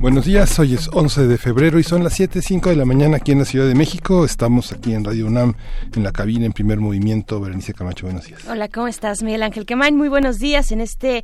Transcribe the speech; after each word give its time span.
Buenos 0.00 0.24
días, 0.24 0.58
hoy 0.58 0.72
es 0.72 0.88
11 0.90 1.26
de 1.26 1.36
febrero 1.36 1.78
y 1.78 1.82
son 1.82 2.02
las 2.02 2.18
7.05 2.18 2.70
de 2.70 2.76
la 2.76 2.86
mañana 2.86 3.18
aquí 3.18 3.32
en 3.32 3.40
la 3.40 3.44
Ciudad 3.44 3.66
de 3.66 3.74
México. 3.74 4.24
Estamos 4.24 4.72
aquí 4.72 4.94
en 4.94 5.04
Radio 5.04 5.26
UNAM, 5.26 5.56
en 5.94 6.02
la 6.02 6.10
cabina, 6.10 6.46
en 6.46 6.54
primer 6.54 6.80
movimiento. 6.80 7.38
Berenice 7.38 7.74
Camacho, 7.74 8.06
buenos 8.06 8.24
días. 8.24 8.40
Hola, 8.48 8.68
¿cómo 8.68 8.88
estás, 8.88 9.22
Miguel 9.22 9.42
Ángel 9.42 9.66
Quemain? 9.66 9.98
Muy 9.98 10.08
buenos 10.08 10.38
días 10.38 10.72
en 10.72 10.80
este, 10.80 11.22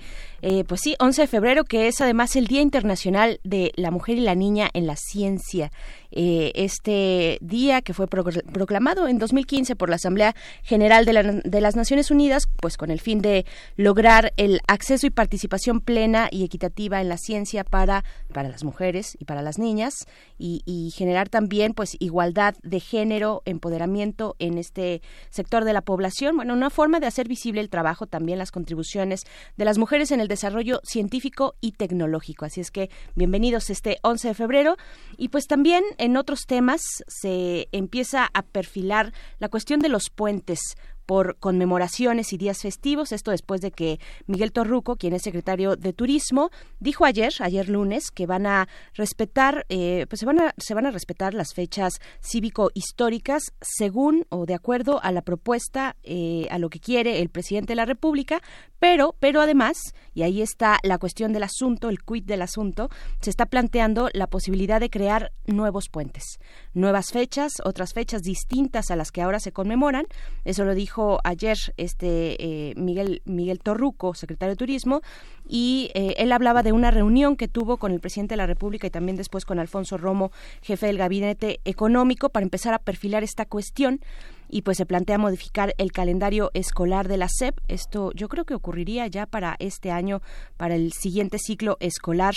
eh, 0.49 0.63
pues 0.63 0.83
sí, 0.85 0.95
11 1.01 1.23
de 1.23 1.27
febrero, 1.27 1.65
que 1.65 1.89
es 1.89 2.01
además 2.01 2.37
el 2.37 2.47
Día 2.47 2.61
Internacional 2.61 3.41
de 3.43 3.73
la 3.75 3.91
Mujer 3.91 4.17
y 4.17 4.21
la 4.21 4.37
Niña 4.37 4.71
en 4.75 4.87
la 4.87 4.95
Ciencia. 4.95 5.73
Eh, 6.13 6.53
este 6.55 7.37
día 7.41 7.83
que 7.83 7.93
fue 7.93 8.07
proclamado 8.07 9.09
en 9.09 9.19
2015 9.19 9.75
por 9.75 9.91
la 9.91 9.97
Asamblea 9.97 10.37
General 10.63 11.05
de, 11.05 11.61
las 11.61 11.75
Naciones 11.75 12.13
Unidas, 12.13 12.49
pues 12.61 12.77
con 12.77 12.93
el 12.93 13.01
fin 13.01 13.21
de 13.21 13.45
lograr 13.77 14.33
el 14.37 14.61
acceso 14.69 15.09
y 15.09 15.11
participación 15.11 15.81
plena 15.81 16.29
y 16.31 16.45
equitativa 16.45 17.01
en 17.01 17.09
la 17.09 17.19
ciencia 17.19 17.65
para, 17.65 18.05
para 18.33 18.49
las 18.49 18.63
mujeres 18.63 19.17
y 19.19 19.25
para 19.25 19.43
las 19.43 19.59
niñas 19.59 20.07
y, 20.39 20.63
y 20.65 20.93
generar 20.93 21.29
también 21.29 21.75
pues 21.75 21.97
igualdad 21.99 22.55
de 22.63 22.79
género, 22.79 23.43
empoderamiento 23.45 24.37
en 24.39 24.59
este 24.59 25.03
sector 25.31 25.65
de 25.65 25.73
la 25.73 25.83
población. 25.83 26.37
Bueno, 26.37 26.55
una 26.55 26.71
forma 26.71 27.01
de 27.01 27.09
hacer 27.09 27.27
visible 27.27 27.61
el 27.61 27.69
trabajo, 27.69 28.07
también 28.07 28.39
las 28.39 28.53
contribuciones 28.53 29.25
de 29.57 29.65
las 29.65 29.77
mujeres 29.77 30.13
en 30.13 30.21
el 30.21 30.29
desarrollo 30.37 30.81
científico 30.85 31.55
y 31.61 31.73
tecnológico. 31.73 32.45
Así 32.45 32.61
es 32.61 32.71
que 32.71 32.91
bienvenidos 33.15 33.71
este 33.71 33.99
11 34.03 34.29
de 34.29 34.35
febrero 34.35 34.77
y 35.17 35.29
pues 35.31 35.47
también 35.47 35.83
en 35.99 36.17
otros 36.17 36.47
temas 36.47 36.83
se 37.09 37.69
empieza 37.73 38.29
a 38.33 38.43
perfilar 38.43 39.13
la 39.39 39.49
cuestión 39.49 39.81
de 39.81 39.89
los 39.89 40.11
puentes 40.11 40.61
por 41.07 41.37
conmemoraciones 41.39 42.33
y 42.33 42.37
días 42.37 42.61
festivos. 42.61 43.13
Esto 43.13 43.31
después 43.31 43.61
de 43.61 43.71
que 43.71 43.99
Miguel 44.27 44.53
Torruco, 44.53 44.97
quien 44.97 45.15
es 45.15 45.23
secretario 45.23 45.77
de 45.77 45.93
Turismo, 45.93 46.51
dijo 46.81 47.05
ayer, 47.05 47.33
ayer 47.41 47.69
lunes, 47.69 48.11
que 48.11 48.27
van 48.27 48.47
a 48.47 48.69
respetar, 48.95 49.65
eh, 49.69 50.07
pues 50.09 50.21
se 50.21 50.27
van 50.27 50.41
a, 50.41 50.55
se 50.59 50.75
van 50.75 50.87
a 50.87 50.91
respetar 50.91 51.33
las 51.33 51.55
fechas 51.55 52.01
cívico-históricas 52.21 53.55
según 53.61 54.27
o 54.29 54.47
de 54.47 54.55
acuerdo 54.55 55.03
a 55.03 55.13
la 55.13 55.23
propuesta, 55.23 55.97
eh, 56.03 56.49
a 56.51 56.59
lo 56.59 56.69
que 56.69 56.81
quiere 56.81 57.21
el 57.21 57.29
presidente 57.29 57.73
de 57.73 57.77
la 57.77 57.85
República, 57.85 58.43
pero, 58.79 59.15
pero 59.21 59.41
además, 59.41 59.77
y 60.15 60.23
ahí 60.23 60.43
está 60.43 60.79
la 60.83 60.99
cuestión 60.99 61.33
del 61.33 61.45
asunto, 61.45 61.89
el 61.89 62.03
quid 62.03 62.25
del 62.25 62.43
asunto, 62.43 62.91
se 63.21 63.31
está 63.31 63.47
planteando 63.47 64.09
la 64.13 64.27
posibilidad 64.27 64.81
de 64.81 64.91
crear 64.91 65.33
nuevos 65.47 65.89
puentes, 65.89 66.39
nuevas 66.75 67.11
fechas, 67.13 67.55
otras 67.65 67.95
fechas 67.95 68.23
distintas 68.23 68.91
a 68.91 68.97
las 68.97 69.13
que 69.13 69.23
ahora 69.23 69.41
se 69.41 69.53
conmemoran. 69.53 70.07
Eso 70.45 70.65
lo 70.65 70.75
dijo 70.75 70.96
ayer 71.25 71.57
este 71.77 72.37
eh, 72.71 72.75
Miguel 72.77 73.23
Miguel 73.25 73.61
Torruco, 73.61 74.15
secretario 74.15 74.53
de 74.53 74.57
Turismo, 74.57 75.03
y 75.49 75.91
eh, 75.95 76.15
él 76.19 76.33
hablaba 76.33 76.63
de 76.63 76.73
una 76.73 76.91
reunión 76.91 77.37
que 77.37 77.49
tuvo 77.49 77.77
con 77.77 77.93
el 77.93 78.01
presidente 78.01 78.33
de 78.33 78.39
la 78.39 78.47
República 78.47 78.87
y 78.87 78.91
también 78.91 79.17
después 79.17 79.45
con 79.45 79.59
Alfonso 79.59 79.97
Romo, 79.97 80.33
jefe 80.63 80.87
del 80.87 80.99
gabinete 80.99 81.61
económico, 81.65 82.31
para 82.31 82.45
empezar 82.45 82.75
a 82.75 82.79
perfilar 82.79 83.23
esta 83.23 83.45
cuestión 83.47 84.01
y 84.49 84.63
pues 84.63 84.77
se 84.77 84.87
plantea 84.87 85.19
modificar 85.19 85.75
el 85.79 85.93
calendario 85.93 86.51
escolar 86.55 87.09
de 87.09 87.17
la 87.17 87.29
SEP. 87.29 87.59
Esto 87.69 88.13
yo 88.15 88.29
creo 88.29 88.45
que 88.45 88.55
ocurriría 88.55 89.07
ya 89.07 89.27
para 89.27 89.57
este 89.59 89.91
año, 89.91 90.23
para 90.57 90.75
el 90.75 90.93
siguiente 90.93 91.39
ciclo 91.39 91.77
escolar. 91.81 92.35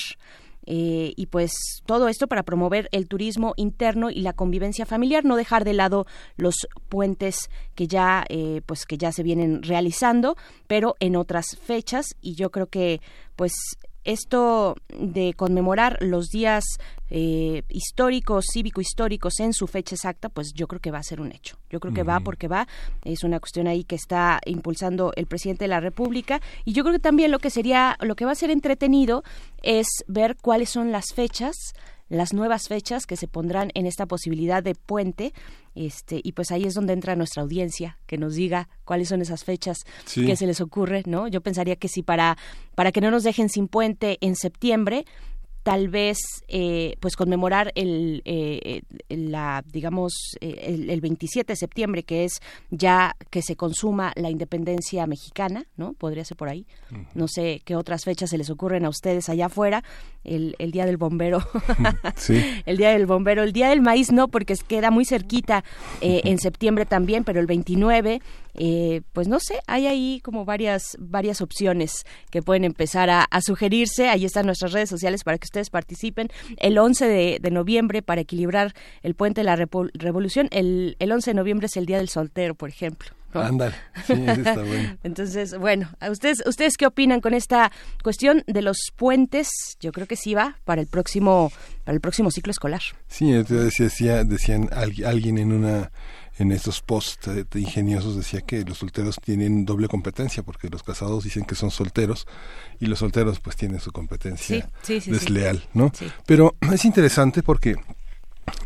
Eh, 0.66 1.14
y 1.16 1.28
pues 1.28 1.52
todo 1.86 2.08
esto 2.08 2.28
para 2.28 2.44
promover 2.44 2.90
el 2.92 3.08
turismo 3.08 3.54
interno 3.58 4.10
y 4.10 4.22
la 4.22 4.34
convivencia 4.34 4.86
familiar, 4.86 5.26
no 5.26 5.36
dejar 5.36 5.64
de 5.64 5.74
lado 5.74 6.06
los 6.36 6.68
puentes 6.90 7.50
que 7.76 7.88
ya 7.88 8.26
eh, 8.30 8.62
pues 8.66 8.86
que 8.86 8.98
ya 8.98 9.12
se 9.12 9.24
vienen 9.24 9.64
realizando, 9.64 10.36
pero 10.68 10.96
en 11.00 11.16
otras 11.16 11.58
fechas. 11.62 12.16
Y 12.22 12.36
yo 12.36 12.52
creo 12.52 12.68
que 12.68 13.02
pues 13.36 13.54
esto 14.04 14.76
de 14.90 15.34
conmemorar 15.34 15.98
los 16.02 16.28
días 16.30 16.64
eh, 17.10 17.64
históricos, 17.70 18.46
cívico-históricos 18.54 19.40
en 19.40 19.54
su 19.54 19.68
fecha 19.68 19.96
exacta, 19.96 20.30
pues 20.30 20.54
yo 20.54 20.68
creo 20.68 20.80
que 20.80 20.92
va 20.92 21.00
a 21.00 21.04
ser 21.04 21.22
un 21.22 21.32
hecho. 21.32 21.58
Yo 21.70 21.80
creo 21.80 21.94
que 21.94 22.04
va 22.04 22.20
porque 22.20 22.48
va. 22.48 22.68
Es 23.04 23.24
una 23.24 23.40
cuestión 23.40 23.68
ahí 23.68 23.84
que 23.84 23.96
está 23.96 24.40
impulsando 24.46 25.12
el 25.16 25.26
presidente 25.26 25.66
de 25.66 25.70
la 25.70 25.80
República. 25.80 26.42
Y 26.66 26.74
yo 26.74 26.84
creo 26.84 26.94
que 26.94 27.00
también 27.00 27.32
lo 27.32 27.40
que 27.40 27.50
sería, 27.50 27.98
lo 28.02 28.16
que 28.16 28.26
va 28.26 28.32
a 28.32 28.36
ser 28.36 28.52
entretenido 28.52 29.24
es 29.62 29.88
ver 30.08 30.38
cuáles 30.42 30.70
son 30.70 30.92
las 30.92 31.14
fechas 31.14 31.56
las 32.10 32.34
nuevas 32.34 32.68
fechas 32.68 33.06
que 33.06 33.16
se 33.16 33.28
pondrán 33.28 33.72
en 33.76 33.86
esta 33.86 34.06
posibilidad 34.06 34.62
de 34.62 34.76
puente 34.76 35.34
este 35.76 36.20
y 36.24 36.34
pues 36.34 36.52
ahí 36.52 36.66
es 36.66 36.74
donde 36.74 36.94
entra 36.94 37.16
nuestra 37.16 37.44
audiencia 37.44 37.98
que 38.08 38.18
nos 38.18 38.36
diga 38.36 38.68
cuáles 38.84 39.10
son 39.10 39.22
esas 39.22 39.44
fechas 39.44 39.78
que 40.14 40.36
se 40.36 40.48
les 40.48 40.60
ocurre 40.60 41.04
no 41.06 41.28
yo 41.28 41.42
pensaría 41.42 41.76
que 41.76 41.88
si 41.88 42.02
para 42.02 42.38
para 42.76 42.92
que 42.92 43.02
no 43.02 43.12
nos 43.12 43.24
dejen 43.24 43.50
sin 43.50 43.68
puente 43.68 44.18
en 44.22 44.36
septiembre 44.36 45.06
tal 45.70 45.88
vez 45.88 46.18
eh, 46.48 46.96
pues 47.00 47.16
conmemorar 47.16 47.72
el 47.76 48.24
eh, 48.26 48.82
la 49.08 49.64
digamos 49.72 50.36
eh, 50.42 50.76
el, 50.90 51.00
27 51.00 51.54
de 51.54 51.56
septiembre 51.56 52.02
que 52.02 52.24
es 52.24 52.40
ya 52.72 53.16
que 53.30 53.44
se 53.44 53.56
consuma 53.56 54.12
la 54.16 54.32
independencia 54.32 55.06
mexicana 55.06 55.68
no 55.78 55.94
podría 55.94 56.26
ser 56.26 56.38
por 56.38 56.50
ahí. 56.50 56.66
No 57.14 57.28
sé 57.28 57.62
qué 57.66 57.76
otras 57.76 58.04
fechas 58.04 58.32
se 58.32 58.40
les 58.40 58.50
ocurren 58.50 58.84
a 58.84 58.90
ustedes 58.90 59.30
allá 59.30 59.46
afuera. 59.46 59.84
El, 60.24 60.56
el 60.58 60.72
día 60.72 60.88
del 60.88 60.98
bombero. 60.98 61.40
Sí. 62.16 62.44
el 62.66 62.78
día 62.78 62.90
del 62.90 63.06
bombero. 63.06 63.44
El 63.44 63.54
día 63.54 63.70
del 63.70 63.82
maíz 63.82 64.12
no 64.12 64.28
porque 64.28 64.56
queda 64.68 64.90
muy 64.90 65.06
cerquita 65.06 65.64
en 66.02 66.40
septiembre 66.40 66.86
también 66.86 67.24
pero 67.24 67.40
el 67.40 67.46
29 67.46 68.20
eh, 68.62 69.02
pues 69.14 69.28
no 69.28 69.40
sé, 69.40 69.60
hay 69.68 69.88
ahí 69.88 70.22
como 70.22 70.44
varias, 70.44 70.98
varias 71.00 71.42
opciones 71.42 72.06
que 72.30 72.42
pueden 72.42 72.64
empezar 72.64 73.10
a, 73.10 73.28
sugerirse. 73.42 74.10
Ahí 74.10 74.26
están 74.26 74.46
nuestras 74.46 74.74
redes 74.74 74.90
sociales 74.90 75.24
para 75.24 75.38
que 75.38 75.46
ustedes 75.46 75.59
participen. 75.70 76.30
El 76.58 76.78
11 76.78 77.40
de, 77.42 77.52
noviembre 77.52 78.02
para 78.02 78.22
equilibrar 78.22 78.74
el 79.02 79.16
puente 79.16 79.42
de 79.42 79.46
la 79.46 79.56
revolución. 79.56 80.48
El, 80.52 80.96
el 81.00 81.12
11 81.12 81.32
de 81.32 81.36
noviembre 81.36 81.66
es 81.66 81.76
el 81.76 81.86
Día 81.86 81.98
del 81.98 82.10
Soltero, 82.10 82.56
por 82.56 82.70
ejemplo. 82.70 83.10
Ándale, 83.34 83.76
sí, 84.08 84.14
está 84.14 84.56
bueno. 84.64 84.98
Entonces, 85.04 85.58
bueno, 85.58 85.90
ustedes, 86.10 86.44
¿ustedes 86.48 86.78
qué 86.78 86.88
opinan 86.88 87.22
con 87.22 87.34
esta 87.34 87.72
cuestión 88.04 88.44
de 88.48 88.62
los 88.62 88.78
puentes? 88.96 89.50
Yo 89.80 89.92
creo 89.92 90.08
que 90.08 90.16
sí 90.16 90.34
va 90.34 90.58
para 90.66 90.82
el 90.82 90.88
próximo, 90.88 91.52
para 91.84 91.96
el 91.96 92.02
próximo 92.02 92.32
ciclo 92.32 92.52
escolar. 92.52 92.82
Sí, 93.08 93.32
decía, 93.32 94.24
decían 94.24 94.70
alguien 94.72 95.38
en 95.38 95.52
una 95.52 95.92
en 96.40 96.54
estos 96.54 96.82
posts 96.82 97.30
ingeniosos 97.56 98.16
decía 98.16 98.42
que 98.42 98.64
los 98.64 98.78
solteros 98.78 99.18
tienen 99.24 99.66
doble 99.66 99.90
competencia 99.90 100.42
porque 100.42 100.70
los 100.70 100.84
casados 100.84 101.26
dicen 101.26 101.44
que 101.44 101.54
son 101.54 101.70
solteros 101.70 102.26
y 102.80 102.86
los 102.86 103.00
solteros 103.00 103.40
pues 103.42 103.58
tienen 103.58 103.80
su 103.82 103.92
competencia 103.92 104.70
desleal, 104.88 105.68
¿no? 105.74 105.92
Pero 106.26 106.56
es 106.74 106.86
interesante 106.86 107.44
porque 107.44 107.76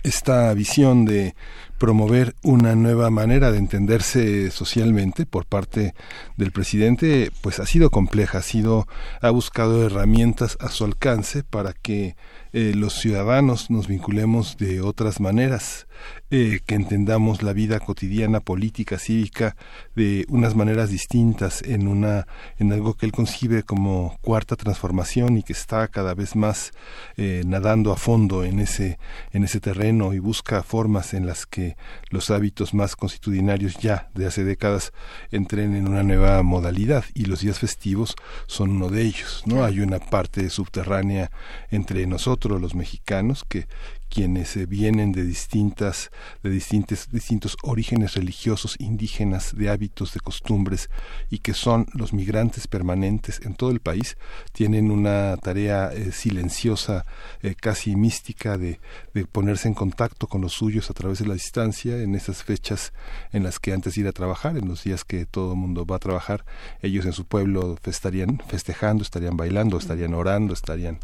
esta 0.03 0.53
visión 0.53 1.03
de 1.03 1.35
promover 1.77 2.35
una 2.43 2.75
nueva 2.75 3.09
manera 3.09 3.51
de 3.51 3.57
entenderse 3.57 4.51
socialmente 4.51 5.25
por 5.25 5.45
parte 5.45 5.93
del 6.37 6.51
presidente 6.51 7.31
pues 7.41 7.59
ha 7.59 7.65
sido 7.65 7.89
compleja, 7.89 8.37
ha 8.37 8.43
sido 8.43 8.87
ha 9.19 9.31
buscado 9.31 9.85
herramientas 9.85 10.57
a 10.61 10.69
su 10.69 10.85
alcance 10.85 11.43
para 11.43 11.73
que 11.73 12.15
eh, 12.55 12.73
los 12.75 12.93
ciudadanos 12.93 13.71
nos 13.71 13.87
vinculemos 13.87 14.57
de 14.57 14.79
otras 14.81 15.19
maneras 15.19 15.87
eh, 16.29 16.59
que 16.65 16.75
entendamos 16.75 17.41
la 17.41 17.51
vida 17.51 17.79
cotidiana, 17.79 18.41
política, 18.41 18.99
cívica, 18.99 19.55
de 19.95 20.27
unas 20.29 20.55
maneras 20.55 20.91
distintas 20.91 21.63
en 21.63 21.87
una 21.87 22.27
en 22.59 22.71
algo 22.71 22.93
que 22.93 23.07
él 23.07 23.11
concibe 23.11 23.63
como 23.63 24.19
cuarta 24.21 24.55
transformación 24.55 25.37
y 25.37 25.43
que 25.43 25.53
está 25.53 25.87
cada 25.87 26.13
vez 26.13 26.35
más 26.35 26.73
eh, 27.17 27.41
nadando 27.43 27.91
a 27.91 27.97
fondo 27.97 28.43
en 28.43 28.59
ese 28.59 28.99
en 29.31 29.43
ese 29.43 29.59
terreno 29.59 30.13
y 30.13 30.19
busca 30.19 30.61
formas 30.61 31.15
en 31.15 31.25
las 31.25 31.47
que 31.47 31.75
los 32.11 32.29
hábitos 32.29 32.75
más 32.75 32.95
constitucionarios 32.95 33.77
ya 33.77 34.11
de 34.13 34.27
hace 34.27 34.43
décadas 34.43 34.91
entren 35.31 35.75
en 35.75 35.87
una 35.87 36.03
nueva 36.03 36.43
modalidad 36.43 37.03
y 37.15 37.25
los 37.25 37.41
días 37.41 37.57
festivos 37.57 38.15
son 38.45 38.69
uno 38.69 38.89
de 38.89 39.01
ellos 39.01 39.41
no 39.47 39.63
hay 39.63 39.79
una 39.79 39.97
parte 39.97 40.49
subterránea 40.51 41.31
entre 41.71 42.05
nosotros 42.05 42.42
los 42.49 42.75
mexicanos 42.75 43.43
que 43.47 43.67
quienes 44.13 44.67
vienen 44.69 45.11
de 45.11 45.23
distintas, 45.23 46.11
de 46.43 46.51
distintos, 46.51 47.09
distintos 47.11 47.57
orígenes 47.63 48.13
religiosos, 48.13 48.75
indígenas, 48.79 49.55
de 49.55 49.69
hábitos, 49.69 50.13
de 50.13 50.19
costumbres, 50.19 50.91
y 51.31 51.39
que 51.39 51.55
son 51.55 51.87
los 51.93 52.13
migrantes 52.13 52.67
permanentes 52.67 53.41
en 53.43 53.55
todo 53.55 53.71
el 53.71 53.79
país, 53.79 54.15
tienen 54.51 54.91
una 54.91 55.35
tarea 55.37 55.91
eh, 55.91 56.11
silenciosa, 56.11 57.07
eh, 57.41 57.55
casi 57.59 57.95
mística, 57.95 58.59
de, 58.59 58.79
de 59.15 59.25
ponerse 59.25 59.67
en 59.67 59.73
contacto 59.73 60.27
con 60.27 60.41
los 60.41 60.53
suyos 60.53 60.91
a 60.91 60.93
través 60.93 61.17
de 61.17 61.25
la 61.25 61.33
distancia 61.33 61.99
en 61.99 62.13
esas 62.13 62.43
fechas 62.43 62.93
en 63.31 63.41
las 63.41 63.57
que 63.59 63.73
antes 63.73 63.97
ir 63.97 64.07
a 64.07 64.11
trabajar, 64.11 64.57
en 64.57 64.67
los 64.67 64.83
días 64.83 65.03
que 65.03 65.25
todo 65.25 65.53
el 65.53 65.57
mundo 65.57 65.87
va 65.87 65.95
a 65.95 65.99
trabajar, 65.99 66.45
ellos 66.83 67.07
en 67.07 67.13
su 67.13 67.25
pueblo 67.25 67.79
estarían 67.83 68.39
festejando, 68.47 69.01
estarían 69.01 69.37
bailando, 69.37 69.77
estarían 69.77 70.13
orando, 70.13 70.53
estarían 70.53 70.99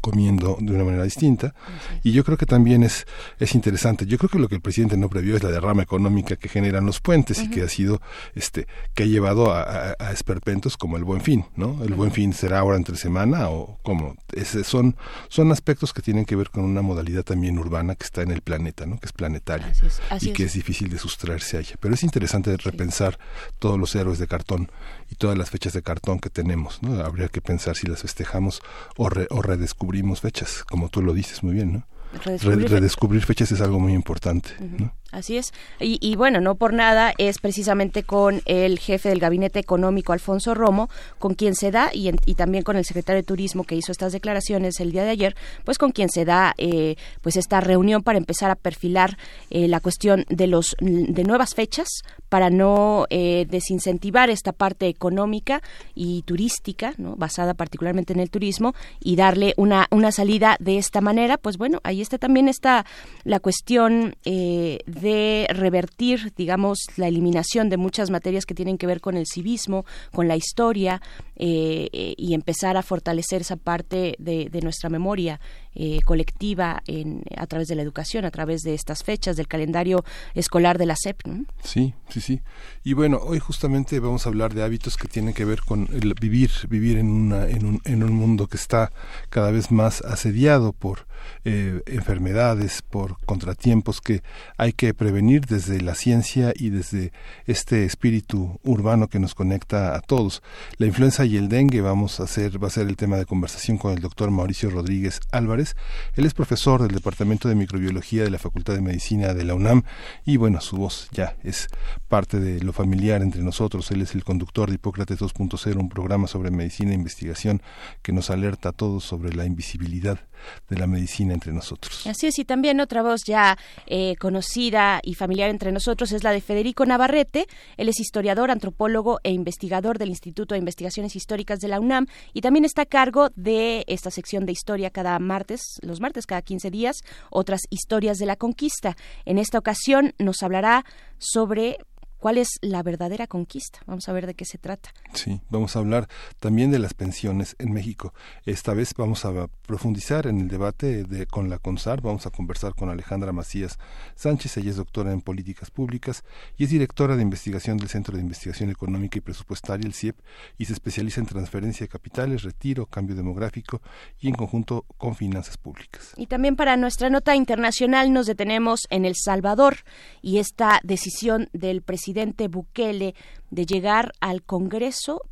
comiendo 0.00 0.56
de 0.60 0.72
una 0.72 0.84
manera 0.84 1.04
distinta. 1.04 1.54
Y 2.02 2.12
yo 2.12 2.24
creo 2.24 2.36
que 2.36 2.46
también 2.46 2.82
es 2.82 3.06
es 3.38 3.54
interesante. 3.54 4.06
Yo 4.06 4.18
creo 4.18 4.30
que 4.30 4.38
lo 4.38 4.48
que 4.48 4.54
el 4.54 4.60
presidente 4.60 4.96
no 4.96 5.08
previó 5.08 5.36
es 5.36 5.42
la 5.42 5.50
derrama 5.50 5.82
económica 5.82 6.36
que 6.36 6.48
generan 6.48 6.86
los 6.86 7.00
puentes 7.00 7.42
y 7.42 7.50
que 7.50 7.62
ha 7.62 7.68
sido 7.68 8.00
este 8.34 8.66
que 8.94 9.04
ha 9.04 9.06
llevado 9.06 9.52
a, 9.52 9.94
esperpentos 10.12 10.76
como 10.76 10.96
el 10.96 11.04
buen 11.04 11.20
fin 11.20 11.44
no 11.56 11.82
el 11.84 11.94
buen 11.94 12.10
fin 12.10 12.32
será 12.32 12.60
ahora 12.60 12.76
entre 12.76 12.96
semana 12.96 13.50
o 13.50 13.78
como 13.82 14.16
son 14.64 14.96
son 15.28 15.52
aspectos 15.52 15.92
que 15.92 16.02
tienen 16.02 16.24
que 16.24 16.36
ver 16.36 16.50
con 16.50 16.64
una 16.64 16.82
modalidad 16.82 17.24
también 17.24 17.58
urbana 17.58 17.94
que 17.94 18.04
está 18.04 18.22
en 18.22 18.30
el 18.30 18.40
planeta 18.40 18.86
no 18.86 18.98
que 18.98 19.06
es 19.06 19.12
planetaria 19.12 19.72
y 20.20 20.32
que 20.32 20.44
es. 20.44 20.54
difícil 20.54 20.88
de 20.88 20.98
sustraerse 20.98 21.56
a 21.56 21.60
ella. 21.60 21.76
Pero 21.80 21.94
es 21.94 22.02
interesante 22.02 22.56
repensar 22.56 23.18
todos 23.58 23.78
los 23.78 23.94
héroes 23.94 24.18
de 24.18 24.26
cartón 24.26 24.70
y 25.10 25.16
todas 25.16 25.36
las 25.36 25.50
fechas 25.50 25.72
de 25.72 25.82
cartón 25.82 26.18
que 26.18 26.30
tenemos 26.30 26.82
no 26.82 27.00
habría 27.04 27.28
que 27.28 27.40
pensar 27.40 27.76
si 27.76 27.86
las 27.86 28.02
festejamos 28.02 28.62
o, 28.96 29.08
re, 29.08 29.26
o 29.30 29.42
descubrimos 29.76 30.22
fechas, 30.22 30.64
como 30.64 30.88
tú 30.88 31.02
lo 31.02 31.12
dices 31.12 31.42
muy 31.42 31.52
bien, 31.52 31.72
¿no? 31.74 31.86
Redescubrir, 32.24 33.26
fechas 33.26 33.52
es 33.52 33.60
algo 33.60 33.78
muy 33.78 33.92
importante. 33.92 34.50
¿no? 34.78 34.94
Así 35.12 35.36
es. 35.36 35.54
Y, 35.78 36.16
bueno, 36.16 36.40
no 36.40 36.56
por 36.56 36.72
nada 36.72 37.12
es 37.16 37.38
precisamente 37.38 38.02
con 38.02 38.42
el 38.44 38.78
jefe 38.78 39.08
del 39.08 39.20
Gabinete 39.20 39.60
Económico, 39.60 40.12
Alfonso 40.12 40.52
Romo, 40.52 40.90
con 41.18 41.34
quien 41.34 41.54
se 41.54 41.70
da, 41.70 41.90
y, 41.92 42.12
también 42.34 42.64
con 42.64 42.76
el 42.76 42.84
secretario 42.84 43.22
de 43.22 43.26
Turismo 43.26 43.64
que 43.64 43.76
hizo 43.76 43.92
estas 43.92 44.12
declaraciones 44.12 44.80
el 44.80 44.90
día 44.90 45.04
de 45.04 45.10
ayer, 45.10 45.36
pues 45.64 45.78
con 45.78 45.92
quien 45.92 46.08
se 46.08 46.24
da 46.24 46.54
eh, 46.58 46.96
pues 47.22 47.36
esta 47.36 47.60
reunión 47.60 48.02
para 48.02 48.18
empezar 48.18 48.50
a 48.50 48.56
perfilar 48.56 49.16
eh, 49.50 49.68
la 49.68 49.80
cuestión 49.80 50.26
de, 50.28 50.48
los, 50.48 50.76
de 50.80 51.24
nuevas 51.24 51.54
fechas 51.54 51.88
para 52.28 52.50
no 52.50 53.06
eh, 53.08 53.46
desincentivar 53.48 54.28
esta 54.28 54.52
parte 54.52 54.88
económica 54.88 55.62
y 55.94 56.22
turística, 56.22 56.94
¿no? 56.98 57.14
basada 57.14 57.54
particularmente 57.54 58.12
en 58.12 58.20
el 58.20 58.30
turismo, 58.30 58.74
y 59.00 59.14
darle 59.14 59.54
una, 59.56 59.86
una 59.90 60.10
salida 60.10 60.56
de 60.58 60.78
esta 60.78 61.00
manera. 61.00 61.38
Pues 61.38 61.58
bueno, 61.58 61.80
ahí 61.84 62.02
está 62.02 62.18
también 62.18 62.48
está 62.48 62.84
la 63.24 63.38
cuestión 63.38 64.16
de 64.24 64.82
de 65.00 65.46
revertir, 65.50 66.32
digamos, 66.36 66.78
la 66.96 67.08
eliminación 67.08 67.68
de 67.68 67.76
muchas 67.76 68.10
materias 68.10 68.46
que 68.46 68.54
tienen 68.54 68.78
que 68.78 68.86
ver 68.86 69.00
con 69.00 69.16
el 69.16 69.26
civismo, 69.26 69.84
con 70.12 70.28
la 70.28 70.36
historia, 70.36 71.00
eh, 71.36 71.88
eh, 71.92 72.14
y 72.16 72.34
empezar 72.34 72.76
a 72.76 72.82
fortalecer 72.82 73.42
esa 73.42 73.56
parte 73.56 74.16
de, 74.18 74.48
nuestra 74.62 74.88
memoria 74.88 75.38
eh, 75.76 76.00
colectiva 76.04 76.82
en, 76.86 77.22
a 77.36 77.46
través 77.46 77.68
de 77.68 77.74
la 77.74 77.82
educación, 77.82 78.24
a 78.24 78.30
través 78.30 78.62
de 78.62 78.74
estas 78.74 79.04
fechas, 79.04 79.36
del 79.36 79.46
calendario 79.46 80.04
escolar 80.34 80.78
de 80.78 80.86
la 80.86 80.96
SEP. 80.96 81.20
Sí, 81.62 81.94
sí, 82.08 82.20
sí. 82.20 82.40
Y 82.82 82.94
bueno, 82.94 83.18
hoy 83.22 83.38
justamente 83.38 84.00
vamos 84.00 84.26
a 84.26 84.30
hablar 84.30 84.54
de 84.54 84.62
hábitos 84.62 84.96
que 84.96 85.08
tienen 85.08 85.34
que 85.34 85.44
ver 85.44 85.60
con 85.60 85.88
el 85.92 86.14
vivir, 86.14 86.50
vivir 86.68 86.98
en, 86.98 87.10
una, 87.10 87.48
en, 87.48 87.66
un, 87.66 87.82
en 87.84 88.02
un 88.02 88.12
mundo 88.12 88.46
que 88.46 88.56
está 88.56 88.90
cada 89.28 89.50
vez 89.50 89.70
más 89.70 90.00
asediado 90.02 90.72
por 90.72 91.06
enfermedades, 91.44 92.82
por 92.82 93.18
contratiempos 93.24 94.00
que 94.00 94.22
hay 94.56 94.72
que 94.72 94.94
prevenir 94.94 95.46
desde 95.46 95.80
la 95.80 95.94
ciencia 95.94 96.52
y 96.54 96.70
desde 96.70 97.12
este 97.46 97.84
espíritu 97.84 98.58
urbano 98.62 99.08
que 99.08 99.18
nos 99.18 99.34
conecta 99.34 99.96
a 99.96 100.00
todos. 100.00 100.42
La 100.78 100.86
influenza 100.86 101.24
y 101.24 101.36
el 101.36 101.48
dengue 101.48 101.80
vamos 101.80 102.20
a 102.20 102.24
hacer, 102.24 102.62
va 102.62 102.68
a 102.68 102.70
ser 102.70 102.88
el 102.88 102.96
tema 102.96 103.16
de 103.16 103.26
conversación 103.26 103.78
con 103.78 103.92
el 103.92 104.00
doctor 104.00 104.30
Mauricio 104.30 104.70
Rodríguez 104.70 105.20
Álvarez. 105.32 105.65
Él 106.14 106.26
es 106.26 106.34
profesor 106.34 106.82
del 106.82 106.92
Departamento 106.92 107.48
de 107.48 107.54
Microbiología 107.54 108.22
de 108.22 108.30
la 108.30 108.38
Facultad 108.38 108.74
de 108.74 108.80
Medicina 108.80 109.34
de 109.34 109.44
la 109.44 109.54
UNAM 109.54 109.82
y 110.24 110.36
bueno, 110.36 110.60
su 110.60 110.76
voz 110.76 111.08
ya 111.12 111.36
es 111.42 111.68
parte 112.08 112.38
de 112.38 112.60
lo 112.62 112.72
familiar 112.72 113.22
entre 113.22 113.42
nosotros. 113.42 113.90
Él 113.90 114.02
es 114.02 114.14
el 114.14 114.24
conductor 114.24 114.68
de 114.68 114.76
Hipócrates 114.76 115.18
2.0, 115.18 115.76
un 115.76 115.88
programa 115.88 116.26
sobre 116.26 116.50
medicina 116.50 116.92
e 116.92 116.94
investigación 116.94 117.62
que 118.02 118.12
nos 118.12 118.30
alerta 118.30 118.70
a 118.70 118.72
todos 118.72 119.04
sobre 119.04 119.34
la 119.34 119.44
invisibilidad 119.44 120.20
de 120.68 120.76
la 120.76 120.86
medicina 120.86 121.34
entre 121.34 121.52
nosotros. 121.52 122.06
Así 122.06 122.26
es, 122.26 122.38
y 122.38 122.44
también 122.44 122.80
otra 122.80 123.02
voz 123.02 123.22
ya 123.24 123.58
eh, 123.86 124.16
conocida 124.16 125.00
y 125.02 125.14
familiar 125.14 125.50
entre 125.50 125.72
nosotros 125.72 126.12
es 126.12 126.24
la 126.24 126.32
de 126.32 126.40
Federico 126.40 126.84
Navarrete. 126.86 127.46
Él 127.76 127.88
es 127.88 128.00
historiador, 128.00 128.50
antropólogo 128.50 129.18
e 129.22 129.30
investigador 129.30 129.98
del 129.98 130.10
Instituto 130.10 130.54
de 130.54 130.58
Investigaciones 130.58 131.16
Históricas 131.16 131.60
de 131.60 131.68
la 131.68 131.80
UNAM 131.80 132.06
y 132.32 132.40
también 132.40 132.64
está 132.64 132.82
a 132.82 132.86
cargo 132.86 133.30
de 133.36 133.84
esta 133.86 134.10
sección 134.10 134.46
de 134.46 134.52
historia 134.52 134.90
cada 134.90 135.18
martes, 135.18 135.55
los 135.82 136.00
martes 136.00 136.26
cada 136.26 136.42
15 136.42 136.70
días, 136.70 136.96
otras 137.30 137.62
historias 137.70 138.18
de 138.18 138.26
la 138.26 138.36
conquista. 138.36 138.96
En 139.24 139.38
esta 139.38 139.58
ocasión 139.58 140.14
nos 140.18 140.42
hablará 140.42 140.84
sobre 141.18 141.78
cuál 142.26 142.38
es 142.38 142.58
la 142.60 142.82
verdadera 142.82 143.28
conquista. 143.28 143.78
Vamos 143.86 144.08
a 144.08 144.12
ver 144.12 144.26
de 144.26 144.34
qué 144.34 144.44
se 144.44 144.58
trata. 144.58 144.92
Sí, 145.12 145.40
vamos 145.48 145.76
a 145.76 145.78
hablar 145.78 146.08
también 146.40 146.72
de 146.72 146.80
las 146.80 146.92
pensiones 146.92 147.54
en 147.60 147.72
México. 147.72 148.12
Esta 148.44 148.74
vez 148.74 148.94
vamos 148.98 149.24
a 149.24 149.46
profundizar 149.64 150.26
en 150.26 150.40
el 150.40 150.48
debate 150.48 151.04
de, 151.04 151.26
con 151.26 151.48
la 151.48 151.60
CONSAR. 151.60 152.00
Vamos 152.00 152.26
a 152.26 152.30
conversar 152.30 152.74
con 152.74 152.90
Alejandra 152.90 153.30
Macías 153.30 153.78
Sánchez. 154.16 154.56
Ella 154.56 154.70
es 154.70 154.76
doctora 154.76 155.12
en 155.12 155.20
políticas 155.20 155.70
públicas 155.70 156.24
y 156.56 156.64
es 156.64 156.70
directora 156.70 157.14
de 157.14 157.22
investigación 157.22 157.76
del 157.76 157.90
Centro 157.90 158.16
de 158.16 158.22
Investigación 158.22 158.70
Económica 158.70 159.18
y 159.18 159.20
Presupuestaria, 159.20 159.86
el 159.86 159.94
CIEP, 159.94 160.16
y 160.58 160.64
se 160.64 160.72
especializa 160.72 161.20
en 161.20 161.26
transferencia 161.26 161.84
de 161.84 161.88
capitales, 161.88 162.42
retiro, 162.42 162.86
cambio 162.86 163.14
demográfico 163.14 163.82
y 164.18 164.26
en 164.26 164.34
conjunto 164.34 164.84
con 164.98 165.14
finanzas 165.14 165.58
públicas. 165.58 166.12
Y 166.16 166.26
también 166.26 166.56
para 166.56 166.76
nuestra 166.76 167.08
nota 167.08 167.36
internacional 167.36 168.12
nos 168.12 168.26
detenemos 168.26 168.80
en 168.90 169.04
El 169.04 169.14
Salvador 169.14 169.76
y 170.22 170.38
esta 170.38 170.80
decisión 170.82 171.50
del 171.52 171.82
presidente 171.82 172.15
Bukele 172.48 173.14
de 173.50 173.66
llegar 173.66 174.12
al 174.20 174.42
Congreso 174.42 175.22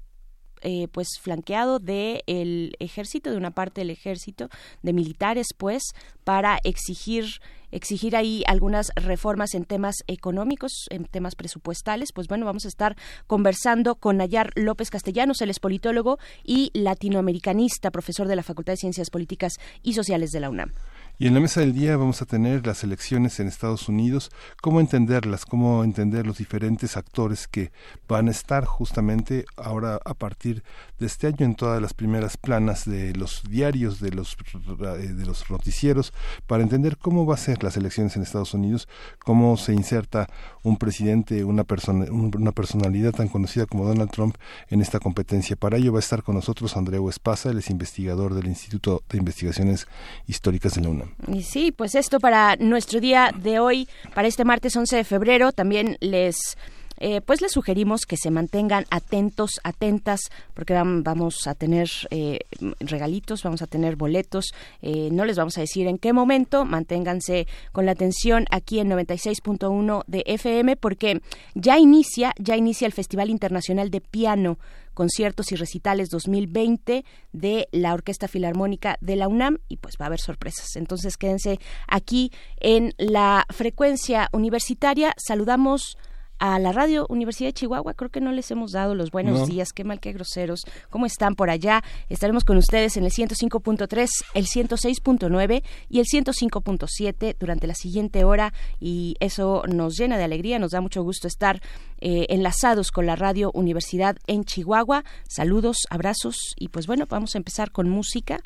eh, 0.66 0.88
pues 0.88 1.08
flanqueado 1.20 1.78
del 1.78 2.22
el 2.26 2.75
ejército, 2.78 3.31
de 3.31 3.36
una 3.36 3.50
parte 3.50 3.82
del 3.82 3.90
ejército, 3.90 4.48
de 4.82 4.94
militares, 4.94 5.48
pues, 5.54 5.82
para 6.25 6.58
exigir 6.64 7.26
exigir 7.70 8.16
ahí 8.16 8.44
algunas 8.46 8.92
reformas 8.94 9.52
en 9.54 9.64
temas 9.64 9.96
económicos, 10.06 10.86
en 10.90 11.04
temas 11.04 11.34
presupuestales. 11.34 12.12
Pues 12.14 12.28
bueno, 12.28 12.46
vamos 12.46 12.64
a 12.64 12.69
estar 12.69 12.96
conversando 13.26 13.96
con 13.96 14.16
Nayar 14.16 14.52
López 14.54 14.88
Castellanos, 14.90 15.42
él 15.42 15.50
es 15.50 15.60
politólogo 15.60 16.19
y 16.44 16.70
latinoamericanista, 16.72 17.90
profesor 17.90 18.28
de 18.28 18.36
la 18.36 18.42
Facultad 18.42 18.75
de 18.75 18.78
Ciencias 18.78 19.10
Políticas 19.10 19.54
y 19.82 19.92
Sociales 19.94 20.31
de 20.31 20.40
la 20.40 20.50
UNAM. 20.50 20.72
Y 21.16 21.28
en 21.28 21.34
la 21.34 21.38
mesa 21.38 21.61
del 21.61 21.75
día 21.75 21.96
vamos 21.96 22.22
a 22.22 22.26
tener 22.26 22.66
las 22.66 22.82
elecciones 22.82 23.38
en 23.38 23.46
Estados 23.46 23.88
Unidos, 23.88 24.32
cómo 24.61 24.81
entenderlas, 24.81 25.46
cómo 25.46 25.84
entender 25.84 26.27
los 26.27 26.38
diferentes 26.38 26.96
actores 26.96 27.46
que 27.46 27.70
van 28.08 28.27
a 28.27 28.32
estar 28.32 28.65
justamente 28.65 29.44
ahora 29.56 30.00
a 30.05 30.15
partir 30.15 30.65
de 30.98 31.06
este 31.06 31.29
año 31.29 31.46
en 31.46 31.55
todas 31.55 31.81
las 31.81 31.94
primeras 31.94 32.36
planas 32.36 32.84
de 32.84 33.15
los 33.15 33.44
diarios, 33.48 34.00
de 34.00 34.10
los, 34.10 34.36
eh, 34.67 35.06
de 35.06 35.24
los 35.24 35.48
noticieros, 35.48 36.12
para 36.48 36.65
entender 36.65 36.98
cómo 36.98 37.24
va 37.27 37.34
a 37.34 37.38
ser 37.38 37.62
las 37.62 37.77
elecciones 37.77 38.17
en 38.17 38.22
Estados 38.22 38.53
Unidos, 38.53 38.88
cómo 39.20 39.56
se 39.56 39.72
inserta 39.72 40.29
un 40.65 40.79
presidente, 40.79 41.44
una, 41.44 41.62
persona, 41.62 42.06
una 42.10 42.50
personalidad 42.50 43.12
tan 43.12 43.29
conocida 43.29 43.67
como 43.67 43.86
Donald 43.86 44.10
Trump 44.10 44.36
en 44.69 44.81
esta 44.81 44.98
competencia. 44.98 45.55
Para 45.55 45.77
ello 45.77 45.93
va 45.93 46.00
a 46.00 46.00
estar 46.00 46.24
con 46.24 46.34
nosotros 46.34 46.77
Andreu 46.77 47.08
Espasa, 47.08 47.50
él 47.50 47.58
es 47.58 47.70
investigador 47.70 48.34
del 48.34 48.46
Instituto 48.46 49.05
de 49.08 49.19
Investigaciones 49.19 49.86
Históricas 50.27 50.74
de 50.74 50.81
la 50.81 50.88
UNAM. 50.88 51.04
Y 51.29 51.43
sí, 51.43 51.73
pues 51.73 51.94
esto 51.94 52.20
para 52.20 52.56
nuestro 52.56 53.01
día 53.01 53.31
de 53.37 53.58
hoy, 53.58 53.89
para 54.15 54.29
este 54.29 54.44
martes 54.44 54.77
11 54.77 54.96
de 54.96 55.05
febrero, 55.05 55.53
también 55.53 55.96
les 56.01 56.56
eh, 56.98 57.20
pues 57.20 57.41
les 57.41 57.53
sugerimos 57.53 58.03
que 58.06 58.17
se 58.17 58.31
mantengan 58.31 58.84
atentos, 58.91 59.60
atentas, 59.65 60.20
porque 60.55 60.74
vamos 60.74 61.46
a 61.46 61.55
tener 61.55 61.89
eh, 62.10 62.41
regalitos, 62.81 63.43
vamos 63.43 63.63
a 63.63 63.67
tener 63.67 63.96
boletos, 63.96 64.46
eh, 64.82 65.08
no 65.10 65.24
les 65.24 65.36
vamos 65.36 65.58
a 65.58 65.60
decir 65.60 65.86
en 65.86 65.98
qué 65.98 66.13
momento, 66.13 66.65
manténganse 66.65 67.46
con 67.72 67.86
la 67.86 67.93
atención 67.93 68.46
aquí 68.51 68.79
en 68.81 68.91
96.1 68.91 70.05
de 70.06 70.22
FM, 70.27 70.77
porque 70.77 71.20
ya 71.55 71.79
inicia, 71.79 72.32
ya 72.39 72.56
inicia 72.56 72.86
el 72.86 72.93
Festival 72.93 73.31
Internacional 73.31 73.91
de 73.91 74.01
Piano 74.01 74.58
conciertos 74.94 75.53
y 75.53 75.56
recitales 75.56 76.08
2020 76.08 77.05
de 77.32 77.69
la 77.72 77.93
Orquesta 77.93 78.29
Filarmónica 78.29 78.96
de 79.01 79.17
la 79.17 79.29
UNAM 79.29 79.58
y 79.69 79.77
pues 79.77 79.96
va 80.01 80.05
a 80.05 80.06
haber 80.06 80.20
sorpresas. 80.20 80.77
Entonces 80.77 81.17
quédense 81.17 81.58
aquí 81.86 82.31
en 82.58 82.94
la 82.96 83.44
frecuencia 83.51 84.29
universitaria. 84.32 85.13
Saludamos 85.19 85.98
a 86.38 86.58
la 86.58 86.72
radio 86.72 87.06
Universidad 87.08 87.48
de 87.48 87.55
Chihuahua. 87.55 87.94
Creo 87.94 88.10
que 88.10 88.20
no 88.20 88.32
les 88.32 88.50
hemos 88.50 88.72
dado 88.72 88.94
los 88.94 89.10
buenos 89.10 89.48
días. 89.48 89.72
Qué 89.72 89.84
mal, 89.84 90.00
qué 90.00 90.12
groseros. 90.12 90.62
¿Cómo 90.91 91.06
están 91.06 91.34
por 91.34 91.50
allá? 91.50 91.82
Estaremos 92.08 92.44
con 92.44 92.56
ustedes 92.56 92.96
en 92.96 93.05
el 93.05 93.10
105.3, 93.10 94.08
el 94.34 94.46
106.9 94.46 95.62
y 95.88 96.00
el 96.00 96.06
105.7 96.06 97.36
durante 97.38 97.67
la 97.67 97.74
siguiente 97.74 98.24
hora 98.24 98.53
y 98.81 99.17
eso 99.20 99.62
nos 99.69 99.96
llena 99.96 100.19
de 100.19 100.24
alegría. 100.24 100.58
Nos 100.58 100.72
da 100.72 100.81
mucho 100.81 101.03
gusto 101.03 101.29
estar 101.29 101.60
eh, 102.00 102.26
enlazados 102.29 102.91
con 102.91 103.06
la 103.06 103.17
radio 103.17 103.50
Universidad 103.55 104.17
en 104.26 104.44
Chihuahua. 104.44 105.05
Saludos, 105.29 105.79
abrazos 105.91 106.36
y 106.56 106.69
pues 106.69 106.86
bueno, 106.86 107.06
vamos 107.08 107.34
a 107.34 107.38
empezar 107.38 107.70
con 107.70 107.88
música. 107.88 108.41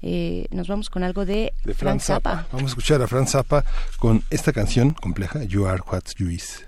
Eh, 0.00 0.46
nos 0.50 0.68
vamos 0.68 0.90
con 0.90 1.02
algo 1.02 1.24
de, 1.24 1.52
de 1.64 1.74
Franz 1.74 2.04
Zappa. 2.04 2.46
Vamos 2.52 2.70
a 2.70 2.72
escuchar 2.72 3.02
a 3.02 3.08
Franz 3.08 3.32
Zappa 3.32 3.64
con 3.98 4.22
esta 4.30 4.52
canción 4.52 4.90
compleja, 4.90 5.42
You 5.42 5.66
Are 5.66 5.82
What 5.90 6.02
You 6.16 6.28
Is. 6.28 6.67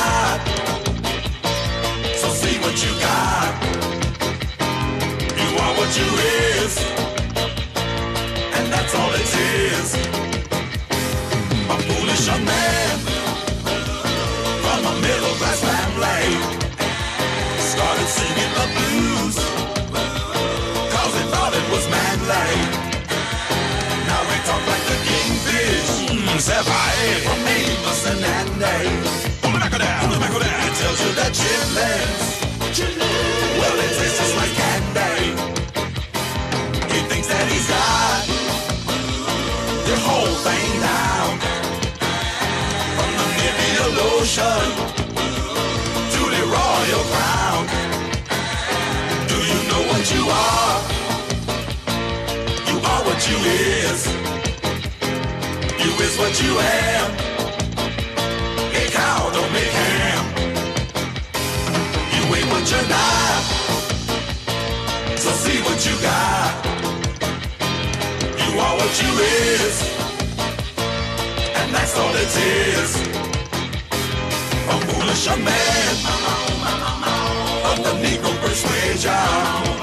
And 8.57 8.65
that's 8.71 8.95
all 8.95 9.11
it 9.11 9.27
is. 9.27 9.95
A 11.67 11.75
foolish 11.83 12.27
man 12.47 12.97
from 14.63 14.85
a 14.87 14.93
middle 15.01 15.35
class 15.35 15.59
family 15.59 16.23
started 17.59 18.07
singing 18.07 18.51
the 18.55 18.67
blues. 18.75 19.35
Cause 20.95 21.13
he 21.17 21.23
thought 21.27 21.53
it 21.59 21.67
was 21.75 21.85
manly 21.91 22.55
Now 24.07 24.21
we 24.31 24.37
talk 24.47 24.63
like 24.71 24.85
the 24.91 24.97
kingfish. 25.09 25.91
Mm, 26.07 26.39
Sapphire 26.39 27.19
from 27.25 27.39
Amos 27.45 28.05
and 28.07 28.23
Andy. 28.23 29.19
Tells 30.81 31.01
you 31.05 31.13
that 31.15 33.10
you 56.43 56.57
am. 56.59 57.11
A 58.81 58.83
cow 58.97 59.29
don't 59.35 59.51
make 59.53 59.73
ham. 59.81 60.23
You 62.15 62.23
ain't 62.35 62.49
what 62.53 62.65
you're 62.71 62.89
not. 62.97 63.43
So 65.23 65.29
see 65.43 65.59
what 65.67 65.79
you 65.87 65.95
got. 66.01 66.51
You 68.41 68.59
are 68.59 68.75
what 68.79 68.93
you 69.01 69.11
is. 69.19 69.75
And 71.59 71.67
that's 71.75 71.97
all 71.97 72.13
it 72.23 72.33
is. 72.67 72.91
A 74.73 74.75
foolish 74.87 75.25
man 75.49 75.95
of 77.69 77.77
the 77.85 77.93
Negro 78.03 78.31
persuasion. 78.41 79.80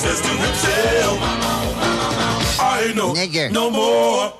Says 0.00 0.20
to 0.22 0.28
himself, 0.28 1.18
I 2.58 2.84
ain't 2.86 2.96
no, 2.96 3.12
no 3.50 3.70
more. 3.70 4.32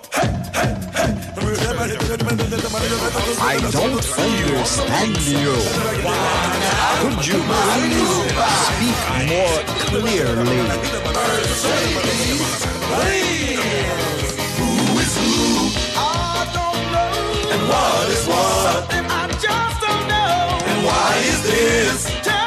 I 3.43 3.59
don't 3.71 3.93
understand 3.93 5.21
you. 5.29 5.53
Could 7.01 7.21
you 7.29 7.39
please 7.53 8.13
speak 8.65 8.99
more 9.29 9.61
clearly? 9.91 10.61
Who 14.57 14.71
is 14.97 15.13
who? 15.21 15.37
I 15.95 16.49
don't 16.57 16.83
know. 16.95 17.13
And 17.53 17.63
what 17.69 18.09
is 18.09 18.25
what? 18.27 18.65
Something 18.65 19.07
I 19.11 19.29
just 19.45 19.77
don't 19.85 20.05
know. 20.09 20.71
And 20.71 20.79
why 20.87 21.09
is 21.29 21.41
this? 21.43 22.40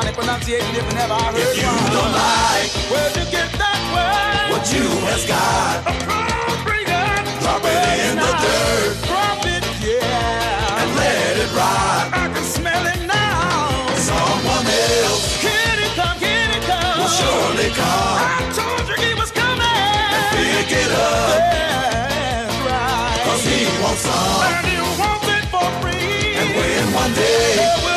Appropriate. 0.00 0.12
That's 0.12 0.12
a 0.12 0.12
funny 0.12 0.12
pronunciation 0.12 0.76
if 0.76 0.94
never 0.94 1.14
heard 1.14 1.34
If 1.36 1.56
you 1.56 1.68
one. 1.68 1.92
don't 1.92 2.12
like, 2.12 2.70
where'd 2.90 3.16
you 3.16 3.24
get 3.30 3.50
that 3.58 3.80
word? 3.92 4.50
What 4.52 4.64
you 4.72 4.86
has 5.08 5.26
got? 5.26 5.80
Appropriate. 5.86 7.24
Drop 7.42 7.62
it 7.64 8.00
in 8.08 8.16
the 8.16 8.32
dirt. 8.44 8.94
Drop 9.06 9.44
it, 9.46 9.64
yeah. 9.84 10.80
And 10.80 10.90
let 10.96 11.36
it 11.44 11.50
ride. 11.52 12.08
I 12.12 12.24
can 12.32 12.44
smell 12.44 12.84
it 12.86 13.02
now. 13.06 13.94
Someone 13.96 14.66
else 14.66 15.36
Kidding 15.40 15.94
come, 15.96 16.16
kidding 16.18 16.64
come. 16.64 16.96
Will 17.00 17.12
surely 17.20 17.70
come. 17.76 18.16
I 18.20 18.40
told 18.56 18.84
you 18.88 18.96
he 19.04 19.12
was 19.20 19.30
coming. 19.32 19.60
And 20.16 20.24
pick 20.36 20.70
it 20.72 20.92
up. 20.92 21.28
That's 21.44 22.56
right. 22.66 23.20
Cause 23.26 23.42
he 23.44 23.58
wants 23.82 24.02
some. 24.08 24.42
And 24.48 24.66
he 24.66 24.78
wants 25.00 25.26
it 25.28 25.44
for 25.52 25.68
free. 25.84 26.34
And 26.40 26.48
when 26.56 26.84
one 26.94 27.12
day 27.14 27.89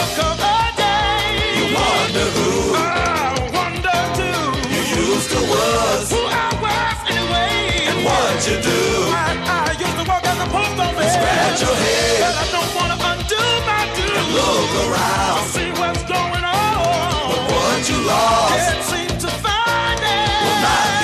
used 5.34 5.46
to 5.46 5.52
was. 5.52 6.12
Who 6.12 6.22
I 6.22 6.50
was 6.62 6.98
anyway. 7.10 7.90
And 7.90 8.00
what 8.06 8.38
you 8.48 8.56
do. 8.62 8.82
I, 9.10 9.34
I 9.46 9.72
used 9.74 9.98
to 9.98 10.06
work 10.06 10.26
at 10.26 10.38
the 10.38 10.50
post 10.54 10.78
office. 10.78 11.14
Scratch 11.14 11.62
your 11.62 11.76
head. 11.76 12.20
But 12.22 12.36
I 12.38 12.46
don't 12.54 12.72
wanna 12.78 12.98
undo 13.12 13.42
my 13.66 13.84
do. 13.98 14.06
And 14.06 14.30
look 14.38 14.72
around. 14.86 15.38
To 15.38 15.50
see 15.56 15.70
what's 15.80 16.04
going 16.06 16.46
on. 16.46 17.30
But 17.30 17.44
what 17.50 17.82
you 17.90 17.98
lost. 18.06 18.54
Can't 18.54 18.84
see 18.86 19.04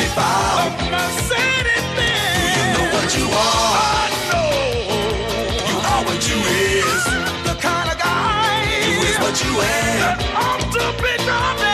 found. 0.10 0.60
A 0.60 0.92
Mercedes 0.94 1.86
Benz. 1.96 2.46
Do 2.46 2.60
you 2.60 2.66
know 2.76 2.88
what 2.96 3.10
you 3.18 3.26
are? 3.30 3.74
I 3.78 4.10
know. 4.30 4.52
You 5.70 5.78
are 5.92 6.02
what 6.08 6.22
you 6.30 6.38
is. 6.66 7.02
The 7.48 7.56
kind 7.62 7.88
of 7.92 7.98
guy. 7.98 8.66
You 8.90 8.98
is 9.10 9.18
what 9.24 9.36
you 9.44 9.54
am. 9.54 10.00
That 10.02 10.20
ought 10.44 10.64
to 10.76 10.86
be 11.02 11.14
driving. 11.24 11.69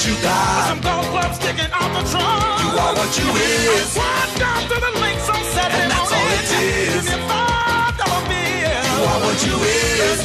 What 0.00 0.08
you 0.08 0.22
got. 0.22 0.64
Some 0.68 0.80
gold 0.80 1.04
clubs 1.12 1.36
sticking 1.36 1.68
out 1.76 1.92
the 1.92 2.00
trunk. 2.08 2.56
You 2.64 2.72
are 2.72 2.94
what 2.96 3.12
you 3.20 3.28
is. 3.36 3.92
I 4.00 4.32
down 4.40 4.62
to 4.72 4.76
the 4.80 4.92
links 4.96 5.28
on 5.28 5.44
Saturday 5.52 5.76
And 5.84 5.92
that's 5.92 6.08
all 6.08 6.30
it 6.40 6.48
is. 6.56 7.04
Give 7.04 7.04
me 7.04 7.20
a 7.20 7.28
five 7.28 7.92
dollar 8.00 8.24
bill. 8.24 8.80
You 8.80 9.04
are 9.12 9.20
what 9.28 9.38
you 9.44 9.56
is. 9.60 10.24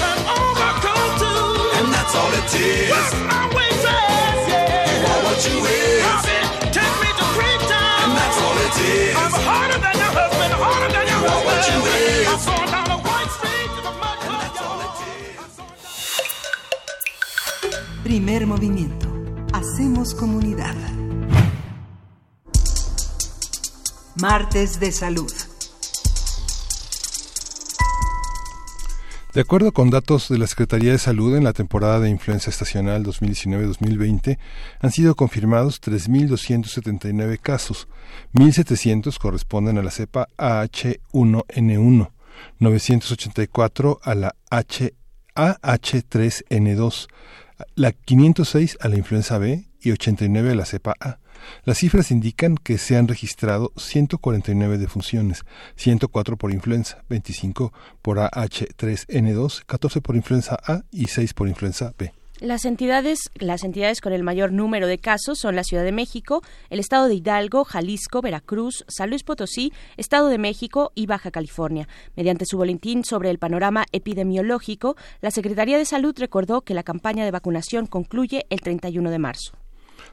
And 1.76 1.88
that's 1.92 2.16
all 2.16 2.32
it 2.40 2.56
is. 2.56 2.88
yeah. 4.48 4.96
You 4.96 5.12
are 5.12 5.22
what 5.28 5.40
you 5.44 5.60
is. 5.60 6.24
take 6.72 6.96
me 7.04 7.10
to 7.20 7.26
And 7.36 8.16
that's 8.16 8.40
all 8.40 8.56
it 8.56 8.80
is. 8.80 9.12
I'm 9.20 9.36
harder 9.44 9.80
than 9.84 9.96
your 10.00 10.14
husband, 10.16 10.54
harder 10.56 10.88
than 10.96 11.04
your 11.04 11.20
you 11.20 11.28
husband. 11.28 11.52
Are 11.52 11.52
what 11.52 11.68
you 11.68 11.80
is. 12.00 12.32
I 12.32 12.38
saw 12.48 12.64
down 12.64 12.88
a 12.96 13.00
white 13.04 13.32
street 13.36 13.70
to 13.76 13.82
the 13.84 13.92
mud 14.00 14.18
And 14.24 14.40
that's 14.40 14.60
all 14.64 14.80
it 14.88 14.96
is. 15.04 15.52
Primer 18.08 18.42
movimiento. 18.48 19.15
Hacemos 19.68 20.14
comunidad. 20.14 20.76
Martes 24.22 24.80
de 24.80 24.92
salud. 24.92 25.34
De 29.34 29.42
acuerdo 29.42 29.72
con 29.72 29.90
datos 29.90 30.30
de 30.30 30.38
la 30.38 30.46
Secretaría 30.46 30.92
de 30.92 31.00
Salud, 31.00 31.36
en 31.36 31.44
la 31.44 31.54
temporada 31.54 32.00
de 32.00 32.12
influenza 32.12 32.52
estacional 32.52 33.04
2019-2020 33.06 34.38
han 34.82 34.92
sido 34.92 35.16
confirmados 35.16 35.82
3.279 35.82 37.40
casos. 37.40 37.88
1.700 38.36 39.18
corresponden 39.18 39.80
a 39.80 39.84
la 39.84 39.90
cepa 39.90 40.28
AH1N1, 40.38 42.12
984 42.60 44.00
a 44.04 44.14
la 44.16 44.36
H 44.52 44.94
AH3N2, 45.36 47.08
la 47.76 47.92
506 47.92 48.78
a 48.82 48.88
la 48.88 48.98
influenza 48.98 49.38
B 49.38 49.66
y 49.82 49.92
89 49.92 50.52
a 50.52 50.56
la 50.56 50.66
cepa 50.66 50.96
A. 51.00 51.20
Las 51.64 51.78
cifras 51.80 52.12
indican 52.12 52.56
que 52.56 52.78
se 52.78 52.98
han 52.98 53.08
registrado 53.08 53.72
149 53.78 54.78
defunciones, 54.78 55.44
104 55.76 56.38
por 56.38 56.52
influenza, 56.52 57.04
25 57.10 57.72
por 58.02 58.18
AH3N2, 58.18 59.64
14 59.66 60.02
por 60.02 60.16
influenza 60.16 60.58
A 60.66 60.84
y 60.92 61.08
6 61.08 61.34
por 61.34 61.48
influenza 61.48 61.94
B. 61.98 62.14
Las 62.42 62.66
entidades, 62.66 63.32
las 63.36 63.64
entidades 63.64 64.02
con 64.02 64.12
el 64.12 64.22
mayor 64.22 64.52
número 64.52 64.88
de 64.88 64.98
casos 64.98 65.40
son 65.40 65.56
la 65.56 65.64
Ciudad 65.64 65.86
de 65.86 65.94
México, 65.94 66.42
el 66.70 66.82
Estado 66.82 67.08
de 67.08 67.16
Hidalgo, 67.16 67.64
Jalisco, 67.64 68.22
Veracruz, 68.22 68.84
San 68.90 69.10
Luis 69.10 69.24
Potosí, 69.24 69.72
Estado 69.96 70.28
de 70.28 70.38
México 70.38 70.92
y 70.96 71.06
Baja 71.06 71.32
California. 71.32 71.88
Mediante 72.18 72.46
su 72.46 72.58
boletín 72.58 73.06
sobre 73.06 73.30
el 73.30 73.40
panorama 73.40 73.86
epidemiológico, 73.94 74.98
la 75.22 75.32
Secretaría 75.32 75.78
de 75.78 75.86
Salud 75.86 76.14
recordó 76.18 76.60
que 76.62 76.74
la 76.74 76.84
campaña 76.84 77.24
de 77.24 77.32
vacunación 77.32 77.88
concluye 77.88 78.46
el 78.50 78.60
31 78.60 79.12
de 79.12 79.20
marzo. 79.20 79.54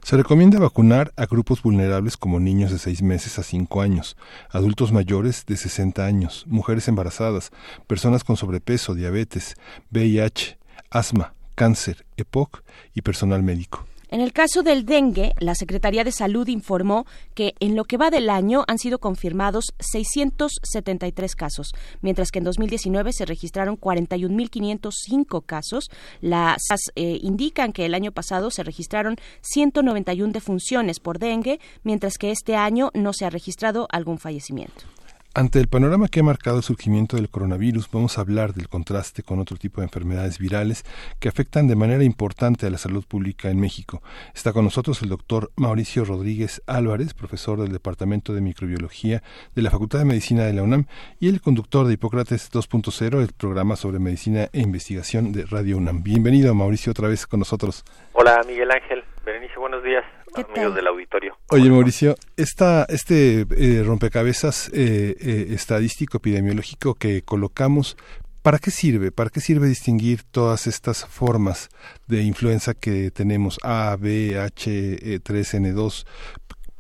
Se 0.05 0.17
recomienda 0.17 0.61
vacunar 0.61 1.12
a 1.17 1.26
grupos 1.26 1.61
vulnerables 1.61 2.17
como 2.17 2.38
niños 2.38 2.71
de 2.71 2.79
6 2.79 3.02
meses 3.02 3.41
a 3.41 3.43
5 3.43 3.81
años, 3.81 4.17
adultos 4.49 4.93
mayores 4.93 5.45
de 5.45 5.57
60 5.57 6.05
años, 6.05 6.45
mujeres 6.47 6.87
embarazadas, 6.87 7.50
personas 7.88 8.23
con 8.23 8.37
sobrepeso, 8.37 8.95
diabetes, 8.95 9.57
VIH, 9.91 10.57
asma, 10.88 11.35
cáncer, 11.54 12.04
EPOC 12.16 12.62
y 12.94 13.02
personal 13.02 13.42
médico. 13.42 13.87
En 14.12 14.21
el 14.21 14.35
caso 14.35 14.62
del 14.62 14.85
dengue, 14.85 15.32
la 15.38 15.54
Secretaría 15.54 16.04
de 16.04 16.12
Salud 16.12 16.47
informó 16.49 17.06
que 17.35 17.54
en 17.61 17.76
lo 17.76 17.85
que 17.85 17.97
va 17.97 18.11
del 18.11 18.28
año 18.28 18.62
han 18.68 18.76
sido 18.76 18.99
confirmados 18.99 19.73
673 19.78 21.35
casos, 21.35 21.73
mientras 22.02 22.30
que 22.30 22.38
en 22.38 22.44
2019 22.44 23.14
se 23.14 23.25
registraron 23.25 23.80
41.505 23.80 25.47
casos. 25.47 25.90
Las 26.21 26.61
eh, 26.94 27.21
indican 27.23 27.73
que 27.73 27.87
el 27.87 27.94
año 27.94 28.12
pasado 28.12 28.50
se 28.50 28.62
registraron 28.62 29.16
191 29.40 30.30
defunciones 30.30 31.00
por 31.00 31.18
dengue, 31.18 31.59
mientras 31.82 32.18
que 32.18 32.32
este 32.32 32.54
año 32.54 32.90
no 32.92 33.14
se 33.14 33.25
ha 33.25 33.30
registrado 33.30 33.88
algún 33.90 34.18
fallecimiento. 34.18 34.85
Ante 35.34 35.60
el 35.60 35.68
panorama 35.68 36.08
que 36.08 36.20
ha 36.20 36.22
marcado 36.22 36.58
el 36.58 36.62
surgimiento 36.62 37.16
del 37.16 37.30
coronavirus, 37.30 37.90
vamos 37.90 38.18
a 38.18 38.20
hablar 38.20 38.52
del 38.52 38.68
contraste 38.68 39.22
con 39.22 39.38
otro 39.38 39.56
tipo 39.56 39.80
de 39.80 39.86
enfermedades 39.86 40.38
virales 40.38 40.84
que 41.20 41.30
afectan 41.30 41.66
de 41.66 41.74
manera 41.74 42.04
importante 42.04 42.66
a 42.66 42.70
la 42.70 42.76
salud 42.76 43.02
pública 43.08 43.48
en 43.48 43.58
México. 43.58 44.02
Está 44.34 44.52
con 44.52 44.64
nosotros 44.64 45.00
el 45.00 45.08
doctor 45.08 45.50
Mauricio 45.56 46.04
Rodríguez 46.04 46.62
Álvarez, 46.66 47.14
profesor 47.14 47.58
del 47.58 47.72
Departamento 47.72 48.34
de 48.34 48.42
Microbiología 48.42 49.22
de 49.54 49.62
la 49.62 49.70
Facultad 49.70 50.00
de 50.00 50.04
Medicina 50.04 50.44
de 50.44 50.52
la 50.52 50.64
UNAM 50.64 50.84
y 51.18 51.30
el 51.30 51.40
conductor 51.40 51.86
de 51.86 51.94
Hipócrates 51.94 52.52
2.0, 52.52 53.22
el 53.22 53.32
programa 53.32 53.76
sobre 53.76 54.00
medicina 54.00 54.50
e 54.52 54.60
investigación 54.60 55.32
de 55.32 55.46
Radio 55.46 55.78
UNAM. 55.78 56.02
Bienvenido, 56.02 56.54
Mauricio, 56.54 56.90
otra 56.90 57.08
vez 57.08 57.26
con 57.26 57.38
nosotros. 57.38 57.84
Hola, 58.12 58.42
Miguel 58.46 58.70
Ángel. 58.70 59.02
Berenice, 59.24 59.58
buenos 59.58 59.82
días, 59.82 60.04
amigos 60.34 60.74
del 60.74 60.86
auditorio. 60.86 61.36
Oye, 61.50 61.70
Mauricio, 61.70 62.14
esta, 62.36 62.84
este 62.88 63.46
eh, 63.56 63.82
rompecabezas 63.84 64.68
eh, 64.74 65.14
eh, 65.20 65.46
estadístico 65.50 66.18
epidemiológico 66.18 66.94
que 66.94 67.22
colocamos, 67.22 67.96
¿para 68.42 68.58
qué 68.58 68.70
sirve? 68.70 69.12
¿Para 69.12 69.30
qué 69.30 69.40
sirve 69.40 69.66
distinguir 69.66 70.22
todas 70.22 70.66
estas 70.66 71.06
formas 71.06 71.68
de 72.06 72.22
influenza 72.22 72.74
que 72.74 73.10
tenemos 73.10 73.58
A, 73.62 73.96
B, 73.98 74.38
H, 74.38 75.20
3, 75.22 75.54
N2? 75.54 76.04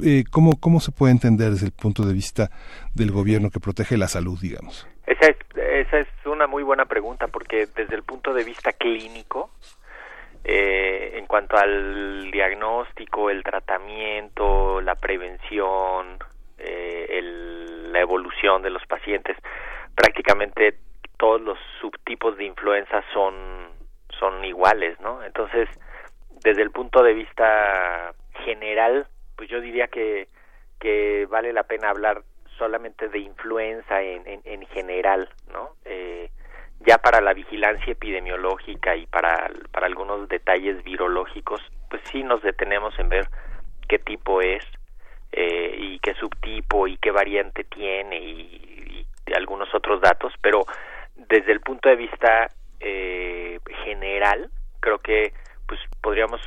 Eh, 0.04 0.24
¿cómo, 0.30 0.58
¿Cómo 0.58 0.80
se 0.80 0.90
puede 0.90 1.12
entender 1.12 1.50
desde 1.50 1.66
el 1.66 1.72
punto 1.72 2.04
de 2.04 2.12
vista 2.12 2.50
del 2.94 3.12
gobierno 3.12 3.50
que 3.50 3.60
protege 3.60 3.96
la 3.96 4.08
salud, 4.08 4.38
digamos? 4.40 4.86
Esa 5.06 5.26
es, 5.26 5.36
esa 5.56 5.98
es 6.00 6.08
una 6.26 6.46
muy 6.46 6.62
buena 6.62 6.86
pregunta 6.86 7.28
porque 7.28 7.68
desde 7.76 7.94
el 7.94 8.02
punto 8.02 8.34
de 8.34 8.44
vista 8.44 8.72
clínico, 8.72 9.50
eh, 10.44 11.12
en 11.14 11.26
cuanto 11.26 11.56
al 11.56 12.30
diagnóstico, 12.30 13.30
el 13.30 13.42
tratamiento, 13.42 14.80
la 14.80 14.94
prevención, 14.96 16.18
eh, 16.58 17.06
el, 17.10 17.92
la 17.92 18.00
evolución 18.00 18.62
de 18.62 18.70
los 18.70 18.84
pacientes, 18.86 19.36
prácticamente 19.94 20.78
todos 21.18 21.40
los 21.40 21.58
subtipos 21.80 22.36
de 22.36 22.44
influenza 22.44 23.02
son 23.12 23.70
son 24.18 24.44
iguales, 24.44 25.00
¿no? 25.00 25.22
Entonces, 25.24 25.68
desde 26.44 26.62
el 26.62 26.70
punto 26.70 27.02
de 27.02 27.14
vista 27.14 28.14
general, 28.44 29.06
pues 29.36 29.48
yo 29.48 29.60
diría 29.60 29.88
que 29.88 30.28
que 30.80 31.26
vale 31.30 31.52
la 31.52 31.62
pena 31.62 31.90
hablar 31.90 32.22
solamente 32.58 33.08
de 33.08 33.20
influenza 33.20 34.02
en, 34.02 34.26
en, 34.26 34.40
en 34.44 34.66
general, 34.66 35.28
¿no? 35.52 35.76
Eh, 35.84 36.30
ya 36.86 36.98
para 36.98 37.20
la 37.20 37.32
vigilancia 37.32 37.92
epidemiológica 37.92 38.96
y 38.96 39.06
para, 39.06 39.50
para 39.70 39.86
algunos 39.86 40.28
detalles 40.28 40.82
virológicos, 40.84 41.60
pues 41.88 42.02
sí 42.10 42.22
nos 42.22 42.42
detenemos 42.42 42.98
en 42.98 43.08
ver 43.08 43.28
qué 43.88 43.98
tipo 43.98 44.40
es 44.40 44.64
eh, 45.32 45.76
y 45.78 45.98
qué 46.00 46.14
subtipo 46.14 46.86
y 46.86 46.96
qué 46.98 47.10
variante 47.10 47.64
tiene 47.64 48.18
y, 48.18 49.06
y, 49.26 49.34
algunos 49.34 49.74
otros 49.74 50.00
datos, 50.00 50.32
pero 50.42 50.64
desde 51.16 51.52
el 51.52 51.60
punto 51.60 51.88
de 51.88 51.96
vista 51.96 52.48
eh, 52.80 53.58
general, 53.84 54.50
creo 54.80 54.98
que 54.98 55.32
pues 55.66 55.80
podríamos 56.02 56.40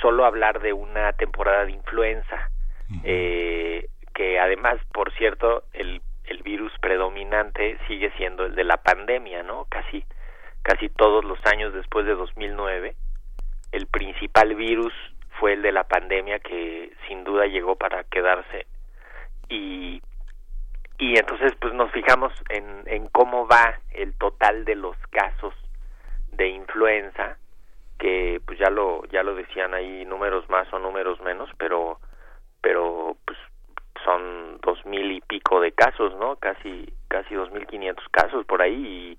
solo 0.00 0.24
hablar 0.24 0.60
de 0.60 0.72
una 0.72 1.12
temporada 1.12 1.64
de 1.64 1.72
influenza, 1.72 2.50
eh, 3.04 3.86
que 4.14 4.38
además, 4.38 4.80
por 4.92 5.12
cierto, 5.12 5.64
el 5.72 6.00
el 6.26 6.42
virus 6.42 6.72
predominante 6.80 7.78
sigue 7.86 8.10
siendo 8.16 8.44
el 8.44 8.54
de 8.54 8.64
la 8.64 8.76
pandemia, 8.78 9.42
¿no? 9.42 9.66
Casi 9.68 10.04
casi 10.62 10.88
todos 10.88 11.24
los 11.24 11.38
años 11.46 11.72
después 11.72 12.06
de 12.06 12.14
2009, 12.14 12.96
el 13.70 13.86
principal 13.86 14.54
virus 14.56 14.92
fue 15.38 15.52
el 15.52 15.62
de 15.62 15.70
la 15.70 15.84
pandemia 15.84 16.40
que 16.40 16.92
sin 17.06 17.24
duda 17.24 17.46
llegó 17.46 17.76
para 17.76 18.04
quedarse 18.04 18.66
y 19.48 20.02
y 20.98 21.18
entonces 21.18 21.52
pues 21.60 21.74
nos 21.74 21.92
fijamos 21.92 22.32
en, 22.48 22.82
en 22.86 23.06
cómo 23.08 23.46
va 23.46 23.78
el 23.92 24.14
total 24.14 24.64
de 24.64 24.76
los 24.76 24.96
casos 25.10 25.54
de 26.32 26.48
influenza 26.48 27.36
que 27.98 28.40
pues 28.46 28.58
ya 28.58 28.70
lo 28.70 29.04
ya 29.06 29.22
lo 29.22 29.34
decían 29.34 29.74
ahí 29.74 30.04
números 30.04 30.48
más 30.48 30.72
o 30.72 30.78
números 30.78 31.20
menos 31.20 31.50
pero 31.58 32.00
pero 32.62 33.16
pues 33.26 33.38
son 34.06 34.58
dos 34.62 34.86
mil 34.86 35.10
y 35.12 35.20
pico 35.20 35.60
de 35.60 35.72
casos, 35.72 36.14
¿no? 36.16 36.36
Casi 36.36 36.88
casi 37.08 37.34
dos 37.34 37.50
mil 37.50 37.66
quinientos 37.66 38.06
casos 38.10 38.46
por 38.46 38.62
ahí 38.62 39.18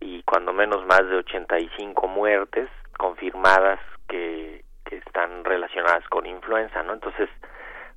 y, 0.00 0.06
y 0.06 0.22
cuando 0.22 0.52
menos 0.52 0.86
más 0.86 1.00
de 1.08 1.16
ochenta 1.16 1.58
y 1.58 1.68
cinco 1.76 2.06
muertes 2.06 2.68
confirmadas 2.96 3.80
que, 4.08 4.64
que 4.84 4.96
están 4.96 5.44
relacionadas 5.44 6.06
con 6.08 6.26
influenza, 6.26 6.82
¿no? 6.82 6.92
Entonces, 6.92 7.28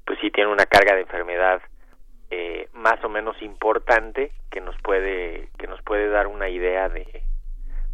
pues 0.06 0.18
sí 0.20 0.32
tiene 0.32 0.52
una 0.52 0.66
carga 0.66 0.96
de 0.96 1.02
enfermedad 1.02 1.62
eh, 2.32 2.70
más 2.74 3.04
o 3.04 3.10
menos 3.10 3.40
importante 3.42 4.32
que 4.50 4.62
nos 4.62 4.76
puede 4.82 5.50
que 5.60 5.68
nos 5.68 5.82
puede 5.82 6.08
dar 6.08 6.28
una 6.28 6.48
idea 6.48 6.88
de 6.88 7.24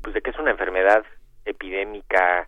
pues 0.03 0.13
de 0.13 0.21
que 0.21 0.29
es 0.29 0.37
una 0.37 0.51
enfermedad 0.51 1.03
epidémica 1.45 2.47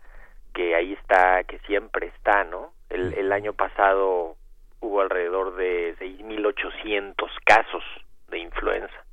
que 0.53 0.75
ahí 0.75 0.93
está 0.93 1.43
que 1.45 1.57
siempre 1.59 2.07
está 2.07 2.43
no 2.43 2.73
el, 2.89 3.15
el 3.15 3.31
año 3.31 3.53
pasado 3.53 4.35
hubo 4.81 5.01
alrededor 5.01 5.55
de 5.55 5.95
6.800 5.97 7.15
casos 7.45 7.83
de 8.29 8.39
influenza. 8.39 9.05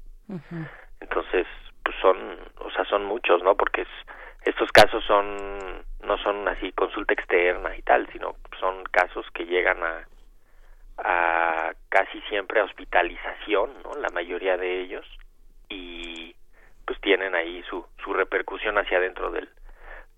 Entonces, 1.00 1.46
pues 1.84 1.96
son, 2.00 2.16
o 2.58 2.70
sea, 2.70 2.84
son 2.84 3.04
muchos, 3.04 3.42
¿no? 3.42 3.56
Porque 3.56 3.82
es, 3.82 3.88
estos 4.44 4.70
casos 4.72 5.04
son, 5.04 5.84
no 6.04 6.18
son 6.18 6.46
así 6.48 6.72
consulta 6.72 7.14
externa 7.14 7.76
y 7.76 7.82
tal, 7.82 8.08
sino 8.12 8.36
son 8.60 8.84
casos 8.84 9.26
que 9.34 9.44
llegan 9.44 9.82
a, 9.82 10.06
a 10.98 11.72
casi 11.88 12.20
siempre 12.22 12.60
a 12.60 12.64
hospitalización, 12.64 13.70
¿no? 13.82 13.92
La 14.00 14.08
mayoría 14.10 14.56
de 14.56 14.80
ellos 14.82 15.06
y 15.68 16.34
pues 16.86 17.00
tienen 17.00 17.34
ahí 17.34 17.62
su, 17.68 17.84
su 18.02 18.12
repercusión 18.12 18.78
hacia 18.78 18.98
adentro 18.98 19.30
del, 19.30 19.48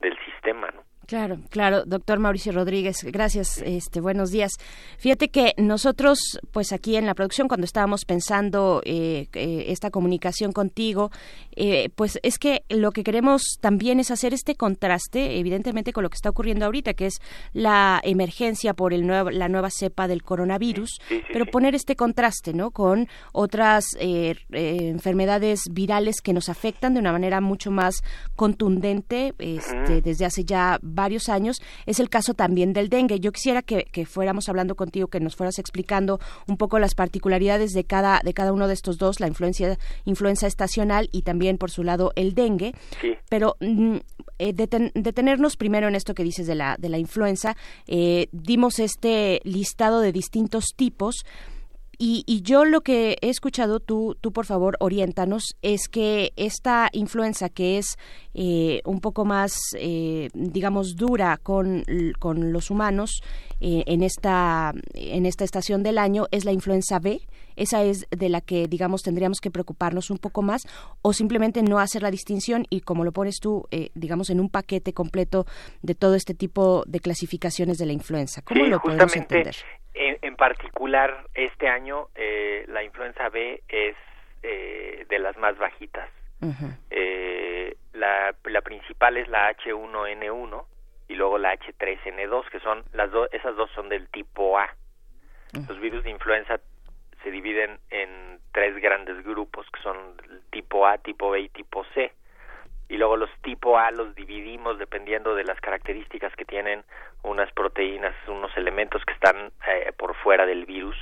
del 0.01 0.19
sistema, 0.25 0.69
¿no? 0.71 0.83
Claro, 1.09 1.39
claro, 1.49 1.87
doctor 1.87 2.19
Mauricio 2.19 2.53
Rodríguez, 2.53 3.03
gracias, 3.03 3.63
este, 3.65 4.03
buenos 4.03 4.31
días. 4.31 4.53
Fíjate 4.99 5.31
que 5.31 5.55
nosotros, 5.57 6.19
pues 6.53 6.71
aquí 6.71 6.97
en 6.97 7.07
la 7.07 7.15
producción, 7.15 7.49
cuando 7.49 7.65
estábamos 7.65 8.05
pensando 8.05 8.83
eh, 8.85 9.27
eh, 9.33 9.65
esta 9.69 9.91
comunicación 9.91 10.53
contigo, 10.53 11.11
eh, 11.57 11.89
pues 11.95 12.19
es 12.23 12.39
que 12.39 12.63
lo 12.69 12.93
que 12.93 13.05
queremos 13.05 13.57
también 13.63 14.01
es 14.01 14.11
hacer 14.11 14.35
este 14.35 14.55
contraste, 14.55 15.39
evidentemente, 15.39 15.95
con 15.95 16.03
lo 16.03 16.11
que 16.11 16.17
está 16.17 16.29
ocurriendo 16.29 16.67
ahorita, 16.67 16.93
que 16.93 17.07
es 17.07 17.23
la 17.55 18.03
emergencia 18.05 18.75
por 18.75 18.93
el 18.93 19.07
nuevo, 19.07 19.31
la 19.31 19.49
nueva 19.49 19.71
cepa 19.71 20.09
del 20.09 20.23
coronavirus, 20.23 20.99
Sí, 21.09 21.21
sí, 21.21 21.23
pero 21.33 21.47
poner 21.47 21.75
este 21.75 21.97
contraste, 21.97 22.53
¿no? 22.53 22.71
Con 22.71 23.09
otras 23.33 23.87
eh, 23.99 24.35
eh, 24.53 24.77
enfermedades 24.91 25.63
virales 25.71 26.21
que 26.21 26.35
nos 26.35 26.51
afectan 26.51 26.93
de 26.93 27.01
una 27.01 27.13
manera 27.13 27.41
mucho 27.41 27.71
más 27.71 28.03
contundente, 28.37 29.33
este, 29.39 30.03
desde 30.03 30.27
hace 30.27 30.45
ya 30.45 30.79
varios 30.99 31.29
años. 31.29 31.63
Es 31.87 32.01
el 32.01 32.09
caso 32.11 32.35
también 32.35 32.73
del 32.73 32.89
dengue. 32.89 33.21
Yo 33.21 33.31
quisiera 33.33 33.63
que, 33.63 33.85
que 33.93 34.05
fuéramos 34.05 34.49
hablando 34.49 34.75
contigo, 34.75 35.07
que 35.09 35.21
nos 35.21 35.37
fueras 35.37 35.59
explicando 35.59 36.19
un 36.49 36.57
poco 36.57 36.79
las 36.79 36.95
particularidades 36.95 37.73
de 37.73 37.85
cada, 37.85 38.21
de 38.25 38.35
cada 38.35 38.53
uno 38.53 38.67
de 38.67 38.75
estos 38.75 38.99
dos, 38.99 39.21
la 39.21 39.29
influencia, 39.29 39.79
influenza 40.05 40.47
estacional 40.47 41.09
y 41.13 41.23
también 41.23 41.57
por 41.57 41.71
su 41.71 41.85
lado 41.85 42.13
el 42.17 42.35
dengue. 42.35 42.75
Sí. 43.01 43.15
Pero 43.29 43.57
mm, 43.61 43.97
eh, 44.39 44.53
deten- 44.55 44.93
detenernos 44.95 45.57
primero 45.57 45.87
en 45.89 45.95
esto 45.95 46.15
que 46.15 46.25
dices 46.25 46.47
de 46.47 46.55
la, 46.57 46.77
de 46.79 46.89
la 46.89 46.99
influenza. 46.99 47.57
Eh, 47.87 48.27
dimos 48.33 48.79
este 48.81 49.41
listado 49.45 50.01
de 50.01 50.13
distintos 50.13 50.65
tipos. 50.77 51.25
Y, 51.99 52.23
y 52.27 52.43
yo 52.43 52.65
lo 52.65 52.83
que 52.83 53.19
he 53.21 53.29
escuchado, 53.29 53.81
tú, 53.81 54.17
tú 54.21 54.33
por 54.33 54.47
favor, 54.47 54.77
oriéntanos, 54.79 55.57
es 55.63 55.89
que 55.89 56.33
esta 56.37 56.89
influenza 56.93 57.49
que 57.49 57.79
es 57.79 57.99
eh, 58.35 58.81
un 58.85 59.01
poco 59.01 59.25
más, 59.25 59.59
eh, 59.77 60.29
digamos, 60.33 60.95
dura 60.95 61.39
con, 61.43 61.85
con 62.21 62.53
los 62.53 62.71
humanos 62.71 63.21
eh, 63.61 63.83
en, 63.87 64.03
esta, 64.05 64.73
en 64.95 65.27
esta 65.27 65.45
estación 65.45 65.83
del 65.83 65.99
año 65.99 66.27
es 66.31 66.45
la 66.45 66.53
influenza 66.53 67.01
B. 67.01 67.21
Esa 67.57 67.83
es 67.83 68.07
de 68.11 68.29
la 68.29 68.41
que, 68.41 68.69
digamos, 68.69 69.03
tendríamos 69.03 69.41
que 69.41 69.51
preocuparnos 69.51 70.11
un 70.11 70.19
poco 70.19 70.43
más 70.43 70.63
o 71.03 71.13
simplemente 71.13 71.63
no 71.63 71.81
hacer 71.81 72.03
la 72.03 72.13
distinción 72.13 72.65
y 72.71 72.83
como 72.83 73.03
lo 73.03 73.11
pones 73.11 73.41
tú, 73.41 73.67
eh, 73.73 73.91
digamos, 73.95 74.31
en 74.31 74.39
un 74.39 74.49
paquete 74.49 74.93
completo 74.93 75.45
de 75.83 75.97
todo 75.97 76.15
este 76.15 76.35
tipo 76.35 76.85
de 76.87 77.01
clasificaciones 77.01 77.79
de 77.79 77.87
la 77.87 77.93
influenza. 77.93 78.43
¿Cómo 78.43 78.65
sí, 78.65 78.71
lo 78.71 78.81
podemos 78.81 79.17
entender? 79.17 79.57
En, 79.99 80.19
en 80.23 80.37
particular 80.37 81.27
este 81.35 81.69
año 81.69 82.09
eh, 82.15 82.65
la 82.69 82.83
influenza 82.83 83.29
B 83.29 83.63
es 83.69 83.97
eh, 84.43 85.05
de 85.09 85.19
las 85.19 85.37
más 85.37 85.59
bajitas. 85.59 86.09
Ujú. 86.41 86.71
Eh, 86.91 87.77
la, 87.93 88.35
la 88.45 88.61
principal 88.63 89.17
es 89.17 89.29
la 89.29 89.53
H1N1 89.57 90.65
y 91.09 91.15
luego 91.15 91.39
la 91.39 91.55
H3N2, 91.55 92.49
que 92.49 92.61
son 92.61 92.85
las 92.93 93.11
dos, 93.11 93.29
esas 93.33 93.57
dos 93.57 93.71
son 93.75 93.89
del 93.89 94.09
tipo 94.09 94.59
A. 94.59 94.69
Los 95.67 95.81
virus 95.81 96.05
de 96.05 96.11
influenza 96.11 96.61
se 97.23 97.31
dividen 97.31 97.79
en 97.91 98.39
tres 98.53 98.77
grandes 98.81 99.25
grupos, 99.25 99.67
que 99.71 99.81
son 99.81 99.97
el 100.31 100.43
tipo 100.51 100.87
A, 100.87 100.99
tipo 100.99 101.31
B 101.31 101.41
y 101.41 101.49
tipo 101.49 101.85
C. 101.95 102.13
Y 102.89 102.97
luego 102.97 103.17
los 103.17 103.31
tipo 103.43 103.79
A 103.79 103.91
los 103.91 104.15
dividimos 104.15 104.79
dependiendo 104.79 105.35
de 105.35 105.45
las 105.45 105.61
características 105.61 106.35
que 106.37 106.45
tienen 106.45 106.85
unas 107.23 107.53
proteínas, 107.53 108.15
unos 108.29 108.57
elementos 108.57 109.05
que 109.05 109.13
están 109.13 109.53
eh, 109.67 109.93
por 109.97 110.15
fuera 110.17 110.47
del 110.47 110.65
virus, 110.65 110.97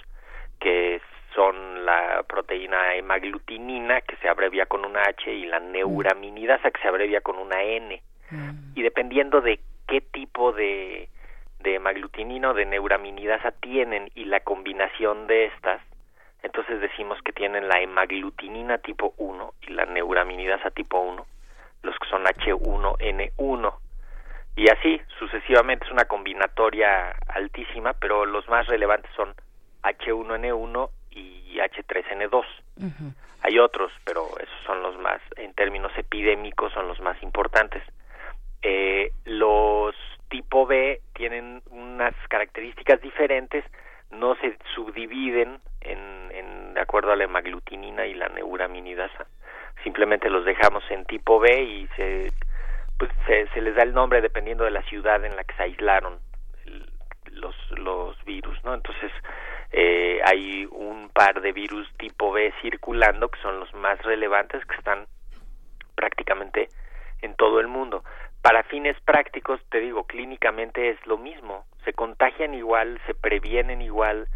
que 0.58 1.00
son 1.34 1.84
la 1.84 2.24
proteína 2.26 2.94
hemaglutinina, 2.94 4.00
que 4.00 4.16
se 4.16 4.28
abrevia 4.28 4.66
con 4.66 4.84
una 4.84 5.02
H, 5.02 5.32
y 5.32 5.46
la 5.46 5.60
neuraminidasa, 5.60 6.70
que 6.70 6.80
se 6.80 6.88
abrevia 6.88 7.20
con 7.20 7.38
una 7.38 7.62
N. 7.62 8.02
Y 8.74 8.82
dependiendo 8.82 9.40
de 9.40 9.60
qué 9.86 10.00
tipo 10.00 10.52
de, 10.52 11.08
de 11.60 11.74
hemaglutinina 11.74 12.50
o 12.50 12.54
de 12.54 12.64
neuraminidasa 12.66 13.52
tienen 13.52 14.10
y 14.14 14.24
la 14.24 14.40
combinación 14.40 15.26
de 15.26 15.46
estas, 15.46 15.80
entonces 16.42 16.80
decimos 16.80 17.20
que 17.22 17.32
tienen 17.32 17.68
la 17.68 17.80
hemaglutinina 17.80 18.78
tipo 18.78 19.14
1 19.18 19.54
y 19.62 19.72
la 19.72 19.84
neuraminidasa 19.84 20.70
tipo 20.70 21.00
1, 21.00 21.26
los 21.86 21.96
que 21.98 22.08
son 22.08 22.24
H1N1. 22.24 23.74
Y 24.56 24.68
así 24.70 25.00
sucesivamente 25.18 25.86
es 25.86 25.92
una 25.92 26.06
combinatoria 26.06 27.10
altísima, 27.28 27.92
pero 27.94 28.26
los 28.26 28.48
más 28.48 28.66
relevantes 28.66 29.10
son 29.16 29.34
H1N1 29.82 30.90
y 31.10 31.58
H3N2. 31.58 32.44
Hay 33.42 33.58
otros, 33.58 33.92
pero 34.04 34.26
esos 34.38 34.60
son 34.66 34.82
los 34.82 34.98
más, 34.98 35.20
en 35.36 35.54
términos 35.54 35.92
epidémicos, 35.96 36.72
son 36.72 36.88
los 36.88 37.00
más 37.00 37.22
importantes. 37.22 37.82
Eh, 38.62 39.12
los 39.24 39.94
tipo 40.28 40.66
B 40.66 41.00
tienen 41.14 41.62
unas 41.70 42.14
características 42.28 43.00
diferentes, 43.00 43.64
no 44.10 44.34
se 44.36 44.58
subdividen 44.74 45.60
en, 45.80 46.30
en 46.32 46.74
de 46.74 46.80
acuerdo 46.80 47.12
a 47.12 47.16
la 47.16 47.24
hemaglutinina 47.24 48.06
y 48.06 48.14
la 48.14 48.28
neuraminidasa. 48.28 49.26
Simplemente 49.86 50.28
los 50.30 50.44
dejamos 50.44 50.82
en 50.90 51.04
tipo 51.04 51.38
B 51.38 51.62
y 51.62 51.86
se, 51.94 52.32
pues, 52.98 53.08
se, 53.24 53.46
se 53.54 53.60
les 53.60 53.76
da 53.76 53.84
el 53.84 53.94
nombre 53.94 54.20
dependiendo 54.20 54.64
de 54.64 54.72
la 54.72 54.82
ciudad 54.82 55.24
en 55.24 55.36
la 55.36 55.44
que 55.44 55.54
se 55.54 55.62
aislaron 55.62 56.18
los, 57.30 57.54
los 57.70 58.24
virus, 58.24 58.58
¿no? 58.64 58.74
Entonces, 58.74 59.12
eh, 59.70 60.18
hay 60.24 60.66
un 60.72 61.08
par 61.10 61.40
de 61.40 61.52
virus 61.52 61.88
tipo 61.98 62.32
B 62.32 62.52
circulando 62.62 63.28
que 63.28 63.40
son 63.42 63.60
los 63.60 63.72
más 63.74 64.02
relevantes 64.02 64.64
que 64.66 64.74
están 64.74 65.06
prácticamente 65.94 66.68
en 67.22 67.36
todo 67.36 67.60
el 67.60 67.68
mundo. 67.68 68.02
Para 68.42 68.64
fines 68.64 68.98
prácticos, 69.04 69.60
te 69.70 69.78
digo, 69.78 70.02
clínicamente 70.02 70.90
es 70.90 71.06
lo 71.06 71.16
mismo. 71.16 71.64
Se 71.84 71.92
contagian 71.92 72.54
igual, 72.54 73.00
se 73.06 73.14
previenen 73.14 73.82
igual, 73.82 74.26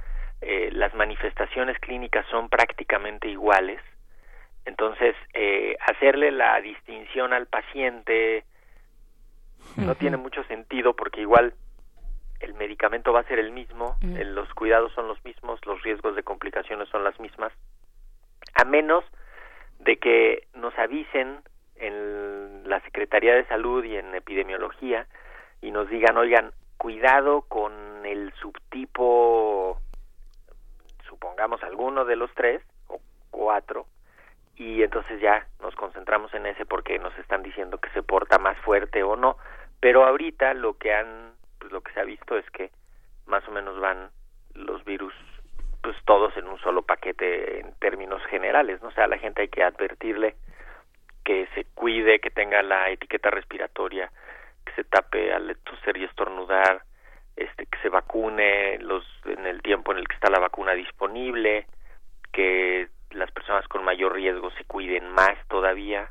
eh, 0.42 0.70
las 0.72 0.94
manifestaciones 0.94 1.76
clínicas 1.80 2.24
son 2.30 2.48
prácticamente 2.48 3.26
iguales. 3.26 3.80
Entonces, 4.64 5.16
eh, 5.34 5.76
hacerle 5.86 6.30
la 6.30 6.60
distinción 6.60 7.32
al 7.32 7.46
paciente 7.46 8.44
no 9.76 9.94
tiene 9.94 10.16
mucho 10.16 10.42
sentido 10.44 10.94
porque 10.94 11.20
igual 11.20 11.54
el 12.40 12.54
medicamento 12.54 13.12
va 13.12 13.20
a 13.20 13.28
ser 13.28 13.38
el 13.38 13.52
mismo, 13.52 13.96
eh, 14.02 14.24
los 14.24 14.52
cuidados 14.54 14.92
son 14.92 15.08
los 15.08 15.22
mismos, 15.24 15.60
los 15.66 15.82
riesgos 15.82 16.16
de 16.16 16.22
complicaciones 16.22 16.88
son 16.88 17.04
las 17.04 17.18
mismas, 17.20 17.52
a 18.54 18.64
menos 18.64 19.04
de 19.78 19.98
que 19.98 20.46
nos 20.54 20.76
avisen 20.78 21.40
en 21.76 22.68
la 22.68 22.80
Secretaría 22.80 23.34
de 23.34 23.46
Salud 23.46 23.84
y 23.84 23.96
en 23.96 24.14
epidemiología 24.14 25.06
y 25.60 25.70
nos 25.70 25.88
digan, 25.88 26.16
oigan, 26.16 26.52
cuidado 26.76 27.42
con 27.42 27.72
el 28.06 28.32
subtipo, 28.40 29.78
supongamos 31.06 31.62
alguno 31.62 32.04
de 32.04 32.16
los 32.16 32.32
tres 32.34 32.62
o 32.88 33.00
cuatro, 33.30 33.86
y 34.60 34.82
entonces 34.82 35.18
ya 35.22 35.46
nos 35.62 35.74
concentramos 35.74 36.34
en 36.34 36.44
ese 36.44 36.66
porque 36.66 36.98
nos 36.98 37.16
están 37.16 37.42
diciendo 37.42 37.78
que 37.78 37.88
se 37.90 38.02
porta 38.02 38.38
más 38.38 38.58
fuerte 38.58 39.02
o 39.02 39.16
no, 39.16 39.38
pero 39.80 40.04
ahorita 40.04 40.52
lo 40.52 40.76
que 40.76 40.92
han, 40.92 41.32
pues 41.58 41.72
lo 41.72 41.80
que 41.80 41.90
se 41.94 42.00
ha 42.00 42.04
visto 42.04 42.36
es 42.36 42.44
que 42.50 42.70
más 43.24 43.42
o 43.48 43.52
menos 43.52 43.80
van 43.80 44.10
los 44.52 44.84
virus 44.84 45.14
pues 45.82 45.96
todos 46.04 46.36
en 46.36 46.46
un 46.46 46.58
solo 46.58 46.82
paquete 46.82 47.60
en 47.60 47.72
términos 47.76 48.22
generales, 48.26 48.82
¿no? 48.82 48.88
O 48.88 48.90
sea, 48.90 49.04
a 49.04 49.08
la 49.08 49.16
gente 49.16 49.40
hay 49.40 49.48
que 49.48 49.62
advertirle 49.62 50.36
que 51.24 51.48
se 51.54 51.64
cuide, 51.74 52.20
que 52.20 52.30
tenga 52.30 52.62
la 52.62 52.90
etiqueta 52.90 53.30
respiratoria, 53.30 54.12
que 54.66 54.72
se 54.74 54.84
tape 54.84 55.32
al 55.32 55.56
toser 55.64 55.96
y 55.96 56.04
estornudar, 56.04 56.82
este, 57.34 57.64
que 57.64 57.78
se 57.78 57.88
vacune 57.88 58.78
los 58.80 59.06
en 59.24 59.46
el 59.46 59.62
tiempo 59.62 59.92
en 59.92 59.98
el 60.00 60.06
que 60.06 60.16
está 60.16 60.28
la 60.28 60.38
vacuna 60.38 60.72
disponible, 60.72 61.66
que 62.30 62.90
las 63.10 63.30
personas 63.32 63.66
con 63.68 63.84
mayor 63.84 64.14
riesgo 64.14 64.50
se 64.52 64.64
cuiden 64.64 65.08
más 65.10 65.36
todavía 65.48 66.10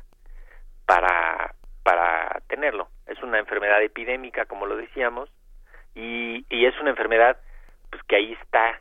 para 0.86 1.54
para 1.82 2.40
tenerlo. 2.46 2.88
Es 3.06 3.22
una 3.22 3.38
enfermedad 3.38 3.82
epidémica, 3.82 4.44
como 4.44 4.66
lo 4.66 4.76
decíamos, 4.76 5.30
y, 5.94 6.44
y 6.50 6.66
es 6.66 6.78
una 6.78 6.90
enfermedad 6.90 7.38
pues 7.90 8.02
que 8.04 8.16
ahí 8.16 8.32
está 8.34 8.80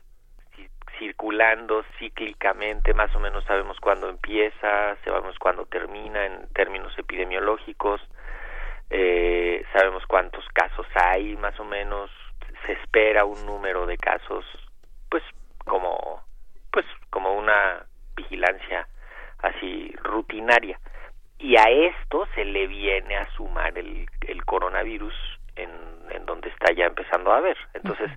ci- 0.56 0.70
circulando 1.00 1.84
cíclicamente, 1.98 2.94
más 2.94 3.16
o 3.16 3.20
menos 3.20 3.46
sabemos 3.46 3.80
cuándo 3.80 4.10
empieza, 4.10 4.98
sabemos 5.06 5.40
cuándo 5.40 5.66
termina 5.66 6.26
en 6.26 6.50
términos 6.54 6.94
epidemiológicos, 7.00 8.02
eh, 8.90 9.66
sabemos 9.74 10.06
cuántos 10.06 10.46
casos 10.50 10.86
hay, 10.96 11.38
más 11.38 11.58
o 11.60 11.64
menos 11.64 12.12
se 12.66 12.74
espera 12.74 13.24
un 13.24 13.46
número 13.46 13.86
de 13.86 13.98
casos, 13.98 14.46
pues 15.10 15.24
como, 15.66 16.22
pues 16.72 16.86
como 17.10 17.34
una 17.34 17.86
vigilancia 18.20 18.88
así 19.40 19.94
rutinaria. 20.04 20.80
Y 21.38 21.56
a 21.58 21.64
esto 21.64 22.28
se 22.36 22.44
le 22.44 22.68
viene 22.68 23.16
a 23.16 23.30
sumar 23.32 23.78
el, 23.78 24.06
el 24.28 24.46
coronavirus 24.46 25.14
en, 25.56 25.72
en 26.12 26.26
donde 26.26 26.50
está 26.50 26.74
ya 26.74 26.86
empezando 26.86 27.32
a 27.32 27.40
ver. 27.40 27.58
Entonces, 27.74 28.12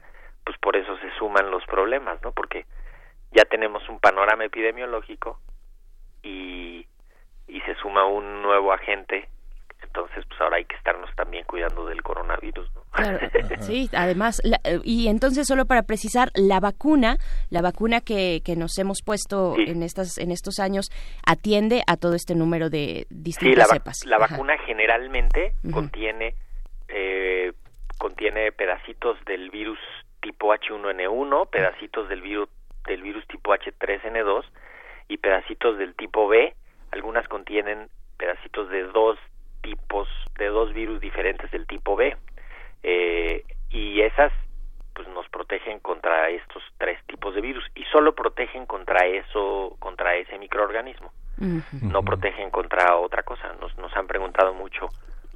pues 0.45 0.59
por 0.59 0.77
eso 0.77 0.97
se 0.99 1.11
suman 1.19 1.51
los 1.51 1.65
problemas, 1.67 2.21
¿no? 2.23 2.33
Porque 2.33 2.67
ya 3.31 3.45
tenemos 3.45 3.89
un 3.89 4.01
panorama 4.01 4.45
epidemiológico 4.45 5.39
y, 6.23 6.87
y 7.47 7.61
se 7.61 7.75
suma 7.77 8.05
un 8.05 8.43
nuevo 8.43 8.73
agente, 8.73 9.29
entonces 9.85 10.25
pues 10.29 10.41
ahora 10.41 10.57
hay 10.57 10.65
que 10.65 10.77
estarnos 10.77 11.11
también 11.17 11.45
cuidando 11.45 11.87
del 11.87 12.03
coronavirus. 12.03 12.69
¿no? 12.75 12.83
Claro, 12.93 13.19
sí, 13.61 13.89
además, 13.95 14.41
la- 14.45 14.61
eh, 14.65 14.81
y 14.85 15.09
entonces 15.09 15.47
solo 15.47 15.67
para 15.67 15.83
precisar, 15.83 16.31
la 16.35 16.61
vacuna, 16.61 17.19
la 17.51 17.63
vacuna 17.63 18.01
que, 18.01 18.41
que 18.45 18.57
nos 18.57 18.77
hemos 18.79 19.03
puesto 19.05 19.55
Sí. 19.57 19.65
en 19.69 19.83
estas 19.83 20.19
en 20.19 20.31
estos 20.31 20.59
años 20.59 20.91
atiende 21.27 21.83
a 21.87 21.97
todo 21.97 22.15
este 22.15 22.35
número 22.35 22.71
de 22.71 23.07
Sí, 23.09 23.15
distintas 23.23 23.69
la, 23.69 23.75
cepas. 23.75 23.97
la 24.07 24.17
Ajá. 24.17 24.27
vacuna 24.35 24.57
generalmente 24.67 25.55
contiene 25.73 26.35
eh, 26.89 27.53
contiene 27.99 28.53
pedacitos 28.53 29.17
del 29.27 29.51
virus 29.51 29.79
tipo 30.21 30.53
H1N1, 30.55 31.49
pedacitos 31.51 32.09
del 32.09 32.21
virus 32.23 32.49
del 32.87 33.03
virus 33.03 33.27
tipo 33.29 33.53
H3N2 33.55 34.45
y 35.09 35.19
pedacitos 35.19 35.79
del 35.79 35.95
tipo 35.95 36.27
B. 36.29 36.55
Algunas 36.91 37.27
contienen 37.29 37.89
pedacitos 38.19 38.69
de 38.71 38.83
dos 38.85 39.19
tipos 39.63 40.09
de 40.39 40.47
dos 40.47 40.73
virus 40.73 41.01
diferentes 41.01 41.51
del 41.51 41.67
tipo 41.67 41.97
B. 41.97 42.17
Eh, 42.83 43.45
y 43.71 44.01
esas 44.03 44.33
pues 44.95 45.09
nos 45.09 45.27
protegen 45.31 45.79
contra 45.81 46.29
estos 46.29 46.63
tres 46.77 46.99
tipos 47.07 47.35
de 47.35 47.41
virus 47.41 47.65
y 47.75 47.85
solo 47.85 48.15
protegen 48.15 48.67
contra 48.67 49.07
eso 49.07 49.77
contra 49.79 50.17
ese 50.17 50.37
microorganismo 50.39 51.11
no 51.39 52.03
protegen 52.03 52.51
contra 52.51 52.97
otra 52.97 53.23
cosa. 53.23 53.53
Nos, 53.61 53.77
nos 53.79 53.95
han 53.97 54.07
preguntado 54.07 54.55
mucho 54.55 54.89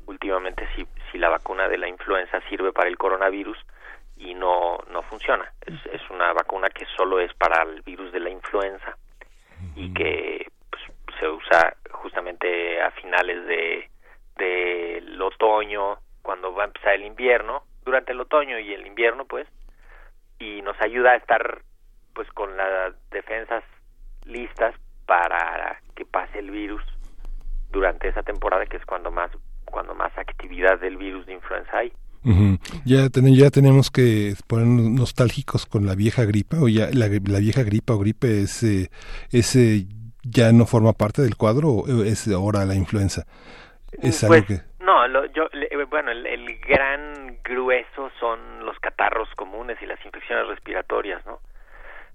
últimamente 0.07 0.69
si, 0.75 0.87
si 1.11 1.19
la 1.19 1.29
vacuna 1.29 1.69
de 1.69 1.79
la 1.79 1.89
influenza 1.89 2.41
sirve 2.49 2.73
para 2.73 2.89
el 2.89 2.97
coronavirus 2.97 3.59
y 4.17 4.35
no, 4.35 4.79
no 4.91 5.03
funciona. 5.03 5.51
Es, 5.62 5.75
es 5.93 6.11
una 6.11 6.33
vacuna 6.33 6.69
que 6.71 6.87
solo 6.97 7.19
es 7.19 7.33
para 7.35 7.62
el 7.62 7.83
virus 7.83 8.12
de 8.12 8.21
la 8.21 8.31
influenza 8.31 8.97
y 9.75 9.93
que 9.93 10.47
pues, 10.71 10.83
se 11.19 11.29
usa 11.29 11.77
justamente 11.91 12.81
a 12.81 12.91
finales 12.93 13.47
de 13.47 13.91
del 14.37 15.20
otoño, 15.20 15.99
cuando 16.22 16.53
va 16.55 16.64
a 16.64 16.66
empezar 16.66 16.94
el 16.94 17.05
invierno, 17.05 17.62
durante 17.85 18.12
el 18.12 18.20
otoño 18.20 18.59
y 18.59 18.72
el 18.72 18.87
invierno, 18.87 19.25
pues, 19.27 19.46
y 20.38 20.61
nos 20.62 20.77
ayuda 20.81 21.12
a 21.12 21.16
estar 21.16 21.62
pues 22.14 22.29
con 22.33 22.57
las 22.57 22.94
defensas 23.11 23.62
listas 24.25 24.75
para 25.07 25.81
que 25.94 26.05
pase 26.05 26.38
el 26.38 26.51
virus 26.51 26.83
durante 27.70 28.09
esa 28.09 28.22
temporada 28.22 28.66
que 28.66 28.77
es 28.79 28.85
cuando 28.87 29.11
más 29.11 29.31
cuando 29.66 29.94
más 29.94 30.16
actividad 30.16 30.79
del 30.81 30.96
virus 30.96 31.27
de 31.27 31.35
influenza 31.35 31.79
hay. 31.79 31.92
Ujú. 32.25 32.59
Ya, 32.85 33.09
ten- 33.11 33.35
ya 33.35 33.51
tenemos 33.51 33.90
que 33.90 34.35
ponernos 34.46 34.90
nostálgicos 34.90 35.66
con 35.66 35.87
la 35.87 35.94
vieja 35.94 36.25
gripa 36.25 36.57
o 36.61 36.68
ya 36.68 36.88
la, 36.92 37.09
vieja 37.09 37.62
gripa 37.62 37.94
o 37.94 37.99
gripe 37.99 38.42
es, 38.42 38.62
eh, 38.64 39.87
ya 40.22 40.53
no 40.53 40.66
forma 40.66 40.92
parte 40.92 41.22
del 41.22 41.37
cuadro 41.37 41.68
o 41.70 42.03
es 42.05 42.27
ahora 42.29 42.64
la 42.64 42.75
influenza. 42.75 43.27
Es 43.92 44.22
algo 44.25 44.35
Pues, 44.35 44.46
que 44.46 44.85
no, 44.85 45.07
lo- 45.09 45.27
yo, 45.27 45.49
le- 45.53 45.68
eh, 45.70 45.85
bueno, 45.85 46.11
el, 46.11 46.27
el 46.27 46.59
gran 46.59 47.38
grueso 47.42 48.11
son 48.20 48.64
los 48.64 48.79
catarros 48.81 49.29
comunes 49.37 49.79
y 49.81 49.87
las 49.87 50.05
infecciones 50.05 50.46
respiratorias, 50.49 51.25
¿no? 51.27 51.40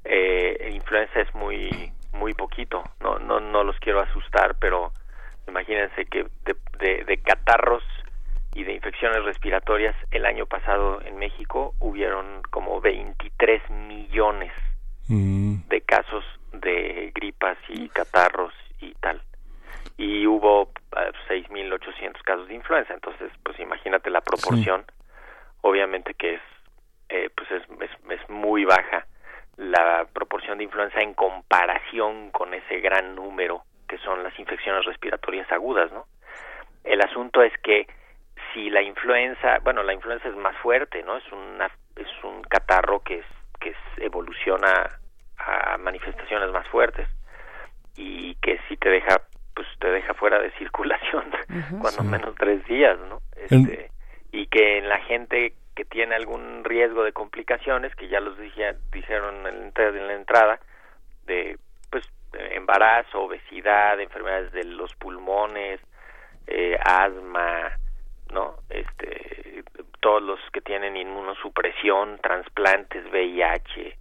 Eh, 0.04 0.72
influenza 0.74 1.20
es 1.22 1.34
muy 1.36 1.92
muy 2.14 2.34
poquito, 2.34 2.84
no 3.00 3.20
no 3.20 3.40
no 3.40 3.64
los 3.64 3.78
quiero 3.80 4.02
asustar, 4.02 4.56
pero 4.60 4.92
imagínense 5.48 6.06
que 6.06 6.26
de, 6.46 6.56
de, 6.80 7.04
de 7.06 7.18
catarros 7.22 7.84
y 8.54 8.64
de 8.64 8.74
infecciones 8.74 9.24
respiratorias 9.24 9.96
el 10.12 10.26
año 10.26 10.46
pasado 10.46 11.02
en 11.04 11.18
México 11.18 11.74
hubieron 11.80 12.42
como 12.50 12.82
23 12.82 13.70
millones 13.70 14.52
mm, 15.08 15.68
de 15.70 15.82
casos 15.82 16.24
de 16.52 17.12
gripas 17.16 17.58
y 17.70 17.88
catarros 17.90 18.54
y 18.80 18.94
tal. 18.96 19.22
Y 20.02 20.26
hubo 20.26 20.72
eh, 20.98 21.12
6.800 21.30 22.22
casos 22.24 22.48
de 22.48 22.56
influenza, 22.56 22.94
entonces 22.94 23.32
pues 23.44 23.60
imagínate 23.60 24.10
la 24.10 24.22
proporción, 24.22 24.84
obviamente 25.62 26.16
que 26.16 26.36
es, 26.36 26.42
eh, 27.10 27.30
pues 27.36 27.52
es, 27.52 27.62
es, 27.82 27.92
es 28.20 28.30
muy 28.30 28.66
baja 28.66 29.06
la 29.58 30.08
proporción 30.12 30.58
de 30.58 30.64
influenza 30.64 31.02
en 31.02 31.14
comparación 31.14 32.32
con 32.32 32.54
ese 32.56 32.80
gran 32.80 33.14
número 33.16 33.64
que 33.88 33.98
son 34.00 34.24
las 34.24 34.38
infecciones 34.40 34.86
respiratorias 34.86 35.52
agudas, 35.52 35.92
¿no? 35.92 36.06
El 36.84 37.02
asunto 37.02 37.44
es 37.44 37.54
que 37.62 37.86
si 38.54 38.70
la 38.72 38.82
influenza, 38.82 39.60
bueno, 39.64 39.84
la 39.84 39.94
influenza 39.94 40.30
es 40.30 40.36
más 40.36 40.56
fuerte, 40.58 41.04
¿no? 41.04 41.18
Es 41.18 41.32
una 41.32 41.70
es 41.96 42.08
un 42.24 42.42
catarro 42.44 43.02
que 43.04 43.20
es 43.20 43.26
que 43.60 43.70
es- 43.70 43.98
evoluciona 43.98 44.90
a 45.38 45.78
manifestaciones 45.78 46.50
más 46.52 46.68
fuertes 46.70 47.08
y 47.96 48.34
que 48.36 48.60
si 48.68 48.78
te 48.78 48.90
deja 48.90 49.22
pues 49.56 49.68
te 49.80 49.88
deja 49.90 50.14
fuera 50.14 50.40
de 50.40 50.52
circulación 50.58 51.26
cuando 51.82 52.02
Sí. 52.02 52.08
menos 52.08 52.36
tres 52.36 52.64
días, 52.66 52.98
¿no? 53.10 53.22
En- 53.50 53.66
Este, 53.66 53.92
y 54.32 54.48
que 54.48 54.78
en 54.78 54.88
la 54.90 55.00
gente 55.00 55.54
que 55.76 55.86
tiene 55.86 56.16
algún 56.16 56.64
riesgo 56.64 57.04
de 57.04 57.14
complicaciones, 57.14 57.96
que 57.96 58.08
ya 58.10 58.20
los 58.20 58.38
dije, 58.38 58.76
dijeron 58.92 59.36
en 59.48 59.60
la 59.60 59.66
entrada- 59.66 59.98
en 59.98 60.08
la 60.08 60.14
entrada, 60.14 60.60
de 61.26 61.58
pues 61.90 62.06
embarazo, 62.34 63.24
obesidad, 63.24 64.00
enfermedades 64.00 64.52
de 64.54 64.64
los 64.66 64.94
pulmones, 64.96 65.80
eh, 66.48 66.78
asma, 66.84 67.72
¿no? 68.32 68.56
Este, 68.70 69.64
todos 70.00 70.22
los 70.24 70.40
que 70.52 70.62
tienen 70.62 70.96
inmunosupresión, 70.98 72.18
trasplantes, 72.22 73.06
VIH, 73.12 73.98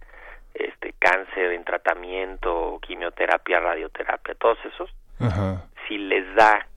este, 0.53 0.93
cáncer 0.99 1.51
en 1.53 1.63
tratamiento, 1.63 2.79
quimioterapia, 2.81 3.59
radioterapia, 3.59 4.35
todos 4.35 4.57
esos, 4.65 4.89
ajá. 5.27 5.65
si 5.87 5.97
les 5.97 6.25
da 6.35 6.67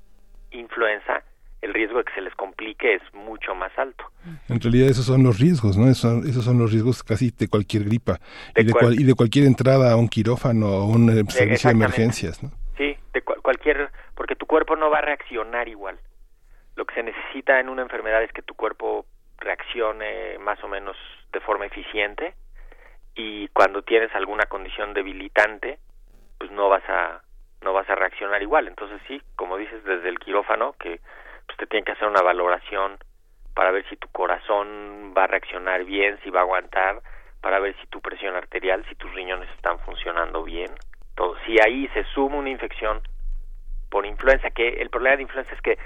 influenza, 0.51 1.23
el 1.63 1.73
riesgo 1.73 1.99
de 1.99 2.05
que 2.05 2.13
se 2.15 2.21
les 2.21 2.35
complique 2.35 2.95
es 2.95 3.03
mucho 3.15 3.55
más 3.55 3.73
alto. 3.79 4.05
En 4.49 4.61
realidad 4.61 4.89
esos 4.91 5.07
son 5.07 5.23
los 5.23 5.39
riesgos, 5.41 5.77
¿no? 5.79 5.85
Esos 5.87 5.99
son, 5.99 6.29
esos 6.29 6.45
son 6.45 6.59
los 6.59 6.71
riesgos 6.73 7.03
casi 7.03 7.31
de 7.31 7.49
cualquier 7.49 7.85
gripa 7.85 8.19
De 8.55 8.63
y, 8.63 8.65
de 8.67 8.73
cual- 8.73 9.01
y 9.01 9.05
de 9.05 9.15
cualquier 9.15 9.47
entrada 9.47 9.93
a 9.93 9.97
un 9.97 10.09
quirófano 10.09 10.67
o 10.69 10.83
a 10.83 10.87
un 10.87 11.09
eh, 11.11 11.23
servicio 11.29 11.71
de 11.71 11.75
emergencias, 11.77 12.43
¿no? 12.43 12.51
Sí, 12.77 12.97
de 13.15 13.23
cual- 13.23 13.41
cualquier, 13.43 13.91
porque 14.15 14.37
tu 14.37 14.45
cuerpo 14.47 14.77
no 14.77 14.91
va 14.91 14.99
a 14.99 15.03
reaccionar 15.03 15.69
igual. 15.69 15.99
Lo 16.77 16.85
que 16.85 16.95
se 16.95 17.03
necesita 17.03 17.59
en 17.61 17.69
una 17.69 17.83
enfermedad 17.83 18.23
es 18.23 18.33
que 18.33 18.43
tu 18.43 18.55
cuerpo 18.55 19.07
reaccione 19.39 20.39
más 20.39 20.63
o 20.65 20.69
menos 20.69 20.97
de 21.33 21.41
forma 21.41 21.67
eficiente 21.67 22.35
y 23.15 23.49
cuando 23.49 23.83
tienes 23.83 24.15
alguna 24.15 24.45
condición 24.47 24.93
debilitante, 24.93 25.79
pues 26.39 26.51
no 26.51 26.69
vas 26.69 26.83
a 26.89 27.23
no 27.65 27.73
vas 27.73 27.89
a 27.91 27.95
reaccionar 27.95 28.43
igual. 28.43 28.69
Entonces 28.69 29.01
sí, 29.09 29.21
como 29.37 29.57
dices 29.57 29.83
desde 29.85 30.09
el 30.09 30.19
quirófano 30.19 30.75
que 30.79 31.01
pues 31.47 31.59
te 31.59 31.67
tienen 31.67 31.85
que 31.85 31.93
hacer 31.93 32.09
una 32.09 32.23
valoración 32.23 32.99
para 33.55 33.71
ver 33.71 33.85
si 33.89 33.97
tu 33.97 34.09
corazón 34.09 35.15
va 35.17 35.25
a 35.25 35.27
reaccionar 35.29 35.85
bien, 35.85 36.19
si 36.23 36.31
va 36.31 36.41
a 36.41 36.43
aguantar, 36.43 37.01
para 37.41 37.59
ver 37.59 37.75
si 37.81 37.87
tu 37.89 38.01
presión 38.01 38.35
arterial, 38.35 38.85
si 38.89 38.95
tus 38.95 39.13
riñones 39.15 39.49
están 39.51 39.79
funcionando 39.81 40.43
bien. 40.45 40.71
Todo. 41.15 41.37
Si 41.47 41.57
ahí 41.61 41.89
se 41.89 42.05
suma 42.15 42.37
una 42.37 42.51
infección 42.51 43.01
por 43.91 44.07
influenza, 44.07 44.51
que 44.51 44.69
el 44.81 44.91
problema 44.91 45.17
de 45.17 45.23
influenza 45.23 45.55
es 45.55 45.61
que 45.61 45.79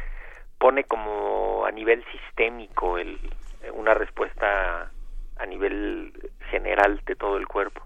pone 0.59 0.85
como 0.85 1.65
a 1.67 1.71
nivel 1.71 2.05
sistémico 2.11 2.97
el, 2.99 3.19
una 3.73 3.95
respuesta 3.95 4.91
a 5.39 5.47
nivel 5.47 6.13
general 6.51 7.01
de 7.05 7.17
todo 7.17 7.37
el 7.37 7.47
cuerpo. 7.47 7.83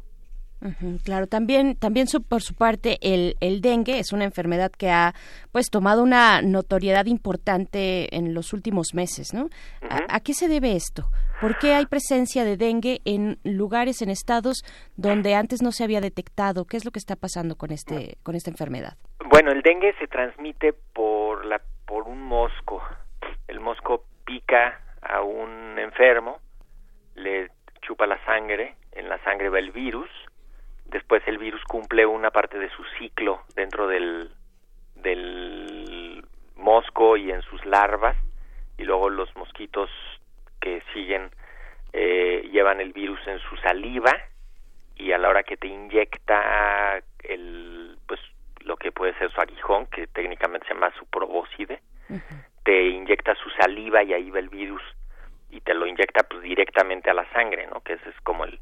Claro, 1.05 1.27
también, 1.27 1.75
también 1.77 2.07
su- 2.07 2.22
por 2.22 2.40
su 2.42 2.55
parte 2.55 2.98
el, 3.03 3.37
el 3.40 3.61
dengue 3.61 3.98
es 3.98 4.12
una 4.12 4.25
enfermedad 4.25 4.70
que 4.70 4.90
ha 4.90 5.12
pues 5.51 5.70
tomado 5.70 6.03
una 6.03 6.40
notoriedad 6.42 7.07
importante 7.07 8.14
en 8.16 8.33
los 8.35 8.53
últimos 8.53 8.94
meses, 8.94 9.35
¿no? 9.35 9.48
¿A- 9.88 9.94
Ujú. 9.96 10.05
¿A, 10.09 10.20
qué 10.20 10.35
se 10.35 10.48
debe 10.48 10.77
esto? 10.77 11.11
¿Por 11.40 11.59
qué 11.59 11.75
hay 11.75 11.87
presencia 11.87 12.44
de 12.44 12.57
dengue 12.57 13.01
en 13.05 13.38
lugares, 13.42 14.03
en 14.03 14.11
estados 14.11 14.62
donde 14.96 15.35
antes 15.35 15.62
no 15.62 15.72
se 15.72 15.83
había 15.85 16.01
detectado? 16.01 16.64
¿Qué 16.64 16.77
es 16.77 16.85
lo 16.85 16.92
que 16.92 17.01
está 17.01 17.16
pasando 17.16 17.57
con 17.57 17.72
este, 17.72 18.16
con 18.22 18.37
esta 18.37 18.51
enfermedad? 18.51 18.96
Bueno, 19.31 19.51
el 19.51 19.62
dengue 19.62 19.94
se 19.98 20.07
transmite 20.07 20.72
por 20.92 21.44
la 21.44 21.61
por 21.87 22.05
un 22.05 22.22
mosco. 22.22 22.81
El 23.48 23.59
mosco 23.61 24.05
pica 24.25 24.81
a 25.03 25.22
un 25.22 25.79
enfermo, 25.79 26.38
le 27.16 27.51
chupa 27.83 28.07
la 28.07 28.25
sangre, 28.25 28.77
en 28.92 29.09
la 29.09 29.22
sangre 29.25 29.48
va 29.48 29.59
el 29.59 29.72
virus, 29.72 30.09
después 30.92 31.22
el 31.26 31.38
virus 31.38 31.62
cumple 31.64 32.07
una 32.07 32.31
parte 32.31 32.59
de 32.59 32.70
su 32.70 32.85
ciclo 32.98 33.42
dentro 33.57 33.88
del 33.88 34.31
del 34.94 36.24
mosco 36.57 37.16
y 37.16 37.33
en 37.33 37.42
sus 37.42 37.64
larvas 37.66 38.16
y 38.78 38.85
luego 38.85 39.11
los 39.11 39.35
mosquitos 39.35 39.90
que 40.61 40.83
siguen 40.92 41.31
eh, 41.92 42.48
llevan 42.52 42.81
el 42.81 42.92
virus 42.92 43.18
en 43.26 43.38
su 43.40 43.57
saliva 43.57 44.12
y 44.94 45.12
a 45.12 45.18
la 45.18 45.28
hora 45.28 45.42
que 45.42 45.57
te 45.57 45.66
inyecta 45.66 47.02
el 47.24 47.98
pues 48.07 48.20
lo 48.61 48.76
que 48.76 48.92
puede 48.92 49.14
ser 49.18 49.33
su 49.33 49.40
aguijón 49.40 49.87
que 49.87 50.07
técnicamente 50.07 50.68
se 50.68 50.74
llama 50.74 50.92
su 50.98 51.07
probóscide 51.07 51.81
te 52.64 52.83
inyecta 52.88 53.35
su 53.35 53.50
saliva 53.50 54.02
y 54.05 54.12
ahí 54.12 54.31
va 54.31 54.38
el 54.38 54.50
virus 54.50 54.83
y 55.50 55.61
te 55.62 55.74
lo 55.74 55.87
inyecta 55.87 56.22
pues 56.22 56.42
directamente 56.42 57.11
a 57.11 57.14
la 57.14 57.28
sangre 57.33 57.66
no 57.66 57.81
que 57.81 57.94
ese 57.94 58.11
es 58.11 58.20
como 58.22 58.44
el 58.44 58.61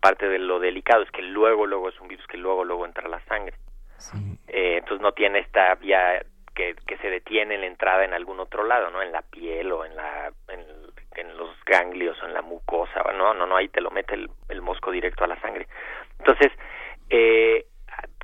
parte 0.00 0.28
de 0.28 0.38
lo 0.38 0.58
delicado 0.58 1.02
es 1.02 1.10
que 1.10 1.22
luego 1.22 1.66
luego 1.66 1.88
es 1.88 2.00
un 2.00 2.08
virus 2.08 2.26
que 2.26 2.38
luego 2.38 2.64
luego 2.64 2.86
entra 2.86 3.04
a 3.04 3.08
la 3.08 3.24
sangre 3.26 3.56
eh, 4.48 4.76
entonces 4.78 5.00
no 5.02 5.12
tiene 5.12 5.40
esta 5.40 5.74
vía 5.74 6.22
que, 6.54 6.74
que 6.86 6.96
se 6.98 7.08
detiene 7.08 7.58
la 7.58 7.66
entrada 7.66 8.04
en 8.04 8.14
algún 8.14 8.40
otro 8.40 8.64
lado, 8.64 8.90
¿no? 8.90 9.02
En 9.02 9.12
la 9.12 9.22
piel 9.22 9.70
o 9.72 9.84
en 9.84 9.94
la 9.94 10.32
en, 10.48 10.64
en 11.16 11.36
los 11.36 11.50
ganglios 11.64 12.20
o 12.22 12.26
en 12.26 12.34
la 12.34 12.42
mucosa, 12.42 13.02
no, 13.16 13.34
no, 13.34 13.46
no, 13.46 13.56
ahí 13.56 13.68
te 13.68 13.80
lo 13.80 13.90
mete 13.90 14.14
el, 14.14 14.30
el 14.48 14.62
mosco 14.62 14.90
directo 14.90 15.24
a 15.24 15.28
la 15.28 15.40
sangre. 15.40 15.66
Entonces, 16.18 16.52
eh, 17.10 17.66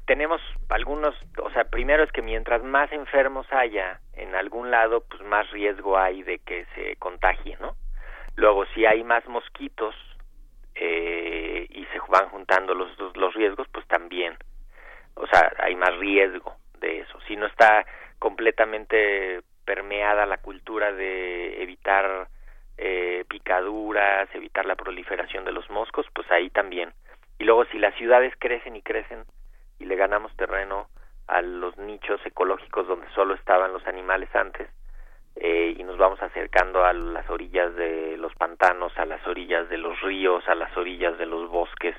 tenemos 0.06 0.40
algunos, 0.68 1.14
o 1.42 1.50
sea, 1.50 1.64
primero 1.64 2.04
es 2.04 2.12
que 2.12 2.22
mientras 2.22 2.62
más 2.62 2.90
enfermos 2.92 3.46
haya 3.52 4.00
en 4.14 4.34
algún 4.34 4.70
lado, 4.70 5.04
pues 5.08 5.22
más 5.22 5.50
riesgo 5.50 5.98
hay 5.98 6.22
de 6.22 6.38
que 6.38 6.64
se 6.74 6.96
contagie, 6.96 7.56
¿no? 7.60 7.76
Luego, 8.36 8.66
si 8.74 8.86
hay 8.86 9.02
más 9.02 9.26
mosquitos 9.26 9.94
eh, 10.74 11.35
se 11.92 11.98
van 12.08 12.28
juntando 12.28 12.74
los, 12.74 12.98
los, 12.98 13.16
los 13.16 13.34
riesgos, 13.34 13.66
pues 13.72 13.86
también, 13.86 14.36
o 15.14 15.26
sea, 15.26 15.52
hay 15.58 15.74
más 15.74 15.96
riesgo 15.98 16.56
de 16.80 17.00
eso. 17.00 17.18
Si 17.26 17.36
no 17.36 17.46
está 17.46 17.84
completamente 18.18 19.42
permeada 19.64 20.26
la 20.26 20.38
cultura 20.38 20.92
de 20.92 21.62
evitar 21.62 22.28
eh, 22.78 23.24
picaduras, 23.28 24.28
evitar 24.34 24.66
la 24.66 24.76
proliferación 24.76 25.44
de 25.44 25.52
los 25.52 25.68
moscos, 25.70 26.06
pues 26.14 26.30
ahí 26.30 26.50
también. 26.50 26.92
Y 27.38 27.44
luego 27.44 27.64
si 27.66 27.78
las 27.78 27.94
ciudades 27.96 28.34
crecen 28.38 28.76
y 28.76 28.82
crecen 28.82 29.24
y 29.78 29.84
le 29.84 29.96
ganamos 29.96 30.34
terreno 30.36 30.88
a 31.26 31.42
los 31.42 31.76
nichos 31.76 32.20
ecológicos 32.24 32.86
donde 32.86 33.08
solo 33.14 33.34
estaban 33.34 33.72
los 33.72 33.86
animales 33.86 34.34
antes 34.34 34.68
eh, 35.36 35.74
y 35.76 35.82
nos 35.84 35.98
vamos 35.98 36.20
acercando 36.22 36.84
a 36.84 36.92
las 36.92 37.28
orillas 37.28 37.74
de 37.76 38.16
los 38.16 38.34
pantanos, 38.34 38.96
a 38.96 39.04
las 39.04 39.24
orillas 39.26 39.68
de 39.68 39.78
los 39.78 40.00
ríos, 40.00 40.46
a 40.48 40.54
las 40.54 40.74
orillas 40.76 41.18
de 41.18 41.26
los 41.26 41.50
bosques, 41.50 41.94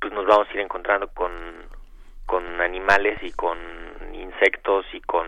pues 0.00 0.12
nos 0.12 0.26
vamos 0.26 0.48
a 0.48 0.54
ir 0.54 0.60
encontrando 0.60 1.08
con, 1.08 1.32
con 2.26 2.60
animales 2.60 3.22
y 3.22 3.30
con 3.32 3.58
insectos 4.14 4.86
y 4.92 5.00
con 5.00 5.26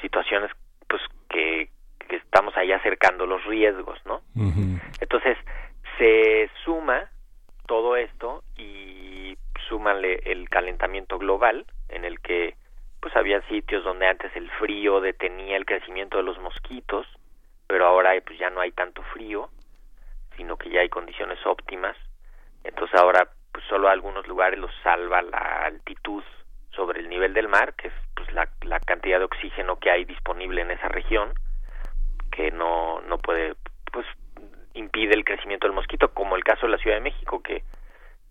situaciones 0.00 0.50
pues 0.88 1.02
que, 1.28 1.68
que 2.08 2.16
estamos 2.16 2.56
ahí 2.56 2.72
acercando 2.72 3.26
los 3.26 3.44
riesgos, 3.44 3.98
¿no? 4.04 4.22
Entonces 5.00 5.38
se 5.98 6.50
suma 6.64 7.10
todo 7.66 7.96
esto 7.96 8.42
y 8.56 9.36
súmale 9.68 10.20
el 10.24 10.48
calentamiento 10.48 11.18
global 11.18 11.66
en 11.88 12.04
el 12.04 12.20
que 12.20 12.56
pues 13.04 13.14
había 13.16 13.42
sitios 13.48 13.84
donde 13.84 14.06
antes 14.06 14.34
el 14.34 14.50
frío 14.52 14.98
detenía 14.98 15.58
el 15.58 15.66
crecimiento 15.66 16.16
de 16.16 16.22
los 16.22 16.38
mosquitos, 16.38 17.06
pero 17.66 17.84
ahora 17.84 18.12
pues 18.24 18.38
ya 18.38 18.48
no 18.48 18.62
hay 18.62 18.72
tanto 18.72 19.02
frío, 19.12 19.50
sino 20.38 20.56
que 20.56 20.70
ya 20.70 20.80
hay 20.80 20.88
condiciones 20.88 21.38
óptimas. 21.44 21.98
Entonces 22.64 22.98
ahora 22.98 23.28
pues 23.52 23.62
solo 23.66 23.90
algunos 23.90 24.26
lugares 24.26 24.58
los 24.58 24.70
salva 24.82 25.20
la 25.20 25.66
altitud 25.66 26.24
sobre 26.70 27.00
el 27.00 27.10
nivel 27.10 27.34
del 27.34 27.46
mar, 27.46 27.74
que 27.74 27.88
es 27.88 27.94
pues 28.16 28.32
la, 28.32 28.48
la 28.62 28.80
cantidad 28.80 29.18
de 29.18 29.26
oxígeno 29.26 29.78
que 29.78 29.90
hay 29.90 30.06
disponible 30.06 30.62
en 30.62 30.70
esa 30.70 30.88
región, 30.88 31.34
que 32.32 32.52
no 32.52 33.02
no 33.02 33.18
puede 33.18 33.54
pues 33.92 34.06
impide 34.72 35.12
el 35.12 35.26
crecimiento 35.26 35.66
del 35.66 35.76
mosquito, 35.76 36.08
como 36.14 36.36
el 36.36 36.42
caso 36.42 36.64
de 36.64 36.72
la 36.72 36.78
Ciudad 36.78 36.96
de 36.96 37.02
México, 37.02 37.42
que 37.42 37.64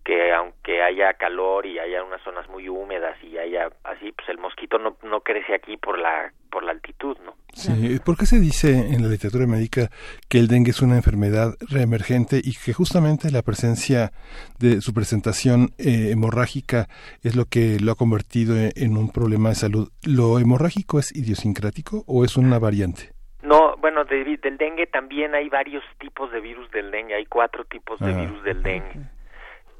que 0.04 0.32
aunque 0.32 0.82
haya 0.82 1.14
calor 1.14 1.64
y 1.66 1.78
haya 1.78 2.04
unas 2.04 2.20
zonas 2.22 2.48
muy 2.50 2.68
húmedas 2.68 3.16
y 3.22 3.38
haya 3.38 3.70
así, 3.84 4.12
pues 4.12 4.28
el 4.28 4.38
mosquito 4.38 4.78
no, 4.78 4.96
no 5.02 5.20
crece 5.20 5.54
aquí 5.54 5.76
por 5.76 5.98
la 5.98 6.32
por 6.50 6.62
la 6.62 6.70
altitud, 6.72 7.16
¿no? 7.24 7.34
Sí, 7.52 7.98
¿por 8.04 8.16
qué 8.16 8.26
se 8.26 8.38
dice 8.38 8.68
en 8.94 9.02
la 9.02 9.08
literatura 9.08 9.46
médica 9.46 9.88
que 10.28 10.38
el 10.38 10.46
dengue 10.46 10.70
es 10.70 10.82
una 10.82 10.96
enfermedad 10.96 11.54
reemergente 11.68 12.40
y 12.42 12.52
que 12.54 12.72
justamente 12.72 13.30
la 13.32 13.42
presencia 13.42 14.12
de 14.60 14.80
su 14.80 14.92
presentación 14.94 15.70
eh, 15.78 16.10
hemorrágica 16.12 16.86
es 17.22 17.34
lo 17.34 17.46
que 17.46 17.78
lo 17.80 17.90
ha 17.92 17.96
convertido 17.96 18.56
en, 18.56 18.70
en 18.76 18.96
un 18.96 19.10
problema 19.10 19.48
de 19.48 19.54
salud? 19.56 19.88
¿Lo 20.04 20.38
hemorrágico 20.38 20.98
es 21.00 21.14
idiosincrático 21.16 22.04
o 22.06 22.24
es 22.24 22.36
una 22.36 22.58
variante? 22.60 23.12
No, 23.42 23.76
bueno, 23.78 24.04
de- 24.04 24.38
del 24.42 24.56
dengue 24.56 24.86
también 24.86 25.34
hay 25.34 25.48
varios 25.48 25.82
tipos 25.98 26.30
de 26.32 26.40
virus 26.40 26.70
del 26.70 26.90
dengue, 26.90 27.14
hay 27.14 27.26
cuatro 27.26 27.64
tipos 27.64 27.98
de 28.00 28.12
Ah, 28.12 28.20
virus 28.20 28.42
del 28.44 28.62
dengue. 28.62 29.00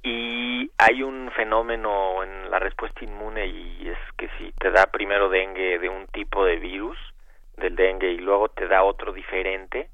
Y 0.07 0.71
hay 0.77 1.03
un 1.03 1.31
fenómeno 1.31 2.23
en 2.23 2.51
la 2.51 2.59
respuesta 2.59 3.03
inmune 3.03 3.47
y 3.47 3.89
es 3.89 3.99
que 4.19 4.29
si 4.37 4.53
te 4.53 4.71
da 4.71 4.85
primero 4.93 5.31
dengue 5.31 5.79
de 5.79 5.89
un 5.89 6.07
tipo 6.09 6.45
de 6.45 6.57
virus, 6.57 6.99
del 7.57 7.75
dengue, 7.75 8.13
y 8.13 8.19
luego 8.19 8.51
te 8.51 8.69
da 8.69 8.83
otro 8.83 9.15
diferente, 9.15 9.89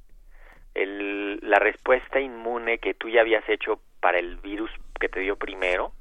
el, 0.75 1.39
la 1.49 1.61
respuesta 1.61 2.19
inmune 2.19 2.79
que 2.79 2.95
tú 2.95 3.09
ya 3.09 3.21
habías 3.21 3.49
hecho 3.49 3.81
para 4.01 4.19
el 4.19 4.39
virus 4.39 4.69
que 4.99 5.09
te 5.09 5.21
dio 5.21 5.37
primero, 5.37 5.93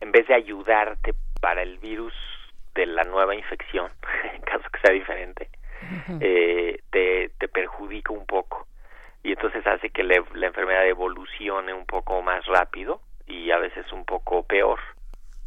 en 0.00 0.10
vez 0.10 0.26
de 0.26 0.34
ayudarte 0.34 1.14
para 1.40 1.62
el 1.62 1.78
virus 1.78 2.14
de 2.74 2.86
la 2.86 3.04
nueva 3.04 3.36
infección, 3.36 3.92
en 4.34 4.42
caso 4.42 4.68
que 4.72 4.80
sea 4.80 4.92
diferente, 4.92 5.48
eh, 6.20 6.80
te, 6.90 7.28
te 7.38 7.46
perjudica 7.46 8.12
un 8.12 8.26
poco. 8.26 8.66
Y 9.22 9.30
entonces 9.30 9.64
hace 9.64 9.90
que 9.90 10.02
la 10.02 10.16
enfermedad 10.46 10.88
evolucione 10.88 11.72
un 11.72 11.86
poco 11.86 12.20
más 12.22 12.44
rápido 12.46 13.00
y 13.28 13.50
a 13.50 13.58
veces 13.58 13.90
un 13.92 14.04
poco 14.04 14.42
peor. 14.42 14.78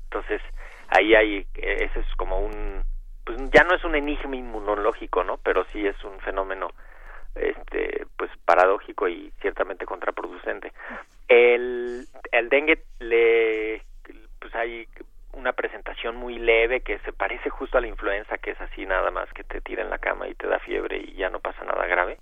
Entonces 0.06 0.42
ahí 0.90 1.16
hay, 1.16 1.48
eh, 1.56 1.90
ese 1.90 2.00
es 2.00 2.16
como 2.16 2.40
un, 2.40 2.84
pues 3.26 3.38
ya 3.52 3.64
no 3.64 3.76
es 3.76 3.84
un 3.84 3.96
enigma 3.96 4.36
inmunológico, 4.36 5.24
¿no? 5.24 5.38
Pero 5.38 5.66
sí 5.72 5.86
es 5.86 6.02
un 6.04 6.20
fenómeno, 6.20 6.70
este, 7.36 8.06
pues 8.18 8.30
paradójico 8.46 9.08
y 9.08 9.32
ciertamente 9.42 9.86
contraproducente. 9.86 10.74
El, 11.28 12.08
el 12.32 12.50
dengue 12.50 12.84
le, 13.00 13.84
pues 14.40 14.54
hay 14.56 14.88
una 15.34 15.54
presentación 15.54 16.18
muy 16.18 16.38
leve 16.40 16.82
que 16.82 17.00
se 17.00 17.14
parece 17.14 17.50
justo 17.50 17.78
a 17.78 17.82
la 17.82 17.88
influenza, 17.88 18.38
que 18.38 18.52
es 18.52 18.62
así 18.62 18.86
nada 18.86 19.12
más 19.12 19.32
que 19.34 19.44
te 19.44 19.62
tira 19.62 19.82
en 19.82 19.90
la 19.90 19.98
cama 19.98 20.28
y 20.28 20.36
te 20.36 20.48
da 20.48 20.60
fiebre 20.60 20.98
y 20.98 21.14
ya 21.14 21.30
no 21.30 21.40
pasa 21.40 21.64
nada 21.64 21.86
grave. 21.88 22.18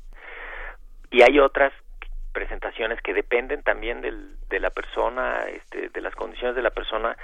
Y 1.09 1.23
hay 1.23 1.39
otras 1.39 1.73
presentaciones 2.33 3.01
que 3.01 3.13
dependen 3.13 3.63
también 3.63 4.01
del, 4.01 4.37
de 4.49 4.59
la 4.59 4.69
persona, 4.69 5.39
este, 5.47 5.89
de 5.89 6.01
las 6.01 6.15
condiciones 6.15 6.55
de 6.55 6.61
la 6.61 6.71
persona 6.71 7.17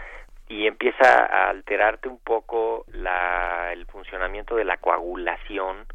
y 0.48 0.68
empieza 0.68 1.26
a 1.26 1.50
alterarte 1.50 2.08
un 2.08 2.20
poco 2.20 2.86
la, 2.88 3.72
el 3.74 3.86
funcionamiento 3.88 4.56
de 4.56 4.65
la 4.65 4.78
coagulación 4.78 5.86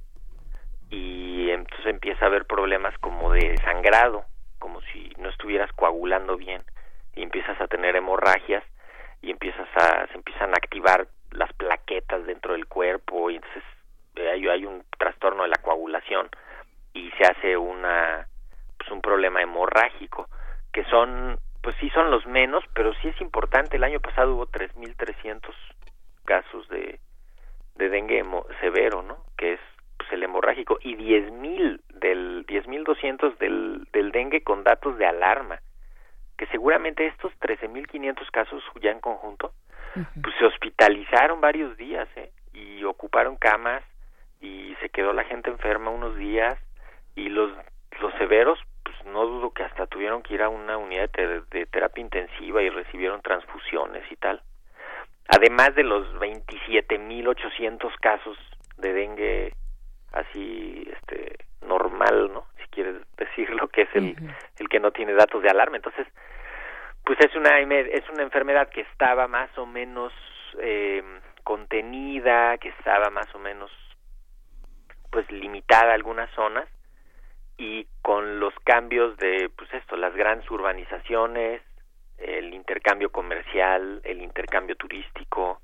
y 0.90 1.50
entonces 1.50 1.86
empieza 1.86 2.24
a 2.24 2.28
haber 2.28 2.46
problemas 2.46 2.96
como 2.98 3.32
de 3.32 3.56
sangrado, 3.58 4.24
como 4.58 4.80
si 4.92 5.12
no 5.18 5.28
estuvieras 5.28 5.72
coagulando 5.72 6.36
bien 6.36 6.62
y 7.14 7.22
empiezas 7.22 7.60
a 7.60 7.68
tener 7.68 7.94
hemorragias 7.94 8.64
y 9.22 9.30
empiezas 9.30 9.68
a 9.76 10.06
se 10.08 10.14
empiezan 10.14 10.50
a 10.50 10.58
activar 10.58 11.06
las 11.30 11.52
plaquetas 11.52 12.26
dentro 12.26 12.54
del 12.54 12.66
cuerpo 12.66 13.30
y 13.30 13.36
entonces 13.36 13.62
eh, 14.16 14.30
hay, 14.30 14.48
hay 14.48 14.64
un 14.64 14.84
trastorno 14.98 15.44
de 15.44 15.50
la 15.50 15.58
coagulación 15.62 16.28
y 16.92 17.10
se 17.12 17.24
hace 17.24 17.56
una 17.56 18.26
un 18.90 19.00
problema 19.00 19.42
hemorrágico 19.42 20.28
que 20.72 20.84
son 20.84 21.38
pues 21.62 21.76
sí 21.80 21.90
son 21.90 22.10
los 22.10 22.26
menos 22.26 22.64
pero 22.74 22.94
sí 22.94 23.08
es 23.08 23.20
importante. 23.20 23.76
El 23.76 23.84
año 23.84 24.00
pasado 24.00 24.34
hubo 24.34 24.46
3.300 24.46 25.40
casos 26.24 26.68
de 26.68 26.98
de 27.76 27.88
dengue 27.88 28.24
severo 28.60 29.02
no 29.02 29.24
que 29.36 29.54
es 29.54 29.60
pues 29.96 30.12
el 30.12 30.22
hemorrágico 30.22 30.78
y 30.82 30.96
10.000 30.96 31.80
del 32.00 32.46
10.200 32.46 33.36
del 33.38 33.86
del 33.92 34.12
dengue 34.12 34.42
con 34.42 34.64
datos 34.64 34.96
de 34.98 35.06
alarma 35.06 35.60
que 36.36 36.46
seguramente 36.46 37.06
estos 37.06 37.32
13.500 37.40 38.30
casos 38.30 38.62
ya 38.80 38.90
en 38.90 39.00
conjunto 39.00 39.52
pues 40.22 40.34
se 40.38 40.46
hospitalizaron 40.46 41.40
varios 41.40 41.76
días 41.76 42.08
¿eh? 42.16 42.30
y 42.52 42.82
ocuparon 42.84 43.36
camas 43.36 43.82
y 44.40 44.74
se 44.80 44.88
quedó 44.88 45.12
la 45.12 45.24
gente 45.24 45.50
enferma 45.50 45.90
unos 45.90 46.16
días 46.16 46.56
y 47.14 47.28
los 47.28 47.50
los 48.00 48.14
severos 48.14 48.58
pues 48.84 48.96
no 49.06 49.26
dudo 49.26 49.50
que 49.50 49.64
hasta 49.64 49.79
tuvieron 49.90 50.22
que 50.22 50.34
ir 50.34 50.42
a 50.42 50.48
una 50.48 50.78
unidad 50.78 51.10
de, 51.10 51.42
de 51.50 51.66
terapia 51.66 52.00
intensiva 52.00 52.62
y 52.62 52.70
recibieron 52.70 53.20
transfusiones 53.20 54.10
y 54.10 54.16
tal. 54.16 54.40
Además 55.28 55.74
de 55.74 55.84
los 55.84 56.06
27.800 56.18 57.92
casos 58.00 58.38
de 58.78 58.92
dengue 58.92 59.52
así 60.12 60.88
este 60.92 61.36
normal 61.66 62.32
no 62.32 62.46
si 62.60 62.66
quieres 62.70 62.96
decirlo 63.16 63.68
que 63.68 63.82
es 63.82 63.94
el 63.94 64.16
el 64.58 64.68
que 64.68 64.80
no 64.80 64.90
tiene 64.90 65.12
datos 65.12 65.42
de 65.42 65.50
alarma. 65.50 65.76
Entonces 65.76 66.06
pues 67.04 67.18
es 67.20 67.34
una 67.34 67.60
emer- 67.60 67.88
es 67.92 68.08
una 68.10 68.22
enfermedad 68.22 68.68
que 68.70 68.82
estaba 68.82 69.26
más 69.28 69.56
o 69.58 69.66
menos 69.66 70.12
eh, 70.60 71.02
contenida 71.44 72.58
que 72.58 72.68
estaba 72.70 73.10
más 73.10 73.32
o 73.34 73.38
menos 73.38 73.70
pues 75.10 75.30
limitada 75.30 75.90
a 75.92 75.94
algunas 75.94 76.30
zonas 76.34 76.68
y 77.60 77.86
con 78.00 78.40
los 78.40 78.54
cambios 78.64 79.18
de 79.18 79.50
pues 79.54 79.72
esto 79.74 79.94
las 79.96 80.14
grandes 80.14 80.50
urbanizaciones 80.50 81.60
el 82.16 82.54
intercambio 82.54 83.12
comercial 83.12 84.00
el 84.04 84.22
intercambio 84.22 84.76
turístico 84.76 85.60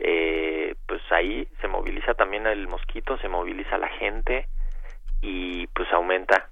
eh, 0.00 0.74
pues 0.86 1.00
ahí 1.12 1.46
se 1.60 1.68
moviliza 1.68 2.14
también 2.14 2.48
el 2.48 2.66
mosquito 2.66 3.16
se 3.18 3.28
moviliza 3.28 3.78
la 3.78 3.88
gente 3.88 4.48
y 5.20 5.68
pues 5.68 5.90
aumenta 5.92 6.50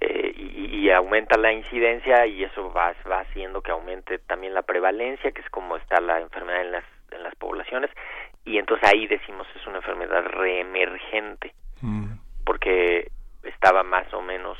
eh, 0.00 0.32
y, 0.34 0.78
y 0.78 0.90
aumenta 0.90 1.36
la 1.36 1.52
incidencia 1.52 2.24
y 2.26 2.44
eso 2.44 2.72
va, 2.72 2.94
va 3.10 3.20
haciendo 3.20 3.60
que 3.60 3.72
aumente 3.72 4.18
también 4.20 4.54
la 4.54 4.62
prevalencia 4.62 5.32
que 5.32 5.42
es 5.42 5.50
como 5.50 5.76
está 5.76 6.00
la 6.00 6.18
enfermedad 6.20 6.62
en 6.62 6.72
las 6.72 6.84
en 7.10 7.22
las 7.22 7.34
poblaciones 7.34 7.90
y 8.46 8.56
entonces 8.56 8.88
ahí 8.88 9.06
decimos 9.06 9.46
es 9.54 9.66
una 9.66 9.78
enfermedad 9.78 10.24
reemergente 10.24 11.52
Mm. 11.80 12.14
porque 12.44 13.10
estaba 13.48 13.82
más 13.82 14.12
o 14.14 14.22
menos 14.22 14.58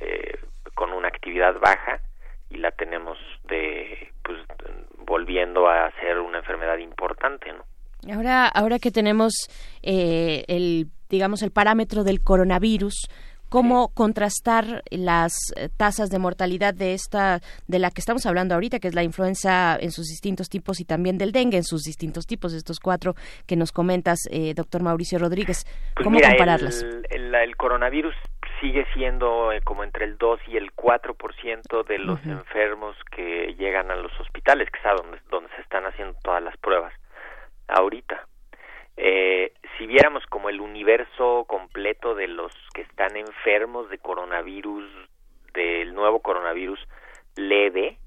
eh, 0.00 0.38
con 0.74 0.92
una 0.92 1.08
actividad 1.08 1.58
baja 1.60 2.00
y 2.50 2.56
la 2.56 2.70
tenemos 2.72 3.18
de 3.44 4.12
pues 4.22 4.38
volviendo 4.98 5.68
a 5.68 5.90
ser 6.00 6.18
una 6.18 6.38
enfermedad 6.38 6.78
importante 6.78 7.52
no 7.52 7.64
Ahora, 8.10 8.48
ahora 8.48 8.80
que 8.80 8.90
tenemos 8.90 9.32
eh, 9.82 10.44
el, 10.48 10.88
digamos, 11.08 11.42
el 11.42 11.52
parámetro 11.52 12.02
del 12.02 12.24
coronavirus, 12.24 13.08
¿cómo 13.52 13.92
contrastar 13.94 14.82
las 14.90 15.32
eh, 15.56 15.68
tasas 15.76 16.08
de 16.08 16.18
mortalidad 16.18 16.72
de 16.74 16.94
esta, 16.94 17.40
de 17.68 17.78
la 17.78 17.90
que 17.90 18.00
estamos 18.00 18.24
hablando 18.26 18.54
ahorita, 18.54 18.78
que 18.80 18.88
es 18.88 18.94
la 18.94 19.02
influenza 19.02 19.76
en 19.78 19.90
sus 19.92 20.06
distintos 20.06 20.48
tipos 20.48 20.80
y 20.80 20.84
también 20.86 21.18
del 21.18 21.30
dengue 21.32 21.58
en 21.58 21.64
sus 21.64 21.82
distintos 21.82 22.26
tipos, 22.26 22.54
estos 22.54 22.80
cuatro 22.80 23.14
que 23.46 23.56
nos 23.56 23.70
comentas, 23.70 24.20
eh, 24.30 24.54
doctor 24.54 24.82
Mauricio 24.82 25.18
Rodríguez? 25.18 25.64
Pues 25.94 26.04
¿Cómo 26.04 26.16
mira, 26.16 26.30
compararlas? 26.30 26.82
El, 26.82 27.06
el- 27.10 27.34
el 27.34 27.56
coronavirus 27.56 28.14
sigue 28.60 28.86
siendo 28.94 29.52
eh, 29.52 29.60
como 29.62 29.84
entre 29.84 30.04
el 30.06 30.16
2 30.18 30.40
y 30.48 30.56
el 30.56 30.70
4% 30.74 31.82
de 31.86 31.98
los 31.98 32.24
enfermos 32.24 32.96
que 33.14 33.54
llegan 33.58 33.90
a 33.90 33.96
los 33.96 34.12
hospitales, 34.20 34.68
que 34.70 34.78
es 34.78 35.24
donde 35.30 35.48
se 35.56 35.62
están 35.62 35.84
haciendo 35.84 36.14
todas 36.22 36.42
las 36.42 36.56
pruebas 36.58 36.92
ahorita. 37.68 38.26
Eh, 38.96 39.52
si 39.78 39.86
viéramos 39.86 40.24
como 40.26 40.48
el 40.48 40.60
universo 40.60 41.44
completo 41.46 42.14
de 42.14 42.28
los 42.28 42.52
que 42.74 42.82
están 42.82 43.16
enfermos 43.16 43.88
de 43.90 43.98
coronavirus, 43.98 44.84
del 45.54 45.94
nuevo 45.94 46.20
coronavirus 46.20 46.80
leve, 47.36 47.98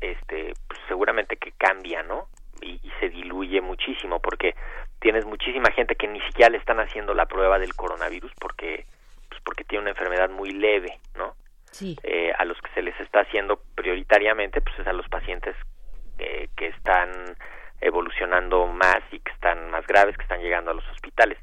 este, 0.00 0.54
pues 0.68 0.80
seguramente 0.88 1.36
que 1.36 1.52
cambia, 1.52 2.02
¿no? 2.02 2.28
Y, 2.60 2.80
y 2.82 2.90
se 3.00 3.08
diluye 3.08 3.60
muchísimo 3.60 4.20
porque 4.20 4.54
tienes 5.00 5.26
muchísima 5.26 5.70
gente 5.72 5.96
que 5.96 6.08
ni 6.08 6.20
siquiera 6.22 6.50
le 6.50 6.58
están 6.58 6.80
haciendo 6.80 7.12
la 7.12 7.26
prueba 7.26 7.58
del 7.58 7.74
coronavirus 7.74 8.32
porque 8.40 8.86
pues 9.28 9.40
porque 9.44 9.64
tiene 9.64 9.82
una 9.82 9.90
enfermedad 9.90 10.30
muy 10.30 10.50
leve, 10.50 10.98
¿no? 11.16 11.34
Sí. 11.70 11.96
Eh, 12.02 12.32
a 12.38 12.44
los 12.44 12.60
que 12.60 12.70
se 12.74 12.82
les 12.82 12.98
está 13.00 13.20
haciendo 13.20 13.60
prioritariamente 13.74 14.60
pues 14.60 14.78
es 14.78 14.86
a 14.86 14.92
los 14.92 15.08
pacientes 15.08 15.56
eh, 16.18 16.48
que 16.56 16.68
están 16.68 17.36
evolucionando 17.82 18.66
más 18.66 19.00
y 19.10 19.18
que 19.20 19.32
están 19.32 19.70
más 19.70 19.86
graves, 19.86 20.16
que 20.16 20.22
están 20.22 20.40
llegando 20.40 20.70
a 20.70 20.74
los 20.74 20.88
hospitales. 20.90 21.38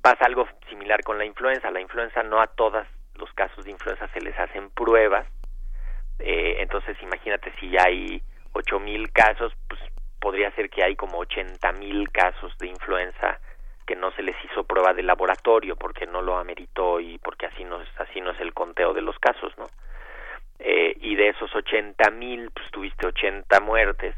Pasa 0.00 0.24
algo 0.24 0.48
similar 0.68 1.02
con 1.02 1.18
la 1.18 1.24
influenza. 1.24 1.70
La 1.70 1.80
influenza 1.80 2.22
no 2.22 2.40
a 2.40 2.46
todos 2.46 2.86
los 3.16 3.32
casos 3.34 3.64
de 3.64 3.70
influenza 3.70 4.08
se 4.08 4.20
les 4.20 4.38
hacen 4.38 4.70
pruebas. 4.70 5.26
Eh, 6.18 6.56
entonces 6.60 6.96
imagínate 7.02 7.52
si 7.58 7.76
hay 7.76 8.22
8.000 8.52 9.12
casos, 9.12 9.52
pues 9.68 9.80
podría 10.20 10.50
ser 10.52 10.70
que 10.70 10.84
hay 10.84 10.96
como 10.96 11.18
80.000 11.18 12.10
casos 12.12 12.56
de 12.58 12.68
influenza 12.68 13.38
que 13.86 13.96
no 13.96 14.12
se 14.12 14.22
les 14.22 14.36
hizo 14.44 14.64
prueba 14.64 14.94
de 14.94 15.02
laboratorio 15.02 15.76
porque 15.76 16.06
no 16.06 16.22
lo 16.22 16.38
ameritó 16.38 17.00
y 17.00 17.18
porque 17.18 17.46
así 17.46 17.64
no 17.64 17.80
es, 17.80 17.88
así 17.98 18.20
no 18.20 18.30
es 18.30 18.40
el 18.40 18.54
conteo 18.54 18.94
de 18.94 19.02
los 19.02 19.18
casos, 19.18 19.52
¿no? 19.58 19.66
Eh, 20.60 20.94
y 21.00 21.16
de 21.16 21.30
esos 21.30 21.50
80.000, 21.50 22.50
pues 22.54 22.70
tuviste 22.70 23.06
80 23.08 23.60
muertes, 23.60 24.14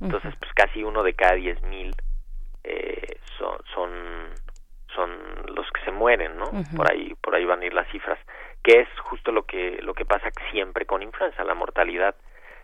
entonces 0.00 0.34
pues 0.38 0.52
casi 0.54 0.82
uno 0.82 1.02
de 1.02 1.14
cada 1.14 1.36
10.000 1.36 1.94
eh, 2.64 3.18
son, 3.38 3.58
son 3.74 3.90
son 4.94 5.10
los 5.54 5.68
que 5.72 5.84
se 5.84 5.90
mueren, 5.90 6.36
¿no? 6.36 6.50
Por 6.76 6.90
ahí 6.90 7.14
por 7.20 7.34
ahí 7.34 7.44
van 7.44 7.60
a 7.60 7.66
ir 7.66 7.74
las 7.74 7.90
cifras, 7.90 8.18
que 8.62 8.80
es 8.80 8.88
justo 9.00 9.32
lo 9.32 9.44
que 9.44 9.80
lo 9.82 9.94
que 9.94 10.04
pasa 10.04 10.30
siempre 10.50 10.86
con 10.86 11.02
influenza, 11.02 11.44
la 11.44 11.54
mortalidad 11.54 12.14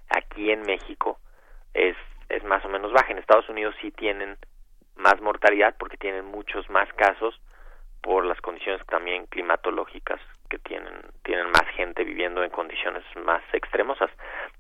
aquí 0.08 0.50
en 0.50 0.62
México 0.62 1.18
es 1.74 1.96
es 2.28 2.44
más 2.44 2.64
o 2.64 2.68
menos 2.68 2.92
baja. 2.92 3.10
En 3.10 3.18
Estados 3.18 3.48
Unidos 3.48 3.74
sí 3.80 3.90
tienen 3.90 4.36
más 4.96 5.20
mortalidad 5.20 5.74
porque 5.78 5.96
tienen 5.96 6.24
muchos 6.26 6.68
más 6.70 6.92
casos 6.94 7.40
por 8.02 8.24
las 8.24 8.40
condiciones 8.40 8.84
también 8.86 9.26
climatológicas 9.26 10.20
que 10.48 10.58
tienen 10.58 10.94
tienen 11.24 11.46
más 11.50 11.66
gente 11.74 12.04
viviendo 12.04 12.42
en 12.42 12.50
condiciones 12.50 13.04
más 13.24 13.42
extremosas. 13.52 14.10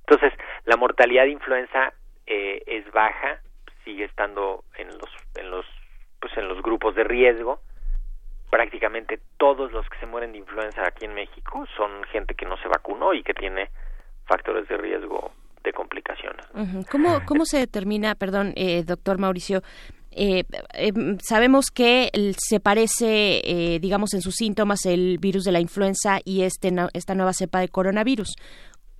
Entonces, 0.00 0.32
la 0.64 0.76
mortalidad 0.76 1.24
de 1.24 1.30
influenza 1.30 1.92
eh, 2.30 2.62
es 2.66 2.90
baja, 2.92 3.40
sigue 3.84 4.04
estando 4.04 4.62
en 4.78 4.86
los 4.86 5.10
en 5.34 5.50
los 5.50 5.66
pues 6.20 6.32
en 6.36 6.48
los 6.48 6.62
grupos 6.62 6.94
de 6.94 7.04
riesgo. 7.04 7.60
Prácticamente 8.50 9.20
todos 9.36 9.72
los 9.72 9.88
que 9.88 9.98
se 9.98 10.06
mueren 10.06 10.32
de 10.32 10.38
influenza 10.38 10.86
aquí 10.86 11.04
en 11.04 11.14
México 11.14 11.66
son 11.76 12.04
gente 12.04 12.34
que 12.34 12.46
no 12.46 12.56
se 12.58 12.68
vacunó 12.68 13.14
y 13.14 13.22
que 13.22 13.34
tiene 13.34 13.68
factores 14.26 14.68
de 14.68 14.76
riesgo 14.76 15.32
de 15.64 15.72
complicaciones. 15.72 16.46
¿Cómo, 16.90 17.20
¿Cómo 17.26 17.44
se 17.44 17.58
determina, 17.58 18.14
perdón, 18.14 18.52
eh, 18.56 18.82
doctor 18.84 19.18
Mauricio? 19.18 19.62
eh, 20.12 20.44
eh, 20.74 20.92
sabemos 21.22 21.66
que 21.70 22.10
se 22.36 22.58
parece, 22.60 23.40
eh, 23.44 23.78
digamos, 23.78 24.12
en 24.14 24.22
sus 24.22 24.34
síntomas 24.34 24.84
el 24.84 25.18
virus 25.18 25.44
de 25.44 25.52
la 25.52 25.60
influenza 25.60 26.18
y 26.24 26.42
este, 26.42 26.72
esta 26.94 27.14
nueva 27.14 27.32
cepa 27.32 27.60
de 27.60 27.68
coronavirus. 27.68 28.34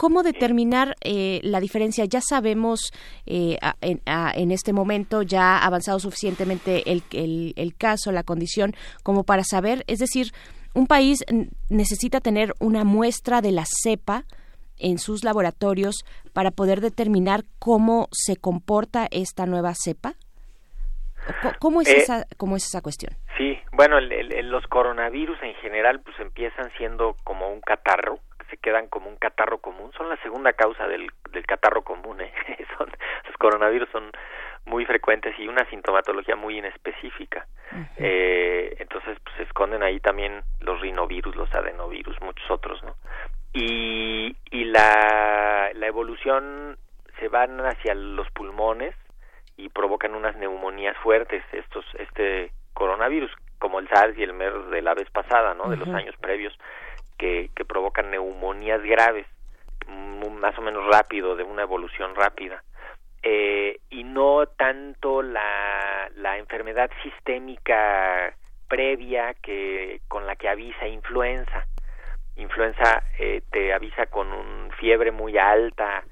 ¿Cómo 0.01 0.23
determinar 0.23 0.97
eh, 1.03 1.41
la 1.43 1.61
diferencia? 1.61 2.07
Ya 2.07 2.23
sabemos 2.23 2.91
eh, 3.27 3.59
a- 3.61 3.75
en, 3.83 4.01
a- 4.07 4.33
en 4.35 4.51
este 4.51 4.73
momento, 4.73 5.21
ya 5.21 5.59
ha 5.59 5.67
avanzado 5.67 5.99
suficientemente 6.01 6.91
el, 6.91 7.03
el- 7.13 7.53
el 7.57 7.77
caso, 7.77 8.11
la 8.11 8.23
condición, 8.23 8.73
como 9.03 9.25
para 9.25 9.43
saber, 9.45 9.85
es 9.89 9.99
decir, 9.99 10.33
un 10.73 10.87
país 10.87 11.23
necesita 11.69 12.21
tener 12.23 12.55
una 12.61 12.83
muestra 12.85 13.43
de 13.43 13.53
la 13.53 13.65
cepa 13.67 14.25
en 14.79 14.99
sus 14.99 15.23
laboratorios 15.23 15.97
para 16.33 16.51
poder 16.51 16.81
determinar 16.81 17.45
cómo 17.59 18.09
se 18.11 18.37
comporta 18.37 19.07
esta 19.11 19.45
nueva 19.45 19.75
cepa? 19.75 20.15
¿O 21.29 21.33
co- 21.43 21.55
¿Cómo 21.61 21.83
es, 21.83 21.89
Eh, 21.91 21.99
esa, 21.99 22.27
cómo 22.39 22.57
es 22.57 22.65
esa 22.65 22.81
cuestión? 22.81 23.13
Sí, 23.37 23.59
bueno, 23.73 23.99
el- 23.99 24.11
el- 24.13 24.33
el- 24.33 24.49
los 24.49 24.67
coronavirus 24.69 25.37
en 25.43 25.55
general 25.57 26.01
pues 26.01 26.19
empiezan 26.21 26.71
siendo 26.79 27.15
como 27.23 27.53
un 27.53 27.61
catarro, 27.61 28.19
se 28.51 28.57
quedan 28.59 28.89
como 28.89 29.09
un 29.09 29.17
catarro 29.17 29.59
común, 29.59 29.93
son 29.97 30.09
la 30.09 30.17
segunda 30.19 30.53
causa 30.53 30.87
del, 30.89 31.11
del 31.31 31.47
catarro 31.47 31.83
común, 31.83 32.21
¿eh? 32.21 32.33
son, 32.79 32.91
los 33.27 33.37
coronavirus 33.39 33.89
son 33.91 34.11
muy 34.67 34.85
frecuentes 34.85 35.39
y 35.39 35.49
una 35.49 35.65
sintomatología 35.71 36.37
muy 36.37 36.59
inespecífica. 36.59 37.47
Eh, 37.97 38.77
entonces 38.79 39.19
pues 39.23 39.37
se 39.37 39.45
esconden 39.45 39.83
ahí 39.83 40.01
también 40.01 40.43
los 40.61 40.81
rinovirus, 40.81 41.37
los 41.37 41.53
adenovirus, 41.55 42.21
muchos 42.21 42.51
otros, 42.51 42.83
¿no? 42.83 42.97
Y, 43.53 44.37
y 44.51 44.65
la, 44.65 45.71
la 45.75 45.87
evolución 45.87 46.77
se 47.19 47.29
van 47.29 47.61
hacia 47.61 47.95
los 47.95 48.31
pulmones 48.31 48.95
y 49.57 49.69
provocan 49.69 50.15
unas 50.15 50.37
neumonías 50.37 50.97
fuertes 50.99 51.43
estos 51.53 51.85
este 51.99 52.51
coronavirus 52.73 53.31
como 53.59 53.79
el 53.79 53.89
SARS 53.89 54.17
y 54.17 54.23
el 54.23 54.33
MERS 54.33 54.71
de 54.71 54.83
la 54.83 54.95
vez 54.95 55.11
pasada 55.11 55.55
no 55.55 55.69
de 55.69 55.77
los 55.77 55.89
años 55.89 56.17
previos 56.17 56.57
que, 57.21 57.65
provocan 57.67 58.11
neumonías 58.11 58.83
graves 58.83 59.27
más 59.87 60.57
o 60.59 60.63
menos 60.63 60.87
rápido 60.91 61.37
de 61.37 61.45
una 61.45 61.63
evolución 61.63 62.15
rápida 62.15 62.63
Eh, 63.23 63.81
y 63.91 64.03
no 64.03 64.47
tanto 64.47 65.21
la, 65.21 66.09
la 66.17 66.39
enfermedad 66.39 66.91
sistémica 67.03 68.35
previa 68.67 69.35
que 69.43 70.01
con 70.09 70.25
la 70.27 70.37
que 70.37 70.49
avisa 70.49 70.87
influenza. 70.87 71.67
Influenza 72.37 73.03
eh, 73.19 73.43
te 73.51 73.75
avisa 73.75 74.07
con 74.07 74.33
un 74.33 74.71
fiebre 74.81 75.11
muy 75.13 75.37
alta 75.37 76.03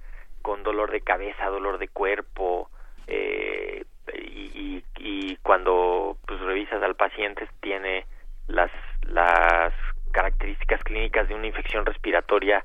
con 0.43 0.63
dolor 0.63 0.91
de 0.91 1.01
cabeza 1.01 1.47
dolor 1.49 1.79
de 1.79 1.89
cuerpo 1.89 2.69
eh, 3.07 3.85
y, 4.13 4.45
y, 4.65 4.85
y 4.99 5.37
cuando 5.37 6.19
pues 6.27 6.41
revisas 6.41 6.83
al 6.83 6.95
paciente 6.95 7.49
tiene 7.63 8.05
las 8.49 8.71
las 9.03 9.73
características 10.09 10.83
clínicas 10.85 11.29
de 11.29 11.35
una 11.35 11.47
infección 11.47 11.85
respiratoria 11.87 12.65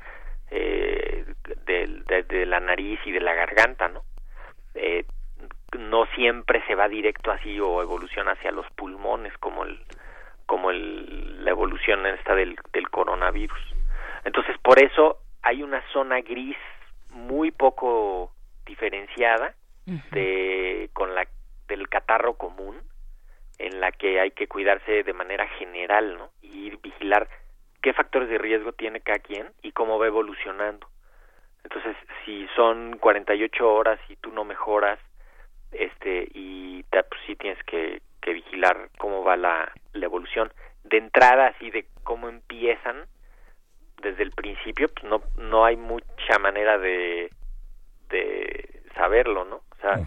eh, 0.51 1.25
de, 1.65 2.23
de 2.23 2.45
la 2.45 2.59
nariz 2.59 2.99
y 3.05 3.11
de 3.11 3.21
la 3.21 3.33
garganta 3.33 3.87
no 3.87 4.03
Eh, 4.75 5.05
no 5.77 6.05
siempre 6.15 6.61
se 6.67 6.75
va 6.75 6.87
directo 6.87 7.31
así 7.31 7.59
o 7.59 7.81
evoluciona 7.81 8.31
hacia 8.31 8.51
los 8.51 8.65
pulmones 8.75 9.33
como 9.37 9.63
el 9.63 9.77
como 10.47 10.71
el, 10.71 11.43
la 11.45 11.51
evolución 11.51 12.05
esta 12.05 12.33
del, 12.35 12.55
del 12.73 12.89
coronavirus. 12.89 13.61
Entonces 14.25 14.55
por 14.63 14.81
eso 14.81 15.19
hay 15.41 15.61
una 15.63 15.81
zona 15.91 16.21
gris 16.21 16.57
muy 17.09 17.51
poco 17.51 18.31
diferenciada 18.65 19.53
de 20.11 20.89
con 20.93 21.13
la 21.13 21.27
del 21.67 21.87
catarro 21.87 22.33
común 22.33 22.75
en 23.57 23.79
la 23.79 23.91
que 23.91 24.19
hay 24.19 24.31
que 24.31 24.47
cuidarse 24.47 25.03
de 25.03 25.13
manera 25.13 25.47
general 25.47 26.17
no 26.17 26.29
y 26.41 26.67
ir 26.67 26.79
vigilar 26.81 27.27
qué 27.81 27.93
factores 27.93 28.29
de 28.29 28.37
riesgo 28.37 28.71
tiene 28.71 29.01
cada 29.01 29.19
quien 29.19 29.51
y 29.61 29.71
cómo 29.71 29.99
va 29.99 30.07
evolucionando. 30.07 30.87
Entonces 31.63 31.95
si 32.25 32.47
son 32.55 32.97
48 32.97 33.73
horas 33.73 33.99
y 34.09 34.15
tú 34.15 34.31
no 34.31 34.43
mejoras 34.43 34.99
este 35.71 36.27
y 36.33 36.83
pues, 36.83 37.21
sí 37.25 37.35
tienes 37.35 37.61
que, 37.63 38.01
que 38.21 38.33
vigilar 38.33 38.89
cómo 38.97 39.23
va 39.23 39.35
la, 39.35 39.71
la 39.93 40.05
evolución. 40.05 40.51
De 40.83 40.97
entrada 40.97 41.47
así 41.47 41.71
de 41.71 41.85
cómo 42.03 42.29
empiezan 42.29 43.05
desde 44.01 44.23
el 44.23 44.31
principio 44.31 44.89
pues 44.89 45.05
no 45.05 45.21
no 45.37 45.65
hay 45.65 45.77
mucha 45.77 46.37
manera 46.39 46.77
de 46.77 47.31
de 48.09 48.81
saberlo 48.95 49.45
no 49.45 49.55
o 49.55 49.75
sea 49.81 49.99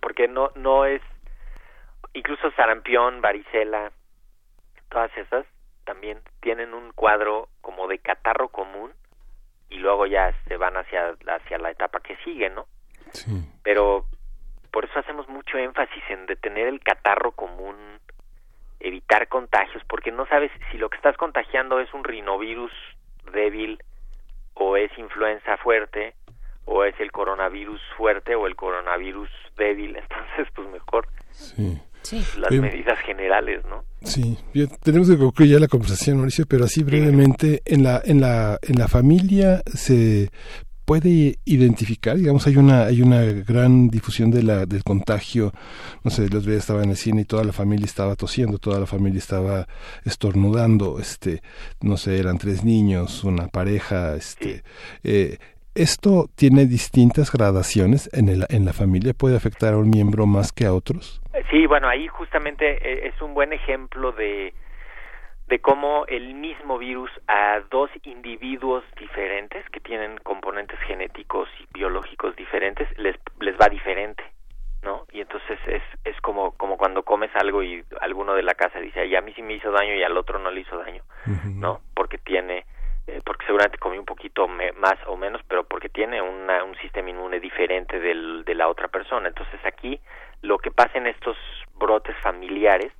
porque 0.00 0.26
no 0.26 0.50
no 0.56 0.86
es 0.86 1.02
incluso 2.14 2.50
sarampión, 2.52 3.20
varicela, 3.20 3.92
todas 4.88 5.10
esas 5.16 5.44
también 5.84 6.20
tienen 6.40 6.72
un 6.72 6.92
cuadro 6.92 7.48
como 7.60 7.88
de 7.88 7.98
catarro 7.98 8.48
común 8.48 8.92
y 9.68 9.76
luego 9.76 10.06
ya 10.06 10.32
se 10.48 10.56
van 10.56 10.76
hacia 10.76 11.14
hacia 11.26 11.58
la 11.58 11.70
etapa 11.70 12.00
que 12.00 12.16
sigue, 12.24 12.48
¿no? 12.48 12.66
Sí. 13.12 13.32
Pero 13.62 14.06
por 14.70 14.84
eso 14.84 14.98
hacemos 14.98 15.28
mucho 15.28 15.58
énfasis 15.58 16.02
en 16.08 16.26
detener 16.26 16.68
el 16.68 16.80
catarro 16.80 17.32
común, 17.32 17.76
evitar 18.80 19.28
contagios, 19.28 19.82
porque 19.88 20.10
no 20.10 20.26
sabes 20.26 20.50
si 20.70 20.78
lo 20.78 20.88
que 20.88 20.96
estás 20.96 21.16
contagiando 21.16 21.80
es 21.80 21.92
un 21.92 22.04
rinovirus 22.04 22.72
débil 23.32 23.82
o 24.54 24.76
es 24.76 24.96
influenza 24.98 25.56
fuerte 25.58 26.14
o 26.64 26.84
es 26.84 26.98
el 26.98 27.12
coronavirus 27.12 27.80
fuerte 27.96 28.34
o 28.34 28.46
el 28.46 28.56
coronavirus 28.56 29.28
débil, 29.56 29.96
entonces 29.96 30.48
pues 30.54 30.68
mejor 30.68 31.08
Sí. 31.34 31.82
Sí. 32.04 32.22
las 32.38 32.50
Oye, 32.50 32.60
medidas 32.60 32.98
generales, 33.00 33.62
¿no? 33.68 33.82
Sí, 34.02 34.38
bien, 34.52 34.68
tenemos 34.82 35.08
que 35.08 35.16
concluir 35.16 35.52
ya 35.52 35.58
la 35.58 35.68
conversación, 35.68 36.18
Mauricio, 36.18 36.46
pero 36.46 36.66
así 36.66 36.82
brevemente, 36.82 37.62
en 37.64 37.82
la, 37.82 38.00
en 38.04 38.20
la, 38.20 38.58
en 38.62 38.78
la 38.78 38.86
familia 38.86 39.62
se 39.66 40.30
puede 40.84 41.38
identificar, 41.44 42.16
digamos, 42.16 42.46
hay 42.46 42.56
una, 42.56 42.84
hay 42.84 43.00
una 43.00 43.22
gran 43.22 43.88
difusión 43.88 44.30
de 44.30 44.42
la, 44.42 44.66
del 44.66 44.84
contagio, 44.84 45.52
no 46.02 46.10
sé, 46.10 46.28
los 46.28 46.44
días 46.44 46.58
estaba 46.58 46.82
en 46.82 46.90
el 46.90 46.96
cine 46.96 47.22
y 47.22 47.24
toda 47.24 47.44
la 47.44 47.52
familia 47.52 47.86
estaba 47.86 48.16
tosiendo, 48.16 48.58
toda 48.58 48.78
la 48.80 48.86
familia 48.86 49.18
estaba 49.18 49.66
estornudando, 50.04 50.98
este, 51.00 51.42
no 51.80 51.96
sé, 51.96 52.18
eran 52.18 52.38
tres 52.38 52.64
niños, 52.64 53.24
una 53.24 53.48
pareja, 53.48 54.14
este, 54.14 54.62
eh, 55.02 55.38
esto 55.74 56.26
tiene 56.36 56.66
distintas 56.66 57.32
gradaciones 57.32 58.08
en, 58.12 58.28
el, 58.28 58.46
en 58.48 58.64
la 58.64 58.72
familia, 58.72 59.12
puede 59.12 59.36
afectar 59.36 59.74
a 59.74 59.78
un 59.78 59.90
miembro 59.90 60.26
más 60.26 60.52
que 60.52 60.66
a 60.66 60.72
otros. 60.72 61.20
Sí, 61.50 61.66
bueno, 61.66 61.88
ahí 61.88 62.06
justamente 62.08 62.64
eh, 62.66 63.08
es 63.08 63.20
un 63.20 63.34
buen 63.34 63.52
ejemplo 63.52 64.12
de, 64.12 64.54
de 65.48 65.58
cómo 65.60 66.06
el 66.06 66.34
mismo 66.34 66.78
virus 66.78 67.10
a 67.28 67.60
dos 67.70 67.90
individuos 68.04 68.84
diferentes 68.98 69.68
que 69.70 69.80
tienen 69.80 70.18
componentes 70.18 70.78
genéticos 70.80 71.48
y 71.60 71.66
biológicos 71.72 72.34
diferentes 72.36 72.88
les, 72.98 73.16
les 73.40 73.54
va 73.56 73.68
diferente, 73.68 74.24
¿no? 74.82 75.06
Y 75.12 75.20
entonces 75.20 75.58
es, 75.66 75.82
es 76.04 76.18
como, 76.22 76.52
como 76.52 76.76
cuando 76.76 77.02
comes 77.02 77.30
algo 77.34 77.62
y 77.62 77.84
alguno 78.00 78.34
de 78.34 78.42
la 78.42 78.54
casa 78.54 78.80
dice, 78.80 79.00
ay, 79.00 79.14
a 79.16 79.20
mí 79.20 79.32
sí 79.34 79.42
me 79.42 79.54
hizo 79.54 79.70
daño 79.70 79.94
y 79.94 80.02
al 80.02 80.16
otro 80.16 80.38
no 80.38 80.50
le 80.50 80.60
hizo 80.60 80.78
daño, 80.78 81.02
¿no? 81.44 81.80
Porque 81.94 82.18
tiene, 82.18 82.64
eh, 83.06 83.20
porque 83.24 83.46
seguramente 83.46 83.78
comió 83.78 84.00
un 84.00 84.06
poquito 84.06 84.48
más 84.48 84.96
o 85.06 85.16
menos, 85.16 85.42
pero 85.48 85.64
porque 85.64 85.88
tiene 85.88 86.20
una, 86.22 86.64
un 86.64 86.76
sistema 86.76 87.10
inmune 87.10 87.40
diferente 87.40 88.00
del, 88.00 88.44
de 88.44 88.54
la 88.54 88.68
otra 88.68 88.88
persona. 88.88 89.28
Entonces 89.28 89.60
aquí 89.64 90.00
lo 90.42 90.58
que 90.58 90.70
pasa 90.70 90.98
en 90.98 91.06
estos 91.06 91.36
brotes 91.74 92.16
familiares 92.22 92.92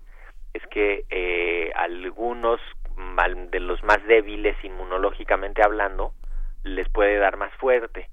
es 0.53 0.67
que 0.69 1.05
eh, 1.11 1.73
algunos 1.75 2.61
de 3.51 3.61
los 3.61 3.83
más 3.83 4.05
débiles 4.07 4.57
inmunológicamente 4.65 5.63
hablando 5.63 6.13
les 6.63 6.89
puede 6.89 7.19
dar 7.19 7.37
más 7.37 7.53
fuerte 7.55 8.09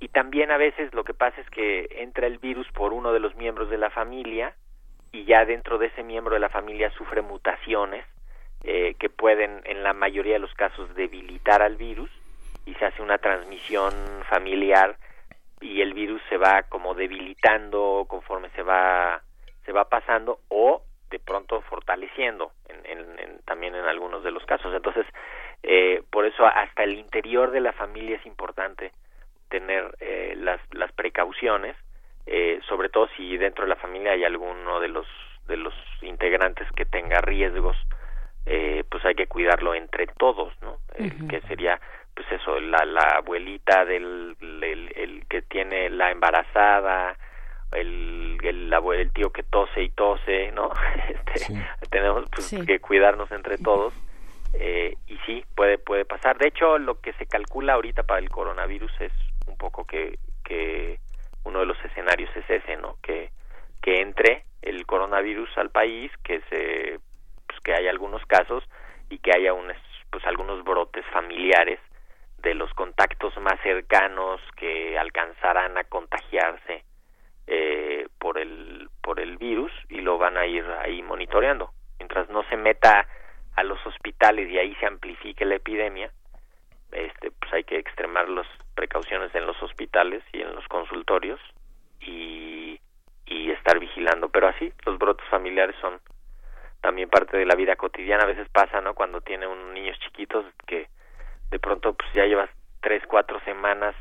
y 0.00 0.08
también 0.08 0.50
a 0.50 0.56
veces 0.56 0.92
lo 0.92 1.04
que 1.04 1.14
pasa 1.14 1.40
es 1.40 1.48
que 1.50 1.88
entra 1.90 2.26
el 2.26 2.38
virus 2.38 2.70
por 2.72 2.92
uno 2.92 3.12
de 3.12 3.20
los 3.20 3.34
miembros 3.36 3.70
de 3.70 3.78
la 3.78 3.90
familia 3.90 4.54
y 5.12 5.24
ya 5.24 5.44
dentro 5.44 5.78
de 5.78 5.86
ese 5.86 6.02
miembro 6.02 6.34
de 6.34 6.40
la 6.40 6.48
familia 6.48 6.90
sufre 6.90 7.22
mutaciones 7.22 8.04
eh, 8.64 8.94
que 8.98 9.08
pueden 9.10 9.60
en 9.64 9.82
la 9.82 9.92
mayoría 9.92 10.34
de 10.34 10.38
los 10.40 10.54
casos 10.54 10.94
debilitar 10.94 11.62
al 11.62 11.76
virus 11.76 12.10
y 12.66 12.74
se 12.74 12.86
hace 12.86 13.02
una 13.02 13.18
transmisión 13.18 13.92
familiar 14.28 14.96
y 15.60 15.80
el 15.82 15.92
virus 15.94 16.20
se 16.28 16.36
va 16.38 16.62
como 16.64 16.94
debilitando 16.94 18.06
conforme 18.08 18.48
se 18.50 18.62
va 18.62 19.22
se 19.64 19.72
va 19.72 19.88
pasando 19.88 20.40
o 20.48 20.82
de 21.10 21.18
pronto 21.18 21.60
fortaleciendo 21.62 22.52
en, 22.68 22.84
en- 23.18 23.38
también 23.44 23.74
en 23.74 23.84
algunos 23.84 24.24
de 24.24 24.30
los 24.30 24.44
casos. 24.46 24.74
Entonces 24.74 25.06
eh, 25.62 26.02
por 26.10 26.24
eso 26.26 26.44
hasta 26.46 26.82
el 26.84 26.94
interior 26.94 27.50
de 27.50 27.60
la 27.60 27.72
familia 27.72 28.16
es 28.16 28.26
importante 28.26 28.92
tener 29.50 29.94
eh, 30.00 30.34
las 30.38 30.60
las 30.72 30.90
precauciones 30.92 31.76
eh, 32.26 32.60
sobre 32.68 32.88
todo 32.88 33.08
si 33.16 33.36
dentro 33.36 33.64
de 33.64 33.68
la 33.68 33.76
familia 33.76 34.12
hay 34.12 34.24
alguno 34.24 34.80
de 34.80 34.88
los 34.88 35.06
de 35.46 35.58
los 35.58 35.74
integrantes 36.00 36.66
que 36.72 36.86
tenga 36.86 37.20
riesgos 37.20 37.76
eh, 38.46 38.84
pues 38.90 39.04
hay 39.04 39.14
que 39.14 39.26
cuidarlo 39.26 39.74
entre 39.74 40.06
todos 40.06 40.52
no 40.62 40.78
El 40.96 41.26
que 41.28 41.40
sería 41.42 41.80
pues 42.14 42.30
eso 42.32 42.60
la 42.60 42.84
la 42.84 43.16
abuelita 43.18 43.84
del 43.84 44.36
el, 44.40 44.92
el 44.96 45.26
que 45.28 45.42
tiene 45.42 45.90
la 45.90 46.10
embarazada 46.10 47.16
el 47.72 48.38
el, 48.42 48.72
el 48.72 49.12
tío 49.12 49.30
que 49.32 49.42
tose 49.42 49.82
y 49.82 49.88
tose 49.90 50.52
no 50.52 50.70
este, 51.08 51.38
Sí. 51.38 51.54
tenemos 51.90 52.24
pues, 52.30 52.46
Sí. 52.46 52.64
que 52.66 52.78
cuidarnos 52.78 53.30
entre 53.32 53.58
todos 53.58 53.92
eh, 54.52 54.94
y 55.08 55.16
sí 55.26 55.44
puede 55.56 55.78
puede 55.78 56.04
pasar. 56.04 56.38
De 56.38 56.46
hecho 56.46 56.78
lo 56.78 57.00
que 57.00 57.12
se 57.14 57.26
calcula 57.26 57.72
ahorita 57.74 58.04
para 58.04 58.20
el 58.20 58.28
coronavirus 58.30 58.92
es 59.00 59.12
un 59.48 59.56
poco 59.56 59.84
que 59.84 60.18
que 60.44 61.00
uno 61.44 61.60
de 61.60 61.66
los 61.66 61.84
escenarios 61.84 62.30
es 62.36 62.48
ese 62.48 62.76
no 62.76 62.96
que 63.02 63.30
que 63.82 64.00
entre 64.00 64.44
el 64.62 64.86
coronavirus 64.86 65.48
al 65.58 65.70
país 65.70 66.12
que 66.22 66.40
se 66.50 67.00
que 67.64 67.74
haya 67.74 67.90
algunos 67.90 68.24
casos 68.26 68.62
y 69.10 69.18
que 69.18 69.32
haya 69.34 69.52
unos 69.52 69.76
pues 70.10 70.24
algunos 70.26 70.62
brotes 70.62 71.04
familiares 71.12 71.80
de 72.38 72.54
los 72.54 72.72
contactos 72.74 73.36
más 73.38 73.60
cercanos 73.62 74.40
que 74.56 74.96
alcanzarán 74.96 75.76
a 75.76 75.84
contagiarse 75.84 76.84
eh, 77.46 78.06
por 78.18 78.38
el 78.38 78.88
por 79.02 79.18
el 79.18 79.36
virus 79.38 79.72
y 79.88 80.00
lo 80.00 80.18
van 80.18 80.36
a 80.36 80.46
ir 80.46 80.64
ahí 80.80 81.02
monitoreando. 81.02 81.70
Mientras 81.98 82.28
no 82.30 82.44
se 82.48 82.56
meta 82.56 83.08
a 83.56 83.62
los 83.64 83.84
hospitales 83.86 84.48
y 84.50 84.58
ahí 84.58 84.74
se 84.76 84.86
amplifique 84.86 85.44
la 85.44 85.56
epidemia 85.56 86.10
este 86.94 87.30
pues 87.32 87.52
hay 87.52 87.64
que 87.64 87.78
extremar 87.78 88.28
las 88.28 88.46
precauciones 88.74 89.34
en 89.34 89.46
los 89.46 89.60
hospitales 89.62 90.22
y 90.32 90.40
en 90.40 90.54
los 90.54 90.66
consultorios 90.68 91.40
y 92.00 92.80
y 93.26 93.50
estar 93.50 93.78
vigilando. 93.78 94.28
Pero 94.28 94.48
así 94.48 94.72
los 94.86 94.98
brotes 94.98 95.26
familiares 95.28 95.76
son 95.80 96.00
también 96.84 97.08
parte 97.08 97.36
de 97.36 97.46
la 97.46 97.56
vida 97.56 97.74
cotidiana 97.76 98.22
a 98.24 98.26
veces 98.26 98.46
pasa 98.52 98.80
no 98.80 98.94
cuando 98.94 99.20
tiene 99.22 99.46
un 99.48 99.72
niños 99.74 99.98
chiquitos 100.04 100.44
que 100.66 100.86
de 101.50 101.58
pronto 101.58 101.94
pues 101.94 102.08
ya 102.14 102.26
llevas 102.26 102.50
tres 102.82 103.02
cuatro 103.08 103.40
semanas 103.44 103.94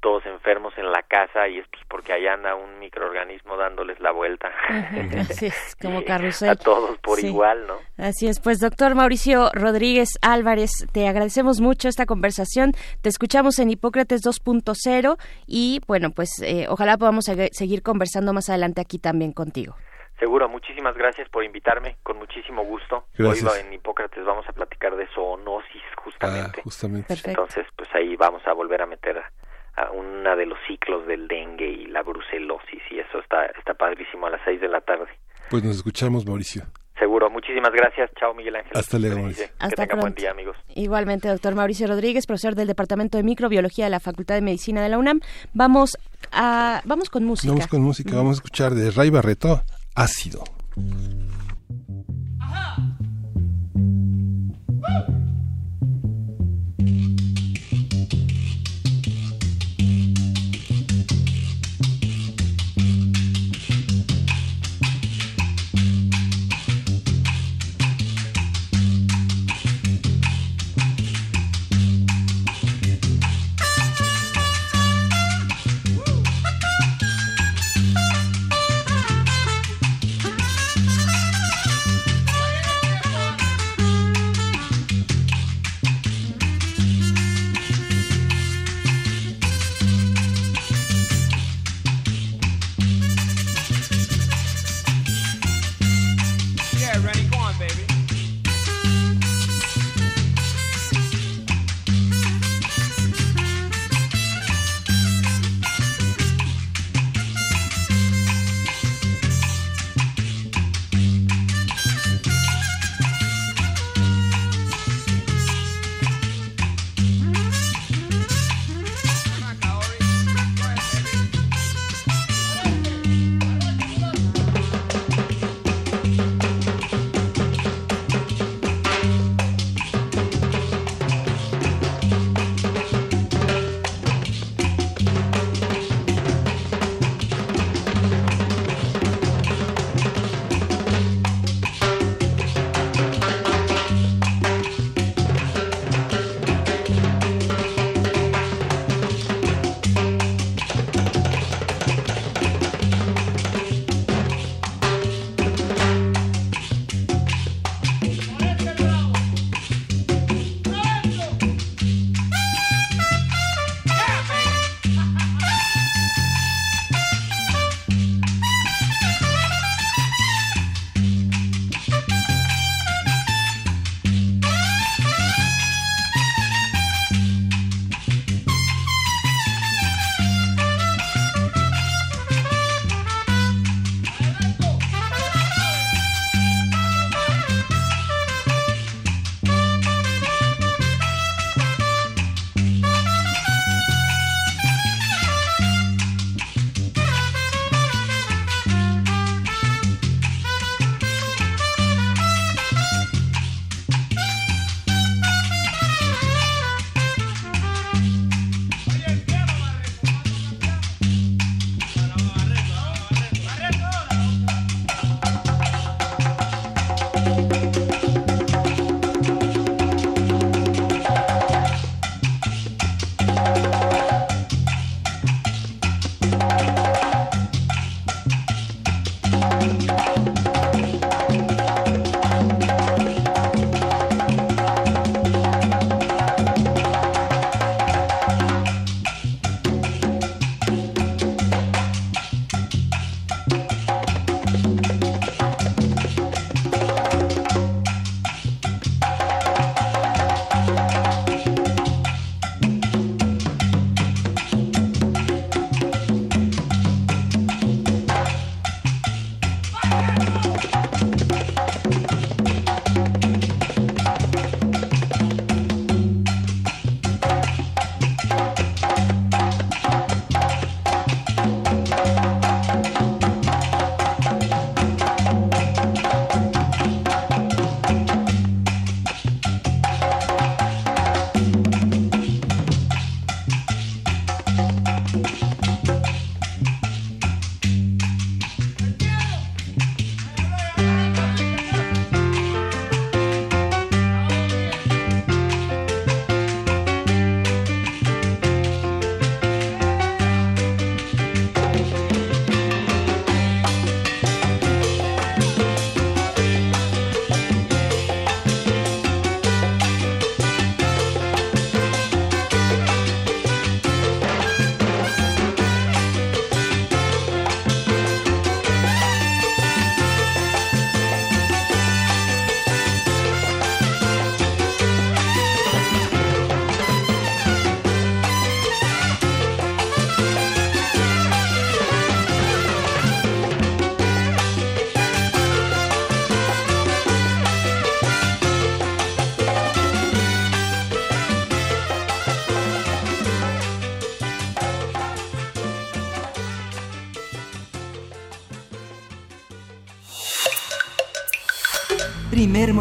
todos 0.00 0.24
enfermos 0.26 0.72
en 0.78 0.92
la 0.92 1.02
casa 1.02 1.48
y 1.48 1.58
es 1.58 1.66
pues 1.72 1.82
porque 1.88 2.12
allá 2.12 2.34
anda 2.34 2.54
un 2.54 2.78
microorganismo 2.78 3.56
dándoles 3.56 3.98
la 3.98 4.12
vuelta 4.12 4.48
Así 5.28 5.46
es, 5.46 5.76
como 5.82 6.04
carrusel. 6.04 6.50
a 6.50 6.54
todos 6.54 6.96
por 6.98 7.18
Sí. 7.18 7.26
igual 7.26 7.66
no 7.66 7.78
Así 7.98 8.28
es, 8.28 8.38
pues 8.40 8.60
doctor 8.60 8.94
Mauricio 8.94 9.50
Rodríguez 9.54 10.10
Álvarez, 10.22 10.70
te 10.92 11.08
agradecemos 11.08 11.60
mucho 11.60 11.88
esta 11.88 12.06
conversación. 12.06 12.70
Te 13.02 13.08
escuchamos 13.08 13.58
en 13.58 13.70
Hipócrates 13.70 14.22
2.0 14.22 15.16
y 15.48 15.80
bueno, 15.88 16.10
pues 16.12 16.30
eh, 16.44 16.66
ojalá 16.68 16.96
podamos 16.96 17.28
seg- 17.28 17.50
seguir 17.52 17.82
conversando 17.82 18.32
más 18.32 18.48
adelante 18.50 18.80
aquí 18.80 19.00
también 19.00 19.32
contigo. 19.32 19.74
Seguro, 20.18 20.48
muchísimas 20.48 20.96
gracias 20.96 21.28
por 21.28 21.44
invitarme, 21.44 21.96
con 22.02 22.18
muchísimo 22.18 22.64
gusto. 22.64 23.04
Gracias. 23.16 23.52
Hoy 23.52 23.60
en 23.66 23.72
Hipócrates 23.72 24.24
vamos 24.24 24.44
a 24.48 24.52
platicar 24.52 24.96
de 24.96 25.06
zoonosis 25.14 25.82
Ah, 25.96 26.00
justamente. 26.02 26.62
justamente. 26.62 27.06
Perfecto. 27.08 27.30
Entonces, 27.30 27.66
pues 27.76 27.88
ahí 27.94 28.16
vamos 28.16 28.42
a 28.46 28.52
volver 28.52 28.82
a 28.82 28.86
meter 28.86 29.18
a, 29.18 29.82
a 29.82 29.90
una 29.92 30.34
de 30.34 30.46
los 30.46 30.58
ciclos 30.66 31.06
del 31.06 31.28
dengue 31.28 31.68
y 31.70 31.86
la 31.86 32.02
brucelosis 32.02 32.82
y 32.90 32.98
eso 32.98 33.18
está 33.20 33.46
está 33.46 33.74
padrísimo 33.74 34.26
a 34.26 34.30
las 34.30 34.40
seis 34.44 34.60
de 34.60 34.68
la 34.68 34.80
tarde. 34.80 35.06
Pues 35.50 35.62
nos 35.62 35.76
escuchamos, 35.76 36.26
Mauricio. 36.26 36.62
Seguro, 36.98 37.30
muchísimas 37.30 37.72
gracias. 37.72 38.10
Chao, 38.18 38.34
Miguel 38.34 38.56
Ángel. 38.56 38.72
Hasta 38.74 38.98
luego. 38.98 39.18
Mauricio. 39.20 39.46
Que 39.46 39.52
Hasta 39.60 39.76
tengan 39.86 40.00
buen 40.00 40.12
pronto. 40.14 40.20
día, 40.20 40.30
amigos. 40.32 40.56
Igualmente, 40.74 41.28
doctor 41.28 41.54
Mauricio 41.54 41.86
Rodríguez, 41.86 42.26
profesor 42.26 42.56
del 42.56 42.66
Departamento 42.66 43.16
de 43.18 43.22
Microbiología 43.22 43.84
de 43.84 43.90
la 43.92 44.00
Facultad 44.00 44.34
de 44.34 44.40
Medicina 44.42 44.82
de 44.82 44.88
la 44.88 44.98
UNAM. 44.98 45.20
Vamos 45.54 45.96
a 46.32 46.82
vamos 46.84 47.08
con 47.08 47.22
música. 47.24 47.52
Vamos 47.52 47.68
con 47.68 47.82
música, 47.82 48.16
vamos 48.16 48.30
a 48.32 48.38
escuchar 48.38 48.72
de 48.72 48.90
Ray 48.90 49.10
Barreto, 49.10 49.62
Ácido. 49.98 50.44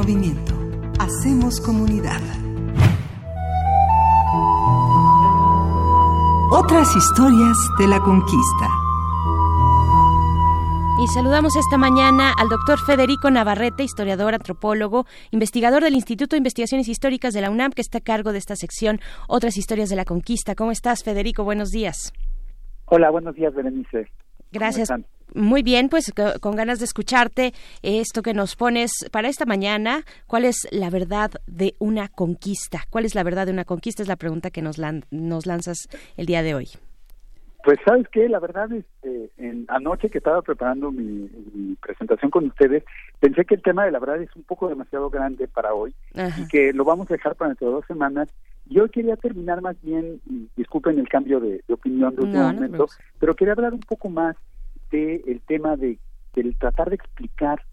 Movimiento. 0.08 0.54
Hacemos 1.00 1.60
comunidad. 1.60 2.22
Otras 6.50 6.96
historias 6.96 7.58
de 7.78 7.88
la 7.88 8.00
conquista. 8.00 8.68
Y 11.04 11.08
saludamos 11.10 11.58
esta 11.58 11.78
mañana 11.78 12.32
al 12.40 12.48
doctor 12.48 12.80
Federico 12.80 13.30
Navarrete, 13.30 13.84
historiador, 13.84 14.34
antropólogo, 14.34 15.06
investigador 15.32 15.84
del 15.84 15.96
Instituto 15.96 16.36
de 16.36 16.38
Investigaciones 16.38 16.88
Históricas 16.88 17.34
de 17.34 17.42
la 17.42 17.50
UNAM, 17.50 17.74
que 17.74 17.82
está 17.82 17.98
a 17.98 18.02
cargo 18.02 18.32
de 18.32 18.38
esta 18.38 18.56
sección 18.56 19.02
Otras 19.28 19.58
historias 19.58 19.90
de 19.90 19.98
la 19.98 20.06
conquista. 20.06 20.56
¿Cómo 20.56 20.72
estás, 20.72 21.04
Federico? 21.04 21.44
Buenos 21.44 21.72
días. 21.72 22.14
Hola, 22.86 23.10
buenos 23.10 23.36
días, 23.36 23.54
Berenice. 23.54 24.10
Gracias. 24.54 24.90
Muy 25.38 25.62
bien, 25.62 25.88
pues 25.88 26.12
con 26.42 26.56
ganas 26.56 26.80
de 26.80 26.86
escucharte 26.86 27.54
esto 27.84 28.24
que 28.24 28.34
nos 28.34 28.56
pones 28.56 28.92
para 29.12 29.30
esta 29.30 29.46
mañana. 29.46 30.04
¿Cuál 30.26 30.46
es 30.46 30.68
la 30.72 30.90
verdad 30.90 31.30
de 31.46 31.76
una 31.78 32.08
conquista? 32.10 32.82
¿Cuál 32.90 33.06
es 33.06 33.14
la 33.14 33.22
verdad 33.22 33.46
de 33.46 33.52
una 33.52 33.64
conquista? 33.64 34.02
Es 34.02 34.10
la 34.10 34.16
pregunta 34.16 34.50
que 34.50 34.64
nos, 34.64 34.80
nos 35.12 35.46
lanzas 35.46 35.90
el 36.18 36.26
día 36.26 36.42
de 36.42 36.56
hoy. 36.56 36.70
Pues 37.64 37.78
sabes 37.86 38.08
que 38.08 38.28
la 38.28 38.40
verdad 38.40 38.72
es 38.72 38.86
que 39.04 39.30
en, 39.38 39.66
anoche 39.68 40.10
que 40.10 40.18
estaba 40.18 40.42
preparando 40.42 40.92
mi, 40.92 41.30
presentación 41.84 42.32
con 42.32 42.48
ustedes, 42.48 42.84
pensé 43.20 43.46
que 43.46 43.56
el 43.56 43.62
tema 43.62 43.86
de 43.86 43.92
la 43.92 44.00
verdad 44.00 44.20
es 44.20 44.36
un 44.36 44.44
poco 44.44 44.70
demasiado 44.70 45.12
grande 45.12 45.48
para 45.48 45.74
hoy 45.74 45.94
y 46.16 46.48
que 46.48 46.74
lo 46.74 46.84
vamos 46.84 47.12
a 47.12 47.14
dejar 47.14 47.36
para 47.36 47.50
dentro 47.50 47.68
de 47.68 47.74
dos 47.74 47.86
semanas. 47.86 48.28
Y 48.70 48.80
hoy 48.80 48.90
quería 48.90 49.18
terminar 49.18 49.62
más 49.62 49.80
bien, 49.84 50.20
disculpen 50.56 50.98
el 50.98 51.08
cambio 51.08 51.40
de, 51.40 51.62
opinión 51.70 52.16
de 52.16 52.24
último 52.24 52.54
momento, 52.54 52.88
pero 53.20 53.36
quería 53.36 53.54
hablar 53.54 53.74
un 53.74 53.82
poco 53.82 54.10
más 54.10 54.36
el 54.92 55.42
tema 55.42 55.76
de 55.76 56.00
del 56.34 56.56
tratar 56.56 56.90
de 56.90 56.96
explicar 56.96 57.64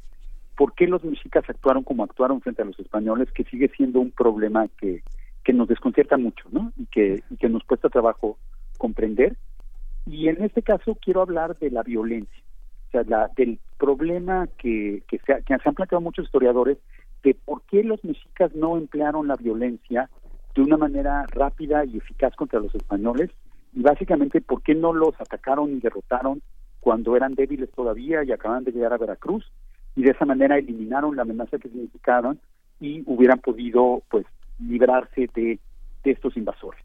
por 0.56 0.74
qué 0.74 0.86
los 0.86 1.04
mexicas 1.04 1.44
actuaron 1.48 1.82
como 1.82 2.02
actuaron 2.02 2.40
frente 2.40 2.62
a 2.62 2.64
los 2.64 2.78
españoles, 2.78 3.30
que 3.32 3.44
sigue 3.44 3.70
siendo 3.76 4.00
un 4.00 4.10
problema 4.10 4.68
que, 4.80 5.02
que 5.42 5.52
nos 5.52 5.68
desconcierta 5.68 6.16
mucho, 6.16 6.44
¿no? 6.50 6.72
Y 6.78 6.86
que, 6.86 7.22
y 7.28 7.36
que 7.36 7.50
nos 7.50 7.62
cuesta 7.64 7.90
trabajo 7.90 8.38
comprender 8.78 9.36
y 10.06 10.28
en 10.28 10.42
este 10.42 10.62
caso 10.62 10.96
quiero 11.00 11.22
hablar 11.22 11.58
de 11.58 11.70
la 11.70 11.82
violencia, 11.82 12.42
o 12.88 12.90
sea, 12.90 13.02
la, 13.06 13.30
del 13.36 13.58
problema 13.78 14.48
que, 14.58 15.02
que, 15.08 15.18
se, 15.18 15.42
que 15.44 15.56
se 15.58 15.68
han 15.68 15.74
planteado 15.74 16.00
muchos 16.00 16.26
historiadores 16.26 16.78
de 17.22 17.34
por 17.34 17.62
qué 17.62 17.82
los 17.82 18.04
mexicas 18.04 18.54
no 18.54 18.76
emplearon 18.76 19.28
la 19.28 19.36
violencia 19.36 20.10
de 20.54 20.62
una 20.62 20.76
manera 20.76 21.24
rápida 21.30 21.84
y 21.84 21.96
eficaz 21.96 22.34
contra 22.36 22.60
los 22.60 22.74
españoles 22.74 23.30
y 23.72 23.80
básicamente 23.80 24.40
por 24.40 24.62
qué 24.62 24.74
no 24.74 24.92
los 24.92 25.18
atacaron 25.20 25.70
y 25.72 25.80
derrotaron 25.80 26.42
cuando 26.85 27.16
eran 27.16 27.35
débiles 27.35 27.70
todavía 27.70 28.22
y 28.24 28.30
acababan 28.30 28.64
de 28.64 28.72
llegar 28.72 28.93
a 28.93 28.99
Veracruz 28.99 29.51
y 29.97 30.03
de 30.03 30.11
esa 30.11 30.26
manera 30.26 30.59
eliminaron 30.59 31.16
la 31.16 31.22
amenaza 31.22 31.57
que 31.57 31.70
significaron 31.70 32.39
y 32.78 33.03
hubieran 33.07 33.39
podido 33.39 34.03
pues 34.11 34.26
librarse 34.59 35.30
de 35.35 35.59
estos 36.05 36.37
invasores. 36.37 36.85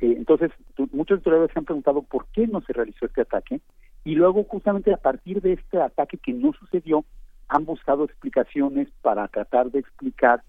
Eh, 0.00 0.14
entonces, 0.16 0.50
muchos 0.92 1.18
historiadores 1.18 1.52
se 1.52 1.58
han 1.58 1.66
preguntado 1.66 2.00
por 2.00 2.28
qué 2.32 2.46
no 2.46 2.62
se 2.62 2.72
realizó 2.72 3.04
este 3.04 3.20
ataque 3.20 3.60
y 4.04 4.14
luego 4.14 4.42
justamente 4.44 4.90
a 4.90 4.96
partir 4.96 5.42
de 5.42 5.52
este 5.52 5.78
ataque 5.78 6.16
que 6.16 6.32
no 6.32 6.54
sucedió, 6.54 7.04
han 7.48 7.66
buscado 7.66 8.04
explicaciones 8.04 8.88
para 9.02 9.28
tratar 9.28 9.70
de 9.70 9.80
explicar 9.80 10.42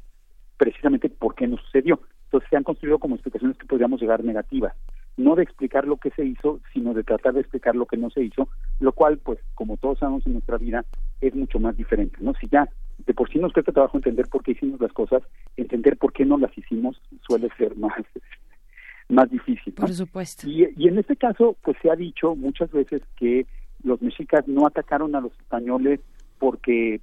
precisamente 0.56 1.10
por 1.10 1.36
qué 1.36 1.46
no 1.46 1.58
sucedió. 1.58 2.00
Entonces 2.24 2.50
se 2.50 2.56
han 2.56 2.64
construido 2.64 3.00
como 3.00 3.16
explicaciones 3.16 3.58
que 3.58 3.66
podríamos 3.66 4.00
llegar 4.00 4.24
negativas, 4.24 4.74
no 5.18 5.36
de 5.36 5.44
explicar 5.44 5.88
lo 5.88 5.98
que 5.98 6.12
se 6.12 6.26
hizo, 6.26 6.60
sino 6.74 6.94
de 6.94 7.04
tratar 7.04 7.34
de 7.34 7.42
explicar 7.42 7.76
lo 7.76 7.86
que 7.86 7.98
no 7.98 8.10
se 8.10 8.24
hizo, 8.24 8.50
lo 8.80 8.94
cual, 8.94 9.18
pues, 9.18 9.40
como 9.56 9.78
todos 9.78 10.00
sabemos 10.00 10.26
en 10.26 10.34
nuestra 10.34 10.58
vida, 10.58 10.86
es 11.20 11.36
mucho 11.36 11.60
más 11.60 11.76
diferente, 11.78 12.18
¿no? 12.22 12.34
Si 12.36 12.48
ya 12.48 12.70
de 13.06 13.14
por 13.14 13.30
sí 13.30 13.40
nos 13.40 13.54
cuesta 13.54 13.72
trabajo 13.72 13.98
entender 13.98 14.28
por 14.28 14.44
qué 14.44 14.52
hicimos 14.52 14.80
las 14.80 14.94
cosas, 14.94 15.24
entender 15.58 15.98
por 15.98 16.14
qué 16.14 16.26
no 16.26 16.38
las 16.38 16.56
hicimos 16.58 17.02
suele 17.28 17.50
ser 17.58 17.76
más 17.76 17.94
más 19.10 19.30
difícil. 19.30 19.74
Por 19.74 19.92
supuesto. 19.92 20.48
Y, 20.48 20.68
y, 20.78 20.88
en 20.88 20.98
este 20.98 21.18
caso, 21.18 21.58
pues 21.62 21.76
se 21.82 21.90
ha 21.90 21.96
dicho 21.96 22.36
muchas 22.36 22.72
veces 22.72 23.02
que 23.18 23.46
los 23.84 24.02
mexicas 24.02 24.48
no 24.48 24.66
atacaron 24.66 25.16
a 25.16 25.22
los 25.22 25.34
españoles 25.34 26.00
porque 26.40 27.02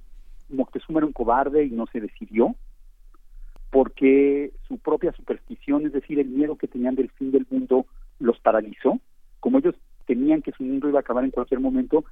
Moctezuma 0.49 0.99
era 0.99 1.07
un 1.07 1.13
cobarde 1.13 1.65
y 1.65 1.69
no 1.69 1.85
se 1.87 2.01
decidió, 2.01 2.55
porque 3.69 4.51
su 4.67 4.77
propia 4.79 5.11
superstición, 5.13 5.85
es 5.85 5.93
decir, 5.93 6.19
el 6.19 6.27
miedo 6.27 6.57
que 6.57 6.67
tenían 6.67 6.95
del 6.95 7.09
fin 7.11 7.31
del 7.31 7.45
mundo, 7.49 7.85
los 8.19 8.39
paralizó. 8.39 8.99
Como 9.39 9.59
ellos 9.59 9.75
temían 10.05 10.41
que 10.41 10.51
su 10.51 10.63
mundo 10.63 10.89
iba 10.89 10.99
a 10.99 11.01
acabar 11.01 11.23
en 11.23 11.31
cualquier 11.31 11.59
momento, 11.59 12.03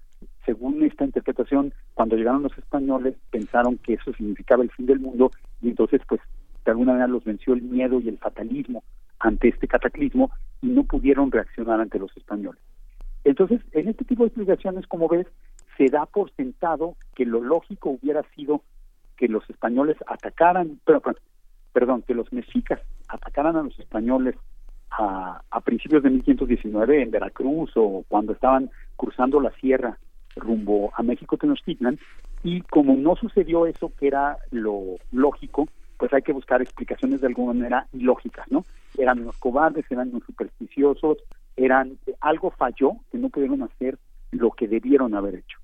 según 0.46 0.84
esta 0.84 1.04
interpretación, 1.04 1.74
cuando 1.94 2.16
llegaron 2.16 2.44
los 2.44 2.58
españoles, 2.58 3.16
pensaron 3.32 3.78
que 3.80 3.94
eso 3.94 4.14
significaba 4.14 4.64
el 4.64 4.72
fin 4.72 4.86
del 4.86 5.00
mundo 5.00 5.32
y 5.62 5.70
entonces, 5.70 6.02
pues, 6.08 6.22
de 6.64 6.72
alguna 6.72 6.92
manera 6.92 7.08
los 7.08 7.24
venció 7.24 7.54
el 7.54 7.62
miedo 7.62 8.00
y 8.00 8.10
el 8.10 8.18
fatalismo 8.18 8.84
ante 9.20 9.48
este 9.48 9.68
cataclismo 9.68 10.32
y 10.62 10.68
no 10.68 10.84
pudieron 10.84 11.32
reaccionar 11.32 11.80
ante 11.80 11.98
los 11.98 12.16
españoles. 12.16 12.62
Entonces, 13.24 13.62
en 13.72 13.88
este 13.88 14.06
tipo 14.06 14.24
de 14.24 14.28
explicaciones, 14.28 14.86
como 14.88 15.08
ves, 15.08 15.28
se 15.78 15.86
da 15.86 16.06
por 16.06 16.32
sentado 16.36 16.96
que 17.16 17.26
lo 17.26 17.42
lógico 17.42 17.90
hubiera 17.90 18.24
sido 18.36 18.62
que 19.18 19.28
los 19.28 19.50
españoles 19.50 19.98
atacaran, 20.08 20.80
pero, 20.86 21.02
perdón, 21.74 22.04
que 22.04 22.14
los 22.14 22.32
mexicas 22.32 22.80
atacaran 23.08 23.56
a 23.56 23.64
los 23.64 23.78
españoles 23.80 24.36
a, 24.92 25.42
a 25.50 25.62
principios 25.62 26.04
de 26.04 26.10
1519 26.10 27.02
en 27.02 27.12
Veracruz 27.12 27.72
o 27.76 28.04
cuando 28.08 28.34
estaban 28.34 28.70
cruzando 28.96 29.40
la 29.40 29.52
sierra 29.52 29.98
rumbo 30.36 30.92
a 30.96 31.04
México 31.04 31.38
Tenochtitlan 31.38 32.00
y 32.44 32.62
como 32.62 32.96
no 32.96 33.16
sucedió 33.16 33.66
eso 33.66 33.92
que 33.98 34.08
era 34.08 34.38
lo 34.52 34.98
lógico, 35.12 35.68
pues 35.98 36.14
hay 36.14 36.22
que 36.22 36.34
buscar 36.34 36.62
explicaciones 36.62 37.22
de 37.22 37.28
alguna 37.28 37.54
manera 37.54 37.88
ilógicas, 37.94 38.46
¿no? 38.52 38.64
Eran 38.98 39.20
unos 39.20 39.38
cobardes, 39.38 39.86
eran 39.90 40.10
unos 40.10 40.24
supersticiosos, 40.26 41.18
eran 41.56 41.98
algo 42.22 42.52
falló 42.52 42.98
que 43.12 43.18
no 43.18 43.30
pudieron 43.30 43.64
hacer 43.64 43.98
lo 44.32 44.52
que 44.52 44.68
debieron 44.68 45.16
haber 45.16 45.36
hecho. 45.36 45.60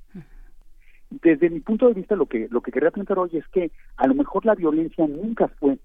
Desde 1.10 1.52
mi 1.52 1.60
punto 1.60 1.88
de 1.88 1.94
vista, 1.94 2.16
lo 2.16 2.26
que 2.26 2.48
lo 2.50 2.62
que 2.62 2.72
quería 2.72 2.90
plantear 2.90 3.20
hoy 3.20 3.30
es 3.34 3.48
que 3.50 3.72
a 3.98 4.08
lo 4.08 4.16
mejor 4.16 4.46
la 4.46 4.56
violencia 4.56 5.06
nunca 5.08 5.48
fue 5.48 5.78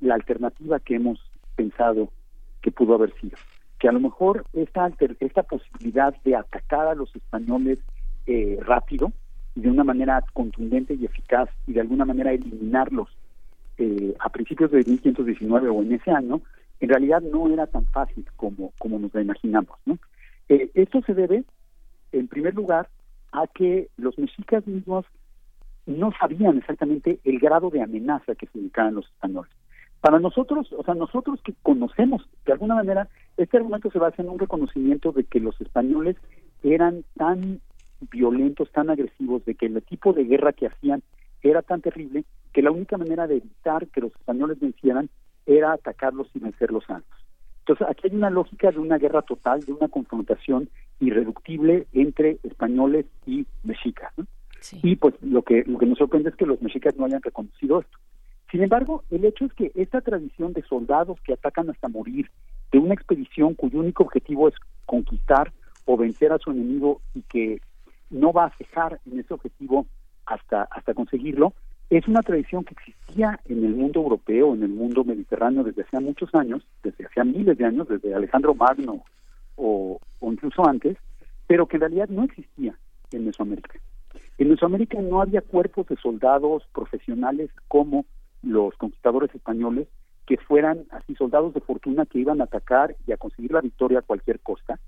la 0.00 0.14
alternativa 0.14 0.80
que 0.80 0.94
hemos 0.94 1.20
pensado 1.54 2.10
que 2.62 2.70
pudo 2.70 2.94
haber 2.94 3.12
sido. 3.20 3.36
Que 3.78 3.88
a 3.88 3.92
lo 3.92 4.00
mejor 4.00 4.44
esta 4.52 4.90
esta 5.20 5.42
posibilidad 5.42 6.14
de 6.24 6.36
atacar 6.36 6.86
a 6.86 6.94
los 6.94 7.14
españoles 7.16 7.78
eh, 8.26 8.58
rápido 8.62 9.12
y 9.54 9.62
de 9.62 9.70
una 9.70 9.84
manera 9.84 10.22
contundente 10.32 10.94
y 10.94 11.04
eficaz 11.04 11.48
y 11.66 11.72
de 11.72 11.80
alguna 11.80 12.04
manera 12.04 12.32
eliminarlos 12.32 13.08
eh, 13.78 14.14
a 14.18 14.28
principios 14.28 14.70
de 14.70 14.84
1519 14.84 15.68
o 15.70 15.82
en 15.82 15.92
ese 15.92 16.10
año, 16.10 16.42
en 16.80 16.88
realidad 16.88 17.22
no 17.22 17.48
era 17.52 17.66
tan 17.66 17.86
fácil 17.86 18.26
como, 18.36 18.72
como 18.78 18.98
nos 18.98 19.14
la 19.14 19.22
imaginamos. 19.22 19.78
¿no? 19.86 19.98
Eh, 20.48 20.70
esto 20.74 21.00
se 21.06 21.14
debe, 21.14 21.44
en 22.12 22.28
primer 22.28 22.54
lugar, 22.54 22.88
a 23.32 23.46
que 23.46 23.88
los 23.96 24.18
mexicas 24.18 24.66
mismos 24.66 25.06
no 25.86 26.12
sabían 26.18 26.58
exactamente 26.58 27.20
el 27.24 27.38
grado 27.38 27.70
de 27.70 27.82
amenaza 27.82 28.34
que 28.34 28.46
significaban 28.46 28.94
los 28.94 29.06
españoles. 29.06 29.52
Para 30.00 30.18
nosotros, 30.18 30.72
o 30.76 30.82
sea, 30.82 30.94
nosotros 30.94 31.40
que 31.44 31.54
conocemos, 31.62 32.26
de 32.46 32.52
alguna 32.52 32.74
manera, 32.74 33.08
este 33.36 33.58
argumento 33.58 33.90
se 33.90 33.98
basa 33.98 34.22
en 34.22 34.30
un 34.30 34.38
reconocimiento 34.38 35.12
de 35.12 35.24
que 35.24 35.40
los 35.40 35.60
españoles 35.60 36.16
eran 36.62 37.04
tan 37.16 37.60
violentos, 38.10 38.70
tan 38.72 38.88
agresivos, 38.88 39.44
de 39.44 39.54
que 39.54 39.66
el 39.66 39.82
tipo 39.82 40.12
de 40.12 40.24
guerra 40.24 40.52
que 40.52 40.68
hacían 40.68 41.02
era 41.42 41.60
tan 41.62 41.82
terrible 41.82 42.24
que 42.52 42.62
la 42.62 42.70
única 42.70 42.96
manera 42.96 43.26
de 43.26 43.36
evitar 43.36 43.86
que 43.88 44.00
los 44.00 44.12
españoles 44.12 44.58
vencieran 44.58 45.10
era 45.46 45.72
atacarlos 45.72 46.28
y 46.34 46.38
vencerlos 46.38 46.84
antes. 46.88 47.10
Entonces, 47.60 47.86
aquí 47.88 48.08
hay 48.08 48.16
una 48.16 48.30
lógica 48.30 48.70
de 48.70 48.78
una 48.78 48.98
guerra 48.98 49.22
total, 49.22 49.60
de 49.60 49.72
una 49.72 49.88
confrontación 49.88 50.70
irreductible 50.98 51.86
entre 51.92 52.38
españoles 52.42 53.06
y 53.26 53.46
mexicas. 53.64 54.12
Y 54.82 54.96
pues 54.96 55.14
lo 55.22 55.42
que, 55.42 55.64
lo 55.66 55.78
que 55.78 55.86
nos 55.86 55.98
sorprende 55.98 56.30
es 56.30 56.36
que 56.36 56.46
los 56.46 56.60
mexicas 56.60 56.96
no 56.96 57.04
hayan 57.04 57.22
reconocido 57.22 57.80
esto. 57.80 57.98
Sin 58.50 58.62
embargo, 58.62 59.04
el 59.10 59.24
hecho 59.24 59.44
es 59.44 59.52
que 59.54 59.70
esta 59.74 60.00
tradición 60.00 60.52
de 60.52 60.62
soldados 60.62 61.20
que 61.20 61.32
atacan 61.32 61.70
hasta 61.70 61.88
morir, 61.88 62.30
de 62.72 62.78
una 62.78 62.94
expedición 62.94 63.54
cuyo 63.54 63.80
único 63.80 64.02
objetivo 64.02 64.48
es 64.48 64.54
conquistar 64.86 65.52
o 65.84 65.96
vencer 65.96 66.32
a 66.32 66.38
su 66.38 66.50
enemigo 66.50 67.00
y 67.14 67.22
que 67.22 67.60
no 68.10 68.32
va 68.32 68.46
a 68.46 68.56
cejar 68.56 69.00
en 69.06 69.20
ese 69.20 69.34
objetivo 69.34 69.86
hasta, 70.26 70.62
hasta 70.64 70.94
conseguirlo, 70.94 71.52
es 71.90 72.06
una 72.06 72.22
tradición 72.22 72.64
que 72.64 72.74
existía 72.74 73.40
en 73.46 73.64
el 73.64 73.74
mundo 73.74 74.00
europeo, 74.00 74.54
en 74.54 74.62
el 74.62 74.68
mundo 74.68 75.02
mediterráneo 75.02 75.64
desde 75.64 75.82
hace 75.82 75.98
muchos 75.98 76.32
años, 76.34 76.64
desde 76.84 77.06
hace 77.06 77.24
miles 77.24 77.58
de 77.58 77.64
años, 77.64 77.88
desde 77.88 78.14
Alejandro 78.14 78.54
Magno 78.54 79.02
o, 79.56 79.98
incluso 80.22 80.64
antes, 80.66 80.96
pero 81.48 81.66
que 81.66 81.76
en 81.76 81.80
realidad 81.80 82.08
no 82.08 82.24
existía 82.24 82.76
en 83.10 83.26
Mesoamérica. 83.26 83.78
En 84.38 84.50
Mesoamérica 84.50 85.00
no 85.02 85.20
había 85.20 85.40
cuerpos 85.40 85.88
de 85.88 85.96
soldados 85.96 86.62
profesionales 86.72 87.50
como 87.66 88.06
los 88.42 88.74
conquistadores 88.76 89.34
españoles 89.34 89.88
que 90.26 90.36
fueran 90.36 90.84
así 90.90 91.14
soldados 91.16 91.54
de 91.54 91.60
fortuna 91.60 92.06
que 92.06 92.18
iban 92.18 92.40
a 92.40 92.44
atacar 92.44 92.96
y 93.06 93.12
a 93.12 93.16
conseguir 93.16 93.52
la 93.52 93.60
victoria 93.60 93.98
a 93.98 94.02
cualquier 94.02 94.40
costa. 94.40 94.78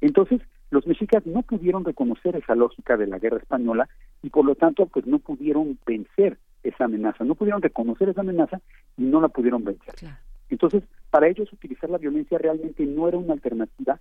Entonces, 0.00 0.40
los 0.70 0.86
mexicas 0.86 1.24
no 1.26 1.42
pudieron 1.42 1.84
reconocer 1.84 2.36
esa 2.36 2.54
lógica 2.54 2.96
de 2.96 3.06
la 3.06 3.18
guerra 3.18 3.38
española 3.38 3.88
y 4.22 4.30
por 4.30 4.44
lo 4.44 4.54
tanto 4.54 4.86
pues 4.86 5.06
no 5.06 5.18
pudieron 5.18 5.78
vencer 5.86 6.38
esa 6.62 6.84
amenaza, 6.84 7.24
no 7.24 7.34
pudieron 7.34 7.62
reconocer 7.62 8.08
esa 8.08 8.22
amenaza 8.22 8.60
y 8.96 9.02
no 9.02 9.20
la 9.20 9.28
pudieron 9.28 9.64
vencer. 9.64 9.94
Claro. 9.94 10.16
Entonces, 10.48 10.82
para 11.10 11.28
ellos 11.28 11.52
utilizar 11.52 11.90
la 11.90 11.98
violencia 11.98 12.38
realmente 12.38 12.84
no 12.86 13.08
era 13.08 13.18
una 13.18 13.34
alternativa 13.34 14.00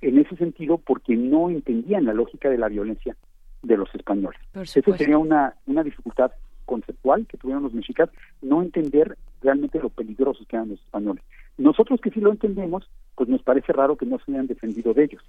en 0.00 0.18
ese 0.18 0.36
sentido 0.36 0.78
porque 0.78 1.16
no 1.16 1.50
entendían 1.50 2.04
la 2.04 2.12
lógica 2.14 2.50
de 2.50 2.58
la 2.58 2.68
violencia 2.68 3.16
de 3.62 3.76
los 3.76 3.94
españoles. 3.94 4.40
Supuesto. 4.64 4.96
sería 4.96 5.18
una, 5.18 5.54
una 5.66 5.82
dificultad 5.82 6.32
conceptual 6.66 7.26
que 7.26 7.38
tuvieron 7.38 7.62
los 7.62 7.72
mexicas, 7.72 8.10
no 8.42 8.60
entender 8.60 9.16
realmente 9.40 9.80
lo 9.80 9.88
peligrosos 9.88 10.46
que 10.46 10.56
eran 10.56 10.68
los 10.68 10.80
españoles. 10.80 11.24
Nosotros 11.56 12.00
que 12.00 12.10
sí 12.10 12.20
lo 12.20 12.30
entendemos, 12.30 12.88
pues 13.14 13.28
nos 13.30 13.42
parece 13.42 13.72
raro 13.72 13.96
que 13.96 14.04
no 14.04 14.18
se 14.18 14.32
hayan 14.32 14.46
defendido 14.46 14.92
de 14.92 15.04
ellos. 15.04 15.22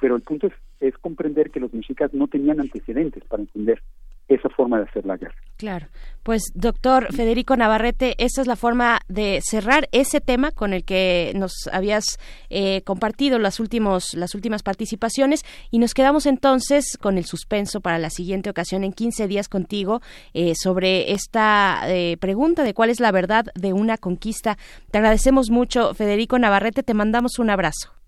Pero 0.00 0.14
el 0.14 0.22
punto 0.22 0.46
es, 0.46 0.52
es 0.80 0.96
comprender 0.98 1.50
que 1.50 1.60
los 1.60 1.72
mexicas 1.72 2.14
no 2.14 2.28
tenían 2.28 2.60
antecedentes 2.60 3.24
para 3.24 3.42
entender 3.42 3.82
esa 4.28 4.48
forma 4.50 4.78
de 4.78 4.84
hacer 4.84 5.04
la 5.04 5.16
guerra. 5.16 5.34
Claro. 5.56 5.86
Pues, 6.22 6.52
doctor 6.54 7.12
Federico 7.12 7.56
Navarrete, 7.56 8.14
esta 8.18 8.40
es 8.40 8.46
la 8.46 8.56
forma 8.56 9.00
de 9.08 9.40
cerrar 9.42 9.88
ese 9.92 10.20
tema 10.20 10.50
con 10.50 10.72
el 10.72 10.84
que 10.84 11.32
nos 11.34 11.68
habías 11.72 12.18
eh, 12.50 12.82
compartido 12.82 13.38
las, 13.38 13.60
últimos, 13.60 14.14
las 14.14 14.34
últimas 14.34 14.62
participaciones 14.62 15.44
y 15.70 15.78
nos 15.78 15.94
quedamos 15.94 16.26
entonces 16.26 16.96
con 17.00 17.18
el 17.18 17.24
suspenso 17.24 17.80
para 17.80 17.98
la 17.98 18.10
siguiente 18.10 18.50
ocasión 18.50 18.84
en 18.84 18.92
15 18.92 19.28
días 19.28 19.48
contigo 19.48 20.00
eh, 20.34 20.54
sobre 20.54 21.12
esta 21.12 21.80
eh, 21.86 22.16
pregunta 22.18 22.62
de 22.62 22.74
cuál 22.74 22.90
es 22.90 23.00
la 23.00 23.12
verdad 23.12 23.46
de 23.54 23.72
una 23.72 23.98
conquista. 23.98 24.56
Te 24.90 24.98
agradecemos 24.98 25.50
mucho, 25.50 25.94
Federico 25.94 26.38
Navarrete, 26.38 26.82
te 26.82 26.94
mandamos 26.94 27.38
un 27.38 27.50
abrazo. 27.50 28.01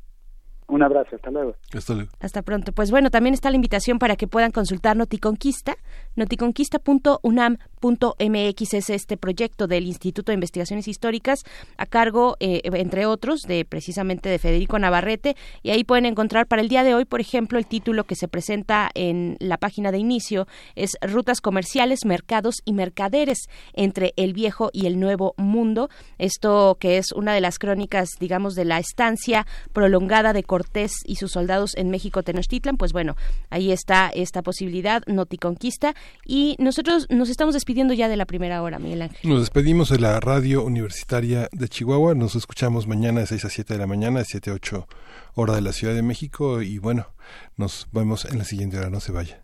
Un 0.66 0.82
abrazo, 0.82 1.16
hasta 1.16 1.30
luego. 1.30 1.54
Hasta 1.74 1.94
luego. 1.94 2.10
Hasta 2.20 2.42
pronto. 2.42 2.72
Pues 2.72 2.90
bueno, 2.90 3.10
también 3.10 3.34
está 3.34 3.50
la 3.50 3.56
invitación 3.56 3.98
para 3.98 4.16
que 4.16 4.26
puedan 4.26 4.50
consultar 4.50 4.96
Noticonquista, 4.96 5.76
noticonquista.unam.mx 6.16 8.74
es 8.74 8.90
este 8.90 9.18
proyecto 9.18 9.66
del 9.66 9.86
Instituto 9.86 10.32
de 10.32 10.34
Investigaciones 10.34 10.88
Históricas 10.88 11.44
a 11.76 11.84
cargo, 11.84 12.36
eh, 12.40 12.62
entre 12.64 13.04
otros, 13.04 13.42
de 13.42 13.66
precisamente 13.66 14.30
de 14.30 14.38
Federico 14.38 14.78
Navarrete 14.78 15.36
y 15.62 15.70
ahí 15.70 15.84
pueden 15.84 16.06
encontrar 16.06 16.46
para 16.46 16.62
el 16.62 16.68
día 16.68 16.82
de 16.82 16.94
hoy, 16.94 17.04
por 17.04 17.20
ejemplo, 17.20 17.58
el 17.58 17.66
título 17.66 18.04
que 18.04 18.14
se 18.14 18.28
presenta 18.28 18.90
en 18.94 19.36
la 19.40 19.58
página 19.58 19.92
de 19.92 19.98
inicio 19.98 20.46
es 20.76 20.96
Rutas 21.02 21.42
comerciales, 21.42 22.06
mercados 22.06 22.62
y 22.64 22.72
mercaderes 22.72 23.50
entre 23.74 24.14
el 24.16 24.32
viejo 24.32 24.70
y 24.72 24.86
el 24.86 24.98
nuevo 24.98 25.34
mundo. 25.36 25.90
Esto 26.18 26.78
que 26.80 26.96
es 26.96 27.12
una 27.12 27.34
de 27.34 27.40
las 27.40 27.58
crónicas, 27.58 28.08
digamos, 28.18 28.54
de 28.54 28.64
la 28.64 28.78
estancia 28.78 29.46
prolongada 29.72 30.32
de 30.32 30.44
Cortés 30.54 31.02
y 31.04 31.16
sus 31.16 31.32
soldados 31.32 31.72
en 31.74 31.90
México 31.90 32.22
Tenochtitlan, 32.22 32.76
pues 32.76 32.92
bueno, 32.92 33.16
ahí 33.50 33.72
está 33.72 34.08
esta 34.14 34.40
posibilidad, 34.40 35.02
Noticonquista, 35.08 35.96
y 36.24 36.54
nosotros 36.60 37.08
nos 37.10 37.28
estamos 37.28 37.54
despidiendo 37.54 37.92
ya 37.92 38.06
de 38.08 38.16
la 38.16 38.24
primera 38.24 38.62
hora, 38.62 38.78
Miguel 38.78 39.02
Ángel. 39.02 39.28
Nos 39.28 39.40
despedimos 39.40 39.88
de 39.88 39.98
la 39.98 40.20
radio 40.20 40.62
universitaria 40.62 41.48
de 41.50 41.68
Chihuahua. 41.68 42.14
Nos 42.14 42.36
escuchamos 42.36 42.86
mañana 42.86 43.18
de 43.18 43.26
6 43.26 43.46
a 43.46 43.50
7 43.50 43.74
de 43.74 43.80
la 43.80 43.88
mañana, 43.88 44.20
de 44.20 44.26
7 44.26 44.50
a 44.50 44.54
8 44.54 44.86
hora 45.34 45.56
de 45.56 45.60
la 45.60 45.72
Ciudad 45.72 45.92
de 45.92 46.02
México. 46.02 46.62
Y 46.62 46.78
bueno, 46.78 47.08
nos 47.56 47.88
vemos 47.90 48.24
en 48.24 48.38
la 48.38 48.44
siguiente 48.44 48.78
hora. 48.78 48.90
No 48.90 49.00
se 49.00 49.10
vaya. 49.10 49.43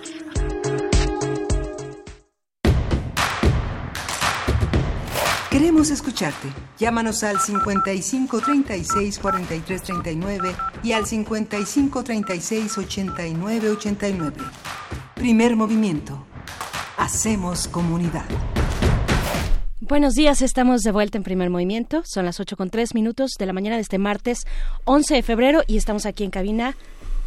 Queremos 5.61 5.91
escucharte. 5.91 6.47
Llámanos 6.79 7.21
al 7.23 7.39
55 7.39 8.41
36 8.41 9.19
43 9.19 9.83
39 9.83 10.55
y 10.81 10.93
al 10.93 11.05
55 11.05 12.03
36 12.03 12.77
89 12.79 13.69
89. 13.69 14.37
Primer 15.13 15.55
movimiento. 15.55 16.25
Hacemos 16.97 17.67
comunidad. 17.67 18.25
Buenos 19.81 20.15
días, 20.15 20.41
estamos 20.41 20.81
de 20.81 20.91
vuelta 20.91 21.19
en 21.19 21.23
primer 21.23 21.51
movimiento. 21.51 22.01
Son 22.05 22.25
las 22.25 22.39
8 22.39 22.57
con 22.57 22.71
3 22.71 22.95
minutos 22.95 23.33
de 23.37 23.45
la 23.45 23.53
mañana 23.53 23.75
de 23.75 23.83
este 23.83 23.99
martes 23.99 24.47
11 24.85 25.13
de 25.13 25.21
febrero 25.21 25.61
y 25.67 25.77
estamos 25.77 26.07
aquí 26.07 26.23
en 26.23 26.31
cabina 26.31 26.75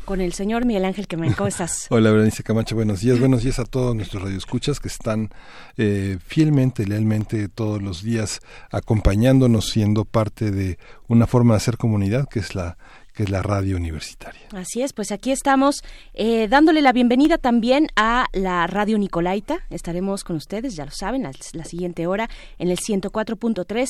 con 0.05 0.21
el 0.21 0.33
señor 0.33 0.65
Miguel 0.67 0.85
Ángel 0.85 1.07
Quemain. 1.07 1.33
¿Cómo 1.33 1.49
estás? 1.49 1.87
Hola, 1.91 2.11
Berenice 2.11 2.43
Camacho. 2.43 2.75
Buenos 2.77 3.01
días. 3.01 3.19
Buenos 3.19 3.43
días 3.43 3.59
a 3.59 3.65
todos 3.65 3.95
nuestros 3.97 4.23
radioescuchas 4.23 4.81
que 4.81 4.89
están 4.89 5.31
eh, 5.77 6.19
fielmente, 6.25 6.87
lealmente 6.87 7.49
todos 7.49 7.83
los 7.83 8.03
días 8.03 8.41
acompañándonos, 8.71 9.71
siendo 9.71 10.05
parte 10.05 10.51
de 10.51 10.79
una 11.09 11.27
forma 11.27 11.55
de 11.55 11.59
hacer 11.59 11.77
comunidad 11.77 12.29
que 12.29 12.41
es 12.41 12.55
la 12.55 12.77
que 13.15 13.23
es 13.23 13.31
la 13.31 13.43
radio 13.43 13.77
universitaria. 13.77 14.41
Así 14.53 14.83
es, 14.83 14.93
pues 14.93 15.13
aquí 15.13 15.31
estamos 15.31 15.83
eh, 16.15 16.49
dándole 16.49 16.83
la 16.83 16.93
bienvenida 16.93 17.39
también 17.39 17.87
a 17.97 18.27
la 18.33 18.67
radio 18.67 18.99
Nicolaita. 18.99 19.59
Estaremos 19.71 20.25
con 20.25 20.37
ustedes, 20.37 20.75
ya 20.75 20.85
lo 20.85 20.91
saben, 20.91 21.25
a 21.27 21.31
la 21.53 21.65
siguiente 21.65 22.07
hora 22.09 22.29
en 22.59 22.69
el 22.71 22.79
104.3. 22.79 23.87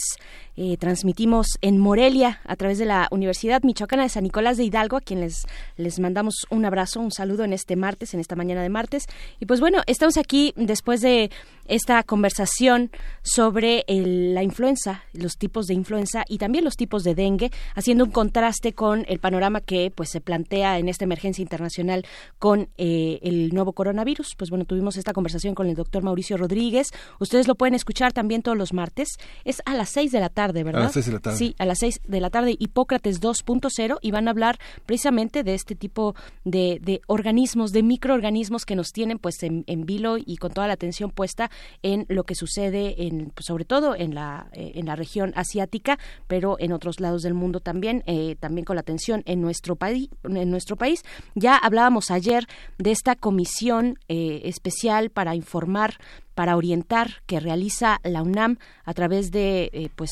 Eh, 0.56 0.76
transmitimos 0.76 1.46
en 1.62 1.78
Morelia 1.78 2.40
a 2.44 2.56
través 2.56 2.78
de 2.78 2.84
la 2.84 3.08
Universidad 3.10 3.62
Michoacana 3.62 4.02
de 4.02 4.08
San 4.10 4.24
Nicolás 4.24 4.56
de 4.58 4.64
Hidalgo, 4.64 4.98
a 4.98 5.00
quienes 5.00 5.44
les, 5.76 5.84
les 5.94 6.00
mandamos 6.00 6.46
un 6.50 6.64
abrazo, 6.66 7.00
un 7.00 7.10
saludo 7.10 7.44
en 7.44 7.52
este 7.54 7.76
martes, 7.76 8.12
en 8.14 8.20
esta 8.20 8.36
mañana 8.36 8.62
de 8.62 8.68
martes. 8.68 9.06
Y 9.40 9.46
pues 9.46 9.60
bueno, 9.60 9.80
estamos 9.86 10.16
aquí 10.18 10.52
después 10.56 11.00
de 11.00 11.30
esta 11.66 12.02
conversación 12.02 12.90
sobre 13.22 13.84
el- 13.86 14.34
la 14.34 14.42
influenza, 14.42 15.04
los 15.14 15.38
tipos 15.38 15.66
de 15.66 15.74
influenza 15.74 16.24
y 16.28 16.36
también 16.38 16.62
los 16.64 16.76
tipos 16.76 17.04
de 17.04 17.14
dengue, 17.14 17.50
haciendo 17.74 18.04
un 18.04 18.10
contraste 18.10 18.74
con 18.74 19.04
panorama 19.18 19.60
que 19.60 19.92
pues 19.94 20.10
se 20.10 20.20
plantea 20.20 20.78
en 20.78 20.88
esta 20.88 21.04
emergencia 21.04 21.42
internacional 21.42 22.04
con 22.38 22.68
eh, 22.76 23.18
el 23.22 23.50
nuevo 23.54 23.72
coronavirus. 23.72 24.34
Pues 24.36 24.50
bueno, 24.50 24.64
tuvimos 24.64 24.96
esta 24.96 25.12
conversación 25.12 25.54
con 25.54 25.66
el 25.68 25.74
doctor 25.74 26.02
Mauricio 26.02 26.36
Rodríguez. 26.36 26.88
Ustedes 27.20 27.48
lo 27.48 27.54
pueden 27.54 27.74
escuchar 27.74 28.12
también 28.12 28.42
todos 28.42 28.56
los 28.56 28.72
martes. 28.72 29.08
Es 29.44 29.62
a 29.64 29.74
las 29.74 29.90
6 29.90 30.12
de 30.12 30.20
la 30.20 30.28
tarde, 30.28 30.64
¿verdad? 30.64 30.84
las 30.84 30.92
seis 30.92 31.06
de 31.06 31.12
la 31.12 31.20
tarde. 31.20 31.38
Sí, 31.38 31.54
a 31.58 31.66
las 31.66 31.78
6 31.78 32.00
de 32.06 32.20
la 32.20 32.30
tarde, 32.30 32.56
Hipócrates 32.58 33.20
2.0, 33.20 33.98
y 34.00 34.10
van 34.10 34.28
a 34.28 34.30
hablar 34.30 34.58
precisamente 34.86 35.42
de 35.42 35.54
este 35.54 35.74
tipo 35.74 36.14
de, 36.44 36.78
de 36.82 37.00
organismos, 37.06 37.72
de 37.72 37.82
microorganismos 37.82 38.64
que 38.64 38.76
nos 38.76 38.92
tienen 38.92 39.18
pues 39.18 39.42
en, 39.42 39.64
en 39.66 39.86
vilo 39.86 40.16
y 40.18 40.36
con 40.36 40.52
toda 40.52 40.66
la 40.66 40.74
atención 40.74 41.10
puesta 41.10 41.50
en 41.82 42.06
lo 42.08 42.24
que 42.24 42.34
sucede 42.34 43.06
en, 43.06 43.30
pues, 43.30 43.46
sobre 43.46 43.64
todo 43.64 43.94
en 43.94 44.14
la, 44.14 44.48
eh, 44.52 44.72
en 44.74 44.86
la 44.86 44.96
región 44.96 45.32
asiática, 45.36 45.98
pero 46.26 46.56
en 46.58 46.72
otros 46.72 47.00
lados 47.00 47.22
del 47.22 47.34
mundo 47.34 47.60
también, 47.60 48.02
eh, 48.06 48.36
también 48.38 48.64
con 48.64 48.76
la 48.76 48.80
atención 48.80 49.03
en 49.08 49.40
nuestro 49.40 49.76
país. 49.76 51.02
Ya 51.34 51.56
hablábamos 51.56 52.10
ayer 52.10 52.46
de 52.78 52.90
esta 52.92 53.16
comisión 53.16 53.98
eh, 54.08 54.42
especial 54.44 55.10
para 55.10 55.34
informar 55.34 55.98
para 56.34 56.56
orientar 56.56 57.22
que 57.26 57.40
realiza 57.40 58.00
la 58.02 58.22
UNAM 58.22 58.58
a 58.84 58.94
través 58.94 59.30
de 59.30 59.70
eh, 59.72 59.90
pues 59.94 60.10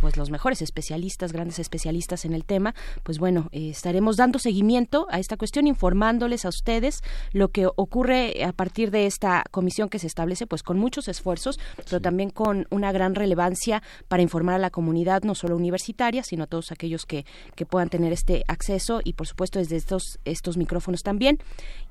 pues 0.00 0.16
los 0.16 0.30
mejores 0.30 0.62
especialistas 0.62 1.32
grandes 1.32 1.58
especialistas 1.58 2.24
en 2.24 2.34
el 2.34 2.44
tema 2.44 2.74
pues 3.02 3.18
bueno 3.18 3.48
eh, 3.52 3.70
estaremos 3.70 4.16
dando 4.16 4.38
seguimiento 4.38 5.06
a 5.10 5.18
esta 5.18 5.36
cuestión 5.36 5.66
informándoles 5.66 6.44
a 6.44 6.48
ustedes 6.48 7.00
lo 7.32 7.48
que 7.48 7.66
ocurre 7.66 8.44
a 8.44 8.52
partir 8.52 8.90
de 8.90 9.06
esta 9.06 9.44
comisión 9.50 9.88
que 9.88 9.98
se 9.98 10.06
establece 10.06 10.46
pues 10.46 10.62
con 10.62 10.78
muchos 10.78 11.08
esfuerzos 11.08 11.58
pero 11.88 12.00
también 12.00 12.30
con 12.30 12.66
una 12.70 12.92
gran 12.92 13.14
relevancia 13.14 13.82
para 14.08 14.22
informar 14.22 14.56
a 14.56 14.58
la 14.58 14.70
comunidad 14.70 15.22
no 15.22 15.34
solo 15.34 15.56
universitaria 15.56 16.22
sino 16.22 16.44
a 16.44 16.46
todos 16.46 16.70
aquellos 16.72 17.06
que, 17.06 17.24
que 17.54 17.66
puedan 17.66 17.88
tener 17.88 18.12
este 18.12 18.44
acceso 18.48 19.00
y 19.02 19.14
por 19.14 19.26
supuesto 19.26 19.58
desde 19.58 19.76
estos 19.76 20.18
estos 20.24 20.56
micrófonos 20.56 21.02
también. 21.02 21.38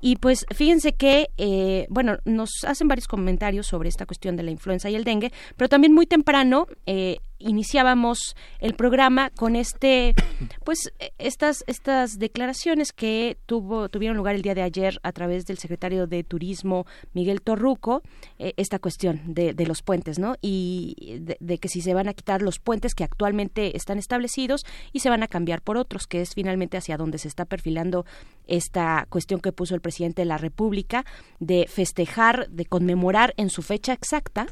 Y 0.00 0.16
pues 0.16 0.46
fíjense 0.54 0.92
que 0.92 1.30
eh, 1.36 1.86
bueno 1.90 2.18
nos 2.24 2.50
hacen 2.66 2.88
varios 2.88 3.08
comentarios 3.08 3.33
sobre 3.62 3.88
esta 3.88 4.06
cuestión 4.06 4.36
de 4.36 4.42
la 4.42 4.50
influenza 4.50 4.90
y 4.90 4.94
el 4.94 5.04
dengue 5.04 5.32
pero 5.56 5.68
también 5.68 5.92
muy 5.92 6.06
temprano 6.06 6.66
eh, 6.86 7.18
iniciábamos 7.44 8.34
el 8.58 8.74
programa 8.74 9.30
con 9.30 9.56
este 9.56 10.14
pues 10.64 10.92
eh, 10.98 11.12
estas 11.18 11.64
estas 11.66 12.18
declaraciones 12.18 12.92
que 12.92 13.36
tuvo 13.46 13.88
tuvieron 13.88 14.16
lugar 14.16 14.34
el 14.34 14.42
día 14.42 14.54
de 14.54 14.62
ayer 14.62 14.98
a 15.02 15.12
través 15.12 15.46
del 15.46 15.58
secretario 15.58 16.06
de 16.06 16.24
turismo 16.24 16.86
Miguel 17.12 17.42
Torruco 17.42 18.02
eh, 18.38 18.54
esta 18.56 18.78
cuestión 18.78 19.20
de, 19.26 19.54
de 19.54 19.66
los 19.66 19.82
puentes 19.82 20.18
no 20.18 20.36
y 20.40 21.18
de, 21.20 21.36
de 21.38 21.58
que 21.58 21.68
si 21.68 21.80
se 21.80 21.94
van 21.94 22.08
a 22.08 22.14
quitar 22.14 22.42
los 22.42 22.58
puentes 22.58 22.94
que 22.94 23.04
actualmente 23.04 23.76
están 23.76 23.98
establecidos 23.98 24.64
y 24.92 25.00
se 25.00 25.10
van 25.10 25.22
a 25.22 25.28
cambiar 25.28 25.62
por 25.62 25.76
otros 25.76 26.06
que 26.06 26.22
es 26.22 26.34
finalmente 26.34 26.76
hacia 26.76 26.96
donde 26.96 27.18
se 27.18 27.28
está 27.28 27.44
perfilando 27.44 28.06
esta 28.46 29.06
cuestión 29.10 29.40
que 29.40 29.52
puso 29.52 29.74
el 29.74 29.80
presidente 29.80 30.22
de 30.22 30.26
la 30.26 30.38
República 30.38 31.04
de 31.40 31.66
festejar 31.68 32.48
de 32.48 32.64
conmemorar 32.64 33.34
en 33.36 33.50
su 33.50 33.62
fecha 33.62 33.92
exacta 33.92 34.46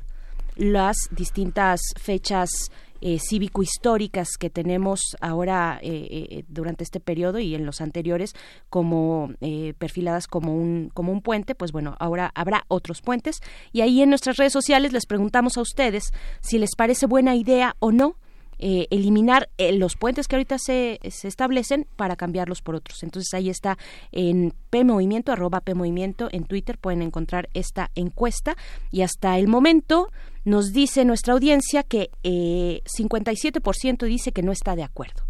las 0.56 0.96
distintas 1.10 1.80
fechas 2.00 2.70
eh, 3.02 3.18
cívico-históricas 3.18 4.36
que 4.38 4.48
tenemos 4.48 5.00
ahora 5.20 5.78
eh, 5.82 6.06
eh, 6.10 6.44
durante 6.48 6.84
este 6.84 7.00
periodo 7.00 7.40
y 7.40 7.54
en 7.56 7.66
los 7.66 7.80
anteriores 7.80 8.34
como 8.70 9.32
eh, 9.40 9.74
perfiladas 9.76 10.28
como 10.28 10.56
un 10.56 10.88
como 10.94 11.10
un 11.10 11.20
puente 11.20 11.56
pues 11.56 11.72
bueno 11.72 11.96
ahora 11.98 12.30
habrá 12.34 12.64
otros 12.68 13.02
puentes. 13.02 13.40
Y 13.72 13.80
ahí 13.80 14.02
en 14.02 14.08
nuestras 14.08 14.36
redes 14.36 14.52
sociales 14.52 14.92
les 14.92 15.06
preguntamos 15.06 15.58
a 15.58 15.62
ustedes 15.62 16.12
si 16.40 16.58
les 16.58 16.76
parece 16.76 17.06
buena 17.06 17.34
idea 17.34 17.74
o 17.80 17.90
no 17.90 18.16
eh, 18.64 18.86
eliminar 18.90 19.48
eh, 19.58 19.72
los 19.72 19.96
puentes 19.96 20.28
que 20.28 20.36
ahorita 20.36 20.56
se, 20.56 21.00
se 21.10 21.26
establecen 21.26 21.88
para 21.96 22.14
cambiarlos 22.14 22.62
por 22.62 22.76
otros. 22.76 23.02
Entonces 23.02 23.34
ahí 23.34 23.50
está 23.50 23.76
en 24.12 24.54
P 24.70 24.84
Movimiento, 24.84 25.32
arroba 25.32 25.62
P 25.62 25.74
Movimiento, 25.74 26.28
en 26.30 26.44
Twitter 26.44 26.78
pueden 26.78 27.02
encontrar 27.02 27.48
esta 27.54 27.90
encuesta 27.96 28.56
y 28.92 29.02
hasta 29.02 29.36
el 29.36 29.48
momento 29.48 30.12
nos 30.44 30.72
dice 30.72 31.04
nuestra 31.04 31.34
audiencia 31.34 31.82
que 31.82 32.10
eh, 32.22 32.82
57% 32.96 34.06
dice 34.06 34.30
que 34.30 34.42
no 34.42 34.52
está 34.52 34.76
de 34.76 34.84
acuerdo 34.84 35.24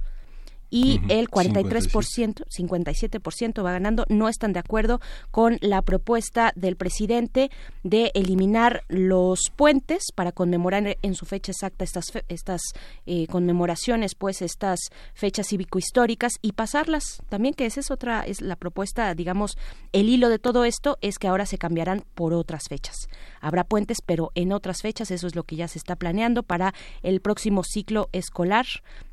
y 0.73 1.01
el 1.11 1.29
43%, 1.29 2.45
57% 2.49 3.63
va 3.65 3.73
ganando, 3.73 4.07
no 4.09 4.29
están 4.29 4.55
de 4.55 4.59
acuerdo 4.61 5.01
con 5.31 5.59
la 5.61 5.83
propuesta 5.83 6.53
del 6.57 6.77
presidente 6.77 7.51
de 7.83 8.11
eliminar 8.15 8.83
los 8.89 9.41
puentes 9.55 10.05
para 10.15 10.33
conmemorar 10.33 10.97
en 11.03 11.15
su 11.15 11.27
fecha 11.27 11.53
exacta 11.53 11.85
estas 11.85 12.07
fe- 12.11 12.25
estas 12.29 12.63
eh, 13.05 13.27
conmemoraciones, 13.27 14.15
pues 14.15 14.41
estas 14.41 14.81
fechas 15.13 15.49
cívico-históricas 15.49 16.33
y 16.41 16.53
pasarlas 16.53 17.23
también, 17.29 17.53
que 17.55 17.67
esa 17.67 17.81
es 17.81 17.91
otra, 17.91 18.23
es 18.23 18.41
la 18.41 18.57
propuesta, 18.57 19.15
digamos, 19.15 19.59
el 19.93 20.09
hilo 20.09 20.31
de 20.31 20.39
todo 20.39 20.65
esto 20.65 20.97
es 21.03 21.19
que 21.19 21.29
ahora 21.29 21.45
se 21.45 21.59
cambiarán 21.59 22.05
por 22.15 22.33
otras 22.33 22.65
fechas. 22.69 22.97
Habrá 23.43 23.65
puentes, 23.65 23.99
pero 24.05 24.31
en 24.35 24.53
otras 24.53 24.81
fechas, 24.81 25.11
eso 25.11 25.27
es 25.27 25.35
lo 25.35 25.43
que 25.45 25.57
ya 25.57 25.69
se 25.69 25.79
está 25.79 25.97
planeando 25.97 26.43
para 26.43 26.73
el 27.03 27.21
próximo 27.21 27.63
ciclo 27.63 28.09
escolar. 28.13 28.65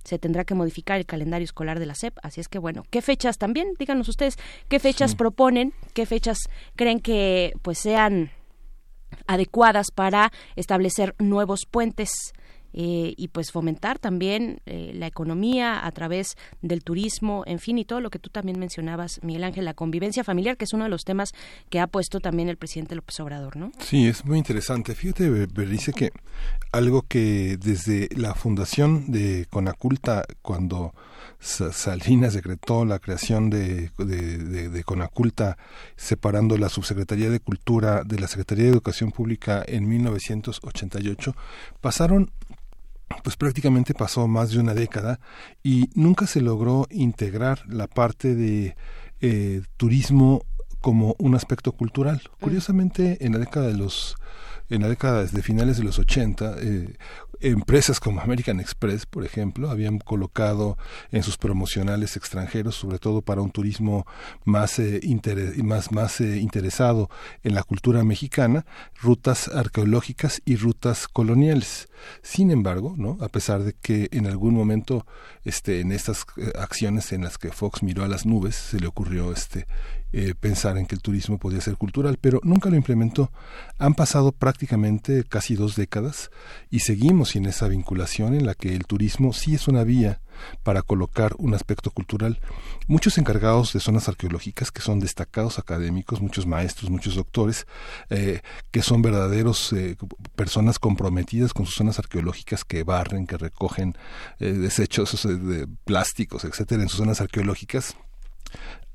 Se 0.10 0.18
tendrá 0.18 0.44
que 0.44 0.56
modificar 0.56 0.98
el 0.98 1.06
calendario 1.06 1.46
escolar 1.46 1.78
de 1.80 1.86
la 1.86 1.94
SEP, 1.94 2.18
así 2.24 2.42
es 2.42 2.48
que 2.50 2.58
bueno, 2.58 2.84
¿qué 2.90 3.04
fechas 3.04 3.38
también? 3.38 3.76
Díganos 3.78 4.10
ustedes, 4.10 4.38
¿qué 4.68 4.80
fechas 4.80 5.12
Sí. 5.12 5.18
proponen? 5.18 5.72
¿Qué 5.94 6.08
fechas 6.08 6.40
creen 6.76 7.00
que 7.00 7.54
pues 7.62 7.78
sean 7.78 8.32
adecuadas 9.28 9.92
para 9.94 10.32
establecer 10.56 11.14
nuevos 11.20 11.68
puentes 11.70 12.10
eh, 12.74 13.14
y 13.18 13.28
pues 13.30 13.52
fomentar 13.52 14.00
también 14.00 14.62
eh, 14.66 14.92
la 14.94 15.08
economía 15.08 15.86
a 15.86 15.92
través 15.92 16.38
del 16.62 16.84
turismo, 16.84 17.44
en 17.46 17.60
fin, 17.60 17.78
y 17.78 17.86
todo 17.86 18.00
lo 18.02 18.10
que 18.10 18.20
tú 18.20 18.30
también 18.30 18.60
mencionabas, 18.60 19.20
Miguel 19.24 19.44
Ángel, 19.44 19.66
la 19.66 19.74
convivencia 19.74 20.24
familiar, 20.24 20.58
que 20.58 20.66
es 20.66 20.74
uno 20.74 20.84
de 20.86 20.90
los 20.90 21.04
temas 21.04 21.32
que 21.70 21.80
ha 21.80 21.88
puesto 21.88 22.20
también 22.20 22.50
el 22.50 22.58
presidente 22.58 22.96
López 22.96 23.20
Obrador, 23.20 23.56
¿no? 23.58 23.72
Sí, 23.80 24.08
es 24.08 24.26
muy 24.26 24.38
interesante. 24.38 24.96
Fíjate, 24.96 25.30
Be- 25.30 25.48
Berenice, 25.48 25.94
que 25.94 26.12
algo 26.72 27.04
que 27.04 27.58
desde 27.58 28.08
la 28.16 28.36
fundación 28.36 29.12
de 29.12 29.48
Conaculta, 29.50 30.24
cuando 30.42 30.94
Sa- 31.40 31.72
Salinas 31.72 32.34
decretó 32.34 32.86
la 32.86 33.00
creación 33.00 33.50
de- 33.50 33.90
de 33.98 34.84
Conaculta, 34.84 35.58
separando 35.96 36.58
la 36.58 36.70
Subsecretaría 36.70 37.30
de 37.30 37.40
Cultura 37.40 38.04
de 38.04 38.20
la 38.20 38.28
Secretaría 38.28 38.66
de 38.66 38.72
Educación 38.72 39.12
Pública 39.12 39.64
en 39.68 39.88
1988, 39.88 41.36
pasaron 41.82 42.32
pues 43.24 43.36
prácticamente 43.36 43.94
pasó 43.94 44.28
más 44.28 44.52
de 44.52 44.60
una 44.60 44.74
década 44.74 45.20
y 45.64 45.90
nunca 45.96 46.28
se 46.28 46.42
logró 46.42 46.88
integrar 46.90 47.64
la 47.68 47.88
parte 47.88 48.36
de 48.36 48.76
eh, 49.22 49.62
turismo 49.78 50.46
como 50.82 51.16
un 51.20 51.36
aspecto 51.36 51.72
cultural. 51.74 52.22
Curiosamente, 52.40 53.26
en 53.26 53.34
la 53.34 53.40
década 53.40 53.68
de 53.68 53.78
los 53.78 54.16
en 54.70 54.82
la 54.82 54.90
década 54.90 55.24
de 55.24 55.42
finales 55.42 55.78
de 55.78 55.84
los 55.84 56.00
80, 56.00 56.56
eh, 56.60 56.94
empresas 57.42 58.00
como 58.00 58.20
American 58.22 58.60
Express, 58.60 59.06
por 59.06 59.26
ejemplo, 59.26 59.70
habían 59.70 60.00
colocado 60.00 60.78
en 61.12 61.24
sus 61.24 61.38
promocionales 61.38 62.18
extranjeros, 62.18 62.76
sobre 62.76 63.00
todo 63.00 63.22
para 63.22 63.42
un 63.42 63.52
turismo 63.52 64.06
más, 64.44 64.80
eh, 64.80 65.02
más, 65.64 65.92
más 65.92 66.20
eh, 66.22 66.38
interesado 66.38 67.10
en 67.44 67.56
la 67.56 67.64
cultura 67.64 68.04
mexicana, 68.04 68.66
rutas 69.02 69.48
arqueológicas 69.48 70.42
y 70.46 70.58
rutas 70.58 71.08
coloniales. 71.08 71.90
Sin 72.22 72.52
embargo, 72.52 72.96
¿no? 72.98 73.18
a 73.22 73.30
pesar 73.30 73.64
de 73.64 73.74
que 73.74 74.10
en 74.12 74.28
algún 74.28 74.54
momento 74.54 75.06
este, 75.44 75.80
en 75.80 75.92
estas 75.92 76.26
eh, 76.38 76.52
acciones 76.60 77.12
en 77.14 77.24
las 77.24 77.38
que 77.38 77.52
Fox 77.52 77.84
miró 77.84 78.04
a 78.04 78.08
las 78.08 78.26
nubes, 78.26 78.56
se 78.56 78.80
le 78.80 78.88
ocurrió 78.88 79.32
este, 79.32 79.68
eh, 80.12 80.34
pensar 80.40 80.80
en 80.80 80.88
que 80.88 80.96
el 80.96 81.02
turismo 81.02 81.38
podía 81.38 81.62
ser 81.62 81.78
cultural, 81.78 82.18
pero 82.20 82.40
nunca 82.44 82.72
lo 82.72 82.76
implementó. 82.76 83.32
Han 83.78 83.94
pasado 83.94 84.32
prácticamente 84.32 85.24
casi 85.24 85.56
dos 85.56 85.76
décadas 85.76 86.32
y 86.72 86.80
seguimos 86.80 87.30
sin 87.30 87.46
esa 87.46 87.68
vinculación 87.68 88.34
en 88.34 88.48
la 88.48 88.56
que 88.56 88.76
el 88.76 88.86
turismo 88.86 89.34
sí 89.34 89.54
es 89.54 89.68
una 89.68 89.84
vía 89.84 90.20
para 90.64 90.82
colocar 90.82 91.36
un 91.38 91.54
aspecto 91.54 91.92
cultural. 91.92 92.40
Muchos 92.88 93.20
encargados 93.20 93.72
de 93.74 93.82
zonas 93.82 94.10
arqueológicas, 94.10 94.72
que 94.72 94.82
son 94.82 95.00
destacados 95.00 95.60
académicos, 95.60 96.22
muchos 96.22 96.48
maestros, 96.48 96.90
muchos 96.90 97.14
doctores, 97.14 97.68
eh, 98.10 98.42
que 98.72 98.82
son 98.82 99.04
verdaderos 99.04 99.74
eh, 99.74 99.96
personas 100.36 100.80
comprometidas 100.80 101.54
con 101.54 101.68
sus 101.68 101.76
zonas 101.76 102.00
arqueológicas, 102.00 102.64
que 102.64 102.84
barren, 102.84 103.28
que 103.28 103.38
recogen 103.38 103.96
desechos 104.40 105.22
de 105.24 105.68
plásticos, 105.86 106.46
etcétera, 106.46 106.82
en 106.82 106.90
sus 106.90 106.98
zonas 106.98 107.22
arqueológicas, 107.22 107.96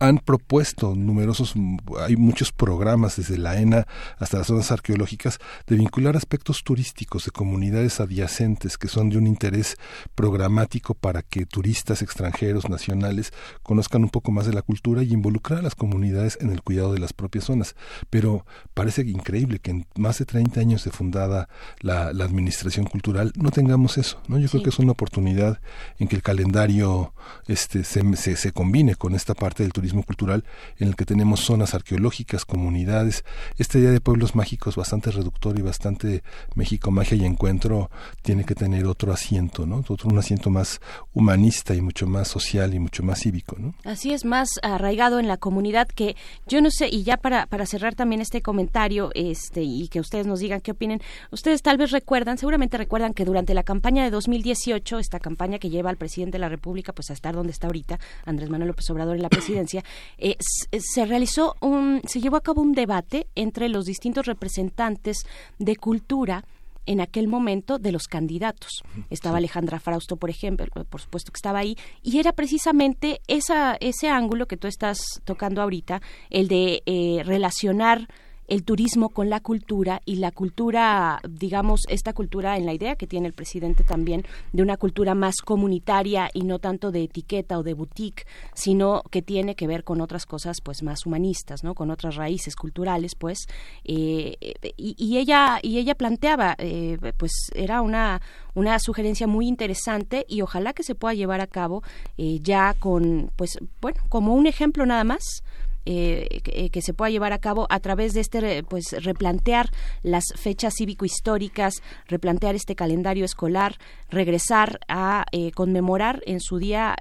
han 0.01 0.19
propuesto 0.19 0.95
numerosos, 0.95 1.55
hay 2.01 2.17
muchos 2.17 2.53
programas 2.53 3.17
desde 3.17 3.39
la 3.39 3.61
ENA 3.61 3.87
hasta 4.19 4.39
las 4.39 4.49
zonas 4.49 4.73
arqueológicas 4.73 5.39
de 5.67 5.77
vincular 5.77 6.17
aspectos 6.17 6.65
turísticos 6.65 7.25
de 7.25 7.31
comunidades 7.31 8.01
adyacentes 8.01 8.77
que 8.77 8.89
son 8.89 9.11
de 9.11 9.19
un 9.19 9.27
interés 9.27 9.77
programático 10.15 10.95
para 10.95 11.23
que 11.23 11.47
turistas 11.47 12.03
extranjeros, 12.03 12.69
nacionales, 12.69 13.33
conozcan 13.63 14.03
un 14.03 14.11
poco 14.11 14.33
más 14.33 14.47
de 14.47 14.53
la 14.53 14.63
cultura 14.63 15.03
y 15.03 15.13
involucrar 15.13 15.61
a 15.61 15.63
las 15.63 15.75
comunidades 15.75 16.39
en 16.41 16.51
el 16.51 16.63
cuidado 16.63 16.93
de 16.93 16.99
las 16.99 17.13
propias 17.13 17.45
zonas. 17.45 17.77
Pero 18.11 18.45
parece 18.75 19.03
increíble 19.03 19.61
que 19.61 19.71
en 19.71 19.87
más 19.97 20.19
de 20.19 20.25
30 20.25 20.61
años 20.61 20.85
de 20.85 20.91
fundada 20.91 21.49
la, 21.81 22.09
administración 22.25 22.87
cultural 22.87 23.33
no 23.37 23.51
tengamos 23.51 23.99
eso, 23.99 24.21
¿no? 24.29 24.39
Yo 24.39 24.49
creo 24.49 24.63
que 24.63 24.71
es 24.71 24.79
una 24.79 24.93
oportunidad 24.93 25.61
en 25.99 26.09
que 26.09 26.17
el 26.17 26.23
calendario 26.23 27.13
este, 27.47 27.85
se, 27.85 28.03
se, 28.17 28.37
se 28.37 28.53
combine 28.53 28.95
con 28.95 29.15
esta 29.15 29.35
parte 29.35 29.63
del 29.63 29.73
turismo 29.73 29.84
cultural 29.93 30.45
en 30.79 30.89
el 30.89 30.97
que 30.97 31.05
tenemos 31.05 31.41
zonas 31.41 31.75
arqueológicas, 31.75 32.45
comunidades. 32.45 33.25
Esta 33.59 33.79
idea 33.79 33.91
de 33.91 34.01
pueblos 34.01 34.35
mágicos 34.35 34.77
bastante 34.77 35.11
reductor 35.11 35.59
y 35.59 35.63
bastante 35.63 36.23
México, 36.55 36.91
magia 36.91 37.17
y 37.17 37.25
encuentro 37.25 37.91
tiene 38.23 38.45
que 38.45 38.55
tener 38.55 38.87
otro 38.87 39.13
asiento, 39.13 39.67
¿no? 39.67 39.85
Otro, 39.87 40.09
un 40.09 40.19
asiento 40.19 40.51
más 40.51 40.81
humanista 41.13 41.75
y 41.75 41.81
mucho 41.81 42.07
más 42.07 42.29
social 42.29 42.75
y 42.75 42.79
mucho 42.79 43.03
más 43.03 43.21
cívico, 43.21 43.57
¿no? 43.59 43.75
Así 43.85 44.13
es, 44.13 44.25
más 44.25 44.49
arraigado 44.63 45.19
en 45.19 45.29
la 45.29 45.37
comunidad 45.37 45.89
que 45.89 46.17
yo 46.47 46.61
no 46.61 46.71
sé, 46.71 46.89
y 46.89 47.03
ya 47.03 47.17
para, 47.17 47.47
para 47.47 47.67
cerrar 47.67 47.95
también 47.95 48.21
este 48.21 48.43
comentario 48.43 49.11
este 49.15 49.63
y 49.63 49.89
que 49.89 50.01
ustedes 50.01 50.27
nos 50.27 50.41
digan 50.41 50.61
qué 50.61 50.73
opinen, 50.73 51.01
ustedes 51.31 51.63
tal 51.63 51.79
vez 51.79 51.91
recuerdan, 51.91 52.39
seguramente 52.39 52.79
recuerdan 52.79 53.15
que 53.15 53.25
durante 53.25 53.55
la 53.55 53.63
campaña 53.63 54.05
de 54.05 54.11
2018, 54.11 54.99
esta 54.99 55.19
campaña 55.19 55.59
que 55.59 55.71
lleva 55.71 55.91
al 55.91 55.97
presidente 55.97 56.37
de 56.37 56.41
la 56.41 56.49
República 56.49 56.93
pues 56.93 57.11
a 57.11 57.15
estar 57.15 57.35
donde 57.35 57.53
está 57.53 57.67
ahorita, 57.67 57.99
Andrés 58.25 58.51
Manuel 58.51 58.69
López 58.69 58.89
Obrador 58.91 59.17
en 59.17 59.23
la 59.23 59.29
presidencia, 59.29 59.74
eh, 60.19 60.37
se 60.41 61.07
realizó 61.07 61.57
un, 61.61 62.03
se 62.07 62.21
llevó 62.21 62.37
a 62.37 62.43
cabo 62.43 62.63
un 62.63 62.73
debate 62.73 63.27
entre 63.35 63.69
los 63.69 63.87
distintos 63.87 64.27
representantes 64.27 65.19
de 65.59 65.77
cultura 65.77 66.45
en 66.87 67.01
aquel 67.01 67.29
momento 67.29 67.79
de 67.79 67.93
los 67.93 68.09
candidatos. 68.09 68.83
Estaba 69.11 69.39
Alejandra 69.39 69.81
Frausto, 69.81 70.17
por 70.17 70.31
ejemplo, 70.31 70.67
por 70.67 71.01
supuesto 71.01 71.33
que 71.33 71.39
estaba 71.39 71.61
ahí, 71.61 71.77
y 72.03 72.19
era 72.19 72.33
precisamente 72.33 73.21
esa, 73.27 73.77
ese 73.81 74.09
ángulo 74.09 74.47
que 74.47 74.57
tú 74.57 74.67
estás 74.67 74.99
tocando 75.25 75.63
ahorita, 75.63 76.03
el 76.31 76.49
de 76.49 76.83
eh, 76.87 77.23
relacionar 77.25 78.09
el 78.49 78.65
turismo 78.65 79.09
con 79.09 79.31
la 79.31 79.41
cultura 79.41 80.01
y 80.05 80.17
la 80.17 80.31
cultura, 80.31 81.21
digamos, 81.29 81.83
esta 81.89 82.13
cultura 82.13 82.57
en 82.57 82.67
la 82.67 82.75
idea 82.75 82.97
que 82.97 83.07
tiene 83.07 83.27
el 83.27 83.33
presidente 83.33 83.85
también 83.85 84.25
de 84.53 84.63
una 84.63 84.77
cultura 84.77 85.15
más 85.15 85.37
comunitaria 85.37 86.31
y 86.33 86.43
no 86.43 86.59
tanto 86.59 86.91
de 86.91 87.05
etiqueta 87.05 87.59
o 87.59 87.63
de 87.63 87.75
boutique, 87.75 88.27
sino 88.55 89.03
que 89.11 89.23
tiene 89.23 89.55
que 89.55 89.67
ver 89.67 89.85
con 89.85 90.01
otras 90.01 90.27
cosas 90.27 90.61
pues 90.63 90.83
más 90.83 91.07
humanistas, 91.07 91.65
¿no? 91.65 91.75
Con 91.75 91.91
otras 91.91 92.17
raíces 92.17 92.57
culturales, 92.57 93.15
pues. 93.15 93.47
Eh, 93.85 94.37
y, 94.77 95.17
ella 95.19 95.59
y 95.63 95.79
ella 95.79 95.95
planteaba, 95.95 96.55
eh, 96.59 96.99
pues 97.17 97.33
era 97.55 97.81
una 97.83 98.21
una 98.55 98.79
sugerencia 98.79 99.27
muy 99.27 99.47
interesante 99.47 100.25
y 100.29 100.41
ojalá 100.41 100.73
que 100.73 100.83
se 100.83 100.95
pueda 100.95 101.15
llevar 101.15 101.41
a 101.41 101.47
cabo 101.47 101.83
eh, 102.17 102.39
ya 102.41 102.75
con, 102.75 103.31
pues, 103.37 103.59
bueno, 103.81 104.01
como 104.09 104.35
un 104.35 104.47
ejemplo 104.47 104.87
nada 104.87 105.05
más 105.05 105.43
eh, 105.87 106.41
eh, 106.47 106.71
que, 106.71 106.81
se 106.81 106.95
pueda 106.95 107.11
llevar 107.11 107.35
a 107.35 107.39
cabo 107.39 107.67
a 107.69 107.79
través 107.81 108.15
de 108.15 108.21
este 108.21 108.63
pues 108.63 108.85
replantear 109.05 109.71
las 110.03 110.25
fechas 110.35 110.75
cívico-históricas, 110.79 111.75
replantear 112.09 112.55
este 112.55 112.75
calendario 112.75 113.25
escolar, 113.27 113.77
regresar 114.09 114.81
a 114.89 115.27
eh, 115.33 115.51
conmemorar 115.53 116.23
en 116.27 116.41
su 116.41 116.59
día 116.59 116.97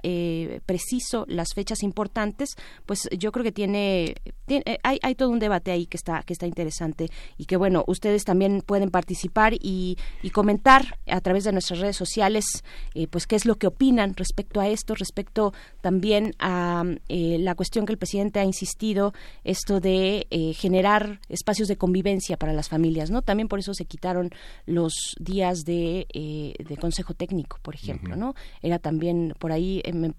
preciso 0.66 1.24
las 1.28 1.54
fechas 1.54 1.82
importantes, 1.82 2.50
pues 2.84 3.08
yo 3.16 3.32
creo 3.32 3.44
que 3.44 3.52
tiene, 3.52 4.16
hay, 4.82 4.98
hay 5.02 5.14
todo 5.14 5.30
un 5.30 5.38
debate 5.38 5.70
ahí 5.70 5.86
que 5.86 5.96
está 5.96 6.22
que 6.22 6.34
está 6.34 6.46
interesante 6.46 7.10
y 7.38 7.46
que 7.46 7.56
bueno 7.56 7.84
ustedes 7.86 8.24
también 8.24 8.62
pueden 8.64 8.90
participar 8.90 9.54
y, 9.54 9.96
y 10.22 10.30
comentar 10.30 10.98
a 11.06 11.20
través 11.20 11.44
de 11.44 11.52
nuestras 11.52 11.80
redes 11.80 11.96
sociales 11.96 12.44
pues 13.10 13.26
qué 13.26 13.36
es 13.36 13.46
lo 13.46 13.56
que 13.56 13.66
opinan 13.66 14.14
respecto 14.14 14.60
a 14.60 14.68
esto, 14.68 14.94
respecto 14.94 15.54
también 15.80 16.34
a 16.38 16.84
la 17.08 17.54
cuestión 17.54 17.86
que 17.86 17.92
el 17.92 17.98
presidente 17.98 18.40
ha 18.40 18.44
insistido 18.44 18.73
esto 19.44 19.80
de 19.80 20.26
eh, 20.30 20.52
generar 20.54 21.20
espacios 21.28 21.68
de 21.68 21.76
convivencia 21.76 22.36
para 22.36 22.52
las 22.52 22.68
familias, 22.68 23.10
¿no? 23.10 23.22
También 23.22 23.48
por 23.48 23.58
eso 23.58 23.74
se 23.74 23.84
quitaron 23.84 24.30
los 24.66 25.14
días 25.18 25.64
de, 25.64 26.06
eh, 26.12 26.54
de 26.58 26.76
consejo 26.76 27.14
técnico, 27.14 27.58
por 27.62 27.74
ejemplo, 27.74 28.16
¿no? 28.16 28.34
Era 28.62 28.78
también 28.78 29.34
por 29.38 29.52
ahí, 29.52 29.80
eh, 29.84 30.12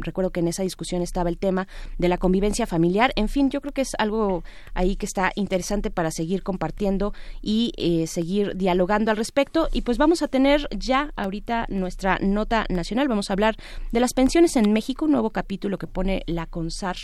recuerdo 0.00 0.30
que 0.30 0.40
en 0.40 0.48
esa 0.48 0.62
discusión 0.62 1.02
estaba 1.02 1.30
el 1.30 1.38
tema 1.38 1.66
de 1.98 2.08
la 2.08 2.18
convivencia 2.18 2.66
familiar. 2.66 3.12
En 3.16 3.28
fin, 3.28 3.50
yo 3.50 3.60
creo 3.60 3.72
que 3.72 3.82
es 3.82 3.92
algo 3.98 4.44
ahí 4.74 4.96
que 4.96 5.06
está 5.06 5.32
interesante 5.36 5.90
para 5.90 6.10
seguir 6.10 6.42
compartiendo 6.42 7.14
y 7.42 7.72
seguir 8.06 8.56
dialogando 8.56 9.10
al 9.10 9.16
respecto. 9.16 9.68
Y 9.72 9.82
pues 9.82 9.98
vamos 9.98 10.22
a 10.22 10.28
tener 10.28 10.68
ya 10.76 11.12
ahorita 11.16 11.66
nuestra 11.68 12.18
nota 12.20 12.66
nacional. 12.68 13.08
Vamos 13.08 13.30
a 13.30 13.34
hablar 13.34 13.56
de 13.92 14.00
las 14.00 14.14
pensiones 14.14 14.56
en 14.56 14.72
México, 14.72 15.04
un 15.04 15.12
nuevo 15.12 15.30
capítulo 15.30 15.78
que 15.78 15.86
pone 15.86 16.22
la 16.26 16.46
CONSAR 16.46 16.96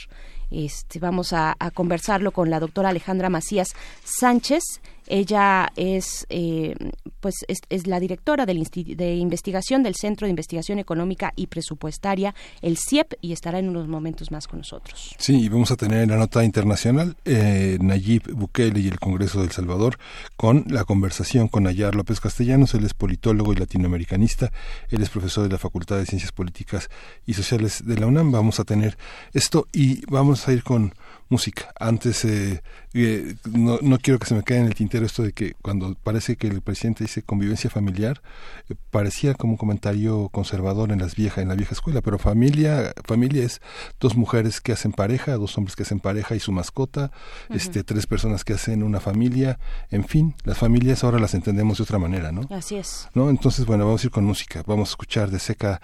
este, 0.50 0.98
vamos 0.98 1.32
a, 1.32 1.56
a 1.58 1.70
conversarlo 1.70 2.32
con 2.32 2.50
la 2.50 2.60
doctora 2.60 2.90
Alejandra 2.90 3.28
Macías 3.28 3.74
Sánchez. 4.04 4.62
Ella 5.10 5.72
es, 5.74 6.24
eh, 6.28 6.76
pues, 7.18 7.34
es, 7.48 7.86
la 7.88 7.98
directora 7.98 8.46
del 8.46 8.60
de 8.62 9.16
investigación 9.16 9.82
del 9.82 9.96
Centro 9.96 10.26
de 10.26 10.30
Investigación 10.30 10.78
Económica 10.78 11.32
y 11.34 11.48
Presupuestaria, 11.48 12.32
el 12.62 12.78
CIEP, 12.78 13.14
y 13.20 13.32
estará 13.32 13.58
en 13.58 13.68
unos 13.68 13.88
momentos 13.88 14.30
más 14.30 14.46
con 14.46 14.60
nosotros. 14.60 15.14
Sí, 15.18 15.40
y 15.40 15.48
vamos 15.48 15.72
a 15.72 15.76
tener 15.76 16.06
la 16.08 16.16
nota 16.16 16.44
internacional 16.44 17.16
eh, 17.24 17.76
Nayib 17.80 18.32
Bukele 18.32 18.78
y 18.78 18.86
el 18.86 19.00
Congreso 19.00 19.40
del 19.40 19.50
Salvador 19.50 19.98
con 20.36 20.64
la 20.68 20.84
conversación 20.84 21.48
con 21.48 21.66
Ayar 21.66 21.96
López 21.96 22.20
Castellanos. 22.20 22.74
Él 22.74 22.84
es 22.84 22.94
politólogo 22.94 23.52
y 23.52 23.56
latinoamericanista. 23.56 24.52
Él 24.90 25.02
es 25.02 25.10
profesor 25.10 25.42
de 25.42 25.50
la 25.50 25.58
Facultad 25.58 25.96
de 25.96 26.06
Ciencias 26.06 26.30
Políticas 26.30 26.88
y 27.26 27.34
Sociales 27.34 27.82
de 27.84 27.98
la 27.98 28.06
UNAM. 28.06 28.30
Vamos 28.30 28.60
a 28.60 28.64
tener 28.64 28.96
esto 29.32 29.66
y 29.72 30.04
vamos 30.06 30.46
a 30.46 30.52
ir 30.52 30.62
con 30.62 30.94
música. 31.30 31.72
Antes, 31.78 32.24
eh, 32.24 32.62
eh, 32.92 33.36
no, 33.50 33.78
no, 33.80 33.98
quiero 33.98 34.18
que 34.18 34.26
se 34.26 34.34
me 34.34 34.42
quede 34.42 34.58
en 34.58 34.66
el 34.66 34.74
tintero 34.74 35.06
esto 35.06 35.22
de 35.22 35.32
que 35.32 35.54
cuando 35.62 35.94
parece 35.94 36.36
que 36.36 36.48
el 36.48 36.60
presidente 36.60 37.04
dice 37.04 37.22
convivencia 37.22 37.70
familiar, 37.70 38.20
eh, 38.68 38.74
parecía 38.90 39.34
como 39.34 39.52
un 39.52 39.56
comentario 39.56 40.28
conservador 40.30 40.90
en 40.90 40.98
las 40.98 41.14
viejas, 41.14 41.38
en 41.38 41.48
la 41.48 41.54
vieja 41.54 41.72
escuela, 41.72 42.02
pero 42.02 42.18
familia, 42.18 42.92
familia 43.04 43.44
es 43.44 43.62
dos 44.00 44.16
mujeres 44.16 44.60
que 44.60 44.72
hacen 44.72 44.92
pareja, 44.92 45.36
dos 45.36 45.56
hombres 45.56 45.76
que 45.76 45.84
hacen 45.84 46.00
pareja 46.00 46.34
y 46.34 46.40
su 46.40 46.50
mascota, 46.50 47.12
este, 47.48 47.84
tres 47.84 48.06
personas 48.06 48.44
que 48.44 48.54
hacen 48.54 48.82
una 48.82 48.98
familia, 48.98 49.58
en 49.90 50.04
fin, 50.04 50.34
las 50.44 50.58
familias 50.58 51.04
ahora 51.04 51.20
las 51.20 51.34
entendemos 51.34 51.78
de 51.78 51.84
otra 51.84 51.98
manera, 51.98 52.32
¿no? 52.32 52.42
Así 52.50 52.76
es. 52.76 53.08
¿No? 53.14 53.30
Entonces, 53.30 53.66
bueno, 53.66 53.86
vamos 53.86 54.02
a 54.02 54.06
ir 54.08 54.10
con 54.10 54.24
música, 54.24 54.64
vamos 54.66 54.88
a 54.88 54.92
escuchar 54.92 55.30
de 55.30 55.38
Seca 55.38 55.80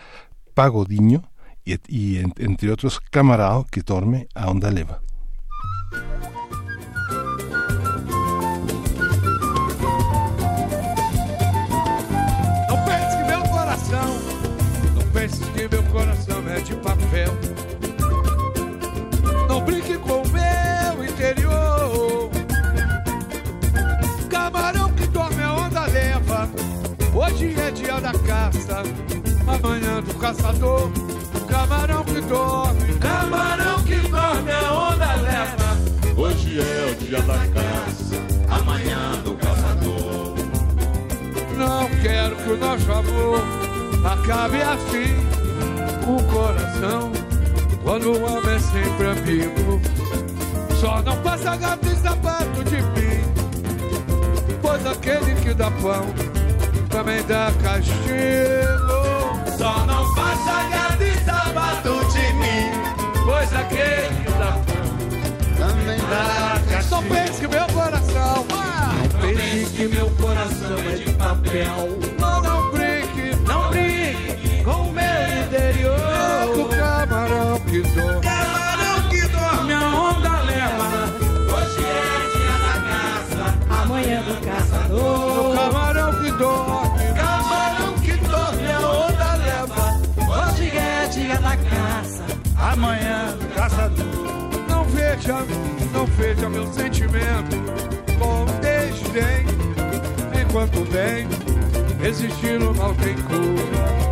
Pagodiño 0.54 1.30
y, 1.64 1.74
y 1.88 2.18
entre 2.38 2.72
otros 2.72 3.00
Camarao 3.00 3.64
que 3.70 3.82
dorme 3.82 4.26
a 4.34 4.50
onda 4.50 4.72
leva. 4.72 5.05
Não 5.92 6.00
pense 12.84 13.16
que 13.16 13.24
meu 13.24 13.42
coração, 13.42 14.18
não 14.94 15.02
pense 15.12 15.44
que 15.44 15.68
meu 15.68 15.82
coração 15.84 16.48
é 16.48 16.60
de 16.60 16.74
papel. 16.74 17.32
Não 19.48 19.60
brinque 19.64 19.96
com 19.98 20.22
o 20.22 20.28
meu 20.28 21.04
interior. 21.04 22.30
Camarão 24.28 24.92
que 24.92 25.06
dorme 25.06 25.42
a 25.42 25.54
onda 25.54 25.86
leva. 25.86 26.48
Hoje 27.14 27.54
é 27.60 27.70
dia 27.70 28.00
da 28.00 28.12
caça, 28.12 28.82
amanhã 29.46 30.02
do 30.02 30.14
caçador. 30.14 30.90
Camarão 31.48 32.02
que 32.04 32.20
dorme, 32.22 32.98
camarão 32.98 33.82
que 33.84 33.96
dorme 34.08 34.50
a 34.50 34.72
onda 34.72 35.14
leva. 35.14 35.35
Hoje 36.56 36.66
é 36.66 36.90
o 36.90 36.94
dia 36.94 37.20
da 37.20 37.38
caça, 37.48 38.16
amanhã 38.48 39.12
do 39.22 39.34
caçador. 39.34 40.34
Não 41.54 41.86
quero 42.00 42.34
que 42.36 42.50
o 42.50 42.56
nosso 42.56 42.92
amor 42.92 43.42
acabe 44.02 44.62
assim. 44.62 45.16
O 46.08 46.22
coração, 46.32 47.12
quando 47.82 48.10
o 48.10 48.22
homem 48.24 48.54
é 48.54 48.58
sempre 48.58 49.06
amigo, 49.06 49.82
só 50.80 51.02
não 51.02 51.18
passa 51.18 51.56
gato 51.56 51.88
e 51.88 51.96
sapato 51.96 52.64
de 52.64 52.76
mim. 52.80 53.22
Pois 54.62 54.86
aquele 54.86 55.34
que 55.42 55.52
dá 55.52 55.70
pão 55.70 56.06
também 56.88 57.22
dá 57.24 57.52
castigo. 57.62 57.98
Só 59.58 59.84
não 59.84 60.14
passa 60.14 60.62
gato 60.70 61.02
e 61.02 61.22
sapato 61.22 62.12
de 62.12 62.32
mim, 62.32 62.70
Pois 63.26 63.52
aquele 63.52 64.24
que 64.24 64.32
dá 64.38 64.52
pão 64.52 64.76
também 65.58 65.98
dá. 65.98 66.45
Não 66.96 67.02
pense 67.02 67.40
que 67.40 67.48
meu 67.48 67.66
coração, 67.66 68.46
ah, 68.54 68.94
Não 69.12 69.20
pense 69.20 69.70
que 69.74 69.86
meu 69.88 70.08
coração 70.12 70.78
é 70.90 70.94
de 70.96 71.12
papel. 71.12 71.98
não, 72.18 72.40
não 72.42 72.70
brinque, 72.70 73.36
Não 73.46 73.68
brinque 73.68 74.62
com 74.64 74.70
o 74.70 74.92
meu 74.92 75.44
interior. 75.44 76.58
o 76.58 76.68
camarão 76.70 77.60
que 77.60 77.80
dorme. 77.82 78.20
Camarão 78.22 79.08
que 79.10 79.20
dorme, 79.28 79.72
a 79.74 79.88
onda 79.94 80.40
leva. 80.40 80.88
Hoje 81.52 81.84
é 81.84 82.32
dia 82.32 82.56
da 82.64 82.74
caça, 82.88 83.82
amanhã 83.82 84.22
do 84.22 84.34
caçador. 84.46 85.54
camarão 85.54 86.12
que 86.22 86.30
dorme. 86.32 87.14
Camarão 87.14 87.92
que 88.00 88.12
dorme, 88.16 88.72
a 88.72 88.80
onda 88.88 89.34
leva. 89.34 89.84
Hoje 90.48 90.66
é 90.74 91.08
dia 91.12 91.36
da 91.40 91.56
caça, 91.58 92.24
amanhã 92.58 93.36
do 93.38 93.54
caçador. 93.54 94.66
Não 94.68 94.84
veja, 94.84 95.34
veja 96.16 96.48
meu 96.48 96.66
sentimento 96.72 97.56
com 98.18 98.44
desdém. 98.60 99.46
Enquanto 100.40 100.84
bem, 100.90 101.26
existir 102.06 102.60
o 102.62 102.74
mal 102.74 102.94
tem 102.94 103.14
cura. 103.14 104.06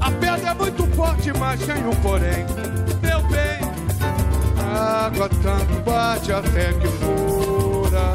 A 0.00 0.10
pedra 0.10 0.50
é 0.50 0.54
muito 0.54 0.86
forte, 0.94 1.32
mas 1.38 1.60
tem 1.60 1.86
um 1.86 1.94
porém. 1.96 2.46
Meu 3.02 3.22
bem, 3.28 3.60
a 4.58 5.06
água 5.06 5.28
tanto 5.42 5.80
bate 5.84 6.32
até 6.32 6.72
que 6.72 6.88
fura. 6.88 8.12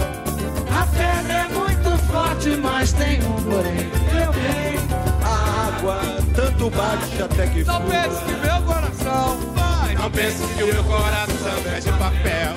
A 0.72 0.86
pedra 0.88 1.34
é 1.34 1.48
muito 1.50 1.98
forte, 2.12 2.50
mas 2.58 2.94
tem 2.94 3.20
um 3.24 3.36
porém. 3.44 3.92
Meu 4.14 4.32
bem, 4.34 4.80
a 5.24 5.68
água 5.68 6.00
tanto 6.36 6.70
bate 6.70 7.24
até 7.24 7.48
que 7.48 7.64
Não 7.64 7.82
pense 7.82 8.24
que 8.26 8.34
meu 8.34 8.62
coração. 8.64 9.61
Não 10.02 10.10
pense 10.10 10.44
que 10.56 10.64
o 10.64 10.66
meu 10.74 10.84
coração 10.84 11.54
é 11.76 11.80
de 11.80 11.92
papel. 11.92 12.54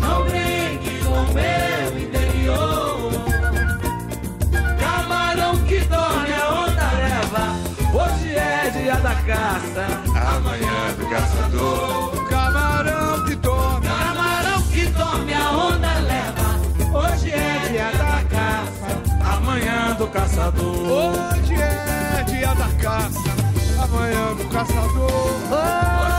Não 0.00 0.24
brinque 0.24 1.04
com 1.04 1.12
o 1.12 1.32
meu 1.32 1.98
interior. 2.02 3.12
Camarão 4.80 5.56
que 5.58 5.78
dorme, 5.84 6.32
a 6.32 6.50
onda 6.50 6.90
leva. 6.98 7.54
Hoje 7.94 8.34
é 8.34 8.70
dia 8.70 8.96
da 8.96 9.14
caça, 9.14 9.86
amanhã 10.34 10.94
do 10.98 11.06
caçador. 11.08 12.28
Camarão 12.28 13.24
que 13.24 13.36
dorme. 13.36 13.86
Camarão 13.86 14.62
que 14.62 14.86
dorme, 14.86 15.32
a 15.32 15.50
onda 15.52 15.94
leva. 16.00 16.58
Hoje 16.98 17.30
é 17.30 17.68
dia 17.70 17.92
da 17.92 18.24
caça, 18.24 19.36
amanhã 19.36 19.94
do 19.96 20.08
caçador. 20.08 20.74
Hoje 20.74 21.54
é 21.54 22.24
dia 22.24 22.52
da 22.56 22.68
caça, 22.82 23.27
amanhã 23.88 24.34
do 24.34 24.44
caçador. 24.48 25.10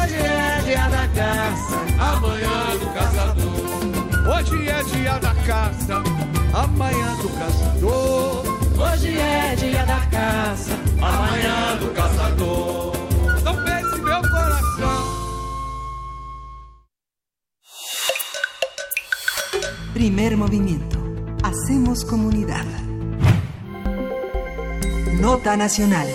Hoje 0.02 0.16
é 0.16 0.62
dia 0.66 0.90
da 0.90 1.08
caça, 1.10 1.78
amanhã 2.00 2.78
do 2.80 2.94
caçador. 2.94 3.60
Hoje 4.28 4.70
é 4.70 4.84
dia 4.84 5.20
da 5.20 5.36
caça, 5.36 6.04
amanhã 6.54 7.16
do 7.18 7.30
caçador. 7.30 8.44
Hoje 8.78 9.20
é 9.20 9.56
dia 9.56 9.86
da 9.86 10.00
caça, 10.08 10.74
amanhã 11.02 11.78
do 11.80 11.94
caçador. 11.94 12.94
Não 13.44 13.56
pense 13.64 14.02
meu 14.02 14.22
coração. 14.22 15.20
Primer 19.94 20.38
movimiento. 20.38 21.00
Hacemos 21.44 22.04
comunidad. 22.04 22.68
Nota 25.20 25.58
nacional. 25.58 26.06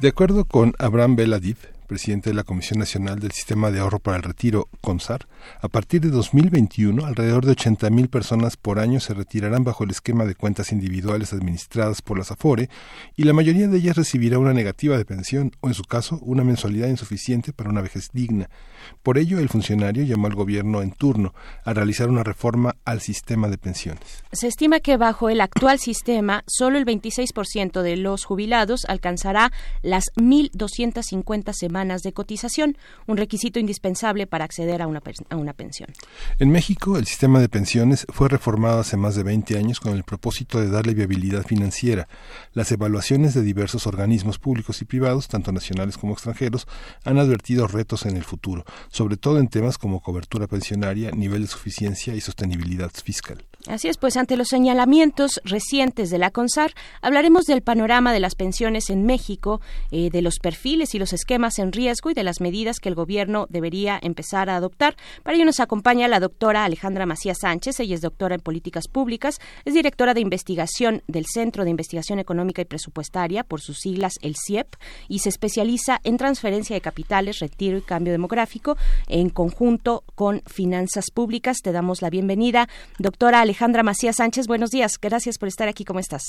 De 0.00 0.06
acuerdo 0.06 0.44
con 0.44 0.74
Abraham 0.78 1.16
Beladiv, 1.16 1.56
presidente 1.88 2.30
de 2.30 2.36
la 2.36 2.44
Comisión 2.44 2.78
Nacional 2.78 3.18
del 3.18 3.32
Sistema 3.32 3.72
de 3.72 3.80
Ahorro 3.80 3.98
para 3.98 4.16
el 4.16 4.22
Retiro, 4.22 4.68
CONSAR, 4.80 5.26
a 5.60 5.66
partir 5.66 6.00
de 6.02 6.10
2021, 6.10 7.04
alrededor 7.04 7.44
de 7.44 7.56
80.000 7.56 8.08
personas 8.08 8.56
por 8.56 8.78
año 8.78 9.00
se 9.00 9.12
retirarán 9.12 9.64
bajo 9.64 9.82
el 9.82 9.90
esquema 9.90 10.24
de 10.24 10.36
cuentas 10.36 10.70
individuales 10.70 11.32
administradas 11.32 12.00
por 12.00 12.16
las 12.16 12.30
AFORE 12.30 12.70
y 13.16 13.24
la 13.24 13.32
mayoría 13.32 13.66
de 13.66 13.76
ellas 13.76 13.96
recibirá 13.96 14.38
una 14.38 14.52
negativa 14.52 14.96
de 14.96 15.04
pensión 15.04 15.50
o, 15.62 15.66
en 15.66 15.74
su 15.74 15.82
caso, 15.82 16.20
una 16.22 16.44
mensualidad 16.44 16.86
insuficiente 16.86 17.52
para 17.52 17.70
una 17.70 17.80
vejez 17.80 18.10
digna. 18.12 18.48
Por 19.02 19.18
ello, 19.18 19.38
el 19.38 19.48
funcionario 19.48 20.04
llamó 20.04 20.26
al 20.26 20.34
gobierno 20.34 20.82
en 20.82 20.92
turno 20.92 21.34
a 21.64 21.72
realizar 21.72 22.08
una 22.08 22.24
reforma 22.24 22.76
al 22.84 23.00
sistema 23.00 23.48
de 23.48 23.58
pensiones. 23.58 24.24
Se 24.32 24.46
estima 24.46 24.80
que 24.80 24.96
bajo 24.96 25.28
el 25.28 25.40
actual 25.40 25.78
sistema, 25.78 26.44
solo 26.46 26.78
el 26.78 26.86
26% 26.86 27.82
de 27.82 27.96
los 27.96 28.24
jubilados 28.24 28.84
alcanzará 28.86 29.52
las 29.82 30.10
1.250 30.16 31.52
semanas 31.52 32.02
de 32.02 32.12
cotización, 32.12 32.76
un 33.06 33.16
requisito 33.16 33.58
indispensable 33.58 34.26
para 34.26 34.44
acceder 34.44 34.82
a 34.82 34.86
una, 34.86 35.00
a 35.30 35.36
una 35.36 35.52
pensión. 35.52 35.90
En 36.38 36.50
México, 36.50 36.98
el 36.98 37.06
sistema 37.06 37.40
de 37.40 37.48
pensiones 37.48 38.06
fue 38.10 38.28
reformado 38.28 38.80
hace 38.80 38.96
más 38.96 39.14
de 39.14 39.22
20 39.22 39.56
años 39.56 39.80
con 39.80 39.94
el 39.94 40.04
propósito 40.04 40.60
de 40.60 40.70
darle 40.70 40.94
viabilidad 40.94 41.44
financiera. 41.44 42.08
Las 42.52 42.72
evaluaciones 42.72 43.34
de 43.34 43.42
diversos 43.42 43.86
organismos 43.86 44.38
públicos 44.38 44.82
y 44.82 44.84
privados, 44.84 45.28
tanto 45.28 45.52
nacionales 45.52 45.98
como 45.98 46.12
extranjeros, 46.12 46.66
han 47.04 47.18
advertido 47.18 47.66
retos 47.66 48.06
en 48.06 48.16
el 48.16 48.24
futuro, 48.24 48.64
sobre 48.90 49.16
todo 49.16 49.38
en 49.38 49.48
temas 49.48 49.78
como 49.78 50.00
cobertura 50.00 50.46
pensionaria, 50.46 51.10
nivel 51.10 51.42
de 51.42 51.48
suficiencia 51.48 52.14
y 52.14 52.20
sostenibilidad 52.20 52.90
fiscal. 52.90 53.44
Así 53.68 53.88
es, 53.88 53.98
pues 53.98 54.16
ante 54.16 54.38
los 54.38 54.48
señalamientos 54.48 55.42
recientes 55.44 56.08
de 56.08 56.16
la 56.16 56.30
CONSAR, 56.30 56.72
hablaremos 57.02 57.44
del 57.44 57.60
panorama 57.60 58.14
de 58.14 58.20
las 58.20 58.34
pensiones 58.34 58.88
en 58.88 59.04
México, 59.04 59.60
eh, 59.90 60.08
de 60.08 60.22
los 60.22 60.38
perfiles 60.38 60.94
y 60.94 60.98
los 60.98 61.12
esquemas 61.12 61.58
en 61.58 61.72
riesgo 61.72 62.10
y 62.10 62.14
de 62.14 62.22
las 62.22 62.40
medidas 62.40 62.80
que 62.80 62.88
el 62.88 62.94
gobierno 62.94 63.46
debería 63.50 63.98
empezar 64.00 64.48
a 64.48 64.56
adoptar. 64.56 64.96
Para 65.22 65.36
ello 65.36 65.44
nos 65.44 65.60
acompaña 65.60 66.08
la 66.08 66.18
doctora 66.18 66.64
Alejandra 66.64 67.04
Macías 67.04 67.40
Sánchez, 67.42 67.78
ella 67.80 67.94
es 67.94 68.00
doctora 68.00 68.36
en 68.36 68.40
políticas 68.40 68.88
públicas, 68.88 69.38
es 69.66 69.74
directora 69.74 70.14
de 70.14 70.22
investigación 70.22 71.02
del 71.06 71.26
Centro 71.26 71.64
de 71.64 71.70
Investigación 71.70 72.18
Económica 72.18 72.62
y 72.62 72.64
Presupuestaria, 72.64 73.44
por 73.44 73.60
sus 73.60 73.80
siglas 73.80 74.14
el 74.22 74.34
CIEP, 74.34 74.76
y 75.08 75.18
se 75.18 75.28
especializa 75.28 76.00
en 76.04 76.16
transferencia 76.16 76.72
de 76.72 76.80
capitales, 76.80 77.40
retiro 77.40 77.76
y 77.76 77.82
cambio 77.82 78.14
demográfico 78.14 78.78
en 79.08 79.28
conjunto 79.28 80.04
con 80.14 80.40
finanzas 80.46 81.10
públicas. 81.12 81.58
Te 81.62 81.72
damos 81.72 82.00
la 82.00 82.08
bienvenida, 82.08 82.66
doctora 82.98 83.42
Alejandra 83.42 83.57
Macías 83.82 84.16
Sánchez. 84.16 84.46
Buenos 84.46 84.70
días, 84.70 84.92
gracias 85.00 85.36
por 85.38 85.48
estar 85.48 85.68
aquí. 85.68 85.84
¿Cómo 85.84 85.98
estás? 85.98 86.22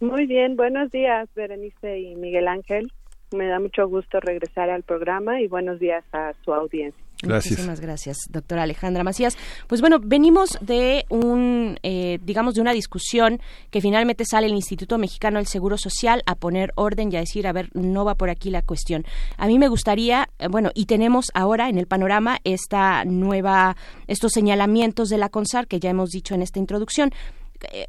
Muy 0.00 0.26
bien, 0.26 0.56
buenos 0.56 0.90
días, 0.90 1.28
Berenice 1.34 1.98
y 1.98 2.14
Miguel 2.16 2.48
Ángel. 2.48 2.92
Me 3.32 3.46
da 3.46 3.58
mucho 3.58 3.88
gusto 3.88 4.20
regresar 4.20 4.70
al 4.70 4.82
programa 4.82 5.40
y 5.40 5.48
buenos 5.48 5.80
días 5.80 6.04
a 6.12 6.32
su 6.44 6.52
audiencia. 6.52 7.02
Gracias. 7.22 7.52
Muchísimas 7.52 7.80
gracias, 7.80 8.18
doctora 8.30 8.64
Alejandra 8.64 9.04
Macías. 9.04 9.36
Pues 9.68 9.80
bueno, 9.80 9.98
venimos 10.02 10.58
de 10.60 11.06
un, 11.08 11.78
eh, 11.82 12.18
digamos, 12.22 12.54
de 12.54 12.60
una 12.60 12.72
discusión 12.72 13.40
que 13.70 13.80
finalmente 13.80 14.24
sale 14.24 14.46
el 14.46 14.54
Instituto 14.54 14.98
Mexicano 14.98 15.38
del 15.38 15.46
Seguro 15.46 15.78
Social 15.78 16.22
a 16.26 16.34
poner 16.34 16.72
orden 16.74 17.12
y 17.12 17.16
a 17.16 17.20
decir, 17.20 17.46
a 17.46 17.52
ver, 17.52 17.70
no 17.74 18.04
va 18.04 18.16
por 18.16 18.28
aquí 18.30 18.50
la 18.50 18.62
cuestión. 18.62 19.04
A 19.36 19.46
mí 19.46 19.58
me 19.58 19.68
gustaría, 19.68 20.28
eh, 20.38 20.48
bueno, 20.48 20.70
y 20.74 20.86
tenemos 20.86 21.26
ahora 21.34 21.68
en 21.68 21.78
el 21.78 21.86
panorama 21.86 22.38
esta 22.44 23.04
nueva, 23.04 23.76
estos 24.08 24.32
señalamientos 24.32 25.08
de 25.08 25.18
la 25.18 25.28
CONSAR 25.28 25.66
que 25.66 25.80
ya 25.80 25.90
hemos 25.90 26.10
dicho 26.10 26.34
en 26.34 26.42
esta 26.42 26.58
introducción 26.58 27.12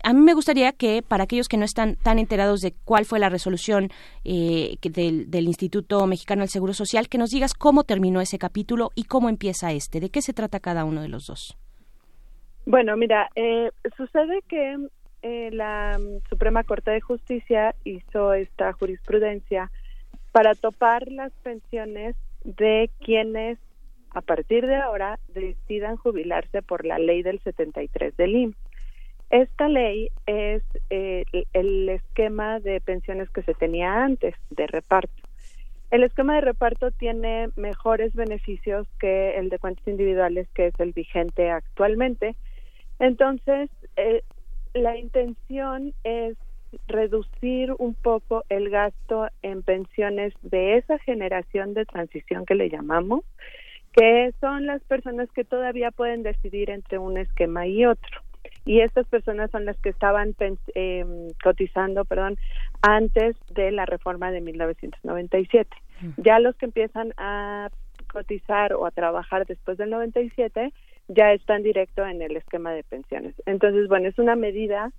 a 0.03 0.13
mí 0.13 0.21
me 0.21 0.33
gustaría 0.33 0.71
que 0.71 1.01
para 1.01 1.23
aquellos 1.23 1.47
que 1.47 1.57
no 1.57 1.65
están 1.65 1.95
tan 1.95 2.19
enterados 2.19 2.61
de 2.61 2.73
cuál 2.85 3.05
fue 3.05 3.19
la 3.19 3.29
resolución 3.29 3.89
eh, 4.23 4.77
del, 4.81 5.29
del 5.29 5.47
Instituto 5.47 6.05
Mexicano 6.07 6.41
del 6.41 6.49
Seguro 6.49 6.73
Social, 6.73 7.09
que 7.09 7.17
nos 7.17 7.31
digas 7.31 7.53
cómo 7.53 7.83
terminó 7.83 8.21
ese 8.21 8.37
capítulo 8.37 8.91
y 8.95 9.05
cómo 9.05 9.29
empieza 9.29 9.71
este, 9.71 9.99
de 9.99 10.09
qué 10.09 10.21
se 10.21 10.33
trata 10.33 10.59
cada 10.59 10.85
uno 10.85 11.01
de 11.01 11.09
los 11.09 11.27
dos. 11.27 11.57
Bueno, 12.65 12.95
mira, 12.95 13.29
eh, 13.35 13.71
sucede 13.97 14.41
que 14.47 14.77
eh, 15.21 15.49
la 15.51 15.99
Suprema 16.29 16.63
Corte 16.63 16.91
de 16.91 17.01
Justicia 17.01 17.75
hizo 17.83 18.33
esta 18.33 18.73
jurisprudencia 18.73 19.71
para 20.31 20.55
topar 20.55 21.11
las 21.11 21.31
pensiones 21.43 22.15
de 22.43 22.89
quienes 22.99 23.59
a 24.11 24.21
partir 24.21 24.65
de 24.67 24.75
ahora 24.75 25.19
decidan 25.29 25.97
jubilarse 25.97 26.61
por 26.61 26.85
la 26.85 26.99
ley 26.99 27.23
del 27.23 27.39
73 27.39 28.15
del 28.15 28.35
IMSS. 28.35 28.57
Esta 29.33 29.67
ley 29.67 30.11
es 30.27 30.61
eh, 30.91 31.25
el 31.53 31.89
esquema 31.89 32.59
de 32.59 32.79
pensiones 32.79 33.31
que 33.31 33.41
se 33.41 33.55
tenía 33.55 34.03
antes 34.03 34.35
de 34.51 34.67
reparto. 34.67 35.23
El 35.89 36.03
esquema 36.03 36.35
de 36.35 36.41
reparto 36.41 36.91
tiene 36.91 37.49
mejores 37.55 38.13
beneficios 38.13 38.87
que 38.99 39.35
el 39.39 39.49
de 39.49 39.57
cuentas 39.57 39.87
individuales, 39.87 40.47
que 40.53 40.67
es 40.67 40.79
el 40.79 40.91
vigente 40.91 41.49
actualmente. 41.49 42.35
Entonces, 42.99 43.71
eh, 43.95 44.21
la 44.75 44.97
intención 44.97 45.95
es 46.03 46.37
reducir 46.85 47.73
un 47.79 47.95
poco 47.95 48.43
el 48.49 48.69
gasto 48.69 49.29
en 49.41 49.63
pensiones 49.63 50.35
de 50.43 50.77
esa 50.77 50.99
generación 50.99 51.73
de 51.73 51.85
transición 51.85 52.45
que 52.45 52.53
le 52.53 52.69
llamamos, 52.69 53.23
que 53.93 54.31
son 54.39 54.67
las 54.67 54.83
personas 54.83 55.27
que 55.31 55.43
todavía 55.43 55.89
pueden 55.89 56.21
decidir 56.21 56.69
entre 56.69 56.99
un 56.99 57.17
esquema 57.17 57.65
y 57.65 57.83
otro. 57.87 58.22
Y 58.65 58.81
estas 58.81 59.07
personas 59.07 59.51
son 59.51 59.65
las 59.65 59.77
que 59.79 59.89
estaban 59.89 60.35
eh, 60.75 61.05
cotizando, 61.43 62.05
perdón, 62.05 62.37
antes 62.81 63.35
de 63.49 63.71
la 63.71 63.85
reforma 63.85 64.31
de 64.31 64.41
1997. 64.41 65.69
Ya 66.17 66.39
los 66.39 66.55
que 66.55 66.65
empiezan 66.65 67.13
a 67.17 67.69
cotizar 68.11 68.73
o 68.73 68.85
a 68.85 68.91
trabajar 68.91 69.45
después 69.45 69.77
del 69.77 69.89
97 69.89 70.73
ya 71.07 71.33
están 71.33 71.63
directo 71.63 72.05
en 72.05 72.21
el 72.21 72.35
esquema 72.35 72.71
de 72.73 72.83
pensiones. 72.83 73.35
Entonces, 73.45 73.87
bueno, 73.87 74.07
es 74.07 74.17
una 74.19 74.35
medida 74.35 74.91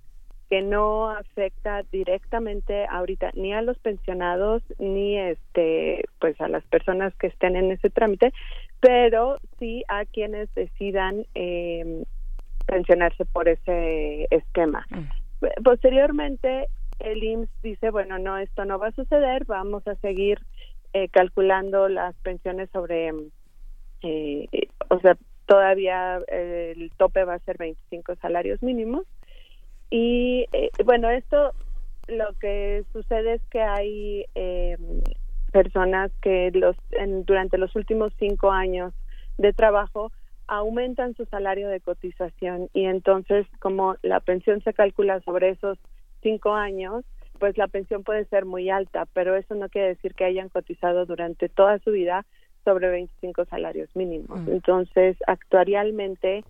que 0.49 0.61
no 0.61 1.09
afecta 1.09 1.83
directamente 1.91 2.85
ahorita 2.85 3.31
ni 3.33 3.53
a 3.53 3.61
los 3.61 3.79
pensionados 3.79 4.61
ni 4.77 5.17
este 5.17 6.03
pues 6.19 6.39
a 6.39 6.47
las 6.47 6.63
personas 6.65 7.15
que 7.15 7.27
estén 7.27 7.55
en 7.55 7.71
ese 7.71 7.89
trámite 7.89 8.31
pero 8.79 9.37
sí 9.57 9.83
a 9.87 10.05
quienes 10.05 10.53
decidan 10.53 11.25
eh, 11.33 12.05
pensionarse 12.65 13.25
por 13.25 13.47
ese 13.47 14.27
esquema. 14.31 14.85
Posteriormente 15.63 16.67
el 16.99 17.23
IMSS 17.23 17.61
dice 17.61 17.91
bueno 17.91 18.17
no 18.19 18.37
esto 18.37 18.63
no 18.63 18.79
va 18.79 18.87
a 18.87 18.91
suceder 18.91 19.43
vamos 19.45 19.85
a 19.85 19.95
seguir 19.95 20.39
eh, 20.93 21.09
calculando 21.09 21.89
las 21.89 22.15
pensiones 22.15 22.69
sobre 22.71 23.11
eh, 24.01 24.47
o 24.87 24.99
sea 25.01 25.17
todavía 25.45 26.21
el 26.29 26.89
tope 26.95 27.25
va 27.25 27.33
a 27.33 27.39
ser 27.39 27.57
25 27.57 28.15
salarios 28.15 28.63
mínimos 28.63 29.05
y 29.89 30.45
eh, 30.51 30.69
bueno, 30.83 31.09
esto 31.09 31.51
lo 32.07 32.33
que 32.39 32.83
sucede 32.91 33.35
es 33.35 33.41
que 33.49 33.61
hay 33.61 34.25
eh, 34.35 34.77
personas 35.51 36.11
que 36.21 36.51
los 36.53 36.75
durante 37.25 37.57
los 37.57 37.75
últimos 37.75 38.13
cinco 38.19 38.51
años 38.51 38.93
de 39.37 39.53
trabajo 39.53 40.11
aumentan 40.47 41.15
su 41.15 41.25
salario 41.25 41.69
de 41.69 41.79
cotización 41.79 42.69
y 42.73 42.85
entonces 42.85 43.47
como 43.59 43.95
la 44.01 44.19
pensión 44.19 44.61
se 44.61 44.73
calcula 44.73 45.19
sobre 45.21 45.49
esos 45.49 45.77
cinco 46.21 46.53
años, 46.53 47.03
pues 47.39 47.57
la 47.57 47.67
pensión 47.67 48.03
puede 48.03 48.25
ser 48.25 48.45
muy 48.45 48.69
alta, 48.69 49.05
pero 49.13 49.35
eso 49.35 49.55
no 49.55 49.69
quiere 49.69 49.89
decir 49.89 50.13
que 50.15 50.25
hayan 50.25 50.49
cotizado 50.49 51.05
durante 51.05 51.49
toda 51.49 51.79
su 51.79 51.91
vida 51.91 52.25
sobre 52.63 52.89
25 52.89 53.45
salarios 53.45 53.89
mínimos. 53.95 54.41
Mm. 54.41 54.51
Entonces, 54.51 55.17
actuarialmente 55.27 56.43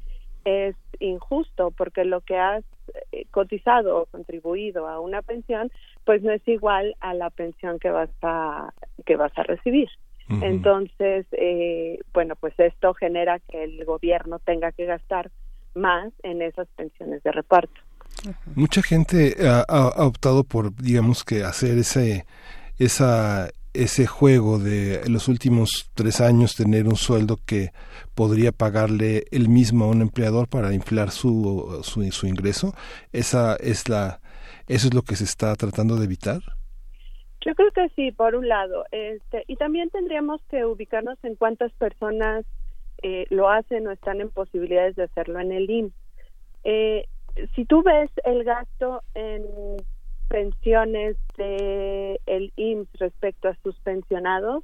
es 0.45 0.75
injusto 0.99 1.71
porque 1.71 2.05
lo 2.05 2.21
que 2.21 2.37
has 2.37 2.63
eh, 3.11 3.25
cotizado 3.31 4.01
o 4.01 4.05
contribuido 4.05 4.87
a 4.87 4.99
una 4.99 5.21
pensión 5.23 5.71
pues 6.05 6.21
no 6.21 6.31
es 6.31 6.47
igual 6.47 6.95
a 6.99 7.15
la 7.15 7.31
pensión 7.31 7.79
que 7.79 7.89
vas 7.89 8.11
a 8.21 8.71
que 9.05 9.15
vas 9.15 9.35
a 9.37 9.43
recibir 9.43 9.89
entonces 10.27 11.25
eh, 11.33 11.99
bueno 12.13 12.35
pues 12.35 12.53
esto 12.57 12.93
genera 12.93 13.39
que 13.39 13.63
el 13.63 13.85
gobierno 13.85 14.39
tenga 14.39 14.71
que 14.71 14.85
gastar 14.85 15.31
más 15.75 16.11
en 16.23 16.41
esas 16.41 16.67
pensiones 16.75 17.21
de 17.23 17.31
reparto. 17.31 17.81
Mucha 18.55 18.81
gente 18.81 19.35
ha 19.47 20.05
optado 20.05 20.43
por 20.43 20.75
digamos 20.75 21.23
que 21.23 21.43
hacer 21.43 21.77
ese 21.77 22.25
esa 22.79 23.49
ese 23.75 24.07
juego 24.07 24.57
de 24.57 25.01
los 25.09 25.27
últimos 25.27 25.89
tres 25.93 26.21
años 26.21 26.55
tener 26.55 26.87
un 26.87 26.95
sueldo 26.95 27.37
que 27.45 27.71
podría 28.15 28.51
pagarle 28.51 29.25
el 29.31 29.49
mismo 29.49 29.85
a 29.85 29.89
un 29.89 30.01
empleador 30.01 30.47
para 30.47 30.73
inflar 30.73 31.11
su, 31.11 31.81
su, 31.83 32.09
su 32.11 32.27
ingreso. 32.27 32.73
Esa 33.11 33.55
es 33.57 33.89
la 33.89 34.21
eso 34.67 34.87
es 34.87 34.93
lo 34.93 35.03
que 35.03 35.15
se 35.15 35.25
está 35.25 35.55
tratando 35.55 35.97
de 35.97 36.05
evitar 36.05 36.41
yo 37.45 37.55
creo 37.55 37.71
que 37.71 37.89
sí 37.95 38.11
por 38.11 38.35
un 38.35 38.47
lado 38.47 38.85
este 38.91 39.43
y 39.47 39.55
también 39.55 39.89
tendríamos 39.89 40.41
que 40.49 40.65
ubicarnos 40.65 41.17
en 41.23 41.35
cuántas 41.35 41.71
personas 41.73 42.45
eh, 43.03 43.25
lo 43.29 43.49
hacen 43.49 43.87
o 43.87 43.91
están 43.91 44.19
en 44.19 44.29
posibilidades 44.29 44.95
de 44.95 45.03
hacerlo 45.03 45.39
en 45.39 45.51
el 45.51 45.69
IMSS 45.69 45.93
eh, 46.65 47.05
si 47.53 47.65
tú 47.65 47.83
ves 47.83 48.09
el 48.23 48.43
gasto 48.43 49.01
en 49.13 49.43
pensiones 50.27 51.17
de 51.37 52.19
el 52.25 52.51
IMSS 52.55 52.89
respecto 52.99 53.49
a 53.49 53.55
sus 53.61 53.75
pensionados, 53.81 54.63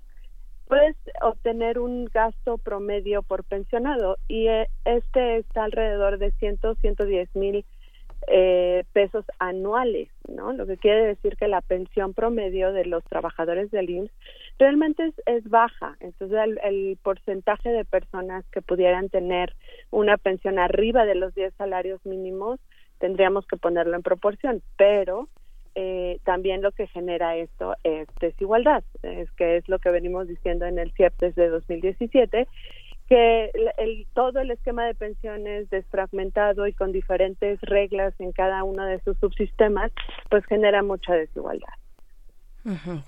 puedes 0.67 0.95
obtener 1.21 1.79
un 1.79 2.05
gasto 2.05 2.57
promedio 2.57 3.21
por 3.23 3.43
pensionado 3.43 4.17
y 4.27 4.47
eh, 4.47 4.67
este 4.85 5.37
está 5.37 5.65
alrededor 5.65 6.17
de 6.17 6.31
100, 6.31 6.59
110 6.81 7.35
mil 7.35 7.65
eh, 8.27 8.83
pesos 8.93 9.25
anuales, 9.39 10.09
¿no? 10.27 10.53
Lo 10.53 10.67
que 10.67 10.77
quiere 10.77 11.05
decir 11.05 11.37
que 11.37 11.47
la 11.47 11.61
pensión 11.61 12.13
promedio 12.13 12.71
de 12.71 12.85
los 12.85 13.03
trabajadores 13.05 13.71
del 13.71 13.89
IMSS 13.89 14.11
realmente 14.59 15.11
es, 15.25 15.49
baja. 15.49 15.97
Entonces, 15.99 16.37
el, 16.63 16.97
porcentaje 17.01 17.69
de 17.69 17.83
personas 17.83 18.45
que 18.51 18.61
pudieran 18.61 19.09
tener 19.09 19.55
una 19.89 20.17
pensión 20.17 20.59
arriba 20.59 21.05
de 21.05 21.15
los 21.15 21.33
10 21.33 21.53
salarios 21.55 22.05
mínimos 22.05 22.59
tendríamos 22.99 23.47
que 23.47 23.57
ponerlo 23.57 23.95
en 23.95 24.03
proporción, 24.03 24.61
pero 24.77 25.27
eh, 25.73 26.19
también 26.23 26.61
lo 26.61 26.71
que 26.71 26.87
genera 26.87 27.35
esto 27.37 27.75
es 27.83 28.07
desigualdad, 28.19 28.83
es 29.01 29.31
que 29.31 29.57
es 29.57 29.67
lo 29.67 29.79
que 29.79 29.89
venimos 29.89 30.27
diciendo 30.27 30.65
en 30.65 30.77
el 30.77 30.91
CIEP 30.91 31.13
desde 31.17 31.47
2017, 31.47 32.47
que 33.11 33.51
el, 33.77 34.07
todo 34.13 34.39
el 34.39 34.51
esquema 34.51 34.85
de 34.85 34.95
pensiones 34.95 35.69
desfragmentado 35.69 36.65
y 36.65 36.71
con 36.71 36.93
diferentes 36.93 37.59
reglas 37.59 38.13
en 38.19 38.31
cada 38.31 38.63
uno 38.63 38.85
de 38.85 39.01
sus 39.01 39.17
subsistemas, 39.17 39.91
pues 40.29 40.45
genera 40.45 40.81
mucha 40.81 41.13
desigualdad. 41.15 41.73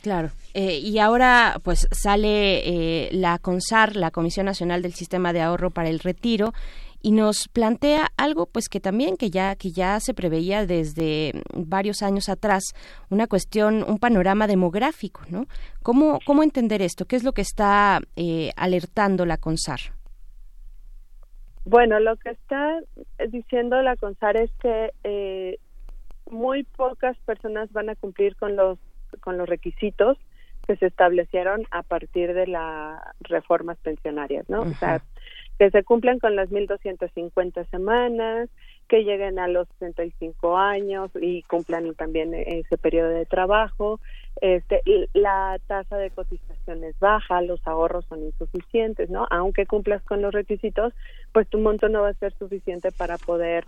claro. 0.02 0.30
Eh, 0.54 0.80
y 0.80 1.00
ahora, 1.00 1.62
pues 1.64 1.88
sale 1.92 2.68
eh, 3.06 3.10
la 3.14 3.40
CONSAR, 3.40 3.96
la 3.96 4.12
Comisión 4.12 4.46
Nacional 4.46 4.82
del 4.82 4.94
Sistema 4.94 5.32
de 5.32 5.40
Ahorro 5.40 5.70
para 5.70 5.88
el 5.88 6.00
Retiro, 6.00 6.52
y 7.04 7.12
nos 7.12 7.50
plantea 7.50 8.08
algo 8.18 8.48
pues 8.48 8.70
que 8.70 8.80
también 8.80 9.18
que 9.18 9.30
ya 9.30 9.56
que 9.56 9.72
ya 9.72 10.00
se 10.00 10.14
preveía 10.14 10.66
desde 10.66 11.34
varios 11.54 12.02
años 12.02 12.30
atrás 12.30 12.64
una 13.10 13.28
cuestión 13.28 13.84
un 13.88 14.00
panorama 14.00 14.48
demográfico 14.48 15.22
no 15.30 15.46
cómo 15.84 16.20
cómo 16.26 16.42
entender 16.42 16.82
esto 16.82 17.06
qué 17.06 17.18
es 17.18 17.24
lo 17.24 17.34
que 17.34 17.42
está 17.42 18.00
eh, 18.16 18.52
alertando 18.56 19.26
la 19.26 19.38
CONSAR 19.38 19.80
bueno 21.66 22.00
lo 22.00 22.16
que 22.16 22.30
está 22.30 22.80
diciendo 23.30 23.82
la 23.82 23.98
CONSAR 23.98 24.38
es 24.38 24.52
que 24.62 24.92
eh, 25.04 25.60
muy 26.32 26.64
pocas 26.64 27.18
personas 27.26 27.72
van 27.74 27.90
a 27.90 27.96
cumplir 27.96 28.38
con 28.38 28.56
los 28.56 28.80
con 29.20 29.38
los 29.38 29.48
requisitos 29.48 30.18
que 30.66 30.78
se 30.78 30.86
establecieron 30.86 31.66
a 31.72 31.84
partir 31.84 32.34
de 32.34 32.48
las 32.48 33.02
reformas 33.20 33.78
pensionarias, 33.80 34.50
¿no? 34.50 34.62
O 34.62 34.74
sea, 34.76 35.02
que 35.60 35.70
se 35.70 35.84
cumplan 35.84 36.20
con 36.20 36.36
las 36.36 36.50
1.250 36.50 37.70
semanas, 37.70 38.50
que 38.88 39.04
lleguen 39.04 39.40
a 39.40 39.48
los 39.48 39.68
65 39.80 40.58
años 40.58 41.12
y 41.20 41.44
cumplan 41.44 41.94
también 41.96 42.34
ese 42.34 42.78
periodo 42.78 43.10
de 43.10 43.26
trabajo. 43.26 44.00
Este, 44.42 44.82
la 45.14 45.60
tasa 45.68 45.98
de 45.98 46.10
cotización 46.10 46.84
es 46.84 46.98
baja, 47.00 47.42
los 47.42 47.66
ahorros 47.68 48.06
son 48.06 48.24
insuficientes, 48.24 49.10
¿no? 49.10 49.28
Aunque 49.30 49.66
cumplas 49.66 50.04
con 50.04 50.22
los 50.22 50.34
requisitos, 50.34 50.94
pues 51.32 51.48
tu 51.48 51.60
monto 51.60 51.88
no 51.88 52.02
va 52.02 52.10
a 52.10 52.14
ser 52.16 52.34
suficiente 52.34 52.92
para 52.92 53.18
poder 53.18 53.64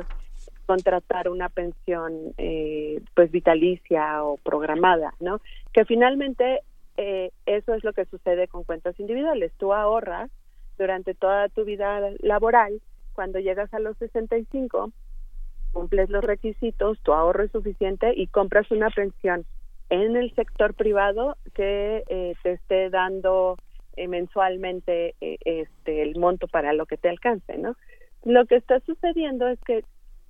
contratar 0.65 1.29
una 1.29 1.49
pensión 1.49 2.33
eh, 2.37 3.01
pues 3.13 3.31
vitalicia 3.31 4.23
o 4.23 4.37
programada, 4.37 5.13
¿no? 5.19 5.39
Que 5.71 5.85
finalmente 5.85 6.61
eh, 6.97 7.31
eso 7.45 7.73
es 7.73 7.83
lo 7.83 7.93
que 7.93 8.05
sucede 8.05 8.47
con 8.47 8.63
cuentas 8.63 8.99
individuales. 8.99 9.51
Tú 9.57 9.73
ahorras 9.73 10.31
durante 10.77 11.13
toda 11.13 11.49
tu 11.49 11.63
vida 11.65 11.99
laboral, 12.19 12.81
cuando 13.13 13.39
llegas 13.39 13.73
a 13.73 13.79
los 13.79 13.97
65, 13.97 14.91
cumples 15.71 16.09
los 16.09 16.23
requisitos, 16.23 16.99
tu 17.01 17.13
ahorro 17.13 17.43
es 17.43 17.51
suficiente 17.51 18.13
y 18.15 18.27
compras 18.27 18.69
una 18.71 18.89
pensión 18.89 19.45
en 19.89 20.15
el 20.15 20.33
sector 20.33 20.73
privado 20.73 21.37
que 21.53 22.03
eh, 22.07 22.33
te 22.43 22.53
esté 22.53 22.89
dando 22.89 23.57
eh, 23.95 24.07
mensualmente 24.07 25.15
eh, 25.21 25.37
este 25.45 26.01
el 26.01 26.17
monto 26.17 26.47
para 26.47 26.73
lo 26.73 26.85
que 26.85 26.97
te 26.97 27.09
alcance, 27.09 27.57
¿no? 27.57 27.75
Lo 28.23 28.45
que 28.45 28.55
está 28.55 28.79
sucediendo 28.81 29.47
es 29.47 29.59
que 29.61 29.83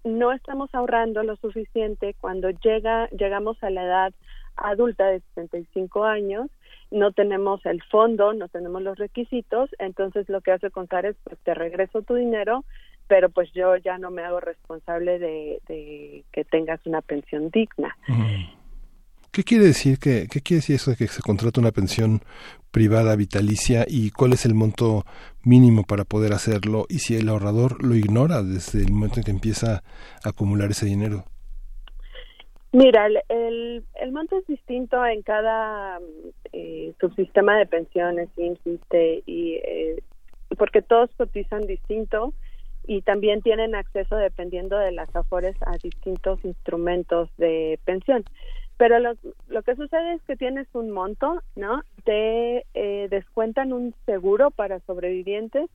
no 0.03 0.31
estamos 0.33 0.73
ahorrando 0.73 1.23
lo 1.23 1.35
suficiente 1.37 2.15
cuando 2.19 2.49
llega 2.49 3.07
llegamos 3.09 3.61
a 3.63 3.69
la 3.69 3.83
edad 3.83 4.13
adulta 4.55 5.07
de 5.07 5.21
65 5.35 6.03
años 6.03 6.49
no 6.95 7.11
tenemos 7.11 7.63
el 7.65 7.83
fondo, 7.83 8.33
no 8.33 8.47
tenemos 8.47 8.81
los 8.81 8.97
requisitos, 8.97 9.69
entonces 9.79 10.27
lo 10.29 10.41
que 10.41 10.51
hace 10.51 10.71
contar 10.71 11.05
es, 11.05 11.15
pues 11.23 11.37
te 11.43 11.53
regreso 11.53 12.01
tu 12.01 12.15
dinero, 12.15 12.63
pero 13.07 13.29
pues 13.29 13.51
yo 13.53 13.75
ya 13.75 13.97
no 13.97 14.09
me 14.09 14.23
hago 14.23 14.39
responsable 14.39 15.19
de, 15.19 15.59
de 15.67 16.23
que 16.31 16.45
tengas 16.45 16.79
una 16.85 17.01
pensión 17.01 17.49
digna. 17.51 17.95
¿Qué 19.31 19.43
quiere 19.43 19.65
decir 19.65 19.99
que 19.99 20.27
qué 20.31 20.39
quiere 20.39 20.59
decir 20.59 20.77
eso 20.77 20.91
de 20.91 20.97
que 20.97 21.07
se 21.07 21.21
contrata 21.21 21.59
una 21.59 21.71
pensión 21.71 22.21
privada 22.71 23.17
vitalicia 23.17 23.85
y 23.85 24.11
cuál 24.11 24.31
es 24.31 24.45
el 24.45 24.53
monto 24.53 25.05
mínimo 25.43 25.83
para 25.83 26.05
poder 26.05 26.31
hacerlo 26.31 26.85
y 26.87 26.99
si 26.99 27.17
el 27.17 27.27
ahorrador 27.27 27.83
lo 27.83 27.95
ignora 27.95 28.41
desde 28.41 28.79
el 28.79 28.93
momento 28.93 29.19
en 29.19 29.25
que 29.25 29.31
empieza 29.31 29.83
a 30.23 30.29
acumular 30.29 30.71
ese 30.71 30.85
dinero? 30.85 31.25
Mira, 32.75 33.07
el, 33.29 33.85
el, 33.93 34.11
monto 34.11 34.37
es 34.37 34.45
distinto 34.47 35.05
en 35.05 35.21
cada 35.21 35.97
eh, 36.51 36.93
subsistema 36.99 37.57
de 37.57 37.67
pensiones, 37.67 38.27
insiste, 38.35 39.23
y 39.25 39.53
eh, 39.63 40.03
porque 40.57 40.81
todos 40.81 41.09
cotizan 41.15 41.61
distinto 41.61 42.33
y 42.85 43.01
también 43.01 43.41
tienen 43.41 43.75
acceso, 43.75 44.17
dependiendo 44.17 44.77
de 44.77 44.91
las 44.91 45.07
afores, 45.15 45.55
a 45.65 45.77
distintos 45.81 46.43
instrumentos 46.43 47.29
de 47.37 47.79
pensión. 47.85 48.25
Pero 48.75 48.99
lo, 48.99 49.13
lo 49.47 49.63
que 49.63 49.77
sucede 49.77 50.15
es 50.15 50.21
que 50.23 50.35
tienes 50.35 50.67
un 50.73 50.91
monto, 50.91 51.41
¿no? 51.55 51.81
Te 52.03 52.65
eh, 52.73 53.07
descuentan 53.09 53.71
un 53.71 53.95
seguro 54.05 54.51
para 54.51 54.81
sobrevivientes 54.81 55.69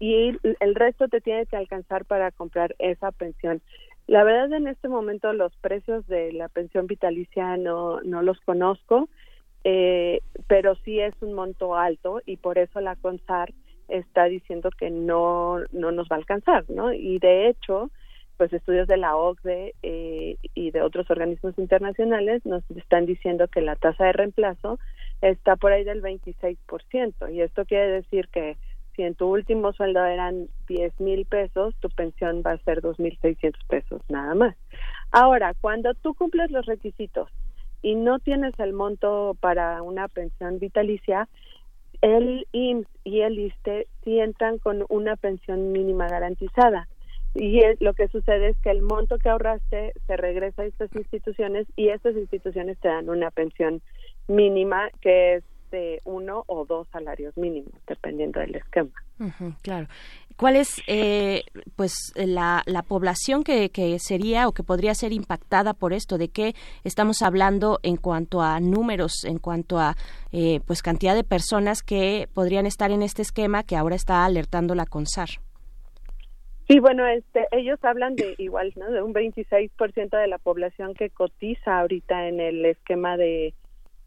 y 0.00 0.38
el 0.60 0.74
resto 0.74 1.08
te 1.08 1.20
tiene 1.20 1.44
que 1.44 1.56
alcanzar 1.56 2.06
para 2.06 2.30
comprar 2.30 2.74
esa 2.78 3.12
pensión. 3.12 3.60
La 4.06 4.22
verdad 4.22 4.52
en 4.52 4.68
este 4.68 4.88
momento 4.88 5.32
los 5.32 5.54
precios 5.56 6.06
de 6.06 6.32
la 6.32 6.48
pensión 6.48 6.86
vitalicia 6.86 7.56
no, 7.56 8.00
no 8.02 8.22
los 8.22 8.40
conozco, 8.40 9.08
eh, 9.64 10.20
pero 10.46 10.76
sí 10.84 11.00
es 11.00 11.14
un 11.20 11.32
monto 11.32 11.74
alto 11.74 12.22
y 12.24 12.36
por 12.36 12.56
eso 12.58 12.80
la 12.80 12.94
CONSAR 12.96 13.52
está 13.88 14.24
diciendo 14.24 14.70
que 14.70 14.90
no, 14.90 15.58
no 15.72 15.90
nos 15.90 16.08
va 16.08 16.16
a 16.16 16.18
alcanzar, 16.18 16.64
¿no? 16.68 16.92
Y 16.92 17.18
de 17.18 17.48
hecho, 17.48 17.90
pues 18.36 18.52
estudios 18.52 18.86
de 18.86 18.96
la 18.96 19.16
OCDE 19.16 19.74
eh, 19.82 20.36
y 20.54 20.70
de 20.70 20.82
otros 20.82 21.10
organismos 21.10 21.58
internacionales 21.58 22.44
nos 22.44 22.62
están 22.70 23.06
diciendo 23.06 23.48
que 23.48 23.60
la 23.60 23.76
tasa 23.76 24.04
de 24.04 24.12
reemplazo 24.12 24.78
está 25.20 25.56
por 25.56 25.72
ahí 25.72 25.84
del 25.84 26.02
26%. 26.02 27.32
Y 27.32 27.40
esto 27.40 27.64
quiere 27.64 27.88
decir 27.88 28.28
que 28.28 28.56
si 28.96 29.02
en 29.02 29.14
tu 29.14 29.26
último 29.26 29.72
sueldo 29.72 30.04
eran 30.04 30.48
10 30.68 31.00
mil 31.00 31.26
pesos, 31.26 31.74
tu 31.80 31.88
pensión 31.90 32.42
va 32.44 32.52
a 32.52 32.58
ser 32.64 32.82
2.600 32.82 33.52
pesos 33.68 34.02
nada 34.08 34.34
más. 34.34 34.56
Ahora, 35.12 35.54
cuando 35.60 35.94
tú 35.94 36.14
cumples 36.14 36.50
los 36.50 36.66
requisitos 36.66 37.28
y 37.82 37.94
no 37.94 38.18
tienes 38.18 38.58
el 38.58 38.72
monto 38.72 39.36
para 39.40 39.82
una 39.82 40.08
pensión 40.08 40.58
vitalicia, 40.58 41.28
el 42.00 42.46
IMSS 42.52 42.88
y 43.04 43.20
el 43.20 43.38
ISTE 43.38 43.86
sí 44.02 44.18
entran 44.18 44.58
con 44.58 44.84
una 44.88 45.16
pensión 45.16 45.72
mínima 45.72 46.08
garantizada 46.08 46.88
y 47.38 47.60
lo 47.80 47.92
que 47.92 48.08
sucede 48.08 48.48
es 48.48 48.56
que 48.58 48.70
el 48.70 48.82
monto 48.82 49.18
que 49.18 49.28
ahorraste 49.28 49.92
se 50.06 50.16
regresa 50.16 50.62
a 50.62 50.66
estas 50.66 50.94
instituciones 50.94 51.66
y 51.76 51.88
estas 51.88 52.16
instituciones 52.16 52.78
te 52.78 52.88
dan 52.88 53.10
una 53.10 53.30
pensión 53.30 53.82
mínima 54.26 54.88
que 55.02 55.34
es 55.34 55.44
de 55.76 56.00
uno 56.04 56.44
o 56.46 56.64
dos 56.64 56.88
salarios 56.88 57.36
mínimos, 57.36 57.72
dependiendo 57.86 58.40
del 58.40 58.54
esquema. 58.54 58.90
claro. 59.62 59.88
¿Cuál 60.36 60.56
es 60.56 60.82
eh, 60.86 61.44
pues 61.76 62.12
la, 62.14 62.62
la 62.66 62.82
población 62.82 63.42
que, 63.42 63.70
que, 63.70 63.98
sería 63.98 64.48
o 64.48 64.52
que 64.52 64.62
podría 64.62 64.94
ser 64.94 65.12
impactada 65.12 65.72
por 65.72 65.92
esto? 65.92 66.18
¿De 66.18 66.28
qué 66.28 66.54
estamos 66.84 67.22
hablando 67.22 67.78
en 67.82 67.96
cuanto 67.96 68.42
a 68.42 68.60
números, 68.60 69.24
en 69.24 69.38
cuanto 69.38 69.78
a 69.78 69.94
eh, 70.32 70.60
pues 70.66 70.82
cantidad 70.82 71.14
de 71.14 71.24
personas 71.24 71.82
que 71.82 72.28
podrían 72.34 72.66
estar 72.66 72.90
en 72.90 73.02
este 73.02 73.22
esquema 73.22 73.62
que 73.62 73.76
ahora 73.76 73.96
está 73.96 74.24
alertando 74.24 74.74
la 74.74 74.84
CONSAR? 74.84 75.28
Sí, 76.68 76.80
bueno, 76.80 77.06
este, 77.06 77.46
ellos 77.52 77.78
hablan 77.82 78.16
de 78.16 78.34
igual, 78.38 78.72
¿no? 78.76 78.90
De 78.90 79.02
un 79.02 79.14
26% 79.14 80.18
de 80.18 80.26
la 80.26 80.38
población 80.38 80.94
que 80.94 81.10
cotiza 81.10 81.78
ahorita 81.78 82.28
en 82.28 82.40
el 82.40 82.64
esquema 82.66 83.16
de, 83.16 83.54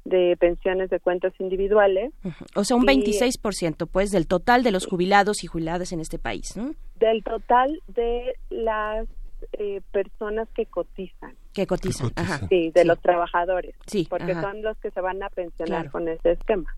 de 0.05 0.35
pensiones 0.39 0.89
de 0.89 0.99
cuentas 0.99 1.33
individuales. 1.39 2.11
O 2.55 2.63
sea, 2.63 2.77
un 2.77 2.85
26%, 2.85 3.87
pues, 3.87 4.11
del 4.11 4.27
total 4.27 4.63
de 4.63 4.71
los 4.71 4.87
jubilados 4.87 5.43
y 5.43 5.47
jubiladas 5.47 5.91
en 5.91 5.99
este 5.99 6.17
país, 6.19 6.55
¿no? 6.57 6.71
Del 6.99 7.23
total 7.23 7.81
de 7.87 8.33
las 8.49 9.07
eh, 9.53 9.81
personas 9.91 10.47
que 10.55 10.65
cotizan. 10.65 11.35
Que 11.53 11.65
cotizan, 11.67 12.11
Ajá. 12.15 12.39
Sí, 12.49 12.71
de 12.73 12.85
los 12.85 12.99
trabajadores. 13.01 13.75
Sí, 13.87 14.05
Porque 14.09 14.31
ajá. 14.33 14.41
son 14.41 14.61
los 14.61 14.77
que 14.79 14.91
se 14.91 15.01
van 15.01 15.21
a 15.23 15.29
pensionar 15.29 15.81
Claro. 15.83 15.91
con 15.91 16.07
ese 16.07 16.31
esquema. 16.31 16.75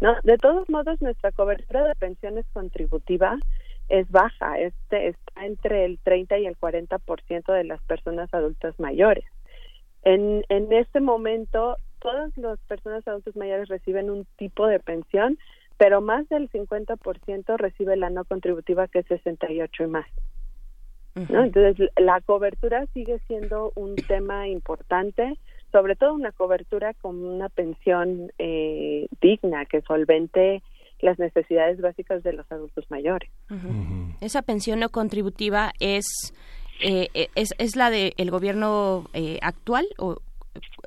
¿no? 0.00 0.14
De 0.24 0.38
todos 0.38 0.68
modos, 0.70 1.00
nuestra 1.02 1.30
cobertura 1.32 1.84
de 1.86 1.94
pensiones 1.94 2.46
contributiva 2.54 3.36
es 3.90 4.10
baja, 4.10 4.58
este 4.58 5.08
está 5.08 5.44
entre 5.44 5.84
el 5.84 5.98
30 5.98 6.38
y 6.38 6.46
el 6.46 6.56
40% 6.58 7.52
de 7.52 7.64
las 7.64 7.82
personas 7.82 8.32
adultas 8.32 8.74
mayores. 8.80 9.24
En, 10.04 10.42
en 10.48 10.72
este 10.72 11.00
momento, 11.00 11.76
todas 12.00 12.36
las 12.36 12.58
personas 12.60 13.06
adultas 13.06 13.36
mayores 13.36 13.68
reciben 13.68 14.10
un 14.10 14.26
tipo 14.36 14.66
de 14.66 14.80
pensión, 14.80 15.38
pero 15.76 16.00
más 16.00 16.28
del 16.28 16.50
50% 16.50 17.56
recibe 17.56 17.96
la 17.96 18.10
no 18.10 18.24
contributiva, 18.24 18.88
que 18.88 19.00
es 19.00 19.06
68 19.06 19.84
y 19.84 19.86
más. 19.86 20.06
¿no? 21.14 21.44
Entonces, 21.44 21.90
la 21.96 22.20
cobertura 22.20 22.86
sigue 22.94 23.18
siendo 23.26 23.72
un 23.74 23.96
tema 23.96 24.48
importante, 24.48 25.36
sobre 25.72 25.96
todo 25.96 26.14
una 26.14 26.32
cobertura 26.32 26.94
con 26.94 27.24
una 27.24 27.48
pensión 27.48 28.32
eh, 28.38 29.06
digna, 29.20 29.66
que 29.66 29.82
solvente 29.82 30.62
las 31.00 31.18
necesidades 31.18 31.80
básicas 31.80 32.22
de 32.22 32.32
los 32.32 32.50
adultos 32.50 32.84
mayores. 32.90 33.30
Esa 34.20 34.42
pensión 34.42 34.80
no 34.80 34.88
contributiva 34.88 35.72
es 35.80 36.32
eh, 36.80 37.28
es, 37.34 37.54
es 37.58 37.76
la 37.76 37.90
del 37.90 38.14
el 38.16 38.30
gobierno 38.30 39.06
eh, 39.12 39.38
actual 39.42 39.86
o 39.98 40.18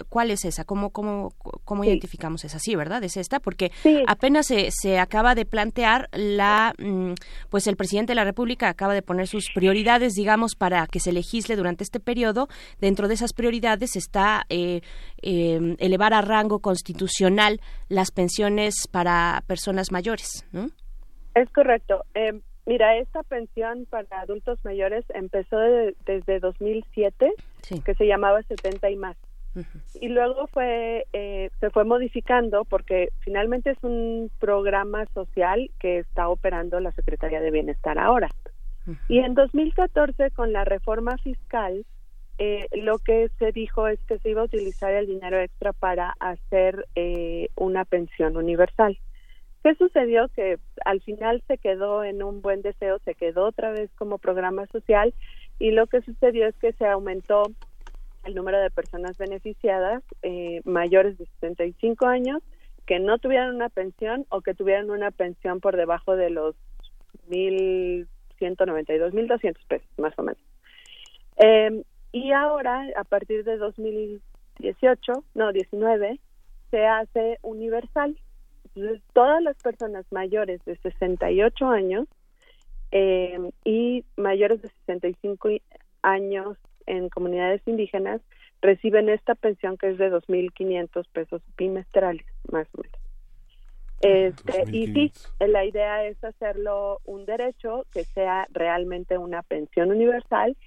cuál 0.10 0.32
es 0.32 0.46
esa 0.46 0.64
cómo 0.66 0.90
cómo 0.92 1.34
cómo 1.66 1.84
Sí. 1.84 1.90
identificamos 1.90 2.44
esa 2.46 2.60
sí 2.60 2.76
verdad 2.76 3.04
es 3.04 3.18
esta 3.18 3.40
porque 3.40 3.72
apenas 4.08 4.48
se, 4.48 4.70
se 4.72 5.00
acaba 5.00 5.36
de 5.36 5.46
plantear 5.46 6.10
la 6.12 6.74
mm, 6.78 7.14
pues 7.50 7.68
el 7.68 7.76
presidente 7.76 8.12
de 8.12 8.16
la 8.16 8.24
república 8.24 8.70
acaba 8.70 8.94
de 8.94 9.02
poner 9.02 9.28
sus 9.28 9.48
prioridades 9.54 10.14
digamos 10.16 10.56
para 10.56 10.88
que 10.88 11.00
se 11.00 11.12
legisle 11.12 11.56
durante 11.56 11.84
este 11.84 12.00
periodo 12.00 12.48
dentro 12.80 13.08
de 13.08 13.14
esas 13.14 13.34
prioridades 13.34 13.96
está 13.96 14.46
eh, 14.50 14.82
eh, 15.22 15.76
elevar 15.80 16.14
a 16.14 16.22
rango 16.22 16.60
constitucional 16.60 17.60
las 17.90 18.12
pensiones 18.12 18.88
para 18.92 19.44
personas 19.48 19.92
mayores 19.92 20.46
¿no? 20.52 20.70
Es 21.34 21.50
correcto. 21.52 22.04
Eh, 22.14 22.42
mira, 22.66 22.98
esta 22.98 23.24
pensión 23.24 23.86
para 23.90 24.06
adultos 24.20 24.60
mayores 24.66 25.06
empezó 25.14 25.58
de- 25.58 25.96
desde 26.06 26.40
2007, 26.42 27.32
que 27.86 27.96
se 27.96 28.06
llamaba 28.06 28.42
70 28.44 28.90
y 28.90 28.98
más. 28.98 29.16
Y 30.00 30.08
luego 30.08 30.48
fue 30.48 31.06
eh, 31.14 31.50
se 31.60 31.70
fue 31.70 31.84
modificando 31.84 32.64
porque 32.66 33.10
finalmente 33.20 33.72
es 33.72 33.84
un 33.84 34.32
programa 34.40 35.06
social 35.14 35.70
que 35.80 36.00
está 36.00 36.30
operando 36.30 36.80
la 36.80 36.92
Secretaría 36.92 37.42
de 37.42 37.52
Bienestar 37.52 38.00
ahora. 38.00 38.30
Y 39.08 39.20
en 39.20 39.36
2014, 39.36 40.32
con 40.32 40.54
la 40.54 40.66
reforma 40.66 41.18
fiscal, 41.20 41.86
eh, 42.40 42.68
lo 42.72 42.98
que 42.98 43.30
se 43.38 43.52
dijo 43.52 43.88
es 43.88 44.00
que 44.06 44.18
se 44.18 44.30
iba 44.30 44.42
a 44.42 44.46
utilizar 44.46 44.92
el 44.94 45.06
dinero 45.06 45.40
extra 45.40 45.74
para 45.74 46.16
hacer 46.20 46.88
eh, 46.96 47.50
una 47.56 47.86
pensión 47.86 48.38
universal. 48.38 48.98
¿Qué 49.64 49.76
sucedió? 49.76 50.28
Que 50.30 50.58
al 50.84 51.02
final 51.02 51.44
se 51.48 51.60
quedó 51.60 52.04
en 52.04 52.24
un 52.24 52.42
buen 52.42 52.64
deseo, 52.64 52.98
se 53.06 53.14
quedó 53.14 53.46
otra 53.46 53.70
vez 53.72 53.92
como 53.96 54.18
programa 54.18 54.66
social 54.68 55.14
y 55.60 55.70
lo 55.70 55.86
que 55.86 56.02
sucedió 56.02 56.48
es 56.48 56.56
que 56.56 56.74
se 56.74 56.88
aumentó 56.88 57.44
el 58.24 58.36
número 58.36 58.60
de 58.60 58.70
personas 58.70 59.18
beneficiadas 59.18 60.04
eh, 60.22 60.62
mayores 60.64 61.18
de 61.18 61.26
65 61.40 62.06
años 62.06 62.42
que 62.86 63.00
no 63.00 63.18
tuvieran 63.20 63.56
una 63.56 63.70
pensión 63.70 64.26
o 64.30 64.42
que 64.42 64.54
tuvieran 64.54 64.90
una 64.90 65.12
pensión 65.12 65.60
por 65.60 65.76
debajo 65.78 66.16
de 66.16 66.30
los 66.30 66.56
1.192, 67.30 69.14
1.200 69.14 69.58
pesos 69.68 69.88
más 69.98 70.14
o 70.18 70.24
menos. 70.24 70.42
Eh, 71.38 71.84
y 72.12 72.32
ahora, 72.32 72.86
a 72.98 73.04
partir 73.04 73.44
de 73.44 73.58
2018, 73.58 75.24
no, 75.34 75.52
19, 75.54 76.20
se 76.70 76.86
hace 76.86 77.40
universal. 77.42 78.18
Entonces, 78.76 79.02
todas 79.14 79.42
las 79.42 79.56
personas 79.58 80.06
mayores 80.12 80.64
de 80.66 80.76
68 80.78 81.68
años 81.68 82.08
eh, 82.92 83.38
y 83.64 84.04
mayores 84.18 84.62
de 84.62 84.70
65 84.86 85.50
y- 85.50 85.62
años 86.02 86.58
en 86.92 87.10
comunidades 87.10 87.62
indígenas 87.66 88.22
reciben 88.62 89.10
esta 89.10 89.34
pensión 89.34 89.78
que 89.78 89.90
es 89.90 89.98
de 89.98 90.12
2.500 90.12 91.06
pesos 91.12 91.42
bimestrales, 91.58 92.26
más 92.52 92.68
o 92.76 92.82
menos. 92.82 93.00
Este, 94.02 94.64
y 94.72 94.88
sí, 94.88 95.14
la 95.40 95.64
idea 95.64 96.06
es 96.06 96.22
hacerlo 96.24 97.00
un 97.06 97.26
derecho 97.26 97.86
que 97.94 98.04
sea 98.04 98.48
realmente 98.52 99.18
una 99.18 99.44
pensión 99.44 99.92
universal 99.92 100.58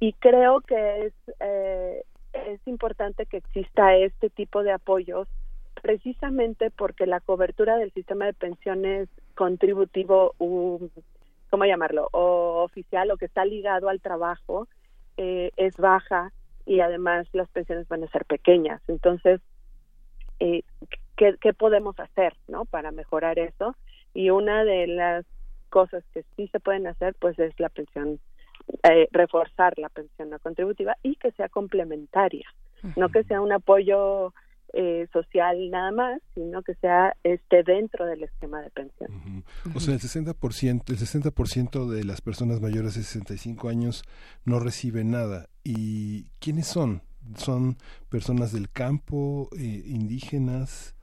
y 0.00 0.12
creo 0.14 0.60
que 0.60 1.06
es 1.06 1.12
eh, 1.38 2.02
es 2.32 2.60
importante 2.66 3.26
que 3.26 3.36
exista 3.36 3.94
este 3.96 4.28
tipo 4.28 4.64
de 4.64 4.72
apoyos 4.72 5.28
precisamente 5.80 6.70
porque 6.70 7.06
la 7.06 7.20
cobertura 7.20 7.76
del 7.76 7.92
sistema 7.92 8.26
de 8.26 8.32
pensiones 8.32 9.08
contributivo 9.36 10.34
um, 10.38 10.88
¿cómo 11.48 11.64
llamarlo? 11.64 12.08
O 12.12 12.64
oficial 12.64 13.10
o 13.12 13.16
que 13.16 13.26
está 13.26 13.44
ligado 13.44 13.88
al 13.88 14.00
trabajo 14.00 14.66
eh, 15.22 15.52
es 15.58 15.76
baja 15.76 16.32
y 16.64 16.80
además 16.80 17.26
las 17.32 17.46
pensiones 17.50 17.86
van 17.88 18.02
a 18.02 18.08
ser 18.08 18.24
pequeñas. 18.24 18.80
Entonces, 18.88 19.42
eh, 20.38 20.62
¿qué, 21.14 21.34
¿qué 21.38 21.52
podemos 21.52 22.00
hacer, 22.00 22.32
no? 22.48 22.64
Para 22.64 22.90
mejorar 22.90 23.38
eso. 23.38 23.76
Y 24.14 24.30
una 24.30 24.64
de 24.64 24.86
las 24.86 25.26
cosas 25.68 26.02
que 26.14 26.24
sí 26.34 26.48
se 26.48 26.58
pueden 26.58 26.86
hacer, 26.86 27.14
pues 27.20 27.38
es 27.38 27.52
la 27.60 27.68
pensión, 27.68 28.18
eh, 28.90 29.08
reforzar 29.12 29.78
la 29.78 29.90
pensión 29.90 30.30
no 30.30 30.38
contributiva 30.38 30.96
y 31.02 31.16
que 31.16 31.32
sea 31.32 31.50
complementaria, 31.50 32.48
no 32.96 33.10
que 33.10 33.22
sea 33.24 33.42
un 33.42 33.52
apoyo 33.52 34.32
eh, 34.72 35.08
social 35.12 35.70
nada 35.70 35.90
más, 35.90 36.20
sino 36.34 36.62
que 36.62 36.74
sea 36.76 37.16
este 37.24 37.62
dentro 37.62 38.06
del 38.06 38.22
esquema 38.22 38.60
de 38.62 38.70
pensión. 38.70 39.44
O 39.74 39.80
sea, 39.80 39.94
el 39.94 40.00
60%, 40.00 40.90
el 40.90 40.98
60% 40.98 41.88
de 41.88 42.04
las 42.04 42.20
personas 42.20 42.60
mayores 42.60 42.94
de 42.94 43.02
65 43.02 43.68
años 43.68 44.04
no 44.44 44.60
reciben 44.60 45.10
nada. 45.10 45.48
¿Y 45.64 46.24
quiénes 46.38 46.66
son? 46.66 47.02
¿Son 47.36 47.76
personas 48.08 48.52
del 48.52 48.70
campo, 48.70 49.48
eh, 49.56 49.82
indígenas? 49.86 50.94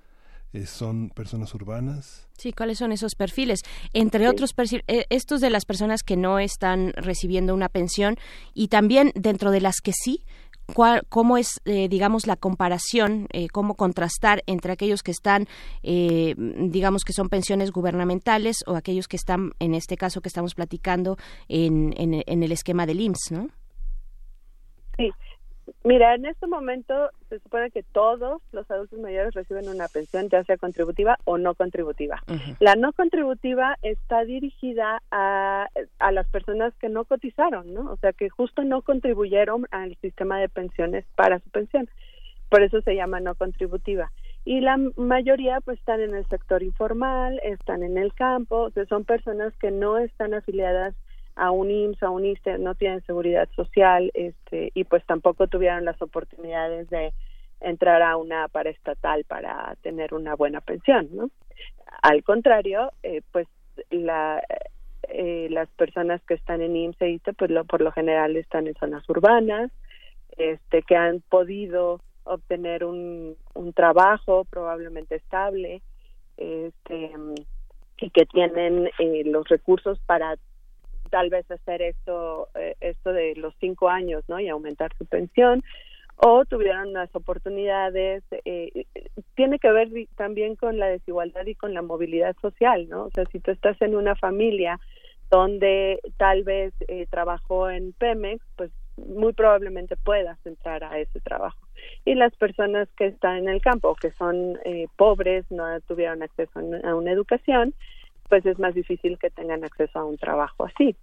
Eh, 0.54 0.66
¿Son 0.66 1.10
personas 1.10 1.54
urbanas? 1.54 2.28
Sí, 2.38 2.54
¿cuáles 2.54 2.78
son 2.78 2.92
esos 2.92 3.16
perfiles? 3.16 3.60
Entre 3.94 4.30
otros, 4.30 4.54
eh, 4.88 5.06
estos 5.10 5.42
de 5.42 5.50
las 5.50 5.66
personas 5.66 6.04
que 6.04 6.16
no 6.16 6.40
están 6.40 6.94
recibiendo 6.96 7.54
una 7.54 7.68
pensión 7.68 8.16
y 8.54 8.70
también 8.70 9.12
dentro 9.14 9.52
de 9.52 9.60
las 9.60 9.82
que 9.82 9.92
sí, 9.92 10.24
cuál, 10.74 11.04
cómo 11.10 11.38
es, 11.38 11.62
eh, 11.66 11.88
digamos, 11.90 12.28
la 12.28 12.36
comparación, 12.36 13.28
eh, 13.32 13.48
cómo 13.50 13.76
contrastar 13.76 14.44
entre 14.48 14.74
aquellos 14.74 15.04
que 15.04 15.12
están, 15.12 15.48
eh, 15.84 16.36
digamos, 16.38 17.04
que 17.04 17.14
son 17.14 17.30
pensiones 17.30 17.72
gubernamentales 17.72 18.64
o 18.68 18.76
aquellos 18.76 19.08
que 19.08 19.18
están, 19.18 19.54
en 19.60 19.74
este 19.74 19.98
caso 19.98 20.22
que 20.22 20.30
estamos 20.30 20.56
platicando, 20.56 21.18
en, 21.48 21.94
en, 21.98 22.24
en 22.26 22.44
el 22.44 22.52
esquema 22.52 22.86
del 22.86 23.02
IMSS, 23.02 23.32
¿no? 23.32 23.50
Sí, 24.98 25.12
Mira, 25.84 26.16
en 26.16 26.26
este 26.26 26.48
momento 26.48 27.10
se 27.30 27.40
supone 27.40 27.72
que 27.72 27.84
todos 27.84 28.42
los 28.52 28.70
adultos 28.70 29.00
mayores 29.00 29.34
reciben 29.34 29.70
una 29.70 29.88
pensión, 29.88 30.30
ya 30.30 30.44
sea 30.44 30.58
contributiva 30.58 31.18
o 31.26 31.38
no 31.38 31.56
contributiva. 31.56 32.22
La 32.60 32.76
no 32.76 32.94
contributiva 32.94 33.78
está 33.82 34.24
dirigida 34.24 35.02
a, 35.12 35.68
a 36.00 36.12
las 36.12 36.28
personas 36.28 36.74
que 36.76 36.90
no 36.90 37.06
cotizaron, 37.06 37.74
¿no? 37.74 37.92
O 37.92 37.98
sea, 37.98 38.14
que 38.14 38.30
justo 38.30 38.64
no 38.64 38.82
contribuyeron 38.82 39.66
al 39.72 39.96
sistema 39.98 40.40
de 40.40 40.50
pensiones 40.50 41.06
para 41.16 41.40
su 41.40 41.50
pensión. 41.50 41.90
Por 42.50 42.64
eso 42.64 42.82
se 42.82 42.96
llama 42.96 43.20
no 43.20 43.36
contributiva. 43.36 44.12
Y 44.46 44.62
la 44.62 44.78
mayoría 44.96 45.60
pues 45.60 45.80
están 45.80 46.00
en 46.00 46.16
el 46.16 46.26
sector 46.28 46.64
informal, 46.64 47.40
están 47.44 47.84
en 47.84 47.98
el 47.98 48.14
campo, 48.14 48.62
o 48.64 48.72
sea, 48.72 48.86
son 48.86 49.04
personas 49.04 49.54
que 49.58 49.72
no 49.72 49.98
están 49.98 50.34
afiliadas 50.34 50.96
a 51.38 51.52
un 51.52 51.70
IMSS, 51.70 52.04
a 52.04 52.10
un 52.10 52.26
ISTE, 52.26 52.58
no 52.58 52.76
tienen 52.76 53.06
seguridad 53.06 53.48
social 53.56 54.12
este, 54.14 54.72
y 54.74 54.84
pues 54.84 55.06
tampoco 55.06 55.48
tuvieron 55.48 55.86
las 55.86 56.02
oportunidades 56.02 56.90
de 56.90 57.14
entrar 57.62 58.02
a 58.02 58.18
una 58.18 58.48
paraestatal 58.48 59.24
para 59.24 59.76
tener 59.82 60.14
una 60.14 60.36
buena 60.36 60.62
pensión, 60.62 61.10
¿no? 61.12 61.30
Al 62.02 62.24
contrario, 62.24 62.92
eh, 63.04 63.22
pues 63.32 63.48
la, 63.92 64.44
eh, 65.10 65.48
las 65.52 65.70
personas 65.70 66.22
que 66.24 66.34
están 66.34 66.62
en 66.62 66.76
IMSS 66.76 67.02
e 67.02 67.10
ISTE, 67.10 67.34
pues 67.34 67.52
lo, 67.52 67.66
por 67.66 67.82
lo 67.82 67.92
general 67.92 68.36
están 68.36 68.68
en 68.68 68.76
zonas 68.76 69.08
urbanas, 69.08 69.72
este, 70.38 70.82
que 70.82 70.96
han 70.96 71.22
podido 71.22 72.02
obtener 72.24 72.84
un, 72.84 73.36
un 73.54 73.74
trabajo 73.74 74.44
probablemente 74.46 75.16
estable, 75.16 75.82
este, 76.38 77.12
y 78.00 78.10
que 78.10 78.26
tienen 78.26 78.90
eh, 79.00 79.24
los 79.26 79.48
recursos 79.48 80.00
para 80.06 80.38
tal 81.08 81.30
vez 81.30 81.50
hacer 81.50 81.82
esto, 81.82 82.50
eh, 82.56 82.76
esto 82.80 83.14
de 83.14 83.36
los 83.36 83.54
cinco 83.60 83.90
años, 83.90 84.24
¿no? 84.28 84.40
Y 84.40 84.50
aumentar 84.50 84.92
su 84.98 85.06
pensión, 85.06 85.64
o 86.18 86.46
tuvieron 86.46 86.90
unas 86.90 87.14
oportunidades, 87.16 88.24
eh, 88.44 88.86
tiene 89.36 89.60
que 89.60 89.72
ver 89.72 89.90
también 90.16 90.56
con 90.56 90.80
la 90.80 90.88
desigualdad 90.88 91.46
y 91.46 91.54
con 91.56 91.74
la 91.74 91.84
movilidad 91.84 92.36
social, 92.42 92.90
¿no? 92.90 93.06
O 93.06 93.12
sea, 93.12 93.26
si 93.32 93.40
tú 93.40 93.52
estás 93.52 93.80
en 93.82 93.96
una 93.96 94.16
familia 94.16 94.80
donde 95.30 96.00
tal 96.18 96.44
vez 96.44 96.74
eh, 96.88 97.06
trabajó 97.10 97.70
en 97.70 97.94
Pemex, 97.94 98.44
pues 98.56 98.72
muy 98.98 99.34
probablemente 99.34 99.96
puedas 99.96 100.44
entrar 100.46 100.84
a 100.84 100.98
ese 100.98 101.20
trabajo. 101.20 101.60
Y 102.04 102.16
las 102.16 102.36
personas 102.36 102.88
que 102.98 103.08
están 103.08 103.38
en 103.38 103.50
el 103.50 103.62
campo, 103.62 103.96
que 103.96 104.12
son 104.12 104.58
eh, 104.66 104.88
pobres, 104.96 105.46
no 105.52 105.66
tuvieron 105.82 106.24
acceso 106.24 106.60
a 106.60 106.96
una 106.96 107.12
educación, 107.12 107.76
pues 108.30 108.46
es 108.46 108.60
más 108.60 108.74
difícil 108.74 109.18
que 109.18 109.30
tengan 109.30 109.64
acceso 109.64 110.00
a 110.00 110.06
un 110.06 110.18
trabajo 110.18 110.66
así. 110.66 110.96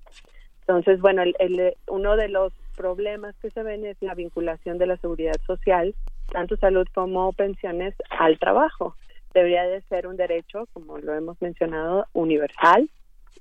Entonces, 0.61 1.01
bueno, 1.01 1.23
el, 1.23 1.75
uno 1.89 2.17
de 2.17 2.29
los 2.29 2.53
problemas 2.77 3.35
que 3.37 3.51
se 3.51 3.63
ven 3.63 3.85
es 3.85 3.97
la 4.01 4.15
vinculación 4.15 4.79
de 4.79 4.87
la 4.87 4.97
seguridad 4.97 5.37
social, 5.47 5.95
tanto 6.33 6.57
salud 6.57 6.87
como 6.95 7.33
pensiones, 7.33 7.95
al 8.11 8.39
trabajo. 8.39 8.97
Debería 9.35 9.65
de 9.65 9.83
ser 9.83 10.07
un 10.07 10.17
derecho, 10.17 10.67
como 10.73 10.99
lo 10.99 11.15
hemos 11.15 11.41
mencionado, 11.43 12.07
universal, 12.13 12.89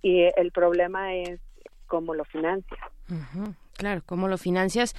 y 0.02 0.24
el 0.36 0.52
problema 0.52 1.14
es 1.16 1.40
cómo 1.88 2.14
lo 2.14 2.26
financia. 2.26 2.78
Claro, 3.76 4.02
cómo 4.06 4.28
lo 4.28 4.38
financias 4.38 4.94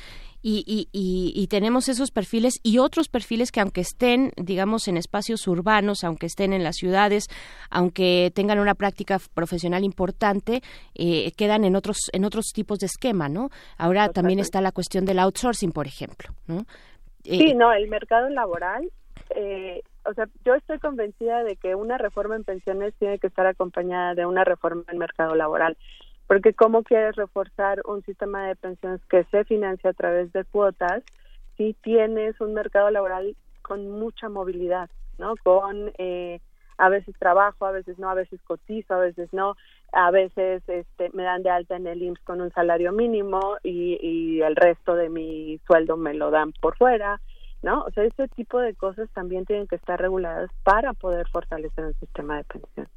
y, 0.46 0.62
y, 0.92 1.32
y, 1.34 1.46
tenemos 1.46 1.88
esos 1.88 2.10
perfiles 2.10 2.60
y 2.62 2.76
otros 2.76 3.09
perfiles 3.09 3.51
que 3.51 3.60
aunque 3.60 3.80
estén, 3.80 4.30
digamos, 4.36 4.88
en 4.88 4.98
espacios 4.98 5.48
urbanos, 5.48 6.05
aunque 6.05 6.26
estén 6.26 6.52
en 6.52 6.62
las 6.62 6.76
ciudades, 6.76 7.28
aunque 7.70 8.30
tengan 8.34 8.59
una 8.59 8.74
práctica 8.74 9.18
profesional 9.32 9.84
importante, 9.84 10.60
eh, 10.94 11.32
quedan 11.32 11.64
en 11.64 11.76
otros 11.76 12.10
en 12.12 12.26
otros 12.26 12.52
tipos 12.52 12.78
de 12.80 12.86
esquema, 12.86 13.30
¿no? 13.30 13.48
Ahora 13.78 14.10
también 14.10 14.38
está 14.38 14.60
la 14.60 14.72
cuestión 14.72 15.06
del 15.06 15.20
outsourcing, 15.20 15.72
por 15.72 15.86
ejemplo, 15.86 16.28
¿no? 16.46 16.66
Eh, 17.24 17.38
sí, 17.38 17.55
no, 17.55 17.72
el 17.72 17.88
mercado 17.88 18.28
laboral. 18.28 18.90
Eh, 19.34 19.80
o 20.05 20.12
sea, 20.12 20.26
yo 20.44 20.55
estoy 20.55 20.78
convencida 20.78 21.42
de 21.42 21.56
que 21.56 21.74
una 21.74 21.96
reforma 21.96 22.36
en 22.36 22.44
pensiones 22.44 22.92
tiene 22.98 23.18
que 23.18 23.28
estar 23.28 23.46
acompañada 23.46 24.14
de 24.14 24.26
una 24.26 24.44
reforma 24.44 24.84
en 24.88 24.98
mercado 24.98 25.34
laboral 25.34 25.78
porque 26.35 26.52
cómo 26.52 26.82
quieres 26.82 27.15
reforzar 27.15 27.81
un 27.85 28.02
sistema 28.02 28.48
de 28.48 28.56
pensiones 28.56 29.01
que 29.09 29.23
se 29.31 29.44
financia 29.44 29.90
a 29.90 29.93
través 29.93 30.32
de 30.32 30.44
cuotas 30.44 31.05
si 31.56 31.74
tienes 31.74 32.40
un 32.40 32.55
mercado 32.55 32.90
laboral 32.90 33.36
con 33.62 33.89
mucha 33.89 34.28
movilidad, 34.28 34.90
¿no? 35.16 35.35
Con 35.44 35.93
eh, 35.97 36.40
a 36.77 36.89
veces 36.89 37.15
trabajo, 37.20 37.66
a 37.66 37.70
veces 37.70 38.01
no, 38.01 38.11
a 38.11 38.15
veces 38.15 38.40
cotizo, 38.43 38.94
a 38.94 38.98
veces 38.98 39.32
no, 39.32 39.55
a 39.93 40.11
veces 40.11 40.65
este, 40.66 41.09
me 41.12 41.23
dan 41.23 41.44
de 41.44 41.51
alta 41.51 41.77
en 41.77 41.86
el 41.86 42.02
IMSS 42.02 42.24
con 42.24 42.40
un 42.40 42.51
salario 42.51 42.90
mínimo 42.90 43.59
y, 43.62 43.97
y 44.02 44.43
el 44.43 44.56
resto 44.56 44.97
de 44.97 45.11
mi 45.11 45.61
sueldo 45.69 45.97
me 45.97 46.15
lo 46.15 46.32
dan 46.32 46.51
por 46.61 46.77
fuera, 46.77 47.20
¿no? 47.64 47.82
O 47.82 47.90
sea, 47.92 48.04
ese 48.04 48.28
tipo 48.28 48.60
de 48.60 48.74
cosas 48.74 49.08
también 49.14 49.46
tienen 49.46 49.66
que 49.66 49.76
estar 49.76 49.98
reguladas 49.98 50.50
para 50.62 50.92
poder 50.92 51.26
fortalecer 51.30 51.86
el 51.86 51.94
sistema 51.94 52.36
de 52.36 52.44
pensión. 52.44 52.88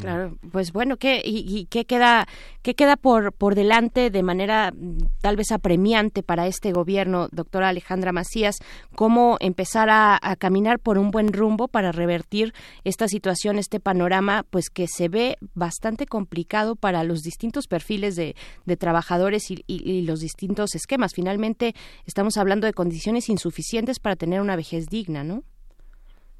Claro, 0.00 0.36
pues 0.52 0.72
bueno, 0.72 0.96
¿qué, 0.96 1.20
y, 1.24 1.66
qué 1.66 1.84
queda, 1.84 2.26
qué 2.62 2.74
queda 2.74 2.96
por, 2.96 3.32
por 3.32 3.56
delante 3.56 4.10
de 4.10 4.22
manera 4.22 4.72
mm, 4.72 4.98
tal 5.20 5.36
vez 5.36 5.50
apremiante 5.50 6.22
para 6.22 6.46
este 6.46 6.72
gobierno, 6.72 7.28
doctora 7.32 7.68
Alejandra 7.68 8.12
Macías? 8.12 8.58
¿Cómo 8.94 9.36
empezar 9.40 9.88
a, 9.90 10.18
caminar 10.38 10.78
por 10.78 10.98
un 10.98 11.10
buen 11.10 11.32
rumbo 11.32 11.66
para 11.66 11.90
revertir 11.90 12.54
esta 12.84 13.08
situación, 13.08 13.58
este 13.58 13.80
panorama, 13.80 14.44
pues 14.48 14.70
que 14.70 14.86
se 14.86 15.08
ve 15.08 15.36
bastante 15.54 16.06
complicado 16.06 16.76
para 16.76 17.02
los 17.02 17.22
distintos 17.22 17.66
perfiles 17.66 18.14
de, 18.14 18.36
de 18.66 18.76
trabajadores 18.76 19.50
y, 19.50 19.64
y 19.66 20.02
los 20.02 20.20
distintos 20.20 20.76
esquemas? 20.76 21.12
Finalmente, 21.14 21.74
estamos 22.06 22.36
hablando 22.36 22.66
de 22.66 22.72
condiciones 22.72 23.28
insuficientes 23.28 23.87
para 23.98 24.16
tener 24.16 24.42
una 24.42 24.56
vejez 24.56 24.88
digna, 24.88 25.24
¿no? 25.24 25.42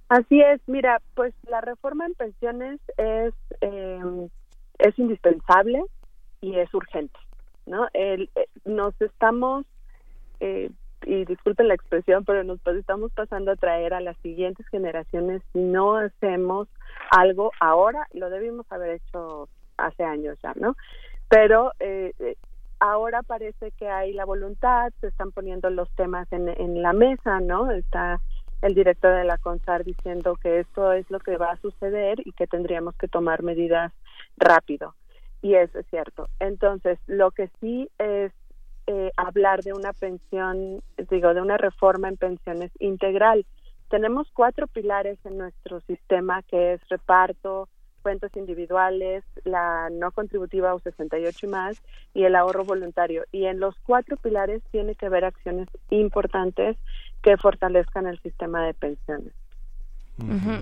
Así 0.08 0.40
es, 0.40 0.60
mira, 0.66 1.00
pues 1.14 1.34
la 1.48 1.60
reforma 1.60 2.06
en 2.06 2.14
pensiones 2.14 2.80
es 2.96 3.34
eh, 3.60 4.28
es 4.78 4.98
indispensable 4.98 5.82
y 6.40 6.56
es 6.56 6.72
urgente, 6.72 7.18
¿no? 7.66 7.88
El, 7.92 8.30
eh, 8.36 8.46
nos 8.64 8.98
estamos 9.00 9.66
eh, 10.40 10.70
y 11.04 11.24
disculpen 11.24 11.68
la 11.68 11.74
expresión, 11.74 12.24
pero 12.24 12.44
nos 12.44 12.58
estamos 12.66 13.12
pasando 13.12 13.52
a 13.52 13.56
traer 13.56 13.94
a 13.94 14.00
las 14.00 14.16
siguientes 14.18 14.66
generaciones 14.68 15.42
si 15.52 15.58
no 15.58 15.96
hacemos 15.96 16.68
algo 17.10 17.52
ahora, 17.60 18.06
lo 18.12 18.30
debimos 18.30 18.70
haber 18.70 19.00
hecho 19.00 19.48
hace 19.76 20.04
años 20.04 20.38
ya, 20.42 20.52
¿no? 20.56 20.76
Pero 21.28 21.72
eh, 21.80 22.12
ahora 22.80 23.22
parece 23.22 23.70
que 23.72 23.88
hay 23.88 24.12
la 24.12 24.24
voluntad, 24.24 24.92
se 25.00 25.08
están 25.08 25.32
poniendo 25.32 25.70
los 25.70 25.90
temas 25.96 26.30
en, 26.32 26.48
en 26.48 26.82
la 26.82 26.92
mesa, 26.92 27.40
¿no? 27.40 27.70
Está 27.70 28.20
el 28.62 28.74
director 28.74 29.14
de 29.14 29.24
la 29.24 29.38
CONSAR 29.38 29.84
diciendo 29.84 30.36
que 30.36 30.60
esto 30.60 30.92
es 30.92 31.08
lo 31.10 31.20
que 31.20 31.36
va 31.36 31.52
a 31.52 31.60
suceder 31.60 32.20
y 32.24 32.32
que 32.32 32.46
tendríamos 32.46 32.94
que 32.96 33.08
tomar 33.08 33.42
medidas 33.42 33.92
rápido. 34.36 34.94
Y 35.42 35.54
eso 35.54 35.78
es 35.78 35.86
cierto. 35.90 36.28
Entonces, 36.40 36.98
lo 37.06 37.30
que 37.30 37.48
sí 37.60 37.88
es 37.98 38.32
eh, 38.88 39.12
hablar 39.16 39.62
de 39.62 39.72
una 39.72 39.92
pensión, 39.92 40.82
digo, 41.10 41.34
de 41.34 41.40
una 41.40 41.56
reforma 41.56 42.08
en 42.08 42.16
pensiones 42.16 42.72
integral. 42.80 43.46
Tenemos 43.90 44.28
cuatro 44.32 44.66
pilares 44.66 45.18
en 45.24 45.38
nuestro 45.38 45.80
sistema, 45.82 46.42
que 46.42 46.74
es 46.74 46.88
reparto, 46.88 47.68
cuentas 47.98 48.34
individuales, 48.36 49.24
la 49.44 49.88
no 49.90 50.10
contributiva 50.12 50.74
o 50.74 50.80
68 50.80 51.46
y 51.46 51.48
más 51.48 51.82
y 52.14 52.24
el 52.24 52.34
ahorro 52.34 52.64
voluntario. 52.64 53.24
Y 53.32 53.46
en 53.46 53.60
los 53.60 53.76
cuatro 53.84 54.16
pilares 54.16 54.62
tiene 54.70 54.94
que 54.94 55.06
haber 55.06 55.24
acciones 55.24 55.68
importantes 55.90 56.76
que 57.22 57.36
fortalezcan 57.36 58.06
el 58.06 58.20
sistema 58.20 58.64
de 58.66 58.74
pensiones. 58.74 59.32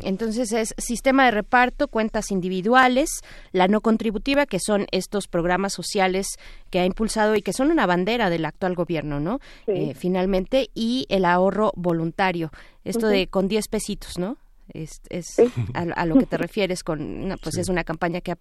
Entonces 0.03 0.53
es 0.53 0.75
sistema 0.77 1.25
de 1.25 1.31
reparto, 1.31 1.89
cuentas 1.89 2.31
individuales, 2.31 3.09
la 3.53 3.69
no 3.69 3.81
contributiva, 3.81 4.45
que 4.45 4.59
son 4.61 4.87
estos 4.93 5.29
programas 5.29 5.73
sociales 5.73 6.27
que 6.71 6.81
ha 6.81 6.85
impulsado 6.85 7.35
y 7.37 7.43
que 7.43 7.55
son 7.55 7.71
una 7.71 7.87
bandera 7.87 8.29
del 8.29 8.45
actual 8.45 8.75
gobierno, 8.75 9.19
¿no? 9.19 9.39
Sí. 9.65 9.73
Eh, 9.73 9.95
finalmente, 9.95 10.69
y 10.75 11.07
el 11.09 11.25
ahorro 11.25 11.73
voluntario, 11.75 12.51
esto 12.85 13.07
de 13.07 13.29
con 13.29 13.49
10 13.49 13.69
pesitos, 13.69 14.19
¿no? 14.19 14.37
Es, 14.73 15.01
es 15.11 15.39
a, 15.75 15.81
a 15.95 16.07
lo 16.07 16.17
que 16.17 16.27
te 16.27 16.37
refieres 16.47 16.83
con 16.83 17.01
una- 17.01 17.37
pues 17.37 17.57
es 17.59 17.69
una 17.69 17.85
campaña 17.85 18.21
que, 18.21 18.35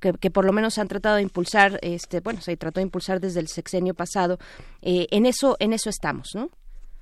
que 0.00 0.12
que 0.20 0.30
por 0.30 0.44
lo 0.44 0.52
menos 0.52 0.78
han 0.78 0.88
tratado 0.88 1.16
de 1.16 1.22
impulsar 1.22 1.78
este 1.82 2.20
bueno 2.20 2.40
se 2.40 2.56
trató 2.56 2.80
de 2.80 2.84
impulsar 2.84 3.20
desde 3.20 3.40
el 3.40 3.48
sexenio 3.48 3.94
pasado. 3.94 4.38
Eh, 4.82 5.06
en 5.10 5.26
eso 5.26 5.56
en 5.60 5.72
eso 5.72 5.90
estamos 5.90 6.28
no 6.34 6.48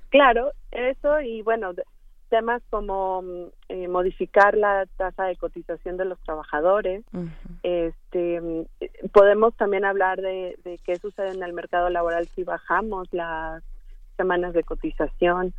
Claro, 0.09 0.51
eso 0.71 1.21
y 1.21 1.41
bueno, 1.43 1.71
temas 2.29 2.61
como 2.69 3.21
mm, 3.21 3.43
eh, 3.69 3.87
modificar 3.87 4.55
la 4.57 4.85
tasa 4.97 5.25
de 5.25 5.35
cotización 5.35 5.97
de 5.97 6.05
los 6.05 6.19
trabajadores. 6.21 7.03
Este, 7.63 8.41
mm, 8.41 8.65
podemos 9.13 9.55
también 9.55 9.85
hablar 9.85 10.19
de, 10.21 10.57
de 10.63 10.79
qué 10.83 10.95
sucede 10.97 11.31
en 11.31 11.43
el 11.43 11.53
mercado 11.53 11.89
laboral 11.89 12.27
si 12.27 12.43
bajamos 12.43 13.07
las 13.11 13.63
semanas 14.17 14.53
de 14.53 14.63
cotización. 14.63 15.53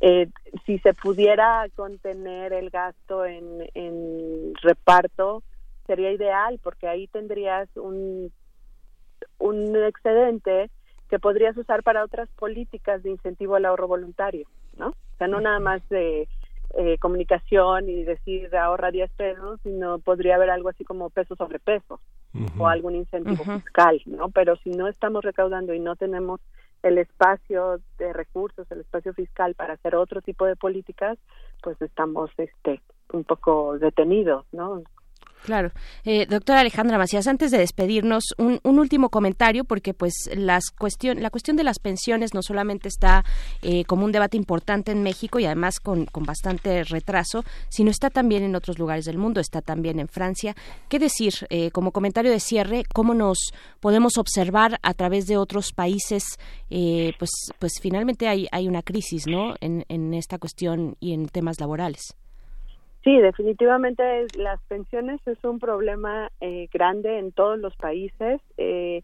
Eh, 0.00 0.28
si 0.64 0.78
se 0.78 0.94
pudiera 0.94 1.66
contener 1.74 2.52
el 2.52 2.70
gasto 2.70 3.24
en, 3.24 3.68
en 3.74 4.54
reparto, 4.62 5.42
sería 5.86 6.12
ideal 6.12 6.60
porque 6.62 6.86
ahí 6.86 7.08
tendrías 7.08 7.68
un, 7.76 8.30
un 9.38 9.76
excedente 9.84 10.70
que 11.08 11.18
podrías 11.18 11.56
usar 11.56 11.82
para 11.82 12.04
otras 12.04 12.28
políticas 12.30 13.02
de 13.02 13.10
incentivo 13.10 13.56
al 13.56 13.64
ahorro 13.64 13.88
voluntario, 13.88 14.46
¿no? 14.76 14.88
O 14.88 15.16
sea, 15.16 15.26
no 15.26 15.40
nada 15.40 15.58
más 15.58 15.86
de 15.88 16.28
eh, 16.76 16.98
comunicación 16.98 17.88
y 17.88 18.04
decir 18.04 18.54
ahorra 18.54 18.90
10 18.90 19.10
pesos, 19.12 19.58
sino 19.62 19.98
podría 19.98 20.36
haber 20.36 20.50
algo 20.50 20.68
así 20.68 20.84
como 20.84 21.08
peso 21.08 21.34
sobre 21.34 21.58
peso 21.58 21.98
o 22.58 22.68
algún 22.68 22.94
incentivo 22.94 23.42
fiscal, 23.42 24.00
¿no? 24.04 24.28
Pero 24.28 24.56
si 24.56 24.70
no 24.70 24.86
estamos 24.86 25.24
recaudando 25.24 25.72
y 25.72 25.80
no 25.80 25.96
tenemos 25.96 26.40
el 26.82 26.98
espacio 26.98 27.80
de 27.98 28.12
recursos, 28.12 28.70
el 28.70 28.80
espacio 28.80 29.12
fiscal 29.14 29.54
para 29.54 29.74
hacer 29.74 29.94
otro 29.96 30.22
tipo 30.22 30.46
de 30.46 30.56
políticas, 30.56 31.18
pues 31.62 31.80
estamos 31.82 32.30
este 32.36 32.80
un 33.12 33.24
poco 33.24 33.78
detenidos, 33.78 34.44
¿no? 34.52 34.82
Claro. 35.44 35.72
Eh, 36.04 36.26
doctora 36.26 36.60
Alejandra 36.60 36.98
Macías, 36.98 37.26
antes 37.26 37.50
de 37.50 37.58
despedirnos, 37.58 38.34
un, 38.38 38.60
un 38.62 38.78
último 38.78 39.08
comentario, 39.08 39.64
porque 39.64 39.94
pues 39.94 40.28
las 40.34 40.70
cuestión, 40.70 41.22
la 41.22 41.30
cuestión 41.30 41.56
de 41.56 41.64
las 41.64 41.78
pensiones 41.78 42.34
no 42.34 42.42
solamente 42.42 42.88
está 42.88 43.24
eh, 43.62 43.84
como 43.84 44.04
un 44.04 44.12
debate 44.12 44.36
importante 44.36 44.92
en 44.92 45.02
México 45.02 45.38
y 45.38 45.46
además 45.46 45.80
con, 45.80 46.06
con 46.06 46.24
bastante 46.24 46.84
retraso, 46.84 47.44
sino 47.68 47.90
está 47.90 48.10
también 48.10 48.42
en 48.42 48.56
otros 48.56 48.78
lugares 48.78 49.04
del 49.04 49.18
mundo, 49.18 49.40
está 49.40 49.62
también 49.62 50.00
en 50.00 50.08
Francia. 50.08 50.54
¿Qué 50.88 50.98
decir, 50.98 51.34
eh, 51.50 51.70
como 51.70 51.92
comentario 51.92 52.30
de 52.30 52.40
cierre, 52.40 52.84
cómo 52.92 53.14
nos 53.14 53.52
podemos 53.80 54.18
observar 54.18 54.78
a 54.82 54.94
través 54.94 55.26
de 55.26 55.36
otros 55.36 55.72
países? 55.72 56.24
eh, 56.70 57.12
pues, 57.18 57.30
pues 57.58 57.72
finalmente 57.80 58.28
hay, 58.28 58.46
hay 58.52 58.68
una 58.68 58.82
crisis, 58.82 59.26
¿no? 59.26 59.54
En, 59.60 59.84
en 59.88 60.14
esta 60.14 60.38
cuestión 60.38 60.96
y 61.00 61.12
en 61.14 61.28
temas 61.28 61.60
laborales. 61.60 62.14
Sí, 63.04 63.18
definitivamente 63.18 64.26
las 64.36 64.60
pensiones 64.64 65.20
es 65.26 65.42
un 65.44 65.58
problema 65.58 66.30
eh, 66.40 66.68
grande 66.72 67.18
en 67.18 67.32
todos 67.32 67.58
los 67.58 67.74
países. 67.76 68.40
Eh, 68.56 69.02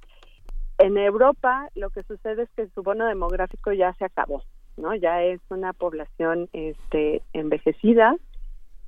en 0.79 0.99
Europa 0.99 1.69
lo 1.75 1.91
que 1.91 2.03
sucede 2.03 2.43
es 2.43 2.51
que 2.57 2.69
su 2.75 2.83
bono 2.83 3.07
demográfico 3.07 3.73
ya 3.73 3.93
se 3.95 4.05
acabó, 4.05 4.43
¿no? 4.77 4.95
Ya 4.95 5.23
es 5.23 5.41
una 5.49 5.73
población 5.73 6.49
este, 6.53 7.23
envejecida 7.33 8.17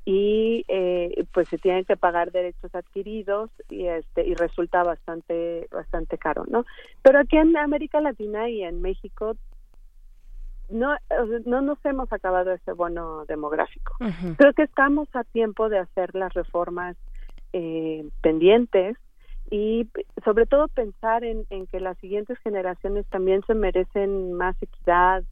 y 0.05 0.65
eh, 0.69 1.25
pues 1.33 1.49
se 1.49 1.59
tienen 1.59 1.85
que 1.85 1.97
pagar 1.97 2.31
derechos 2.31 2.75
adquiridos 2.75 3.51
y 3.69 3.87
este 3.87 4.27
y 4.27 4.35
resulta 4.35 4.83
bastante 4.83 5.67
bastante 5.71 6.19
caro, 6.19 6.45
¿no? 6.49 6.65
Pero 7.03 7.21
aquí 7.21 7.37
en 7.37 7.57
América 7.57 8.01
Latina 8.01 8.49
y 8.49 8.63
en 8.63 8.83
México 8.83 9.37
no 10.69 10.97
no 11.45 11.61
nos 11.63 11.79
hemos 11.85 12.13
acabado 12.13 12.53
ese 12.53 12.73
bono 12.73 13.25
demográfico. 13.27 13.97
Creo 14.37 14.53
que 14.53 14.63
estamos 14.63 15.09
a 15.15 15.25
tiempo 15.25 15.69
de 15.69 15.79
hacer 15.79 16.15
las 16.15 16.33
reformas 16.35 16.97
eh, 17.53 18.09
pendientes 18.23 18.97
y 19.51 19.89
sobre 20.25 20.47
todo 20.47 20.69
pensar 20.69 21.25
en, 21.25 21.47
en 21.51 21.67
que 21.67 21.81
las 21.81 21.97
siguientes 21.99 22.39
generaciones 22.39 23.07
también 23.07 23.43
se 23.47 23.55
merecen 23.55 24.33
más 24.33 24.57
equidad, 24.61 25.23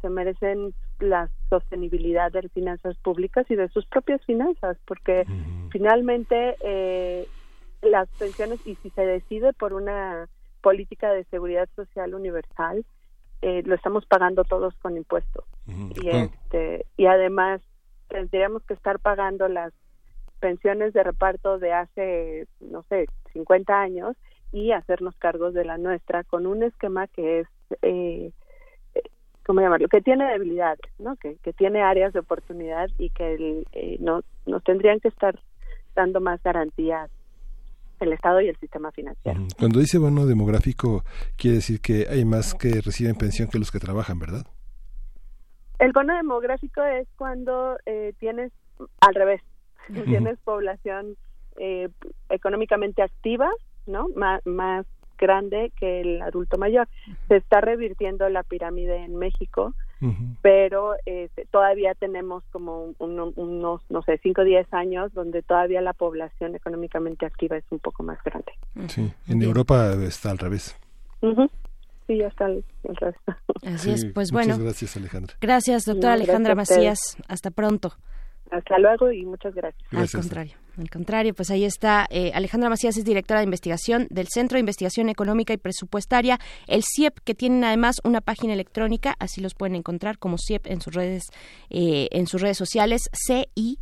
se 0.00 0.08
merecen 0.08 0.74
la 1.00 1.28
sostenibilidad 1.50 2.30
de 2.30 2.42
las 2.42 2.52
finanzas 2.52 2.96
públicas 2.98 3.46
y 3.50 3.56
de 3.56 3.68
sus 3.68 3.86
propias 3.86 4.24
finanzas, 4.24 4.76
porque 4.86 5.24
finalmente 5.70 6.56
eh, 6.60 7.26
las 7.82 8.08
pensiones, 8.18 8.64
y 8.66 8.76
si 8.76 8.90
se 8.90 9.04
decide 9.04 9.52
por 9.52 9.72
una 9.72 10.28
política 10.62 11.12
de 11.12 11.24
seguridad 11.24 11.68
social 11.76 12.14
universal, 12.14 12.84
eh, 13.44 13.62
lo 13.66 13.74
estamos 13.74 14.06
pagando 14.06 14.42
todos 14.44 14.74
con 14.76 14.96
impuestos. 14.96 15.44
Y, 15.66 16.08
este, 16.08 16.86
y 16.96 17.04
además 17.04 17.60
tendríamos 18.08 18.62
que 18.64 18.72
estar 18.72 18.98
pagando 19.00 19.48
las 19.48 19.74
pensiones 20.40 20.94
de 20.94 21.02
reparto 21.02 21.58
de 21.58 21.74
hace, 21.74 22.46
no 22.60 22.82
sé, 22.84 23.06
50 23.34 23.78
años 23.78 24.16
y 24.50 24.72
hacernos 24.72 25.14
cargos 25.16 25.52
de 25.52 25.66
la 25.66 25.76
nuestra 25.76 26.24
con 26.24 26.46
un 26.46 26.62
esquema 26.62 27.06
que 27.06 27.40
es, 27.40 27.48
eh, 27.82 28.32
eh, 28.94 29.02
¿cómo 29.44 29.60
llamarlo? 29.60 29.88
Que 29.88 30.00
tiene 30.00 30.24
debilidades, 30.24 30.80
¿no? 30.98 31.16
Que, 31.16 31.36
que 31.42 31.52
tiene 31.52 31.82
áreas 31.82 32.14
de 32.14 32.20
oportunidad 32.20 32.88
y 32.96 33.10
que 33.10 33.34
el, 33.34 33.66
eh, 33.72 33.98
no, 34.00 34.22
nos 34.46 34.64
tendrían 34.64 35.00
que 35.00 35.08
estar 35.08 35.38
dando 35.94 36.22
más 36.22 36.42
garantías 36.42 37.10
el 38.00 38.12
Estado 38.12 38.40
y 38.40 38.48
el 38.48 38.56
sistema 38.56 38.90
financiero. 38.92 39.40
Cuando 39.58 39.80
dice 39.80 39.98
bono 39.98 40.26
demográfico, 40.26 41.04
quiere 41.36 41.56
decir 41.56 41.80
que 41.80 42.06
hay 42.08 42.24
más 42.24 42.54
que 42.54 42.80
reciben 42.80 43.14
pensión 43.16 43.48
que 43.48 43.58
los 43.58 43.70
que 43.70 43.78
trabajan, 43.78 44.18
¿verdad? 44.18 44.46
El 45.78 45.92
bono 45.92 46.14
demográfico 46.16 46.82
es 46.82 47.08
cuando 47.16 47.76
eh, 47.86 48.12
tienes, 48.18 48.52
al 49.00 49.14
revés, 49.14 49.42
tienes 50.04 50.38
población 50.40 51.16
eh, 51.56 51.88
económicamente 52.28 53.02
activa, 53.02 53.50
¿no? 53.86 54.08
Más 54.14 54.86
grande 55.18 55.72
que 55.78 56.00
el 56.00 56.22
adulto 56.22 56.58
mayor. 56.58 56.88
Se 57.28 57.36
está 57.36 57.60
revirtiendo 57.60 58.28
la 58.28 58.42
pirámide 58.42 59.04
en 59.04 59.16
México, 59.16 59.74
pero 60.42 60.94
eh, 61.06 61.28
todavía 61.50 61.94
tenemos 61.94 62.44
como 62.52 62.94
un- 62.98 63.32
unos, 63.36 63.80
no 63.88 64.02
sé, 64.02 64.18
5 64.22 64.42
o 64.42 64.44
10 64.44 64.66
años 64.74 65.12
donde 65.14 65.42
todavía 65.42 65.80
la 65.80 65.92
población 65.94 66.54
económicamente 66.54 67.24
activa 67.26 67.56
es 67.56 67.64
un 67.70 67.78
poco 67.78 68.02
más 68.02 68.18
grande. 68.22 68.52
Sí, 68.88 69.10
en 69.28 69.42
Europa 69.42 69.92
está 70.02 70.30
al 70.30 70.38
revés. 70.38 70.76
Ujú. 71.22 71.48
Sí, 72.06 72.18
ya 72.18 72.26
está 72.28 72.46
el, 72.46 72.62
el 72.82 72.96
resto. 72.96 73.34
Así 73.64 73.90
es, 73.92 74.00
Sí, 74.02 74.08
pues 74.08 74.30
muchas 74.30 74.48
bueno. 74.48 74.64
gracias, 74.64 74.94
Alejandra. 74.96 75.34
Gracias, 75.40 75.84
doctora 75.86 76.08
No, 76.16 76.22
Alejandra 76.22 76.54
gracias. 76.54 76.76
Macías. 76.78 77.16
Hasta 77.28 77.50
pronto. 77.50 77.94
Hasta 78.50 78.78
luego 78.78 79.10
y 79.10 79.24
muchas 79.24 79.54
gracias. 79.54 79.82
Al 79.92 80.10
contrario, 80.10 80.54
al 80.78 80.90
contrario, 80.90 81.34
pues 81.34 81.50
ahí 81.50 81.64
está 81.64 82.06
eh, 82.10 82.30
Alejandra 82.34 82.68
Macías 82.68 82.96
es 82.96 83.04
directora 83.04 83.40
de 83.40 83.44
investigación 83.44 84.06
del 84.10 84.28
Centro 84.28 84.56
de 84.56 84.60
Investigación 84.60 85.08
Económica 85.08 85.52
y 85.52 85.56
Presupuestaria, 85.56 86.38
el 86.66 86.82
CIEP, 86.84 87.18
que 87.24 87.34
tienen 87.34 87.64
además 87.64 87.96
una 88.04 88.20
página 88.20 88.52
electrónica, 88.52 89.14
así 89.18 89.40
los 89.40 89.54
pueden 89.54 89.76
encontrar 89.76 90.18
como 90.18 90.36
CIEP 90.38 90.66
en 90.66 90.80
sus 90.80 90.94
redes, 90.94 91.24
eh, 91.70 92.08
en 92.10 92.26
sus 92.26 92.40
redes 92.40 92.58
sociales, 92.58 93.08
C 93.12 93.48
I 93.54 93.78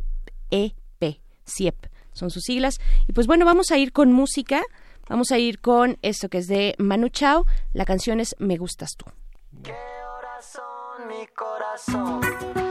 E 0.49 0.75
P, 0.99 1.19
CIEP, 1.45 1.87
son 2.13 2.29
sus 2.29 2.43
siglas. 2.43 2.79
Y 3.07 3.13
pues 3.13 3.27
bueno, 3.27 3.45
vamos 3.45 3.71
a 3.71 3.77
ir 3.77 3.91
con 3.91 4.11
música, 4.13 4.61
vamos 5.09 5.31
a 5.31 5.37
ir 5.39 5.59
con 5.59 5.97
esto 6.01 6.29
que 6.29 6.37
es 6.39 6.47
de 6.47 6.75
Manu 6.77 7.09
Chao, 7.09 7.45
la 7.73 7.85
canción 7.85 8.19
es 8.19 8.35
Me 8.39 8.57
gustas 8.57 8.91
tú. 8.97 9.05
mi 11.07 11.27
corazón. 11.35 12.62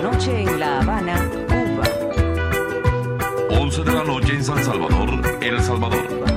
Noche 0.00 0.42
en 0.42 0.60
La 0.60 0.80
Habana, 0.80 1.28
Cuba. 1.48 1.84
11 3.50 3.84
de 3.84 3.92
la 3.92 4.04
noche 4.04 4.34
en 4.34 4.44
San 4.44 4.62
Salvador, 4.62 5.38
El 5.40 5.60
Salvador. 5.60 6.27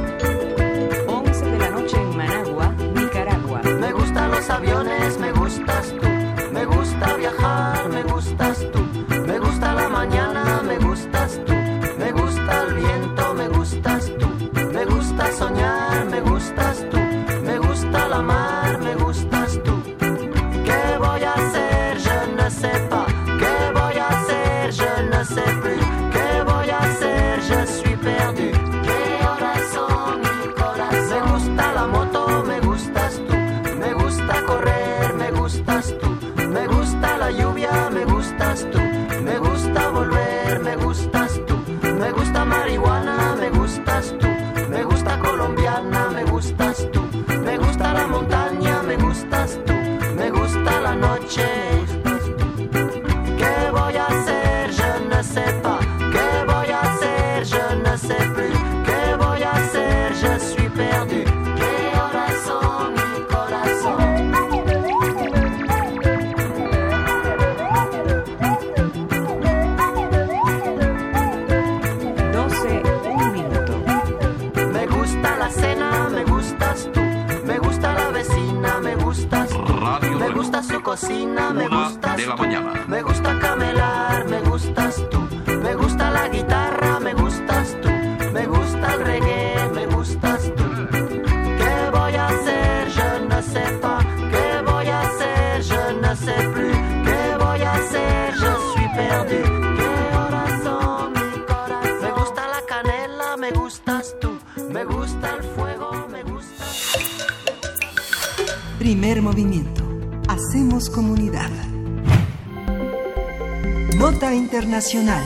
Internacional. 114.62 115.24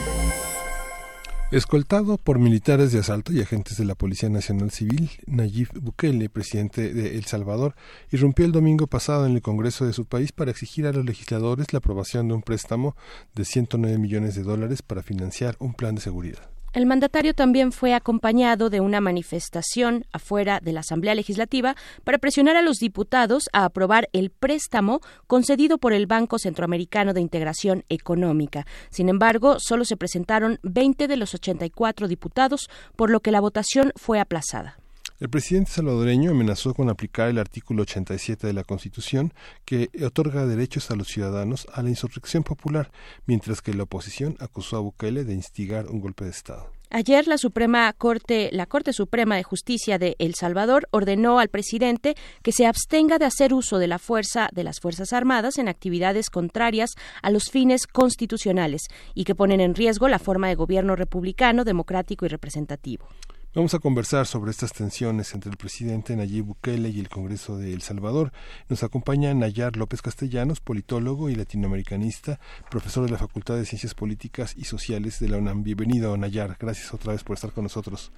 Escoltado 1.52 2.18
por 2.18 2.40
militares 2.40 2.94
de 2.94 3.00
asalto 3.00 3.34
y 3.34 3.42
agentes 3.42 3.78
de 3.78 3.84
la 3.84 3.94
Policía 3.94 4.30
Nacional 4.30 4.72
Civil, 4.72 5.12
Nayib 5.28 5.68
Bukele, 5.74 6.30
presidente 6.30 6.94
de 6.94 7.18
El 7.18 7.26
Salvador, 7.26 7.76
irrumpió 8.12 8.46
el 8.46 8.54
domingo 8.54 8.88
pasado 8.88 9.26
en 9.26 9.34
el 9.34 9.42
Congreso 9.42 9.86
de 9.86 9.92
su 9.92 10.06
país 10.06 10.32
para 10.32 10.52
exigir 10.52 10.88
a 10.88 10.94
los 10.94 11.04
legisladores 11.04 11.74
la 11.74 11.80
aprobación 11.80 12.30
de 12.30 12.34
un 12.34 12.44
préstamo 12.44 12.96
de 13.36 13.44
109 13.44 13.98
millones 13.98 14.36
de 14.36 14.44
dólares 14.44 14.82
para 14.82 15.04
financiar 15.04 15.58
un 15.60 15.74
plan 15.74 15.96
de 15.96 16.02
seguridad. 16.02 16.55
El 16.76 16.88
mandatario 16.88 17.34
también 17.34 17.72
fue 17.72 17.94
acompañado 17.94 18.70
de 18.70 18.82
una 18.82 19.00
manifestación 19.00 20.04
afuera 20.12 20.60
de 20.62 20.74
la 20.74 20.82
Asamblea 20.82 21.16
Legislativa 21.16 21.74
para 22.04 22.18
presionar 22.18 22.58
a 22.58 22.62
los 22.62 22.80
diputados 22.80 23.46
a 23.54 23.64
aprobar 23.64 24.10
el 24.12 24.30
préstamo 24.30 25.00
concedido 25.26 25.78
por 25.78 25.94
el 25.94 26.06
Banco 26.06 26.38
Centroamericano 26.38 27.14
de 27.14 27.22
Integración 27.22 27.86
Económica. 27.88 28.68
Sin 28.90 29.08
embargo, 29.08 29.56
solo 29.58 29.86
se 29.86 29.96
presentaron 29.96 30.60
20 30.64 31.08
de 31.08 31.16
los 31.16 31.34
84 31.34 32.10
diputados, 32.10 32.70
por 32.98 33.10
lo 33.10 33.22
que 33.22 33.32
la 33.32 33.40
votación 33.40 33.94
fue 33.96 34.20
aplazada. 34.20 34.78
El 35.18 35.30
presidente 35.30 35.72
salvadoreño 35.72 36.32
amenazó 36.32 36.74
con 36.74 36.90
aplicar 36.90 37.30
el 37.30 37.38
artículo 37.38 37.84
87 37.84 38.48
de 38.48 38.52
la 38.52 38.66
Constitución 38.66 39.34
que 39.64 39.90
otorga 40.06 40.46
derechos 40.46 40.92
a 40.92 40.98
los 40.98 41.08
ciudadanos 41.08 41.68
a 41.72 41.82
la 41.84 41.90
insurrección 41.90 42.44
popular, 42.44 42.92
mientras 43.26 43.62
que 43.62 43.74
la 43.74 43.84
oposición 43.84 44.36
acusó 44.42 44.76
a 44.76 44.82
Bukele 44.82 45.24
de 45.24 45.34
instigar 45.34 45.88
un 45.88 46.02
golpe 46.02 46.26
de 46.26 46.32
Estado. 46.32 46.70
Ayer 46.90 47.28
la 47.28 47.38
Suprema 47.38 47.92
Corte, 47.94 48.50
la 48.52 48.66
Corte 48.66 48.92
Suprema 48.92 49.38
de 49.38 49.44
Justicia 49.44 49.98
de 49.98 50.18
El 50.20 50.36
Salvador 50.36 50.90
ordenó 50.92 51.40
al 51.40 51.48
presidente 51.48 52.16
que 52.44 52.52
se 52.52 52.66
abstenga 52.66 53.18
de 53.18 53.26
hacer 53.26 53.54
uso 53.54 53.80
de 53.80 53.88
la 53.88 54.00
fuerza 54.00 54.50
de 54.52 54.66
las 54.66 54.82
Fuerzas 54.82 55.14
Armadas 55.14 55.58
en 55.60 55.70
actividades 55.70 56.30
contrarias 56.30 56.92
a 57.22 57.32
los 57.32 57.50
fines 57.50 57.88
constitucionales 57.88 58.82
y 59.14 59.24
que 59.24 59.34
ponen 59.34 59.62
en 59.62 59.76
riesgo 59.76 60.10
la 60.10 60.20
forma 60.20 60.50
de 60.50 60.56
gobierno 60.56 60.98
republicano, 60.98 61.64
democrático 61.64 62.26
y 62.26 62.30
representativo. 62.30 63.08
Vamos 63.56 63.74
a 63.74 63.80
conversar 63.80 64.26
sobre 64.26 64.52
estas 64.52 64.74
tensiones 64.74 65.34
entre 65.34 65.50
el 65.50 65.56
presidente 65.56 66.14
Nayib 66.14 66.44
Bukele 66.44 66.90
y 66.90 67.00
el 67.00 67.08
Congreso 67.08 67.58
de 67.58 67.72
El 67.72 67.82
Salvador. 67.82 68.34
Nos 68.68 68.84
acompaña 68.84 69.34
Nayar 69.34 69.78
López 69.78 70.02
Castellanos, 70.02 70.60
politólogo 70.60 71.30
y 71.30 71.36
latinoamericanista, 71.36 72.38
profesor 72.70 73.06
de 73.06 73.12
la 73.12 73.18
Facultad 73.18 73.56
de 73.56 73.64
Ciencias 73.64 73.96
Políticas 73.96 74.58
y 74.58 74.66
Sociales 74.66 75.22
de 75.22 75.30
la 75.30 75.38
UNAM. 75.38 75.64
Bienvenido, 75.64 76.18
Nayar. 76.18 76.58
Gracias 76.60 76.94
otra 76.94 77.14
vez 77.14 77.24
por 77.24 77.36
estar 77.36 77.54
con 77.54 77.64
nosotros. 77.64 78.12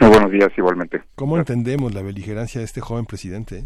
Muy 0.00 0.08
buenos 0.08 0.30
días, 0.30 0.48
igualmente. 0.56 1.02
¿Cómo 1.16 1.36
entendemos 1.36 1.92
la 1.92 2.00
beligerancia 2.00 2.60
de 2.60 2.64
este 2.64 2.80
joven 2.80 3.04
presidente? 3.04 3.64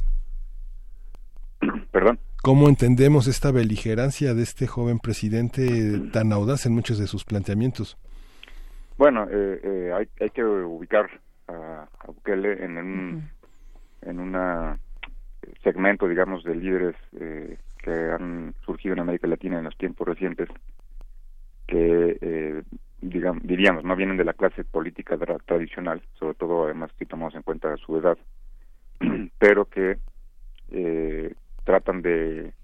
Perdón. 1.92 2.18
¿Cómo 2.42 2.68
entendemos 2.68 3.28
esta 3.28 3.52
beligerancia 3.52 4.34
de 4.34 4.42
este 4.42 4.66
joven 4.66 4.98
presidente 4.98 6.00
tan 6.12 6.32
audaz 6.32 6.66
en 6.66 6.72
muchos 6.72 6.98
de 6.98 7.06
sus 7.06 7.22
planteamientos? 7.22 7.96
Bueno, 9.02 9.26
eh, 9.28 9.60
eh, 9.64 9.92
hay, 9.92 10.08
hay 10.20 10.30
que 10.30 10.44
ubicar 10.44 11.10
a, 11.48 11.88
a 11.98 12.06
Bukele 12.06 12.64
en 12.64 12.78
un 12.78 13.30
en 14.02 14.20
una 14.20 14.78
segmento, 15.64 16.06
digamos, 16.06 16.44
de 16.44 16.54
líderes 16.54 16.94
eh, 17.18 17.58
que 17.78 17.90
han 17.90 18.54
surgido 18.64 18.92
en 18.94 19.00
América 19.00 19.26
Latina 19.26 19.58
en 19.58 19.64
los 19.64 19.76
tiempos 19.76 20.06
recientes, 20.06 20.48
que 21.66 22.16
eh, 22.20 22.62
digamos, 23.00 23.42
diríamos 23.44 23.82
no 23.82 23.96
vienen 23.96 24.18
de 24.18 24.24
la 24.24 24.34
clase 24.34 24.62
política 24.62 25.16
tra- 25.16 25.42
tradicional, 25.46 26.00
sobre 26.14 26.34
todo 26.34 26.66
además 26.66 26.92
si 26.96 27.04
tomamos 27.04 27.34
en 27.34 27.42
cuenta 27.42 27.76
su 27.78 27.96
edad, 27.96 28.16
pero 29.40 29.64
que 29.64 29.98
eh, 30.70 31.34
tratan 31.64 32.02
de 32.02 32.54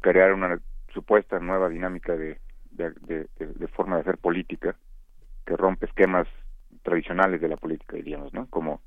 crear 0.00 0.32
una 0.34 0.60
supuesta 0.92 1.38
nueva 1.38 1.68
dinámica 1.68 2.16
de, 2.16 2.40
de, 2.72 2.90
de- 3.02 3.28
de- 3.38 3.54
de 3.54 3.68
forma 3.68 3.94
de 3.94 4.00
hacer 4.02 4.18
política 4.18 4.76
que 5.44 5.56
rompe 5.56 5.86
esquemas 5.86 6.26
tradicionales 6.82 7.40
de 7.40 7.48
la 7.48 7.56
política, 7.56 7.96
diríamos, 7.96 8.32
¿no? 8.32 8.46
Como 8.46 8.80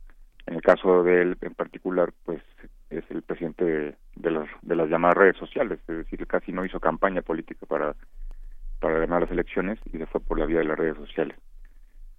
en 0.46 0.56
el 0.56 0.62
caso 0.62 1.04
de 1.04 1.22
él 1.22 1.38
en 1.42 1.56
particular, 1.56 2.14
pues 2.26 2.42
es 2.90 3.04
el 3.10 3.22
presidente 3.22 3.66
de, 3.66 3.96
de 4.16 4.32
las, 4.32 4.48
de 4.62 4.76
las 4.76 4.90
llamadas 4.90 5.18
redes 5.18 5.38
sociales, 5.38 5.80
es 5.88 5.98
decir, 5.98 6.26
casi 6.26 6.52
no 6.52 6.64
hizo 6.66 6.80
campaña 6.80 7.22
política 7.22 7.66
para, 7.66 7.96
para 8.80 9.00
ganar 9.00 9.22
las 9.22 9.32
elecciones 9.32 9.80
y 9.92 9.98
se 9.98 10.06
fue 10.06 10.22
por 10.22 10.40
la 10.40 10.46
vía 10.46 10.60
de 10.60 10.66
las 10.66 10.78
redes 10.78 10.98
sociales. 10.98 11.38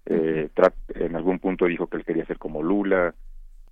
Eh, 0.07 0.49
en 0.95 1.17
algún 1.17 1.39
punto 1.39 1.67
dijo 1.67 1.87
que 1.87 1.99
él 1.99 2.05
quería 2.05 2.27
ser 2.27 2.39
como 2.39 2.63
Lula, 2.63 3.15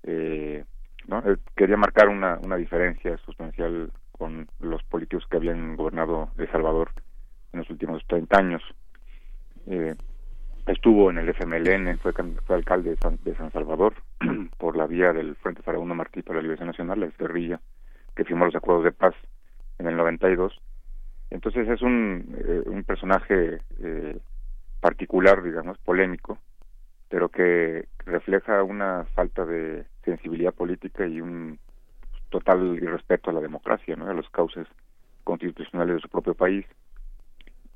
eh, 0.03 0.65
¿no? 1.07 1.23
Él 1.25 1.39
quería 1.55 1.77
marcar 1.77 2.09
una, 2.09 2.39
una 2.43 2.57
diferencia 2.57 3.17
sustancial 3.19 3.91
con 4.13 4.49
los 4.61 4.83
políticos 4.85 5.27
que 5.31 5.37
habían 5.37 5.77
gobernado 5.77 6.31
El 6.39 6.51
Salvador 6.51 6.91
en 7.53 7.61
los 7.61 7.71
últimos 7.71 8.03
30 8.07 8.39
años. 8.39 8.63
Eh, 9.67 9.95
estuvo 10.67 11.11
en 11.11 11.19
el 11.19 11.29
FMLN, 11.29 11.99
fue, 11.99 12.13
alcalde 12.49 12.91
de 12.91 12.97
San, 12.97 13.19
de 13.25 13.35
San 13.37 13.53
Salvador 13.53 13.95
por 14.59 14.77
la 14.77 14.87
vía 14.87 15.13
del 15.13 15.37
Frente 15.37 15.63
Farabundo 15.63 15.95
Martí 15.95 16.23
para 16.23 16.37
la 16.37 16.43
Liberación 16.43 16.69
Nacional, 16.69 17.01
la 17.01 17.09
guerrilla 17.19 17.61
que 18.15 18.25
firmó 18.25 18.47
los 18.47 18.57
acuerdos 18.57 18.85
de 18.85 18.93
paz 18.93 19.15
en 19.79 19.87
el 19.87 19.97
92. 19.97 20.59
Entonces 21.31 21.69
es 21.69 21.83
un, 21.83 22.37
eh, 22.39 22.63
un 22.67 22.85
personaje 22.85 23.61
eh, 23.81 24.19
particular, 24.81 25.43
digamos, 25.43 25.79
polémico, 25.79 26.39
pero 27.09 27.29
que 27.29 27.87
refleja 28.05 28.63
una 28.63 29.05
falta 29.15 29.45
de 29.45 29.85
sensibilidad 30.05 30.55
política 30.55 31.07
y 31.07 31.21
un 31.21 31.59
total 32.31 32.77
irrespeto 32.83 33.31
a 33.31 33.35
la 33.35 33.41
democracia, 33.41 33.97
¿no? 33.97 34.09
a 34.09 34.15
los 34.15 34.29
cauces 34.31 34.67
constitucionales 35.25 35.97
de 35.97 36.03
su 36.03 36.09
propio 36.09 36.35
país 36.35 36.67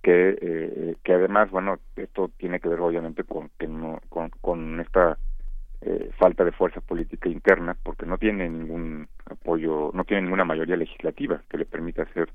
que 0.03 0.39
eh, 0.41 0.97
que 1.03 1.13
además 1.13 1.51
bueno 1.51 1.79
esto 1.97 2.31
tiene 2.37 2.61
que 2.61 2.69
ver 2.69 2.81
obviamente 2.81 3.25
con 3.25 3.51
que 3.59 3.67
no 3.67 4.01
con, 4.09 4.81
esta 4.81 5.19
eh, 5.83 6.11
falta 6.19 6.45
de 6.45 6.53
fuerza 6.53 6.81
política 6.81 7.29
interna 7.29 7.77
porque 7.83 8.07
no 8.07 8.19
tiene 8.19 8.49
ningún 8.49 9.09
apoyo 9.27 9.91
no 9.93 10.05
tiene 10.05 10.23
ninguna 10.23 10.45
mayoría 10.45 10.77
legislativa 10.77 11.43
que 11.49 11.59
le 11.59 11.67
permita 11.67 12.03
hacer 12.03 12.31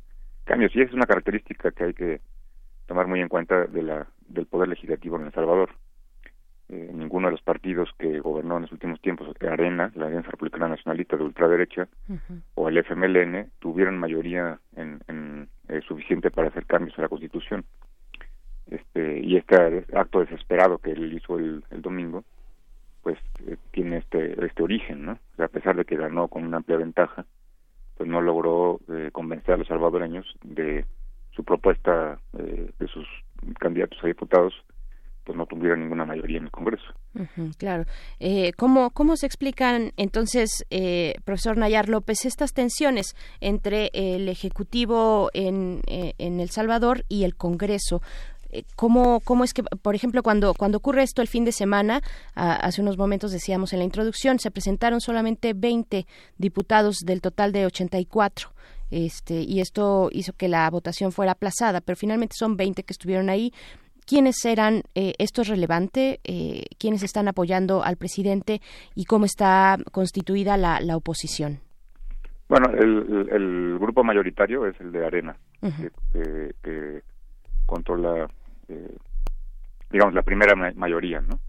cambios. 0.46 0.76
Y 0.76 0.82
es 0.82 0.94
una 0.94 1.06
característica 1.06 1.72
que 1.72 1.84
hay 1.84 1.94
que 1.94 2.22
tomar 2.86 3.08
muy 3.08 3.20
en 3.20 3.28
cuenta 3.28 3.66
de 3.66 3.82
la 3.82 4.08
del 4.28 4.46
poder 4.46 4.70
legislativo 4.70 5.18
en 5.18 5.26
El 5.26 5.34
Salvador 5.34 5.72
Eh, 6.70 6.90
ninguno 6.94 7.28
de 7.28 7.34
los 7.34 7.42
partidos 7.42 7.90
que 8.00 8.20
gobernó 8.20 8.56
en 8.56 8.64
los 8.64 8.72
últimos 8.72 9.00
tiempos 9.00 9.28
Arena 9.40 9.92
la 9.94 10.08
Alianza 10.08 10.32
Republicana 10.32 10.70
Nacionalista 10.70 11.16
de 11.16 11.24
ultraderecha 11.24 11.88
o 12.56 12.70
el 12.70 12.78
FMLN 12.80 13.52
tuvieron 13.60 14.00
mayoría 14.00 14.60
en, 14.76 15.00
en, 15.08 15.48
eh, 15.68 15.82
suficiente 15.88 16.32
para 16.32 16.48
hacer 16.48 16.66
cambios 16.66 16.98
a 16.98 17.04
la 17.04 17.10
Constitución. 17.10 17.66
Este, 18.68 19.20
y 19.20 19.38
este 19.38 19.86
acto 19.94 20.22
desesperado 20.22 20.80
que 20.80 20.92
él 20.92 21.14
hizo 21.14 21.38
el, 21.38 21.64
el 21.70 21.84
domingo, 21.84 22.24
pues 23.04 23.20
eh, 23.46 23.58
tiene 23.70 23.98
este, 23.98 24.44
este 24.44 24.64
origen, 24.64 25.06
¿no? 25.06 25.12
O 25.12 25.36
sea, 25.36 25.46
a 25.46 25.50
pesar 25.50 25.76
de 25.76 25.86
que 25.86 25.96
ganó 25.96 26.28
con 26.28 26.44
una 26.44 26.58
amplia 26.58 26.78
ventaja, 26.78 27.28
pues 27.98 28.10
no 28.10 28.20
logró 28.20 28.80
eh, 28.90 29.10
convencer 29.12 29.54
a 29.54 29.58
los 29.58 29.68
salvadoreños 29.68 30.26
de 30.44 30.86
su 31.30 31.44
propuesta 31.44 32.20
eh, 32.40 32.72
de 32.80 32.88
sus 32.88 33.08
candidatos 33.60 34.04
a 34.04 34.08
diputados, 34.08 34.56
pues 35.26 35.38
no 35.38 35.46
tuvieron 35.48 35.82
ninguna 35.82 36.06
mayoría 36.06 36.38
en 36.38 36.46
el 36.46 36.52
Congreso. 36.52 36.86
Claro. 37.58 37.86
Eh, 38.20 38.54
¿cómo, 38.58 38.92
¿Cómo 38.92 39.18
se 39.18 39.26
explican 39.26 39.92
entonces, 39.98 40.66
eh, 40.70 41.16
profesor 41.26 41.58
Nayar 41.58 41.90
López, 41.90 42.26
estas 42.26 42.54
tensiones 42.54 43.16
entre 43.42 43.90
el 43.94 44.30
Ejecutivo 44.30 45.30
en, 45.34 45.82
eh, 45.88 46.14
en 46.18 46.40
El 46.40 46.50
Salvador 46.50 47.06
y 47.10 47.24
el 47.24 47.36
Congreso? 47.36 48.02
Eh, 48.52 48.64
¿Cómo, 48.76 49.20
¿Cómo 49.22 49.44
es 49.44 49.54
que, 49.54 49.64
por 49.64 49.96
ejemplo, 49.96 50.22
cuando, 50.22 50.54
cuando 50.54 50.78
ocurre 50.78 51.04
esto 51.04 51.22
el 51.22 51.28
fin 51.28 51.44
de 51.44 51.52
semana, 51.52 52.02
hace 52.36 52.82
unos 52.82 52.98
momentos 52.98 53.32
decíamos 53.32 53.74
en 53.74 53.80
la 53.80 53.86
introducción, 53.86 54.40
se 54.40 54.52
presentaron 54.52 55.02
solamente 55.02 55.54
20 55.54 56.06
diputados 56.38 57.00
del 57.00 57.22
total 57.22 57.52
de 57.52 57.66
84? 57.66 58.54
Este, 58.92 59.42
y 59.42 59.62
esto 59.62 60.10
hizo 60.12 60.34
que 60.34 60.48
la 60.48 60.70
votación 60.70 61.12
fuera 61.12 61.34
aplazada, 61.34 61.82
pero 61.82 61.96
finalmente 61.96 62.36
son 62.38 62.56
20 62.56 62.84
que 62.84 62.94
estuvieron 62.94 63.30
ahí. 63.30 63.52
¿Quiénes 64.06 64.44
eran? 64.46 64.84
Eh, 64.94 65.14
¿Esto 65.18 65.42
es 65.42 65.48
relevante? 65.48 66.20
Eh, 66.24 66.64
¿Quiénes 66.78 67.04
están 67.04 67.28
apoyando 67.28 67.84
al 67.84 67.98
presidente 67.98 68.62
y 68.94 69.06
cómo 69.06 69.26
está 69.26 69.78
constituida 69.92 70.58
la, 70.58 70.80
la 70.80 70.96
oposición? 70.98 71.60
Bueno, 72.48 72.68
el, 72.70 73.78
grupo 73.80 74.04
mayoritario 74.04 74.68
es 74.68 74.80
el 74.80 74.92
de 74.92 75.06
Arena, 75.06 75.36
que, 75.62 75.90
que- 76.14 76.52
que 76.62 77.02
controla, 77.66 78.28
eh, 78.68 78.96
digamos, 79.90 80.14
la 80.14 80.22
primera 80.22 80.56
ma- 80.56 80.72
mayoría, 80.76 81.22
¿no? 81.22 81.40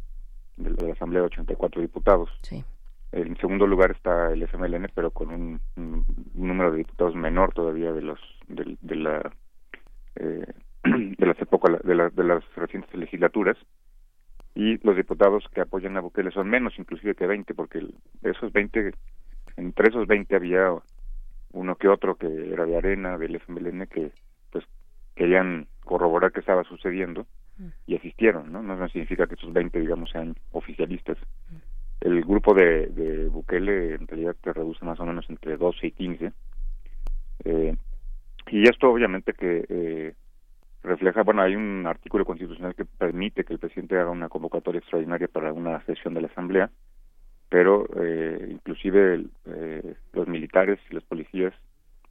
De 0.57 0.71
la, 0.71 0.77
de 0.77 0.87
la 0.87 0.93
Asamblea 0.95 1.21
de 1.21 1.27
84 1.27 1.83
diputados. 1.83 2.31
Sí. 2.43 2.65
En 3.13 3.37
segundo 3.37 3.67
lugar 3.67 3.91
está 3.91 4.33
el 4.33 4.43
FMLN, 4.45 4.91
pero 4.95 5.11
con 5.11 5.31
un, 5.31 5.61
un 5.77 6.05
número 6.35 6.71
de 6.73 6.79
diputados 6.79 7.15
menor 7.15 7.53
todavía 7.53 7.93
de 7.93 8.01
los 8.03 8.19
de, 8.49 8.77
de 8.81 8.97
la 8.97 9.33
eh, 10.17 10.47
de 11.19 11.27
las 11.27 11.41
épocas 11.41 11.81
de, 11.83 11.95
la- 11.95 12.11
de 12.11 12.25
las 12.25 12.45
recientes 12.55 12.95
legislaturas 12.95 13.57
y 14.55 14.79
los 14.87 14.97
diputados 14.97 15.45
que 15.53 15.61
apoyan 15.61 15.97
a 15.97 16.01
Bukele 16.01 16.31
son 16.31 16.49
menos 16.49 16.79
inclusive 16.79 17.15
que 17.15 17.27
20 17.27 17.55
porque 17.55 17.87
esos 18.23 18.53
20 18.53 18.93
entre 19.57 19.89
esos 19.89 20.07
20 20.07 20.35
había 20.37 20.73
uno 21.53 21.77
que 21.77 21.89
otro 21.89 22.17
que 22.17 22.27
era 22.53 22.65
de 22.65 22.77
Arena 22.77 23.19
del 23.19 23.37
FMLN 23.37 23.87
que 23.87 24.13
pues 24.51 24.65
querían 25.15 25.67
corroborar 25.85 26.33
qué 26.33 26.41
estaba 26.41 26.65
sucediendo 26.65 27.27
y 27.87 27.97
asistieron 27.97 28.53
no, 28.53 28.63
no 28.63 28.89
significa 28.89 29.27
que 29.27 29.35
esos 29.35 29.53
20 29.53 29.81
digamos 29.81 30.11
sean 30.11 30.35
oficialistas. 30.53 31.17
El 32.01 32.23
grupo 32.25 32.53
de, 32.55 32.87
de 32.89 33.29
Bukele 33.29 33.95
en 33.95 34.07
realidad 34.07 34.37
se 34.45 34.53
reduce 34.53 34.85
más 34.85 35.01
o 35.01 35.07
menos 35.07 35.25
entre 35.31 35.57
12 35.57 35.87
y 35.87 35.91
15 35.93 36.33
eh, 37.45 37.77
y 38.51 38.63
esto 38.69 38.91
obviamente 38.91 39.33
que 39.33 39.65
eh, 39.69 40.15
refleja, 40.87 41.23
bueno, 41.23 41.43
hay 41.43 41.57
un 41.57 41.87
artículo 41.87 42.25
constitucional 42.25 42.75
que 42.75 42.85
permite 42.87 43.45
que 43.45 43.53
el 43.53 43.59
presidente 43.59 43.99
haga 43.99 44.11
una 44.11 44.29
convocatoria 44.29 44.79
extraordinaria 44.79 45.29
para 45.29 45.53
una 45.53 45.85
sesión 45.85 46.15
de 46.15 46.23
la 46.23 46.29
Asamblea, 46.29 46.71
pero 47.49 47.87
eh, 48.03 48.49
inclusive 48.51 49.25
eh, 49.47 49.95
los 50.13 50.29
militares 50.29 50.79
y 50.91 50.95
los 50.95 51.05
policías, 51.05 51.55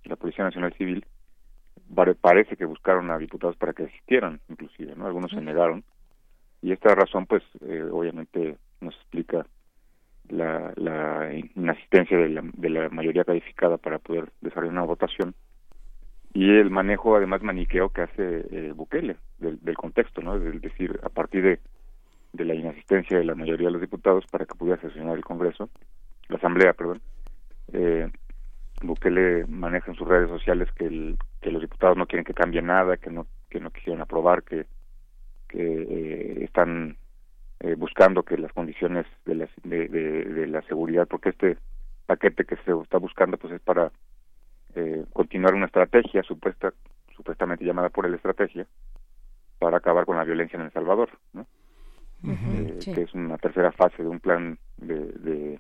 la 0.06 0.16
Policía 0.16 0.46
Nacional 0.46 0.74
Civil, 0.74 1.06
pare- 1.96 2.16
parece 2.16 2.56
que 2.58 2.66
buscaron 2.66 3.12
a 3.12 3.18
diputados 3.18 3.58
para 3.58 3.74
que 3.74 3.84
asistieran, 3.84 4.40
inclusive, 4.50 4.96
¿no? 4.96 5.08
Algunos 5.08 5.32
se 5.32 5.42
negaron, 5.42 5.84
y 6.62 6.72
esta 6.72 6.96
razón, 6.96 7.26
pues, 7.26 7.44
eh, 7.62 7.84
obviamente 7.92 8.58
nos 8.82 8.96
explica 8.96 9.46
la, 10.30 10.74
la 10.76 11.32
inasistencia 11.56 12.18
de 12.18 12.30
la, 12.30 12.42
de 12.54 12.70
la 12.70 12.90
mayoría 12.90 13.24
calificada 13.24 13.78
para 13.78 14.00
poder 14.00 14.32
desarrollar 14.42 14.74
una 14.74 14.84
votación 14.84 15.36
y 16.36 16.52
el 16.52 16.70
manejo 16.70 17.16
además 17.16 17.41
maniqueo 17.44 17.90
que 17.91 18.02
hace 18.02 18.45
eh, 18.52 18.74
Bukele 18.76 19.16
del, 19.38 19.57
del 19.62 19.78
contexto, 19.78 20.22
¿no? 20.22 20.36
Es 20.36 20.62
decir, 20.62 20.99
a 21.02 21.07
partir 21.10 21.41
de, 21.44 21.62
la 22.44 22.53
inasistencia 22.53 23.18
de 23.18 23.24
la 23.24 23.36
mayoría 23.36 23.68
de 23.68 23.72
los 23.74 23.82
diputados 23.82 24.26
para 24.28 24.45
que 24.45 24.53
pudiera 24.56 24.82
sesionar 24.82 25.16
el 25.16 25.24
Congreso, 25.24 25.70
la 26.28 26.36
Asamblea, 26.36 26.74
perdón, 26.74 27.02
eh, 27.72 28.12
Bukele 28.82 29.45
maneja 29.48 29.91
en 29.91 29.98
sus 29.98 30.07
redes 30.07 30.30
sociales 30.30 30.70
que, 30.76 30.86
el- 30.88 31.18
que 31.41 31.52
los 31.52 31.62
diputados 31.62 31.95
no 31.98 32.06
quieren 32.06 32.26
que 32.26 32.34
cambie 32.34 32.62
nada, 32.62 32.98
que 32.98 33.10
no 33.10 33.28
que 33.49 33.62
no 33.62 33.72
quisieron 33.72 34.02
aprobar, 34.02 34.44
que 34.44 34.66
que 35.48 35.62
eh, 35.62 36.44
están 36.44 36.98
eh, 37.62 37.76
buscando 37.76 38.24
que 38.24 38.38
las 38.38 38.52
condiciones 38.53 39.06
de 39.26 39.36
la, 39.36 39.49
de 39.64 40.48
la 40.48 40.62
seguridad, 40.64 41.07
porque 41.07 41.30
este 41.30 41.57
paquete 42.07 42.45
que 42.45 42.57
se 42.57 42.72
está 42.84 42.98
buscando 42.98 43.38
pues 43.38 43.53
es 43.53 43.62
para 43.62 43.91
eh, 44.76 45.06
continuar 45.14 45.54
una 45.54 45.66
estrategia 45.68 46.22
supuesta 46.24 46.74
supuestamente 47.16 47.64
llamada 47.66 47.90
por 47.90 48.06
él 48.06 48.14
estrategia 48.14 48.68
para 49.60 49.78
acabar 49.78 50.06
con 50.06 50.18
la 50.18 50.24
violencia 50.24 50.58
en 50.58 50.66
El 50.66 50.72
Salvador, 50.72 51.10
¿no? 51.34 51.48
Eh, 52.28 52.78
sí. 52.82 52.94
que 52.94 53.02
es 53.04 53.14
una 53.14 53.38
tercera 53.38 53.72
fase 53.72 54.02
de 54.02 54.10
un 54.10 54.20
plan 54.20 54.58
de, 54.78 54.96
de, 54.96 55.60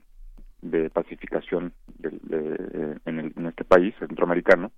de 0.61 0.89
pacificación 0.89 1.73
del- 1.99 2.19
de- 2.23 2.55
eh, 2.73 2.97
en, 3.05 3.19
el- 3.19 3.33
en 3.35 3.45
este 3.47 3.63
país 3.63 3.93
centroamericano, 3.99 4.71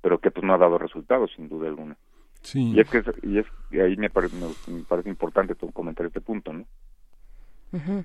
pero 0.00 0.18
que 0.18 0.30
pues 0.30 0.44
no 0.44 0.54
ha 0.54 0.58
dado 0.58 0.78
resultados 0.78 1.32
sin 1.34 1.48
duda 1.48 1.68
alguna. 1.68 1.96
Sí. 2.42 2.72
Y 2.74 2.80
es 2.80 2.88
que 2.90 3.02
y 3.22 3.38
es 3.38 3.46
y 3.70 3.80
ahí 3.80 3.96
me, 3.96 4.10
pare- 4.10 4.28
me- 4.30 4.54
me 4.66 4.84
parece 4.84 5.08
importante 5.08 5.54
comentar 5.72 6.06
este 6.06 6.20
punto, 6.20 6.52
¿no? 6.52 6.66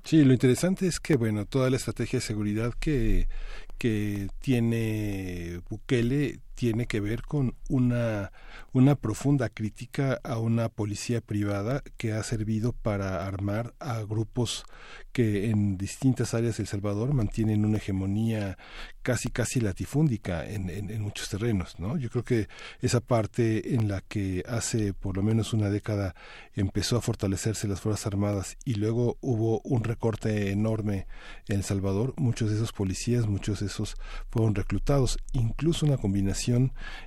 Sí, 0.04 0.24
lo 0.24 0.34
interesante 0.34 0.88
es 0.88 1.00
que, 1.00 1.18
bueno, 1.18 1.46
toda 1.46 1.70
la 1.70 1.76
estrategia 1.76 2.20
de 2.20 2.26
seguridad 2.26 2.74
que, 2.80 3.28
que 3.78 4.30
tiene 4.40 5.62
Bukele 5.70 6.40
tiene 6.58 6.88
que 6.88 7.00
ver 7.00 7.22
con 7.22 7.54
una, 7.70 8.32
una 8.74 8.96
profunda 8.96 9.48
crítica 9.48 10.20
a 10.24 10.40
una 10.40 10.70
policía 10.70 11.22
privada 11.22 11.84
que 11.98 12.14
ha 12.14 12.24
servido 12.24 12.74
para 12.74 13.28
armar 13.28 13.76
a 13.80 14.02
grupos 14.02 14.66
que 15.12 15.52
en 15.52 15.78
distintas 15.78 16.34
áreas 16.34 16.58
de 16.58 16.64
El 16.64 16.68
Salvador 16.68 17.14
mantienen 17.14 17.64
una 17.64 17.78
hegemonía 17.78 18.58
casi 19.04 19.30
casi 19.30 19.60
latifúndica 19.62 20.50
en, 20.50 20.72
en, 20.72 20.90
en 20.90 21.02
muchos 21.02 21.30
terrenos, 21.30 21.80
¿no? 21.80 21.96
Yo 21.96 22.10
creo 22.10 22.24
que 22.24 22.48
esa 22.82 23.02
parte 23.02 23.76
en 23.76 23.88
la 23.88 24.02
que 24.02 24.44
hace 24.48 24.94
por 24.94 25.16
lo 25.16 25.22
menos 25.22 25.54
una 25.54 25.70
década 25.70 26.16
empezó 26.56 26.98
a 26.98 27.02
fortalecerse 27.02 27.68
las 27.68 27.82
Fuerzas 27.82 28.08
Armadas 28.08 28.58
y 28.66 28.74
luego 28.74 29.20
hubo 29.22 29.62
un 29.64 29.84
recorte 29.84 30.50
enorme 30.50 31.06
en 31.48 31.58
El 31.58 31.64
Salvador, 31.64 32.16
muchos 32.18 32.50
de 32.50 32.56
esos 32.56 32.74
policías, 32.74 33.28
muchos 33.28 33.60
de 33.60 33.68
esos 33.68 33.96
fueron 34.32 34.56
reclutados, 34.56 35.20
incluso 35.34 35.86
una 35.86 35.98
combinación 35.98 36.47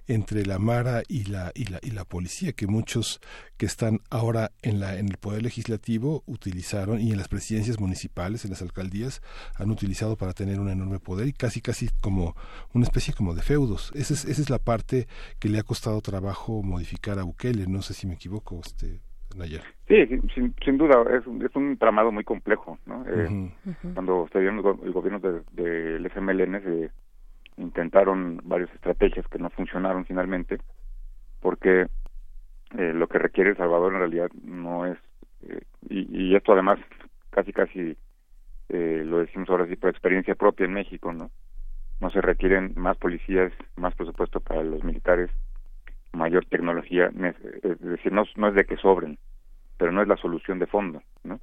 entre 0.07 0.45
la 0.45 0.59
Mara 0.59 1.03
y 1.09 1.25
la, 1.25 1.53
y 1.55 1.65
la, 1.67 1.79
y 1.83 1.91
la 1.91 2.05
policía, 2.05 2.53
que 2.53 2.67
muchos 2.67 3.21
que 3.57 3.67
están 3.67 4.01
ahora 4.11 4.51
en, 4.63 4.81
la, 4.81 4.99
en 4.99 5.09
el 5.09 5.17
Poder 5.17 5.43
Legislativo 5.43 6.23
utilizaron 6.27 7.01
y 7.01 7.11
en 7.13 7.19
las 7.19 7.29
presidencias 7.29 7.81
municipales, 7.81 8.45
en 8.45 8.51
las 8.51 8.63
alcaldías, 8.63 9.23
han 9.57 9.71
utilizado 9.71 10.17
para 10.17 10.33
tener 10.33 10.61
un 10.61 10.69
enorme 10.71 10.99
poder 10.99 11.27
y 11.29 11.33
casi, 11.33 11.61
casi 11.61 11.89
como 12.01 12.35
una 12.75 12.85
especie 12.85 13.15
como 13.15 13.35
de 13.35 13.43
feudos. 13.43 13.93
Esa 13.95 14.15
es, 14.15 14.25
esa 14.25 14.43
es 14.43 14.51
la 14.51 14.59
parte 14.59 15.07
que 15.39 15.49
le 15.49 15.59
ha 15.59 15.63
costado 15.63 16.01
trabajo 16.01 16.63
modificar 16.63 17.19
a 17.19 17.23
Bukele, 17.25 17.67
no 17.67 17.83
sé 17.83 17.95
si 17.95 18.07
me 18.07 18.15
equivoco, 18.15 18.61
este, 18.65 19.01
Nayar. 19.37 19.63
Sí, 19.87 19.95
sin, 20.35 20.53
sin, 20.65 20.77
duda, 20.77 21.05
es, 21.17 21.25
un- 21.27 21.41
es 21.45 21.55
un 21.55 21.77
tramado 21.77 22.11
muy 22.11 22.25
complejo, 22.25 22.79
¿no? 22.87 23.05
Eh. 23.07 23.53
Cuando 23.95 24.29
se 24.33 24.41
dieron 24.41 24.57
el, 24.57 24.63
go- 24.63 24.81
el 24.85 24.91
gobierno 24.93 25.21
del 25.21 25.43
de, 25.53 25.65
del 25.65 26.07
FMLN 26.07 26.61
se 26.65 26.91
intentaron 27.61 28.41
varias 28.45 28.73
estrategias 28.75 29.27
que 29.29 29.39
no 29.39 29.51
funcionaron 29.51 30.05
finalmente, 30.05 30.59
porque 31.41 31.87
eh, 32.77 32.93
lo 32.95 33.09
que 33.09 33.19
requiere 33.19 33.51
El 33.51 33.57
Salvador 33.57 33.93
en 33.93 33.99
realidad 34.01 34.31
no 34.43 34.87
es, 34.87 34.99
eh, 35.43 35.63
y, 35.89 36.35
esto 36.35 36.53
además 36.53 36.79
casi 37.31 37.53
casi 37.53 37.97
eh, 38.69 39.03
lo 39.05 39.19
decimos 39.19 39.49
ahora 39.51 39.67
sí 39.67 39.77
por 39.77 39.91
experiencia 39.91 40.35
propia 40.35 40.67
en 40.67 40.73
México, 40.73 41.13
¿no? 41.13 41.31
No 42.01 42.11
se 42.11 42.21
requieren 42.21 42.73
más 42.77 42.97
policías, 42.97 43.53
más 43.77 43.95
presupuesto 43.95 44.41
para 44.41 44.63
los 44.63 44.83
militares, 44.85 45.31
mayor 46.13 46.47
tecnología, 46.47 47.11
es 47.63 47.81
decir, 47.81 48.13
no, 48.13 48.25
no 48.37 48.49
es 48.49 48.55
de 48.55 48.65
que 48.65 48.77
sobren, 48.77 49.19
pero 49.77 49.93
no 49.93 50.03
es 50.03 50.09
la 50.09 50.17
solución 50.17 50.59
de 50.59 50.67
fondo, 50.67 51.03
¿no? 51.25 51.41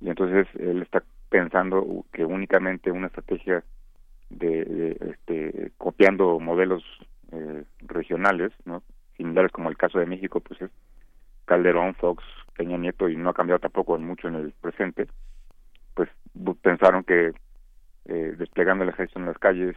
Y 0.00 0.08
entonces 0.08 0.46
él 0.58 0.82
está 0.82 1.02
pensando 1.30 2.04
que 2.12 2.24
únicamente 2.24 2.90
una 2.90 3.06
estrategia 3.06 3.64
de, 4.32 4.96
este, 5.10 5.72
copiando 5.78 6.38
modelos 6.40 6.82
eh, 7.32 7.64
regionales, 7.80 8.52
¿no? 8.64 8.82
Similares 9.16 9.52
como 9.52 9.68
el 9.70 9.76
caso 9.76 9.98
de 9.98 10.06
México, 10.06 10.40
pues 10.40 10.60
es 10.62 10.70
Calderón, 11.44 11.94
Fox, 11.94 12.24
Peña 12.56 12.76
Nieto 12.78 13.08
y 13.08 13.16
no 13.16 13.30
ha 13.30 13.34
cambiado 13.34 13.60
tampoco 13.60 13.98
mucho 13.98 14.28
en 14.28 14.34
el 14.36 14.52
presente, 14.60 15.08
pues 15.94 16.08
pensaron 16.62 17.04
que 17.04 17.32
eh, 18.06 18.34
desplegando 18.38 18.84
el 18.84 18.90
ejército 18.90 19.20
en 19.20 19.26
las 19.26 19.38
calles, 19.38 19.76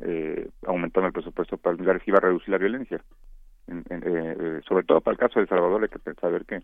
eh, 0.00 0.48
aumentando 0.66 1.06
el 1.08 1.12
presupuesto 1.12 1.56
para 1.56 1.72
los 1.72 1.80
militares 1.80 2.06
iba 2.08 2.18
a 2.18 2.22
reducir 2.22 2.50
la 2.50 2.58
violencia. 2.58 3.02
En- 3.66 3.84
en- 3.90 4.02
eh, 4.04 4.36
eh, 4.38 4.60
sobre 4.68 4.84
todo 4.84 5.00
para 5.00 5.12
el 5.14 5.18
caso 5.18 5.34
de 5.38 5.42
El 5.44 5.48
Salvador 5.48 5.82
hay 5.82 5.88
que 5.88 6.14
saber 6.20 6.44
que 6.46 6.62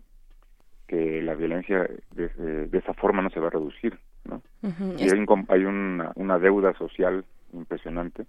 que 0.87 1.21
la 1.21 1.35
violencia 1.35 1.89
de- 2.11 2.67
de 2.67 2.77
esa 2.77 2.93
forma 2.93 3.21
no 3.21 3.29
se 3.29 3.39
va 3.39 3.47
a 3.47 3.51
reducir, 3.51 3.97
¿no? 4.25 4.41
Y 4.97 5.03
hay, 5.03 5.19
un 5.19 5.45
hay 5.49 5.65
una, 5.65 6.11
una 6.15 6.39
deuda 6.39 6.73
social 6.73 7.25
impresionante 7.53 8.25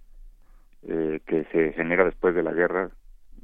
eh, 0.87 1.21
que 1.25 1.45
se 1.45 1.73
genera 1.73 2.05
después 2.05 2.35
de 2.35 2.43
la 2.43 2.51
guerra 2.51 2.89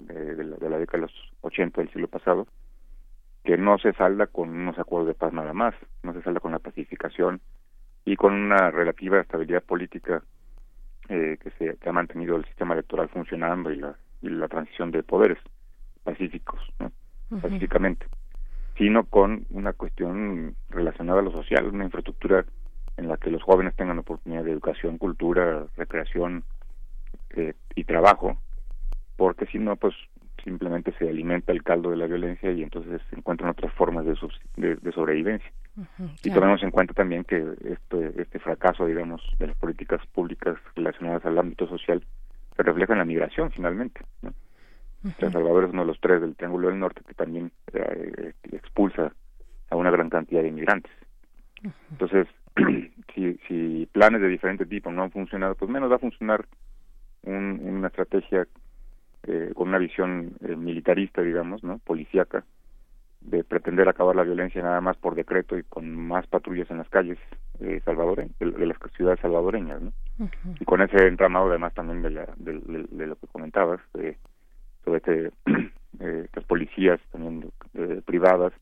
eh, 0.09 0.13
de, 0.13 0.43
la, 0.43 0.57
de 0.57 0.69
la 0.69 0.77
década 0.77 0.99
de 0.99 1.11
los 1.11 1.31
80 1.41 1.81
del 1.81 1.91
siglo 1.91 2.07
pasado, 2.07 2.47
que 3.43 3.57
no 3.57 3.77
se 3.77 3.93
salda 3.93 4.27
con 4.27 4.49
unos 4.49 4.77
acuerdos 4.77 5.07
de 5.07 5.15
paz 5.15 5.33
nada 5.33 5.53
más, 5.53 5.73
no 6.03 6.13
se 6.13 6.21
salda 6.21 6.39
con 6.39 6.51
la 6.51 6.59
pacificación 6.59 7.41
y 8.05 8.15
con 8.15 8.33
una 8.33 8.71
relativa 8.71 9.19
estabilidad 9.19 9.63
política 9.63 10.23
eh, 11.09 11.37
que 11.41 11.49
se 11.51 11.77
que 11.77 11.89
ha 11.89 11.93
mantenido 11.93 12.35
el 12.35 12.45
sistema 12.45 12.73
electoral 12.73 13.09
funcionando 13.09 13.71
y 13.71 13.77
la, 13.77 13.95
y 14.21 14.29
la 14.29 14.47
transición 14.47 14.91
de 14.91 15.03
poderes 15.03 15.39
pacíficos, 16.03 16.59
pacíficamente, 17.41 18.05
sino 18.77 19.06
con 19.06 19.45
una 19.49 19.73
cuestión 19.73 20.56
relacionada 20.69 21.19
a 21.19 21.23
lo 21.23 21.31
social, 21.31 21.68
una 21.68 21.85
infraestructura 21.85 22.45
en 22.98 23.07
la 23.07 23.18
que 23.18 23.30
los 23.31 23.43
jóvenes 23.43 23.76
tengan 23.76 23.99
oportunidad 23.99 24.43
de 24.43 24.52
educación, 24.52 24.98
cultura, 24.98 25.65
recreación 25.77 26.43
eh, 27.31 27.53
y 27.76 27.84
trabajo, 27.84 28.38
porque 29.15 29.45
si 29.48 29.60
no, 29.60 29.76
pues 29.76 29.93
simplemente 30.43 30.91
se 30.98 31.07
alimenta 31.07 31.52
el 31.52 31.64
caldo 31.64 31.91
de 31.91 31.98
la 31.98 32.07
violencia 32.07 32.52
y 32.52 32.64
entonces 32.64 33.02
se 33.10 33.15
encuentran 33.15 33.52
otras 33.52 33.72
formas 33.73 34.06
de, 34.06 34.14
subs- 34.14 34.39
de, 34.56 34.76
de 34.76 34.91
sobrevivencia. 34.91 35.52
Y 36.23 36.30
tomemos 36.31 36.64
en 36.64 36.72
cuenta 36.72 36.93
también 36.93 37.23
que 37.23 37.38
este, 37.64 38.22
este 38.22 38.39
fracaso, 38.39 38.85
digamos, 38.85 39.22
de 39.39 39.48
las 39.48 39.56
políticas 39.57 40.06
públicas 40.07 40.57
relacionadas 40.76 41.26
al 41.26 41.38
ámbito 41.38 41.68
social 41.68 42.03
se 42.56 42.64
refleja 42.64 42.93
en 42.93 42.99
la 42.99 43.06
migración 43.06 43.52
finalmente. 43.52 44.02
¿no? 44.22 44.34
El 45.03 45.31
Salvador 45.31 45.63
es 45.65 45.71
uno 45.71 45.81
de 45.81 45.87
los 45.87 45.99
tres 45.99 46.21
del 46.21 46.35
Triángulo 46.35 46.67
del 46.69 46.79
Norte 46.79 47.01
que 47.07 47.13
también 47.13 47.51
eh, 47.73 48.33
expulsa 48.51 49.11
a 49.69 49.75
una 49.75 49.89
gran 49.91 50.09
cantidad 50.09 50.41
de 50.41 50.49
inmigrantes. 50.49 50.91
Entonces, 51.91 52.27
si, 53.15 53.37
si 53.47 53.87
planes 53.91 54.21
de 54.21 54.27
diferente 54.27 54.65
tipo 54.65 54.91
no 54.91 55.03
han 55.03 55.11
funcionado, 55.11 55.55
pues 55.55 55.69
menos 55.71 55.89
va 55.91 55.95
a 55.95 55.99
funcionar 55.99 56.45
un, 57.23 57.59
una 57.63 57.87
estrategia 57.87 58.47
eh, 59.23 59.51
con 59.55 59.69
una 59.69 59.77
visión 59.77 60.33
eh, 60.41 60.55
militarista, 60.55 61.21
digamos, 61.21 61.63
¿no? 61.63 61.77
policíaca, 61.79 62.43
de 63.21 63.43
pretender 63.43 63.87
acabar 63.87 64.15
la 64.15 64.23
violencia 64.23 64.63
nada 64.63 64.81
más 64.81 64.97
por 64.97 65.13
decreto 65.13 65.55
y 65.57 65.63
con 65.63 65.95
más 65.95 66.25
patrullas 66.27 66.69
en 66.71 66.77
las 66.79 66.89
calles 66.89 67.19
eh, 67.59 67.79
salvadoreñas, 67.85 68.37
de, 68.39 68.49
de 68.51 68.65
las 68.65 68.77
ciudades 68.97 69.19
salvadoreñas, 69.19 69.79
¿no? 69.81 69.93
Y 70.59 70.65
con 70.65 70.81
ese 70.81 71.05
entramado 71.07 71.49
además 71.49 71.73
también 71.75 72.01
de, 72.01 72.09
la, 72.09 72.25
de, 72.37 72.53
de- 72.59 72.87
de 72.89 73.07
lo 73.07 73.15
que 73.15 73.27
comentabas, 73.27 73.79
eh, 73.99 74.17
sobre 74.85 75.01
que 75.01 75.31
eh, 75.99 76.27
las 76.33 76.45
policías 76.45 76.99
también 77.11 77.51
eh, 77.73 78.01
privadas, 78.05 78.53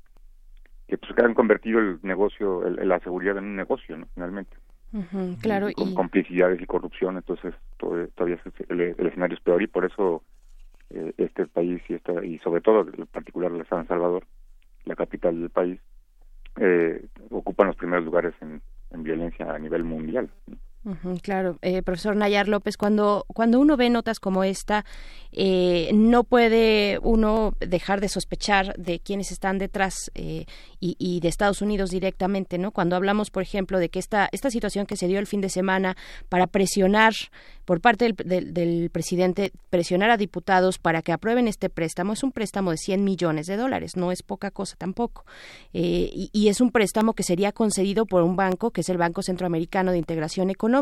que 0.87 0.97
pues 0.97 1.13
que 1.13 1.23
han 1.23 1.33
convertido 1.33 1.79
el 1.79 1.99
negocio, 2.03 2.65
el- 2.65 2.87
la 2.87 2.99
seguridad 2.99 3.37
en 3.37 3.45
un 3.45 3.55
negocio, 3.55 3.97
¿no? 3.97 4.07
Finalmente. 4.13 4.55
Ujú, 4.91 5.37
claro, 5.41 5.69
Y 5.69 5.73
con 5.73 5.89
y 5.89 5.93
complicidades 5.93 6.59
y 6.61 6.65
corrupción, 6.65 7.17
entonces 7.17 7.53
todo- 7.77 8.07
todavía 8.09 8.41
es- 8.43 8.69
el, 8.69 8.81
el 8.81 9.07
escenario 9.07 9.35
es 9.37 9.43
peor 9.43 9.61
y 9.61 9.67
por 9.67 9.85
eso 9.85 10.23
eh, 10.89 11.13
este 11.17 11.45
país 11.45 11.81
y 11.87 11.93
esta 11.93 12.25
y 12.25 12.39
sobre 12.39 12.61
todo 12.61 12.87
en 12.91 13.05
particular 13.07 13.51
la 13.51 13.65
San 13.65 13.87
Salvador, 13.87 14.25
la 14.85 14.95
capital 14.95 15.39
del 15.39 15.51
país, 15.51 15.79
eh, 16.59 17.05
ocupan 17.29 17.67
los 17.67 17.75
primeros 17.75 18.03
lugares 18.03 18.33
en, 18.41 18.61
en 18.89 19.03
violencia 19.03 19.53
a 19.53 19.59
nivel 19.59 19.83
mundial. 19.83 20.31
¿no? 20.47 20.57
Claro, 21.23 21.57
eh, 21.61 21.81
profesor 21.81 22.15
Nayar 22.15 22.47
López, 22.47 22.77
cuando, 22.77 23.25
cuando 23.27 23.59
uno 23.59 23.77
ve 23.77 23.89
notas 23.89 24.19
como 24.19 24.43
esta, 24.43 24.85
eh, 25.31 25.91
no 25.93 26.23
puede 26.23 26.99
uno 27.03 27.53
dejar 27.59 28.01
de 28.01 28.09
sospechar 28.09 28.73
de 28.77 28.99
quienes 28.99 29.31
están 29.31 29.57
detrás 29.59 30.09
eh, 30.15 30.45
y, 30.79 30.95
y 30.97 31.19
de 31.19 31.27
Estados 31.27 31.61
Unidos 31.61 31.91
directamente, 31.91 32.57
¿no? 32.57 32.71
Cuando 32.71 32.95
hablamos, 32.95 33.29
por 33.29 33.43
ejemplo, 33.43 33.77
de 33.79 33.89
que 33.89 33.99
esta, 33.99 34.29
esta 34.31 34.49
situación 34.49 34.85
que 34.85 34.95
se 34.95 35.07
dio 35.07 35.19
el 35.19 35.27
fin 35.27 35.41
de 35.41 35.49
semana 35.49 35.95
para 36.29 36.47
presionar 36.47 37.13
por 37.65 37.81
parte 37.81 38.05
del, 38.05 38.15
del- 38.15 38.53
del 38.53 38.89
presidente, 38.89 39.51
presionar 39.69 40.09
a 40.09 40.17
diputados 40.17 40.79
para 40.79 41.01
que 41.03 41.11
aprueben 41.11 41.47
este 41.47 41.69
préstamo, 41.69 42.13
es 42.13 42.23
un 42.23 42.31
préstamo 42.31 42.71
de 42.71 42.77
100 42.77 43.03
millones 43.03 43.45
de 43.45 43.57
dólares, 43.57 43.95
no 43.95 44.11
es 44.11 44.23
poca 44.23 44.49
cosa 44.49 44.75
tampoco. 44.77 45.25
Eh, 45.73 46.09
y, 46.11 46.29
y 46.33 46.47
es 46.47 46.61
un 46.61 46.71
préstamo 46.71 47.13
que 47.13 47.21
sería 47.23 47.51
concedido 47.51 48.05
por 48.07 48.23
un 48.23 48.35
banco, 48.35 48.71
que 48.71 48.81
es 48.81 48.89
el 48.89 48.97
Banco 48.97 49.21
Centroamericano 49.21 49.91
de 49.91 49.99
Integración 49.99 50.49
Económica, 50.49 50.78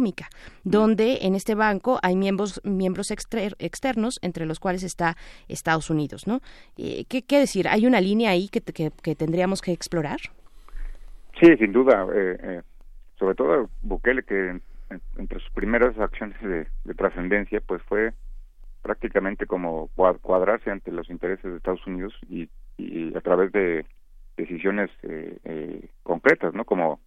donde 0.64 1.20
en 1.22 1.36
este 1.36 1.56
banco 1.56 2.00
hay 2.02 2.16
miembros, 2.16 2.62
miembros 2.64 3.12
exter- 3.12 3.56
externos, 3.60 4.20
entre 4.22 4.46
los 4.46 4.60
cuales 4.60 4.84
está 4.84 5.16
Estados 5.48 5.90
Unidos, 5.90 6.28
¿no? 6.28 6.42
Eh, 6.78 7.06
¿qué, 7.10 7.22
qué 7.24 7.40
decir? 7.40 7.68
¿Hay 7.68 7.86
una 7.86 8.02
línea 8.02 8.32
ahí 8.32 8.50
que, 8.50 8.62
que- 8.62 8.92
que 9.04 9.16
tendríamos 9.16 9.62
que 9.62 9.72
explorar? 9.72 10.20
Sí, 11.42 11.56
sin 11.58 11.72
duda, 11.72 12.08
eh, 12.14 12.38
eh, 12.42 12.62
sobre 13.20 13.36
todo 13.36 13.70
Bukele 13.82 14.24
que 14.24 14.50
en- 14.50 14.62
en- 14.90 15.02
entre 15.18 15.40
sus 15.40 15.50
primeras 15.52 15.98
acciones 16.00 16.40
de, 16.42 16.68
de 16.84 16.94
trascendencia 16.96 17.62
pues 17.66 17.82
fue 17.84 18.14
prácticamente 18.82 19.46
como 19.46 19.90
cua- 19.96 20.20
cuadrarse 20.20 20.72
ante 20.72 20.92
los 20.92 21.10
intereses 21.10 21.44
de 21.44 21.58
Estados 21.58 21.86
Unidos 21.86 22.14
y, 22.30 22.50
y 22.78 23.16
a 23.18 23.22
través 23.22 23.52
de 23.52 23.86
decisiones 24.38 24.90
eh, 25.04 25.38
eh, 25.44 25.90
concretas, 26.04 26.54
¿no? 26.54 26.64
Como 26.64 27.00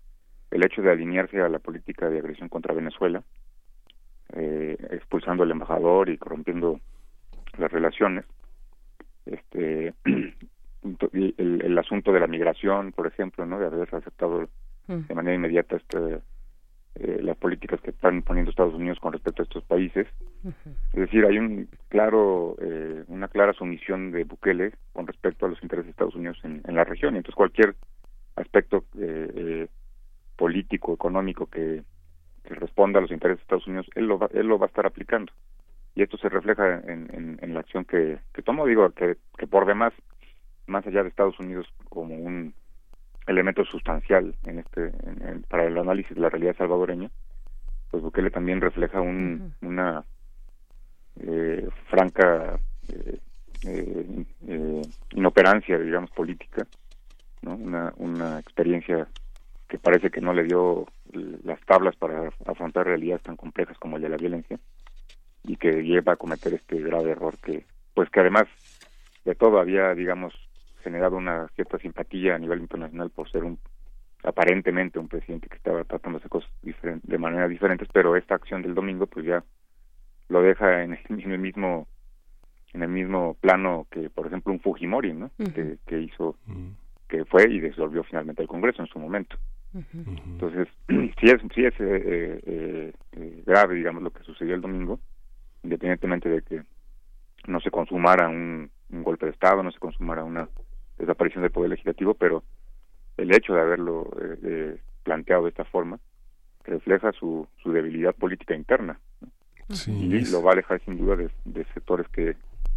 el 0.51 0.64
hecho 0.64 0.82
de 0.82 0.90
alinearse 0.90 1.40
a 1.40 1.48
la 1.48 1.59
política 1.59 2.09
de 2.09 2.18
agresión 2.18 2.48
contra 2.48 2.74
Venezuela, 2.74 3.22
eh, 4.32 4.77
expulsando 4.90 5.43
al 5.43 5.51
embajador 5.51 6.09
y 6.09 6.18
corrompiendo 6.18 6.81
las 7.59 7.70
relaciones. 7.70 8.24
Este, 9.27 9.94
el, 11.12 11.62
el 11.64 11.78
asunto 11.78 12.12
de 12.12 12.20
la 12.20 12.27
migración, 12.27 12.93
por 12.93 13.06
ejemplo, 13.06 13.47
¿no? 13.47 13.59
De 13.59 13.66
haber 13.66 13.94
aceptado 13.94 14.48
de 14.86 15.14
manera 15.14 15.36
inmediata 15.36 15.77
este, 15.77 16.20
eh, 16.97 17.20
las 17.22 17.36
políticas 17.36 17.81
que 17.81 17.90
están 17.90 18.22
poniendo 18.22 18.51
Estados 18.51 18.74
Unidos 18.74 18.98
con 18.98 19.12
respecto 19.12 19.43
a 19.43 19.44
estos 19.44 19.62
países. 19.64 20.09
Es 20.93 21.01
decir, 21.01 21.24
hay 21.24 21.39
un 21.39 21.68
claro, 21.89 22.56
eh, 22.60 23.05
una 23.06 23.28
clara 23.28 23.52
sumisión 23.52 24.10
de 24.10 24.24
Bukele 24.24 24.72
con 24.93 25.06
respecto 25.06 25.47
a 25.47 25.48
los 25.48 25.62
intereses 25.62 25.86
de 25.86 25.90
Estados 25.93 26.16
Unidos 26.16 26.39
en, 26.43 26.62
en 26.66 26.74
la 26.74 26.85
región. 26.85 27.14
Y 27.14 27.18
entonces 27.18 27.36
cualquier 27.36 27.77
aspecto 28.36 28.85
eh, 28.98 29.31
eh, 29.35 29.68
político, 30.41 30.95
económico 30.95 31.47
que, 31.47 31.83
que 32.45 32.55
responda 32.55 32.99
a 32.99 33.03
los 33.03 33.11
intereses 33.12 33.41
de 33.41 33.43
Estados 33.43 33.67
Unidos, 33.67 33.87
él 33.95 34.07
lo 34.07 34.19
va, 34.19 34.29
él 34.33 34.47
lo 34.47 34.59
va 34.59 34.65
a 34.67 34.73
estar 34.73 34.87
aplicando. 34.87 35.31
Y 35.95 36.03
esto 36.03 36.17
se 36.17 36.31
refleja 36.31 36.65
en, 36.93 37.09
en, 37.15 37.39
en 37.43 37.53
la 37.55 37.61
acción 37.61 37.85
que, 37.85 38.19
que 38.33 38.43
tomó. 38.43 38.65
Digo, 38.67 38.89
que, 38.93 39.19
que 39.37 39.47
por 39.47 39.67
demás, 39.67 39.93
más 40.67 40.87
allá 40.87 41.03
de 41.03 41.11
Estados 41.11 41.39
Unidos 41.41 41.67
como 41.91 42.15
un 42.15 42.55
elemento 43.27 43.65
sustancial 43.67 44.35
en 44.45 44.61
este 44.61 44.81
en- 45.09 45.29
en- 45.29 45.43
para 45.43 45.67
el 45.67 45.77
análisis 45.77 46.15
de 46.17 46.23
la 46.23 46.31
realidad 46.31 46.57
salvadoreña 46.57 47.11
pues 47.91 48.03
Bukele 48.03 48.31
también 48.31 48.61
refleja 48.61 49.01
un, 49.01 49.53
una 49.62 50.05
eh, 51.21 51.69
franca 51.91 52.59
eh, 52.89 53.19
eh, 53.65 54.25
eh, 54.49 54.87
inoperancia 55.12 55.79
digamos 55.79 56.11
política 56.12 56.67
no 57.43 57.55
una 57.55 57.93
una 57.99 58.39
experiencia 58.41 59.07
que 59.71 59.79
parece 59.79 60.11
que 60.11 60.21
no 60.21 60.35
le 60.35 60.43
dio 60.43 60.87
las 61.45 61.61
tablas 61.61 61.95
para 61.95 62.29
afrontar 62.45 62.87
realidades 62.87 63.23
tan 63.23 63.37
complejas 63.37 63.79
como 63.79 63.97
el 63.97 64.03
de 64.03 64.09
la 64.09 64.17
violencia 64.17 64.59
y 65.45 65.57
que 65.57 65.83
lleva 65.85 66.15
a 66.15 66.17
cometer 66.17 66.53
este 66.53 66.81
grave 66.81 67.13
error 67.13 67.39
que 67.39 67.65
pues 67.95 68.11
que 68.11 68.21
además 68.21 68.45
de 69.25 69.35
todo 69.37 69.61
había 69.61 69.95
digamos 69.95 70.35
generado 70.83 71.17
una 71.17 71.47
cierta 71.55 71.79
simpatía 71.79 72.35
a 72.35 72.39
nivel 72.39 72.61
internacional 72.61 73.11
por 73.11 73.31
ser 73.31 73.45
un 73.45 73.59
aparentemente 74.25 74.99
un 74.99 75.09
presidente 75.09 75.49
que 75.49 75.57
estaba 75.57 75.85
tratando 75.85 76.19
de 76.19 76.23
hacer 76.23 76.31
cosas 76.31 76.51
de 76.63 77.19
manera 77.19 77.47
diferentes 77.47 77.89
pero 77.93 78.17
esta 78.17 78.35
acción 78.35 78.63
del 78.63 78.75
domingo 78.75 79.07
pues 79.07 79.25
ya 79.25 79.45
lo 80.29 80.43
deja 80.43 80.83
en, 80.83 80.99
en 81.09 81.31
el 81.31 81.39
mismo 81.39 81.87
en 82.75 82.83
el 82.83 82.89
mismo 82.89 83.37
plano 83.41 83.87
que 83.89 84.11
por 84.11 84.27
ejemplo 84.27 84.53
un 84.53 84.61
Fujimori 84.61 85.13
no 85.13 85.31
que 85.87 86.01
hizo 86.01 86.37
que 87.09 87.25
fue 87.25 87.45
y 87.49 87.61
disolvió 87.61 88.03
finalmente 88.03 88.43
el 88.43 88.49
Congreso 88.49 88.83
en 88.83 88.89
su 88.89 88.99
momento 88.99 89.37
entonces 89.75 90.69
sí 90.89 91.27
es 91.31 91.41
sí 91.55 91.65
es 91.65 91.75
eh, 91.81 92.41
eh, 92.47 92.93
eh, 93.13 93.43
grave 93.47 93.75
digamos 93.77 94.03
lo 94.03 94.11
que 94.11 94.23
sucedió 94.25 94.55
el 94.55 94.61
domingo 94.61 94.99
independientemente 95.63 96.29
de 96.29 96.43
que 96.43 96.63
no 97.47 97.61
se 97.61 97.71
consumara 97.71 98.29
un, 98.29 98.71
un 98.91 99.03
golpe 99.05 99.27
de 99.27 99.33
estado 99.33 99.63
no 99.63 99.71
se 99.71 99.79
consumara 99.79 100.25
una 100.25 100.49
desaparición 100.99 101.43
del 101.43 101.53
poder 101.53 101.71
legislativo 101.71 102.15
pero 102.15 102.43
el 103.17 103.33
hecho 103.35 103.55
de 103.55 103.61
haberlo 103.61 104.11
eh, 104.21 104.39
eh, 104.43 104.79
planteado 105.05 105.45
de 105.45 105.51
esta 105.51 105.65
forma 105.65 105.99
refleja 106.65 107.13
su, 107.13 107.47
su 107.63 107.73
debilidad 107.73 108.15
política 108.15 108.55
interna 108.55 108.99
Sí, 109.73 109.93
y 109.93 110.17
es- 110.17 110.33
lo 110.33 110.43
va 110.43 110.51
a 110.51 110.55
alejar 110.55 110.81
sin 110.85 110.99
duda 110.99 111.15
de, 111.15 111.31
de 111.45 111.65
sectores 111.75 112.09
que 112.09 112.35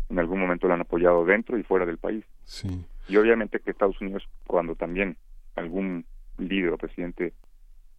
en 0.10 0.20
algún 0.20 0.40
momento 0.40 0.68
lo 0.68 0.76
han 0.76 0.82
apoyado 0.82 1.26
dentro 1.26 1.58
y 1.58 1.64
fuera 1.64 1.88
del 1.88 1.98
país. 1.98 2.24
Sí. 2.44 2.86
y 3.08 3.18
obviamente 3.18 3.60
que 3.60 3.72
Estados 3.72 4.00
Unidos 4.00 4.24
cuando 4.46 4.76
también 4.76 5.18
algún 5.56 6.06
líder 6.38 6.70
o 6.74 6.78
presidente 6.78 7.34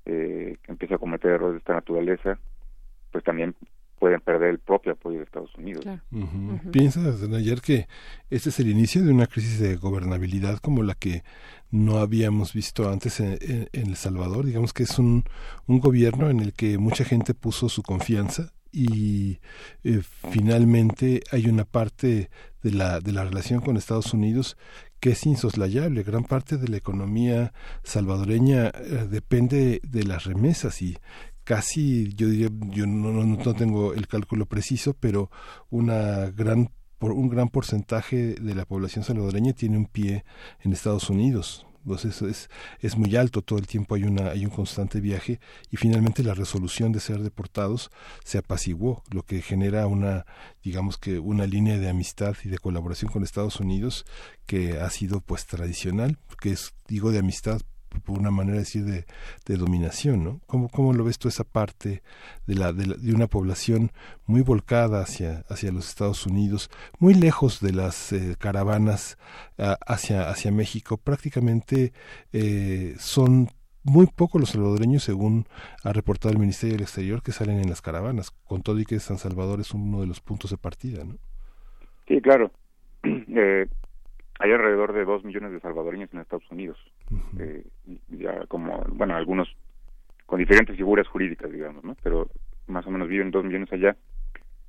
eh, 0.06 0.56
que 0.62 0.72
empiece 0.72 0.94
a 0.94 0.98
cometer 0.98 1.30
errores 1.32 1.54
de 1.54 1.58
esta 1.58 1.74
naturaleza 1.74 2.38
pues 3.12 3.22
también 3.24 3.54
pueden 3.98 4.20
perder 4.20 4.50
el 4.50 4.58
propio 4.58 4.92
apoyo 4.92 5.18
de 5.18 5.24
Estados 5.24 5.54
Unidos. 5.54 5.86
¿Piensas, 6.72 7.22
ayer 7.22 7.60
que 7.62 7.86
este 8.28 8.50
es 8.50 8.58
el 8.60 8.68
inicio 8.68 9.02
de 9.02 9.12
una 9.12 9.26
crisis 9.26 9.58
de 9.60 9.76
gobernabilidad 9.76 10.58
como 10.58 10.82
la 10.82 10.94
que 10.94 11.22
no 11.70 11.98
habíamos 11.98 12.52
visto 12.52 12.90
antes 12.90 13.20
en, 13.20 13.38
en- 13.40 13.68
en 13.72 13.86
El 13.86 13.96
Salvador? 13.96 14.44
Digamos 14.46 14.72
que 14.74 14.82
es 14.82 14.98
un, 14.98 15.24
un 15.66 15.78
gobierno 15.78 16.28
en 16.28 16.40
el 16.40 16.52
que 16.52 16.76
mucha 16.76 17.04
gente 17.04 17.32
puso 17.34 17.68
su 17.68 17.82
confianza 17.82 18.52
y 18.72 19.38
eh, 19.84 20.02
finalmente 20.32 21.22
hay 21.30 21.46
una 21.46 21.64
parte 21.64 22.28
de 22.62 22.70
la, 22.72 22.98
de 23.00 23.12
la 23.12 23.24
relación 23.24 23.60
con 23.60 23.76
Estados 23.76 24.12
Unidos 24.12 24.56
que 25.04 25.10
es 25.10 25.26
insoslayable. 25.26 26.02
Gran 26.02 26.24
parte 26.24 26.56
de 26.56 26.66
la 26.66 26.78
economía 26.78 27.52
salvadoreña 27.82 28.68
eh, 28.68 29.06
depende 29.06 29.82
de 29.86 30.02
las 30.02 30.24
remesas 30.24 30.80
y 30.80 30.96
casi, 31.44 32.14
yo 32.14 32.26
diría, 32.26 32.48
yo 32.70 32.86
no, 32.86 33.12
no, 33.12 33.22
no 33.22 33.54
tengo 33.54 33.92
el 33.92 34.06
cálculo 34.08 34.46
preciso, 34.46 34.96
pero 34.98 35.30
una 35.68 36.30
gran 36.30 36.70
por 36.98 37.12
un 37.12 37.28
gran 37.28 37.50
porcentaje 37.50 38.34
de 38.36 38.54
la 38.54 38.64
población 38.64 39.04
salvadoreña 39.04 39.52
tiene 39.52 39.76
un 39.76 39.84
pie 39.84 40.24
en 40.62 40.72
Estados 40.72 41.10
Unidos. 41.10 41.66
Entonces 41.84 42.22
es, 42.22 42.50
es 42.80 42.96
muy 42.96 43.14
alto, 43.16 43.42
todo 43.42 43.58
el 43.58 43.66
tiempo 43.66 43.94
hay, 43.94 44.04
una, 44.04 44.30
hay 44.30 44.44
un 44.44 44.50
constante 44.50 45.00
viaje 45.00 45.38
y 45.70 45.76
finalmente 45.76 46.22
la 46.22 46.34
resolución 46.34 46.92
de 46.92 47.00
ser 47.00 47.20
deportados 47.20 47.90
se 48.24 48.38
apaciguó, 48.38 49.02
lo 49.10 49.22
que 49.22 49.42
genera 49.42 49.86
una, 49.86 50.24
digamos 50.62 50.96
que 50.96 51.18
una 51.18 51.46
línea 51.46 51.78
de 51.78 51.88
amistad 51.88 52.36
y 52.42 52.48
de 52.48 52.58
colaboración 52.58 53.10
con 53.12 53.22
Estados 53.22 53.60
Unidos 53.60 54.06
que 54.46 54.80
ha 54.80 54.88
sido 54.90 55.20
pues 55.20 55.46
tradicional, 55.46 56.18
que 56.40 56.52
es, 56.52 56.74
digo, 56.88 57.10
de 57.10 57.18
amistad 57.18 57.60
por 58.00 58.18
una 58.18 58.30
manera 58.30 58.54
de 58.54 58.60
decir 58.60 58.84
de, 58.84 59.56
dominación, 59.56 60.24
¿no? 60.24 60.40
¿Cómo, 60.46 60.68
¿Cómo 60.68 60.92
lo 60.92 61.04
ves 61.04 61.18
tú 61.18 61.28
esa 61.28 61.44
parte 61.44 62.02
de 62.46 62.54
la, 62.54 62.72
de 62.72 62.86
la- 62.86 62.96
de 62.96 63.14
una 63.14 63.26
población 63.28 63.92
muy 64.26 64.42
volcada 64.42 65.00
hacia 65.02 65.44
hacia 65.48 65.72
los 65.72 65.88
Estados 65.88 66.26
Unidos, 66.26 66.70
muy 66.98 67.14
lejos 67.14 67.60
de 67.60 67.72
las 67.72 68.12
eh, 68.12 68.36
caravanas 68.38 69.18
ah, 69.58 69.78
hacia 69.86 70.30
hacia 70.30 70.50
México, 70.52 70.96
prácticamente 70.98 71.92
eh, 72.32 72.94
son 72.98 73.48
muy 73.84 74.06
pocos 74.06 74.40
los 74.40 74.50
salvadoreños, 74.50 75.04
según 75.04 75.46
ha 75.82 75.92
reportado 75.92 76.32
el 76.32 76.38
Ministerio 76.38 76.74
del 76.76 76.82
Exterior, 76.84 77.22
que 77.22 77.32
salen 77.32 77.58
en 77.60 77.68
las 77.68 77.82
caravanas, 77.82 78.30
con 78.46 78.62
todo 78.62 78.80
y 78.80 78.86
que 78.86 78.98
San 78.98 79.18
Salvador 79.18 79.60
es 79.60 79.72
uno 79.72 80.00
de 80.00 80.06
los 80.06 80.20
puntos 80.20 80.50
de 80.50 80.56
partida, 80.56 81.04
¿no? 81.04 81.16
Sí, 82.08 82.20
claro. 82.20 82.50
Eh, 83.36 83.66
hay 84.38 84.52
alrededor 84.52 84.92
de 84.92 85.04
dos 85.04 85.24
millones 85.24 85.52
de 85.52 85.60
salvadoreños 85.60 86.12
en 86.12 86.20
Estados 86.20 86.48
Unidos. 86.50 86.78
Eh, 87.38 87.64
ya 88.08 88.46
como, 88.46 88.82
bueno, 88.88 89.14
algunos 89.16 89.48
con 90.26 90.38
diferentes 90.38 90.76
figuras 90.76 91.06
jurídicas, 91.08 91.50
digamos, 91.52 91.84
¿no? 91.84 91.96
Pero 92.02 92.28
más 92.66 92.86
o 92.86 92.90
menos 92.90 93.08
viven 93.08 93.30
dos 93.30 93.44
millones 93.44 93.72
allá. 93.72 93.96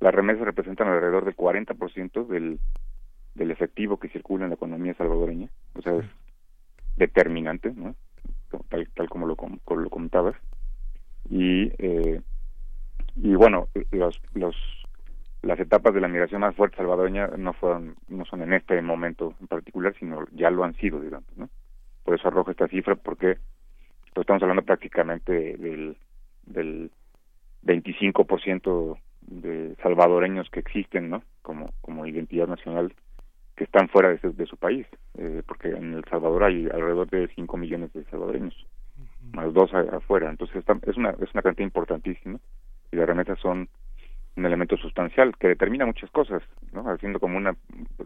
Las 0.00 0.14
remesas 0.14 0.44
representan 0.44 0.88
alrededor 0.88 1.24
del 1.24 1.34
40% 1.36 2.26
del, 2.26 2.60
del 3.34 3.50
efectivo 3.50 3.98
que 3.98 4.08
circula 4.10 4.44
en 4.44 4.50
la 4.50 4.56
economía 4.56 4.94
salvadoreña. 4.94 5.48
O 5.74 5.82
sea, 5.82 5.94
es 5.96 6.04
determinante, 6.96 7.72
¿no? 7.74 7.94
Tal, 8.68 8.88
tal 8.94 9.08
como 9.08 9.26
lo, 9.26 9.36
com- 9.36 9.58
como 9.64 9.80
lo 9.80 9.90
comentabas. 9.90 10.36
Y, 11.30 11.72
eh, 11.78 12.20
y 13.16 13.34
bueno, 13.34 13.68
los, 13.90 14.20
los 14.34 14.54
las 15.42 15.60
etapas 15.60 15.94
de 15.94 16.00
la 16.00 16.08
migración 16.08 16.40
más 16.40 16.56
fuerte 16.56 16.76
salvadoreña 16.76 17.28
no 17.38 17.52
fueron 17.52 17.94
no 18.08 18.24
son 18.24 18.42
en 18.42 18.52
este 18.52 18.80
momento 18.82 19.34
en 19.40 19.46
particular 19.46 19.94
sino 19.98 20.26
ya 20.32 20.50
lo 20.50 20.64
han 20.64 20.74
sido 20.74 21.00
digamos 21.00 21.28
no 21.36 21.48
por 22.06 22.14
eso 22.14 22.28
arrojo 22.28 22.52
esta 22.52 22.68
cifra 22.68 22.94
porque 22.94 23.36
pues, 24.14 24.22
estamos 24.22 24.40
hablando 24.42 24.62
prácticamente 24.62 25.56
del 25.58 25.96
del 26.46 26.90
25% 27.64 28.98
de 29.22 29.74
salvadoreños 29.82 30.48
que 30.50 30.60
existen 30.60 31.10
no 31.10 31.22
como 31.42 31.72
como 31.80 32.06
identidad 32.06 32.46
nacional 32.46 32.94
que 33.56 33.64
están 33.64 33.88
fuera 33.88 34.10
de 34.10 34.18
su, 34.20 34.32
de 34.34 34.46
su 34.46 34.56
país 34.56 34.86
eh, 35.18 35.42
porque 35.46 35.68
en 35.68 35.94
el 35.94 36.04
Salvador 36.04 36.44
hay 36.44 36.66
alrededor 36.66 37.10
de 37.10 37.28
5 37.34 37.56
millones 37.56 37.92
de 37.92 38.04
salvadoreños 38.04 38.54
más 39.32 39.52
dos 39.52 39.72
a- 39.74 39.96
afuera. 39.96 40.30
Entonces 40.30 40.56
está- 40.56 40.78
es 40.86 40.96
una 40.96 41.10
es 41.10 41.32
una 41.34 41.42
cantidad 41.42 41.66
importantísima 41.66 42.38
y 42.92 42.96
las 42.96 43.06
remesas 43.06 43.38
son 43.40 43.68
un 44.36 44.46
elemento 44.46 44.76
sustancial 44.76 45.36
que 45.38 45.48
determina 45.48 45.86
muchas 45.86 46.10
cosas, 46.10 46.42
¿no? 46.72 46.82
Haciendo 46.90 47.18
como 47.18 47.36
una 47.38 47.56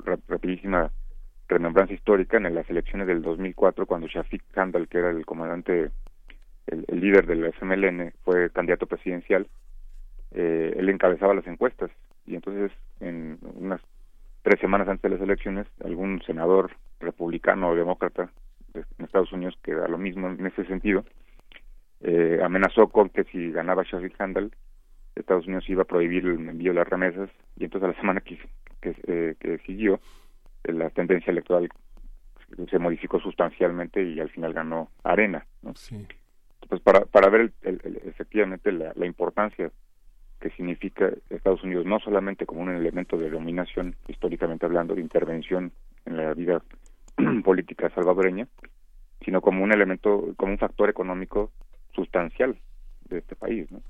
ra- 0.05 0.19
rapidísima 0.29 0.91
remembranza 1.51 1.93
histórica 1.95 2.37
en 2.37 2.55
las 2.55 2.69
elecciones 2.71 3.07
del 3.07 3.23
2004 3.23 3.87
cuando 3.87 4.07
Shafiq 4.07 4.43
Kandal, 4.53 4.89
que 4.89 4.99
era 4.99 5.11
el 5.11 5.27
comandante, 5.27 5.91
el, 6.67 6.85
el 6.89 7.01
líder 7.01 7.27
del 7.27 7.45
FMLN, 7.53 8.13
fue 8.25 8.51
candidato 8.51 8.87
presidencial, 8.87 9.47
eh, 10.33 10.75
él 10.77 10.89
encabezaba 10.89 11.35
las 11.35 11.47
encuestas. 11.47 11.91
Y 12.27 12.35
entonces 12.37 12.71
en 13.01 13.39
unas 13.55 13.81
tres 14.43 14.61
semanas 14.61 14.89
antes 14.89 15.03
de 15.03 15.17
las 15.17 15.21
elecciones 15.23 15.67
algún 15.85 16.23
senador 16.23 16.71
republicano 17.01 17.71
o 17.71 17.75
demócrata 17.75 18.31
de- 18.73 18.85
en 18.99 19.05
Estados 19.05 19.33
Unidos 19.33 19.55
que 19.63 19.75
da 19.75 19.89
lo 19.89 19.99
mismo 19.99 20.29
en 20.29 20.47
ese 20.47 20.65
sentido 20.65 21.05
eh, 22.03 22.41
amenazó 22.43 22.89
con 22.89 23.11
que 23.11 23.25
si 23.25 23.51
ganaba 23.53 23.83
Shafiq 23.83 24.17
Kandal 24.17 24.51
Estados 25.17 25.47
Unidos 25.47 25.69
iba 25.69 25.83
a 25.83 25.87
prohibir 25.87 26.25
el 26.25 26.49
envío 26.49 26.73
de 26.73 26.79
las 26.79 26.89
remesas. 26.89 27.31
Y 27.57 27.65
entonces 27.65 27.89
a 27.89 27.93
la 27.93 28.01
semana 28.01 28.21
que, 28.21 28.39
eh, 28.83 29.59
siguió 29.67 30.01
la 30.65 30.91
tendencia 30.91 31.31
electoral 31.31 31.69
se 32.69 32.79
modificó 32.79 33.21
sustancialmente 33.21 34.03
y 34.03 34.19
al 34.21 34.29
final 34.31 34.53
ganó 34.53 34.91
Arena. 35.05 35.47
¿no? 35.63 35.75
Pues 36.69 36.81
para, 36.83 37.01
para 37.07 37.29
ver 37.31 37.41
el- 37.41 37.53
el- 37.63 37.81
el- 37.85 37.97
efectivamente 38.09 38.73
la, 38.73 38.93
la 38.95 39.07
importancia 39.07 39.71
que 40.41 40.51
significa 40.51 41.11
Estados 41.29 41.63
Unidos 41.63 41.85
no 41.87 41.99
solamente 42.01 42.47
como 42.47 42.63
un 42.63 42.71
elemento 42.71 43.17
de 43.19 43.31
dominación 43.31 43.95
históricamente 44.09 44.67
hablando 44.67 44.95
de 44.95 45.01
intervención 45.01 45.73
en 46.07 46.17
la 46.17 46.35
vida 46.35 46.63
política 47.45 47.91
salvadoreña 47.91 48.47
sino 49.25 49.41
como 49.43 49.63
un 49.63 49.73
elemento 49.73 50.33
como 50.37 50.53
un 50.53 50.59
factor 50.59 50.89
económico 50.89 51.53
sustancial 51.95 52.57
de 53.09 53.19
este 53.19 53.37
país 53.37 53.71
¿no? 53.71 53.83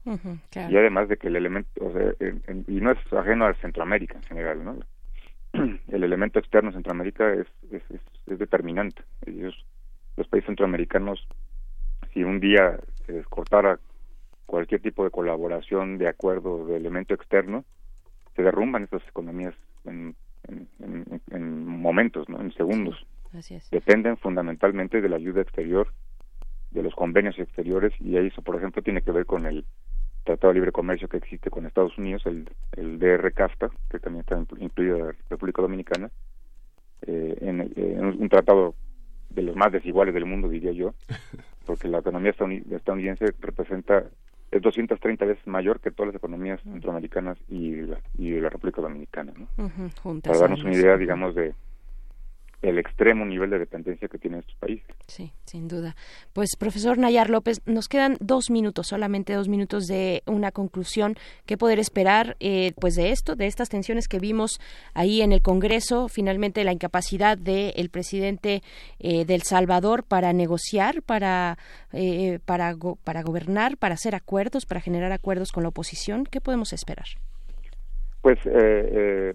Claro. 0.50 0.72
y 0.72 0.76
además 0.76 1.08
de 1.08 1.16
que 1.18 1.28
el 1.28 1.36
elemento 1.36 1.70
o 1.84 1.92
sea, 1.92 2.12
en- 2.20 2.42
en- 2.48 2.64
y 2.66 2.80
no 2.80 2.90
es 2.92 3.12
ajeno 3.12 3.46
a 3.46 3.54
Centroamérica 3.54 4.16
en 4.16 4.22
general 4.24 4.64
no 4.64 4.78
el 5.88 6.04
elemento 6.04 6.38
externo 6.38 6.70
de 6.70 6.74
Centroamérica 6.76 7.32
es, 7.34 7.46
es, 7.70 7.82
es, 7.90 8.00
es 8.26 8.38
determinante. 8.38 9.02
Ellos 9.26 9.54
los 10.16 10.26
países 10.28 10.46
centroamericanos 10.46 11.26
si 12.12 12.24
un 12.24 12.40
día 12.40 12.78
se 13.06 13.12
les 13.12 13.26
cortara 13.26 13.78
cualquier 14.46 14.80
tipo 14.82 15.04
de 15.04 15.10
colaboración 15.10 15.96
de 15.98 16.08
acuerdo 16.08 16.66
de 16.66 16.76
elemento 16.76 17.14
externo 17.14 17.64
se 18.34 18.42
derrumban 18.42 18.84
estas 18.84 19.02
economías 19.08 19.54
en, 19.84 20.14
en, 20.48 20.68
en- 20.80 21.20
en 21.30 21.66
momentos 21.66 22.28
no 22.28 22.40
en 22.40 22.52
segundos. 22.54 22.96
Así 23.32 23.54
es. 23.54 23.70
dependen 23.70 24.16
fundamentalmente 24.16 25.00
de 25.00 25.08
la 25.08 25.16
ayuda 25.16 25.40
exterior, 25.42 25.92
de 26.72 26.82
los 26.82 26.94
convenios 26.94 27.38
exteriores, 27.38 27.92
y 28.00 28.16
eso, 28.16 28.42
por 28.42 28.56
ejemplo, 28.56 28.82
tiene 28.82 29.02
que 29.02 29.12
ver 29.12 29.24
con 29.26 29.46
el 29.46 29.64
Tratado 30.30 30.52
de 30.52 30.58
Libre 30.58 30.72
Comercio 30.72 31.08
que 31.08 31.16
existe 31.16 31.50
con 31.50 31.66
Estados 31.66 31.96
Unidos, 31.98 32.22
el, 32.26 32.48
el 32.76 32.98
DR-CAFTA, 32.98 33.70
que 33.88 33.98
también 33.98 34.20
está 34.20 34.36
inclu- 34.38 34.60
incluida 34.60 34.98
la 34.98 35.12
República 35.28 35.62
Dominicana, 35.62 36.10
eh, 37.06 37.36
en, 37.40 37.72
en 37.76 38.04
un 38.04 38.28
tratado 38.28 38.74
de 39.30 39.42
los 39.42 39.56
más 39.56 39.72
desiguales 39.72 40.14
del 40.14 40.26
mundo, 40.26 40.48
diría 40.48 40.72
yo, 40.72 40.94
porque 41.66 41.88
la 41.88 41.98
economía 41.98 42.32
estadouni- 42.32 42.64
estadounidense 42.72 43.26
representa 43.40 44.04
es 44.50 44.62
230 44.62 45.24
veces 45.26 45.46
mayor 45.46 45.78
que 45.80 45.90
todas 45.92 46.08
las 46.12 46.16
economías 46.16 46.60
centroamericanas 46.72 47.38
y 47.48 47.76
la, 47.82 48.00
y 48.18 48.30
la 48.40 48.50
República 48.50 48.82
Dominicana, 48.82 49.32
¿no? 49.36 49.46
Para 50.22 50.38
darnos 50.40 50.64
una 50.64 50.72
idea, 50.82 50.96
digamos, 50.96 51.34
de 51.36 51.54
el 52.62 52.78
extremo 52.78 53.24
nivel 53.24 53.48
de 53.50 53.58
dependencia 53.58 54.06
que 54.08 54.18
tienen 54.18 54.40
estos 54.40 54.54
países. 54.56 54.86
Sí, 55.06 55.32
sin 55.46 55.66
duda. 55.66 55.96
Pues, 56.34 56.50
profesor 56.58 56.98
Nayar 56.98 57.30
López, 57.30 57.62
nos 57.64 57.88
quedan 57.88 58.16
dos 58.20 58.50
minutos, 58.50 58.88
solamente 58.88 59.32
dos 59.32 59.48
minutos 59.48 59.86
de 59.86 60.22
una 60.26 60.52
conclusión. 60.52 61.14
¿Qué 61.46 61.56
poder 61.56 61.78
esperar 61.78 62.36
eh, 62.38 62.72
pues 62.78 62.96
de 62.96 63.12
esto, 63.12 63.34
de 63.34 63.46
estas 63.46 63.70
tensiones 63.70 64.08
que 64.08 64.18
vimos 64.18 64.60
ahí 64.92 65.22
en 65.22 65.32
el 65.32 65.40
Congreso? 65.40 66.08
Finalmente, 66.08 66.62
la 66.64 66.72
incapacidad 66.72 67.38
del 67.38 67.88
presidente 67.90 68.62
eh, 68.98 69.24
del 69.24 69.42
Salvador 69.42 70.04
para 70.04 70.32
negociar, 70.34 71.02
para, 71.02 71.56
eh, 71.92 72.40
para, 72.44 72.72
go- 72.74 72.98
para 73.04 73.22
gobernar, 73.22 73.78
para 73.78 73.94
hacer 73.94 74.14
acuerdos, 74.14 74.66
para 74.66 74.80
generar 74.82 75.12
acuerdos 75.12 75.50
con 75.50 75.62
la 75.62 75.70
oposición. 75.70 76.24
¿Qué 76.24 76.40
podemos 76.42 76.74
esperar? 76.74 77.06
Pues, 78.20 78.38
eh, 78.44 78.50
eh, 78.52 79.34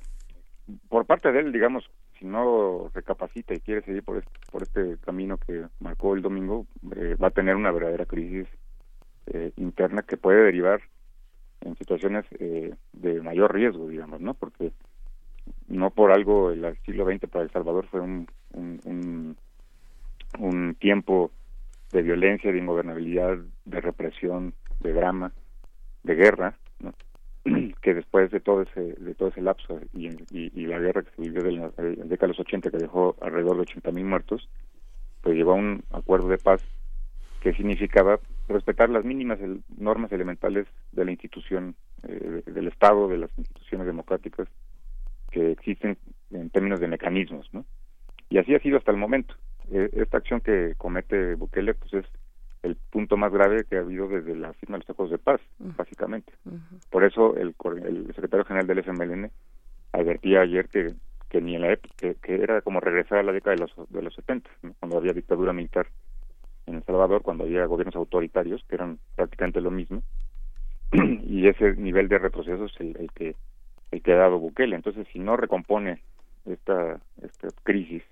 por 0.89 1.05
parte 1.07 1.31
de 1.31 1.39
él, 1.39 1.51
digamos, 1.51 1.83
no 2.25 2.89
recapacita 2.93 3.53
y 3.53 3.59
quiere 3.59 3.81
seguir 3.81 4.03
por 4.03 4.17
este, 4.17 4.31
por 4.51 4.63
este 4.63 4.97
camino 4.97 5.37
que 5.37 5.65
marcó 5.79 6.15
el 6.15 6.21
domingo, 6.21 6.65
eh, 6.95 7.15
va 7.21 7.27
a 7.27 7.31
tener 7.31 7.55
una 7.55 7.71
verdadera 7.71 8.05
crisis 8.05 8.47
eh, 9.27 9.51
interna 9.57 10.03
que 10.03 10.17
puede 10.17 10.43
derivar 10.43 10.81
en 11.61 11.75
situaciones 11.77 12.25
eh, 12.39 12.75
de 12.93 13.21
mayor 13.21 13.53
riesgo, 13.53 13.87
digamos, 13.87 14.21
¿no? 14.21 14.33
Porque 14.33 14.71
no 15.67 15.89
por 15.91 16.11
algo 16.11 16.51
el 16.51 16.77
siglo 16.85 17.05
XX 17.05 17.29
para 17.29 17.43
El 17.43 17.51
Salvador 17.51 17.87
fue 17.87 18.01
un, 18.01 18.27
un, 18.53 18.79
un, 18.85 19.37
un 20.39 20.75
tiempo 20.75 21.31
de 21.91 22.01
violencia, 22.01 22.51
de 22.51 22.59
ingobernabilidad, 22.59 23.37
de 23.65 23.81
represión, 23.81 24.53
de 24.81 24.93
drama, 24.93 25.31
de 26.03 26.15
guerra, 26.15 26.57
¿no? 26.79 26.93
que 27.81 27.93
después 27.93 28.31
de 28.31 28.39
todo 28.39 28.63
ese 28.63 28.81
de 28.81 29.15
todo 29.15 29.29
ese 29.29 29.41
lapso 29.41 29.79
y, 29.93 30.09
la 30.65 30.79
guerra 30.79 31.03
que 31.03 31.11
se 31.15 31.21
vivió 31.21 31.43
de 31.43 31.51
la 31.51 31.69
década 31.69 32.17
de 32.21 32.27
los 32.29 32.39
80 32.39 32.71
que 32.71 32.77
dejó 32.77 33.15
alrededor 33.21 33.55
de 33.57 33.61
80 33.61 33.91
mil 33.91 34.05
muertos 34.05 34.49
pues 35.21 35.35
llevó 35.35 35.51
a 35.51 35.55
un 35.55 35.83
acuerdo 35.91 36.27
de 36.27 36.37
paz 36.37 36.61
que 37.41 37.53
significaba 37.53 38.19
respetar 38.47 38.89
las 38.89 39.05
mínimas 39.05 39.39
normas 39.77 40.11
elementales 40.11 40.67
de 40.91 41.05
la 41.05 41.11
institución 41.11 41.75
eh, 42.07 42.41
de- 42.45 42.51
del 42.51 42.67
Estado 42.67 43.07
de 43.07 43.17
las 43.17 43.29
instituciones 43.37 43.85
democráticas 43.87 44.47
que 45.31 45.51
existen 45.51 45.97
en 46.31 46.49
términos 46.49 46.79
de 46.79 46.87
mecanismos 46.87 47.47
no 47.53 47.65
y 48.29 48.39
así 48.39 48.55
ha 48.55 48.59
sido 48.59 48.77
hasta 48.77 48.91
el 48.91 48.97
momento. 48.97 49.35
Eh, 49.71 49.89
esta 49.93 50.17
acción 50.17 50.41
que 50.41 50.73
comete 50.77 51.35
Bukele 51.35 51.73
pues 51.75 51.93
es 51.93 52.05
el 52.65 52.75
punto 52.89 53.15
más 53.15 53.31
grave 53.31 53.65
que 53.65 53.77
ha 53.77 53.81
habido 53.81 54.07
desde 54.07 54.35
la 54.35 54.51
firma 54.53 54.77
de 54.77 54.79
los 54.83 54.89
acuerdos 54.89 55.11
de 55.11 55.23
paz, 55.23 55.39
básicamente. 55.59 56.33
Por 56.89 57.03
eso 57.03 57.35
el, 57.37 57.55
secretario 58.07 58.43
general 58.45 58.67
del 58.67 58.79
FMLN 58.79 59.31
advertía 59.93 60.41
ayer 60.41 60.67
que, 60.67 60.93
que 61.29 61.41
ni 61.41 61.55
en 61.55 61.61
la 61.61 61.73
ép- 61.73 61.89
que, 61.95 62.15
que 62.15 62.41
era 62.41 62.61
como 62.61 62.79
regresar 62.79 63.19
a 63.19 63.23
la 63.23 63.31
década 63.31 63.55
de 63.55 63.61
los 63.61 63.89
de 63.89 64.01
los 64.01 64.13
70, 64.15 64.49
¿no? 64.63 64.73
cuando 64.79 64.97
había 64.97 65.13
dictadura 65.13 65.53
militar 65.53 65.87
en 66.65 66.75
El 66.75 66.83
Salvador, 66.83 67.21
cuando 67.21 67.43
había 67.43 67.65
gobiernos 67.65 67.95
autoritarios 67.95 68.63
que 68.67 68.75
eran 68.75 68.97
prácticamente 69.15 69.61
lo 69.61 69.71
mismo, 69.71 70.01
y 71.23 71.47
ese 71.47 71.75
nivel 71.75 72.07
de 72.07 72.17
retroceso 72.17 72.65
es 72.65 72.79
el, 72.79 72.97
el 72.97 73.11
que 73.11 73.35
el 73.91 74.01
que 74.01 74.13
ha 74.13 74.17
dado 74.17 74.39
Bukele. 74.39 74.75
Entonces, 74.75 75.07
si 75.13 75.19
no 75.19 75.37
recompone 75.37 76.01
esta 76.45 76.99
esta 77.21 77.47
crisis 77.63 78.03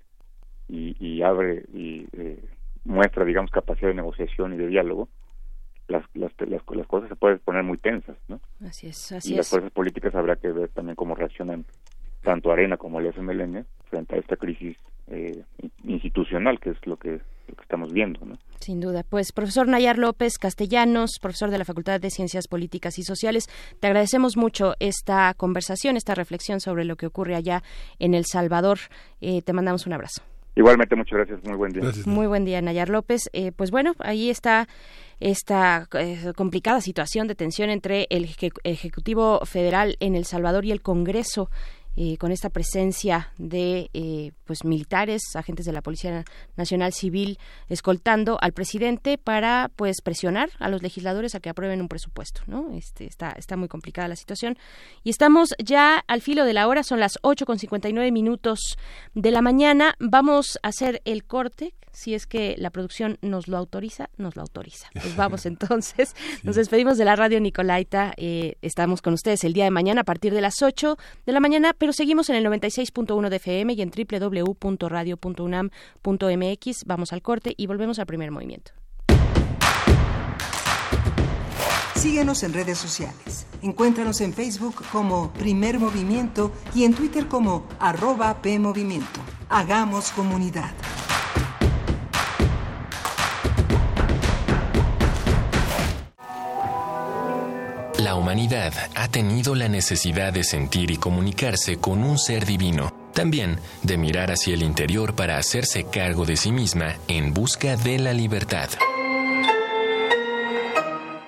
y, 0.68 0.96
y 1.04 1.22
abre 1.22 1.64
y 1.74 2.06
eh, 2.12 2.38
muestra, 2.84 3.24
digamos, 3.24 3.50
capacidad 3.50 3.88
de 3.88 3.94
negociación 3.94 4.54
y 4.54 4.56
de 4.56 4.66
diálogo, 4.66 5.08
las, 5.88 6.04
las, 6.14 6.32
las, 6.38 6.62
las 6.68 6.86
cosas 6.86 7.08
se 7.08 7.16
pueden 7.16 7.38
poner 7.40 7.62
muy 7.62 7.76
tensas, 7.78 8.16
¿no? 8.28 8.40
Así 8.66 8.86
es, 8.86 9.12
así 9.12 9.32
y 9.32 9.36
las 9.36 9.46
es. 9.46 9.50
fuerzas 9.50 9.72
políticas 9.72 10.14
habrá 10.14 10.36
que 10.36 10.50
ver 10.50 10.68
también 10.70 10.96
cómo 10.96 11.14
reaccionan 11.14 11.66
tanto 12.22 12.50
Arena 12.50 12.76
como 12.76 13.00
el 13.00 13.06
FMLN 13.06 13.66
frente 13.90 14.16
a 14.16 14.18
esta 14.18 14.36
crisis 14.36 14.76
eh, 15.08 15.44
institucional, 15.84 16.58
que 16.58 16.70
es 16.70 16.86
lo 16.86 16.96
que, 16.96 17.10
lo 17.10 17.54
que 17.54 17.62
estamos 17.62 17.92
viendo, 17.92 18.24
¿no? 18.24 18.38
Sin 18.60 18.80
duda. 18.80 19.02
Pues 19.02 19.32
profesor 19.32 19.68
Nayar 19.68 19.98
López 19.98 20.38
Castellanos, 20.38 21.18
profesor 21.20 21.50
de 21.50 21.58
la 21.58 21.66
Facultad 21.66 22.00
de 22.00 22.08
Ciencias 22.08 22.48
Políticas 22.48 22.98
y 22.98 23.02
Sociales, 23.02 23.46
te 23.78 23.86
agradecemos 23.88 24.38
mucho 24.38 24.72
esta 24.80 25.34
conversación, 25.34 25.98
esta 25.98 26.14
reflexión 26.14 26.60
sobre 26.60 26.86
lo 26.86 26.96
que 26.96 27.06
ocurre 27.06 27.34
allá 27.34 27.62
en 27.98 28.14
El 28.14 28.24
Salvador. 28.24 28.78
Eh, 29.20 29.42
te 29.42 29.52
mandamos 29.52 29.86
un 29.86 29.92
abrazo. 29.92 30.22
Igualmente, 30.56 30.94
muchas 30.96 31.18
gracias. 31.18 31.40
Muy 31.44 31.56
buen 31.56 31.72
día. 31.72 31.82
Muy 32.06 32.26
buen 32.26 32.44
día, 32.44 32.62
Nayar 32.62 32.88
López. 32.88 33.22
Eh, 33.32 33.50
pues 33.50 33.70
bueno, 33.70 33.94
ahí 33.98 34.30
está 34.30 34.68
esta 35.20 35.88
eh, 35.98 36.32
complicada 36.36 36.80
situación 36.80 37.26
de 37.28 37.34
tensión 37.34 37.70
entre 37.70 38.06
el 38.10 38.24
eje- 38.26 38.52
Ejecutivo 38.62 39.40
Federal 39.46 39.96
en 40.00 40.14
El 40.14 40.24
Salvador 40.26 40.64
y 40.64 40.70
el 40.72 40.80
Congreso. 40.82 41.50
Eh, 41.96 42.16
con 42.18 42.32
esta 42.32 42.50
presencia 42.50 43.32
de 43.38 43.90
eh, 43.94 44.32
pues 44.44 44.64
militares, 44.64 45.22
agentes 45.34 45.66
de 45.66 45.72
la 45.72 45.82
Policía 45.82 46.24
Nacional 46.56 46.92
Civil 46.92 47.38
escoltando 47.68 48.38
al 48.40 48.52
presidente 48.52 49.18
para 49.18 49.70
pues 49.76 50.00
presionar 50.02 50.50
a 50.58 50.68
los 50.68 50.82
legisladores 50.82 51.34
a 51.34 51.40
que 51.40 51.50
aprueben 51.50 51.80
un 51.80 51.88
presupuesto, 51.88 52.42
¿no? 52.46 52.72
Este 52.72 53.06
está 53.06 53.30
está 53.30 53.56
muy 53.56 53.68
complicada 53.68 54.08
la 54.08 54.16
situación 54.16 54.58
y 55.02 55.10
estamos 55.10 55.54
ya 55.62 56.04
al 56.06 56.20
filo 56.20 56.44
de 56.44 56.52
la 56.52 56.66
hora, 56.68 56.82
son 56.82 57.00
las 57.00 57.18
8 57.22 57.46
con 57.46 57.58
59 57.58 58.10
minutos 58.10 58.76
de 59.14 59.30
la 59.30 59.42
mañana. 59.42 59.94
Vamos 59.98 60.58
a 60.62 60.68
hacer 60.68 61.02
el 61.04 61.24
corte, 61.24 61.74
si 61.92 62.14
es 62.14 62.26
que 62.26 62.54
la 62.58 62.70
producción 62.70 63.18
nos 63.22 63.48
lo 63.48 63.56
autoriza, 63.56 64.10
nos 64.16 64.36
lo 64.36 64.42
autoriza. 64.42 64.88
Pues 64.92 65.16
vamos 65.16 65.46
entonces, 65.46 66.14
nos 66.42 66.56
despedimos 66.56 66.98
de 66.98 67.04
la 67.04 67.16
radio 67.16 67.40
Nicolaita, 67.40 68.12
eh, 68.16 68.56
estamos 68.62 69.02
con 69.02 69.14
ustedes 69.14 69.44
el 69.44 69.52
día 69.52 69.64
de 69.64 69.70
mañana 69.70 70.02
a 70.02 70.04
partir 70.04 70.34
de 70.34 70.40
las 70.40 70.62
8 70.62 70.96
de 71.26 71.32
la 71.32 71.40
mañana, 71.40 71.72
pero 71.84 71.92
seguimos 71.92 72.30
en 72.30 72.36
el 72.36 72.46
96.1 72.46 73.28
de 73.28 73.36
FM 73.36 73.74
y 73.74 73.82
en 73.82 73.90
www.radio.unam.mx. 73.90 76.84
Vamos 76.86 77.12
al 77.12 77.20
corte 77.20 77.52
y 77.58 77.66
volvemos 77.66 77.98
al 77.98 78.06
primer 78.06 78.30
movimiento. 78.30 78.70
Síguenos 81.94 82.42
en 82.42 82.54
redes 82.54 82.78
sociales. 82.78 83.46
Encuéntranos 83.60 84.22
en 84.22 84.32
Facebook 84.32 84.76
como 84.92 85.30
Primer 85.34 85.78
Movimiento 85.78 86.52
y 86.74 86.84
en 86.84 86.94
Twitter 86.94 87.28
como 87.28 87.66
arroba 87.78 88.40
PMovimiento. 88.40 89.20
Hagamos 89.50 90.10
comunidad. 90.12 90.72
La 98.04 98.16
humanidad 98.16 98.74
ha 98.96 99.08
tenido 99.08 99.54
la 99.54 99.66
necesidad 99.66 100.30
de 100.30 100.44
sentir 100.44 100.90
y 100.90 100.98
comunicarse 100.98 101.78
con 101.78 102.04
un 102.04 102.18
ser 102.18 102.44
divino, 102.44 102.92
también 103.14 103.58
de 103.82 103.96
mirar 103.96 104.30
hacia 104.30 104.52
el 104.52 104.62
interior 104.62 105.14
para 105.14 105.38
hacerse 105.38 105.84
cargo 105.84 106.26
de 106.26 106.36
sí 106.36 106.52
misma 106.52 106.96
en 107.08 107.32
busca 107.32 107.76
de 107.76 107.98
la 107.98 108.12
libertad. 108.12 108.68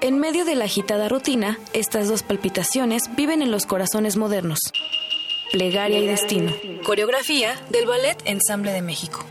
En 0.02 0.18
medio 0.18 0.44
de 0.44 0.54
la 0.54 0.66
agitada 0.66 1.08
rutina, 1.08 1.58
estas 1.72 2.08
dos 2.08 2.22
palpitaciones 2.22 3.04
viven 3.16 3.40
en 3.40 3.50
los 3.50 3.64
corazones 3.64 4.18
modernos. 4.18 4.58
Plegaria 5.52 5.98
y 5.98 6.06
destino. 6.06 6.52
Coreografía 6.84 7.54
del 7.70 7.86
Ballet 7.86 8.18
Ensamble 8.26 8.72
de 8.72 8.82
México. 8.82 9.24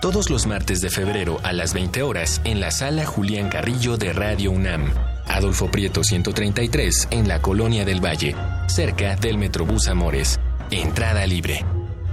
Todos 0.00 0.30
los 0.30 0.48
martes 0.48 0.80
de 0.80 0.90
febrero 0.90 1.38
a 1.44 1.52
las 1.52 1.74
20 1.74 2.02
horas 2.02 2.40
en 2.42 2.58
la 2.58 2.72
sala 2.72 3.06
Julián 3.06 3.48
Carrillo 3.50 3.96
de 3.96 4.12
Radio 4.12 4.50
UNAM. 4.50 4.92
Adolfo 5.28 5.70
Prieto 5.70 6.02
133 6.02 7.08
en 7.10 7.28
la 7.28 7.40
Colonia 7.40 7.84
del 7.84 8.04
Valle, 8.04 8.34
cerca 8.66 9.16
del 9.16 9.38
Metrobús 9.38 9.88
Amores. 9.88 10.38
Entrada 10.70 11.26
libre. 11.26 11.64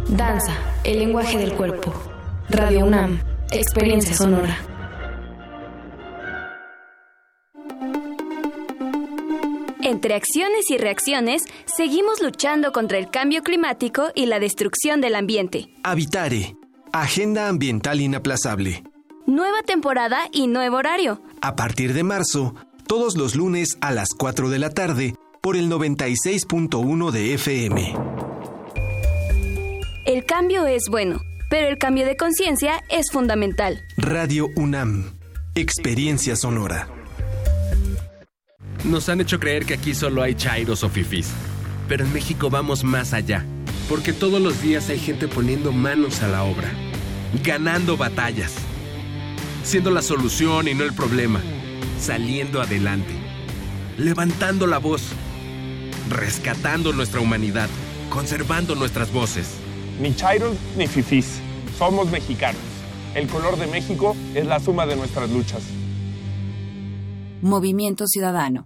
Danza, 0.08 0.54
el 0.84 1.00
lenguaje 1.00 1.38
del 1.38 1.54
cuerpo. 1.54 1.94
Radio 2.50 2.86
UNAM, 2.86 3.20
experiencia 3.52 4.14
sonora. 4.16 4.58
Entre 9.82 10.16
acciones 10.16 10.70
y 10.70 10.78
reacciones, 10.78 11.44
seguimos 11.66 12.22
luchando 12.22 12.72
contra 12.72 12.98
el 12.98 13.10
cambio 13.12 13.44
climático 13.44 14.10
y 14.16 14.26
la 14.26 14.40
destrucción 14.40 15.00
del 15.00 15.16
ambiente. 15.16 15.70
Habitare. 15.84 16.56
Agenda 16.92 17.50
ambiental 17.50 18.02
inaplazable. 18.02 18.84
Nueva 19.28 19.62
temporada 19.64 20.28
y 20.32 20.48
nuevo 20.48 20.78
horario. 20.78 21.22
A 21.42 21.56
partir 21.56 21.94
de 21.94 22.04
marzo, 22.04 22.56
todos 22.88 23.18
los 23.18 23.36
lunes 23.36 23.78
a 23.82 23.92
las 23.92 24.10
4 24.18 24.50
de 24.50 24.60
la 24.60 24.70
tarde, 24.70 25.16
por 25.42 25.56
el 25.56 25.70
96.1 25.70 27.12
de 27.12 27.34
FM. 27.34 27.96
El 30.06 30.26
cambio 30.26 30.68
es 30.68 30.84
bueno, 30.90 31.20
pero 31.50 31.68
el 31.68 31.78
cambio 31.78 32.06
de 32.06 32.16
conciencia 32.16 32.84
es 32.90 33.12
fundamental. 33.12 33.84
Radio 33.98 34.50
UNAM. 34.56 35.12
Experiencia 35.56 36.36
sonora. 36.36 36.88
Nos 38.84 39.10
han 39.10 39.22
hecho 39.22 39.40
creer 39.40 39.66
que 39.66 39.74
aquí 39.74 39.96
solo 39.96 40.22
hay 40.22 40.36
chairos 40.36 40.84
o 40.84 40.90
fifís. 40.90 41.32
Pero 41.88 42.06
en 42.06 42.14
México 42.14 42.50
vamos 42.50 42.84
más 42.84 43.14
allá. 43.14 43.46
Porque 43.90 44.14
todos 44.14 44.42
los 44.42 44.62
días 44.62 44.90
hay 44.90 45.00
gente 45.00 45.28
poniendo 45.28 45.72
manos 45.72 46.22
a 46.22 46.28
la 46.28 46.44
obra. 46.44 46.72
Ganando 47.44 47.98
batallas. 47.98 48.54
Siendo 49.64 49.92
la 49.92 50.02
solución 50.02 50.68
y 50.68 50.74
no 50.74 50.84
el 50.84 50.94
problema. 50.94 51.42
Saliendo 52.00 52.62
adelante. 52.62 53.14
Levantando 53.98 54.68
la 54.68 54.78
voz. 54.78 55.02
Rescatando 56.10 56.94
nuestra 56.94 57.22
humanidad. 57.22 57.70
Conservando 58.10 58.76
nuestras 58.76 59.12
voces. 59.12 59.56
Ni 60.00 60.14
chairos 60.16 60.56
ni 60.78 60.88
fifís. 60.88 61.40
Somos 61.78 62.12
mexicanos. 62.12 62.62
El 63.16 63.28
color 63.28 63.58
de 63.58 63.68
México 63.68 64.16
es 64.34 64.46
la 64.46 64.60
suma 64.60 64.86
de 64.86 64.96
nuestras 64.96 65.30
luchas. 65.30 65.64
Movimiento 67.42 68.08
Ciudadano. 68.08 68.66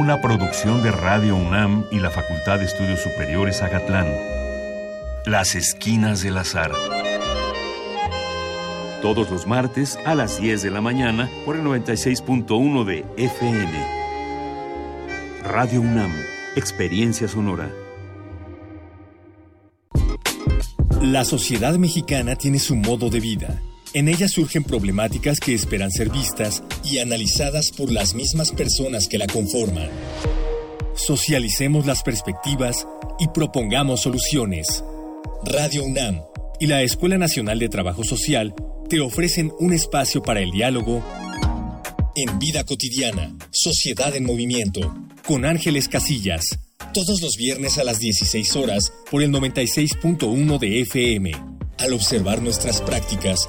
Una 0.00 0.22
producción 0.22 0.82
de 0.82 0.92
Radio 0.92 1.36
UNAM 1.36 1.84
y 1.90 1.98
la 1.98 2.08
Facultad 2.08 2.58
de 2.58 2.64
Estudios 2.64 3.02
Superiores 3.02 3.60
Agatlán. 3.60 4.06
Las 5.26 5.54
Esquinas 5.54 6.22
del 6.22 6.38
Azar. 6.38 6.72
Todos 9.02 9.30
los 9.30 9.46
martes 9.46 9.98
a 10.06 10.14
las 10.14 10.40
10 10.40 10.62
de 10.62 10.70
la 10.70 10.80
mañana 10.80 11.28
por 11.44 11.54
el 11.54 11.64
96.1 11.64 12.84
de 12.86 13.04
FM. 13.18 13.72
Radio 15.44 15.82
UNAM. 15.82 16.14
Experiencia 16.56 17.28
sonora. 17.28 17.70
La 21.02 21.26
sociedad 21.26 21.74
mexicana 21.74 22.36
tiene 22.36 22.58
su 22.58 22.74
modo 22.74 23.10
de 23.10 23.20
vida. 23.20 23.60
En 23.92 24.08
ella 24.08 24.28
surgen 24.28 24.62
problemáticas 24.62 25.40
que 25.40 25.52
esperan 25.52 25.90
ser 25.90 26.10
vistas 26.10 26.62
y 26.84 26.98
analizadas 26.98 27.72
por 27.72 27.90
las 27.90 28.14
mismas 28.14 28.52
personas 28.52 29.08
que 29.08 29.18
la 29.18 29.26
conforman. 29.26 29.88
Socialicemos 30.94 31.86
las 31.86 32.04
perspectivas 32.04 32.86
y 33.18 33.26
propongamos 33.28 34.02
soluciones. 34.02 34.84
Radio 35.44 35.82
UNAM 35.84 36.20
y 36.60 36.68
la 36.68 36.82
Escuela 36.82 37.18
Nacional 37.18 37.58
de 37.58 37.68
Trabajo 37.68 38.04
Social 38.04 38.54
te 38.88 39.00
ofrecen 39.00 39.52
un 39.58 39.72
espacio 39.72 40.22
para 40.22 40.40
el 40.40 40.52
diálogo 40.52 41.02
en 42.14 42.38
Vida 42.38 42.62
Cotidiana, 42.62 43.36
Sociedad 43.50 44.14
en 44.14 44.24
Movimiento, 44.24 44.94
con 45.26 45.44
Ángeles 45.44 45.88
Casillas, 45.88 46.44
todos 46.94 47.20
los 47.22 47.36
viernes 47.36 47.78
a 47.78 47.84
las 47.84 47.98
16 47.98 48.54
horas 48.54 48.92
por 49.10 49.22
el 49.22 49.32
96.1 49.32 50.58
de 50.58 50.80
FM. 50.82 51.32
Al 51.78 51.94
observar 51.94 52.42
nuestras 52.42 52.82
prácticas, 52.82 53.48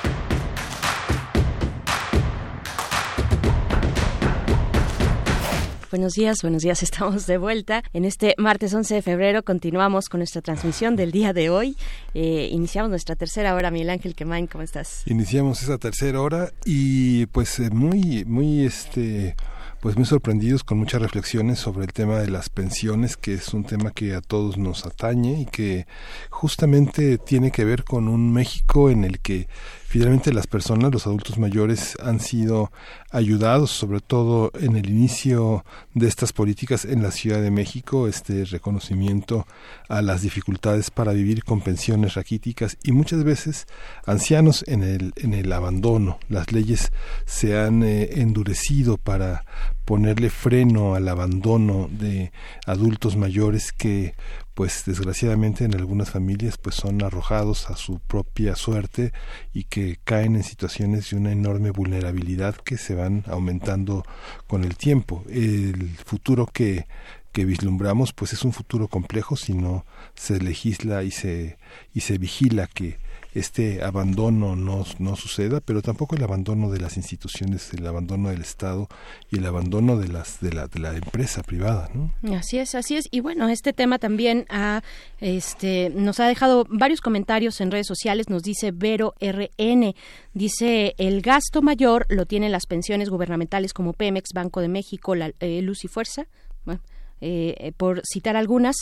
Buenos 5.91 6.13
días, 6.13 6.41
buenos 6.41 6.63
días. 6.63 6.83
Estamos 6.83 7.27
de 7.27 7.37
vuelta. 7.37 7.83
En 7.91 8.05
este 8.05 8.33
martes 8.37 8.73
11 8.73 8.95
de 8.95 9.01
febrero 9.01 9.43
continuamos 9.43 10.07
con 10.07 10.19
nuestra 10.19 10.41
transmisión 10.41 10.95
del 10.95 11.11
día 11.11 11.33
de 11.33 11.49
hoy. 11.49 11.75
Eh, 12.13 12.47
iniciamos 12.49 12.89
nuestra 12.89 13.17
tercera 13.17 13.53
hora. 13.55 13.71
Miguel 13.71 13.89
Ángel 13.89 14.15
Quemain, 14.15 14.47
¿cómo 14.47 14.63
estás? 14.63 15.03
Iniciamos 15.05 15.61
esa 15.61 15.77
tercera 15.77 16.21
hora 16.21 16.53
y 16.63 17.25
pues 17.27 17.59
eh, 17.59 17.69
muy, 17.71 18.23
muy 18.23 18.63
este 18.63 19.35
pues 19.81 19.97
muy 19.97 20.05
sorprendidos 20.05 20.63
con 20.63 20.77
muchas 20.77 21.01
reflexiones 21.01 21.59
sobre 21.59 21.85
el 21.85 21.91
tema 21.91 22.19
de 22.19 22.29
las 22.29 22.49
pensiones, 22.49 23.17
que 23.17 23.33
es 23.33 23.53
un 23.53 23.65
tema 23.65 23.91
que 23.91 24.13
a 24.13 24.21
todos 24.21 24.57
nos 24.57 24.85
atañe 24.85 25.41
y 25.41 25.45
que 25.45 25.87
justamente 26.29 27.17
tiene 27.17 27.51
que 27.51 27.65
ver 27.65 27.83
con 27.83 28.07
un 28.07 28.31
México 28.31 28.91
en 28.91 29.03
el 29.03 29.19
que 29.19 29.47
finalmente 29.91 30.31
las 30.31 30.47
personas, 30.47 30.93
los 30.93 31.05
adultos 31.05 31.37
mayores, 31.37 31.97
han 32.01 32.21
sido 32.21 32.71
ayudados, 33.11 33.71
sobre 33.71 33.99
todo 33.99 34.49
en 34.57 34.77
el 34.77 34.89
inicio 34.89 35.65
de 35.93 36.07
estas 36.07 36.31
políticas 36.31 36.85
en 36.85 37.03
la 37.03 37.11
Ciudad 37.11 37.41
de 37.41 37.51
México, 37.51 38.07
este 38.07 38.45
reconocimiento 38.45 39.45
a 39.89 40.01
las 40.01 40.21
dificultades 40.21 40.91
para 40.91 41.11
vivir 41.11 41.43
con 41.43 41.59
pensiones 41.59 42.13
raquíticas 42.13 42.77
y 42.85 42.93
muchas 42.93 43.25
veces 43.25 43.67
ancianos 44.05 44.63
en 44.65 44.83
el, 44.83 45.11
en 45.17 45.33
el 45.33 45.51
abandono. 45.51 46.19
Las 46.29 46.53
leyes 46.53 46.93
se 47.25 47.59
han 47.59 47.83
eh, 47.83 48.21
endurecido 48.21 48.95
para 48.95 49.43
ponerle 49.83 50.29
freno 50.29 50.95
al 50.95 51.09
abandono 51.09 51.89
de 51.91 52.31
adultos 52.65 53.17
mayores 53.17 53.73
que 53.73 54.15
pues 54.61 54.85
desgraciadamente 54.85 55.63
en 55.63 55.73
algunas 55.73 56.11
familias 56.11 56.59
pues 56.59 56.75
son 56.75 57.01
arrojados 57.01 57.71
a 57.71 57.75
su 57.75 57.97
propia 57.97 58.55
suerte 58.55 59.11
y 59.55 59.63
que 59.63 59.97
caen 60.03 60.35
en 60.35 60.43
situaciones 60.43 61.09
de 61.09 61.17
una 61.17 61.31
enorme 61.31 61.71
vulnerabilidad 61.71 62.53
que 62.57 62.77
se 62.77 62.93
van 62.93 63.23
aumentando 63.25 64.05
con 64.45 64.63
el 64.63 64.77
tiempo. 64.77 65.23
El 65.31 65.89
futuro 66.05 66.45
que 66.45 66.85
que 67.31 67.43
vislumbramos 67.43 68.13
pues 68.13 68.33
es 68.33 68.43
un 68.43 68.53
futuro 68.53 68.87
complejo 68.87 69.35
si 69.35 69.55
no 69.55 69.83
se 70.13 70.39
legisla 70.39 71.01
y 71.01 71.09
se 71.09 71.57
y 71.95 72.01
se 72.01 72.19
vigila 72.19 72.67
que 72.67 72.99
este 73.33 73.83
abandono 73.83 74.55
no, 74.55 74.85
no 74.99 75.15
suceda, 75.15 75.61
pero 75.61 75.81
tampoco 75.81 76.15
el 76.15 76.23
abandono 76.23 76.69
de 76.69 76.79
las 76.79 76.97
instituciones, 76.97 77.73
el 77.73 77.87
abandono 77.87 78.29
del 78.29 78.41
Estado 78.41 78.87
y 79.29 79.37
el 79.37 79.45
abandono 79.45 79.97
de 79.97 80.09
las 80.09 80.41
de 80.41 80.51
la, 80.51 80.67
de 80.67 80.79
la 80.79 80.95
empresa 80.95 81.41
privada, 81.41 81.89
¿no? 81.93 82.13
Así 82.35 82.59
es, 82.59 82.75
así 82.75 82.97
es. 82.97 83.05
Y 83.09 83.21
bueno, 83.21 83.47
este 83.47 83.71
tema 83.73 83.99
también 83.99 84.45
ha, 84.49 84.81
este, 85.19 85.91
nos 85.95 86.19
ha 86.19 86.27
dejado 86.27 86.65
varios 86.69 86.99
comentarios 86.99 87.61
en 87.61 87.71
redes 87.71 87.87
sociales. 87.87 88.29
Nos 88.29 88.43
dice 88.43 88.71
Vero 88.71 89.13
RN, 89.21 89.93
dice 90.33 90.95
el 90.97 91.21
gasto 91.21 91.61
mayor 91.61 92.05
lo 92.09 92.25
tienen 92.25 92.51
las 92.51 92.65
pensiones 92.65 93.09
gubernamentales 93.09 93.73
como 93.73 93.93
Pemex, 93.93 94.29
Banco 94.33 94.61
de 94.61 94.67
México, 94.67 95.15
la, 95.15 95.31
eh, 95.39 95.61
Luz 95.61 95.85
y 95.85 95.87
Fuerza. 95.87 96.27
Bueno, 96.65 96.81
eh, 97.21 97.71
por 97.77 98.01
citar 98.05 98.35
algunas, 98.35 98.75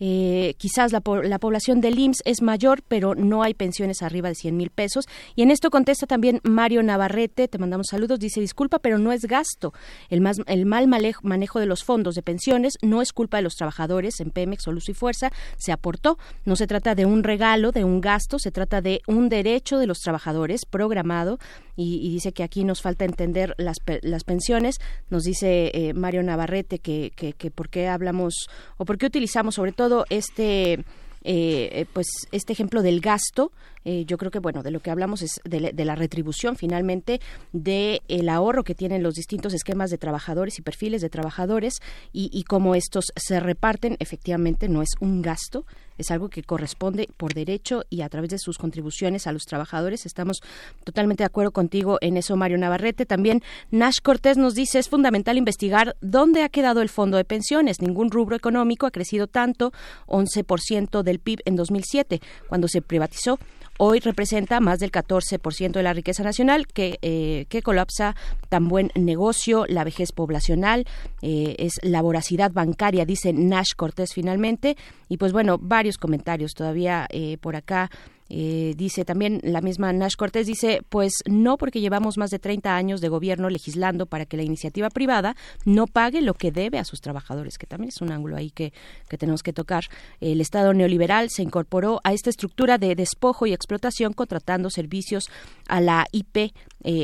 eh, 0.00 0.54
quizás 0.58 0.92
la, 0.92 1.02
la, 1.24 1.38
población 1.38 1.80
del 1.80 1.98
IMSS 1.98 2.22
es 2.24 2.42
mayor, 2.42 2.82
pero 2.86 3.14
no 3.14 3.42
hay 3.42 3.54
pensiones 3.54 4.02
arriba 4.02 4.28
de 4.28 4.34
100 4.34 4.56
mil 4.56 4.70
pesos. 4.70 5.06
Y 5.34 5.42
en 5.42 5.50
esto 5.50 5.70
contesta 5.70 6.06
también 6.06 6.40
Mario 6.44 6.82
Navarrete, 6.82 7.48
te 7.48 7.58
mandamos 7.58 7.88
saludos, 7.90 8.18
dice, 8.18 8.40
disculpa, 8.40 8.78
pero 8.78 8.98
no 8.98 9.12
es 9.12 9.22
gasto. 9.22 9.72
El, 10.08 10.20
más, 10.20 10.36
el 10.46 10.66
mal 10.66 10.86
manejo 10.88 11.60
de 11.60 11.66
los 11.66 11.84
fondos 11.84 12.14
de 12.14 12.22
pensiones 12.22 12.74
no 12.82 13.02
es 13.02 13.12
culpa 13.12 13.38
de 13.38 13.42
los 13.42 13.54
trabajadores 13.54 14.20
en 14.20 14.30
Pemex 14.30 14.68
o 14.68 14.72
Luz 14.72 14.88
y 14.88 14.94
Fuerza, 14.94 15.30
se 15.56 15.72
aportó. 15.72 16.18
No 16.44 16.56
se 16.56 16.66
trata 16.66 16.94
de 16.94 17.06
un 17.06 17.24
regalo, 17.24 17.72
de 17.72 17.84
un 17.84 18.00
gasto, 18.00 18.38
se 18.38 18.52
trata 18.52 18.80
de 18.80 19.02
un 19.06 19.28
derecho 19.28 19.78
de 19.78 19.86
los 19.86 19.98
trabajadores 19.98 20.64
programado. 20.64 21.38
Y, 21.76 22.10
dice 22.10 22.32
que 22.32 22.42
aquí 22.42 22.64
nos 22.64 22.82
falta 22.82 23.04
entender 23.04 23.54
las, 23.56 23.76
las 24.02 24.24
pensiones. 24.24 24.78
Nos 25.10 25.22
dice 25.22 25.70
eh, 25.74 25.94
Mario 25.94 26.24
Navarrete 26.24 26.80
que, 26.80 27.12
que, 27.14 27.34
que 27.34 27.52
por 27.52 27.68
qué 27.68 27.86
hablamos 27.86 28.48
o 28.78 28.84
por 28.84 28.98
qué 28.98 29.06
utilizamos 29.06 29.54
sobre 29.54 29.70
todo 29.72 29.87
este 30.10 30.84
eh, 31.30 31.84
pues 31.92 32.06
este 32.32 32.54
ejemplo 32.54 32.80
del 32.80 33.02
gasto 33.02 33.52
eh, 33.84 34.06
yo 34.06 34.16
creo 34.16 34.30
que 34.30 34.38
bueno 34.38 34.62
de 34.62 34.70
lo 34.70 34.80
que 34.80 34.90
hablamos 34.90 35.20
es 35.20 35.42
de, 35.44 35.84
la 35.84 35.94
retribución 35.94 36.56
finalmente 36.56 37.20
de 37.52 38.00
el 38.08 38.30
ahorro 38.30 38.64
que 38.64 38.74
tienen 38.74 39.02
los 39.02 39.12
distintos 39.12 39.52
esquemas 39.52 39.90
de 39.90 39.98
trabajadores 39.98 40.58
y 40.58 40.62
perfiles 40.62 41.02
de 41.02 41.10
trabajadores 41.10 41.80
y, 42.14 42.30
y 42.32 42.44
cómo 42.44 42.74
estos 42.74 43.12
se 43.14 43.40
reparten 43.40 43.96
efectivamente 44.00 44.70
no 44.70 44.80
es 44.80 44.90
un 45.00 45.20
gasto 45.20 45.66
es 45.98 46.10
algo 46.12 46.28
que 46.28 46.42
corresponde 46.42 47.08
por 47.16 47.34
derecho 47.34 47.84
y 47.90 48.02
a 48.02 48.08
través 48.08 48.30
de 48.30 48.38
sus 48.38 48.56
contribuciones 48.56 49.26
a 49.26 49.32
los 49.32 49.42
trabajadores. 49.42 50.06
Estamos 50.06 50.40
totalmente 50.84 51.22
de 51.22 51.26
acuerdo 51.26 51.50
contigo 51.50 51.98
en 52.00 52.16
eso, 52.16 52.36
Mario 52.36 52.56
Navarrete. 52.56 53.04
También 53.04 53.42
Nash 53.70 53.98
Cortés 54.02 54.38
nos 54.38 54.54
dice 54.54 54.78
es 54.78 54.88
fundamental 54.88 55.36
investigar 55.36 55.96
dónde 56.00 56.44
ha 56.44 56.48
quedado 56.48 56.80
el 56.80 56.88
fondo 56.88 57.16
de 57.16 57.24
pensiones. 57.24 57.82
Ningún 57.82 58.10
rubro 58.10 58.36
económico 58.36 58.86
ha 58.86 58.92
crecido 58.92 59.26
tanto, 59.26 59.72
11% 60.06 61.02
del 61.02 61.17
PIB 61.18 61.40
en 61.44 61.56
2007, 61.56 62.20
cuando 62.48 62.68
se 62.68 62.82
privatizó 62.82 63.38
hoy 63.78 64.00
representa 64.00 64.60
más 64.60 64.80
del 64.80 64.92
14% 64.92 65.72
de 65.72 65.82
la 65.82 65.94
riqueza 65.94 66.22
nacional 66.22 66.66
que, 66.66 66.98
eh, 67.00 67.46
que 67.48 67.62
colapsa 67.62 68.14
tan 68.48 68.68
buen 68.68 68.90
negocio, 68.94 69.64
la 69.66 69.84
vejez 69.84 70.12
poblacional, 70.12 70.84
eh, 71.22 71.54
es 71.58 71.74
la 71.82 72.02
voracidad 72.02 72.52
bancaria, 72.52 73.06
dice 73.06 73.32
Nash 73.32 73.70
Cortés 73.76 74.12
finalmente. 74.12 74.76
Y 75.08 75.16
pues 75.16 75.32
bueno, 75.32 75.58
varios 75.58 75.96
comentarios 75.96 76.52
todavía 76.52 77.06
eh, 77.10 77.38
por 77.40 77.56
acá. 77.56 77.90
Eh, 78.28 78.74
dice 78.76 79.04
también 79.04 79.40
la 79.42 79.60
misma 79.60 79.92
Nash 79.92 80.14
Cortés, 80.16 80.46
dice, 80.46 80.82
pues 80.88 81.12
no 81.26 81.56
porque 81.56 81.80
llevamos 81.80 82.18
más 82.18 82.30
de 82.30 82.38
30 82.38 82.74
años 82.74 83.00
de 83.00 83.08
gobierno 83.08 83.48
legislando 83.48 84.06
para 84.06 84.26
que 84.26 84.36
la 84.36 84.42
iniciativa 84.42 84.90
privada 84.90 85.36
no 85.64 85.86
pague 85.86 86.20
lo 86.20 86.34
que 86.34 86.52
debe 86.52 86.78
a 86.78 86.84
sus 86.84 87.00
trabajadores, 87.00 87.58
que 87.58 87.66
también 87.66 87.88
es 87.88 88.00
un 88.00 88.12
ángulo 88.12 88.36
ahí 88.36 88.50
que, 88.50 88.72
que 89.08 89.18
tenemos 89.18 89.42
que 89.42 89.52
tocar. 89.52 89.84
El 90.20 90.40
Estado 90.40 90.74
neoliberal 90.74 91.30
se 91.30 91.42
incorporó 91.42 92.00
a 92.04 92.12
esta 92.12 92.30
estructura 92.30 92.78
de 92.78 92.94
despojo 92.94 93.46
y 93.46 93.52
explotación 93.52 94.12
contratando 94.12 94.70
servicios 94.70 95.28
a 95.68 95.80
la 95.80 96.06
IP, 96.12 96.36
eh, 96.36 96.52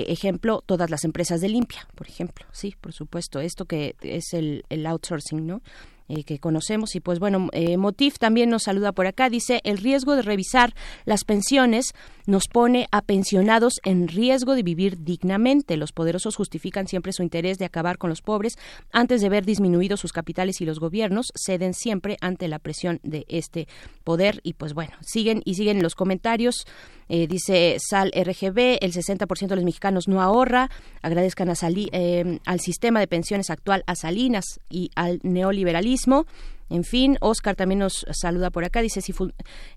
ejemplo, 0.09 0.63
todas 0.65 0.91
las 0.91 1.05
empresas 1.05 1.41
de 1.41 1.49
limpia, 1.49 1.87
por 1.95 2.09
ejemplo, 2.09 2.47
sí, 2.53 2.75
por 2.81 2.93
supuesto, 2.93 3.41
esto 3.41 3.65
que 3.65 3.97
es 4.03 4.33
el, 4.33 4.65
el 4.69 4.87
outsourcing, 4.87 5.47
¿no? 5.47 5.63
Eh, 6.09 6.25
que 6.25 6.39
conocemos. 6.39 6.95
Y 6.95 7.01
pues 7.01 7.19
bueno, 7.19 7.49
eh, 7.53 7.77
Motif 7.77 8.19
también 8.19 8.51
nos 8.51 8.65
saluda 8.65 8.93
por 8.93 9.07
acá. 9.07 9.31
Dice, 9.31 9.61
el 9.65 9.79
riesgo 9.79 10.17
de 10.17 10.23
revisar 10.23 10.75
las 11.05 11.25
pensiones 11.25 11.95
nos 12.27 12.49
pone 12.49 12.87
a 12.91 13.03
pensionados 13.03 13.81
en 13.85 14.09
riesgo 14.09 14.55
de 14.55 14.63
vivir 14.63 15.03
dignamente. 15.05 15.77
Los 15.77 15.93
poderosos 15.93 16.37
justifican 16.37 16.87
siempre 16.87 17.13
su 17.13 17.23
interés 17.23 17.59
de 17.59 17.65
acabar 17.65 17.99
con 17.99 18.11
los 18.11 18.23
pobres 18.23 18.55
antes 18.93 19.21
de 19.21 19.29
ver 19.29 19.45
disminuidos 19.45 20.01
sus 20.01 20.13
capitales 20.13 20.61
y 20.61 20.67
los 20.67 20.79
gobiernos 20.79 21.33
ceden 21.35 21.75
siempre 21.75 22.17
ante 22.21 22.49
la 22.49 22.59
presión 22.59 23.01
de 23.03 23.25
este 23.29 23.67
poder. 24.05 24.41
Y 24.43 24.55
pues 24.55 24.75
bueno, 24.75 24.93
siguen 25.01 25.43
y 25.45 25.55
siguen 25.55 25.83
los 25.83 25.95
comentarios. 25.95 26.67
Eh, 27.09 27.27
dice 27.27 27.77
Sal 27.79 28.13
RGB, 28.15 28.79
el 28.81 28.93
60% 28.93 29.49
de 29.49 29.57
los 29.57 29.65
mexicanos 29.65 30.09
no 30.09 30.21
ahorra. 30.21 30.71
Agradezcan 31.03 31.49
a 31.51 31.55
Sali, 31.55 31.89
eh, 31.93 32.39
al 32.45 32.61
sistema 32.61 33.01
de 33.01 33.07
pensiones 33.07 33.51
actual, 33.51 33.85
a 33.87 33.95
Salinas 33.95 34.61
y 34.71 34.91
al 34.95 35.21
neoliberalismo. 35.23 36.27
En 36.71 36.85
fin, 36.85 37.19
Oscar 37.21 37.57
también 37.57 37.81
nos 37.81 38.07
saluda 38.13 38.51
por 38.51 38.65
acá, 38.65 38.81
dice 38.81 39.01
si, 39.01 39.15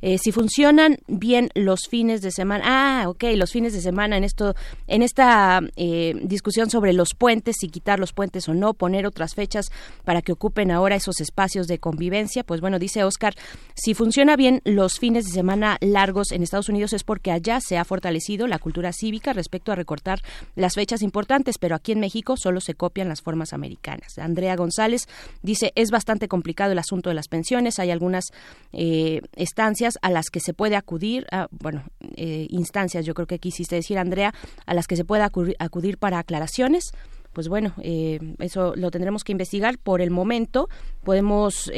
eh, 0.01 0.17
si 0.17 0.31
funcionan 0.31 0.97
bien 1.07 1.49
los 1.53 1.81
fines 1.89 2.21
de 2.21 2.31
semana. 2.31 2.63
Ah, 2.65 3.09
ok, 3.09 3.25
los 3.35 3.51
fines 3.51 3.73
de 3.73 3.81
semana 3.81 4.17
en 4.17 4.23
esto, 4.23 4.55
en 4.87 5.01
esta 5.01 5.61
eh, 5.75 6.13
discusión 6.23 6.69
sobre 6.69 6.93
los 6.93 7.13
puentes, 7.13 7.57
si 7.59 7.67
quitar 7.67 7.99
los 7.99 8.13
puentes 8.13 8.47
o 8.47 8.53
no, 8.53 8.73
poner 8.73 9.05
otras 9.05 9.35
fechas 9.35 9.67
para 10.05 10.21
que 10.21 10.31
ocupen 10.31 10.71
ahora 10.71 10.95
esos 10.95 11.19
espacios 11.19 11.67
de 11.67 11.79
convivencia. 11.79 12.43
Pues 12.43 12.61
bueno, 12.61 12.79
dice 12.79 13.03
Oscar, 13.03 13.35
si 13.75 13.93
funciona 13.93 14.35
bien 14.35 14.61
los 14.63 14.99
fines 14.99 15.25
de 15.25 15.31
semana 15.31 15.77
largos 15.81 16.31
en 16.31 16.43
Estados 16.43 16.69
Unidos 16.69 16.93
es 16.93 17.03
porque 17.03 17.31
allá 17.31 17.59
se 17.59 17.77
ha 17.77 17.85
fortalecido 17.85 18.47
la 18.47 18.59
cultura 18.59 18.93
cívica 18.93 19.33
respecto 19.33 19.71
a 19.71 19.75
recortar 19.75 20.21
las 20.55 20.75
fechas 20.75 21.01
importantes, 21.01 21.57
pero 21.57 21.75
aquí 21.75 21.91
en 21.91 21.99
México 21.99 22.37
solo 22.37 22.61
se 22.61 22.75
copian 22.75 23.09
las 23.09 23.21
formas 23.21 23.53
americanas. 23.53 24.17
Andrea 24.17 24.55
González 24.55 25.07
dice, 25.41 25.73
es 25.75 25.91
bastante 25.91 26.27
complicado 26.27 26.73
asunto 26.87 27.09
de 27.09 27.15
las 27.15 27.27
pensiones, 27.27 27.79
hay 27.79 27.91
algunas 27.91 28.25
eh, 28.71 29.21
estancias 29.35 29.95
a 30.01 30.09
las 30.09 30.29
que 30.29 30.39
se 30.39 30.53
puede 30.53 30.75
acudir, 30.75 31.27
bueno, 31.51 31.83
eh, 32.15 32.47
instancias, 32.49 33.05
yo 33.05 33.13
creo 33.13 33.27
que 33.27 33.39
quisiste 33.39 33.75
decir, 33.75 33.97
Andrea, 33.97 34.33
a 34.65 34.73
las 34.73 34.87
que 34.87 34.95
se 34.95 35.03
puede 35.03 35.23
acudir, 35.23 35.97
para 35.97 36.19
aclaraciones 36.19 36.91
pues 37.33 37.49
bueno, 37.49 37.73
eh, 37.83 38.19
eso 38.39 38.73
lo 38.75 38.89
tendremos 38.89 39.23
que 39.23 39.31
investigar. 39.31 39.77
Por 39.77 40.01
el 40.01 40.09
momento, 40.09 40.69
podemos 41.03 41.71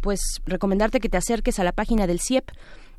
pues 0.00 0.20
recomendarte 0.46 1.00
que 1.00 1.10
te 1.10 1.18
acerques 1.18 1.58
a 1.58 1.64
la 1.64 1.72
página 1.72 2.06
del 2.06 2.18
CIEP 2.18 2.50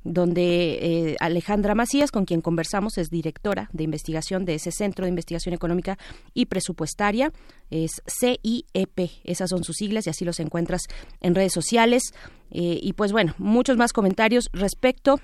donde 0.04 1.12
eh, 1.12 1.16
Alejandra 1.20 1.76
Macías, 1.76 2.12
con 2.12 2.26
quien 2.26 2.42
conversamos, 2.42 2.98
es 2.98 3.10
directora 3.10 3.70
de 3.74 3.84
investigación 3.84 4.46
de 4.46 4.56
ese 4.56 4.72
Centro 4.72 5.06
de 5.06 5.10
Investigación 5.10 5.54
Económica 5.54 5.98
y 6.34 6.46
Presupuestaria, 6.46 7.32
es 7.70 8.02
CIEP, 8.08 9.10
esas 9.24 9.50
son 9.50 9.64
sus 9.64 9.78
siglas 9.78 10.08
y 10.08 10.10
así 10.10 10.26
los 10.26 10.40
encuentras 10.40 10.84
en 11.22 11.36
redes 11.36 11.54
sociales. 11.54 12.04
Eh, 12.52 12.80
y 12.82 12.94
pues 12.94 13.12
bueno, 13.12 13.34
muchos 13.38 13.78
más 13.78 13.94
comentarios 13.94 14.50
respecto 14.54 15.20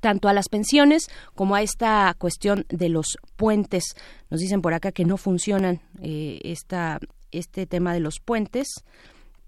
tanto 0.00 0.28
a 0.28 0.32
las 0.32 0.48
pensiones 0.48 1.08
como 1.34 1.54
a 1.54 1.62
esta 1.62 2.14
cuestión 2.18 2.66
de 2.68 2.88
los 2.88 3.18
puentes. 3.36 3.84
Nos 4.30 4.40
dicen 4.40 4.62
por 4.62 4.74
acá 4.74 4.92
que 4.92 5.04
no 5.04 5.16
funcionan 5.16 5.80
eh, 6.02 6.40
esta, 6.44 7.00
este 7.32 7.66
tema 7.66 7.94
de 7.94 8.00
los 8.00 8.20
puentes, 8.20 8.68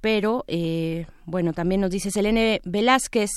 pero 0.00 0.44
eh, 0.48 1.06
bueno, 1.26 1.52
también 1.52 1.80
nos 1.80 1.90
dice 1.90 2.10
Selene 2.10 2.60
Velázquez, 2.64 3.30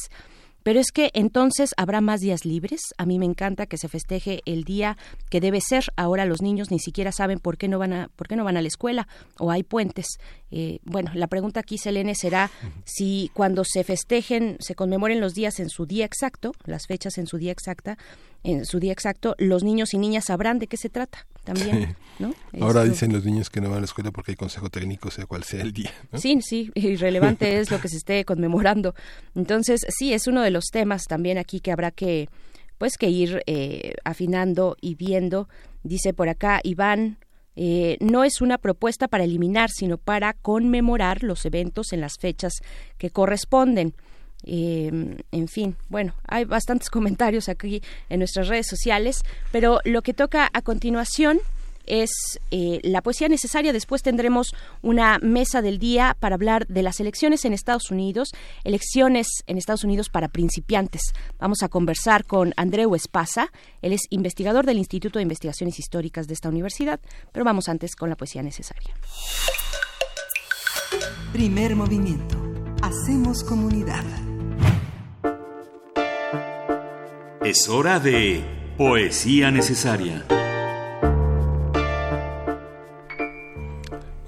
pero 0.64 0.80
es 0.80 0.92
que 0.92 1.12
entonces 1.14 1.72
habrá 1.78 2.02
más 2.02 2.22
días 2.22 2.46
libres. 2.46 2.82
A 2.98 3.06
mí 3.06 3.20
me 3.20 3.26
encanta 3.26 3.66
que 3.66 3.78
se 3.78 3.88
festeje 3.88 4.42
el 4.46 4.64
día 4.64 4.98
que 5.30 5.40
debe 5.40 5.62
ser. 5.62 5.86
Ahora 5.96 6.26
los 6.26 6.42
niños 6.42 6.72
ni 6.72 6.80
siquiera 6.80 7.12
saben 7.12 7.40
por 7.40 7.58
qué 7.58 7.68
no 7.68 7.80
van 7.80 7.94
a, 7.94 8.10
por 8.16 8.28
qué 8.28 8.36
no 8.36 8.44
van 8.44 8.58
a 8.58 8.62
la 8.62 8.68
escuela 8.68 9.08
o 9.38 9.52
hay 9.52 9.64
puentes. 9.64 10.20
Eh, 10.52 10.80
bueno, 10.84 11.12
la 11.14 11.28
pregunta 11.28 11.60
aquí, 11.62 11.78
Selene, 11.78 12.16
será 12.16 12.52
si 12.86 13.32
cuando 13.34 13.64
se 13.64 13.84
festejen, 13.84 14.58
se 14.60 14.76
conmemoren 14.76 15.22
los 15.22 15.34
días 15.34 15.60
en 15.60 15.70
su 15.70 15.86
día 15.86 16.06
exacto, 16.06 16.52
las 16.66 16.88
fechas 16.88 17.18
en 17.18 17.28
su 17.28 17.38
día 17.38 17.52
exacta, 17.52 17.98
en 18.44 18.66
su 18.66 18.80
día 18.80 18.92
exacto, 18.92 19.36
los 19.38 19.64
niños 19.64 19.94
y 19.94 19.98
niñas 19.98 20.26
sabrán 20.26 20.60
de 20.60 20.68
qué 20.68 20.78
se 20.78 20.90
trata 20.90 21.26
también, 21.44 21.96
¿no? 22.20 22.34
Ahora 22.60 22.84
dicen 22.84 23.12
los 23.12 23.26
niños 23.26 23.50
que 23.50 23.62
no 23.62 23.70
van 23.70 23.78
a 23.78 23.82
la 23.82 23.86
escuela 23.86 24.12
porque 24.12 24.32
hay 24.32 24.36
consejo 24.36 24.70
técnico, 24.70 25.10
sea 25.10 25.26
cual 25.26 25.44
sea 25.44 25.62
el 25.62 25.74
día. 25.74 25.92
Sí, 26.16 26.40
sí, 26.42 26.72
irrelevante 26.76 27.60
es 27.60 27.72
lo 27.72 27.80
que 27.80 27.88
se 27.88 27.98
esté 27.98 28.24
conmemorando. 28.26 28.94
Entonces, 29.36 29.82
sí, 29.90 30.14
es 30.14 30.28
uno 30.28 30.42
de 30.42 30.52
los 30.52 30.66
temas 30.72 31.06
también 31.06 31.38
aquí 31.38 31.60
que 31.60 31.72
habrá 31.72 31.92
que, 31.92 32.30
pues, 32.78 32.98
que 32.98 33.10
ir 33.10 33.42
eh, 33.48 33.94
afinando 34.04 34.78
y 34.82 34.96
viendo. 34.96 35.50
Dice 35.84 36.14
por 36.14 36.30
acá 36.30 36.60
Iván, 36.64 37.18
eh, 37.56 37.98
no 38.00 38.24
es 38.24 38.42
una 38.42 38.58
propuesta 38.58 39.08
para 39.08 39.24
eliminar, 39.24 39.70
sino 39.72 39.98
para 39.98 40.34
conmemorar 40.34 41.24
los 41.24 41.46
eventos 41.46 41.92
en 41.92 42.02
las 42.02 42.18
fechas 42.18 42.54
que 42.98 43.10
corresponden. 43.10 43.94
Eh, 44.44 45.18
en 45.32 45.48
fin, 45.48 45.76
bueno, 45.90 46.14
hay 46.28 46.46
bastantes 46.46 46.90
comentarios 46.92 47.50
aquí 47.50 47.82
en 48.10 48.20
nuestras 48.20 48.48
redes 48.48 48.68
sociales, 48.68 49.22
pero 49.52 49.80
lo 49.86 50.02
que 50.02 50.14
toca 50.14 50.50
a 50.52 50.62
continuación 50.62 51.40
es 51.86 52.40
eh, 52.52 52.80
la 52.84 53.02
poesía 53.02 53.28
necesaria. 53.28 53.74
Después 53.74 54.02
tendremos 54.02 54.54
una 54.82 55.20
mesa 55.20 55.62
del 55.62 55.78
día 55.80 56.16
para 56.20 56.36
hablar 56.36 56.68
de 56.68 56.84
las 56.84 57.00
elecciones 57.00 57.46
en 57.46 57.54
Estados 57.54 57.92
Unidos, 57.92 58.30
elecciones 58.64 59.28
en 59.48 59.58
Estados 59.58 59.84
Unidos 59.84 60.10
para 60.10 60.30
principiantes. 60.30 61.02
Vamos 61.40 61.64
a 61.64 61.70
conversar 61.70 62.26
con 62.26 62.54
Andreu 62.56 62.96
Espasa, 62.96 63.52
él 63.82 63.94
es 63.94 64.02
investigador 64.10 64.66
del 64.66 64.78
Instituto 64.78 65.20
de 65.20 65.24
Investigaciones 65.24 65.80
Históricas 65.80 66.28
de 66.28 66.34
esta 66.34 66.50
universidad, 66.50 67.00
pero 67.32 67.46
vamos 67.46 67.68
antes 67.68 67.96
con 67.96 68.10
la 68.10 68.16
poesía 68.16 68.44
necesaria. 68.44 68.94
Primer 71.34 71.76
movimiento. 71.76 72.38
Hacemos 72.82 73.44
comunidad. 73.44 74.04
Es 77.44 77.68
hora 77.70 78.00
de 78.00 78.44
Poesía 78.78 79.50
Necesaria. 79.50 80.24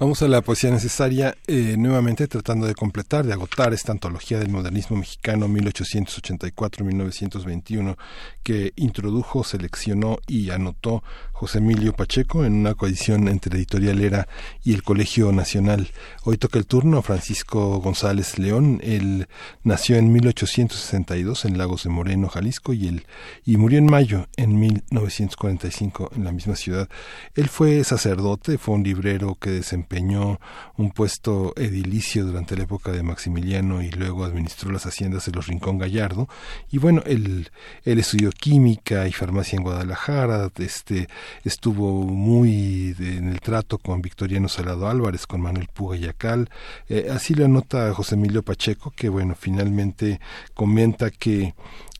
Vamos 0.00 0.20
a 0.20 0.28
la 0.28 0.42
poesía 0.42 0.72
necesaria, 0.72 1.36
eh, 1.46 1.76
nuevamente 1.78 2.26
tratando 2.26 2.66
de 2.66 2.74
completar, 2.74 3.24
de 3.24 3.32
agotar 3.32 3.72
esta 3.72 3.92
antología 3.92 4.40
del 4.40 4.48
modernismo 4.48 4.96
mexicano 4.96 5.46
1884-1921 5.46 7.96
que 8.42 8.72
introdujo, 8.74 9.44
seleccionó 9.44 10.18
y 10.26 10.50
anotó 10.50 11.04
José 11.34 11.58
Emilio 11.58 11.92
Pacheco 11.94 12.44
en 12.44 12.52
una 12.52 12.74
coedición 12.74 13.26
entre 13.26 13.56
Editorial 13.56 14.00
Era 14.00 14.28
y 14.62 14.72
el 14.72 14.84
Colegio 14.84 15.32
Nacional. 15.32 15.90
Hoy 16.22 16.38
toca 16.38 16.60
el 16.60 16.64
turno 16.64 16.98
a 16.98 17.02
Francisco 17.02 17.80
González 17.80 18.38
León. 18.38 18.80
Él 18.84 19.26
nació 19.64 19.96
en 19.96 20.12
1862 20.12 21.44
en 21.44 21.58
Lagos 21.58 21.82
de 21.82 21.90
Moreno, 21.90 22.28
Jalisco, 22.28 22.72
y, 22.72 22.86
él, 22.86 23.06
y 23.44 23.56
murió 23.56 23.80
en 23.80 23.86
mayo 23.86 24.28
en 24.36 24.60
1945 24.60 26.12
en 26.14 26.22
la 26.22 26.30
misma 26.30 26.54
ciudad. 26.54 26.88
Él 27.34 27.48
fue 27.48 27.82
sacerdote, 27.82 28.56
fue 28.56 28.76
un 28.76 28.84
librero 28.84 29.34
que 29.34 29.50
desempeñó 29.50 30.38
un 30.76 30.92
puesto 30.92 31.52
edilicio 31.56 32.24
durante 32.24 32.56
la 32.56 32.62
época 32.62 32.92
de 32.92 33.02
Maximiliano 33.02 33.82
y 33.82 33.90
luego 33.90 34.24
administró 34.24 34.70
las 34.70 34.86
haciendas 34.86 35.26
de 35.26 35.32
los 35.32 35.48
Rincón 35.48 35.78
Gallardo. 35.78 36.28
Y 36.70 36.78
bueno, 36.78 37.02
él, 37.06 37.50
él 37.84 37.98
estudió 37.98 38.30
química 38.30 39.08
y 39.08 39.12
farmacia 39.12 39.56
en 39.56 39.64
Guadalajara, 39.64 40.48
este, 40.58 41.08
estuvo 41.44 42.04
muy 42.04 42.94
en 42.98 43.28
el 43.28 43.40
trato 43.40 43.78
con 43.78 44.02
Victoriano 44.02 44.48
Salado 44.48 44.88
Álvarez, 44.88 45.26
con 45.26 45.40
Manuel 45.40 45.68
Puga 45.72 45.96
y 45.96 46.06
Acal. 46.06 46.48
Eh, 46.88 47.08
así 47.10 47.34
lo 47.34 47.44
anota 47.44 47.92
José 47.94 48.14
Emilio 48.14 48.42
Pacheco, 48.42 48.92
que 48.94 49.08
bueno, 49.08 49.34
finalmente 49.38 50.20
comenta 50.54 51.10
que 51.10 51.54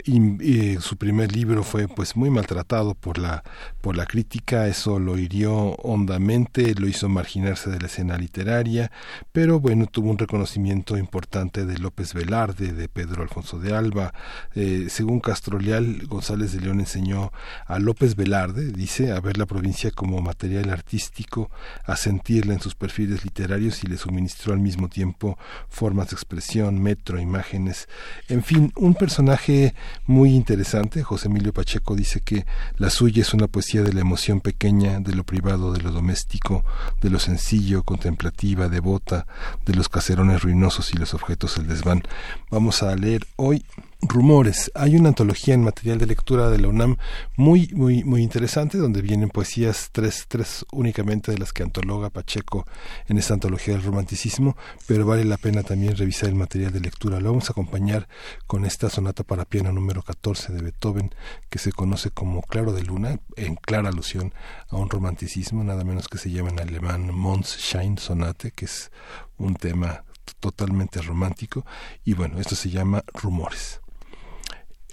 y, 0.05 0.77
su 0.81 0.97
primer 0.97 1.35
libro 1.35 1.63
fue 1.63 1.89
pues 1.89 2.17
muy 2.17 2.29
maltratado 2.29 2.95
por 2.95 3.19
la 3.19 3.43
por 3.81 3.97
la 3.97 4.07
crítica. 4.07 4.67
Eso 4.67 4.99
lo 4.99 5.17
hirió 5.19 5.75
hondamente 5.77 6.75
lo 6.75 6.87
hizo 6.89 7.09
marginarse 7.09 7.71
de 7.71 7.81
la 7.81 7.87
escena 7.87 8.19
literaria 8.19 8.91
pero 9.33 9.61
bueno 9.61 9.87
tuvo 9.87 10.11
un 10.11 10.19
reconocimiento 10.19 10.97
importante 10.97 11.65
de 11.65 11.79
López 11.79 12.13
Velarde 12.13 12.73
de 12.73 12.89
Pedro 12.89 13.23
Alfonso 13.23 13.59
de 13.59 13.75
Alba. 13.75 14.13
Eh, 14.55 14.87
según 14.91 15.23
Leal 15.61 16.07
González 16.07 16.53
de 16.53 16.61
León 16.61 16.81
enseñó 16.81 17.33
a 17.67 17.79
López 17.79 18.17
Velarde 18.17 18.73
dice 18.73 19.13
a 19.13 19.21
ver 19.21 19.39
la 19.39 19.47
provincia 19.47 19.91
como 19.91 20.21
material 20.21 20.71
artístico 20.71 21.51
a 21.85 21.97
sentirla 21.97 22.55
en 22.55 22.61
sus 22.61 22.75
perfiles 22.75 23.25
literarios 23.25 23.83
y 23.85 23.87
le 23.87 23.97
suministró 23.97 24.53
al 24.53 24.61
mismo 24.61 24.89
tiempo 24.89 25.39
formas 25.69 26.11
de 26.11 26.15
expresión 26.15 26.83
metro 26.83 27.21
imágenes 27.21 27.89
en 28.29 28.43
fin 28.43 28.73
un 28.77 28.95
personaje 28.95 29.75
muy 30.07 30.35
interesante. 30.35 31.03
José 31.03 31.29
Emilio 31.29 31.53
Pacheco 31.53 31.95
dice 31.95 32.21
que 32.21 32.47
la 32.77 32.91
suya 32.91 33.23
es 33.23 33.35
una 33.35 33.47
poesía 33.47 33.83
de 33.83 33.93
la 33.93 34.01
emoción 34.01 34.41
pequeña, 34.41 35.01
de 35.01 35.15
lo 35.15 35.25
privado, 35.25 35.73
de 35.73 35.83
lo 35.83 35.91
doméstico, 35.91 36.65
de 37.01 37.11
lo 37.11 37.19
sencillo, 37.19 37.83
contemplativa, 37.83 38.69
devota, 38.69 39.27
de 39.65 39.75
los 39.75 39.89
caserones 39.89 40.43
ruinosos 40.43 40.93
y 40.93 40.97
los 40.97 41.15
objetos 41.15 41.57
del 41.57 41.69
desván. 41.69 42.03
Vamos 42.51 42.83
a 42.83 42.95
leer 42.97 43.27
hoy 43.37 43.65
Rumores. 44.07 44.71
Hay 44.75 44.97
una 44.97 45.09
antología 45.09 45.55
en 45.55 45.65
material 45.65 45.99
de 45.99 46.07
lectura 46.07 46.51
de 46.51 46.59
la 46.59 46.69
UNAM 46.69 46.97
muy, 47.37 47.69
muy, 47.75 48.05
muy 48.05 48.23
interesante, 48.23 48.77
donde 48.77 49.01
vienen 49.01 49.31
poesías, 49.31 49.89
tres, 49.93 50.27
tres 50.29 50.67
únicamente 50.73 51.33
de 51.33 51.39
las 51.39 51.53
que 51.53 51.63
antologa 51.63 52.11
Pacheco 52.11 52.67
en 53.09 53.19
esta 53.19 53.35
antología 53.35 53.75
del 53.75 53.83
romanticismo, 53.83 54.57
pero 54.87 55.07
vale 55.07 55.25
la 55.25 55.39
pena 55.39 55.63
también 55.63 55.97
revisar 55.97 56.29
el 56.29 56.35
material 56.35 56.73
de 56.73 56.81
lectura. 56.81 57.21
Lo 57.21 57.31
vamos 57.31 57.49
a 57.49 57.53
acompañar 57.53 58.09
con 58.47 58.65
esta 58.65 58.91
sonata 58.91 59.25
para 59.25 59.45
piano 59.45 59.73
número 59.73 60.03
14 60.03 60.53
de 60.53 60.63
Beethoven, 60.63 61.15
que 61.49 61.59
se 61.59 61.73
conoce 61.73 62.11
como 62.11 62.43
Claro 62.43 62.73
de 62.73 62.83
Luna, 62.83 63.21
en 63.37 63.55
clara 63.55 63.89
alusión 63.89 64.35
a 64.69 64.77
un 64.77 64.91
romanticismo, 64.91 65.65
nada 65.65 65.85
menos 65.85 66.09
que 66.09 66.19
se 66.19 66.31
llama 66.31 66.51
en 66.51 66.61
alemán 66.61 67.15
Mondschein 67.15 67.99
Sonate, 67.99 68.51
que 68.51 68.67
es 68.67 68.91
un 69.39 69.55
tema 69.55 70.05
totalmente 70.41 71.01
romántico, 71.01 71.65
y 72.05 72.15
bueno, 72.15 72.39
esto 72.39 72.55
se 72.55 72.71
llama 72.71 73.03
Rumores. 73.15 73.81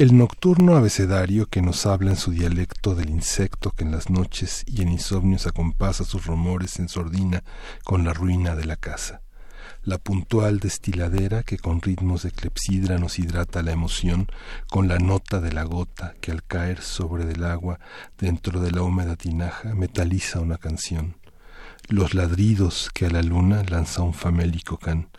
El 0.02 0.18
nocturno 0.18 0.78
abecedario 0.78 1.46
que 1.46 1.62
nos 1.62 1.86
habla 1.86 2.10
en 2.10 2.18
su 2.18 2.32
dialecto 2.32 2.96
del 2.96 3.12
insecto 3.12 3.70
que 3.70 3.84
en 3.84 3.92
las 3.92 4.10
noches 4.10 4.64
y 4.66 4.82
en 4.82 4.90
insomnios 4.90 5.46
acompasa 5.46 6.06
sus 6.06 6.26
rumores 6.26 6.80
en 6.80 6.90
sordina 6.90 7.44
con 7.84 8.04
la 8.04 8.12
ruina 8.12 8.56
de 8.56 8.66
la 8.66 8.78
casa. 8.78 9.22
la 9.84 10.00
puntual 10.00 10.58
destiladera 10.60 11.44
que 11.44 11.60
con 11.60 11.84
ritmos 11.84 12.24
de 12.24 12.32
clepsidra 12.32 12.98
nos 12.98 13.20
hidrata 13.20 13.62
la 13.62 13.74
emoción 13.74 14.26
con 14.72 14.88
la 14.88 14.98
nota 14.98 15.40
de 15.40 15.54
la 15.54 15.66
gota 15.66 16.16
que 16.20 16.32
al 16.32 16.44
caer 16.44 16.82
sobre 16.82 17.26
del 17.26 17.44
agua 17.44 17.80
dentro 18.18 18.60
de 18.60 18.72
la 18.72 18.82
húmeda 18.82 19.16
tinaja 19.16 19.76
metaliza 19.76 20.40
una 20.40 20.58
canción. 20.58 21.18
Los 21.90 22.16
ladridos 22.16 22.90
que 22.92 23.06
a 23.06 23.12
la 23.12 23.22
luna 23.22 23.62
lanza 23.70 24.02
un 24.02 24.16
famélico 24.16 24.78
can, 24.78 25.10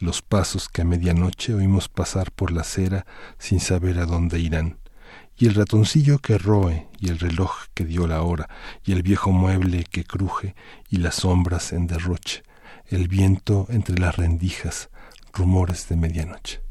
los 0.00 0.22
pasos 0.22 0.68
que 0.68 0.82
a 0.82 0.84
medianoche 0.84 1.54
oímos 1.54 1.88
pasar 1.88 2.30
por 2.32 2.52
la 2.52 2.62
acera 2.62 3.06
sin 3.38 3.60
saber 3.60 3.98
a 3.98 4.06
dónde 4.06 4.38
irán, 4.40 4.78
y 5.36 5.46
el 5.46 5.54
ratoncillo 5.54 6.18
que 6.18 6.38
roe, 6.38 6.88
y 6.98 7.08
el 7.08 7.18
reloj 7.18 7.52
que 7.74 7.84
dio 7.84 8.06
la 8.06 8.22
hora, 8.22 8.48
y 8.84 8.92
el 8.92 9.02
viejo 9.02 9.32
mueble 9.32 9.84
que 9.84 10.04
cruje, 10.04 10.54
y 10.88 10.98
las 10.98 11.16
sombras 11.16 11.72
en 11.72 11.86
derroche, 11.86 12.42
el 12.86 13.08
viento 13.08 13.66
entre 13.70 13.98
las 13.98 14.16
rendijas, 14.16 14.90
rumores 15.32 15.88
de 15.88 15.96
medianoche. 15.96 16.69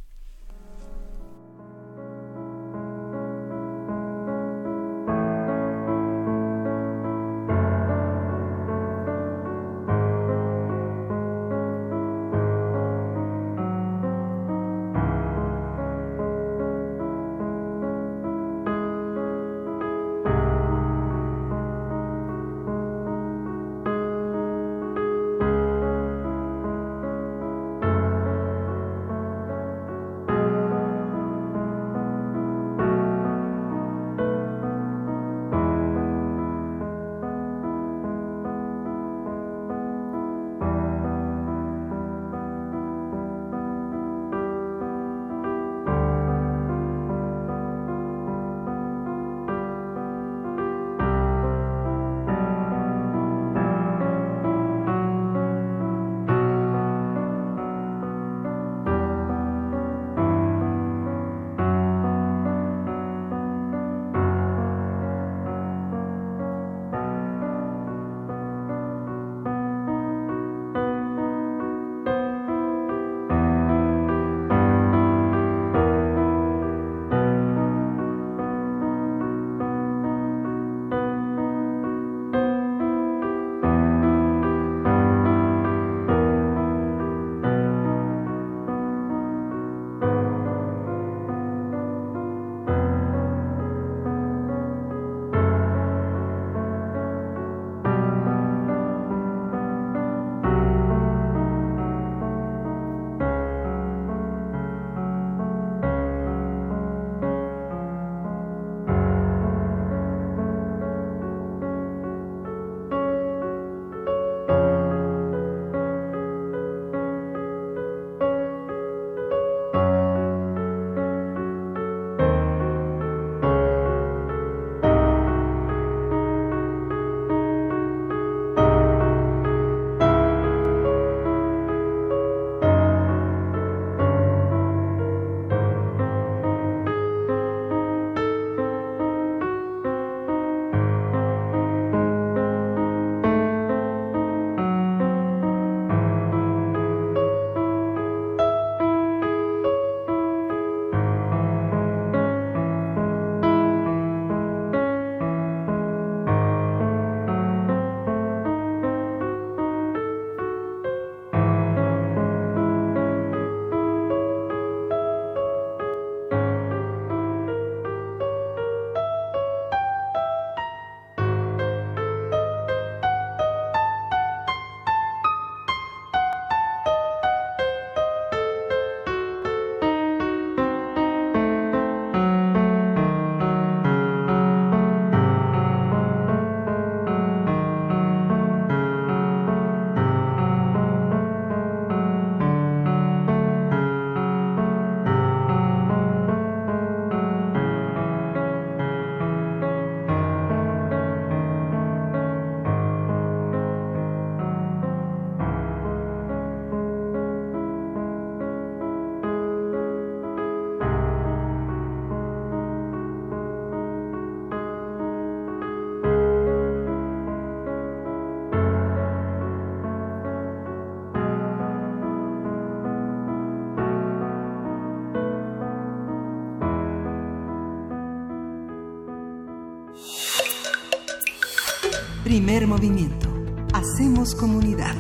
Primer 232.42 232.68
movimiento. 232.68 233.28
Hacemos 233.74 234.34
comunidad. 234.34 234.96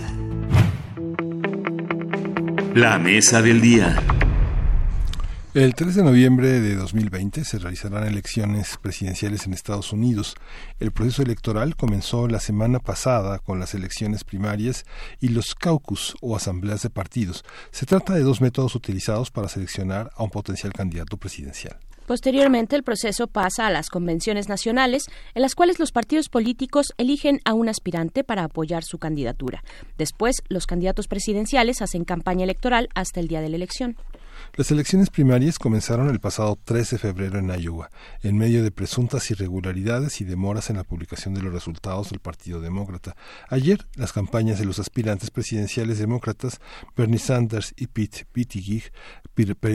La 2.75 2.99
mesa 2.99 3.41
del 3.41 3.61
día. 3.61 3.95
El 5.53 5.73
3 5.73 5.95
de 5.95 6.03
noviembre 6.03 6.59
de 6.59 6.75
2020 6.75 7.45
se 7.45 7.57
realizarán 7.59 8.05
elecciones 8.05 8.77
presidenciales 8.81 9.45
en 9.45 9.53
Estados 9.53 9.93
Unidos. 9.93 10.35
El 10.81 10.91
proceso 10.91 11.21
electoral 11.21 11.77
comenzó 11.77 12.27
la 12.27 12.41
semana 12.41 12.79
pasada 12.79 13.39
con 13.39 13.57
las 13.57 13.73
elecciones 13.73 14.25
primarias 14.25 14.83
y 15.21 15.29
los 15.29 15.55
caucus 15.55 16.17
o 16.19 16.35
asambleas 16.35 16.81
de 16.81 16.89
partidos. 16.89 17.45
Se 17.71 17.85
trata 17.85 18.15
de 18.15 18.23
dos 18.23 18.41
métodos 18.41 18.75
utilizados 18.75 19.31
para 19.31 19.47
seleccionar 19.47 20.11
a 20.17 20.23
un 20.23 20.29
potencial 20.29 20.73
candidato 20.73 21.15
presidencial. 21.15 21.77
Posteriormente, 22.09 22.75
el 22.75 22.81
proceso 22.81 23.27
pasa 23.27 23.67
a 23.67 23.69
las 23.69 23.91
convenciones 23.91 24.49
nacionales, 24.49 25.05
en 25.35 25.43
las 25.43 25.53
cuales 25.53 25.77
los 25.77 25.91
partidos 25.91 26.27
políticos 26.27 26.91
eligen 26.97 27.39
a 27.45 27.53
un 27.53 27.69
aspirante 27.69 28.23
para 28.23 28.45
apoyar 28.45 28.83
su 28.83 28.97
candidatura. 28.97 29.63
Después, 29.95 30.37
los 30.47 30.65
candidatos 30.65 31.07
presidenciales 31.07 31.83
hacen 31.83 32.05
campaña 32.05 32.45
electoral 32.45 32.89
hasta 32.95 33.19
el 33.19 33.27
día 33.27 33.41
de 33.41 33.49
la 33.49 33.57
elección. 33.57 33.95
Las 34.55 34.71
elecciones 34.71 35.09
primarias 35.09 35.59
comenzaron 35.59 36.09
el 36.09 36.19
pasado 36.19 36.57
13 36.63 36.95
de 36.95 36.99
febrero 36.99 37.39
en 37.39 37.49
Iowa, 37.49 37.89
en 38.21 38.37
medio 38.37 38.63
de 38.63 38.71
presuntas 38.71 39.29
irregularidades 39.31 40.21
y 40.21 40.25
demoras 40.25 40.69
en 40.69 40.77
la 40.77 40.83
publicación 40.83 41.33
de 41.33 41.41
los 41.41 41.53
resultados 41.53 42.09
del 42.09 42.19
Partido 42.19 42.61
Demócrata. 42.61 43.15
Ayer, 43.49 43.87
las 43.95 44.11
campañas 44.11 44.59
de 44.59 44.65
los 44.65 44.79
aspirantes 44.79 45.31
presidenciales 45.31 45.99
demócratas, 45.99 46.59
Bernie 46.95 47.19
Sanders 47.19 47.73
y 47.77 47.87
Pete 47.87 48.27
Buttigieg, 48.35 48.91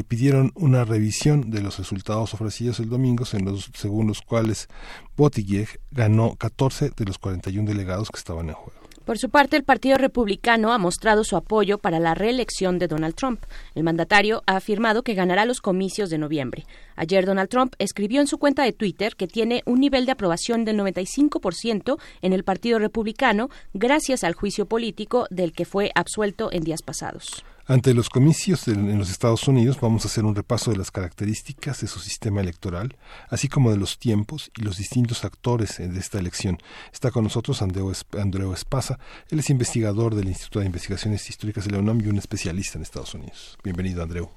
pidieron 0.06 0.52
una 0.54 0.84
revisión 0.84 1.50
de 1.50 1.62
los 1.62 1.78
resultados 1.78 2.34
ofrecidos 2.34 2.80
el 2.80 2.88
domingo, 2.88 3.24
según 3.24 4.06
los 4.06 4.22
cuales 4.22 4.68
Buttigieg 5.16 5.80
ganó 5.90 6.36
14 6.36 6.90
de 6.96 7.04
los 7.04 7.18
41 7.18 7.68
delegados 7.68 8.10
que 8.10 8.18
estaban 8.18 8.48
en 8.48 8.54
juego. 8.54 8.83
Por 9.04 9.18
su 9.18 9.28
parte, 9.28 9.56
el 9.56 9.64
Partido 9.64 9.98
Republicano 9.98 10.72
ha 10.72 10.78
mostrado 10.78 11.24
su 11.24 11.36
apoyo 11.36 11.76
para 11.76 12.00
la 12.00 12.14
reelección 12.14 12.78
de 12.78 12.88
Donald 12.88 13.14
Trump. 13.14 13.44
El 13.74 13.84
mandatario 13.84 14.42
ha 14.46 14.56
afirmado 14.56 15.02
que 15.02 15.12
ganará 15.12 15.44
los 15.44 15.60
comicios 15.60 16.08
de 16.08 16.16
noviembre. 16.16 16.64
Ayer 16.96 17.26
Donald 17.26 17.50
Trump 17.50 17.74
escribió 17.78 18.22
en 18.22 18.26
su 18.26 18.38
cuenta 18.38 18.62
de 18.62 18.72
Twitter 18.72 19.14
que 19.14 19.26
tiene 19.26 19.62
un 19.66 19.80
nivel 19.80 20.06
de 20.06 20.12
aprobación 20.12 20.64
del 20.64 20.78
95% 20.78 21.98
en 22.22 22.32
el 22.32 22.44
Partido 22.44 22.78
Republicano 22.78 23.50
gracias 23.74 24.24
al 24.24 24.34
juicio 24.34 24.64
político 24.66 25.26
del 25.30 25.52
que 25.52 25.66
fue 25.66 25.90
absuelto 25.94 26.50
en 26.50 26.64
días 26.64 26.80
pasados. 26.80 27.44
Ante 27.66 27.94
los 27.94 28.10
comicios 28.10 28.68
en 28.68 28.98
los 28.98 29.10
Estados 29.10 29.48
Unidos 29.48 29.80
vamos 29.80 30.04
a 30.04 30.08
hacer 30.08 30.26
un 30.26 30.34
repaso 30.34 30.70
de 30.70 30.76
las 30.76 30.90
características 30.90 31.80
de 31.80 31.86
su 31.86 31.98
sistema 31.98 32.42
electoral, 32.42 32.94
así 33.30 33.48
como 33.48 33.70
de 33.70 33.78
los 33.78 33.98
tiempos 33.98 34.50
y 34.54 34.60
los 34.60 34.76
distintos 34.76 35.24
actores 35.24 35.78
de 35.78 35.98
esta 35.98 36.18
elección. 36.18 36.58
Está 36.92 37.10
con 37.10 37.24
nosotros 37.24 37.62
Andreu, 37.62 37.90
Andreu 38.20 38.52
Espasa, 38.52 38.98
él 39.30 39.38
es 39.38 39.48
investigador 39.48 40.14
del 40.14 40.28
Instituto 40.28 40.60
de 40.60 40.66
Investigaciones 40.66 41.30
Históricas 41.30 41.64
de 41.64 41.70
la 41.70 41.78
UNAM 41.78 42.02
y 42.02 42.08
un 42.08 42.18
especialista 42.18 42.76
en 42.76 42.82
Estados 42.82 43.14
Unidos. 43.14 43.56
Bienvenido, 43.64 44.02
Andreu. 44.02 44.30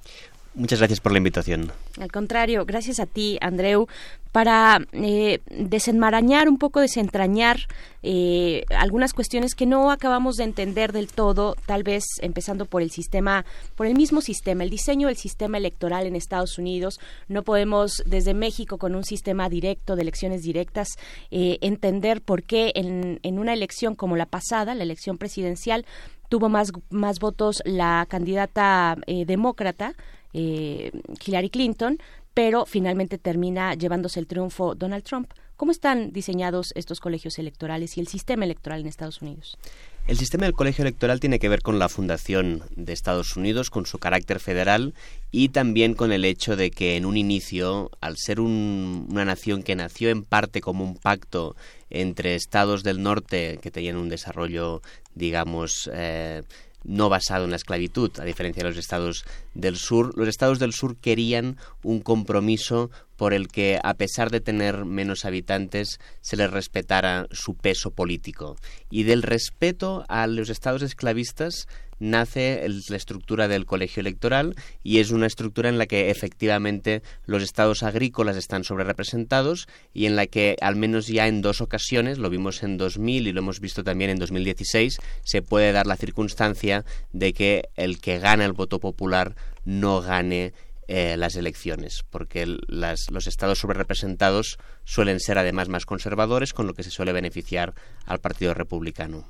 Muchas 0.58 0.80
gracias 0.80 0.98
por 0.98 1.12
la 1.12 1.18
invitación. 1.18 1.70
Al 2.00 2.10
contrario, 2.10 2.66
gracias 2.66 2.98
a 2.98 3.06
ti, 3.06 3.38
Andreu, 3.40 3.86
para 4.32 4.80
eh, 4.92 5.38
desenmarañar 5.50 6.48
un 6.48 6.58
poco, 6.58 6.80
desentrañar 6.80 7.58
eh, 8.02 8.64
algunas 8.76 9.12
cuestiones 9.12 9.54
que 9.54 9.66
no 9.66 9.92
acabamos 9.92 10.34
de 10.34 10.42
entender 10.42 10.92
del 10.92 11.06
todo, 11.06 11.54
tal 11.66 11.84
vez 11.84 12.02
empezando 12.22 12.64
por 12.64 12.82
el 12.82 12.90
sistema, 12.90 13.46
por 13.76 13.86
el 13.86 13.94
mismo 13.94 14.20
sistema, 14.20 14.64
el 14.64 14.70
diseño 14.70 15.06
del 15.06 15.16
sistema 15.16 15.58
electoral 15.58 16.06
en 16.06 16.16
Estados 16.16 16.58
Unidos. 16.58 16.98
No 17.28 17.44
podemos 17.44 18.02
desde 18.04 18.34
México 18.34 18.78
con 18.78 18.96
un 18.96 19.04
sistema 19.04 19.48
directo 19.48 19.94
de 19.94 20.02
elecciones 20.02 20.42
directas 20.42 20.88
eh, 21.30 21.58
entender 21.60 22.20
por 22.20 22.42
qué 22.42 22.72
en, 22.74 23.20
en 23.22 23.38
una 23.38 23.52
elección 23.52 23.94
como 23.94 24.16
la 24.16 24.26
pasada, 24.26 24.74
la 24.74 24.82
elección 24.82 25.18
presidencial, 25.18 25.86
tuvo 26.28 26.48
más, 26.48 26.72
más 26.90 27.20
votos 27.20 27.62
la 27.64 28.06
candidata 28.10 28.98
demócrata 29.06 29.94
eh, 30.32 30.90
Hillary 31.24 31.50
Clinton, 31.50 31.98
pero 32.34 32.66
finalmente 32.66 33.18
termina 33.18 33.74
llevándose 33.74 34.20
el 34.20 34.26
triunfo 34.26 34.74
Donald 34.74 35.04
Trump. 35.04 35.32
¿Cómo 35.56 35.72
están 35.72 36.12
diseñados 36.12 36.72
estos 36.76 37.00
colegios 37.00 37.36
electorales 37.40 37.96
y 37.96 38.00
el 38.00 38.06
sistema 38.06 38.44
electoral 38.44 38.80
en 38.80 38.86
Estados 38.86 39.22
Unidos? 39.22 39.58
El 40.06 40.16
sistema 40.16 40.44
del 40.44 40.54
colegio 40.54 40.82
electoral 40.82 41.18
tiene 41.20 41.38
que 41.38 41.48
ver 41.48 41.62
con 41.62 41.78
la 41.78 41.88
fundación 41.88 42.62
de 42.76 42.92
Estados 42.92 43.36
Unidos, 43.36 43.68
con 43.68 43.84
su 43.84 43.98
carácter 43.98 44.40
federal 44.40 44.94
y 45.32 45.48
también 45.48 45.94
con 45.94 46.12
el 46.12 46.24
hecho 46.24 46.56
de 46.56 46.70
que 46.70 46.96
en 46.96 47.04
un 47.04 47.16
inicio, 47.16 47.90
al 48.00 48.16
ser 48.16 48.40
una 48.40 49.24
nación 49.24 49.62
que 49.62 49.74
nació 49.74 50.08
en 50.08 50.22
parte 50.22 50.60
como 50.60 50.84
un 50.84 50.94
pacto 50.94 51.56
entre 51.90 52.36
estados 52.36 52.84
del 52.84 53.02
norte 53.02 53.58
que 53.60 53.70
tenían 53.70 53.96
un 53.96 54.08
desarrollo, 54.08 54.80
digamos, 55.14 55.90
eh, 55.92 56.42
no 56.84 57.08
basado 57.08 57.44
en 57.44 57.50
la 57.50 57.56
esclavitud, 57.56 58.10
a 58.18 58.24
diferencia 58.24 58.62
de 58.62 58.70
los 58.70 58.78
estados 58.78 59.24
del 59.54 59.76
sur. 59.76 60.16
Los 60.16 60.28
estados 60.28 60.58
del 60.58 60.72
sur 60.72 60.96
querían 60.96 61.56
un 61.82 62.00
compromiso 62.00 62.90
por 63.16 63.34
el 63.34 63.48
que, 63.48 63.80
a 63.82 63.94
pesar 63.94 64.30
de 64.30 64.40
tener 64.40 64.84
menos 64.84 65.24
habitantes, 65.24 65.98
se 66.20 66.36
les 66.36 66.50
respetara 66.50 67.26
su 67.32 67.54
peso 67.54 67.90
político. 67.90 68.56
Y 68.90 69.02
del 69.02 69.22
respeto 69.22 70.04
a 70.08 70.26
los 70.26 70.50
estados 70.50 70.82
esclavistas 70.82 71.66
nace 71.98 72.66
la 72.88 72.96
estructura 72.96 73.48
del 73.48 73.66
colegio 73.66 74.00
electoral 74.00 74.54
y 74.82 74.98
es 74.98 75.10
una 75.10 75.26
estructura 75.26 75.68
en 75.68 75.78
la 75.78 75.86
que 75.86 76.10
efectivamente 76.10 77.02
los 77.26 77.42
estados 77.42 77.82
agrícolas 77.82 78.36
están 78.36 78.64
sobrerepresentados 78.64 79.68
y 79.92 80.06
en 80.06 80.16
la 80.16 80.26
que 80.26 80.56
al 80.60 80.76
menos 80.76 81.06
ya 81.06 81.26
en 81.26 81.42
dos 81.42 81.60
ocasiones, 81.60 82.18
lo 82.18 82.30
vimos 82.30 82.62
en 82.62 82.76
2000 82.76 83.26
y 83.26 83.32
lo 83.32 83.40
hemos 83.40 83.60
visto 83.60 83.84
también 83.84 84.10
en 84.10 84.18
2016, 84.18 84.98
se 85.24 85.42
puede 85.42 85.72
dar 85.72 85.86
la 85.86 85.96
circunstancia 85.96 86.84
de 87.12 87.32
que 87.32 87.68
el 87.76 88.00
que 88.00 88.18
gana 88.18 88.44
el 88.44 88.52
voto 88.52 88.80
popular 88.80 89.34
no 89.64 90.00
gane 90.00 90.52
eh, 90.90 91.18
las 91.18 91.36
elecciones, 91.36 92.02
porque 92.08 92.46
los 92.46 93.26
estados 93.26 93.58
sobrerepresentados 93.58 94.56
suelen 94.84 95.20
ser 95.20 95.36
además 95.36 95.68
más 95.68 95.84
conservadores, 95.84 96.54
con 96.54 96.66
lo 96.66 96.72
que 96.72 96.82
se 96.82 96.90
suele 96.90 97.12
beneficiar 97.12 97.74
al 98.06 98.20
Partido 98.20 98.54
Republicano. 98.54 99.28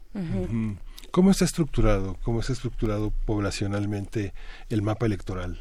¿Cómo 1.10 1.30
está 1.30 1.44
estructurado? 1.44 2.16
¿Cómo 2.22 2.40
está 2.40 2.52
estructurado 2.52 3.12
poblacionalmente 3.24 4.34
el 4.68 4.82
mapa 4.82 5.06
electoral? 5.06 5.58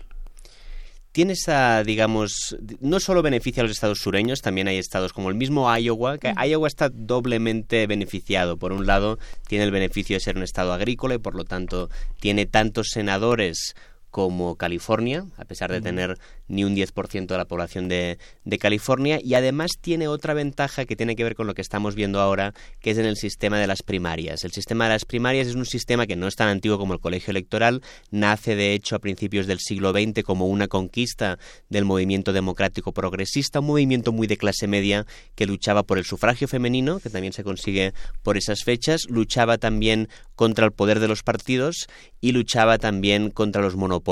tiene 1.17 1.33
esa, 1.33 1.83
digamos, 1.83 2.55
no 2.79 2.99
solo 2.99 3.23
beneficia 3.23 3.61
a 3.61 3.63
los 3.63 3.71
estados 3.71 3.97
sureños, 3.97 4.43
también 4.43 4.67
hay 4.67 4.77
estados 4.77 5.13
como 5.13 5.29
el 5.29 5.35
mismo 5.35 5.75
Iowa, 5.75 6.19
que 6.19 6.31
Iowa 6.47 6.67
está 6.67 6.89
doblemente 6.89 7.87
beneficiado. 7.87 8.57
Por 8.57 8.71
un 8.71 8.85
lado, 8.85 9.17
tiene 9.47 9.63
el 9.63 9.71
beneficio 9.71 10.15
de 10.15 10.19
ser 10.19 10.37
un 10.37 10.43
estado 10.43 10.73
agrícola 10.73 11.15
y 11.15 11.17
por 11.17 11.33
lo 11.33 11.43
tanto 11.43 11.89
tiene 12.19 12.45
tantos 12.45 12.89
senadores 12.89 13.75
como 14.17 14.55
California, 14.55 15.25
a 15.37 15.45
pesar 15.45 15.71
de 15.71 15.79
tener 15.79 16.17
ni 16.47 16.63
un 16.63 16.75
10% 16.75 17.27
de 17.27 17.37
la 17.37 17.45
población 17.45 17.87
de, 17.87 18.17
de, 18.45 18.57
California, 18.57 19.19
y 19.23 19.35
además 19.35 19.73
tiene 19.79 20.07
otra 20.07 20.33
ventaja 20.33 20.85
que 20.85 20.95
tiene 20.95 21.15
que 21.15 21.23
ver 21.23 21.35
con 21.35 21.45
lo 21.45 21.53
que 21.53 21.61
estamos 21.61 21.93
viendo 21.93 22.19
ahora, 22.19 22.55
que 22.79 22.89
es 22.89 22.97
en 22.97 23.05
el 23.05 23.15
sistema 23.15 23.59
de 23.59 23.67
las 23.67 23.83
primarias. 23.83 24.43
El 24.43 24.51
sistema 24.53 24.85
de 24.85 24.93
las 24.93 25.05
primarias 25.05 25.45
es 25.45 25.53
un 25.53 25.67
sistema 25.67 26.07
que 26.07 26.15
no 26.15 26.25
es 26.25 26.35
tan 26.35 26.47
antiguo 26.47 26.79
como 26.79 26.95
el 26.95 26.99
colegio 26.99 27.29
electoral, 27.29 27.83
nace 28.09 28.55
de 28.55 28.73
hecho 28.73 28.95
a 28.95 28.99
principios 28.99 29.45
del 29.45 29.59
siglo 29.59 29.91
XX 29.91 30.23
como 30.23 30.47
una 30.47 30.67
conquista 30.67 31.37
del 31.69 31.85
movimiento 31.85 32.33
democrático 32.33 32.93
progresista, 32.93 33.59
un 33.59 33.67
movimiento 33.67 34.11
muy 34.11 34.25
de 34.25 34.37
clase 34.37 34.65
media 34.65 35.05
que 35.35 35.45
luchaba 35.45 35.83
por 35.83 35.99
el 35.99 36.05
sufragio 36.05 36.47
femenino, 36.47 36.99
que 36.99 37.11
también 37.11 37.33
se 37.33 37.43
consigue 37.43 37.93
por 38.23 38.35
esas 38.35 38.63
fechas, 38.63 39.01
luchaba 39.09 39.59
también 39.59 40.09
contra 40.35 40.65
el 40.65 40.71
poder 40.71 40.99
de 40.99 41.07
los 41.07 41.21
partidos 41.21 41.85
y 42.19 42.31
luchaba 42.31 42.79
también 42.79 43.29
contra 43.29 43.61
los 43.61 43.75
monopolios. 43.75 44.06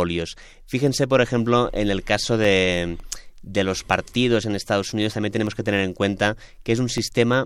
Fíjense, 0.65 1.07
por 1.07 1.21
ejemplo, 1.21 1.69
en 1.73 1.89
el 1.89 2.03
caso 2.03 2.37
de, 2.37 2.97
los 3.41 3.83
partidos 3.83 4.45
en 4.45 4.55
Estados 4.55 4.93
Unidos, 4.93 5.13
también 5.13 5.31
tenemos 5.31 5.55
que 5.55 5.63
tener 5.63 5.81
en 5.81 5.93
cuenta 5.93 6.35
que 6.63 6.73
es 6.73 6.79
un 6.79 6.89
sistema 6.89 7.45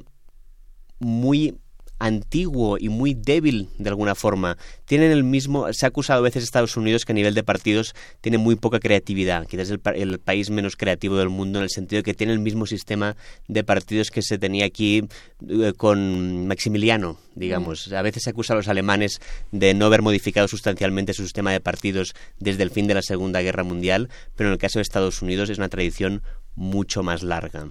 muy 0.99 1.59
antiguo 1.99 2.77
y 2.79 2.89
muy 2.89 3.13
débil 3.13 3.69
de 3.77 3.89
alguna 3.89 4.15
forma. 4.15 4.57
Tienen 4.85 5.11
el 5.11 5.23
mismo, 5.23 5.71
se 5.73 5.85
ha 5.85 5.89
acusado 5.89 6.19
a 6.19 6.23
veces 6.23 6.43
Estados 6.43 6.75
Unidos 6.77 7.05
que 7.05 7.11
a 7.11 7.15
nivel 7.15 7.33
de 7.33 7.43
partidos 7.43 7.93
tiene 8.21 8.37
muy 8.37 8.55
poca 8.55 8.79
creatividad, 8.79 9.45
quizás 9.45 9.69
el, 9.69 9.81
el 9.95 10.19
país 10.19 10.49
menos 10.49 10.75
creativo 10.75 11.17
del 11.17 11.29
mundo 11.29 11.59
en 11.59 11.63
el 11.63 11.69
sentido 11.69 11.99
de 11.99 12.03
que 12.03 12.13
tiene 12.13 12.33
el 12.33 12.39
mismo 12.39 12.65
sistema 12.65 13.15
de 13.47 13.63
partidos 13.63 14.09
que 14.09 14.21
se 14.21 14.37
tenía 14.37 14.65
aquí 14.65 15.03
eh, 15.47 15.73
con 15.77 16.47
Maximiliano, 16.47 17.17
digamos. 17.35 17.89
Mm. 17.89 17.95
A 17.95 18.01
veces 18.01 18.23
se 18.23 18.29
acusa 18.29 18.53
a 18.53 18.55
los 18.57 18.67
alemanes 18.67 19.19
de 19.51 19.73
no 19.73 19.85
haber 19.85 20.01
modificado 20.01 20.47
sustancialmente 20.47 21.13
su 21.13 21.23
sistema 21.23 21.51
de 21.51 21.59
partidos 21.59 22.13
desde 22.39 22.63
el 22.63 22.71
fin 22.71 22.87
de 22.87 22.93
la 22.93 23.01
Segunda 23.01 23.41
Guerra 23.41 23.63
Mundial, 23.63 24.09
pero 24.35 24.49
en 24.49 24.53
el 24.53 24.59
caso 24.59 24.79
de 24.79 24.83
Estados 24.83 25.21
Unidos 25.21 25.49
es 25.49 25.57
una 25.57 25.69
tradición 25.69 26.21
mucho 26.55 27.03
más 27.03 27.23
larga. 27.23 27.69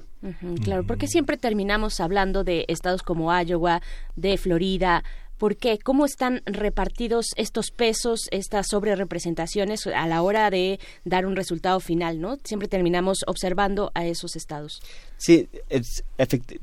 Claro, 0.64 0.84
porque 0.86 1.06
siempre 1.06 1.36
terminamos 1.36 2.00
hablando 2.00 2.44
de 2.44 2.64
estados 2.68 3.02
como 3.02 3.32
Iowa, 3.32 3.82
de 4.16 4.36
Florida, 4.36 5.04
¿Por 5.38 5.56
qué? 5.56 5.78
¿Cómo 5.78 6.04
están 6.04 6.42
repartidos 6.46 7.26
estos 7.36 7.70
pesos, 7.70 8.22
estas 8.32 8.66
sobrerepresentaciones 8.68 9.86
a 9.86 10.08
la 10.08 10.20
hora 10.22 10.50
de 10.50 10.80
dar 11.04 11.26
un 11.26 11.36
resultado 11.36 11.78
final, 11.78 12.20
¿no? 12.20 12.38
Siempre 12.42 12.66
terminamos 12.66 13.18
observando 13.24 13.92
a 13.94 14.04
esos 14.04 14.34
estados. 14.34 14.80
Sí, 15.18 15.48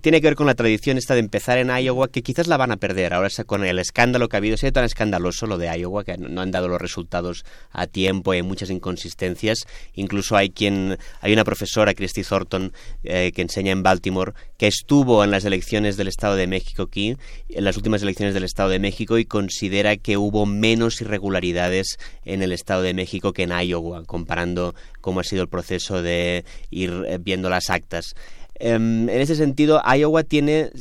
tiene 0.01 0.21
que 0.21 0.27
ver 0.27 0.35
con 0.35 0.47
la 0.47 0.55
tradición 0.55 0.97
esta 0.97 1.13
de 1.13 1.19
empezar 1.19 1.59
en 1.59 1.69
Iowa, 1.69 2.07
que 2.07 2.23
quizás 2.23 2.47
la 2.47 2.57
van 2.57 2.71
a 2.71 2.77
perder. 2.77 3.13
Ahora 3.13 3.29
con 3.45 3.63
el 3.63 3.77
escándalo 3.77 4.27
que 4.27 4.37
ha 4.37 4.39
habido, 4.39 4.55
ha 4.55 4.57
sido 4.57 4.71
tan 4.71 4.85
escandaloso 4.85 5.45
lo 5.45 5.57
de 5.57 5.67
Iowa, 5.77 6.03
que 6.03 6.17
no 6.17 6.41
han 6.41 6.51
dado 6.51 6.67
los 6.67 6.81
resultados 6.81 7.45
a 7.71 7.85
tiempo, 7.85 8.31
hay 8.31 8.41
muchas 8.41 8.71
inconsistencias. 8.71 9.67
Incluso 9.93 10.35
hay 10.35 10.49
quien, 10.49 10.97
hay 11.21 11.33
una 11.33 11.43
profesora, 11.43 11.93
Christy 11.93 12.23
Thornton, 12.23 12.73
eh, 13.03 13.31
que 13.35 13.41
enseña 13.43 13.71
en 13.71 13.83
Baltimore, 13.83 14.33
que 14.57 14.67
estuvo 14.67 15.23
en 15.23 15.31
las 15.31 15.45
elecciones 15.45 15.97
del 15.97 16.07
Estado 16.07 16.35
de 16.35 16.47
México 16.47 16.83
aquí, 16.83 17.17
en 17.49 17.63
las 17.63 17.77
últimas 17.77 18.01
elecciones 18.01 18.33
del 18.33 18.43
Estado 18.43 18.55
Estado 18.55 18.69
de 18.69 18.79
México 18.79 19.17
y 19.17 19.25
considera 19.25 19.97
que 19.97 20.15
hubo 20.15 20.45
menos 20.45 21.01
irregularidades 21.01 21.97
en 22.23 22.41
el 22.41 22.53
Estado 22.53 22.83
de 22.83 22.93
México 22.93 23.33
que 23.33 23.43
en 23.43 23.51
Iowa, 23.51 24.05
comparando 24.05 24.73
cómo 25.01 25.19
ha 25.19 25.25
sido 25.25 25.41
el 25.41 25.49
proceso 25.49 26.01
de 26.01 26.45
ir 26.71 27.03
eh, 27.05 27.17
viendo 27.19 27.49
las 27.49 27.69
actas. 27.69 28.15
Em, 28.55 29.09
en 29.09 29.21
ese 29.21 29.35
sentido, 29.35 29.81
Iowa 29.85 30.23
tiene 30.23 30.71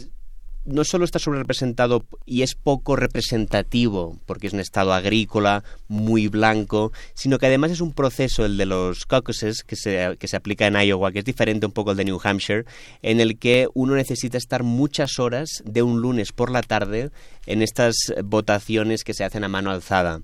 no 0.65 0.85
solo 0.85 1.05
está 1.05 1.19
subrepresentado 1.19 2.05
y 2.25 2.43
es 2.43 2.55
poco 2.55 2.97
representativo, 2.97 4.19
porque 4.27 4.47
es 4.47 4.53
un 4.53 4.61
estado 4.61 4.93
agrícola, 4.93 5.62
muy 5.89 6.28
blanco, 6.28 6.93
sino 7.15 7.39
que 7.39 7.47
además 7.47 7.70
es 7.70 7.81
un 7.81 7.93
proceso, 7.93 8.44
el 8.44 8.57
de 8.57 8.67
los 8.67 9.05
caucuses, 9.05 9.62
que 9.62 9.77
se, 9.77 10.17
que 10.19 10.28
se 10.28 10.36
aplica 10.36 10.67
en 10.67 10.75
Iowa, 10.75 11.12
que 11.12 11.19
es 11.19 11.25
diferente 11.25 11.67
un 11.67 11.73
poco 11.73 11.91
al 11.91 11.97
de 11.97 12.05
New 12.05 12.20
Hampshire, 12.23 12.65
en 13.03 13.20
el 13.20 13.39
que 13.39 13.69
uno 13.75 13.94
necesita 13.94 14.39
estar 14.39 14.62
muchas 14.62 15.19
horas 15.19 15.62
de 15.65 15.83
un 15.83 16.01
lunes 16.01 16.33
por 16.33 16.51
la 16.51 16.62
tarde 16.62 17.11
en 17.47 17.62
estas 17.62 17.94
votaciones 18.25 19.05
que 19.05 19.15
se 19.15 19.25
hacen 19.25 19.44
a 19.44 19.49
mano 19.49 19.70
alzada. 19.70 20.23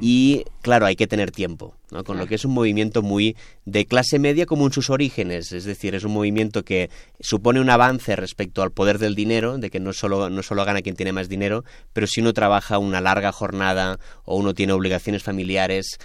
Y 0.00 0.44
claro, 0.60 0.84
hay 0.86 0.96
que 0.96 1.06
tener 1.06 1.30
tiempo, 1.30 1.74
¿no? 1.90 2.04
con 2.04 2.18
lo 2.18 2.26
que 2.26 2.34
es 2.34 2.44
un 2.44 2.52
movimiento 2.52 3.02
muy 3.02 3.36
de 3.64 3.86
clase 3.86 4.18
media 4.18 4.46
como 4.46 4.66
en 4.66 4.72
sus 4.72 4.90
orígenes, 4.90 5.52
es 5.52 5.64
decir, 5.64 5.94
es 5.94 6.04
un 6.04 6.12
movimiento 6.12 6.64
que 6.64 6.90
supone 7.20 7.60
un 7.60 7.70
avance 7.70 8.16
respecto 8.16 8.62
al 8.62 8.72
poder 8.72 8.98
del 8.98 9.14
dinero, 9.14 9.58
de 9.58 9.70
que 9.70 9.80
no 9.80 9.92
solo, 9.92 10.30
no 10.30 10.42
solo 10.42 10.64
gana 10.64 10.82
quien 10.82 10.96
tiene 10.96 11.12
más 11.12 11.28
dinero, 11.28 11.64
pero 11.92 12.06
si 12.06 12.20
uno 12.20 12.32
trabaja 12.32 12.78
una 12.78 13.00
larga 13.00 13.32
jornada 13.32 13.98
o 14.24 14.36
uno 14.36 14.54
tiene 14.54 14.72
obligaciones 14.72 15.22
familiares, 15.22 15.98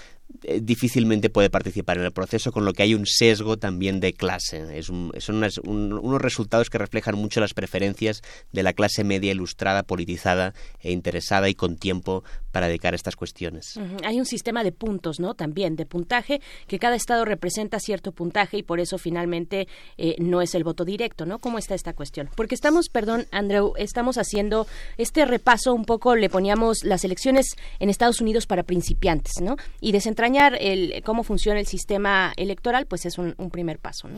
eh, 0.44 0.60
difícilmente 0.62 1.30
puede 1.30 1.50
participar 1.50 1.98
en 1.98 2.06
el 2.06 2.12
proceso, 2.12 2.52
con 2.52 2.66
lo 2.66 2.74
que 2.74 2.84
hay 2.84 2.96
un 2.96 3.06
sesgo 3.06 3.58
también 3.58 4.00
de 4.00 4.14
clase. 4.14 4.78
Es 4.78 4.88
son 4.88 5.44
unos 5.66 6.22
resultados 6.22 6.70
que 6.70 6.78
reflejan 6.78 7.16
mucho 7.16 7.40
las 7.40 7.54
preferencias 7.54 8.22
de 8.52 8.64
la 8.64 8.74
clase 8.74 9.04
media 9.04 9.32
ilustrada, 9.32 9.84
politizada 9.84 10.54
e 10.80 10.92
interesada 10.92 11.50
y 11.50 11.56
con 11.56 11.78
tiempo 11.78 12.24
para 12.52 12.68
dedicar 12.68 12.94
a 12.94 12.96
estas 12.96 13.16
cuestiones. 13.16 13.80
Hay 14.06 14.20
un 14.20 14.26
sistema 14.26 14.64
de 14.64 14.72
puntos, 14.72 15.20
¿no? 15.20 15.34
También 15.34 15.76
de 15.76 15.86
puntaje, 15.86 16.40
que 16.68 16.78
cada 16.78 16.96
estado 16.96 17.26
representa 17.26 17.80
cierto 17.80 18.12
puntaje 18.12 18.58
y 18.58 18.64
por 18.64 18.80
eso 18.80 18.98
finalmente 18.98 19.68
eh, 19.98 20.16
no 20.20 20.42
es 20.42 20.54
el 20.54 20.64
voto 20.64 20.86
directo, 20.86 21.26
¿no? 21.26 21.40
¿Cómo 21.40 21.58
está 21.58 21.74
esta 21.74 21.94
cuestión? 21.94 22.30
Porque 22.36 22.56
estamos, 22.56 22.90
perdón, 22.90 23.26
Andrew, 23.32 23.74
estamos 23.78 24.18
haciendo 24.18 24.68
este 24.98 25.26
repaso 25.26 25.74
un 25.74 25.86
poco, 25.86 26.16
le 26.16 26.30
poníamos 26.30 26.84
las 26.84 27.04
elecciones 27.04 27.48
en 27.80 27.90
Estados 27.90 28.22
Unidos 28.22 28.46
para 28.46 28.64
principiantes, 28.64 29.34
¿no? 29.42 29.56
Y 29.82 29.92
desentrañar 30.24 30.58
el, 30.62 31.02
cómo 31.04 31.24
funciona 31.24 31.60
el 31.60 31.66
sistema 31.66 32.34
electoral, 32.38 32.86
pues 32.86 33.06
es 33.06 33.18
un, 33.18 33.36
un 33.38 33.50
primer 33.50 33.80
paso, 33.80 34.08
¿no? 34.08 34.18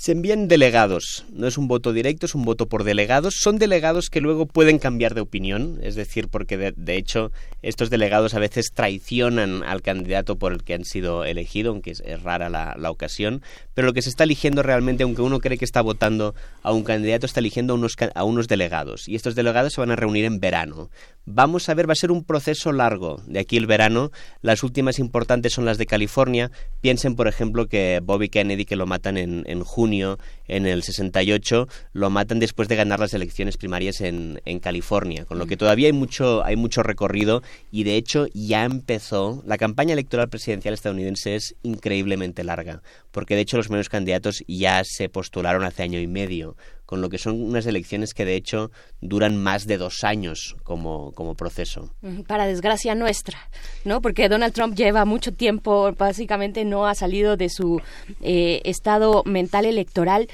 Se 0.00 0.12
envían 0.12 0.46
delegados, 0.46 1.24
no 1.32 1.48
es 1.48 1.58
un 1.58 1.66
voto 1.66 1.92
directo, 1.92 2.26
es 2.26 2.36
un 2.36 2.44
voto 2.44 2.68
por 2.68 2.84
delegados. 2.84 3.34
Son 3.40 3.58
delegados 3.58 4.10
que 4.10 4.20
luego 4.20 4.46
pueden 4.46 4.78
cambiar 4.78 5.12
de 5.12 5.22
opinión, 5.22 5.80
es 5.82 5.96
decir, 5.96 6.28
porque 6.28 6.56
de, 6.56 6.96
hecho 6.96 7.32
estos 7.62 7.90
delegados 7.90 8.32
a 8.34 8.38
veces 8.38 8.70
traicionan 8.72 9.64
al 9.64 9.82
candidato 9.82 10.38
por 10.38 10.52
el 10.52 10.62
que 10.62 10.74
han 10.74 10.84
sido 10.84 11.24
elegidos, 11.24 11.72
aunque 11.72 11.90
es, 11.90 12.22
rara 12.22 12.48
la, 12.48 12.90
ocasión, 12.92 13.42
pero 13.74 13.88
lo 13.88 13.92
que 13.92 14.02
se 14.02 14.10
está 14.10 14.22
eligiendo 14.22 14.62
realmente, 14.62 15.02
aunque 15.02 15.20
uno 15.20 15.40
cree 15.40 15.58
que 15.58 15.64
está 15.64 15.80
votando 15.82 16.36
a 16.62 16.72
un 16.72 16.84
candidato, 16.84 17.26
está 17.26 17.40
eligiendo 17.40 17.72
a 17.72 17.76
unos, 17.76 17.96
a 18.14 18.22
unos 18.22 18.46
delegados. 18.46 19.08
Y 19.08 19.16
estos 19.16 19.34
delegados 19.34 19.72
se 19.72 19.80
van 19.80 19.90
a 19.90 19.96
reunir 19.96 20.26
en 20.26 20.38
verano. 20.38 20.90
Vamos 21.30 21.68
a 21.68 21.74
ver, 21.74 21.88
va 21.88 21.92
a 21.92 21.96
ser 21.96 22.12
un 22.12 22.24
proceso 22.24 22.72
largo 22.72 23.20
de 23.26 23.40
aquí 23.40 23.56
el 23.56 23.66
verano. 23.66 24.12
Las 24.42 24.62
últimas 24.62 25.00
importantes 25.00 25.52
son 25.52 25.64
las 25.64 25.76
de 25.76 25.86
California. 25.86 26.52
Piensen, 26.80 27.16
por 27.16 27.26
ejemplo, 27.26 27.66
que 27.66 28.00
Bobby 28.02 28.28
Kennedy, 28.28 28.64
lo 28.76 28.86
matan 28.86 29.18
en, 29.18 29.42
en 29.46 29.64
junio, 29.64 29.87
en 29.92 30.66
el 30.66 30.82
68, 30.82 31.68
lo 31.92 32.10
matan 32.10 32.38
después 32.38 32.68
de 32.68 32.76
ganar 32.76 33.00
las 33.00 33.14
elecciones 33.14 33.56
primarias 33.56 34.00
en, 34.00 34.40
en 34.44 34.60
California, 34.60 35.24
con 35.24 35.38
lo 35.38 35.46
que 35.46 35.56
todavía 35.56 35.86
hay 35.86 35.92
mucho, 35.92 36.44
hay 36.44 36.56
mucho 36.56 36.82
recorrido 36.82 37.42
y 37.70 37.84
de 37.84 37.96
hecho 37.96 38.26
ya 38.34 38.64
empezó. 38.64 39.42
La 39.46 39.58
campaña 39.58 39.92
electoral 39.92 40.28
presidencial 40.28 40.74
estadounidense 40.74 41.36
es 41.36 41.54
increíblemente 41.62 42.44
larga, 42.44 42.82
porque 43.10 43.34
de 43.34 43.42
hecho 43.42 43.56
los 43.56 43.66
primeros 43.66 43.88
candidatos 43.88 44.42
ya 44.46 44.82
se 44.84 45.08
postularon 45.08 45.64
hace 45.64 45.82
año 45.82 46.00
y 46.00 46.06
medio 46.06 46.56
con 46.88 47.02
lo 47.02 47.10
que 47.10 47.18
son 47.18 47.42
unas 47.42 47.66
elecciones 47.66 48.14
que 48.14 48.24
de 48.24 48.34
hecho 48.34 48.70
duran 49.02 49.36
más 49.36 49.66
de 49.66 49.76
dos 49.76 50.04
años 50.04 50.56
como, 50.62 51.12
como 51.12 51.34
proceso. 51.34 51.90
Para 52.26 52.46
desgracia 52.46 52.94
nuestra, 52.94 53.38
¿no? 53.84 54.00
Porque 54.00 54.30
Donald 54.30 54.54
Trump 54.54 54.74
lleva 54.74 55.04
mucho 55.04 55.34
tiempo, 55.34 55.92
básicamente 55.92 56.64
no 56.64 56.86
ha 56.86 56.94
salido 56.94 57.36
de 57.36 57.50
su 57.50 57.82
eh, 58.22 58.62
estado 58.64 59.22
mental 59.26 59.66
electoral. 59.66 60.28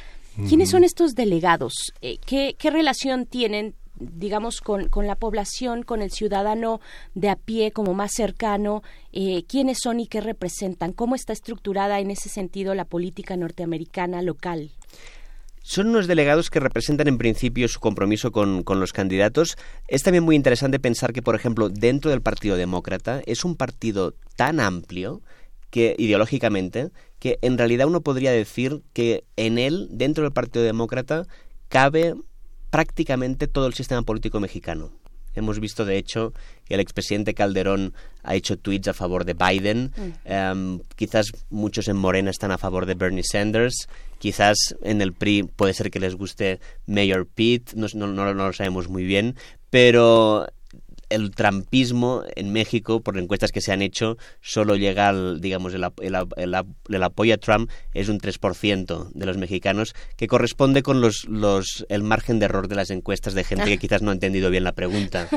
¿Quiénes 0.48 0.70
son 0.70 0.84
estos 0.84 1.16
delegados? 1.16 1.92
Eh, 2.00 2.18
¿qué, 2.24 2.54
¿Qué 2.56 2.70
relación 2.70 3.26
tienen 3.26 3.74
digamos, 3.98 4.60
con, 4.60 4.88
con, 4.88 5.08
la 5.08 5.16
población, 5.16 5.82
con 5.82 6.02
el 6.02 6.12
ciudadano 6.12 6.80
de 7.14 7.30
a 7.30 7.36
pie 7.36 7.72
como 7.72 7.94
más 7.94 8.12
cercano, 8.12 8.82
eh, 9.12 9.42
quiénes 9.48 9.78
son 9.82 9.98
y 9.98 10.06
qué 10.06 10.20
representan, 10.20 10.92
cómo 10.92 11.14
está 11.14 11.32
estructurada 11.32 12.00
en 12.00 12.10
ese 12.10 12.28
sentido 12.28 12.74
la 12.74 12.84
política 12.84 13.36
norteamericana 13.36 14.22
local. 14.22 14.70
Son 15.66 15.88
unos 15.88 16.06
delegados 16.06 16.50
que 16.50 16.60
representan 16.60 17.08
en 17.08 17.16
principio 17.16 17.68
su 17.68 17.80
compromiso 17.80 18.32
con, 18.32 18.64
los 18.66 18.92
candidatos. 18.92 19.56
Es 19.88 20.02
también 20.02 20.22
muy 20.22 20.36
interesante 20.36 20.78
pensar 20.78 21.14
que, 21.14 21.22
por 21.22 21.34
ejemplo, 21.34 21.70
dentro 21.70 22.10
del 22.10 22.20
Partido 22.20 22.56
Demócrata 22.56 23.22
es 23.24 23.46
un 23.46 23.56
partido 23.56 24.12
tan 24.36 24.60
amplio 24.60 25.22
que 25.70 25.96
ideológicamente 25.98 26.90
que 27.18 27.38
en 27.40 27.56
realidad 27.56 27.86
uno 27.86 28.02
podría 28.02 28.30
decir 28.30 28.82
que 28.92 29.24
en 29.36 29.56
él, 29.56 29.88
dentro 29.90 30.24
del 30.24 30.34
Partido 30.34 30.66
Demócrata, 30.66 31.26
cabe 31.70 32.14
prácticamente 32.68 33.48
todo 33.48 33.66
el 33.66 33.72
sistema 33.72 34.02
político 34.02 34.40
mexicano. 34.40 34.92
Hemos 35.34 35.60
visto, 35.60 35.84
de 35.84 35.96
hecho, 35.96 36.32
que 36.64 36.74
el 36.74 36.80
expresidente 36.80 37.34
Calderón 37.34 37.94
ha 38.22 38.34
hecho 38.34 38.58
tweets 38.58 38.88
a 38.88 38.94
favor 38.94 39.24
de 39.24 39.34
Biden. 39.34 39.92
Mm. 39.96 40.10
Em, 40.24 40.80
quizás 40.96 41.32
muchos 41.50 41.88
en 41.88 41.96
Morena 41.96 42.30
están 42.30 42.50
a 42.50 42.58
favor 42.58 42.86
de 42.86 42.94
Bernie 42.94 43.24
Sanders. 43.24 43.88
Quizás 44.18 44.56
en 44.82 45.02
el 45.02 45.12
PRI 45.12 45.42
puede 45.42 45.74
ser 45.74 45.90
que 45.90 46.00
les 46.00 46.14
guste 46.14 46.60
Mayor 46.86 47.26
Pete. 47.26 47.72
No, 47.76 47.86
no 47.88 48.34
lo 48.34 48.52
sabemos 48.52 48.88
muy 48.88 49.04
bien. 49.04 49.36
Pero 49.70 50.46
el 51.08 51.30
trampismo 51.30 52.22
en 52.36 52.52
México, 52.52 53.00
por 53.00 53.18
encuestas 53.18 53.52
que 53.52 53.60
se 53.60 53.72
han 53.72 53.82
hecho, 53.82 54.16
solo 54.40 54.76
llega 54.76 55.08
al, 55.08 55.40
digamos, 55.40 55.74
el, 55.74 55.84
el, 56.36 57.02
apoyo 57.02 57.34
a 57.34 57.38
Trump 57.38 57.70
es 57.92 58.08
un 58.08 58.18
3% 58.18 59.10
de 59.12 59.26
los 59.26 59.36
mexicanos, 59.36 59.94
que 60.16 60.26
corresponde 60.26 60.82
con 60.82 61.00
los, 61.00 61.24
los, 61.28 61.86
el 61.88 62.02
margen 62.02 62.38
de 62.38 62.46
error 62.46 62.68
de 62.68 62.76
las 62.76 62.90
encuestas 62.90 63.34
de 63.34 63.44
gente 63.44 63.64
que 63.64 63.78
quizás 63.84 64.02
no 64.02 64.10
ha 64.10 64.14
entendido 64.14 64.50
bien 64.50 64.64
la 64.64 64.72
pregunta. 64.72 65.28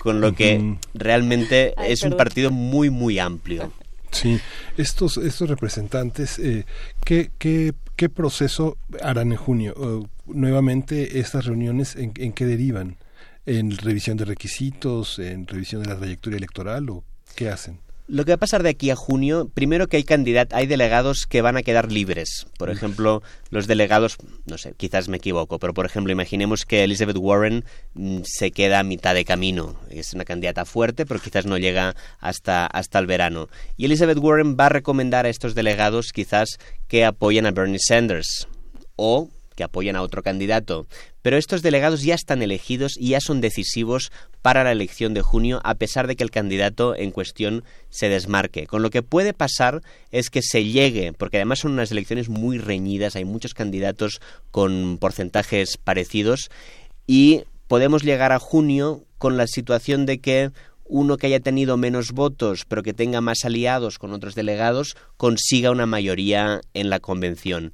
Con 0.00 0.20
lo 0.20 0.34
que 0.34 0.76
realmente 0.94 1.74
es 1.86 2.02
un 2.02 2.16
partido 2.16 2.50
muy, 2.50 2.90
muy 2.90 3.18
amplio. 3.18 3.72
Sí, 4.10 4.38
estos, 4.76 5.16
estos 5.16 5.48
representantes, 5.48 6.38
eh, 6.38 6.66
¿qué, 7.04 7.30
qué, 7.38 7.72
qué 7.96 8.08
proceso 8.10 8.76
harán 9.00 9.32
en 9.32 9.38
junio? 9.38 9.74
Uh, 9.76 10.06
nuevamente, 10.26 11.18
estas 11.18 11.46
reuniones, 11.46 11.96
¿en, 11.96 12.12
¿en 12.16 12.32
qué 12.32 12.44
derivan? 12.44 12.96
En 13.46 13.76
revisión 13.76 14.16
de 14.16 14.24
requisitos, 14.24 15.18
en 15.18 15.46
revisión 15.46 15.82
de 15.82 15.88
la 15.88 15.98
trayectoria 15.98 16.36
electoral 16.36 16.90
o 16.90 17.04
qué 17.34 17.48
hacen? 17.48 17.80
Lo 18.08 18.24
que 18.24 18.32
va 18.32 18.34
a 18.34 18.38
pasar 18.38 18.64
de 18.64 18.68
aquí 18.68 18.90
a 18.90 18.96
junio, 18.96 19.48
primero 19.54 19.86
que 19.86 19.96
hay 19.96 20.04
candidatos, 20.04 20.58
hay 20.58 20.66
delegados 20.66 21.24
que 21.26 21.40
van 21.40 21.56
a 21.56 21.62
quedar 21.62 21.90
libres. 21.90 22.46
Por 22.58 22.68
ejemplo, 22.68 23.22
los 23.50 23.68
delegados, 23.68 24.18
no 24.44 24.58
sé, 24.58 24.74
quizás 24.76 25.08
me 25.08 25.18
equivoco, 25.18 25.60
pero 25.60 25.72
por 25.72 25.86
ejemplo, 25.86 26.12
imaginemos 26.12 26.66
que 26.66 26.82
Elizabeth 26.82 27.16
Warren 27.16 27.64
mm, 27.94 28.18
se 28.24 28.50
queda 28.50 28.80
a 28.80 28.84
mitad 28.84 29.14
de 29.14 29.24
camino. 29.24 29.76
Es 29.88 30.14
una 30.14 30.24
candidata 30.24 30.64
fuerte, 30.64 31.06
pero 31.06 31.20
quizás 31.20 31.46
no 31.46 31.56
llega 31.58 31.94
hasta, 32.18 32.66
hasta 32.66 32.98
el 32.98 33.06
verano. 33.06 33.48
Y 33.76 33.84
Elizabeth 33.84 34.18
Warren 34.18 34.56
va 34.58 34.66
a 34.66 34.70
recomendar 34.70 35.24
a 35.24 35.30
estos 35.30 35.54
delegados 35.54 36.12
quizás 36.12 36.58
que 36.88 37.04
apoyen 37.04 37.46
a 37.46 37.52
Bernie 37.52 37.78
Sanders 37.78 38.48
o 38.96 39.30
que 39.54 39.64
apoyan 39.64 39.96
a 39.96 40.02
otro 40.02 40.22
candidato, 40.22 40.86
pero 41.22 41.36
estos 41.36 41.62
delegados 41.62 42.02
ya 42.02 42.14
están 42.14 42.42
elegidos 42.42 42.94
y 42.98 43.10
ya 43.10 43.20
son 43.20 43.40
decisivos 43.40 44.12
para 44.42 44.64
la 44.64 44.72
elección 44.72 45.14
de 45.14 45.22
junio, 45.22 45.60
a 45.64 45.76
pesar 45.76 46.06
de 46.06 46.16
que 46.16 46.24
el 46.24 46.30
candidato 46.30 46.94
en 46.96 47.12
cuestión 47.12 47.64
se 47.90 48.08
desmarque. 48.08 48.66
Con 48.66 48.82
lo 48.82 48.90
que 48.90 49.02
puede 49.02 49.32
pasar 49.32 49.82
es 50.10 50.30
que 50.30 50.42
se 50.42 50.64
llegue, 50.64 51.12
porque 51.12 51.38
además 51.38 51.60
son 51.60 51.72
unas 51.72 51.90
elecciones 51.90 52.28
muy 52.28 52.58
reñidas, 52.58 53.16
hay 53.16 53.24
muchos 53.24 53.54
candidatos 53.54 54.20
con 54.50 54.98
porcentajes 54.98 55.78
parecidos, 55.78 56.50
y 57.06 57.44
podemos 57.68 58.02
llegar 58.02 58.32
a 58.32 58.38
junio 58.38 59.04
con 59.18 59.36
la 59.36 59.46
situación 59.46 60.06
de 60.06 60.18
que 60.18 60.50
uno 60.84 61.16
que 61.16 61.26
haya 61.26 61.40
tenido 61.40 61.78
menos 61.78 62.12
votos, 62.12 62.66
pero 62.66 62.82
que 62.82 62.92
tenga 62.92 63.22
más 63.22 63.44
aliados 63.44 63.98
con 63.98 64.12
otros 64.12 64.34
delegados, 64.34 64.94
consiga 65.16 65.70
una 65.70 65.86
mayoría 65.86 66.60
en 66.74 66.90
la 66.90 67.00
convención. 67.00 67.72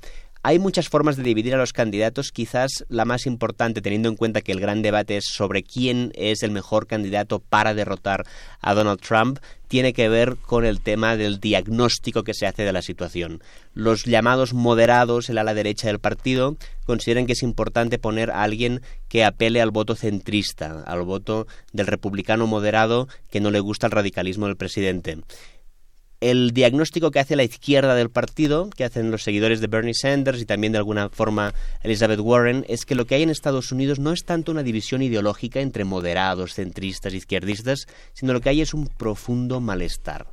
Hay 0.48 0.58
muchas 0.58 0.88
formas 0.88 1.18
de 1.18 1.22
dividir 1.22 1.54
a 1.54 1.58
los 1.58 1.74
candidatos, 1.74 2.32
quizás 2.32 2.86
la 2.88 3.04
más 3.04 3.26
importante, 3.26 3.82
teniendo 3.82 4.08
en 4.08 4.16
cuenta 4.16 4.40
que 4.40 4.52
el 4.52 4.60
gran 4.60 4.80
debate 4.80 5.18
es 5.18 5.26
sobre 5.26 5.62
quién 5.62 6.10
es 6.14 6.42
el 6.42 6.52
mejor 6.52 6.86
candidato 6.86 7.38
para 7.38 7.74
derrotar 7.74 8.24
a 8.62 8.72
Donald 8.72 8.98
Trump, 8.98 9.40
tiene 9.66 9.92
que 9.92 10.08
ver 10.08 10.38
con 10.38 10.64
el 10.64 10.80
tema 10.80 11.18
del 11.18 11.38
diagnóstico 11.38 12.22
que 12.22 12.32
se 12.32 12.46
hace 12.46 12.62
de 12.62 12.72
la 12.72 12.80
situación. 12.80 13.42
Los 13.74 14.06
llamados 14.06 14.54
moderados, 14.54 15.28
el 15.28 15.36
ala 15.36 15.52
derecha 15.52 15.88
del 15.88 15.98
partido, 15.98 16.56
consideran 16.86 17.26
que 17.26 17.34
es 17.34 17.42
importante 17.42 17.98
poner 17.98 18.30
a 18.30 18.42
alguien 18.42 18.80
que 19.10 19.26
apele 19.26 19.60
al 19.60 19.70
voto 19.70 19.96
centrista, 19.96 20.82
al 20.86 21.02
voto 21.02 21.46
del 21.74 21.88
republicano 21.88 22.46
moderado 22.46 23.06
que 23.30 23.40
no 23.40 23.50
le 23.50 23.60
gusta 23.60 23.88
el 23.88 23.92
radicalismo 23.92 24.46
del 24.46 24.56
presidente 24.56 25.18
el 26.20 26.52
diagnóstico 26.52 27.10
que 27.10 27.20
hace 27.20 27.36
la 27.36 27.44
izquierda 27.44 27.94
del 27.94 28.10
partido, 28.10 28.70
que 28.70 28.84
hacen 28.84 29.10
los 29.10 29.22
seguidores 29.22 29.60
de 29.60 29.68
Bernie 29.68 29.94
Sanders 29.94 30.40
y 30.40 30.46
también 30.46 30.72
de 30.72 30.78
alguna 30.78 31.10
forma 31.10 31.54
Elizabeth 31.82 32.20
Warren, 32.20 32.64
es 32.68 32.84
que 32.84 32.94
lo 32.94 33.06
que 33.06 33.14
hay 33.14 33.22
en 33.22 33.30
Estados 33.30 33.70
Unidos 33.70 33.98
no 33.98 34.12
es 34.12 34.24
tanto 34.24 34.50
una 34.50 34.62
división 34.62 35.02
ideológica 35.02 35.60
entre 35.60 35.84
moderados, 35.84 36.54
centristas, 36.54 37.14
izquierdistas, 37.14 37.86
sino 38.14 38.32
lo 38.32 38.40
que 38.40 38.48
hay 38.48 38.60
es 38.60 38.74
un 38.74 38.88
profundo 38.88 39.60
malestar. 39.60 40.26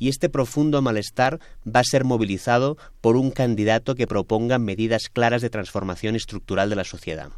Y 0.00 0.08
este 0.08 0.28
profundo 0.28 0.80
malestar 0.82 1.40
va 1.66 1.80
a 1.80 1.84
ser 1.84 2.04
movilizado 2.04 2.76
por 3.00 3.16
un 3.16 3.30
candidato 3.30 3.94
que 3.94 4.06
proponga 4.06 4.58
medidas 4.58 5.08
claras 5.08 5.42
de 5.42 5.50
transformación 5.50 6.14
estructural 6.14 6.70
de 6.70 6.76
la 6.76 6.84
sociedad. 6.84 7.30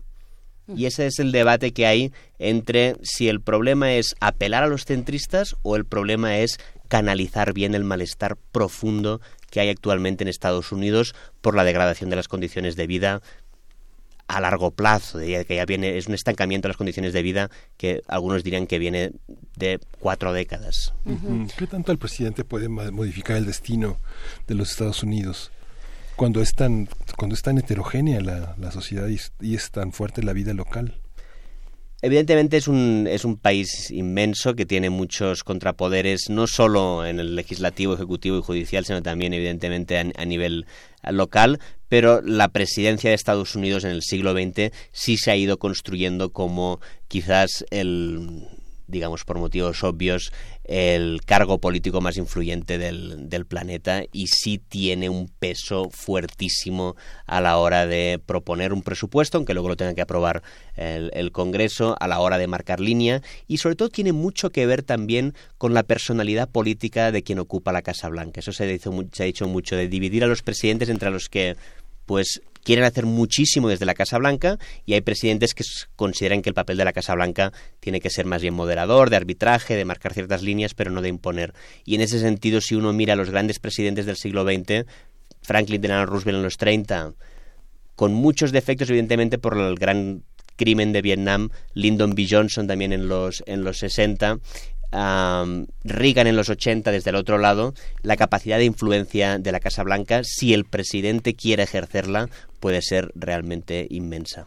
Y 0.77 0.87
ese 0.87 1.07
es 1.07 1.19
el 1.19 1.33
debate 1.33 1.73
que 1.73 1.87
hay 1.87 2.13
entre 2.39 2.97
si 3.03 3.29
el 3.29 3.41
problema 3.41 3.95
es 3.95 4.15
apelar 4.21 4.63
a 4.63 4.69
los 4.69 4.85
centristas 4.85 5.57
o 5.63 5.75
el 5.75 5.85
problema 5.85 6.39
es 6.39 6.59
canalizar 6.91 7.55
bien 7.55 7.75
el 7.75 7.85
malestar 7.85 8.37
profundo 8.37 9.21
que 9.49 9.61
hay 9.61 9.69
actualmente 9.71 10.25
en 10.25 10.29
Estados 10.29 10.73
Unidos 10.73 11.15
por 11.41 11.55
la 11.55 11.65
degradación 11.65 12.11
de 12.11 12.17
las 12.17 12.27
condiciones 12.27 12.75
de 12.75 12.89
vida 12.89 13.23
a 14.27 14.41
largo 14.41 14.73
plazo, 14.73 15.19
que 15.21 15.57
ya 15.57 15.65
viene, 15.65 15.99
es 15.99 16.09
un 16.09 16.15
estancamiento 16.15 16.67
de 16.67 16.71
las 16.71 16.77
condiciones 16.77 17.13
de 17.13 17.23
vida 17.23 17.49
que 17.77 18.03
algunos 18.09 18.45
dirían 18.45 18.67
que 18.67 18.79
viene 18.79 19.13
de 19.57 19.81
cuatro 20.01 20.33
décadas. 20.33 20.93
¿Qué 21.57 21.67
tanto 21.67 21.93
el 21.93 21.99
presidente 21.99 22.45
puede 22.45 22.69
modificar 22.69 23.37
el 23.37 23.47
destino 23.47 23.97
de 24.49 24.57
los 24.57 24.73
Estados 24.73 25.03
Unidos 25.03 25.53
cuando 26.17 26.43
es 26.43 26.55
tan, 26.55 26.89
cuando 27.17 27.35
es 27.35 27.43
tan 27.43 27.59
heterogénea 27.59 28.21
la, 28.21 28.73
sociedad 28.73 29.09
y 29.41 29.55
es 29.55 29.71
tan 29.71 29.93
fuerte 29.93 30.23
la 30.23 30.33
vida 30.33 30.55
local? 30.55 31.01
Evidentemente 32.03 32.57
es 32.57 32.67
un, 32.67 33.07
es 33.11 33.27
un 33.27 33.37
país 33.37 33.91
inmenso 33.91 34.55
que 34.55 34.65
tiene 34.65 34.89
muchos 34.89 35.45
contrapoderes, 35.45 36.31
no 36.31 36.47
solo 36.47 37.05
en 37.05 37.21
el 37.21 37.37
legislativo, 37.37 37.93
ejecutivo 37.93 38.39
y 38.39 38.43
judicial, 38.43 38.87
sino 38.87 39.03
también 39.03 39.35
evidentemente 39.35 39.99
a, 39.99 40.25
nivel 40.25 40.67
local, 41.11 41.61
pero 41.89 42.23
la 42.23 42.49
presidencia 42.49 43.11
de 43.11 43.17
Estados 43.17 43.55
Unidos 43.55 43.85
en 43.85 43.91
el 43.91 44.03
siglo 44.03 44.33
XX 44.33 44.73
sí 44.93 45.19
se 45.19 45.31
ha 45.31 45.37
ido 45.37 45.59
construyendo 45.59 46.33
como 46.33 46.81
quizás 47.09 47.67
el 47.71 48.49
digamos 48.91 49.25
por 49.25 49.39
motivos 49.39 49.83
obvios, 49.85 50.33
el 50.65 51.21
cargo 51.25 51.59
político 51.59 52.01
más 52.01 52.17
influyente 52.17 52.79
del, 52.79 53.29
del, 53.29 53.47
planeta 53.47 54.03
y 54.13 54.27
sí 54.29 54.59
tiene 54.59 55.09
un 55.09 55.29
peso 55.29 55.89
fuertísimo 55.91 56.97
a 57.27 57.41
la 57.41 57.57
hora 57.59 57.87
de 57.87 58.21
proponer 58.25 58.73
un 58.73 58.83
presupuesto, 58.83 59.39
aunque 59.39 59.55
luego 59.55 59.69
lo 59.69 59.77
tenga 59.77 59.95
que 59.95 60.03
aprobar 60.03 60.43
el, 60.77 61.11
el, 61.15 61.33
Congreso, 61.33 61.97
a 61.99 62.07
la 62.07 62.21
hora 62.21 62.39
de 62.39 62.47
marcar 62.47 62.81
línea 62.81 63.23
y 63.47 63.57
sobre 63.57 63.77
todo 63.77 63.89
tiene 63.89 64.13
mucho 64.13 64.51
que 64.51 64.67
ver 64.67 64.83
también 64.83 65.35
con 65.59 65.75
la 65.75 65.83
personalidad 65.83 66.49
política 66.49 67.13
de 67.13 67.23
quien 67.23 67.39
ocupa 67.39 67.73
la 67.73 67.83
Casa 67.83 68.09
Blanca. 68.09 68.41
Eso 68.41 68.53
se 68.53 68.67
dicho, 68.67 68.93
se 69.13 69.23
ha 69.23 69.27
dicho 69.27 69.49
mucho, 69.49 69.77
de 69.77 69.89
dividir 69.89 70.25
a 70.25 70.27
los 70.27 70.43
presidentes 70.43 70.89
entre 70.89 71.11
los 71.11 71.29
que 71.29 71.57
pues 72.07 72.43
quieren 72.65 72.85
hacer 72.85 73.07
muchísimo 73.07 73.69
desde 73.69 73.87
la 73.87 73.95
Casa 73.95 74.19
Blanca 74.19 74.59
y 74.85 74.95
hay 74.95 75.01
presidentes 75.01 75.55
que 75.55 75.65
consideran 75.97 76.43
que 76.43 76.51
el 76.51 76.55
papel 76.55 76.77
de 76.77 76.85
la 76.85 76.93
Casa 76.93 77.15
Blanca 77.15 77.53
tiene 77.81 78.01
que 78.01 78.11
ser 78.11 78.27
más 78.27 78.43
bien 78.43 78.55
moderador, 78.55 79.11
de 79.11 79.17
arbitraje, 79.17 79.77
de 79.77 79.85
marcar 79.85 80.15
ciertas 80.15 80.43
líneas, 80.43 80.75
pero 80.75 80.91
no 80.91 81.03
de 81.03 81.09
imponer. 81.09 81.55
Y 81.85 81.95
en 81.95 82.01
ese 82.01 82.21
sentido, 82.21 82.61
si 82.61 82.75
uno 82.75 82.93
mira 82.93 83.15
a 83.15 83.17
los 83.17 83.31
grandes 83.31 83.59
presidentes 83.59 84.07
del 84.07 84.17
siglo 84.17 84.45
XX, 84.45 84.87
Franklin 85.43 85.81
Delano 85.81 86.07
Roosevelt 86.07 86.37
en 86.37 86.43
los 86.43 86.57
30, 86.57 87.15
con 87.97 88.15
muchos 88.15 88.53
defectos, 88.53 88.89
evidentemente, 88.91 89.39
por 89.39 89.59
el 89.59 89.75
gran 89.77 90.25
crimen 90.57 90.93
de 90.93 91.01
Vietnam, 91.01 91.51
Lyndon 91.73 92.15
B. 92.15 92.27
Johnson 92.29 92.67
también 92.67 92.93
en 92.93 93.09
los, 93.09 93.43
en 93.47 93.65
los 93.65 93.79
60, 93.79 94.39
um, 94.93 95.67
Reagan 95.85 96.27
en 96.27 96.37
los 96.37 96.49
80 96.49 96.91
desde 96.91 97.11
el 97.11 97.17
otro 97.17 97.39
lado, 97.39 97.75
la 98.03 98.17
capacidad 98.17 98.59
de 98.59 98.65
influencia 98.65 99.39
de 99.39 99.53
la 99.53 99.61
Casa 99.61 99.83
Blanca, 99.83 100.23
si 100.25 100.55
el 100.55 100.65
presidente 100.65 101.35
quiere 101.35 101.63
ejercerla, 101.63 102.29
puede 102.61 102.83
ser 102.83 103.11
realmente 103.15 103.87
inmensa. 103.91 104.47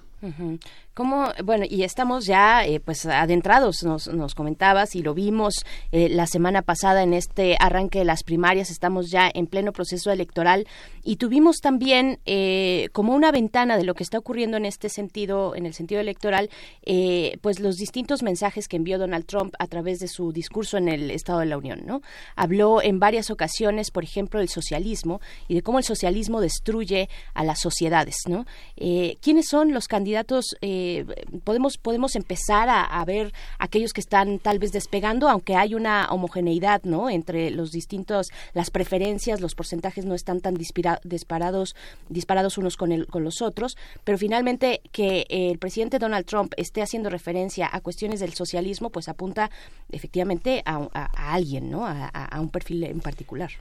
¿Cómo, 0.93 1.30
bueno, 1.43 1.65
y 1.67 1.81
estamos 1.81 2.27
ya 2.27 2.67
eh, 2.67 2.80
pues 2.80 3.07
adentrados, 3.07 3.83
nos, 3.83 4.07
nos 4.09 4.35
comentabas 4.35 4.95
y 4.95 5.01
lo 5.01 5.15
vimos 5.15 5.55
eh, 5.91 6.07
la 6.07 6.27
semana 6.27 6.61
pasada 6.61 7.01
en 7.01 7.15
este 7.15 7.57
arranque 7.59 7.97
de 7.97 8.05
las 8.05 8.22
primarias, 8.22 8.69
estamos 8.69 9.09
ya 9.09 9.27
en 9.33 9.47
pleno 9.47 9.72
proceso 9.72 10.11
electoral 10.11 10.67
y 11.03 11.15
tuvimos 11.15 11.61
también 11.61 12.19
eh, 12.27 12.89
como 12.91 13.15
una 13.15 13.31
ventana 13.31 13.75
de 13.75 13.85
lo 13.85 13.95
que 13.95 14.03
está 14.03 14.19
ocurriendo 14.19 14.55
en 14.57 14.65
este 14.65 14.88
sentido, 14.88 15.55
en 15.55 15.65
el 15.65 15.73
sentido 15.73 15.99
electoral, 15.99 16.51
pues 17.41 17.59
los 17.59 17.77
distintos 17.77 18.22
mensajes 18.22 18.67
que 18.67 18.77
envió 18.77 18.99
Donald 18.99 19.25
Trump 19.25 19.55
a 19.57 19.65
través 19.65 19.97
de 19.97 20.07
su 20.07 20.31
discurso 20.31 20.77
en 20.77 20.89
el 20.89 21.09
Estado 21.09 21.39
de 21.39 21.47
la 21.47 21.57
Unión, 21.57 21.81
¿no? 21.88 22.01
Habló 22.35 22.83
en 22.83 22.99
varias 22.99 23.31
ocasiones, 23.31 23.89
por 23.89 24.03
ejemplo, 24.03 24.39
del 24.39 24.49
socialismo 24.49 25.22
y 25.47 25.55
de 25.55 25.63
cómo 25.63 25.80
el 25.80 25.83
socialismo 25.85 26.39
destruye 26.39 27.09
a 27.33 27.43
las 27.43 27.59
sociedades, 27.59 28.17
¿no? 28.27 28.45
¿Quiénes 28.75 29.47
son 29.47 29.73
los 29.73 29.88
candidatos? 29.88 30.55
Eh, 30.61 30.83
podemos, 31.44 31.78
podemos 31.78 32.16
empezar 32.16 32.70
a, 32.70 33.03
ver 33.06 33.34
aquellos 33.60 33.92
que 33.92 34.02
están 34.02 34.40
tal 34.40 34.60
vez 34.60 34.72
despegando, 34.72 35.30
aunque 35.30 35.56
hay 35.56 35.76
una 35.76 36.08
homogeneidad 36.10 36.84
¿no? 36.84 37.10
entre 37.10 37.52
los 37.52 37.72
distintos, 37.72 38.30
las 38.53 38.72
preferencias, 38.72 39.42
los 39.42 39.56
porcentajes 39.56 40.06
no 40.06 40.16
están 40.16 40.40
tan 40.40 40.56
disparados, 40.56 41.76
disparados 42.10 42.58
unos 42.58 42.78
con, 42.78 42.92
el, 42.92 43.08
con 43.08 43.24
los 43.24 43.42
otros, 43.42 43.78
pero 44.03 44.18
finalmente 44.18 44.82
que 44.92 45.26
el 45.30 45.60
presidente 45.60 46.00
Donald 46.00 46.26
Trump 46.26 46.53
esté 46.58 46.82
haciendo 46.82 47.10
referencia 47.10 47.70
a 47.72 47.82
cuestiones 47.82 48.20
del 48.20 48.34
socialismo, 48.34 48.90
pues 48.90 49.10
apunta 49.10 49.52
efectivamente 49.92 50.62
a, 50.66 50.88
alguien, 51.34 51.70
¿no? 51.70 51.86
a 51.86 52.40
un 52.40 52.50
perfil 52.50 52.84
en 52.84 53.00
particular 53.02 53.52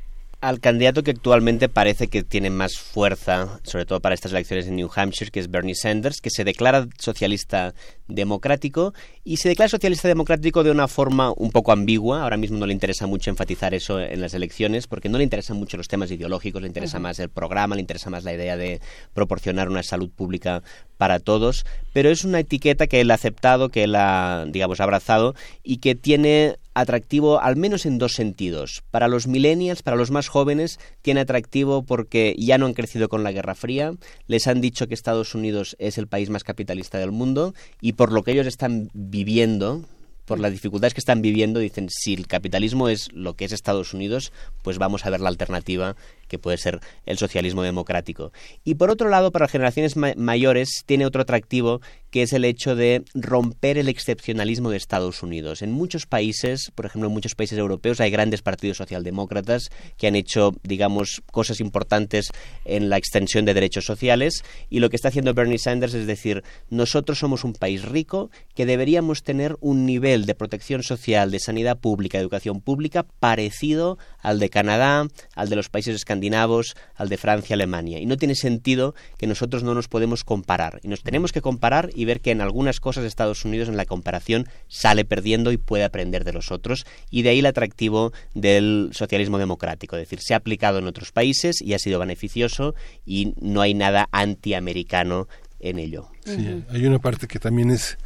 al 0.42 0.58
candidato 0.58 1.04
que 1.04 1.12
actualmente 1.12 1.68
parece 1.68 2.08
que 2.08 2.24
tiene 2.24 2.50
más 2.50 2.76
fuerza, 2.76 3.60
sobre 3.62 3.86
todo 3.86 4.00
para 4.00 4.16
estas 4.16 4.32
elecciones 4.32 4.66
en 4.66 4.74
New 4.74 4.90
Hampshire, 4.92 5.30
que 5.30 5.38
es 5.38 5.48
Bernie 5.48 5.76
Sanders, 5.76 6.20
que 6.20 6.30
se 6.30 6.42
declara 6.42 6.88
socialista 6.98 7.74
democrático 8.08 8.92
y 9.22 9.36
se 9.36 9.48
declara 9.48 9.68
socialista 9.68 10.08
democrático 10.08 10.64
de 10.64 10.72
una 10.72 10.88
forma 10.88 11.32
un 11.36 11.52
poco 11.52 11.70
ambigua. 11.70 12.24
Ahora 12.24 12.36
mismo 12.36 12.58
no 12.58 12.66
le 12.66 12.72
interesa 12.72 13.06
mucho 13.06 13.30
enfatizar 13.30 13.72
eso 13.72 14.00
en 14.00 14.20
las 14.20 14.34
elecciones 14.34 14.88
porque 14.88 15.08
no 15.08 15.16
le 15.16 15.24
interesan 15.24 15.56
mucho 15.56 15.76
los 15.76 15.86
temas 15.86 16.10
ideológicos, 16.10 16.60
le 16.60 16.66
interesa 16.66 16.98
más 16.98 17.20
el 17.20 17.28
programa, 17.28 17.76
le 17.76 17.80
interesa 17.80 18.10
más 18.10 18.24
la 18.24 18.34
idea 18.34 18.56
de 18.56 18.80
proporcionar 19.14 19.68
una 19.68 19.84
salud 19.84 20.10
pública 20.10 20.64
para 20.98 21.20
todos, 21.20 21.64
pero 21.92 22.10
es 22.10 22.24
una 22.24 22.40
etiqueta 22.40 22.88
que 22.88 23.00
él 23.00 23.12
ha 23.12 23.14
aceptado, 23.14 23.68
que 23.68 23.84
él 23.84 23.94
ha, 23.94 24.44
digamos, 24.48 24.80
abrazado 24.80 25.36
y 25.62 25.76
que 25.76 25.94
tiene 25.94 26.56
atractivo 26.75 27.41
al 27.41 27.57
menos 27.57 27.86
en 27.86 27.99
dos 27.99 28.12
sentidos. 28.12 28.83
Para 28.91 29.09
los 29.09 29.26
millennials, 29.26 29.83
para 29.83 29.97
los 29.97 30.10
más 30.10 30.28
jóvenes, 30.28 30.78
tiene 31.02 31.20
atractivo 31.20 31.83
porque 31.83 32.34
ya 32.39 32.59
no 32.59 32.67
han 32.67 32.75
crecido 32.75 33.09
con 33.09 33.23
la 33.23 33.33
Guerra 33.33 33.55
Fría, 33.55 33.94
les 34.26 34.47
han 34.47 34.60
dicho 34.60 34.86
que 34.86 34.94
Estados 34.94 35.34
Unidos 35.34 35.76
es 35.78 35.99
el 35.99 36.07
país 36.07 36.31
más 36.31 36.44
capitalista 36.44 36.99
del 36.99 37.12
mundo 37.12 37.55
y 37.81 37.94
por 37.94 38.12
lo 38.12 38.23
que 38.23 38.33
ellos 38.33 38.47
están 38.47 38.91
viviendo, 38.94 39.84
por 40.25 40.39
las 40.39 40.52
dificultades 40.52 40.94
que 40.94 41.01
están 41.01 41.20
viviendo, 41.20 41.60
dicen, 41.60 41.89
si 41.91 42.15
el 42.15 42.26
capitalismo 42.26 42.89
es 42.89 43.12
lo 43.12 43.34
que 43.34 43.44
es 43.44 43.52
Estados 43.52 43.92
Unidos, 43.92 44.33
pues 44.62 44.78
vamos 44.78 45.05
a 45.05 45.10
ver 45.10 45.20
la 45.20 45.28
alternativa 45.28 45.97
que 46.32 46.38
puede 46.38 46.56
ser 46.56 46.80
el 47.04 47.18
socialismo 47.18 47.62
democrático. 47.62 48.32
Y 48.64 48.76
por 48.76 48.90
otro 48.90 49.10
lado, 49.10 49.32
para 49.32 49.44
las 49.44 49.52
generaciones 49.52 49.96
mayores, 50.16 50.82
tiene 50.86 51.04
otro 51.04 51.20
atractivo 51.20 51.82
que 52.10 52.22
es 52.22 52.32
el 52.32 52.44
hecho 52.44 52.74
de 52.76 53.04
romper 53.14 53.78
el 53.78 53.88
excepcionalismo 53.88 54.70
de 54.70 54.76
Estados 54.76 55.22
Unidos. 55.22 55.62
En 55.62 55.72
muchos 55.72 56.06
países, 56.06 56.70
por 56.74 56.84
ejemplo, 56.84 57.08
en 57.08 57.14
muchos 57.14 57.34
países 57.34 57.58
europeos, 57.58 58.00
hay 58.00 58.10
grandes 58.10 58.42
partidos 58.42 58.76
socialdemócratas 58.78 59.70
que 59.96 60.06
han 60.06 60.14
hecho, 60.14 60.54
digamos, 60.62 61.22
cosas 61.30 61.60
importantes 61.60 62.30
en 62.64 62.88
la 62.90 62.98
extensión 62.98 63.44
de 63.44 63.54
derechos 63.54 63.84
sociales 63.84 64.42
y 64.70 64.80
lo 64.80 64.88
que 64.88 64.96
está 64.96 65.08
haciendo 65.08 65.34
Bernie 65.34 65.58
Sanders 65.58 65.94
es 65.94 66.06
decir, 66.06 66.44
nosotros 66.70 67.18
somos 67.18 67.44
un 67.44 67.54
país 67.54 67.82
rico 67.82 68.30
que 68.54 68.66
deberíamos 68.66 69.22
tener 69.22 69.56
un 69.60 69.86
nivel 69.86 70.26
de 70.26 70.34
protección 70.34 70.82
social, 70.82 71.30
de 71.30 71.40
sanidad 71.40 71.78
pública, 71.78 72.18
de 72.18 72.22
educación 72.22 72.60
pública 72.60 73.06
parecido 73.20 73.98
al 74.20 74.38
de 74.38 74.50
Canadá, 74.50 75.08
al 75.34 75.48
de 75.48 75.56
los 75.56 75.70
países 75.70 75.94
escandinavos 75.94 76.22
escandinavos 76.23 76.76
al 76.94 77.09
de 77.09 77.17
Francia, 77.17 77.55
Alemania. 77.55 77.99
Y 77.99 78.07
no 78.07 78.17
tiene 78.17 78.34
sentido 78.34 78.94
que 79.18 79.26
nosotros 79.26 79.62
no 79.62 79.75
nos 79.75 79.89
podemos 79.89 80.25
comparar. 80.25 80.81
Y 80.83 80.89
nos 80.89 81.02
tenemos 81.02 81.33
que 81.33 81.41
comparar 81.41 81.91
y 81.94 82.05
ver 82.05 82.20
que 82.20 82.31
en 82.31 82.41
algunas 82.41 82.81
cosas 82.81 83.05
Estados 83.05 83.44
Unidos 83.44 83.68
en 83.68 83.76
la 83.76 83.86
comparación 83.86 84.47
sale 84.68 85.05
perdiendo 85.05 85.51
y 85.52 85.57
puede 85.57 85.84
aprender 85.84 86.25
de 86.25 86.33
los 86.33 86.52
otros. 86.52 86.86
Y 87.10 87.23
de 87.23 87.31
ahí 87.31 87.41
el 87.41 87.47
atractivo 87.47 88.12
del 88.34 88.91
socialismo 88.92 89.39
democrático. 89.39 89.97
Es 89.97 90.02
decir, 90.02 90.20
se 90.20 90.34
ha 90.34 90.36
aplicado 90.36 90.78
en 90.78 90.86
otros 90.86 91.10
países 91.10 91.60
y 91.60 91.75
ha 91.75 91.78
sido 91.78 91.99
beneficioso 91.99 92.75
y 93.05 93.34
no 93.41 93.60
hay 93.60 93.75
nada 93.75 94.09
antiamericano 94.12 95.26
en 95.59 95.78
ello. 95.78 96.09
Sí, 96.25 96.65
hay 96.70 96.86
una 96.86 96.99
parte 96.99 97.26
que 97.26 97.39
también 97.39 97.70
es 97.70 97.99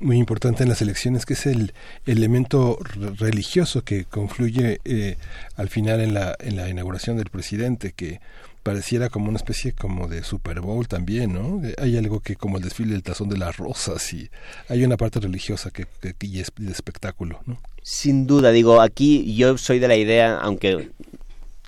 muy 0.00 0.16
importante 0.16 0.62
en 0.62 0.70
las 0.70 0.82
elecciones, 0.82 1.26
que 1.26 1.34
es 1.34 1.46
el 1.46 1.72
elemento 2.06 2.78
religioso 3.18 3.82
que 3.82 4.04
confluye 4.04 4.80
eh, 4.84 5.16
al 5.56 5.68
final 5.68 6.00
en 6.00 6.14
la, 6.14 6.34
en 6.40 6.56
la 6.56 6.68
inauguración 6.68 7.18
del 7.18 7.28
presidente, 7.28 7.92
que 7.92 8.20
pareciera 8.62 9.08
como 9.08 9.28
una 9.28 9.36
especie 9.36 9.72
como 9.72 10.08
de 10.08 10.22
Super 10.22 10.60
Bowl 10.60 10.86
también, 10.88 11.32
¿no? 11.32 11.64
Eh, 11.66 11.74
hay 11.78 11.96
algo 11.96 12.20
que 12.20 12.36
como 12.36 12.58
el 12.58 12.64
desfile 12.64 12.92
del 12.92 13.02
tazón 13.02 13.28
de 13.28 13.38
las 13.38 13.56
rosas 13.56 14.12
y 14.12 14.30
hay 14.68 14.84
una 14.84 14.96
parte 14.96 15.20
religiosa 15.20 15.70
que, 15.70 15.86
que, 16.00 16.14
y 16.26 16.40
es 16.40 16.50
de 16.56 16.72
espectáculo, 16.72 17.40
¿no? 17.46 17.60
Sin 17.82 18.26
duda, 18.26 18.50
digo, 18.50 18.80
aquí 18.80 19.34
yo 19.34 19.56
soy 19.56 19.78
de 19.78 19.88
la 19.88 19.96
idea, 19.96 20.38
aunque 20.38 20.90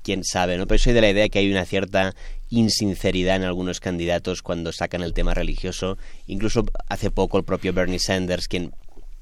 quién 0.03 0.25
sabe, 0.25 0.59
¿no? 0.59 0.67
Pero 0.67 0.79
soy 0.79 0.93
de 0.93 1.01
la 1.01 1.11
idea 1.11 1.29
que 1.29 1.39
hay 1.39 1.51
una 1.51 1.65
cierta 1.65 2.15
insinceridad 2.53 3.37
en 3.37 3.45
algunos 3.45 3.81
candidatos 3.81 4.43
cuando 4.43 4.73
sacan 4.73 5.03
el 5.03 5.15
tema 5.15 5.33
religioso. 5.33 5.97
Incluso 6.27 6.65
hace 6.89 7.11
poco 7.11 7.39
el 7.39 7.45
propio 7.45 7.73
Bernie 7.73 7.99
Sanders, 7.99 8.47
quien 8.47 8.73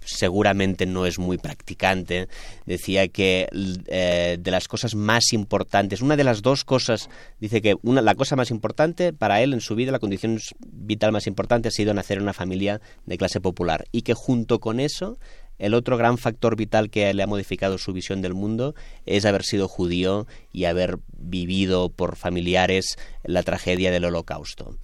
seguramente 0.05 0.87
no 0.87 1.07
es 1.07 1.19
muy 1.19 1.39
practicante, 1.39 2.29
decía 2.67 3.07
que 3.09 3.49
eh, 3.87 4.39
de 4.41 4.51
las 4.51 4.67
cosas 4.67 4.95
más 4.95 5.33
importantes, 5.33 6.01
una 6.01 6.17
de 6.17 6.25
las 6.25 6.43
dos 6.43 6.65
cosas, 6.65 7.09
dice 7.39 7.61
que 7.61 7.77
una, 7.83 8.01
la 8.01 8.15
cosa 8.15 8.35
más 8.35 8.51
importante 8.51 9.13
para 9.13 9.43
él 9.43 9.53
en 9.53 9.61
su 9.61 9.75
vida, 9.75 9.93
la 9.93 9.99
condición 9.99 10.41
vital 10.67 11.13
más 11.13 11.27
importante 11.27 11.69
ha 11.69 11.73
sido 11.73 11.95
nacer 11.95 12.17
en 12.17 12.25
una 12.25 12.33
familia 12.33 12.81
de 13.07 13.19
clase 13.19 13.41
popular 13.41 13.85
y 13.93 14.03
que 14.03 14.15
junto 14.15 14.59
con 14.59 14.81
eso 14.81 15.19
el 15.61 15.75
otro 15.75 15.97
gran 15.97 16.19
factor 16.19 16.57
vital 16.57 16.91
que 16.91 17.13
le 17.15 17.23
ha 17.23 17.27
modificado 17.27 17.79
su 17.79 17.93
visión 17.93 18.23
del 18.23 18.35
mundo 18.35 18.75
es 19.07 19.25
haber 19.25 19.45
sido 19.45 19.69
judío 19.69 20.27
y 20.53 20.65
haber 20.65 20.99
vivido 21.17 21.91
por 21.91 22.17
familiares 22.17 22.97
la 23.23 23.43
tragedia 23.43 23.91
del 23.91 24.07
holocausto. 24.07 24.77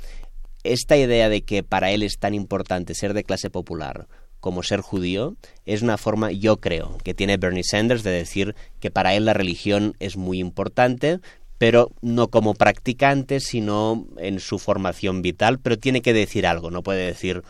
Esta 0.62 0.96
idea 0.96 1.28
de 1.28 1.42
que 1.42 1.62
para 1.62 1.90
él 1.90 2.02
es 2.02 2.18
tan 2.18 2.34
importante 2.34 2.94
ser 2.94 3.14
de 3.14 3.24
clase 3.24 3.50
popular 3.50 4.06
como 4.40 4.62
ser 4.62 4.80
judío 4.80 5.36
es 5.64 5.82
una 5.82 5.96
forma, 5.96 6.30
yo 6.30 6.58
creo, 6.58 6.98
que 7.02 7.14
tiene 7.14 7.36
Bernie 7.36 7.64
Sanders 7.64 8.02
de 8.02 8.10
decir 8.10 8.55
que 8.78 8.90
para 8.90 9.14
él 9.14 9.24
la 9.24 9.32
religión 9.32 9.94
es 9.98 10.16
muy 10.16 10.38
importante, 10.38 11.20
pero 11.58 11.90
no 12.02 12.28
como 12.28 12.55
practicante, 12.55 13.40
sino 13.40 14.06
en 14.18 14.40
su 14.40 14.58
formación 14.58 15.22
vital, 15.22 15.58
pero 15.58 15.78
tiene 15.78 16.02
que 16.02 16.12
decir 16.12 16.46
algo, 16.46 16.70
no 16.70 16.82
puede 16.82 17.06
decir 17.06 17.42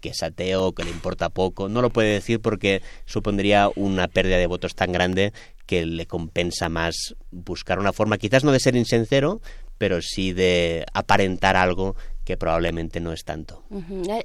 que 0.00 0.10
es 0.10 0.22
ateo, 0.22 0.72
que 0.72 0.84
le 0.84 0.90
importa 0.90 1.28
poco. 1.28 1.68
No 1.68 1.82
lo 1.82 1.90
puede 1.90 2.12
decir 2.12 2.40
porque 2.40 2.82
supondría 3.04 3.70
una 3.76 4.08
pérdida 4.08 4.38
de 4.38 4.46
votos 4.46 4.74
tan 4.74 4.92
grande 4.92 5.32
que 5.66 5.84
le 5.84 6.06
compensa 6.06 6.68
más 6.68 7.14
buscar 7.30 7.78
una 7.78 7.92
forma, 7.92 8.16
quizás 8.16 8.42
no 8.42 8.52
de 8.52 8.60
ser 8.60 8.74
insincero, 8.74 9.40
pero 9.76 10.00
sí 10.02 10.32
de 10.32 10.84
aparentar 10.92 11.56
algo 11.56 11.94
que 12.24 12.36
probablemente 12.36 13.00
no 13.00 13.12
es 13.12 13.24
tanto. 13.24 13.64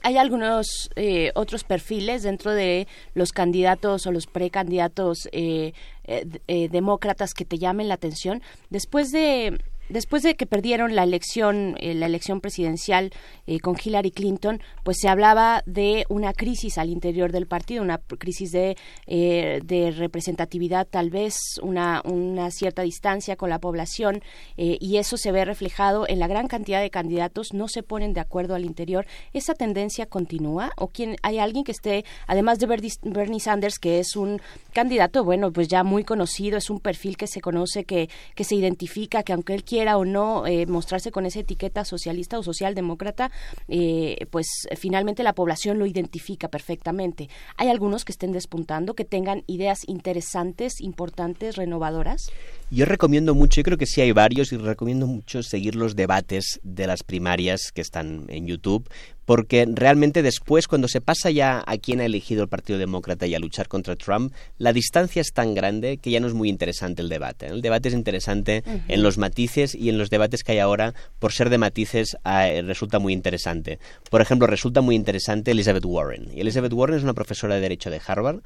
¿Hay, 0.03 0.17
algunos 0.17 0.89
eh, 0.97 1.31
otros 1.35 1.63
perfiles 1.63 2.23
dentro 2.23 2.51
de 2.51 2.85
los 3.13 3.31
candidatos 3.31 4.05
o 4.05 4.11
los 4.11 4.27
precandidatos 4.27 5.29
eh, 5.31 5.71
eh, 6.03 6.67
demócratas 6.69 7.33
que 7.33 7.45
te 7.45 7.59
llamen 7.59 7.87
la 7.87 7.93
atención? 7.93 8.41
Después 8.69 9.13
de 9.13 9.57
después 9.89 10.23
de 10.23 10.35
que 10.35 10.45
perdieron 10.45 10.95
la 10.95 11.03
elección, 11.03 11.75
eh, 11.79 11.93
la 11.93 12.05
elección 12.05 12.41
presidencial 12.41 13.11
eh, 13.47 13.59
con 13.59 13.75
Hillary 13.81 14.11
Clinton, 14.11 14.61
pues 14.83 14.97
se 14.99 15.09
hablaba 15.09 15.63
de 15.65 16.05
una 16.09 16.33
crisis 16.33 16.77
al 16.77 16.89
interior 16.89 17.31
del 17.31 17.47
partido, 17.47 17.83
una 17.83 17.99
crisis 17.99 18.51
de, 18.51 18.77
eh, 19.07 19.61
de 19.63 19.91
representatividad, 19.91 20.87
tal 20.87 21.09
vez 21.09 21.35
una, 21.61 22.01
una 22.05 22.51
cierta 22.51 22.81
distancia 22.81 23.35
con 23.35 23.49
la 23.49 23.59
población, 23.59 24.21
y 24.55 24.97
eso 24.97 25.17
se 25.17 25.31
ve 25.31 25.45
reflejado 25.45 26.07
en 26.07 26.19
la 26.19 26.27
gran 26.27 26.47
cantidad 26.47 26.81
de 26.81 26.89
candidatos, 26.89 27.53
no 27.53 27.67
se 27.67 27.83
ponen 27.83 28.13
de 28.13 28.19
acuerdo 28.19 28.55
al 28.55 28.65
interior. 28.65 29.05
¿Esa 29.33 29.53
tendencia 29.53 30.05
continúa? 30.05 30.71
¿O 30.77 30.87
quién, 30.87 31.15
hay 31.21 31.39
alguien 31.39 31.63
que 31.63 31.71
esté, 31.71 32.05
además 32.27 32.59
de 32.59 32.67
Bernie 32.67 33.39
Sanders, 33.39 33.79
que 33.79 33.99
es 33.99 34.15
un 34.15 34.41
candidato, 34.73 35.23
bueno, 35.23 35.51
pues 35.51 35.67
ya 35.67 35.83
muy 35.83 36.03
conocido, 36.03 36.57
es 36.57 36.69
un 36.69 36.79
perfil 36.79 37.17
que 37.17 37.27
se 37.27 37.41
conoce, 37.41 37.83
que, 37.83 38.09
que 38.35 38.43
se 38.43 38.55
identifica, 38.55 39.23
que 39.23 39.33
aunque 39.33 39.53
él 39.53 39.63
quiera 39.63 39.72
o 39.81 40.05
no 40.05 40.45
eh, 40.45 40.65
mostrarse 40.67 41.11
con 41.11 41.25
esa 41.25 41.39
etiqueta 41.39 41.83
socialista 41.83 42.37
o 42.37 42.43
socialdemócrata, 42.43 43.31
eh, 43.67 44.27
pues 44.29 44.47
finalmente 44.77 45.23
la 45.23 45.33
población 45.33 45.79
lo 45.79 45.85
identifica 45.85 46.47
perfectamente. 46.47 47.29
¿Hay 47.57 47.69
algunos 47.69 48.05
que 48.05 48.11
estén 48.11 48.31
despuntando, 48.31 48.93
que 48.93 49.05
tengan 49.05 49.43
ideas 49.47 49.79
interesantes, 49.87 50.79
importantes, 50.79 51.55
renovadoras? 51.55 52.29
Yo 52.69 52.85
recomiendo 52.85 53.35
mucho, 53.35 53.61
yo 53.61 53.63
creo 53.63 53.77
que 53.77 53.85
sí 53.85 54.01
hay 54.01 54.11
varios 54.11 54.51
y 54.53 54.57
recomiendo 54.57 55.07
mucho 55.07 55.43
seguir 55.43 55.75
los 55.75 55.95
debates 55.95 56.59
de 56.63 56.87
las 56.87 57.03
primarias 57.03 57.71
que 57.73 57.81
están 57.81 58.25
en 58.29 58.47
YouTube, 58.47 58.87
porque 59.25 59.65
realmente 59.71 60.21
después, 60.21 60.67
cuando 60.67 60.87
se 60.87 61.01
pasa 61.01 61.31
ya 61.31 61.63
a 61.65 61.77
quién 61.77 62.01
ha 62.01 62.05
elegido 62.05 62.43
el 62.43 62.49
Partido 62.49 62.79
Demócrata 62.79 63.27
y 63.27 63.35
a 63.35 63.39
luchar 63.39 63.67
contra 63.67 63.95
Trump, 63.95 64.33
la 64.57 64.73
distancia 64.73 65.21
es 65.21 65.31
tan 65.33 65.53
grande 65.53 65.97
que 65.97 66.11
ya 66.11 66.19
no 66.19 66.27
es 66.27 66.33
muy 66.33 66.49
interesante 66.49 67.01
el 67.01 67.09
debate. 67.09 67.47
El 67.47 67.61
debate 67.61 67.89
es 67.89 67.93
interesante 67.93 68.63
en 68.87 69.03
los 69.03 69.17
matices 69.17 69.75
y 69.75 69.89
en 69.89 69.97
los 69.97 70.09
debates 70.09 70.43
que 70.43 70.53
hay 70.53 70.59
ahora, 70.59 70.93
por 71.19 71.31
ser 71.31 71.49
de 71.49 71.57
matices, 71.57 72.17
ah, 72.23 72.47
resulta 72.63 72.99
muy 72.99 73.13
interesante. 73.13 73.79
Por 74.09 74.21
ejemplo, 74.21 74.47
resulta 74.47 74.81
muy 74.81 74.95
interesante 74.95 75.51
Elizabeth 75.51 75.85
Warren. 75.85 76.29
Y 76.33 76.41
Elizabeth 76.41 76.73
Warren 76.73 76.97
es 76.97 77.03
una 77.03 77.13
profesora 77.13 77.55
de 77.55 77.61
Derecho 77.61 77.89
de 77.89 78.01
Harvard 78.05 78.41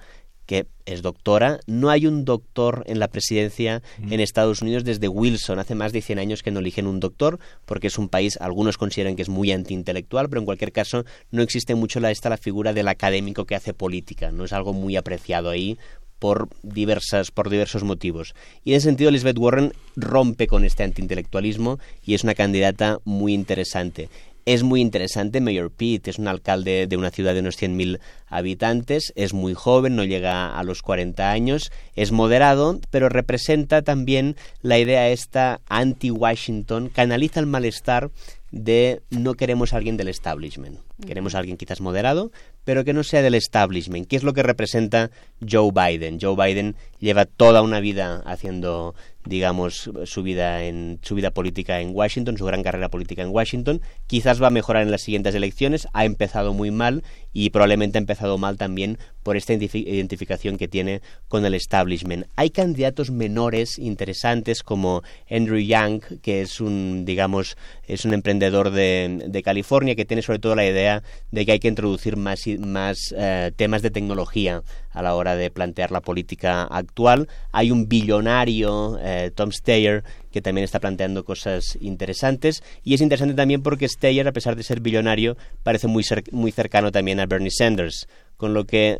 que 0.48 0.66
es 0.86 1.04
doctora. 1.04 1.60
No 1.68 1.92
hay 1.92 2.08
un 2.08 2.26
doctor 2.26 2.84
en 2.88 3.00
la 3.00 3.10
presidencia 3.10 3.84
en 4.10 4.20
Estados 4.20 4.62
Unidos 4.64 4.84
desde 4.84 5.08
Wilson. 5.08 5.60
Hace 5.60 5.76
más 5.76 5.92
de 5.92 6.02
100 6.02 6.18
años 6.18 6.42
que 6.42 6.50
no 6.50 6.60
eligen 6.60 6.88
un 6.88 7.00
doctor, 7.00 7.38
porque 7.66 7.88
es 7.88 8.00
un 8.00 8.10
país, 8.10 8.38
algunos 8.42 8.78
consideran 8.78 9.16
que 9.16 9.22
es 9.22 9.30
muy 9.30 9.52
antiintelectual, 9.52 10.30
pero 10.30 10.40
en 10.40 10.46
cualquier 10.46 10.72
caso 10.72 11.06
no 11.30 11.44
existe 11.44 11.76
mucho 11.76 12.00
la, 12.00 12.10
esta 12.10 12.30
la 12.30 12.38
figura 12.38 12.74
del 12.74 12.88
académico 12.88 13.46
que 13.46 13.56
hace 13.56 13.74
política. 13.74 14.32
No 14.32 14.46
es 14.46 14.54
algo 14.54 14.74
muy 14.74 14.96
apreciado 14.96 15.50
ahí 15.50 15.78
por 16.20 16.50
diversas 16.64 17.30
por 17.30 17.50
diversos 17.50 17.84
motivos. 17.84 18.34
Y 18.64 18.72
en 18.72 18.78
ese 18.78 18.86
sentido 18.86 19.10
Elizabeth 19.10 19.38
Warren 19.38 19.74
rompe 19.96 20.48
con 20.48 20.66
este 20.66 20.84
antiintelectualismo 20.84 21.80
y 22.04 22.16
es 22.16 22.24
una 22.24 22.34
candidata 22.34 23.00
muy 23.04 23.34
interesante. 23.34 24.10
Es 24.48 24.64
muy 24.64 24.80
interesante 24.80 25.42
Mayor 25.42 25.72
Pete, 25.72 26.10
es 26.10 26.20
un 26.20 26.30
alcalde 26.30 26.88
de 26.88 26.96
una 26.96 27.12
ciudad 27.12 27.34
de 27.34 27.42
unos 27.42 27.62
100.000 27.62 28.00
habitantes, 28.28 29.12
es 29.18 29.34
muy 29.34 29.54
joven, 29.54 29.98
no 29.98 30.06
llega 30.06 30.58
a 30.58 30.64
los 30.64 30.82
40 30.84 31.30
años, 31.30 31.70
es 31.98 32.14
moderado, 32.14 32.80
pero 32.90 33.10
representa 33.10 33.82
también 33.82 34.38
la 34.62 34.80
idea 34.80 35.10
esta 35.10 35.60
anti-Washington, 35.68 36.88
canaliza 36.88 37.42
el 37.42 37.46
malestar 37.46 38.10
de 38.52 39.02
no 39.10 39.34
queremos 39.34 39.74
a 39.74 39.78
alguien 39.78 39.98
del 39.98 40.08
establishment. 40.08 40.80
Queremos 41.06 41.36
a 41.36 41.40
alguien 41.40 41.58
quizás 41.58 41.80
moderado, 41.80 42.32
pero 42.64 42.84
que 42.84 42.94
no 42.94 43.04
sea 43.04 43.22
del 43.22 43.36
establishment. 43.36 44.08
¿Qué 44.08 44.16
es 44.16 44.24
lo 44.24 44.34
que 44.34 44.44
representa 44.44 45.12
Joe 45.48 45.72
Biden? 45.72 46.18
Joe 46.20 46.36
Biden 46.36 46.76
lleva 47.00 47.26
toda 47.26 47.62
una 47.62 47.80
vida 47.80 48.24
haciendo 48.26 48.96
digamos, 49.28 49.90
su 50.06 50.24
vida, 50.24 50.64
en, 50.64 51.00
su 51.02 51.16
vida 51.16 51.32
política 51.32 51.82
en 51.82 51.92
Washington, 51.94 52.38
su 52.38 52.46
gran 52.46 52.64
carrera 52.64 52.90
política 52.90 53.22
en 53.22 53.30
Washington. 53.30 53.82
Quizás 54.08 54.42
va 54.42 54.48
a 54.48 54.52
mejorar 54.52 54.84
en 54.84 54.92
las 54.92 55.02
siguientes 55.02 55.36
elecciones. 55.36 55.88
Ha 55.94 56.06
empezado 56.06 56.54
muy 56.54 56.72
mal 56.72 57.04
y 57.34 57.50
probablemente 57.50 57.98
ha 57.98 58.02
empezado 58.02 58.38
mal 58.38 58.58
también 58.58 58.98
por 59.24 59.38
esta 59.38 59.54
identificación 59.54 60.58
que 60.58 60.68
tiene 60.68 61.02
con 61.28 61.46
el 61.46 61.54
establishment. 61.54 62.28
Hay 62.36 62.50
candidatos 62.50 63.12
menores 63.12 63.78
interesantes 63.78 64.64
como 64.64 65.04
Andrew 65.30 65.60
Young, 65.60 66.02
que 66.22 66.42
es 66.42 66.62
un, 66.62 67.04
digamos, 67.06 67.58
es 67.86 68.06
un 68.06 68.14
emprendedor 68.14 68.72
de, 68.72 69.24
de 69.28 69.44
California 69.44 69.96
que 69.96 70.06
tiene 70.06 70.22
sobre 70.22 70.40
todo 70.40 70.56
la 70.56 70.66
idea 70.66 70.87
de 71.32 71.46
que 71.46 71.52
hay 71.54 71.60
que 71.60 71.68
introducir 71.68 72.18
más, 72.18 72.42
más 72.60 73.14
eh, 73.16 73.52
temas 73.56 73.82
de 73.82 73.92
tecnología 73.92 74.64
a 74.92 75.02
la 75.02 75.14
hora 75.14 75.36
de 75.36 75.52
plantear 75.52 75.92
la 75.92 76.02
política 76.02 76.64
actual. 76.64 77.28
Hay 77.52 77.72
un 77.72 77.88
billonario, 77.88 78.98
eh, 79.02 79.32
Tom 79.34 79.52
Steyer, 79.52 80.04
que 80.32 80.42
también 80.42 80.66
está 80.66 80.80
planteando 80.80 81.24
cosas 81.24 81.78
interesantes. 81.82 82.64
Y 82.84 82.94
es 82.94 83.02
interesante 83.02 83.36
también 83.36 83.62
porque 83.62 83.88
Steyer, 83.88 84.28
a 84.28 84.32
pesar 84.32 84.56
de 84.56 84.64
ser 84.64 84.80
billonario, 84.80 85.38
parece 85.64 85.88
muy, 85.88 86.04
cercano 86.52 86.92
también 86.92 87.20
a 87.20 87.26
Bernie 87.26 87.52
Sanders. 87.52 88.08
Con 88.38 88.54
lo 88.54 88.66
que, 88.66 89.00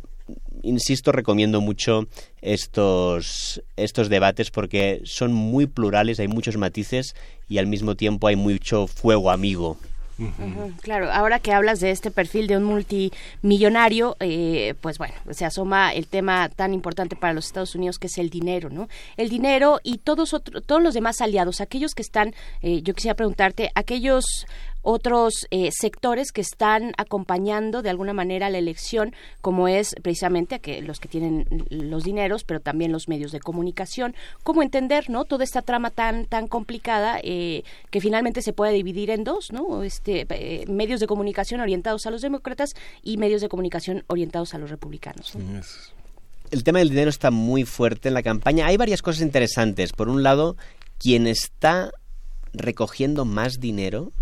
insisto, 0.62 1.12
recomiendo 1.12 1.60
mucho 1.60 2.06
estos 2.40 3.60
debates 4.08 4.50
porque 4.50 5.00
son 5.04 5.32
muy 5.32 5.66
plurales, 5.66 6.20
hay 6.20 6.28
muchos 6.28 6.56
matices 6.56 7.14
y 7.48 7.58
al 7.58 7.66
mismo 7.66 7.94
tiempo 7.94 8.26
hay 8.26 8.36
mucho 8.36 8.86
fuego 8.86 9.30
amigo 9.30 9.78
Claro, 10.82 11.10
ahora 11.12 11.38
que 11.38 11.52
hablas 11.52 11.80
de 11.80 11.90
este 11.90 12.10
perfil 12.10 12.46
de 12.48 12.56
un 12.56 12.64
multimillonario, 12.64 14.16
eh, 14.20 14.74
pues 14.80 14.98
bueno, 14.98 15.14
se 15.30 15.44
asoma 15.44 15.92
el 15.92 16.06
tema 16.06 16.48
tan 16.48 16.74
importante 16.74 17.16
para 17.16 17.32
los 17.32 17.46
Estados 17.46 17.74
Unidos 17.74 17.98
que 17.98 18.08
es 18.08 18.18
el 18.18 18.30
dinero, 18.30 18.68
¿no? 18.70 18.88
El 19.16 19.28
dinero 19.28 19.80
y 19.82 19.98
todos 19.98 20.34
otro- 20.34 20.60
todos 20.60 20.82
los 20.82 20.94
demás 20.94 21.20
aliados, 21.20 21.60
aquellos 21.60 21.94
que 21.94 22.02
están, 22.02 22.34
eh, 22.62 22.82
yo 22.82 22.94
quisiera 22.94 23.14
preguntarte, 23.14 23.70
aquellos 23.74 24.24
otros 24.90 25.46
eh, 25.50 25.68
sectores 25.70 26.32
que 26.32 26.40
están 26.40 26.94
acompañando 26.96 27.82
de 27.82 27.90
alguna 27.90 28.14
manera 28.14 28.48
la 28.48 28.56
elección, 28.56 29.12
como 29.42 29.68
es 29.68 29.94
precisamente 30.02 30.54
a 30.54 30.58
que 30.60 30.80
los 30.80 30.98
que 30.98 31.08
tienen 31.08 31.44
los 31.68 32.04
dineros, 32.04 32.42
pero 32.44 32.60
también 32.60 32.90
los 32.90 33.06
medios 33.06 33.30
de 33.30 33.38
comunicación. 33.38 34.14
¿Cómo 34.44 34.62
entender, 34.62 35.10
no, 35.10 35.26
toda 35.26 35.44
esta 35.44 35.60
trama 35.60 35.90
tan 35.90 36.24
tan 36.24 36.48
complicada 36.48 37.20
eh, 37.22 37.64
que 37.90 38.00
finalmente 38.00 38.40
se 38.40 38.54
puede 38.54 38.72
dividir 38.72 39.10
en 39.10 39.24
dos, 39.24 39.52
no? 39.52 39.82
Este 39.82 40.26
eh, 40.30 40.64
medios 40.68 41.00
de 41.00 41.06
comunicación 41.06 41.60
orientados 41.60 42.06
a 42.06 42.10
los 42.10 42.22
demócratas 42.22 42.70
y 43.02 43.18
medios 43.18 43.42
de 43.42 43.50
comunicación 43.50 44.04
orientados 44.06 44.54
a 44.54 44.58
los 44.58 44.70
republicanos. 44.70 45.34
¿no? 45.34 45.60
el 46.50 46.64
tema 46.64 46.78
del 46.78 46.88
dinero 46.88 47.10
está 47.10 47.30
muy 47.30 47.64
fuerte 47.64 48.08
en 48.08 48.14
la 48.14 48.22
campaña. 48.22 48.66
Hay 48.68 48.78
varias 48.78 49.02
cosas 49.02 49.20
interesantes. 49.20 49.92
Por 49.92 50.08
un 50.08 50.22
lado, 50.22 50.56
quien 50.96 51.26
está 51.26 51.92
recogiendo 52.54 53.26
más 53.26 53.60
dinero 53.60 54.12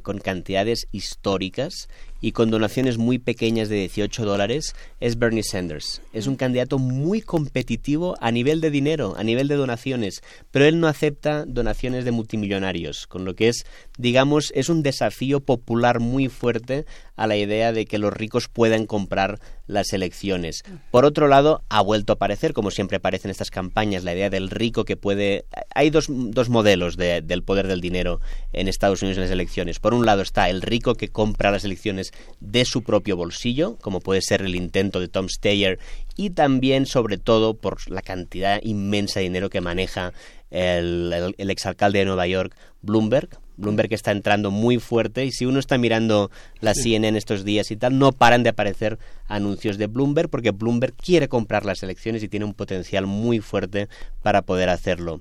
con 0.00 0.18
cantidades 0.18 0.88
históricas 0.92 1.88
y 2.22 2.32
con 2.32 2.50
donaciones 2.50 2.96
muy 2.96 3.18
pequeñas 3.18 3.68
de 3.68 3.76
18 3.76 4.24
dólares 4.24 4.74
es 5.00 5.18
Bernie 5.18 5.42
Sanders. 5.42 6.00
Es 6.14 6.26
un 6.26 6.36
candidato 6.36 6.78
muy 6.78 7.20
competitivo 7.20 8.16
a 8.20 8.30
nivel 8.30 8.62
de 8.62 8.70
dinero, 8.70 9.14
a 9.18 9.24
nivel 9.24 9.48
de 9.48 9.56
donaciones, 9.56 10.22
pero 10.50 10.64
él 10.64 10.80
no 10.80 10.86
acepta 10.88 11.44
donaciones 11.44 12.06
de 12.06 12.12
multimillonarios, 12.12 13.06
con 13.06 13.24
lo 13.26 13.34
que 13.34 13.48
es, 13.48 13.66
digamos, 13.98 14.52
es 14.54 14.70
un 14.70 14.82
desafío 14.82 15.40
popular 15.40 16.00
muy 16.00 16.28
fuerte 16.28 16.86
a 17.16 17.26
la 17.26 17.36
idea 17.36 17.72
de 17.72 17.84
que 17.84 17.98
los 17.98 18.12
ricos 18.12 18.48
puedan 18.48 18.86
comprar 18.86 19.38
las 19.66 19.92
elecciones. 19.92 20.64
Por 20.90 21.04
otro 21.04 21.28
lado, 21.28 21.62
ha 21.68 21.80
vuelto 21.82 22.12
a 22.12 22.14
aparecer, 22.14 22.52
como 22.52 22.70
siempre 22.70 22.96
aparece 22.96 23.26
en 23.28 23.30
estas 23.32 23.50
campañas, 23.50 24.04
la 24.04 24.12
idea 24.14 24.30
del 24.30 24.50
rico 24.50 24.84
que 24.84 24.96
puede... 24.96 25.44
Hay 25.74 25.90
dos, 25.90 26.06
dos 26.08 26.48
modelos 26.48 26.96
de- 26.96 27.20
del 27.22 27.42
poder 27.42 27.66
del 27.68 27.80
dinero 27.80 28.20
en 28.52 28.68
Estados 28.68 29.02
Unidos 29.02 29.18
en 29.18 29.24
las 29.24 29.30
elecciones. 29.30 29.78
Por 29.78 29.94
un 29.94 30.04
lado 30.06 30.22
está 30.22 30.48
el 30.50 30.62
rico 30.62 30.94
que 30.94 31.08
compra 31.08 31.50
las 31.50 31.64
elecciones 31.64 32.11
de 32.40 32.64
su 32.64 32.82
propio 32.82 33.16
bolsillo, 33.16 33.76
como 33.80 34.00
puede 34.00 34.22
ser 34.22 34.42
el 34.42 34.54
intento 34.54 35.00
de 35.00 35.08
Tom 35.08 35.28
Steyer, 35.28 35.78
y 36.16 36.30
también, 36.30 36.86
sobre 36.86 37.18
todo, 37.18 37.54
por 37.54 37.90
la 37.90 38.02
cantidad 38.02 38.60
inmensa 38.62 39.20
de 39.20 39.24
dinero 39.24 39.50
que 39.50 39.60
maneja 39.60 40.12
el, 40.50 41.12
el- 41.12 41.34
el 41.38 41.50
exalcalde 41.50 42.00
de 42.00 42.04
Nueva 42.04 42.26
York, 42.26 42.54
Bloomberg. 42.82 43.28
Bloomberg 43.56 43.92
está 43.92 44.10
entrando 44.12 44.50
muy 44.50 44.78
fuerte 44.78 45.24
y 45.24 45.30
si 45.30 45.44
uno 45.46 45.58
está 45.60 45.76
mirando 45.78 46.30
la 46.60 46.74
CNN 46.74 47.16
estos 47.16 47.44
días 47.44 47.70
y 47.70 47.76
tal, 47.76 47.98
no 47.98 48.12
paran 48.12 48.42
de 48.42 48.48
aparecer 48.50 48.98
anuncios 49.28 49.76
de 49.78 49.86
Bloomberg 49.86 50.30
porque 50.30 50.50
Bloomberg 50.50 50.94
quiere 50.94 51.28
comprar 51.28 51.64
las 51.64 51.82
elecciones 51.82 52.22
y 52.22 52.28
tiene 52.28 52.46
un 52.46 52.54
potencial 52.54 53.06
muy 53.06 53.40
fuerte 53.40 53.88
para 54.22 54.42
poder 54.42 54.68
hacerlo. 54.70 55.20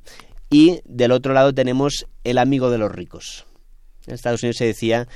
Y 0.50 0.80
del 0.86 1.12
otro 1.12 1.34
lado 1.34 1.54
tenemos 1.54 2.06
el 2.24 2.38
amigo 2.38 2.70
de 2.72 2.78
los 2.78 2.92
ricos. 2.92 3.46
En 4.08 4.14
Estados 4.16 4.42
Unidos 4.44 4.58
se 4.58 4.66
decía, 4.66 5.08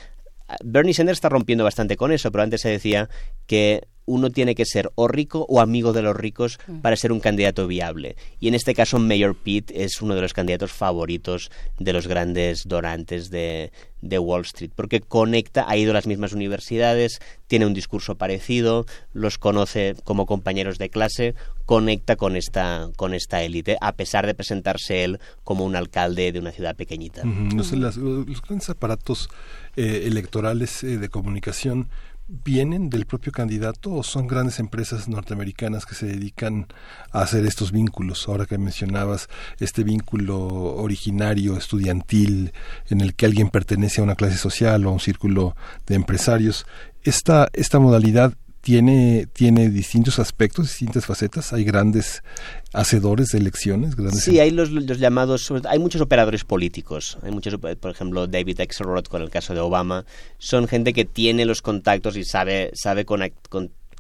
Bernie 0.64 0.94
Sanders 0.94 1.18
está 1.18 1.30
rompiendo 1.30 1.64
bastante 1.64 1.98
con 1.98 2.12
eso, 2.12 2.32
pero 2.32 2.44
antes 2.44 2.62
se 2.62 2.70
decía 2.70 3.10
que 3.48 3.88
uno 4.08 4.30
tiene 4.30 4.54
que 4.56 4.66
ser 4.66 4.92
o 4.96 5.08
rico 5.08 5.46
o 5.50 5.60
amigo 5.62 5.92
de 5.94 6.02
los 6.04 6.16
ricos 6.16 6.60
para 6.82 6.96
ser 6.96 7.12
un 7.12 7.20
candidato 7.20 7.66
viable. 7.68 8.16
Y 8.40 8.48
en 8.48 8.54
este 8.56 8.76
caso, 8.76 9.00
Mayor 9.00 9.36
Pete 9.36 9.84
es 9.84 10.02
uno 10.02 10.14
de 10.16 10.22
los 10.22 10.34
candidatos 10.34 10.72
favoritos 10.72 11.50
de 11.80 11.92
los 11.94 12.08
grandes 12.08 12.64
donantes 12.68 13.30
de, 13.32 13.72
de 14.02 14.20
Wall 14.20 14.44
Street, 14.44 14.72
porque 14.76 15.02
conecta, 15.02 15.66
ha 15.68 15.76
ido 15.78 15.92
a 15.92 15.96
las 15.96 16.06
mismas 16.08 16.34
universidades, 16.34 17.20
tiene 17.48 17.66
un 17.66 17.74
discurso 17.74 18.16
parecido, 18.16 18.86
los 19.14 19.38
conoce 19.40 19.96
como 20.04 20.26
compañeros 20.28 20.78
de 20.78 20.90
clase, 20.90 21.34
conecta 21.66 22.16
con 22.16 22.36
esta, 22.36 22.90
con 22.98 23.14
esta 23.16 23.42
élite, 23.42 23.78
a 23.82 23.94
pesar 23.94 24.28
de 24.28 24.36
presentarse 24.36 25.04
él 25.04 25.20
como 25.44 25.66
un 25.66 25.76
alcalde 25.76 26.32
de 26.32 26.40
una 26.40 26.52
ciudad 26.52 26.76
pequeñita. 26.76 27.22
Ujú, 27.22 27.56
no 27.56 27.64
sé, 27.64 27.76
las- 27.76 27.98
los 27.98 28.42
grandes 28.44 28.70
aparatos 28.70 29.30
eh, 29.76 30.04
electorales 30.06 30.84
eh, 30.84 30.98
de 31.00 31.10
comunicación 31.10 31.90
vienen 32.28 32.90
del 32.90 33.06
propio 33.06 33.32
candidato 33.32 33.92
o 33.92 34.04
son 34.04 34.28
grandes 34.28 34.60
empresas 34.60 35.08
norteamericanas 35.08 35.86
que 35.86 35.96
se 35.96 36.08
dedican 36.08 36.68
a 37.12 37.22
hacer 37.22 37.46
estos 37.46 37.72
vínculos. 37.72 38.28
Ahora 38.28 38.46
que 38.46 38.58
mencionabas 38.58 39.30
este 39.60 39.84
vínculo 39.84 40.38
originario, 40.38 41.58
estudiantil, 41.58 42.54
en 42.90 43.02
el 43.02 43.14
que 43.14 43.26
alguien 43.26 43.50
pertenece 43.50 44.02
a 44.02 44.04
una 44.04 44.16
clase 44.16 44.38
social 44.38 44.86
o 44.86 44.90
a 44.90 44.94
un 44.94 45.00
círculo 45.00 45.56
de 45.86 45.96
empresarios, 45.96 46.66
esta, 47.04 47.50
esta 47.54 47.80
modalidad 47.80 48.34
tiene, 48.66 49.28
tiene 49.32 49.70
distintos 49.70 50.18
aspectos, 50.18 50.70
distintas 50.70 51.06
facetas. 51.06 51.54
Hay 51.54 51.64
grandes 51.64 52.24
hacedores 52.74 53.28
de 53.30 53.38
elecciones, 53.38 53.96
grandes 53.96 54.24
Sí, 54.24 54.40
hay 54.40 54.50
los, 54.50 54.72
llamados, 54.72 55.54
hay 55.70 55.78
muchos 55.78 56.02
operadores 56.02 56.44
políticos. 56.44 57.20
Hay 57.22 57.30
muchos, 57.32 57.58
por 57.60 57.92
ejemplo, 57.92 58.26
David 58.26 58.62
Axelrod 58.62 59.06
con 59.06 59.22
el 59.22 59.30
caso 59.30 59.54
de 59.54 59.60
Obama. 59.60 60.04
Son 60.40 60.68
gente 60.68 60.94
que 60.94 61.06
tiene 61.06 61.46
los 61.46 61.62
contactos 61.62 62.18
y 62.18 62.24
sabe, 62.24 62.72
sabe 62.74 63.06
con- 63.06 63.22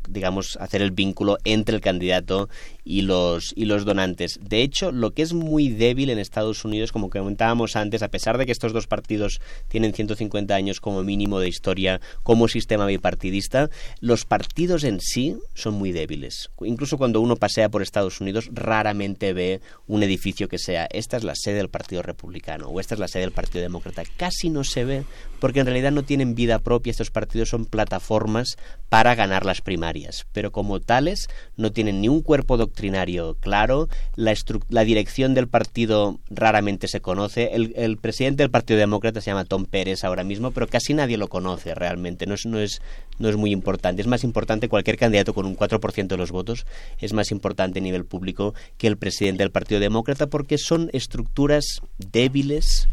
digamos, 0.10 0.58
hacer 0.60 0.82
el 0.82 0.92
vínculo 0.92 1.38
entre 1.44 1.76
el 1.76 1.82
candidato 1.82 2.50
y 2.84 3.02
los, 3.02 3.54
y 3.56 3.66
los 3.66 3.86
donantes. 3.86 4.40
De 4.42 4.62
hecho, 4.62 4.92
lo 4.92 5.14
que 5.14 5.22
es 5.22 5.34
muy 5.34 5.70
débil 5.70 6.10
en 6.10 6.20
Estados 6.20 6.66
Unidos, 6.66 6.92
como 6.92 7.10
comentábamos 7.10 7.76
antes, 7.76 8.04
a 8.04 8.10
pesar 8.10 8.38
de 8.38 8.46
que 8.46 8.52
estos 8.52 8.74
dos 8.74 8.88
partidos 8.88 9.42
tienen 9.68 9.94
150 9.94 10.54
años 10.54 10.80
como 10.80 11.04
mínimo 11.04 11.40
de 11.40 11.48
historia 11.48 12.00
como 12.24 12.48
sistema 12.48 12.86
bipartidista, 12.86 13.70
los 14.00 14.26
partidos 14.26 14.84
en 14.84 15.00
sí 15.00 15.38
son 15.54 15.74
muy 15.74 15.92
débiles. 15.92 16.50
Incluso 16.62 16.98
cuando 16.98 17.22
uno 17.22 17.36
pasea 17.36 17.70
por 17.70 17.82
Estados 17.82 18.22
Unidos, 18.22 18.50
raramente 18.52 19.34
ve 19.34 19.62
un 19.88 20.04
edificio 20.04 20.48
que 20.48 20.60
sea 20.60 20.88
esta 20.92 21.18
es 21.18 21.24
la 21.24 21.36
sede 21.36 21.58
del 21.58 21.70
Partido 21.70 22.02
Republicano 22.02 22.68
o 22.68 22.80
esta 22.80 22.94
es 22.94 23.00
la 23.00 23.08
sede 23.08 23.24
del 23.24 23.32
Partido 23.32 23.62
Demócrata. 23.62 24.04
Casi 24.18 24.50
no 24.50 24.64
se 24.64 24.86
ve 24.86 25.04
porque 25.40 25.60
en 25.60 25.66
realidad 25.66 25.92
no 25.92 26.04
tienen 26.04 26.36
vida 26.36 26.60
propia. 26.60 26.92
Estos 26.92 27.12
partidos 27.12 27.50
son 27.50 27.66
plataformas 27.66 28.58
para 28.90 29.16
ganar 29.16 29.46
las 29.46 29.62
primarias, 29.62 29.95
pero 30.34 30.52
como 30.52 30.80
tales 30.80 31.28
no 31.58 31.72
tienen 31.72 32.02
ni 32.02 32.10
un 32.10 32.22
cuerpo 32.22 32.58
doctrinario 32.58 33.36
claro, 33.40 33.88
la, 34.16 34.34
la 34.70 34.84
dirección 34.84 35.34
del 35.34 35.48
partido 35.48 36.20
raramente 36.30 36.88
se 36.88 37.02
conoce, 37.02 37.52
el, 37.54 37.74
el 37.76 37.98
presidente 37.98 38.44
del 38.44 38.50
Partido 38.50 38.80
Demócrata 38.80 39.22
se 39.22 39.32
llama 39.32 39.46
Tom 39.46 39.66
Pérez 39.66 40.04
ahora 40.04 40.24
mismo, 40.24 40.52
pero 40.52 40.68
casi 40.68 40.94
nadie 40.94 41.18
lo 41.18 41.28
conoce 41.28 41.74
realmente, 41.76 42.26
no 42.26 42.34
es, 42.34 42.46
no 42.46 42.60
es, 42.60 42.82
no 43.20 43.30
es 43.30 43.38
muy 43.38 43.52
importante, 43.52 44.02
es 44.02 44.08
más 44.08 44.24
importante 44.24 44.70
cualquier 44.70 44.98
candidato 44.98 45.34
con 45.34 45.46
un 45.46 45.58
4% 45.58 46.08
de 46.08 46.18
los 46.18 46.32
votos, 46.32 46.66
es 47.00 47.14
más 47.14 47.32
importante 47.32 47.80
a 47.80 47.82
nivel 47.82 48.06
público 48.06 48.54
que 48.78 48.88
el 48.88 48.98
presidente 48.98 49.44
del 49.44 49.52
Partido 49.52 49.80
Demócrata 49.80 50.28
porque 50.28 50.58
son 50.58 50.90
estructuras 50.94 51.82
débiles, 51.98 52.88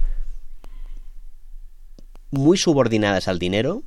muy 2.31 2.57
subordinadas 2.57 3.29
al 3.29 3.39
dinero, 3.39 3.83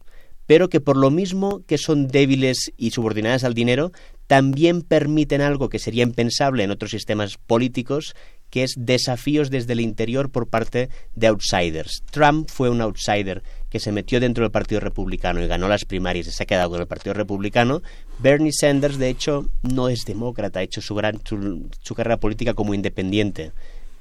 pero 0.47 0.69
que 0.69 0.81
por 0.81 0.97
lo 0.97 1.11
mismo 1.11 1.63
que 1.65 1.77
son 1.77 2.07
débiles 2.07 2.71
y 2.77 2.91
subordinadas 2.91 3.43
al 3.43 3.53
dinero, 3.53 3.91
también 4.27 4.81
permiten 4.81 5.41
algo 5.41 5.69
que 5.69 5.79
sería 5.79 6.03
impensable 6.03 6.63
en 6.63 6.71
otros 6.71 6.91
sistemas 6.91 7.37
políticos, 7.37 8.15
que 8.49 8.63
es 8.63 8.73
desafíos 8.77 9.49
desde 9.49 9.73
el 9.73 9.81
interior 9.81 10.31
por 10.31 10.47
parte 10.47 10.89
de 11.15 11.27
outsiders. 11.27 12.03
Trump 12.11 12.49
fue 12.49 12.69
un 12.69 12.81
outsider 12.81 13.43
que 13.69 13.79
se 13.79 13.91
metió 13.91 14.19
dentro 14.19 14.43
del 14.43 14.51
Partido 14.51 14.79
Republicano 14.79 15.43
y 15.43 15.47
ganó 15.47 15.67
las 15.67 15.85
primarias 15.85 16.27
y 16.27 16.31
se 16.31 16.43
ha 16.43 16.45
quedado 16.45 16.69
con 16.69 16.79
el 16.79 16.87
Partido 16.87 17.13
Republicano. 17.13 17.81
Bernie 18.19 18.53
Sanders, 18.53 18.97
de 18.97 19.09
hecho, 19.09 19.49
no 19.63 19.89
es 19.89 20.05
demócrata, 20.05 20.59
ha 20.59 20.63
hecho 20.63 20.81
su, 20.81 20.95
gran, 20.95 21.19
su, 21.25 21.69
su 21.81 21.95
carrera 21.95 22.17
política 22.17 22.53
como 22.53 22.73
independiente 22.73 23.51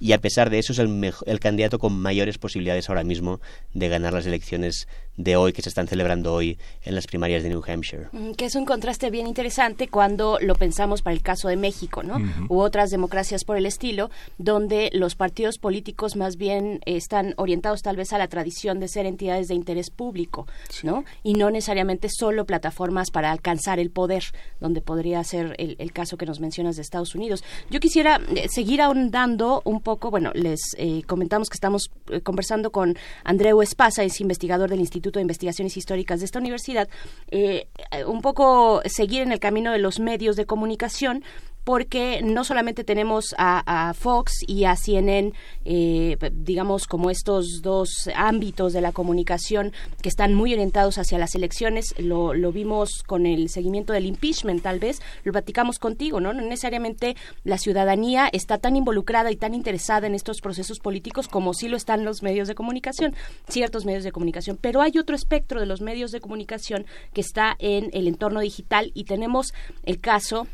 y 0.01 0.13
a 0.13 0.21
pesar 0.21 0.51
de 0.51 0.59
eso 0.59 0.73
es 0.73 0.79
el, 0.79 1.13
el 1.27 1.41
candidato 1.41 1.79
con 1.79 1.99
mayores 1.99 2.39
posibilidades 2.39 2.89
ahora 2.89 3.05
mismo 3.05 3.41
de 3.73 3.89
ganar 3.89 4.13
las 4.13 4.27
elecciones 4.27 4.87
de 5.17 5.37
hoy 5.37 5.53
que 5.53 5.63
se 5.63 5.69
están 5.69 5.87
celebrando 5.87 6.35
hoy 6.35 6.59
en 6.83 6.95
las 6.95 7.07
primarias 7.07 7.43
de 7.43 7.49
New 7.49 7.63
Hampshire. 7.67 8.09
Mm, 8.13 8.33
Que 8.33 8.47
es 8.47 8.55
un 8.55 8.65
contraste 8.65 9.11
bien 9.11 9.27
interesante 9.27 9.89
cuando 9.89 10.39
lo 10.41 10.55
pensamos 10.57 11.03
para 11.03 11.15
el 11.15 11.23
caso 11.23 11.49
de 11.49 11.57
México, 11.57 12.03
¿no? 12.03 12.17
Ujú. 12.17 12.55
U 12.55 12.61
otras 12.61 12.91
democracias 12.91 13.45
por 13.45 13.57
el 13.57 13.67
estilo, 13.67 14.11
donde 14.39 14.91
los 14.93 15.15
partidos 15.15 15.59
políticos 15.59 16.17
más 16.17 16.37
bien 16.37 16.81
están 16.85 17.35
orientados 17.37 17.83
tal 17.83 17.97
vez 17.97 18.13
a 18.13 18.19
la 18.19 18.27
tradición 18.29 18.81
de 18.81 18.89
ser 18.89 19.07
entidades 19.07 19.49
de 19.49 19.55
interés 19.55 19.91
público, 19.91 20.47
¿no? 20.83 21.05
Y 21.23 21.35
no 21.35 21.51
necesariamente 21.51 22.09
solo 22.11 22.45
plataformas 22.45 23.11
para 23.11 23.31
alcanzar 23.31 23.79
el 23.79 23.91
poder, 23.91 24.25
donde 24.61 24.81
podría 24.81 25.23
ser 25.23 25.55
el, 25.59 25.77
el 25.79 25.93
caso 25.93 26.17
que 26.17 26.27
nos 26.27 26.41
mencionas 26.41 26.77
de 26.77 26.83
Estados 26.83 27.15
Unidos. 27.15 27.45
Yo 27.71 27.79
quisiera 27.79 28.21
eh, 28.35 28.49
seguir 28.49 28.81
ahondando 28.83 29.63
un 29.65 29.81
poco, 29.81 30.11
bueno, 30.11 30.33
les 30.35 30.61
eh, 30.77 31.03
comentamos 31.07 31.49
que 31.51 31.55
estamos 31.55 31.91
eh, 32.11 32.21
conversando 32.21 32.73
con 32.73 32.97
Andreu 33.23 33.63
Espasa, 33.63 34.03
es 34.03 34.21
investigador 34.21 34.71
del 34.71 34.81
Instituto 34.81 35.04
de 35.13 35.23
Investigaciones 35.23 35.77
Históricas 35.77 36.21
de 36.21 36.27
esta 36.27 36.39
universidad, 36.39 36.89
eh, 37.31 37.69
eh, 37.91 38.05
un 38.05 38.23
poco 38.23 38.83
seguir 38.87 39.23
en 39.23 39.33
el 39.33 39.41
camino 39.41 39.73
de 39.73 39.79
los 39.79 40.01
medios 40.01 40.37
de 40.37 40.47
comunicación 40.47 41.23
porque 41.65 42.21
no 42.23 42.45
solamente 42.45 42.85
tenemos 42.85 43.35
a, 43.39 43.93
Fox 43.95 44.45
y 44.47 44.65
a 44.65 44.77
CNN, 44.77 45.33
eh, 45.65 46.17
digamos, 46.33 46.87
como 46.87 47.11
estos 47.11 47.61
dos 47.63 48.09
ámbitos 48.15 48.73
de 48.73 48.81
la 48.81 48.93
comunicación 48.93 49.73
que 50.03 50.09
están 50.09 50.35
muy 50.35 50.53
orientados 50.53 50.99
hacia 50.99 51.19
las 51.19 51.35
elecciones, 51.35 51.95
lo, 51.99 52.35
lo 52.35 52.53
vimos 52.53 53.03
con 53.07 53.27
el 53.27 53.49
seguimiento 53.49 53.93
del 53.93 54.07
impeachment, 54.07 54.63
tal 54.63 54.79
vez, 54.79 55.01
lo 55.25 55.33
platicamos 55.33 55.79
contigo, 55.79 56.21
¿no? 56.21 56.33
No 56.33 56.43
necesariamente 56.43 57.17
la 57.45 57.59
ciudadanía 57.59 58.29
está 58.33 58.59
tan 58.59 58.77
involucrada 58.77 59.31
y 59.31 59.37
tan 59.37 59.55
interesada 59.55 60.07
en 60.07 60.15
estos 60.15 60.41
procesos 60.41 60.81
políticos 60.81 61.29
como 61.29 61.55
sí 61.55 61.69
lo 61.69 61.77
están 61.77 62.05
los 62.05 62.23
medios 62.23 62.49
de 62.49 62.55
comunicación, 62.55 63.15
ciertos 63.49 63.87
medios 63.87 64.05
de 64.05 64.13
comunicación, 64.13 64.59
pero 64.61 64.83
hay 64.83 64.99
otro 64.99 65.17
espectro 65.17 65.61
de 65.61 65.67
los 65.67 65.81
medios 65.81 66.13
de 66.13 66.21
comunicación 66.21 66.85
que 67.13 67.21
está 67.21 67.57
en 67.59 67.91
el 67.93 68.09
entorno 68.09 68.41
digital 68.41 68.91
y 68.95 69.05
tenemos 69.05 69.55
el 69.85 70.01
caso 70.01 70.47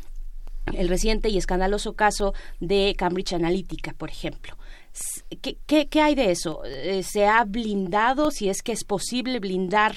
el 0.73 0.87
reciente 0.87 1.29
y 1.29 1.37
escandaloso 1.37 1.93
caso 1.93 2.33
de 2.59 2.95
Cambridge 2.97 3.33
Analytica, 3.33 3.93
por 3.93 4.09
ejemplo. 4.09 4.57
¿Qué, 5.41 5.57
qué, 5.65 5.87
qué 5.87 6.01
hay 6.01 6.15
de 6.15 6.31
eso? 6.31 6.63
Eh, 6.65 7.03
¿Se 7.03 7.25
ha 7.25 7.43
blindado, 7.45 8.31
si 8.31 8.49
es 8.49 8.61
que 8.61 8.73
es 8.73 8.83
posible 8.83 9.39
blindar 9.39 9.95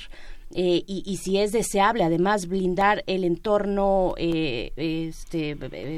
eh, 0.57 0.85
y, 0.87 1.17
si 1.17 1.39
es 1.39 1.51
deseable 1.51 2.05
además 2.05 2.47
blindar 2.47 3.03
el 3.09 3.25
entorno 3.25 4.15
eh, 4.17 4.73
este, 4.77 5.57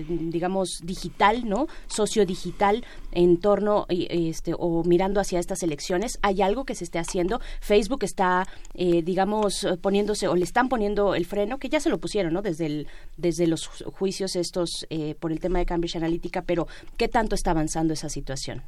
digamos 0.09 0.81
digital 0.83 1.47
no 1.47 1.67
sociodigital 1.89 2.83
en 3.13 3.37
torno 3.39 3.85
este 3.91 4.55
o 4.59 4.83
mirando 4.85 5.21
hacia 5.21 5.41
estas 5.41 5.63
elecciones 5.63 6.19
hay 6.23 6.41
algo 6.41 6.65
que 6.65 6.75
se 6.75 6.85
esté 6.85 6.99
haciendo. 6.99 7.41
Facebook 7.61 8.03
está 8.05 8.49
eh, 8.75 9.03
digamos 9.03 9.67
poniéndose 9.83 10.27
o 10.27 10.35
le 10.35 10.45
están 10.45 10.71
poniendo 10.71 11.15
el 11.15 11.27
freno 11.27 11.59
que 11.59 11.69
ya 11.69 11.81
se 11.81 11.91
lo 11.91 11.99
pusieron 11.99 12.33
no 12.33 12.41
desde 12.41 12.65
el, 12.65 12.87
desde 13.19 13.47
los 13.47 13.69
juicios 13.69 14.37
estos 14.37 14.87
por 15.21 15.33
el 15.33 15.41
tema 15.41 15.59
de 15.59 15.67
Cambridge 15.67 15.97
Analytica 15.97 16.43
pero 16.43 16.67
qué 16.97 17.09
tanto 17.09 17.35
está 17.35 17.51
avanzando 17.51 17.93
esa 17.93 18.09
situación 18.09 18.63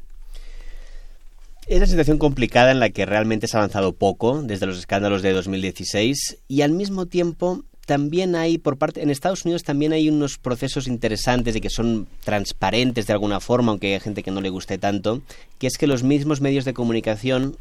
es 1.69 1.77
una 1.77 1.87
situación 1.87 2.19
complicada 2.19 2.71
en 2.71 2.81
la 2.81 2.91
que 2.91 3.05
realmente 3.05 3.47
se 3.47 3.57
ha 3.57 3.61
avanzado 3.61 3.93
poco 3.93 4.43
desde 4.43 4.67
los 4.67 4.79
escándalos 4.79 5.21
de 5.21 5.33
2016 5.33 6.39
y 6.49 6.63
al 6.63 6.73
mismo 6.73 7.07
tiempo 7.07 7.63
también 7.85 8.37
hay 8.37 8.59
por 8.59 8.79
parte 8.79 9.03
en 9.03 9.11
Estados 9.11 9.45
Unidos 9.45 9.65
también 9.65 9.93
hay 9.93 10.09
unos 10.09 10.39
procesos 10.39 10.87
interesantes 10.89 11.57
y 11.57 11.61
que 11.61 11.71
son 11.71 12.07
transparentes 12.25 13.07
de 13.07 13.13
alguna 13.13 13.41
forma, 13.41 13.71
aunque 13.71 13.95
hay 13.95 14.01
gente 14.01 14.23
que 14.23 14.31
no 14.31 14.41
le 14.41 14.51
guste 14.51 14.79
tanto, 14.79 15.21
que 15.59 15.67
es 15.67 15.77
que 15.77 15.87
los 15.87 16.03
mismos 16.03 16.41
medios 16.41 16.65
de 16.65 16.75
comunicación 16.75 17.57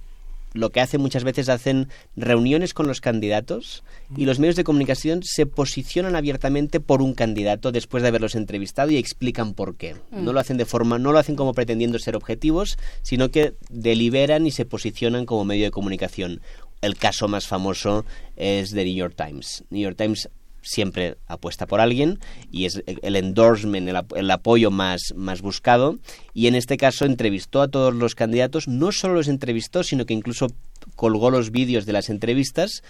lo 0.58 0.72
que 0.72 0.82
hacen 0.82 1.02
muchas 1.02 1.24
veces 1.24 1.50
hacen 1.50 1.88
reuniones 2.16 2.74
con 2.74 2.88
los 2.88 3.02
candidatos 3.02 3.84
y 4.16 4.26
los 4.26 4.40
medios 4.40 4.56
de 4.56 4.64
comunicación 4.64 5.22
se 5.24 5.46
posicionan 5.46 6.16
abiertamente 6.16 6.80
por 6.80 7.02
un 7.02 7.14
candidato 7.14 7.72
después 7.72 8.04
de 8.04 8.10
haberlos 8.10 8.36
entrevistado 8.36 8.92
y 8.92 8.98
explican 8.98 9.54
por 9.54 9.76
qué. 9.76 9.96
Mm. 10.12 10.26
No 10.26 10.34
lo 10.34 10.40
hacen 10.40 10.58
de 10.58 10.66
forma, 10.66 11.00
no 11.00 11.12
lo 11.12 11.20
hacen 11.20 11.36
como 11.36 11.54
pretendiendo 11.54 12.00
ser 12.00 12.16
objetivos, 12.16 12.78
sino 13.02 13.30
que 13.30 13.54
deliberan 13.70 14.46
y 14.46 14.52
se 14.52 14.66
posicionan 14.66 15.26
como 15.26 15.46
medio 15.46 15.66
de 15.66 15.72
comunicación. 15.72 16.42
El 16.82 16.96
caso 16.96 17.28
más 17.28 17.48
famoso 17.48 18.06
es 18.36 18.72
de 18.72 18.86
New 18.86 18.96
York 18.96 19.16
Times. 19.16 19.64
New 19.70 19.82
York 19.82 19.98
Times 19.98 20.30
siempre 20.68 21.18
apuesta 21.28 21.66
por 21.66 21.82
alguien 21.82 22.20
y 22.52 22.66
es 22.66 22.84
el 22.86 23.16
endorsement, 23.16 23.90
el, 24.16 24.32
apoyo 24.32 24.72
más, 24.72 25.14
más 25.16 25.42
buscado. 25.42 25.98
Y 26.34 26.48
en 26.48 26.56
este 26.56 26.78
caso 26.78 27.06
entrevistó 27.06 27.62
a 27.62 27.68
todos 27.68 27.94
los 27.94 28.16
candidatos, 28.16 28.68
no 28.68 28.92
solo 28.92 29.16
los 29.16 29.28
entrevistó, 29.28 29.84
sino 29.84 30.06
que 30.06 30.14
incluso 30.14 30.48
colgó 30.96 31.30
los 31.30 31.52
vídeos 31.52 31.86
de 31.86 31.94
las 31.94 32.10
entrevistas 32.10 32.84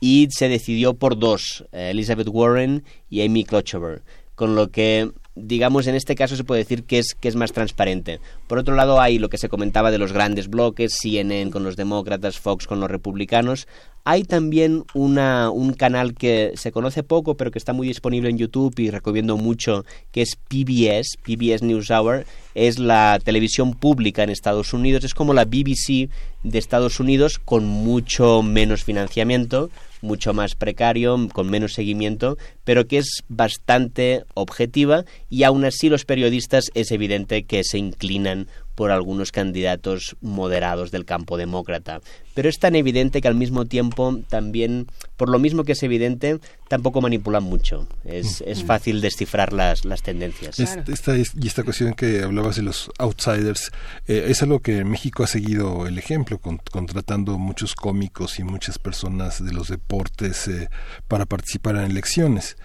y 0.00 0.28
se 0.30 0.48
decidió 0.48 0.94
por 0.94 1.18
dos, 1.18 1.64
eh, 1.72 1.90
Elizabeth 1.90 2.28
Warren 2.28 2.84
y 3.10 3.22
Amy 3.22 3.44
Klobuchar. 3.44 4.02
Con 4.34 4.56
lo 4.56 4.68
que 4.68 5.12
digamos, 5.36 5.86
en 5.86 5.94
este 5.94 6.14
caso 6.14 6.36
se 6.36 6.44
puede 6.44 6.62
decir 6.62 6.84
que 6.84 6.98
es, 6.98 7.14
que 7.14 7.28
es 7.28 7.36
más 7.36 7.52
transparente. 7.52 8.20
Por 8.46 8.58
otro 8.58 8.74
lado, 8.74 9.00
hay 9.00 9.18
lo 9.18 9.28
que 9.28 9.38
se 9.38 9.48
comentaba 9.48 9.90
de 9.90 9.98
los 9.98 10.12
grandes 10.12 10.48
bloques, 10.48 10.96
CNN 11.00 11.50
con 11.50 11.64
los 11.64 11.76
demócratas, 11.76 12.38
Fox 12.38 12.66
con 12.66 12.80
los 12.80 12.90
republicanos. 12.90 13.66
Hay 14.04 14.24
también 14.24 14.84
una, 14.92 15.50
un 15.50 15.72
canal 15.72 16.14
que 16.14 16.52
se 16.56 16.72
conoce 16.72 17.02
poco, 17.02 17.36
pero 17.36 17.50
que 17.50 17.58
está 17.58 17.72
muy 17.72 17.88
disponible 17.88 18.28
en 18.28 18.38
YouTube 18.38 18.78
y 18.78 18.90
recomiendo 18.90 19.36
mucho, 19.36 19.84
que 20.12 20.22
es 20.22 20.36
PBS, 20.36 21.16
PBS 21.22 21.62
NewsHour. 21.62 22.26
Es 22.54 22.78
la 22.78 23.18
televisión 23.24 23.72
pública 23.72 24.22
en 24.22 24.30
Estados 24.30 24.72
Unidos, 24.72 25.04
es 25.04 25.14
como 25.14 25.34
la 25.34 25.46
BBC 25.46 26.10
de 26.42 26.58
Estados 26.58 27.00
Unidos 27.00 27.40
con 27.42 27.64
mucho 27.64 28.42
menos 28.42 28.84
financiamiento, 28.84 29.70
mucho 30.04 30.32
más 30.34 30.54
precario, 30.54 31.28
con 31.32 31.50
menos 31.50 31.72
seguimiento, 31.72 32.36
pero 32.62 32.86
que 32.86 32.98
es 32.98 33.24
bastante 33.28 34.24
objetiva 34.34 35.04
y 35.28 35.42
aún 35.42 35.64
así 35.64 35.88
los 35.88 36.04
periodistas 36.04 36.70
es 36.74 36.92
evidente 36.92 37.44
que 37.44 37.64
se 37.64 37.78
inclinan 37.78 38.46
por 38.74 38.90
algunos 38.90 39.32
candidatos 39.32 40.16
moderados 40.20 40.90
del 40.90 41.04
campo 41.04 41.36
demócrata. 41.36 42.00
Pero 42.34 42.48
es 42.48 42.58
tan 42.58 42.74
evidente 42.74 43.20
que 43.20 43.28
al 43.28 43.34
mismo 43.34 43.64
tiempo 43.66 44.20
también, 44.28 44.86
por 45.16 45.28
lo 45.28 45.38
mismo 45.38 45.64
que 45.64 45.72
es 45.72 45.82
evidente, 45.82 46.40
tampoco 46.68 47.00
manipulan 47.00 47.42
mucho. 47.42 47.86
Es, 48.04 48.42
es 48.46 48.64
fácil 48.64 49.00
descifrar 49.00 49.52
las, 49.52 49.84
las 49.84 50.02
tendencias. 50.02 50.58
Esta, 50.58 51.16
y 51.16 51.46
esta 51.46 51.62
cuestión 51.62 51.94
que 51.94 52.22
hablabas 52.22 52.56
de 52.56 52.62
los 52.62 52.90
outsiders, 52.98 53.70
eh, 54.06 54.26
es 54.28 54.42
algo 54.42 54.60
que 54.60 54.84
México 54.84 55.22
ha 55.22 55.26
seguido 55.26 55.86
el 55.86 55.98
ejemplo, 55.98 56.38
contratando 56.38 57.38
muchos 57.38 57.74
cómicos 57.74 58.38
y 58.38 58.44
muchas 58.44 58.78
personas 58.78 59.44
de 59.44 59.52
los 59.52 59.68
deportes 59.68 60.48
eh, 60.48 60.68
para 61.08 61.26
participar 61.26 61.76
en 61.76 61.90
elecciones. 61.90 62.56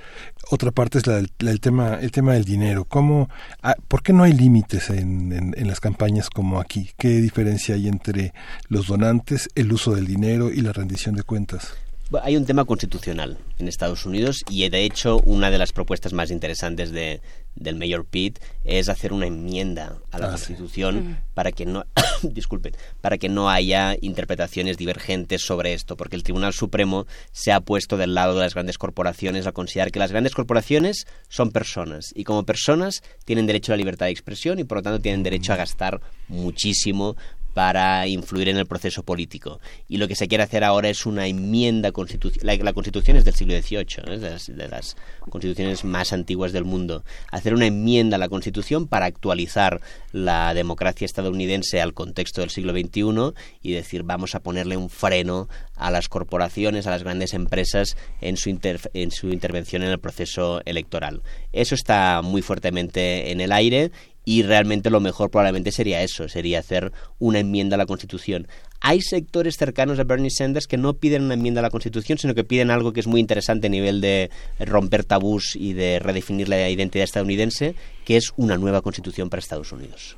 Otra 0.52 0.72
parte 0.72 0.98
es 0.98 1.06
la, 1.06 1.20
el 1.20 1.60
tema 1.60 2.00
el 2.02 2.12
tema 2.12 2.34
del 2.34 2.46
dinero. 2.46 2.86
Cómo 2.86 3.30
ah, 3.62 3.76
por 3.88 4.02
qué 4.02 4.14
no 4.14 4.24
hay 4.24 4.34
límites 4.34 4.90
en, 4.90 5.54
en, 5.56 5.68
las 5.68 5.80
campañas 5.80 6.30
como 6.30 6.60
aquí 6.60 6.92
qué 6.98 7.10
diferencia 7.22 7.76
hay 7.76 7.88
entre 7.88 8.34
los 8.68 8.88
donantes 8.88 9.50
el 9.54 9.72
uso 9.72 9.94
del 9.94 10.08
dinero 10.08 10.52
y 10.52 10.62
la 10.62 10.74
rendición 10.74 11.16
de 11.16 11.24
cuentas 11.24 11.74
hay 12.22 12.36
un 12.36 12.46
tema 12.46 12.66
constitucional 12.66 13.38
en 13.60 13.68
Estados 13.68 14.06
Unidos 14.06 14.44
y 14.50 14.68
de 14.68 14.84
hecho 14.84 15.20
una 15.26 15.52
de 15.52 15.58
las 15.58 15.72
propuestas 15.74 16.14
más 16.14 16.32
interesantes 16.32 16.92
de, 16.92 17.22
del 17.56 17.76
mayor 17.76 18.06
Pitt 18.06 18.40
es 18.64 18.90
hacer 18.90 19.14
una 19.14 19.28
enmienda 19.28 19.98
a 20.12 20.20
la 20.20 20.28
ah, 20.28 20.30
Constitución 20.32 21.20
para 21.34 21.52
que 21.52 21.66
no 21.66 21.86
disculpen, 22.24 22.76
para 23.02 23.18
que 23.18 23.30
no 23.30 23.50
haya 23.50 23.96
interpretaciones 24.02 24.78
divergentes 24.78 25.44
sobre 25.46 25.74
esto, 25.74 25.98
porque 25.98 26.16
el 26.16 26.24
Tribunal 26.24 26.54
Supremo 26.54 27.06
se 27.32 27.52
ha 27.52 27.60
puesto 27.60 27.98
del 27.98 28.16
lado 28.16 28.34
de 28.34 28.42
las 28.42 28.54
grandes 28.54 28.78
corporaciones 28.78 29.46
a 29.46 29.52
considerar 29.52 29.92
que 29.92 30.00
las 30.00 30.12
grandes 30.12 30.34
corporaciones 30.34 31.06
son 31.28 31.52
personas 31.52 32.12
y 32.16 32.24
como 32.24 32.44
personas 32.44 33.04
tienen 33.26 33.46
derecho 33.46 33.72
a 33.72 33.76
la 33.76 33.80
libertad 33.80 34.08
de 34.08 34.14
expresión 34.14 34.58
y 34.60 34.64
por 34.64 34.80
lo 34.80 34.84
tanto 34.84 35.02
tienen 35.02 35.24
derecho 35.24 35.54
a 35.54 35.58
gastar 35.58 36.02
muchísimo 36.28 37.16
para 37.54 38.08
influir 38.08 38.50
en 38.50 38.58
el 38.58 38.66
proceso 38.66 39.04
político. 39.04 39.60
Y 39.88 39.98
lo 39.98 40.08
que 40.08 40.16
se 40.16 40.28
quiere 40.28 40.44
hacer 40.44 40.64
ahora 40.64 40.90
es 40.90 41.06
una 41.06 41.28
enmienda 41.28 41.92
constitucional. 41.92 42.60
La, 42.64 42.74
constitución 42.74 43.18
es 43.18 43.26
del 43.26 43.34
siglo 43.34 43.60
XVIII, 43.60 44.20
de, 44.20 44.30
las, 44.30 44.48
de, 44.48 44.68
las, 44.68 44.96
constituciones 45.30 45.84
más 45.84 46.14
antiguas 46.14 46.52
del 46.52 46.66
mundo. 46.66 47.04
Hacer 47.32 47.54
una 47.54 47.68
enmienda 47.68 48.16
a 48.16 48.20
la 48.20 48.30
constitución 48.30 48.88
para 48.88 49.06
actualizar 49.06 49.82
la 50.12 50.54
democracia 50.54 51.06
estadounidense 51.06 51.82
al 51.82 51.94
contexto 51.94 52.42
del 52.42 52.50
siglo 52.50 52.74
XXI 52.74 53.34
y 53.62 53.74
decir 53.74 54.04
vamos 54.04 54.36
a 54.36 54.40
ponerle 54.40 54.78
un 54.78 54.90
freno 54.90 55.48
a 55.76 55.92
las 55.92 56.10
corporaciones, 56.10 56.88
a 56.88 56.92
las 56.92 57.04
grandes 57.04 57.34
empresas 57.34 57.98
en 58.22 58.38
su, 58.38 58.50
en 58.94 59.12
su 59.12 59.30
intervención 59.30 59.84
en 59.84 59.90
el 59.90 60.00
proceso 60.00 60.62
electoral. 60.66 61.22
Eso 61.54 61.76
está 61.76 62.22
muy 62.22 62.42
fuertemente 62.42 63.32
en 63.32 63.42
el 63.42 63.52
aire 63.52 63.92
y 64.30 64.44
realmente 64.44 64.92
lo 64.92 65.00
mejor 65.00 65.32
probablemente 65.32 65.72
sería 65.72 66.04
eso, 66.04 66.30
sería 66.30 66.60
hacer 66.60 66.92
una 67.18 67.40
enmienda 67.40 67.74
a 67.74 67.78
la 67.80 67.88
Constitución. 67.88 68.48
Hay 68.80 69.02
sectores 69.02 69.58
cercanos 69.58 69.98
a 69.98 70.04
Bernie 70.04 70.30
Sanders 70.30 70.68
que 70.68 70.78
no 70.78 70.94
piden 70.94 71.24
una 71.24 71.34
enmienda 71.34 71.62
a 71.62 71.64
la 71.64 71.72
Constitución, 71.72 72.20
sino 72.20 72.36
que 72.36 72.44
piden 72.44 72.70
algo 72.70 72.94
que 72.94 73.00
es 73.00 73.08
muy 73.08 73.22
interesante 73.22 73.66
a 73.66 73.70
nivel 73.72 74.02
de 74.02 74.30
romper 74.60 75.04
tabús 75.04 75.56
y 75.56 75.74
de 75.74 75.98
redefinir 75.98 76.48
la 76.48 76.70
identidad 76.70 77.06
estadounidense, 77.06 77.74
que 78.06 78.18
es 78.18 78.32
una 78.38 78.56
nueva 78.60 78.84
Constitución 78.84 79.32
para 79.32 79.40
Estados 79.40 79.72
Unidos. 79.72 80.18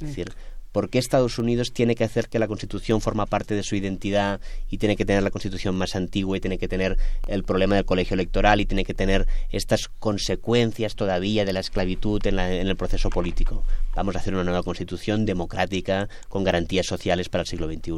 Es 0.00 0.06
decir, 0.06 0.32
¿Por 0.72 0.88
qué 0.88 0.98
Estados 0.98 1.38
Unidos 1.38 1.72
tiene 1.72 1.94
que 1.94 2.04
hacer 2.04 2.28
que 2.28 2.38
la 2.38 2.46
Constitución 2.46 3.00
forma 3.00 3.26
parte 3.26 3.54
de 3.54 3.62
su 3.62 3.76
identidad 3.76 4.40
y 4.68 4.78
tiene 4.78 4.96
que 4.96 5.04
tener 5.04 5.22
la 5.22 5.30
Constitución 5.30 5.76
más 5.76 5.96
antigua 5.96 6.36
y 6.36 6.40
tiene 6.40 6.58
que 6.58 6.68
tener 6.68 6.96
el 7.26 7.44
problema 7.44 7.74
del 7.74 7.84
colegio 7.84 8.14
electoral 8.14 8.60
y 8.60 8.66
tiene 8.66 8.84
que 8.84 8.94
tener 8.94 9.26
estas 9.50 9.88
consecuencias 9.98 10.94
todavía 10.94 11.44
de 11.44 11.52
la 11.52 11.60
esclavitud 11.60 12.24
en, 12.26 12.38
el 12.38 12.76
proceso 12.76 13.10
político? 13.10 13.64
Vamos 13.94 14.14
a 14.14 14.20
hacer 14.20 14.34
una 14.34 14.44
nueva 14.44 14.62
Constitución 14.62 15.26
democrática 15.26 16.08
con 16.28 16.44
garantías 16.44 16.86
sociales 16.86 17.28
para 17.28 17.42
el 17.42 17.48
siglo 17.48 17.66
XXI. 17.66 17.90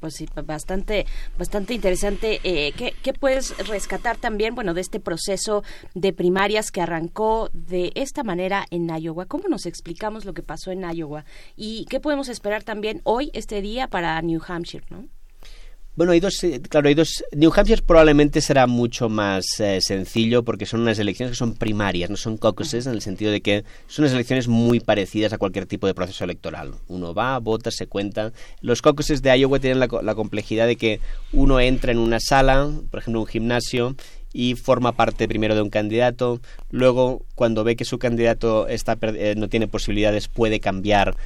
pues 0.00 0.14
sí, 0.14 0.26
bastante, 0.44 1.06
bastante 1.36 1.74
interesante. 1.74 2.40
Eh, 2.44 2.72
¿qué, 2.76 2.94
¿Qué 3.02 3.12
puedes 3.12 3.56
rescatar 3.66 4.16
también, 4.16 4.54
bueno, 4.54 4.74
de 4.74 4.80
este 4.80 5.00
proceso 5.00 5.62
de 5.94 6.12
primarias 6.12 6.70
que 6.70 6.80
arrancó 6.80 7.50
de 7.52 7.92
esta 7.94 8.24
manera 8.24 8.66
en 8.70 8.88
Iowa? 8.88 9.26
¿Cómo 9.26 9.48
nos 9.48 9.66
explicamos 9.66 10.24
lo 10.24 10.32
que 10.32 10.42
pasó 10.42 10.70
en 10.70 10.82
Iowa? 10.90 11.24
¿Y 11.60 11.86
qué 11.86 11.98
podemos 11.98 12.28
esperar 12.28 12.62
también 12.62 13.00
hoy, 13.02 13.32
este 13.34 13.60
día, 13.60 13.88
para 13.88 14.22
New 14.22 14.40
Hampshire? 14.46 14.84
¿no? 14.90 15.08
Bueno, 15.96 16.12
hay 16.12 16.20
dos, 16.20 16.44
eh, 16.44 16.60
claro, 16.60 16.86
hay 16.86 16.94
dos. 16.94 17.24
New 17.32 17.50
Hampshire 17.52 17.82
probablemente 17.82 18.40
será 18.40 18.68
mucho 18.68 19.08
más 19.08 19.44
eh, 19.58 19.80
sencillo 19.80 20.44
porque 20.44 20.66
son 20.66 20.82
unas 20.82 21.00
elecciones 21.00 21.32
que 21.32 21.36
son 21.36 21.54
primarias, 21.54 22.10
no 22.10 22.16
son 22.16 22.36
caucuses 22.36 22.86
en 22.86 22.92
el 22.92 23.02
sentido 23.02 23.32
de 23.32 23.40
que 23.40 23.64
son 23.88 24.04
unas 24.04 24.14
elecciones 24.14 24.46
muy 24.46 24.78
parecidas 24.78 25.32
a 25.32 25.38
cualquier 25.38 25.66
tipo 25.66 25.88
de 25.88 25.94
proceso 25.94 26.22
electoral. 26.22 26.74
Uno 26.86 27.12
va, 27.12 27.36
vota, 27.40 27.72
se 27.72 27.88
cuenta. 27.88 28.32
Los 28.60 28.80
caucuses 28.80 29.20
de 29.22 29.36
Iowa 29.36 29.58
tienen 29.58 29.80
la, 29.80 29.88
la 30.00 30.14
complejidad 30.14 30.68
de 30.68 30.76
que 30.76 31.00
uno 31.32 31.58
entra 31.58 31.90
en 31.90 31.98
una 31.98 32.20
sala, 32.20 32.70
por 32.88 33.00
ejemplo, 33.00 33.22
un 33.22 33.26
gimnasio, 33.26 33.96
y 34.32 34.54
forma 34.54 34.92
parte 34.92 35.26
primero 35.26 35.54
de 35.54 35.62
un 35.62 35.70
candidato, 35.70 36.40
luego 36.70 37.24
cuando 37.34 37.64
ve 37.64 37.76
que 37.76 37.84
su 37.84 37.98
candidato 37.98 38.68
está 38.68 38.96
eh, 39.00 39.34
no 39.36 39.48
tiene 39.48 39.68
posibilidades 39.68 40.28
puede 40.28 40.60
cambiar 40.60 41.16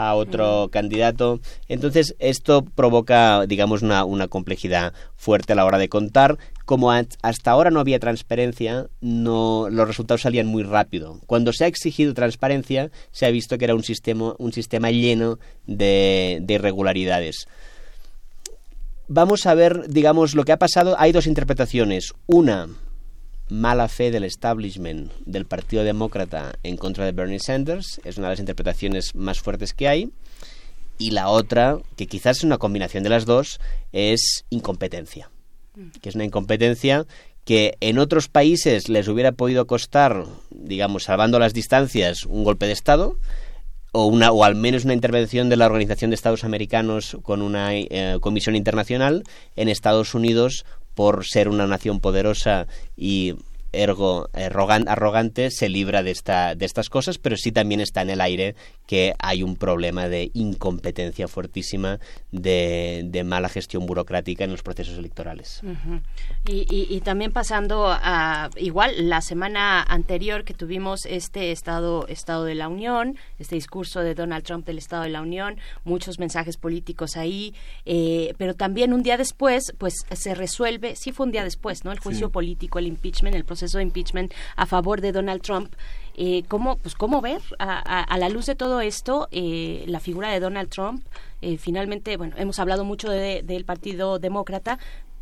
a 0.00 0.14
otro 0.14 0.68
candidato. 0.70 1.40
Entonces, 1.68 2.14
esto 2.18 2.62
provoca, 2.62 3.46
digamos, 3.46 3.82
una, 3.82 4.04
una, 4.04 4.28
complejidad 4.28 4.94
fuerte 5.14 5.52
a 5.52 5.56
la 5.56 5.64
hora 5.66 5.78
de 5.78 5.88
contar. 5.88 6.38
Como 6.64 6.90
hasta 6.90 7.50
ahora 7.50 7.70
no 7.70 7.80
había 7.80 7.98
transparencia, 7.98 8.86
no, 9.00 9.68
los 9.70 9.86
resultados 9.86 10.22
salían 10.22 10.46
muy 10.46 10.62
rápido. 10.62 11.20
Cuando 11.26 11.52
se 11.52 11.64
ha 11.64 11.66
exigido 11.66 12.14
transparencia, 12.14 12.90
se 13.10 13.26
ha 13.26 13.30
visto 13.30 13.58
que 13.58 13.64
era 13.66 13.74
un 13.74 13.82
sistema, 13.82 14.34
un 14.38 14.52
sistema 14.52 14.90
lleno 14.90 15.38
de, 15.66 16.38
de 16.42 16.54
irregularidades. 16.54 17.46
Vamos 19.08 19.44
a 19.46 19.54
ver, 19.54 19.88
digamos, 19.88 20.34
lo 20.34 20.44
que 20.44 20.52
ha 20.52 20.58
pasado. 20.58 20.94
Hay 20.98 21.12
dos 21.12 21.26
interpretaciones. 21.26 22.14
Una, 22.26 22.68
mala 23.50 23.88
fe 23.88 24.10
del 24.10 24.24
establishment 24.24 25.12
del 25.26 25.46
Partido 25.46 25.84
Demócrata 25.84 26.52
en 26.62 26.76
contra 26.76 27.04
de 27.04 27.12
Bernie 27.12 27.40
Sanders, 27.40 28.00
es 28.04 28.16
una 28.16 28.28
de 28.28 28.32
las 28.32 28.40
interpretaciones 28.40 29.14
más 29.14 29.40
fuertes 29.40 29.74
que 29.74 29.88
hay. 29.88 30.10
Y 30.98 31.12
la 31.12 31.28
otra, 31.28 31.78
que 31.96 32.06
quizás 32.06 32.38
es 32.38 32.44
una 32.44 32.58
combinación 32.58 33.02
de 33.02 33.10
las 33.10 33.24
dos, 33.24 33.58
es 33.92 34.44
incompetencia. 34.50 35.30
Que 36.00 36.10
es 36.10 36.14
una 36.14 36.24
incompetencia 36.24 37.06
que 37.44 37.76
en 37.80 37.98
otros 37.98 38.28
países 38.28 38.88
les 38.88 39.08
hubiera 39.08 39.32
podido 39.32 39.66
costar, 39.66 40.26
digamos, 40.50 41.04
salvando 41.04 41.38
las 41.38 41.54
distancias, 41.54 42.26
un 42.26 42.44
golpe 42.44 42.66
de 42.66 42.72
Estado, 42.72 43.18
o, 43.92 44.06
una, 44.06 44.30
o 44.30 44.44
al 44.44 44.54
menos 44.54 44.84
una 44.84 44.94
intervención 44.94 45.48
de 45.48 45.56
la 45.56 45.66
Organización 45.66 46.10
de 46.10 46.14
Estados 46.14 46.44
Americanos 46.44 47.16
con 47.22 47.42
una 47.42 47.74
eh, 47.74 48.18
comisión 48.20 48.54
internacional 48.54 49.24
en 49.56 49.68
Estados 49.68 50.14
Unidos 50.14 50.64
por 51.00 51.24
ser 51.24 51.48
una 51.48 51.66
nación 51.66 51.98
poderosa 51.98 52.66
y 52.94 53.34
ergo 53.72 54.28
arrogante 54.32 55.50
se 55.50 55.68
libra 55.68 56.02
de, 56.02 56.10
esta, 56.10 56.54
de 56.54 56.66
estas 56.66 56.88
cosas, 56.88 57.18
pero 57.18 57.36
sí 57.36 57.52
también 57.52 57.80
está 57.80 58.02
en 58.02 58.10
el 58.10 58.20
aire 58.20 58.54
que 58.86 59.14
hay 59.18 59.42
un 59.42 59.56
problema 59.56 60.08
de 60.08 60.30
incompetencia 60.34 61.28
fuertísima, 61.28 62.00
de, 62.32 63.22
mala 63.24 63.48
gestión 63.48 63.86
burocrática 63.86 64.44
en 64.44 64.50
los 64.50 64.62
procesos 64.62 64.98
electorales. 64.98 65.60
y, 66.46 67.00
también 67.02 67.32
pasando 67.32 67.86
a, 67.88 68.50
igual, 68.56 69.08
la 69.08 69.20
semana 69.20 69.82
anterior 69.82 70.44
que 70.44 70.54
tuvimos 70.54 71.06
este 71.06 71.52
Estado, 71.52 72.06
Estado 72.08 72.44
de 72.44 72.56
la 72.56 72.68
Unión, 72.68 73.16
este 73.38 73.54
discurso 73.54 74.00
de 74.00 74.14
Donald 74.14 74.44
Trump 74.44 74.66
del 74.66 74.78
Estado 74.78 75.04
de 75.04 75.10
la 75.10 75.22
Unión, 75.22 75.58
muchos 75.84 76.18
mensajes 76.18 76.56
políticos 76.56 77.16
ahí, 77.16 77.54
eh, 77.84 78.34
pero 78.38 78.54
también 78.54 78.92
un 78.92 79.02
día 79.02 79.16
después, 79.16 79.72
pues 79.78 79.94
se 80.10 80.34
resuelve, 80.34 80.96
sí 80.96 81.12
fue 81.12 81.26
un 81.26 81.32
día 81.32 81.44
después, 81.44 81.84
¿no? 81.84 81.92
El 81.92 82.00
juicio 82.00 82.30
político, 82.30 82.78
el 82.78 82.86
impeachment, 82.86 83.36
el 83.36 83.44
proceso 83.44 83.59
de 83.60 83.82
impeachment 83.82 84.32
a 84.56 84.66
favor 84.66 85.00
de 85.00 85.12
Donald 85.12 85.42
Trump. 85.42 85.74
Eh, 86.16 86.42
¿cómo, 86.48 86.76
pues, 86.76 86.94
¿Cómo 86.94 87.20
ver 87.20 87.40
a, 87.58 88.16
la 88.18 88.28
luz 88.28 88.46
de 88.46 88.54
todo 88.54 88.80
esto 88.80 89.28
eh, 89.30 89.84
la 89.86 90.00
figura 90.00 90.30
de 90.30 90.40
Donald 90.40 90.68
Trump? 90.68 91.04
Eh, 91.40 91.56
finalmente, 91.56 92.16
bueno, 92.16 92.34
hemos 92.36 92.58
hablado 92.58 92.84
mucho 92.84 93.08
del 93.10 93.64
Partido 93.64 94.18
Demócrata, 94.18 94.78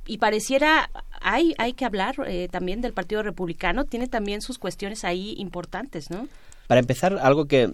y 0.08 0.18
pareciera 0.18 0.90
hay 1.20 1.54
hay 1.58 1.74
que 1.74 1.84
hablar 1.84 2.16
eh, 2.26 2.48
también 2.50 2.80
del 2.80 2.94
Partido 2.94 3.22
Republicano 3.22 3.84
tiene 3.84 4.08
también 4.08 4.40
sus 4.40 4.58
cuestiones 4.58 5.04
ahí 5.04 5.34
importantes 5.36 6.10
no 6.10 6.26
para 6.66 6.80
empezar 6.80 7.18
algo 7.20 7.44
que 7.44 7.70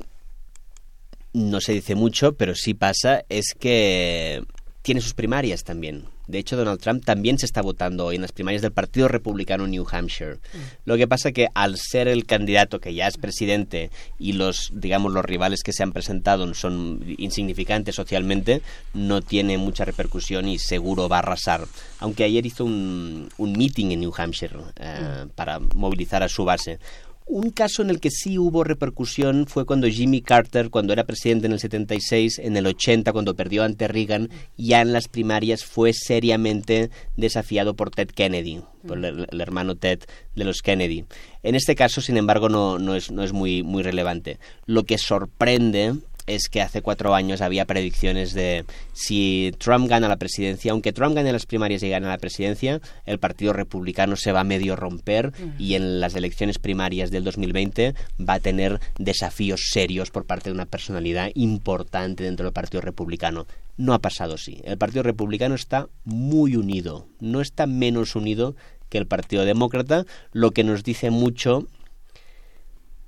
no 1.33 1.61
se 1.61 1.73
dice 1.73 1.95
mucho 1.95 2.35
pero 2.35 2.55
sí 2.57 2.75
pasa 2.75 3.25
es 3.29 3.55
que 3.59 4.43
tiene 4.83 5.01
sus 5.01 5.15
primarias 5.15 5.63
también 5.63 6.07
de 6.27 6.39
hecho, 6.39 6.57
Donald 6.57 6.81
Trump 6.81 7.05
también 7.05 7.39
se 7.39 7.47
está 7.47 7.61
votando 7.61 8.07
hoy 8.07 8.17
en 8.17 8.23
las 8.23 8.33
primarias 8.33 8.63
del 8.63 8.73
Partido 8.73 9.09
Republicano 9.09 9.65
en 9.65 9.73
New 9.73 9.87
Hampshire. 9.91 10.35
Mm. 10.35 10.59
Lo 10.87 10.97
que 10.97 11.07
pasa 11.07 11.33
que 11.33 11.49
al 11.55 11.77
ser 11.77 12.09
el 12.09 12.25
candidato 12.25 12.81
que 12.81 12.95
ya 12.95 13.07
es 13.07 13.19
presidente 13.19 13.91
y 14.19 14.33
los, 14.33 14.71
digamos, 14.73 15.13
los 15.13 15.25
rivales 15.25 15.63
que 15.63 15.73
se 15.73 15.83
han 15.83 15.93
presentado 15.93 16.53
son 16.55 17.05
insignificantes 17.19 17.95
socialmente, 17.95 18.63
no 18.95 19.21
tiene 19.21 19.59
mucha 19.59 19.85
repercusión 19.85 20.49
y 20.49 20.59
seguro 20.59 21.09
va 21.09 21.17
a 21.17 21.21
arrasar. 21.21 21.67
Aunque 21.99 22.25
ayer 22.25 22.47
hizo 22.47 22.65
un, 22.65 23.29
un 23.37 23.53
meeting 23.53 23.91
en 23.91 24.01
New 24.01 24.13
Hampshire 24.17 24.57
eh, 24.77 25.25
mm. 25.25 25.29
para 25.31 25.59
movilizar 25.75 26.23
a 26.23 26.29
su 26.29 26.45
base. 26.45 26.79
Un 27.27 27.51
caso 27.51 27.81
en 27.81 27.89
el 27.89 28.01
que 28.01 28.11
sí 28.11 28.39
hubo 28.39 28.65
repercusión 28.65 29.47
fue 29.47 29.65
cuando 29.65 29.89
Jimmy 29.89 30.21
Carter, 30.21 30.69
cuando 30.69 30.93
era 30.93 31.05
presidente 31.05 31.47
en 31.47 31.53
el 31.53 31.59
76, 31.59 32.39
en 32.39 32.57
el 32.59 32.67
80, 32.67 33.13
cuando 33.13 33.35
perdió 33.35 33.65
ante 33.65 33.89
Reagan, 33.89 34.29
ya 34.59 34.83
en 34.83 34.93
las 34.93 35.09
primarias 35.09 35.65
fue 35.65 35.95
seriamente 35.95 36.91
desafiado 37.17 37.75
por 37.77 37.91
Ted 37.91 38.09
Kennedy, 38.09 38.61
por 38.87 39.03
el, 39.03 39.41
hermano 39.41 39.75
Ted 39.75 40.01
de 40.37 40.45
los 40.45 40.61
Kennedy. 40.61 41.07
En 41.43 41.55
este 41.55 41.75
caso, 41.75 42.03
sin 42.03 42.19
embargo, 42.19 42.51
no, 42.51 42.79
no, 42.79 42.95
es, 42.95 43.11
no 43.11 43.23
es 43.23 43.33
muy, 43.33 43.63
muy 43.63 43.83
relevante. 43.83 44.39
Lo 44.67 44.85
que 44.85 44.99
sorprende 44.99 45.95
es 46.27 46.49
que 46.49 46.63
hace 46.63 46.83
cuatro 46.83 47.15
años 47.15 47.41
había 47.41 47.67
predicciones 47.67 48.33
de 48.33 48.65
si 48.93 49.53
Trump 49.59 49.89
gana 49.89 50.09
la 50.09 50.17
presidencia, 50.17 50.73
aunque 50.73 50.93
Trump 50.93 51.15
gane 51.15 51.33
las 51.33 51.47
primarias 51.47 51.83
y 51.83 51.91
gane 51.91 52.07
la 52.07 52.19
presidencia, 52.19 52.81
el 53.07 53.19
Partido 53.19 53.53
Republicano 53.53 54.17
se 54.17 54.33
va 54.33 54.41
a 54.41 54.45
medio 54.45 54.77
romper 54.77 55.33
y 55.59 55.75
en 55.75 56.01
las 56.01 56.15
elecciones 56.15 56.59
primarias 56.59 57.11
del 57.11 57.25
2020 57.25 57.95
va 58.21 58.35
a 58.35 58.41
tener 58.41 58.81
desafíos 58.99 59.69
serios 59.71 60.11
por 60.11 60.25
parte 60.25 60.51
de 60.51 60.55
una 60.55 60.67
personalidad 60.67 61.31
importante 61.35 62.25
dentro 62.25 62.45
del 62.45 62.53
Partido 62.53 62.81
Republicano. 62.81 63.47
No 63.77 63.93
ha 63.93 63.99
pasado 63.99 64.35
así. 64.35 64.61
El 64.65 64.79
Partido 64.79 65.03
Republicano 65.03 65.55
está 65.55 65.89
muy 66.05 66.57
unido, 66.57 67.09
no 67.21 67.41
está 67.41 67.67
menos 67.67 68.15
unido 68.15 68.55
que 68.89 68.99
el 68.99 69.07
Partido 69.07 69.45
Demócrata, 69.45 70.05
lo 70.33 70.53
que 70.53 70.63
nos 70.63 70.85
dice 70.85 71.11
mucho 71.11 71.67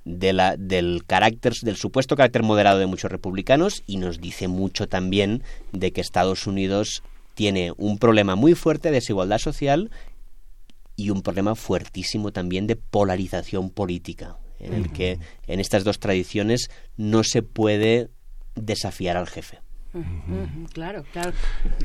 de 0.07 0.31
la, 0.33 0.55
del 0.57 1.03
carácter, 1.05 1.53
del 1.61 1.75
supuesto 1.75 2.15
carácter 2.15 2.43
moderado 2.43 2.79
de 2.79 2.85
muchos 2.85 3.11
republicanos 3.11 3.83
y 3.85 3.97
nos 3.97 4.21
dice 4.21 4.47
mucho 4.47 4.87
también 4.87 5.43
de 5.73 5.91
que 5.91 6.01
Estados 6.01 6.47
Unidos 6.47 7.03
tiene 7.35 7.73
un 7.77 7.99
problema 7.99 8.35
muy 8.35 8.55
fuerte 8.55 8.87
de 8.87 8.95
desigualdad 8.95 9.37
social 9.37 9.91
y 10.95 11.09
un 11.09 11.21
problema 11.21 11.55
fuertísimo 11.55 12.31
también 12.31 12.65
de 12.67 12.77
polarización 12.77 13.69
política, 13.69 14.37
en 14.59 14.73
el 14.73 14.91
que 14.91 15.19
en 15.45 15.59
estas 15.59 15.83
dos 15.83 15.99
tradiciones 15.99 16.69
no 16.95 17.23
se 17.23 17.43
puede 17.43 18.09
desafiar 18.55 19.17
al 19.17 19.27
jefe. 19.27 19.59
Claro, 20.73 21.03
claro. 21.11 21.31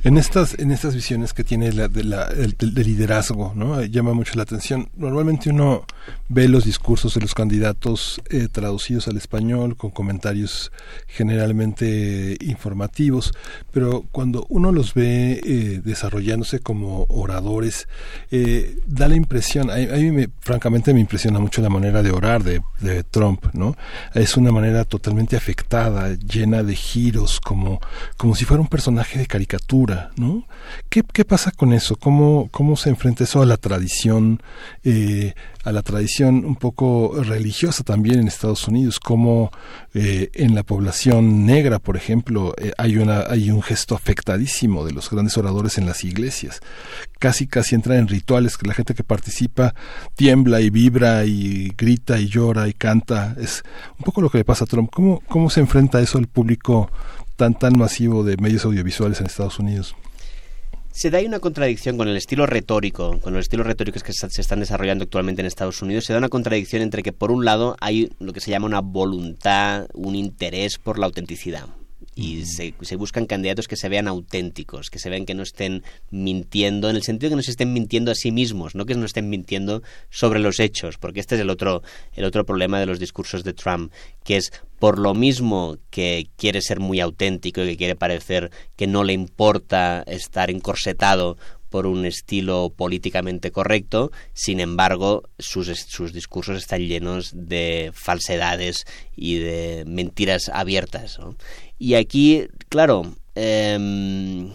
En 0.05 0.19
estas, 0.19 0.59
en 0.59 0.71
estas 0.71 0.95
visiones 0.95 1.33
que 1.33 1.45
tiene 1.45 1.73
la, 1.73 1.89
de 1.89 2.05
la, 2.05 2.25
el, 2.25 2.57
de 2.59 2.85
liderazgo, 2.85 3.53
¿no? 3.55 3.83
Llama 3.85 4.15
mucho 4.15 4.35
la 4.37 4.43
atención. 4.43 4.89
Normalmente 4.97 5.51
uno 5.51 5.85
ve 6.29 6.49
los 6.49 6.65
discursos 6.65 7.15
de 7.15 7.21
los 7.21 7.35
candidatos 7.35 8.21
eh, 8.31 8.49
traducidos 8.51 9.09
al 9.09 9.17
español 9.17 9.77
con 9.77 9.91
comentarios 9.91 10.73
generalmente 11.07 12.37
informativos, 12.41 13.33
pero 13.71 14.05
cuando 14.13 14.47
uno 14.49 14.73
los 14.73 14.95
ve 14.95 15.41
eh, 15.45 15.81
desarrollándose 15.85 16.61
como 16.61 17.07
oradores, 17.09 17.89
eh, 18.31 18.79
da 18.87 19.09
la 19.09 19.17
impresión, 19.17 19.71
a, 19.71 19.77
mí 19.77 20.11
me, 20.11 20.29
francamente 20.41 20.93
me 20.95 21.01
impresiona 21.01 21.39
mucho 21.39 21.63
la 21.63 21.69
manera 21.69 22.03
de 22.03 22.11
orar 22.11 22.43
de, 22.43 22.63
de 22.81 23.05
Trump, 23.05 23.47
¿no? 23.53 23.77
Es 24.15 24.37
una 24.37 24.53
manera 24.53 24.85
totalmente 24.85 25.37
afectada, 25.37 26.15
llena 26.15 26.63
de 26.63 26.75
giros, 26.75 27.41
como 27.41 27.81
como 28.17 28.35
si 28.35 28.45
fuera 28.45 28.61
un 28.61 28.69
personaje 28.69 29.19
de 29.19 29.27
caricatura, 29.27 30.11
¿no? 30.17 30.47
¿Qué, 30.89 31.03
qué 31.03 31.25
pasa 31.25 31.51
con 31.51 31.73
eso? 31.73 31.97
¿Cómo, 31.97 32.49
¿Cómo 32.51 32.77
se 32.77 32.91
enfrenta 32.91 33.25
eso 33.25 33.43
a 33.43 33.47
la 33.47 33.57
tradición, 33.57 34.43
eh, 34.85 35.35
a 35.65 35.73
la 35.73 35.83
tradición 35.83 36.45
un 36.45 36.57
poco 36.57 37.23
religiosa 37.23 37.83
también 37.83 38.21
en 38.21 38.29
Estados 38.29 38.67
Unidos? 38.69 39.01
¿Cómo 39.01 39.51
eh, 39.95 40.31
en 40.35 40.55
la 40.55 40.63
población 40.63 41.47
negra, 41.47 41.79
por 41.79 41.97
ejemplo, 41.97 42.55
eh, 42.59 42.73
hay, 42.79 42.97
una, 42.97 43.21
hay 43.29 43.51
un 43.51 43.63
gesto 43.63 43.95
afectadísimo 43.95 44.85
de 44.85 44.93
los 44.93 45.11
grandes 45.11 45.37
oradores 45.39 45.79
en 45.79 45.87
las 45.87 46.05
iglesias? 46.05 46.61
Casi, 47.19 47.47
casi 47.47 47.75
entra 47.75 47.99
en 47.99 48.09
rituales 48.09 48.57
que 48.57 48.67
la 48.67 48.75
gente 48.75 48.95
que 48.95 49.05
participa 49.05 49.75
tiembla 50.17 50.61
y 50.61 50.71
vibra 50.71 51.25
y 51.25 51.73
grita 51.77 52.19
y 52.19 52.29
llora 52.29 52.69
y 52.69 52.73
canta. 52.73 53.37
Es 53.41 53.63
un 53.99 54.05
poco 54.05 54.21
lo 54.21 54.31
que 54.31 54.39
le 54.39 54.45
pasa 54.45 54.65
a 54.65 54.67
Trump. 54.67 54.91
¿Cómo, 54.93 55.23
cómo 55.29 55.51
se 55.51 55.61
enfrenta 55.61 56.01
eso 56.01 56.19
al 56.19 56.27
público 56.27 56.91
tan, 57.43 57.55
tan 57.55 57.77
masivo 57.77 58.23
de 58.23 58.37
medios 58.37 58.65
audiovisuales 58.65 59.19
en 59.19 59.27
Estados 59.27 59.59
Unidos? 59.59 59.97
Se 60.93 61.11
da 61.11 61.19
ahí 61.19 61.27
una 61.27 61.41
contradicción 61.41 61.97
con 61.97 62.07
el 62.07 62.17
estilo 62.17 62.47
retórico, 62.47 63.19
con 63.19 63.33
los 63.33 63.41
estilos 63.41 63.67
retóricos 63.67 64.05
que 64.05 64.13
se 64.13 64.41
están 64.41 64.61
desarrollando 64.61 65.03
actualmente 65.03 65.43
en 65.43 65.47
Estados 65.47 65.83
Unidos. 65.83 66.05
Se 66.05 66.13
da 66.13 66.21
una 66.21 66.29
contradicción 66.29 66.83
entre 66.83 67.03
que, 67.03 67.13
por 67.13 67.33
un 67.33 67.45
lado, 67.45 67.77
hay 67.81 68.13
lo 68.21 68.33
que 68.33 68.39
se 68.39 68.53
llama 68.53 68.67
una 68.67 68.81
voluntad, 68.81 69.89
un 69.93 70.15
interés 70.15 70.79
por 70.79 71.01
la 71.01 71.07
autenticidad. 71.07 71.67
Y 72.15 72.45
se, 72.45 72.75
se, 72.83 72.97
buscan 72.97 73.27
candidatos 73.27 73.69
que 73.69 73.77
se 73.77 73.89
vean 73.89 74.07
auténticos, 74.07 74.91
que 74.91 74.99
se 74.99 75.09
vean 75.09 75.25
que 75.25 75.35
no 75.35 75.43
estén 75.43 75.83
mintiendo, 76.11 76.91
en 76.91 76.97
el 76.97 77.03
sentido 77.03 77.31
de 77.31 77.33
que 77.33 77.37
no 77.37 77.43
se 77.43 77.53
estén 77.53 77.73
mintiendo 77.73 78.11
a 78.11 78.15
sí 78.15 78.33
mismos, 78.33 78.75
no 78.75 78.85
que 78.85 78.95
no 78.95 79.07
estén 79.07 79.31
mintiendo 79.31 79.83
sobre 80.11 80.41
los 80.41 80.61
hechos, 80.61 80.99
porque 80.99 81.21
este 81.21 81.37
es 81.37 81.41
el 81.41 81.51
otro, 81.51 81.83
el 82.15 82.25
otro 82.25 82.45
problema 82.45 82.79
de 82.81 82.87
los 82.87 82.99
discursos 82.99 83.45
de 83.45 83.55
Trump, 83.55 83.93
que 84.25 84.37
es 84.37 84.53
por 84.79 84.99
lo 84.99 85.15
mismo 85.15 85.79
que 85.91 86.29
quiere 86.37 86.61
ser 86.61 86.81
muy 86.81 87.01
auténtico 87.01 87.63
y 87.63 87.69
que 87.69 87.77
quiere 87.77 87.97
parecer 87.97 88.51
que 88.77 88.87
no 88.87 89.05
le 89.05 89.13
importa 89.13 90.03
estar 90.07 90.51
encorsetado 90.51 91.39
por 91.73 91.87
un 91.89 92.07
estilo 92.07 92.73
políticamente 92.77 93.51
correcto, 93.51 94.13
sin 94.35 94.61
embargo, 94.61 95.25
sus, 95.41 95.67
sus 95.89 96.13
discursos 96.13 96.59
están 96.59 96.87
llenos 96.87 97.33
de 97.35 97.91
falsedades 97.93 98.85
y 99.17 99.39
de 99.39 99.83
mentiras 99.89 100.49
abiertas. 100.53 101.19
Y 101.79 101.95
aquí, 101.95 102.47
claro, 102.69 103.17
eh, 103.35 104.47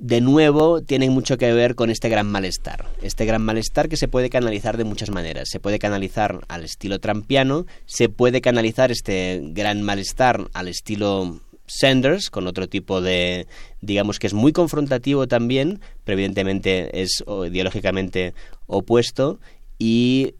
de 0.00 0.22
nuevo 0.22 0.80
tiene 0.80 1.10
mucho 1.10 1.36
que 1.36 1.52
ver 1.52 1.74
con 1.74 1.90
este 1.90 2.08
gran 2.08 2.26
malestar. 2.26 2.86
Este 3.02 3.26
gran 3.26 3.42
malestar 3.42 3.88
que 3.88 3.98
se 3.98 4.08
puede 4.08 4.30
canalizar 4.30 4.78
de 4.78 4.84
muchas 4.84 5.10
maneras. 5.10 5.48
Se 5.50 5.60
puede 5.60 5.78
canalizar 5.78 6.40
al 6.48 6.64
estilo 6.64 6.98
trampiano, 7.00 7.66
se 7.84 8.08
puede 8.08 8.40
canalizar 8.40 8.90
este 8.90 9.40
gran 9.52 9.82
malestar 9.82 10.48
al 10.54 10.68
estilo 10.68 11.40
Sanders, 11.70 12.30
con 12.30 12.46
otro 12.46 12.68
tipo 12.68 13.00
de, 13.00 13.46
digamos 13.80 14.18
que 14.18 14.26
es 14.26 14.34
muy 14.34 14.52
confrontativo 14.52 15.26
también, 15.26 15.80
pero 16.04 16.14
evidentemente 16.14 17.02
es 17.02 17.22
ideológicamente 17.46 18.34
opuesto, 18.66 19.38
y 19.78 20.34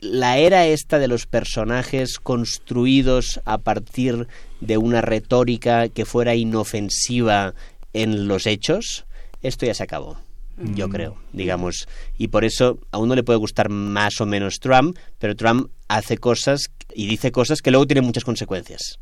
la 0.00 0.38
era 0.38 0.66
esta 0.66 0.98
de 0.98 1.08
los 1.08 1.26
personajes 1.26 2.18
construidos 2.18 3.40
a 3.44 3.58
partir 3.58 4.26
de 4.60 4.76
una 4.76 5.00
retórica 5.00 5.88
que 5.88 6.04
fuera 6.04 6.34
inofensiva 6.34 7.54
en 7.92 8.26
los 8.26 8.46
hechos, 8.46 9.06
esto 9.42 9.66
ya 9.66 9.74
se 9.74 9.84
acabó 9.84 10.18
yo 10.56 10.88
creo, 10.88 11.16
digamos. 11.32 11.88
Y 12.18 12.28
por 12.28 12.44
eso 12.44 12.78
a 12.90 12.98
uno 12.98 13.14
le 13.14 13.22
puede 13.22 13.38
gustar 13.38 13.68
más 13.68 14.20
o 14.20 14.26
menos 14.26 14.60
Trump, 14.60 14.96
pero 15.18 15.34
Trump 15.34 15.70
hace 15.88 16.18
cosas 16.18 16.70
y 16.94 17.06
dice 17.06 17.32
cosas 17.32 17.60
que 17.60 17.70
luego 17.70 17.86
tienen 17.86 18.04
muchas 18.04 18.24
consecuencias. 18.24 18.98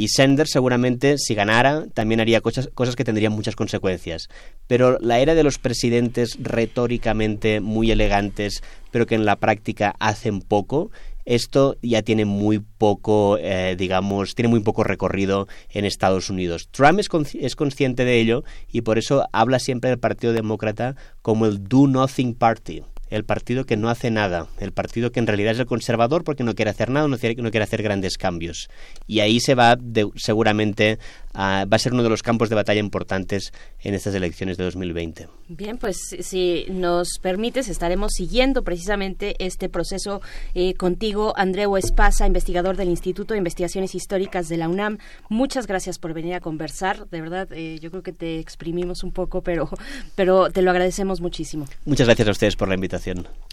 Y 0.00 0.08
Sanders 0.08 0.50
seguramente, 0.50 1.18
si 1.18 1.34
ganara, 1.34 1.84
también 1.92 2.22
haría 2.22 2.40
cosas, 2.40 2.70
cosas 2.72 2.96
que 2.96 3.04
tendrían 3.04 3.34
muchas 3.34 3.54
consecuencias. 3.54 4.30
Pero 4.66 4.98
la 4.98 5.18
era 5.18 5.34
de 5.34 5.42
los 5.42 5.58
presidentes 5.58 6.38
retóricamente 6.40 7.60
muy 7.60 7.90
elegantes, 7.90 8.62
pero 8.90 9.04
que 9.04 9.14
en 9.14 9.26
la 9.26 9.36
práctica 9.36 9.94
hacen 10.00 10.40
poco, 10.40 10.90
esto 11.26 11.76
ya 11.82 12.00
tiene 12.00 12.24
muy 12.24 12.60
poco, 12.60 13.36
eh, 13.42 13.76
digamos, 13.76 14.34
tiene 14.34 14.48
muy 14.48 14.60
poco 14.60 14.84
recorrido 14.84 15.48
en 15.68 15.84
Estados 15.84 16.30
Unidos. 16.30 16.70
Trump 16.70 16.98
es, 16.98 17.10
es, 17.34 17.54
consciente 17.54 18.06
de 18.06 18.20
ello 18.20 18.42
y 18.72 18.80
por 18.80 18.96
eso 18.96 19.26
habla 19.32 19.58
siempre 19.58 19.90
del 19.90 19.98
Partido 19.98 20.32
Demócrata 20.32 20.96
como 21.20 21.44
el 21.44 21.62
Do 21.62 21.86
Nothing 21.86 22.32
Party 22.36 22.84
el 23.10 23.24
partido 23.24 23.64
que 23.66 23.76
no 23.76 23.90
hace 23.90 24.10
nada, 24.10 24.46
el 24.58 24.72
partido 24.72 25.10
que 25.10 25.20
en 25.20 25.26
realidad 25.26 25.52
es 25.52 25.58
el 25.58 25.66
conservador 25.66 26.24
porque 26.24 26.44
no 26.44 26.54
quiere 26.54 26.70
hacer 26.70 26.90
nada, 26.90 27.08
no 27.08 27.18
quiere, 27.18 27.40
no 27.42 27.50
quiere 27.50 27.64
hacer 27.64 27.82
grandes 27.82 28.16
cambios. 28.16 28.70
Y 29.06 29.20
ahí 29.20 29.40
se 29.40 29.54
va 29.54 29.76
de, 29.76 30.08
seguramente 30.16 30.98
a, 31.34 31.64
va 31.64 31.76
a 31.76 31.78
ser 31.78 31.92
uno 31.92 32.02
de 32.02 32.08
los 32.08 32.22
campos 32.22 32.48
de 32.48 32.54
batalla 32.54 32.80
importantes 32.80 33.52
en 33.80 33.94
estas 33.94 34.14
elecciones 34.14 34.56
de 34.56 34.64
2020. 34.64 35.28
Bien, 35.48 35.76
pues 35.76 35.96
si 36.20 36.66
nos 36.70 37.18
permites 37.20 37.68
estaremos 37.68 38.12
siguiendo 38.12 38.62
precisamente 38.62 39.34
este 39.38 39.68
proceso 39.68 40.20
eh, 40.54 40.74
contigo, 40.74 41.32
Andreu 41.36 41.76
Espasa, 41.76 42.26
investigador 42.26 42.76
del 42.76 42.88
Instituto 42.88 43.34
de 43.34 43.38
Investigaciones 43.38 43.94
Históricas 43.94 44.48
de 44.48 44.56
la 44.56 44.68
UNAM. 44.68 44.98
Muchas 45.28 45.66
gracias 45.66 45.98
por 45.98 46.14
venir 46.14 46.34
a 46.34 46.40
conversar. 46.40 47.08
De 47.08 47.20
verdad, 47.20 47.48
eh, 47.52 47.78
yo 47.80 47.90
creo 47.90 48.02
que 48.02 48.12
te 48.12 48.38
exprimimos 48.38 49.02
un 49.02 49.10
poco, 49.10 49.42
pero, 49.42 49.68
pero 50.14 50.50
te 50.50 50.62
lo 50.62 50.70
agradecemos 50.70 51.20
muchísimo. 51.20 51.66
Muchas 51.84 52.06
gracias 52.06 52.28
a 52.28 52.30
ustedes 52.30 52.56
por 52.56 52.68
la 52.68 52.74
invitación. 52.74 52.99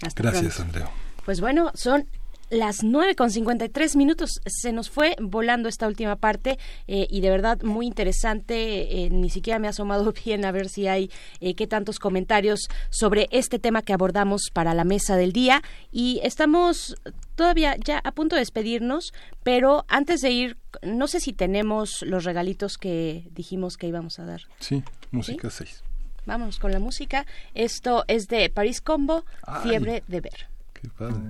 Hasta 0.02 0.22
Gracias, 0.22 0.56
pronto. 0.56 0.78
Andreu. 0.78 0.88
Pues 1.24 1.40
bueno, 1.40 1.70
son 1.74 2.06
las 2.50 2.82
9 2.82 3.14
con 3.14 3.30
53 3.30 3.96
minutos. 3.96 4.40
Se 4.46 4.72
nos 4.72 4.90
fue 4.90 5.16
volando 5.20 5.68
esta 5.68 5.86
última 5.86 6.16
parte 6.16 6.58
eh, 6.86 7.06
y 7.10 7.20
de 7.20 7.30
verdad 7.30 7.60
muy 7.62 7.86
interesante. 7.86 9.04
Eh, 9.04 9.10
ni 9.10 9.30
siquiera 9.30 9.58
me 9.58 9.66
ha 9.66 9.70
asomado 9.70 10.12
bien 10.24 10.44
a 10.44 10.52
ver 10.52 10.68
si 10.68 10.86
hay 10.86 11.10
eh, 11.40 11.54
qué 11.54 11.66
tantos 11.66 11.98
comentarios 11.98 12.68
sobre 12.90 13.28
este 13.30 13.58
tema 13.58 13.82
que 13.82 13.92
abordamos 13.92 14.50
para 14.52 14.74
la 14.74 14.84
mesa 14.84 15.16
del 15.16 15.32
día. 15.32 15.62
Y 15.92 16.20
estamos 16.22 16.96
todavía 17.34 17.76
ya 17.76 18.00
a 18.02 18.12
punto 18.12 18.36
de 18.36 18.40
despedirnos, 18.40 19.12
pero 19.42 19.84
antes 19.88 20.20
de 20.20 20.30
ir, 20.30 20.58
no 20.82 21.06
sé 21.06 21.20
si 21.20 21.32
tenemos 21.32 22.02
los 22.02 22.24
regalitos 22.24 22.78
que 22.78 23.28
dijimos 23.32 23.76
que 23.76 23.88
íbamos 23.88 24.18
a 24.18 24.24
dar. 24.24 24.42
Sí, 24.58 24.82
música 25.10 25.50
6. 25.50 25.82
Vamos 26.28 26.58
con 26.58 26.72
la 26.72 26.78
música. 26.78 27.24
Esto 27.54 28.04
es 28.06 28.28
de 28.28 28.50
Paris 28.50 28.82
Combo, 28.82 29.24
Ay. 29.44 29.62
Fiebre 29.62 30.02
de 30.08 30.20
Ver. 30.20 30.46
Qué 30.74 30.88
padre. 30.90 31.22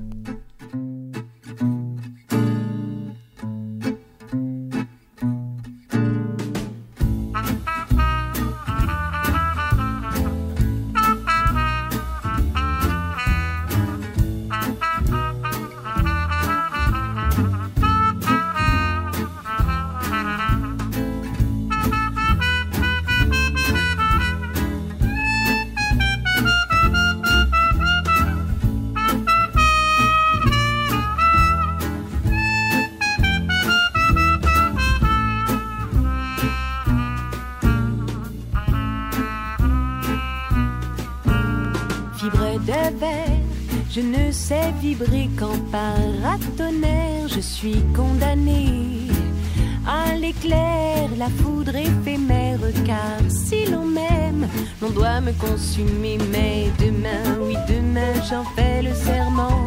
Je 43.91 44.01
ne 44.01 44.31
sais 44.31 44.73
vibrer 44.81 45.31
qu'en 45.39 45.59
paratonnerre, 45.73 47.27
je 47.29 47.41
suis 47.41 47.83
condamné 47.97 49.09
à 49.87 50.15
l'éclair, 50.15 51.09
la 51.17 51.29
foudre 51.29 51.75
éphémère, 51.77 52.59
car 52.85 53.19
si 53.29 53.65
l'on 53.67 53.87
m'aime, 53.87 54.47
l'on 54.83 54.91
doit 54.91 55.21
me 55.23 55.33
consumer, 55.33 56.19
mais 56.31 56.67
demain, 56.79 57.39
oui 57.41 57.55
demain, 57.67 58.13
j'en 58.29 58.45
fais 58.55 58.83
le 58.83 58.95
serment. 58.95 59.65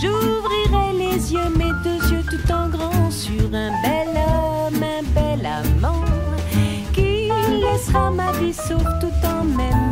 J'ouvrirai 0.00 0.98
les 0.98 1.32
yeux, 1.32 1.50
mes 1.56 1.72
deux 1.84 2.00
yeux 2.10 2.24
tout 2.28 2.52
en 2.52 2.68
grand, 2.68 3.10
sur 3.12 3.46
un 3.54 3.70
bel 3.82 4.08
homme, 4.08 4.82
un 4.82 5.04
bel 5.14 5.46
amant, 5.46 6.04
qui 6.92 7.28
laissera 7.60 8.10
ma 8.10 8.32
vie 8.32 8.52
sauf 8.52 8.82
tout 9.00 9.26
en 9.26 9.44
m'aimant. 9.44 9.91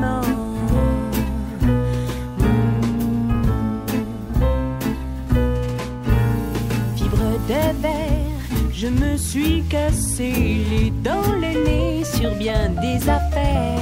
Je 8.73 8.87
me 8.87 9.17
suis 9.17 9.62
cassé 9.69 10.33
les 10.70 10.91
dents, 10.91 11.33
le 11.33 11.65
nez 11.65 12.05
sur 12.05 12.35
bien 12.37 12.70
des 12.81 13.09
affaires. 13.09 13.81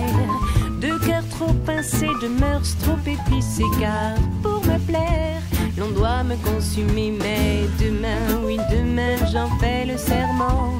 De 0.80 0.98
cœur 1.06 1.22
trop 1.30 1.52
pincé, 1.66 2.06
de 2.22 2.28
mœurs 2.28 2.76
trop 2.82 2.98
épicées, 3.06 3.70
car 3.80 4.14
pour 4.42 4.60
me 4.64 4.78
plaire, 4.86 5.42
l'on 5.76 5.90
doit 5.90 6.24
me 6.24 6.36
consumer. 6.36 7.12
Mais 7.18 7.66
demain, 7.78 8.42
oui, 8.44 8.58
demain, 8.70 9.16
j'en 9.32 9.48
fais 9.58 9.84
le 9.84 9.96
serment. 9.96 10.78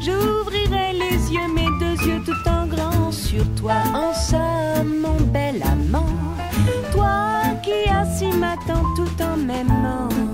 J'ouvrirai 0.00 0.92
les 0.92 1.32
yeux, 1.32 1.48
mes 1.54 1.70
deux 1.80 2.06
yeux 2.06 2.22
tout 2.24 2.48
en 2.48 2.66
grand 2.66 3.10
sur 3.12 3.44
toi, 3.54 3.82
en 3.94 4.12
somme, 4.14 5.00
mon 5.00 5.20
bel 5.32 5.62
amant. 5.62 6.14
Toi 6.92 7.42
qui 7.62 7.90
assis 7.90 8.36
m'attends 8.36 8.84
tout 8.94 9.22
en 9.22 9.36
m'aimant. 9.36 10.33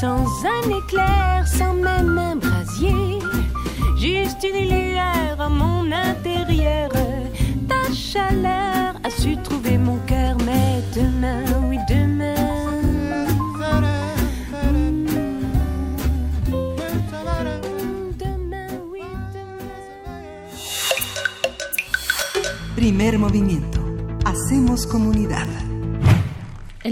Sans 0.00 0.24
un 0.46 0.78
éclair, 0.78 1.46
sans 1.46 1.74
même 1.74 2.16
un 2.16 2.36
brasier. 2.36 3.18
Juste 3.98 4.42
une 4.42 4.62
lueur 4.72 5.38
à 5.38 5.48
mon 5.50 5.92
intérieur. 5.92 6.88
Ta 7.68 7.92
chaleur 7.92 8.94
a 9.04 9.10
su 9.10 9.36
trouver 9.42 9.76
mon 9.76 9.98
cœur, 10.06 10.36
mais 10.46 10.82
demain, 10.96 11.44
oui, 11.68 11.78
demain. 11.88 12.34
Primer 22.74 23.18
movimiento. 23.18 23.80
Hacemos 24.24 24.86
comunidad. 24.86 25.29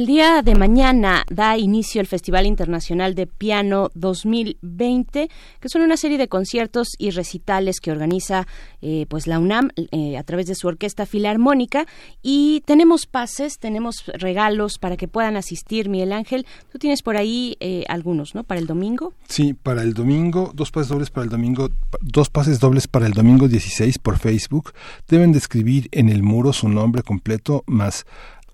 Día 0.08 0.40
de 0.40 0.54
mañana 0.54 1.26
da 1.28 1.58
inicio 1.58 2.00
el 2.00 2.06
Festival 2.06 2.46
Internacional 2.46 3.14
de 3.14 3.26
Piano 3.26 3.90
2020, 3.92 5.28
que 5.60 5.68
son 5.68 5.82
una 5.82 5.98
serie 5.98 6.16
de 6.16 6.28
conciertos 6.28 6.88
y 6.96 7.10
recitales 7.10 7.78
que 7.78 7.90
organiza 7.90 8.46
eh, 8.80 9.04
pues 9.10 9.26
la 9.26 9.38
UNAM 9.38 9.68
eh, 9.76 10.16
a 10.16 10.22
través 10.22 10.46
de 10.46 10.54
su 10.54 10.66
orquesta 10.66 11.04
filarmónica 11.04 11.84
y 12.22 12.62
tenemos 12.64 13.04
pases, 13.04 13.58
tenemos 13.58 14.06
regalos 14.06 14.78
para 14.78 14.96
que 14.96 15.08
puedan 15.08 15.36
asistir. 15.36 15.90
Miguel 15.90 16.14
Ángel, 16.14 16.46
tú 16.72 16.78
tienes 16.78 17.02
por 17.02 17.18
ahí 17.18 17.58
eh, 17.60 17.84
algunos, 17.88 18.34
¿no? 18.34 18.44
Para 18.44 18.60
el 18.60 18.66
domingo. 18.66 19.12
Sí, 19.28 19.52
para 19.52 19.82
el 19.82 19.92
domingo, 19.92 20.52
dos 20.54 20.70
pases 20.70 20.88
dobles 20.88 21.10
para 21.10 21.24
el 21.24 21.30
domingo, 21.30 21.68
dos 22.00 22.30
pases 22.30 22.60
dobles 22.60 22.88
para 22.88 23.04
el 23.04 23.12
domingo 23.12 23.46
16 23.46 23.98
por 23.98 24.16
Facebook. 24.16 24.72
Deben 25.06 25.32
de 25.32 25.38
escribir 25.38 25.90
en 25.92 26.08
el 26.08 26.22
muro 26.22 26.54
su 26.54 26.70
nombre 26.70 27.02
completo 27.02 27.62
más 27.66 28.06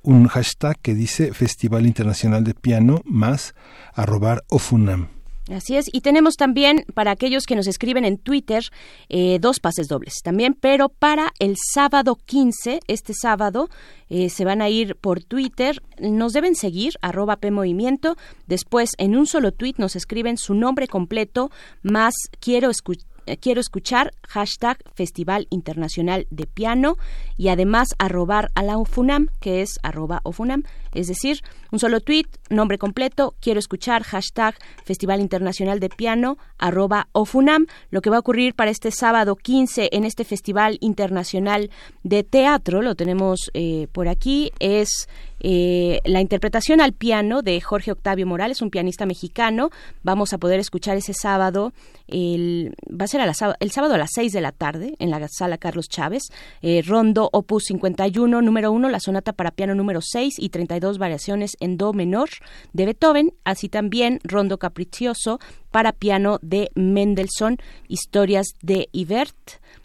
un 0.04 0.28
hashtag 0.28 0.78
que 0.80 0.94
dice 0.94 1.32
Festival 1.32 1.86
Internacional 1.86 2.44
de 2.44 2.54
Piano 2.54 3.00
más 3.04 3.54
arrobar 3.94 4.44
ofunam. 4.48 5.08
Así 5.52 5.76
es, 5.76 5.90
y 5.92 6.00
tenemos 6.00 6.36
también 6.36 6.86
para 6.94 7.10
aquellos 7.10 7.44
que 7.44 7.54
nos 7.54 7.66
escriben 7.66 8.06
en 8.06 8.16
Twitter 8.16 8.64
eh, 9.10 9.38
dos 9.42 9.60
pases 9.60 9.88
dobles 9.88 10.22
también, 10.22 10.56
pero 10.58 10.88
para 10.88 11.34
el 11.38 11.56
sábado 11.58 12.16
15, 12.24 12.80
este 12.86 13.12
sábado, 13.12 13.68
eh, 14.08 14.30
se 14.30 14.46
van 14.46 14.62
a 14.62 14.70
ir 14.70 14.96
por 14.96 15.22
Twitter, 15.22 15.82
nos 16.00 16.32
deben 16.32 16.54
seguir, 16.54 16.94
arroba 17.02 17.36
PMovimiento, 17.36 18.16
después 18.46 18.92
en 18.96 19.18
un 19.18 19.26
solo 19.26 19.52
tweet 19.52 19.74
nos 19.76 19.96
escriben 19.96 20.38
su 20.38 20.54
nombre 20.54 20.88
completo 20.88 21.50
más 21.82 22.14
quiero 22.40 22.70
escuchar 22.70 23.13
quiero 23.40 23.60
escuchar, 23.60 24.12
hashtag 24.26 24.78
Festival 24.94 25.46
Internacional 25.50 26.26
de 26.30 26.46
Piano 26.46 26.96
y 27.36 27.48
además 27.48 27.94
arrobar 27.98 28.50
a 28.54 28.62
la 28.62 28.78
UFUNAM, 28.78 29.28
que 29.40 29.62
es 29.62 29.78
arroba 29.82 30.20
OFUNAM, 30.24 30.64
es 30.94 31.08
decir, 31.08 31.40
un 31.70 31.78
solo 31.78 32.00
tweet, 32.00 32.26
nombre 32.50 32.78
completo, 32.78 33.34
quiero 33.40 33.58
escuchar, 33.58 34.02
hashtag 34.02 34.54
Festival 34.84 35.20
Internacional 35.20 35.80
de 35.80 35.88
Piano, 35.88 36.38
arroba 36.58 37.08
OFUNAM. 37.12 37.66
Lo 37.90 38.00
que 38.00 38.10
va 38.10 38.16
a 38.16 38.20
ocurrir 38.20 38.54
para 38.54 38.70
este 38.70 38.90
sábado 38.90 39.36
15 39.36 39.90
en 39.92 40.04
este 40.04 40.24
Festival 40.24 40.78
Internacional 40.80 41.70
de 42.02 42.22
Teatro, 42.22 42.82
lo 42.82 42.94
tenemos 42.94 43.50
eh, 43.54 43.88
por 43.92 44.08
aquí, 44.08 44.52
es 44.60 45.08
eh, 45.46 46.00
la 46.06 46.22
interpretación 46.22 46.80
al 46.80 46.94
piano 46.94 47.42
de 47.42 47.60
Jorge 47.60 47.92
Octavio 47.92 48.26
Morales, 48.26 48.62
un 48.62 48.70
pianista 48.70 49.04
mexicano. 49.04 49.68
Vamos 50.02 50.32
a 50.32 50.38
poder 50.38 50.58
escuchar 50.58 50.96
ese 50.96 51.12
sábado, 51.12 51.74
el, 52.08 52.74
va 52.88 53.04
a 53.04 53.08
ser 53.08 53.20
el 53.60 53.70
sábado 53.70 53.94
a 53.94 53.98
las 53.98 54.10
6 54.14 54.32
de 54.32 54.40
la 54.40 54.52
tarde 54.52 54.94
en 54.98 55.10
la 55.10 55.28
sala 55.28 55.58
Carlos 55.58 55.90
Chávez. 55.90 56.22
Eh, 56.62 56.82
rondo 56.82 57.28
Opus 57.30 57.64
51, 57.64 58.40
número 58.40 58.72
1, 58.72 58.88
la 58.88 59.00
sonata 59.00 59.34
para 59.34 59.50
piano 59.50 59.74
número 59.74 60.00
6 60.02 60.36
y 60.38 60.48
32 60.48 60.83
variaciones 60.98 61.52
en 61.60 61.76
Do 61.76 61.92
menor 61.92 62.30
de 62.72 62.86
Beethoven. 62.86 63.32
Así 63.44 63.68
también 63.68 64.20
Rondo 64.24 64.58
Capriccioso 64.58 65.40
para 65.70 65.92
piano 65.92 66.38
de 66.42 66.70
Mendelssohn, 66.74 67.58
historias 67.88 68.46
de 68.62 68.88
Ibert. 68.92 69.36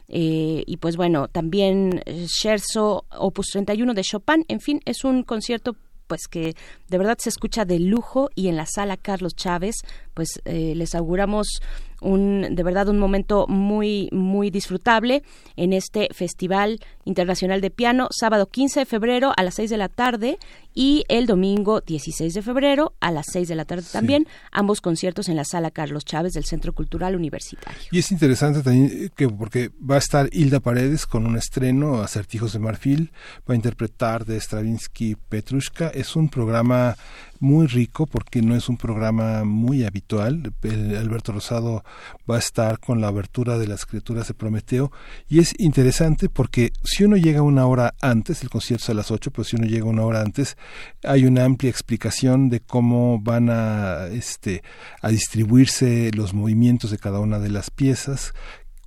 Eh, 0.08 0.64
y 0.66 0.78
pues 0.78 0.98
bueno, 0.98 1.28
también 1.28 2.02
Scherzo 2.26 3.06
Opus 3.16 3.48
31 3.52 3.94
de 3.94 4.02
Chopin, 4.02 4.44
en 4.48 4.60
fin, 4.60 4.82
es 4.86 5.04
un 5.04 5.24
concierto 5.24 5.76
pues 6.10 6.28
que 6.28 6.56
de 6.88 6.98
verdad 6.98 7.18
se 7.20 7.30
escucha 7.30 7.64
de 7.66 7.80
lujo 7.80 8.32
y 8.34 8.48
en 8.48 8.58
la 8.58 8.66
sala 8.66 8.98
Carlos 8.98 9.36
Chávez, 9.36 9.76
pues 10.16 10.42
eh, 10.44 10.74
les 10.76 10.96
auguramos 10.96 11.62
un 12.02 12.56
de 12.56 12.64
verdad 12.64 12.90
un 12.90 12.98
momento 12.98 13.46
muy 13.48 14.10
muy 14.12 14.50
disfrutable 14.50 15.22
en 15.56 15.72
este 15.72 16.10
Festival 16.12 16.80
Internacional 17.06 17.62
de 17.62 17.70
Piano, 17.70 18.08
sábado 18.10 18.48
15 18.48 18.82
de 18.82 18.86
febrero 18.88 19.34
a 19.38 19.44
las 19.44 19.56
6 19.56 19.70
de 19.70 19.78
la 19.78 19.88
tarde 19.88 20.40
y 20.80 21.04
el 21.10 21.26
domingo 21.26 21.82
16 21.82 22.34
de 22.34 22.42
febrero 22.42 22.94
a 23.02 23.12
las 23.12 23.26
6 23.34 23.50
de 23.50 23.56
la 23.56 23.66
tarde 23.66 23.84
también, 23.92 24.26
ambos 24.50 24.80
conciertos 24.80 25.28
en 25.28 25.36
la 25.36 25.44
sala 25.44 25.72
Carlos 25.72 26.06
Chávez 26.06 26.32
del 26.32 26.46
Centro 26.46 26.72
Cultural 26.72 27.18
Universitario. 27.18 27.82
Y 27.92 28.00
es 28.00 28.14
interesante 28.14 28.62
también 28.62 29.12
que 29.14 29.28
porque 29.28 29.72
va 29.78 29.96
a 29.96 29.98
estar 29.98 30.30
Hilda 30.32 30.62
Paredes 30.62 31.06
con 31.06 31.26
un 31.26 31.36
estreno, 31.36 32.02
Acertijos 32.02 32.54
de 32.54 32.60
Marfil, 32.60 33.12
va 33.40 33.56
a 33.56 33.58
interpretar 33.58 34.24
de 34.24 34.40
Stravinsky 34.40 35.18
Petrushka, 35.28 35.90
es 35.90 36.16
un 36.16 36.30
programa 36.30 36.96
muy 37.40 37.68
rico 37.68 38.06
porque 38.06 38.42
no 38.42 38.56
es 38.56 38.70
un 38.70 38.78
programa 38.78 39.44
muy 39.44 39.84
habitual. 39.84 40.54
Alberto 40.98 41.32
Rosado 41.32 41.84
va 42.30 42.36
a 42.36 42.40
estar 42.40 42.80
con 42.80 43.02
la 43.02 43.08
abertura 43.08 43.58
de 43.58 43.68
las 43.68 43.86
criaturas 43.86 44.28
de 44.28 44.34
Prometeo 44.34 44.92
y 45.28 45.40
es 45.40 45.54
interesante 45.58 46.30
porque 46.30 46.72
si 46.84 47.06
uno 47.06 47.18
llega 47.18 47.42
una 47.42 47.66
hora 47.66 47.96
antes, 48.02 48.44
el 48.44 48.50
concierto 48.50 48.84
es 48.84 48.90
a 48.90 48.94
las 48.94 49.12
8, 49.12 49.32
pero 49.32 49.44
si 49.44 49.56
uno 49.56 49.66
llega 49.66 49.86
una 49.86 50.04
hora 50.04 50.22
antes, 50.22 50.58
hay 51.04 51.26
una 51.26 51.46
amplia 51.46 51.70
explicación 51.70 52.50
de 52.50 52.60
cómo 52.60 53.20
van 53.20 53.50
a, 53.50 54.08
este, 54.08 54.64
a 55.02 55.10
distribuirse 55.10 56.12
los 56.14 56.34
movimientos 56.34 56.92
de 56.92 56.98
cada 56.98 57.20
una 57.20 57.40
de 57.40 57.50
las 57.50 57.70
piezas, 57.72 58.34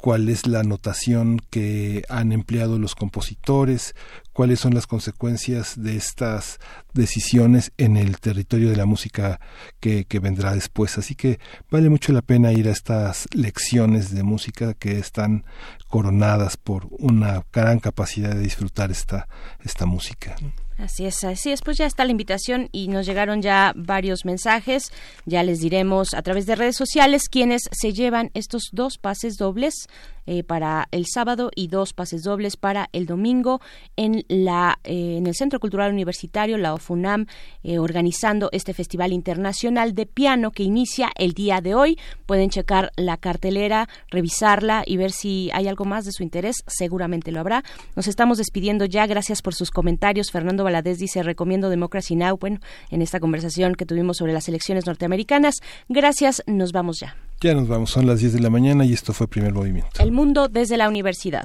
cuál 0.03 0.29
es 0.29 0.49
la 0.49 0.65
notación 0.65 1.41
que 1.49 2.03
han 2.09 2.33
empleado 2.33 2.77
los 2.77 2.97
compositores, 2.97 3.95
cuáles 4.33 4.59
son 4.59 4.75
las 4.75 4.89
consecuencias 4.89 5.81
de 5.81 5.97
estas 5.97 6.59
decisiones 6.93 7.71
en 7.79 7.97
el 7.97 8.19
territorio 8.19 8.69
de 8.71 8.77
la 8.77 8.85
música 8.85 9.39
que, 9.79 10.05
vendrá 10.21 10.55
después. 10.55 10.99
Así 10.99 11.15
que 11.15 11.39
vale 11.71 11.89
mucho 11.89 12.13
la 12.13 12.21
pena 12.21 12.53
ir 12.53 12.67
a 12.67 12.73
estas 12.73 13.29
lecciones 13.33 14.13
de 14.13 14.25
música 14.25 14.75
que 14.75 14.99
están 14.99 15.45
coronadas 15.87 16.57
por 16.57 16.89
una 16.99 17.45
gran 17.53 17.79
capacidad 17.79 18.35
de 18.35 18.41
disfrutar 18.41 18.91
esta, 18.91 19.29
esta 19.63 19.87
música. 19.87 20.35
Así 20.79 21.05
es, 21.07 21.23
así 21.25 21.53
es, 21.53 21.63
pues 21.63 21.77
ya 21.77 21.87
está 21.87 22.05
la 22.05 22.11
invitación 22.11 22.69
y 22.73 22.89
nos 22.89 23.07
llegaron 23.07 23.43
ya 23.43 23.73
varios 23.77 24.25
mensajes. 24.25 24.91
Ya 25.27 25.43
les 25.43 25.61
diremos 25.61 26.15
a 26.15 26.23
través 26.23 26.47
de 26.47 26.57
redes 26.57 26.77
sociales 26.77 27.29
quienes 27.29 27.63
se 27.71 27.93
llevan 27.93 28.31
estos 28.35 28.71
dos 28.73 28.99
pases 28.99 29.37
dobles 29.37 29.87
eh, 30.27 30.43
para 30.43 30.89
el 30.91 31.07
sábado 31.07 31.51
y 31.55 31.69
dos 31.69 31.93
pases 31.93 32.23
dobles 32.23 32.57
para 32.57 32.89
el 32.93 33.07
domingo 33.07 33.61
en 33.97 34.25
la 34.29 34.79
eh, 34.85 35.17
en 35.19 35.27
el 35.27 35.35
Centro 35.35 35.61
Cultural 35.61 35.93
Universitario, 35.93 36.59
la 36.59 36.75
OFUNAM, 36.75 37.27
eh, 37.63 37.79
organizando 37.79 38.49
este 38.53 38.75
Festival 38.75 39.13
Internacional 39.13 39.95
de 39.95 40.07
Piano 40.07 40.51
que 40.51 40.63
inicia 40.63 41.11
el 41.17 41.33
día 41.33 41.61
de 41.61 41.75
hoy. 41.75 41.99
Pueden 42.27 42.51
checar 42.51 42.93
la 42.97 43.17
cartelera, 43.17 43.89
revisarla 44.11 44.85
y 44.87 44.97
ver 44.97 45.13
si 45.13 45.51
hay 45.53 45.69
algo 45.69 45.85
más 45.85 46.05
de 46.05 46.13
su 46.13 46.23
interés. 46.23 46.63
Seguramente 46.67 47.33
lo 47.33 47.41
habrá. 47.41 47.65
Nos 47.97 48.07
estamos 48.07 48.39
despidiendo 48.39 48.85
ya. 48.85 49.07
Gracias 49.07 49.43
por 49.43 49.55
sus 49.55 49.71
comentarios. 49.71 50.31
Fernando 50.31 50.65
Valadez 50.65 50.99
dice 50.99 51.23
recomiendo 51.23 51.69
Democracy 51.69 52.17
Now. 52.17 52.37
Bueno, 52.39 52.59
en 52.91 53.03
esta 53.03 53.21
conversación 53.21 53.75
que 53.75 53.87
tuvimos 53.87 54.19
sobre 54.19 54.33
las 54.33 54.49
elecciones 54.49 54.87
norteamericanas. 54.87 55.57
Gracias. 55.89 56.43
Nos 56.47 56.73
vamos 56.73 57.01
ya. 57.01 57.17
Ya 57.43 57.55
nos 57.55 57.67
vamos, 57.67 57.91
son 57.91 58.07
las 58.07 58.21
10 58.21 58.35
de 58.35 58.41
la 58.41 58.51
mañana 58.51 58.85
y 58.85 58.93
esto 58.93 59.13
fue 59.13 59.27
Primer 59.27 59.53
Movimiento. 59.53 60.01
El 60.01 60.13
mundo 60.13 60.47
desde 60.47 60.77
la 60.77 60.89
universidad. 60.89 61.43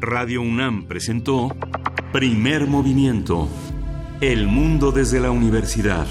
Radio 0.00 0.42
UNAM 0.42 0.86
presentó 0.88 1.54
Primer 2.12 2.66
Movimiento. 2.66 3.48
El 4.20 4.48
mundo 4.48 4.90
desde 4.90 5.20
la 5.20 5.30
universidad. 5.30 6.08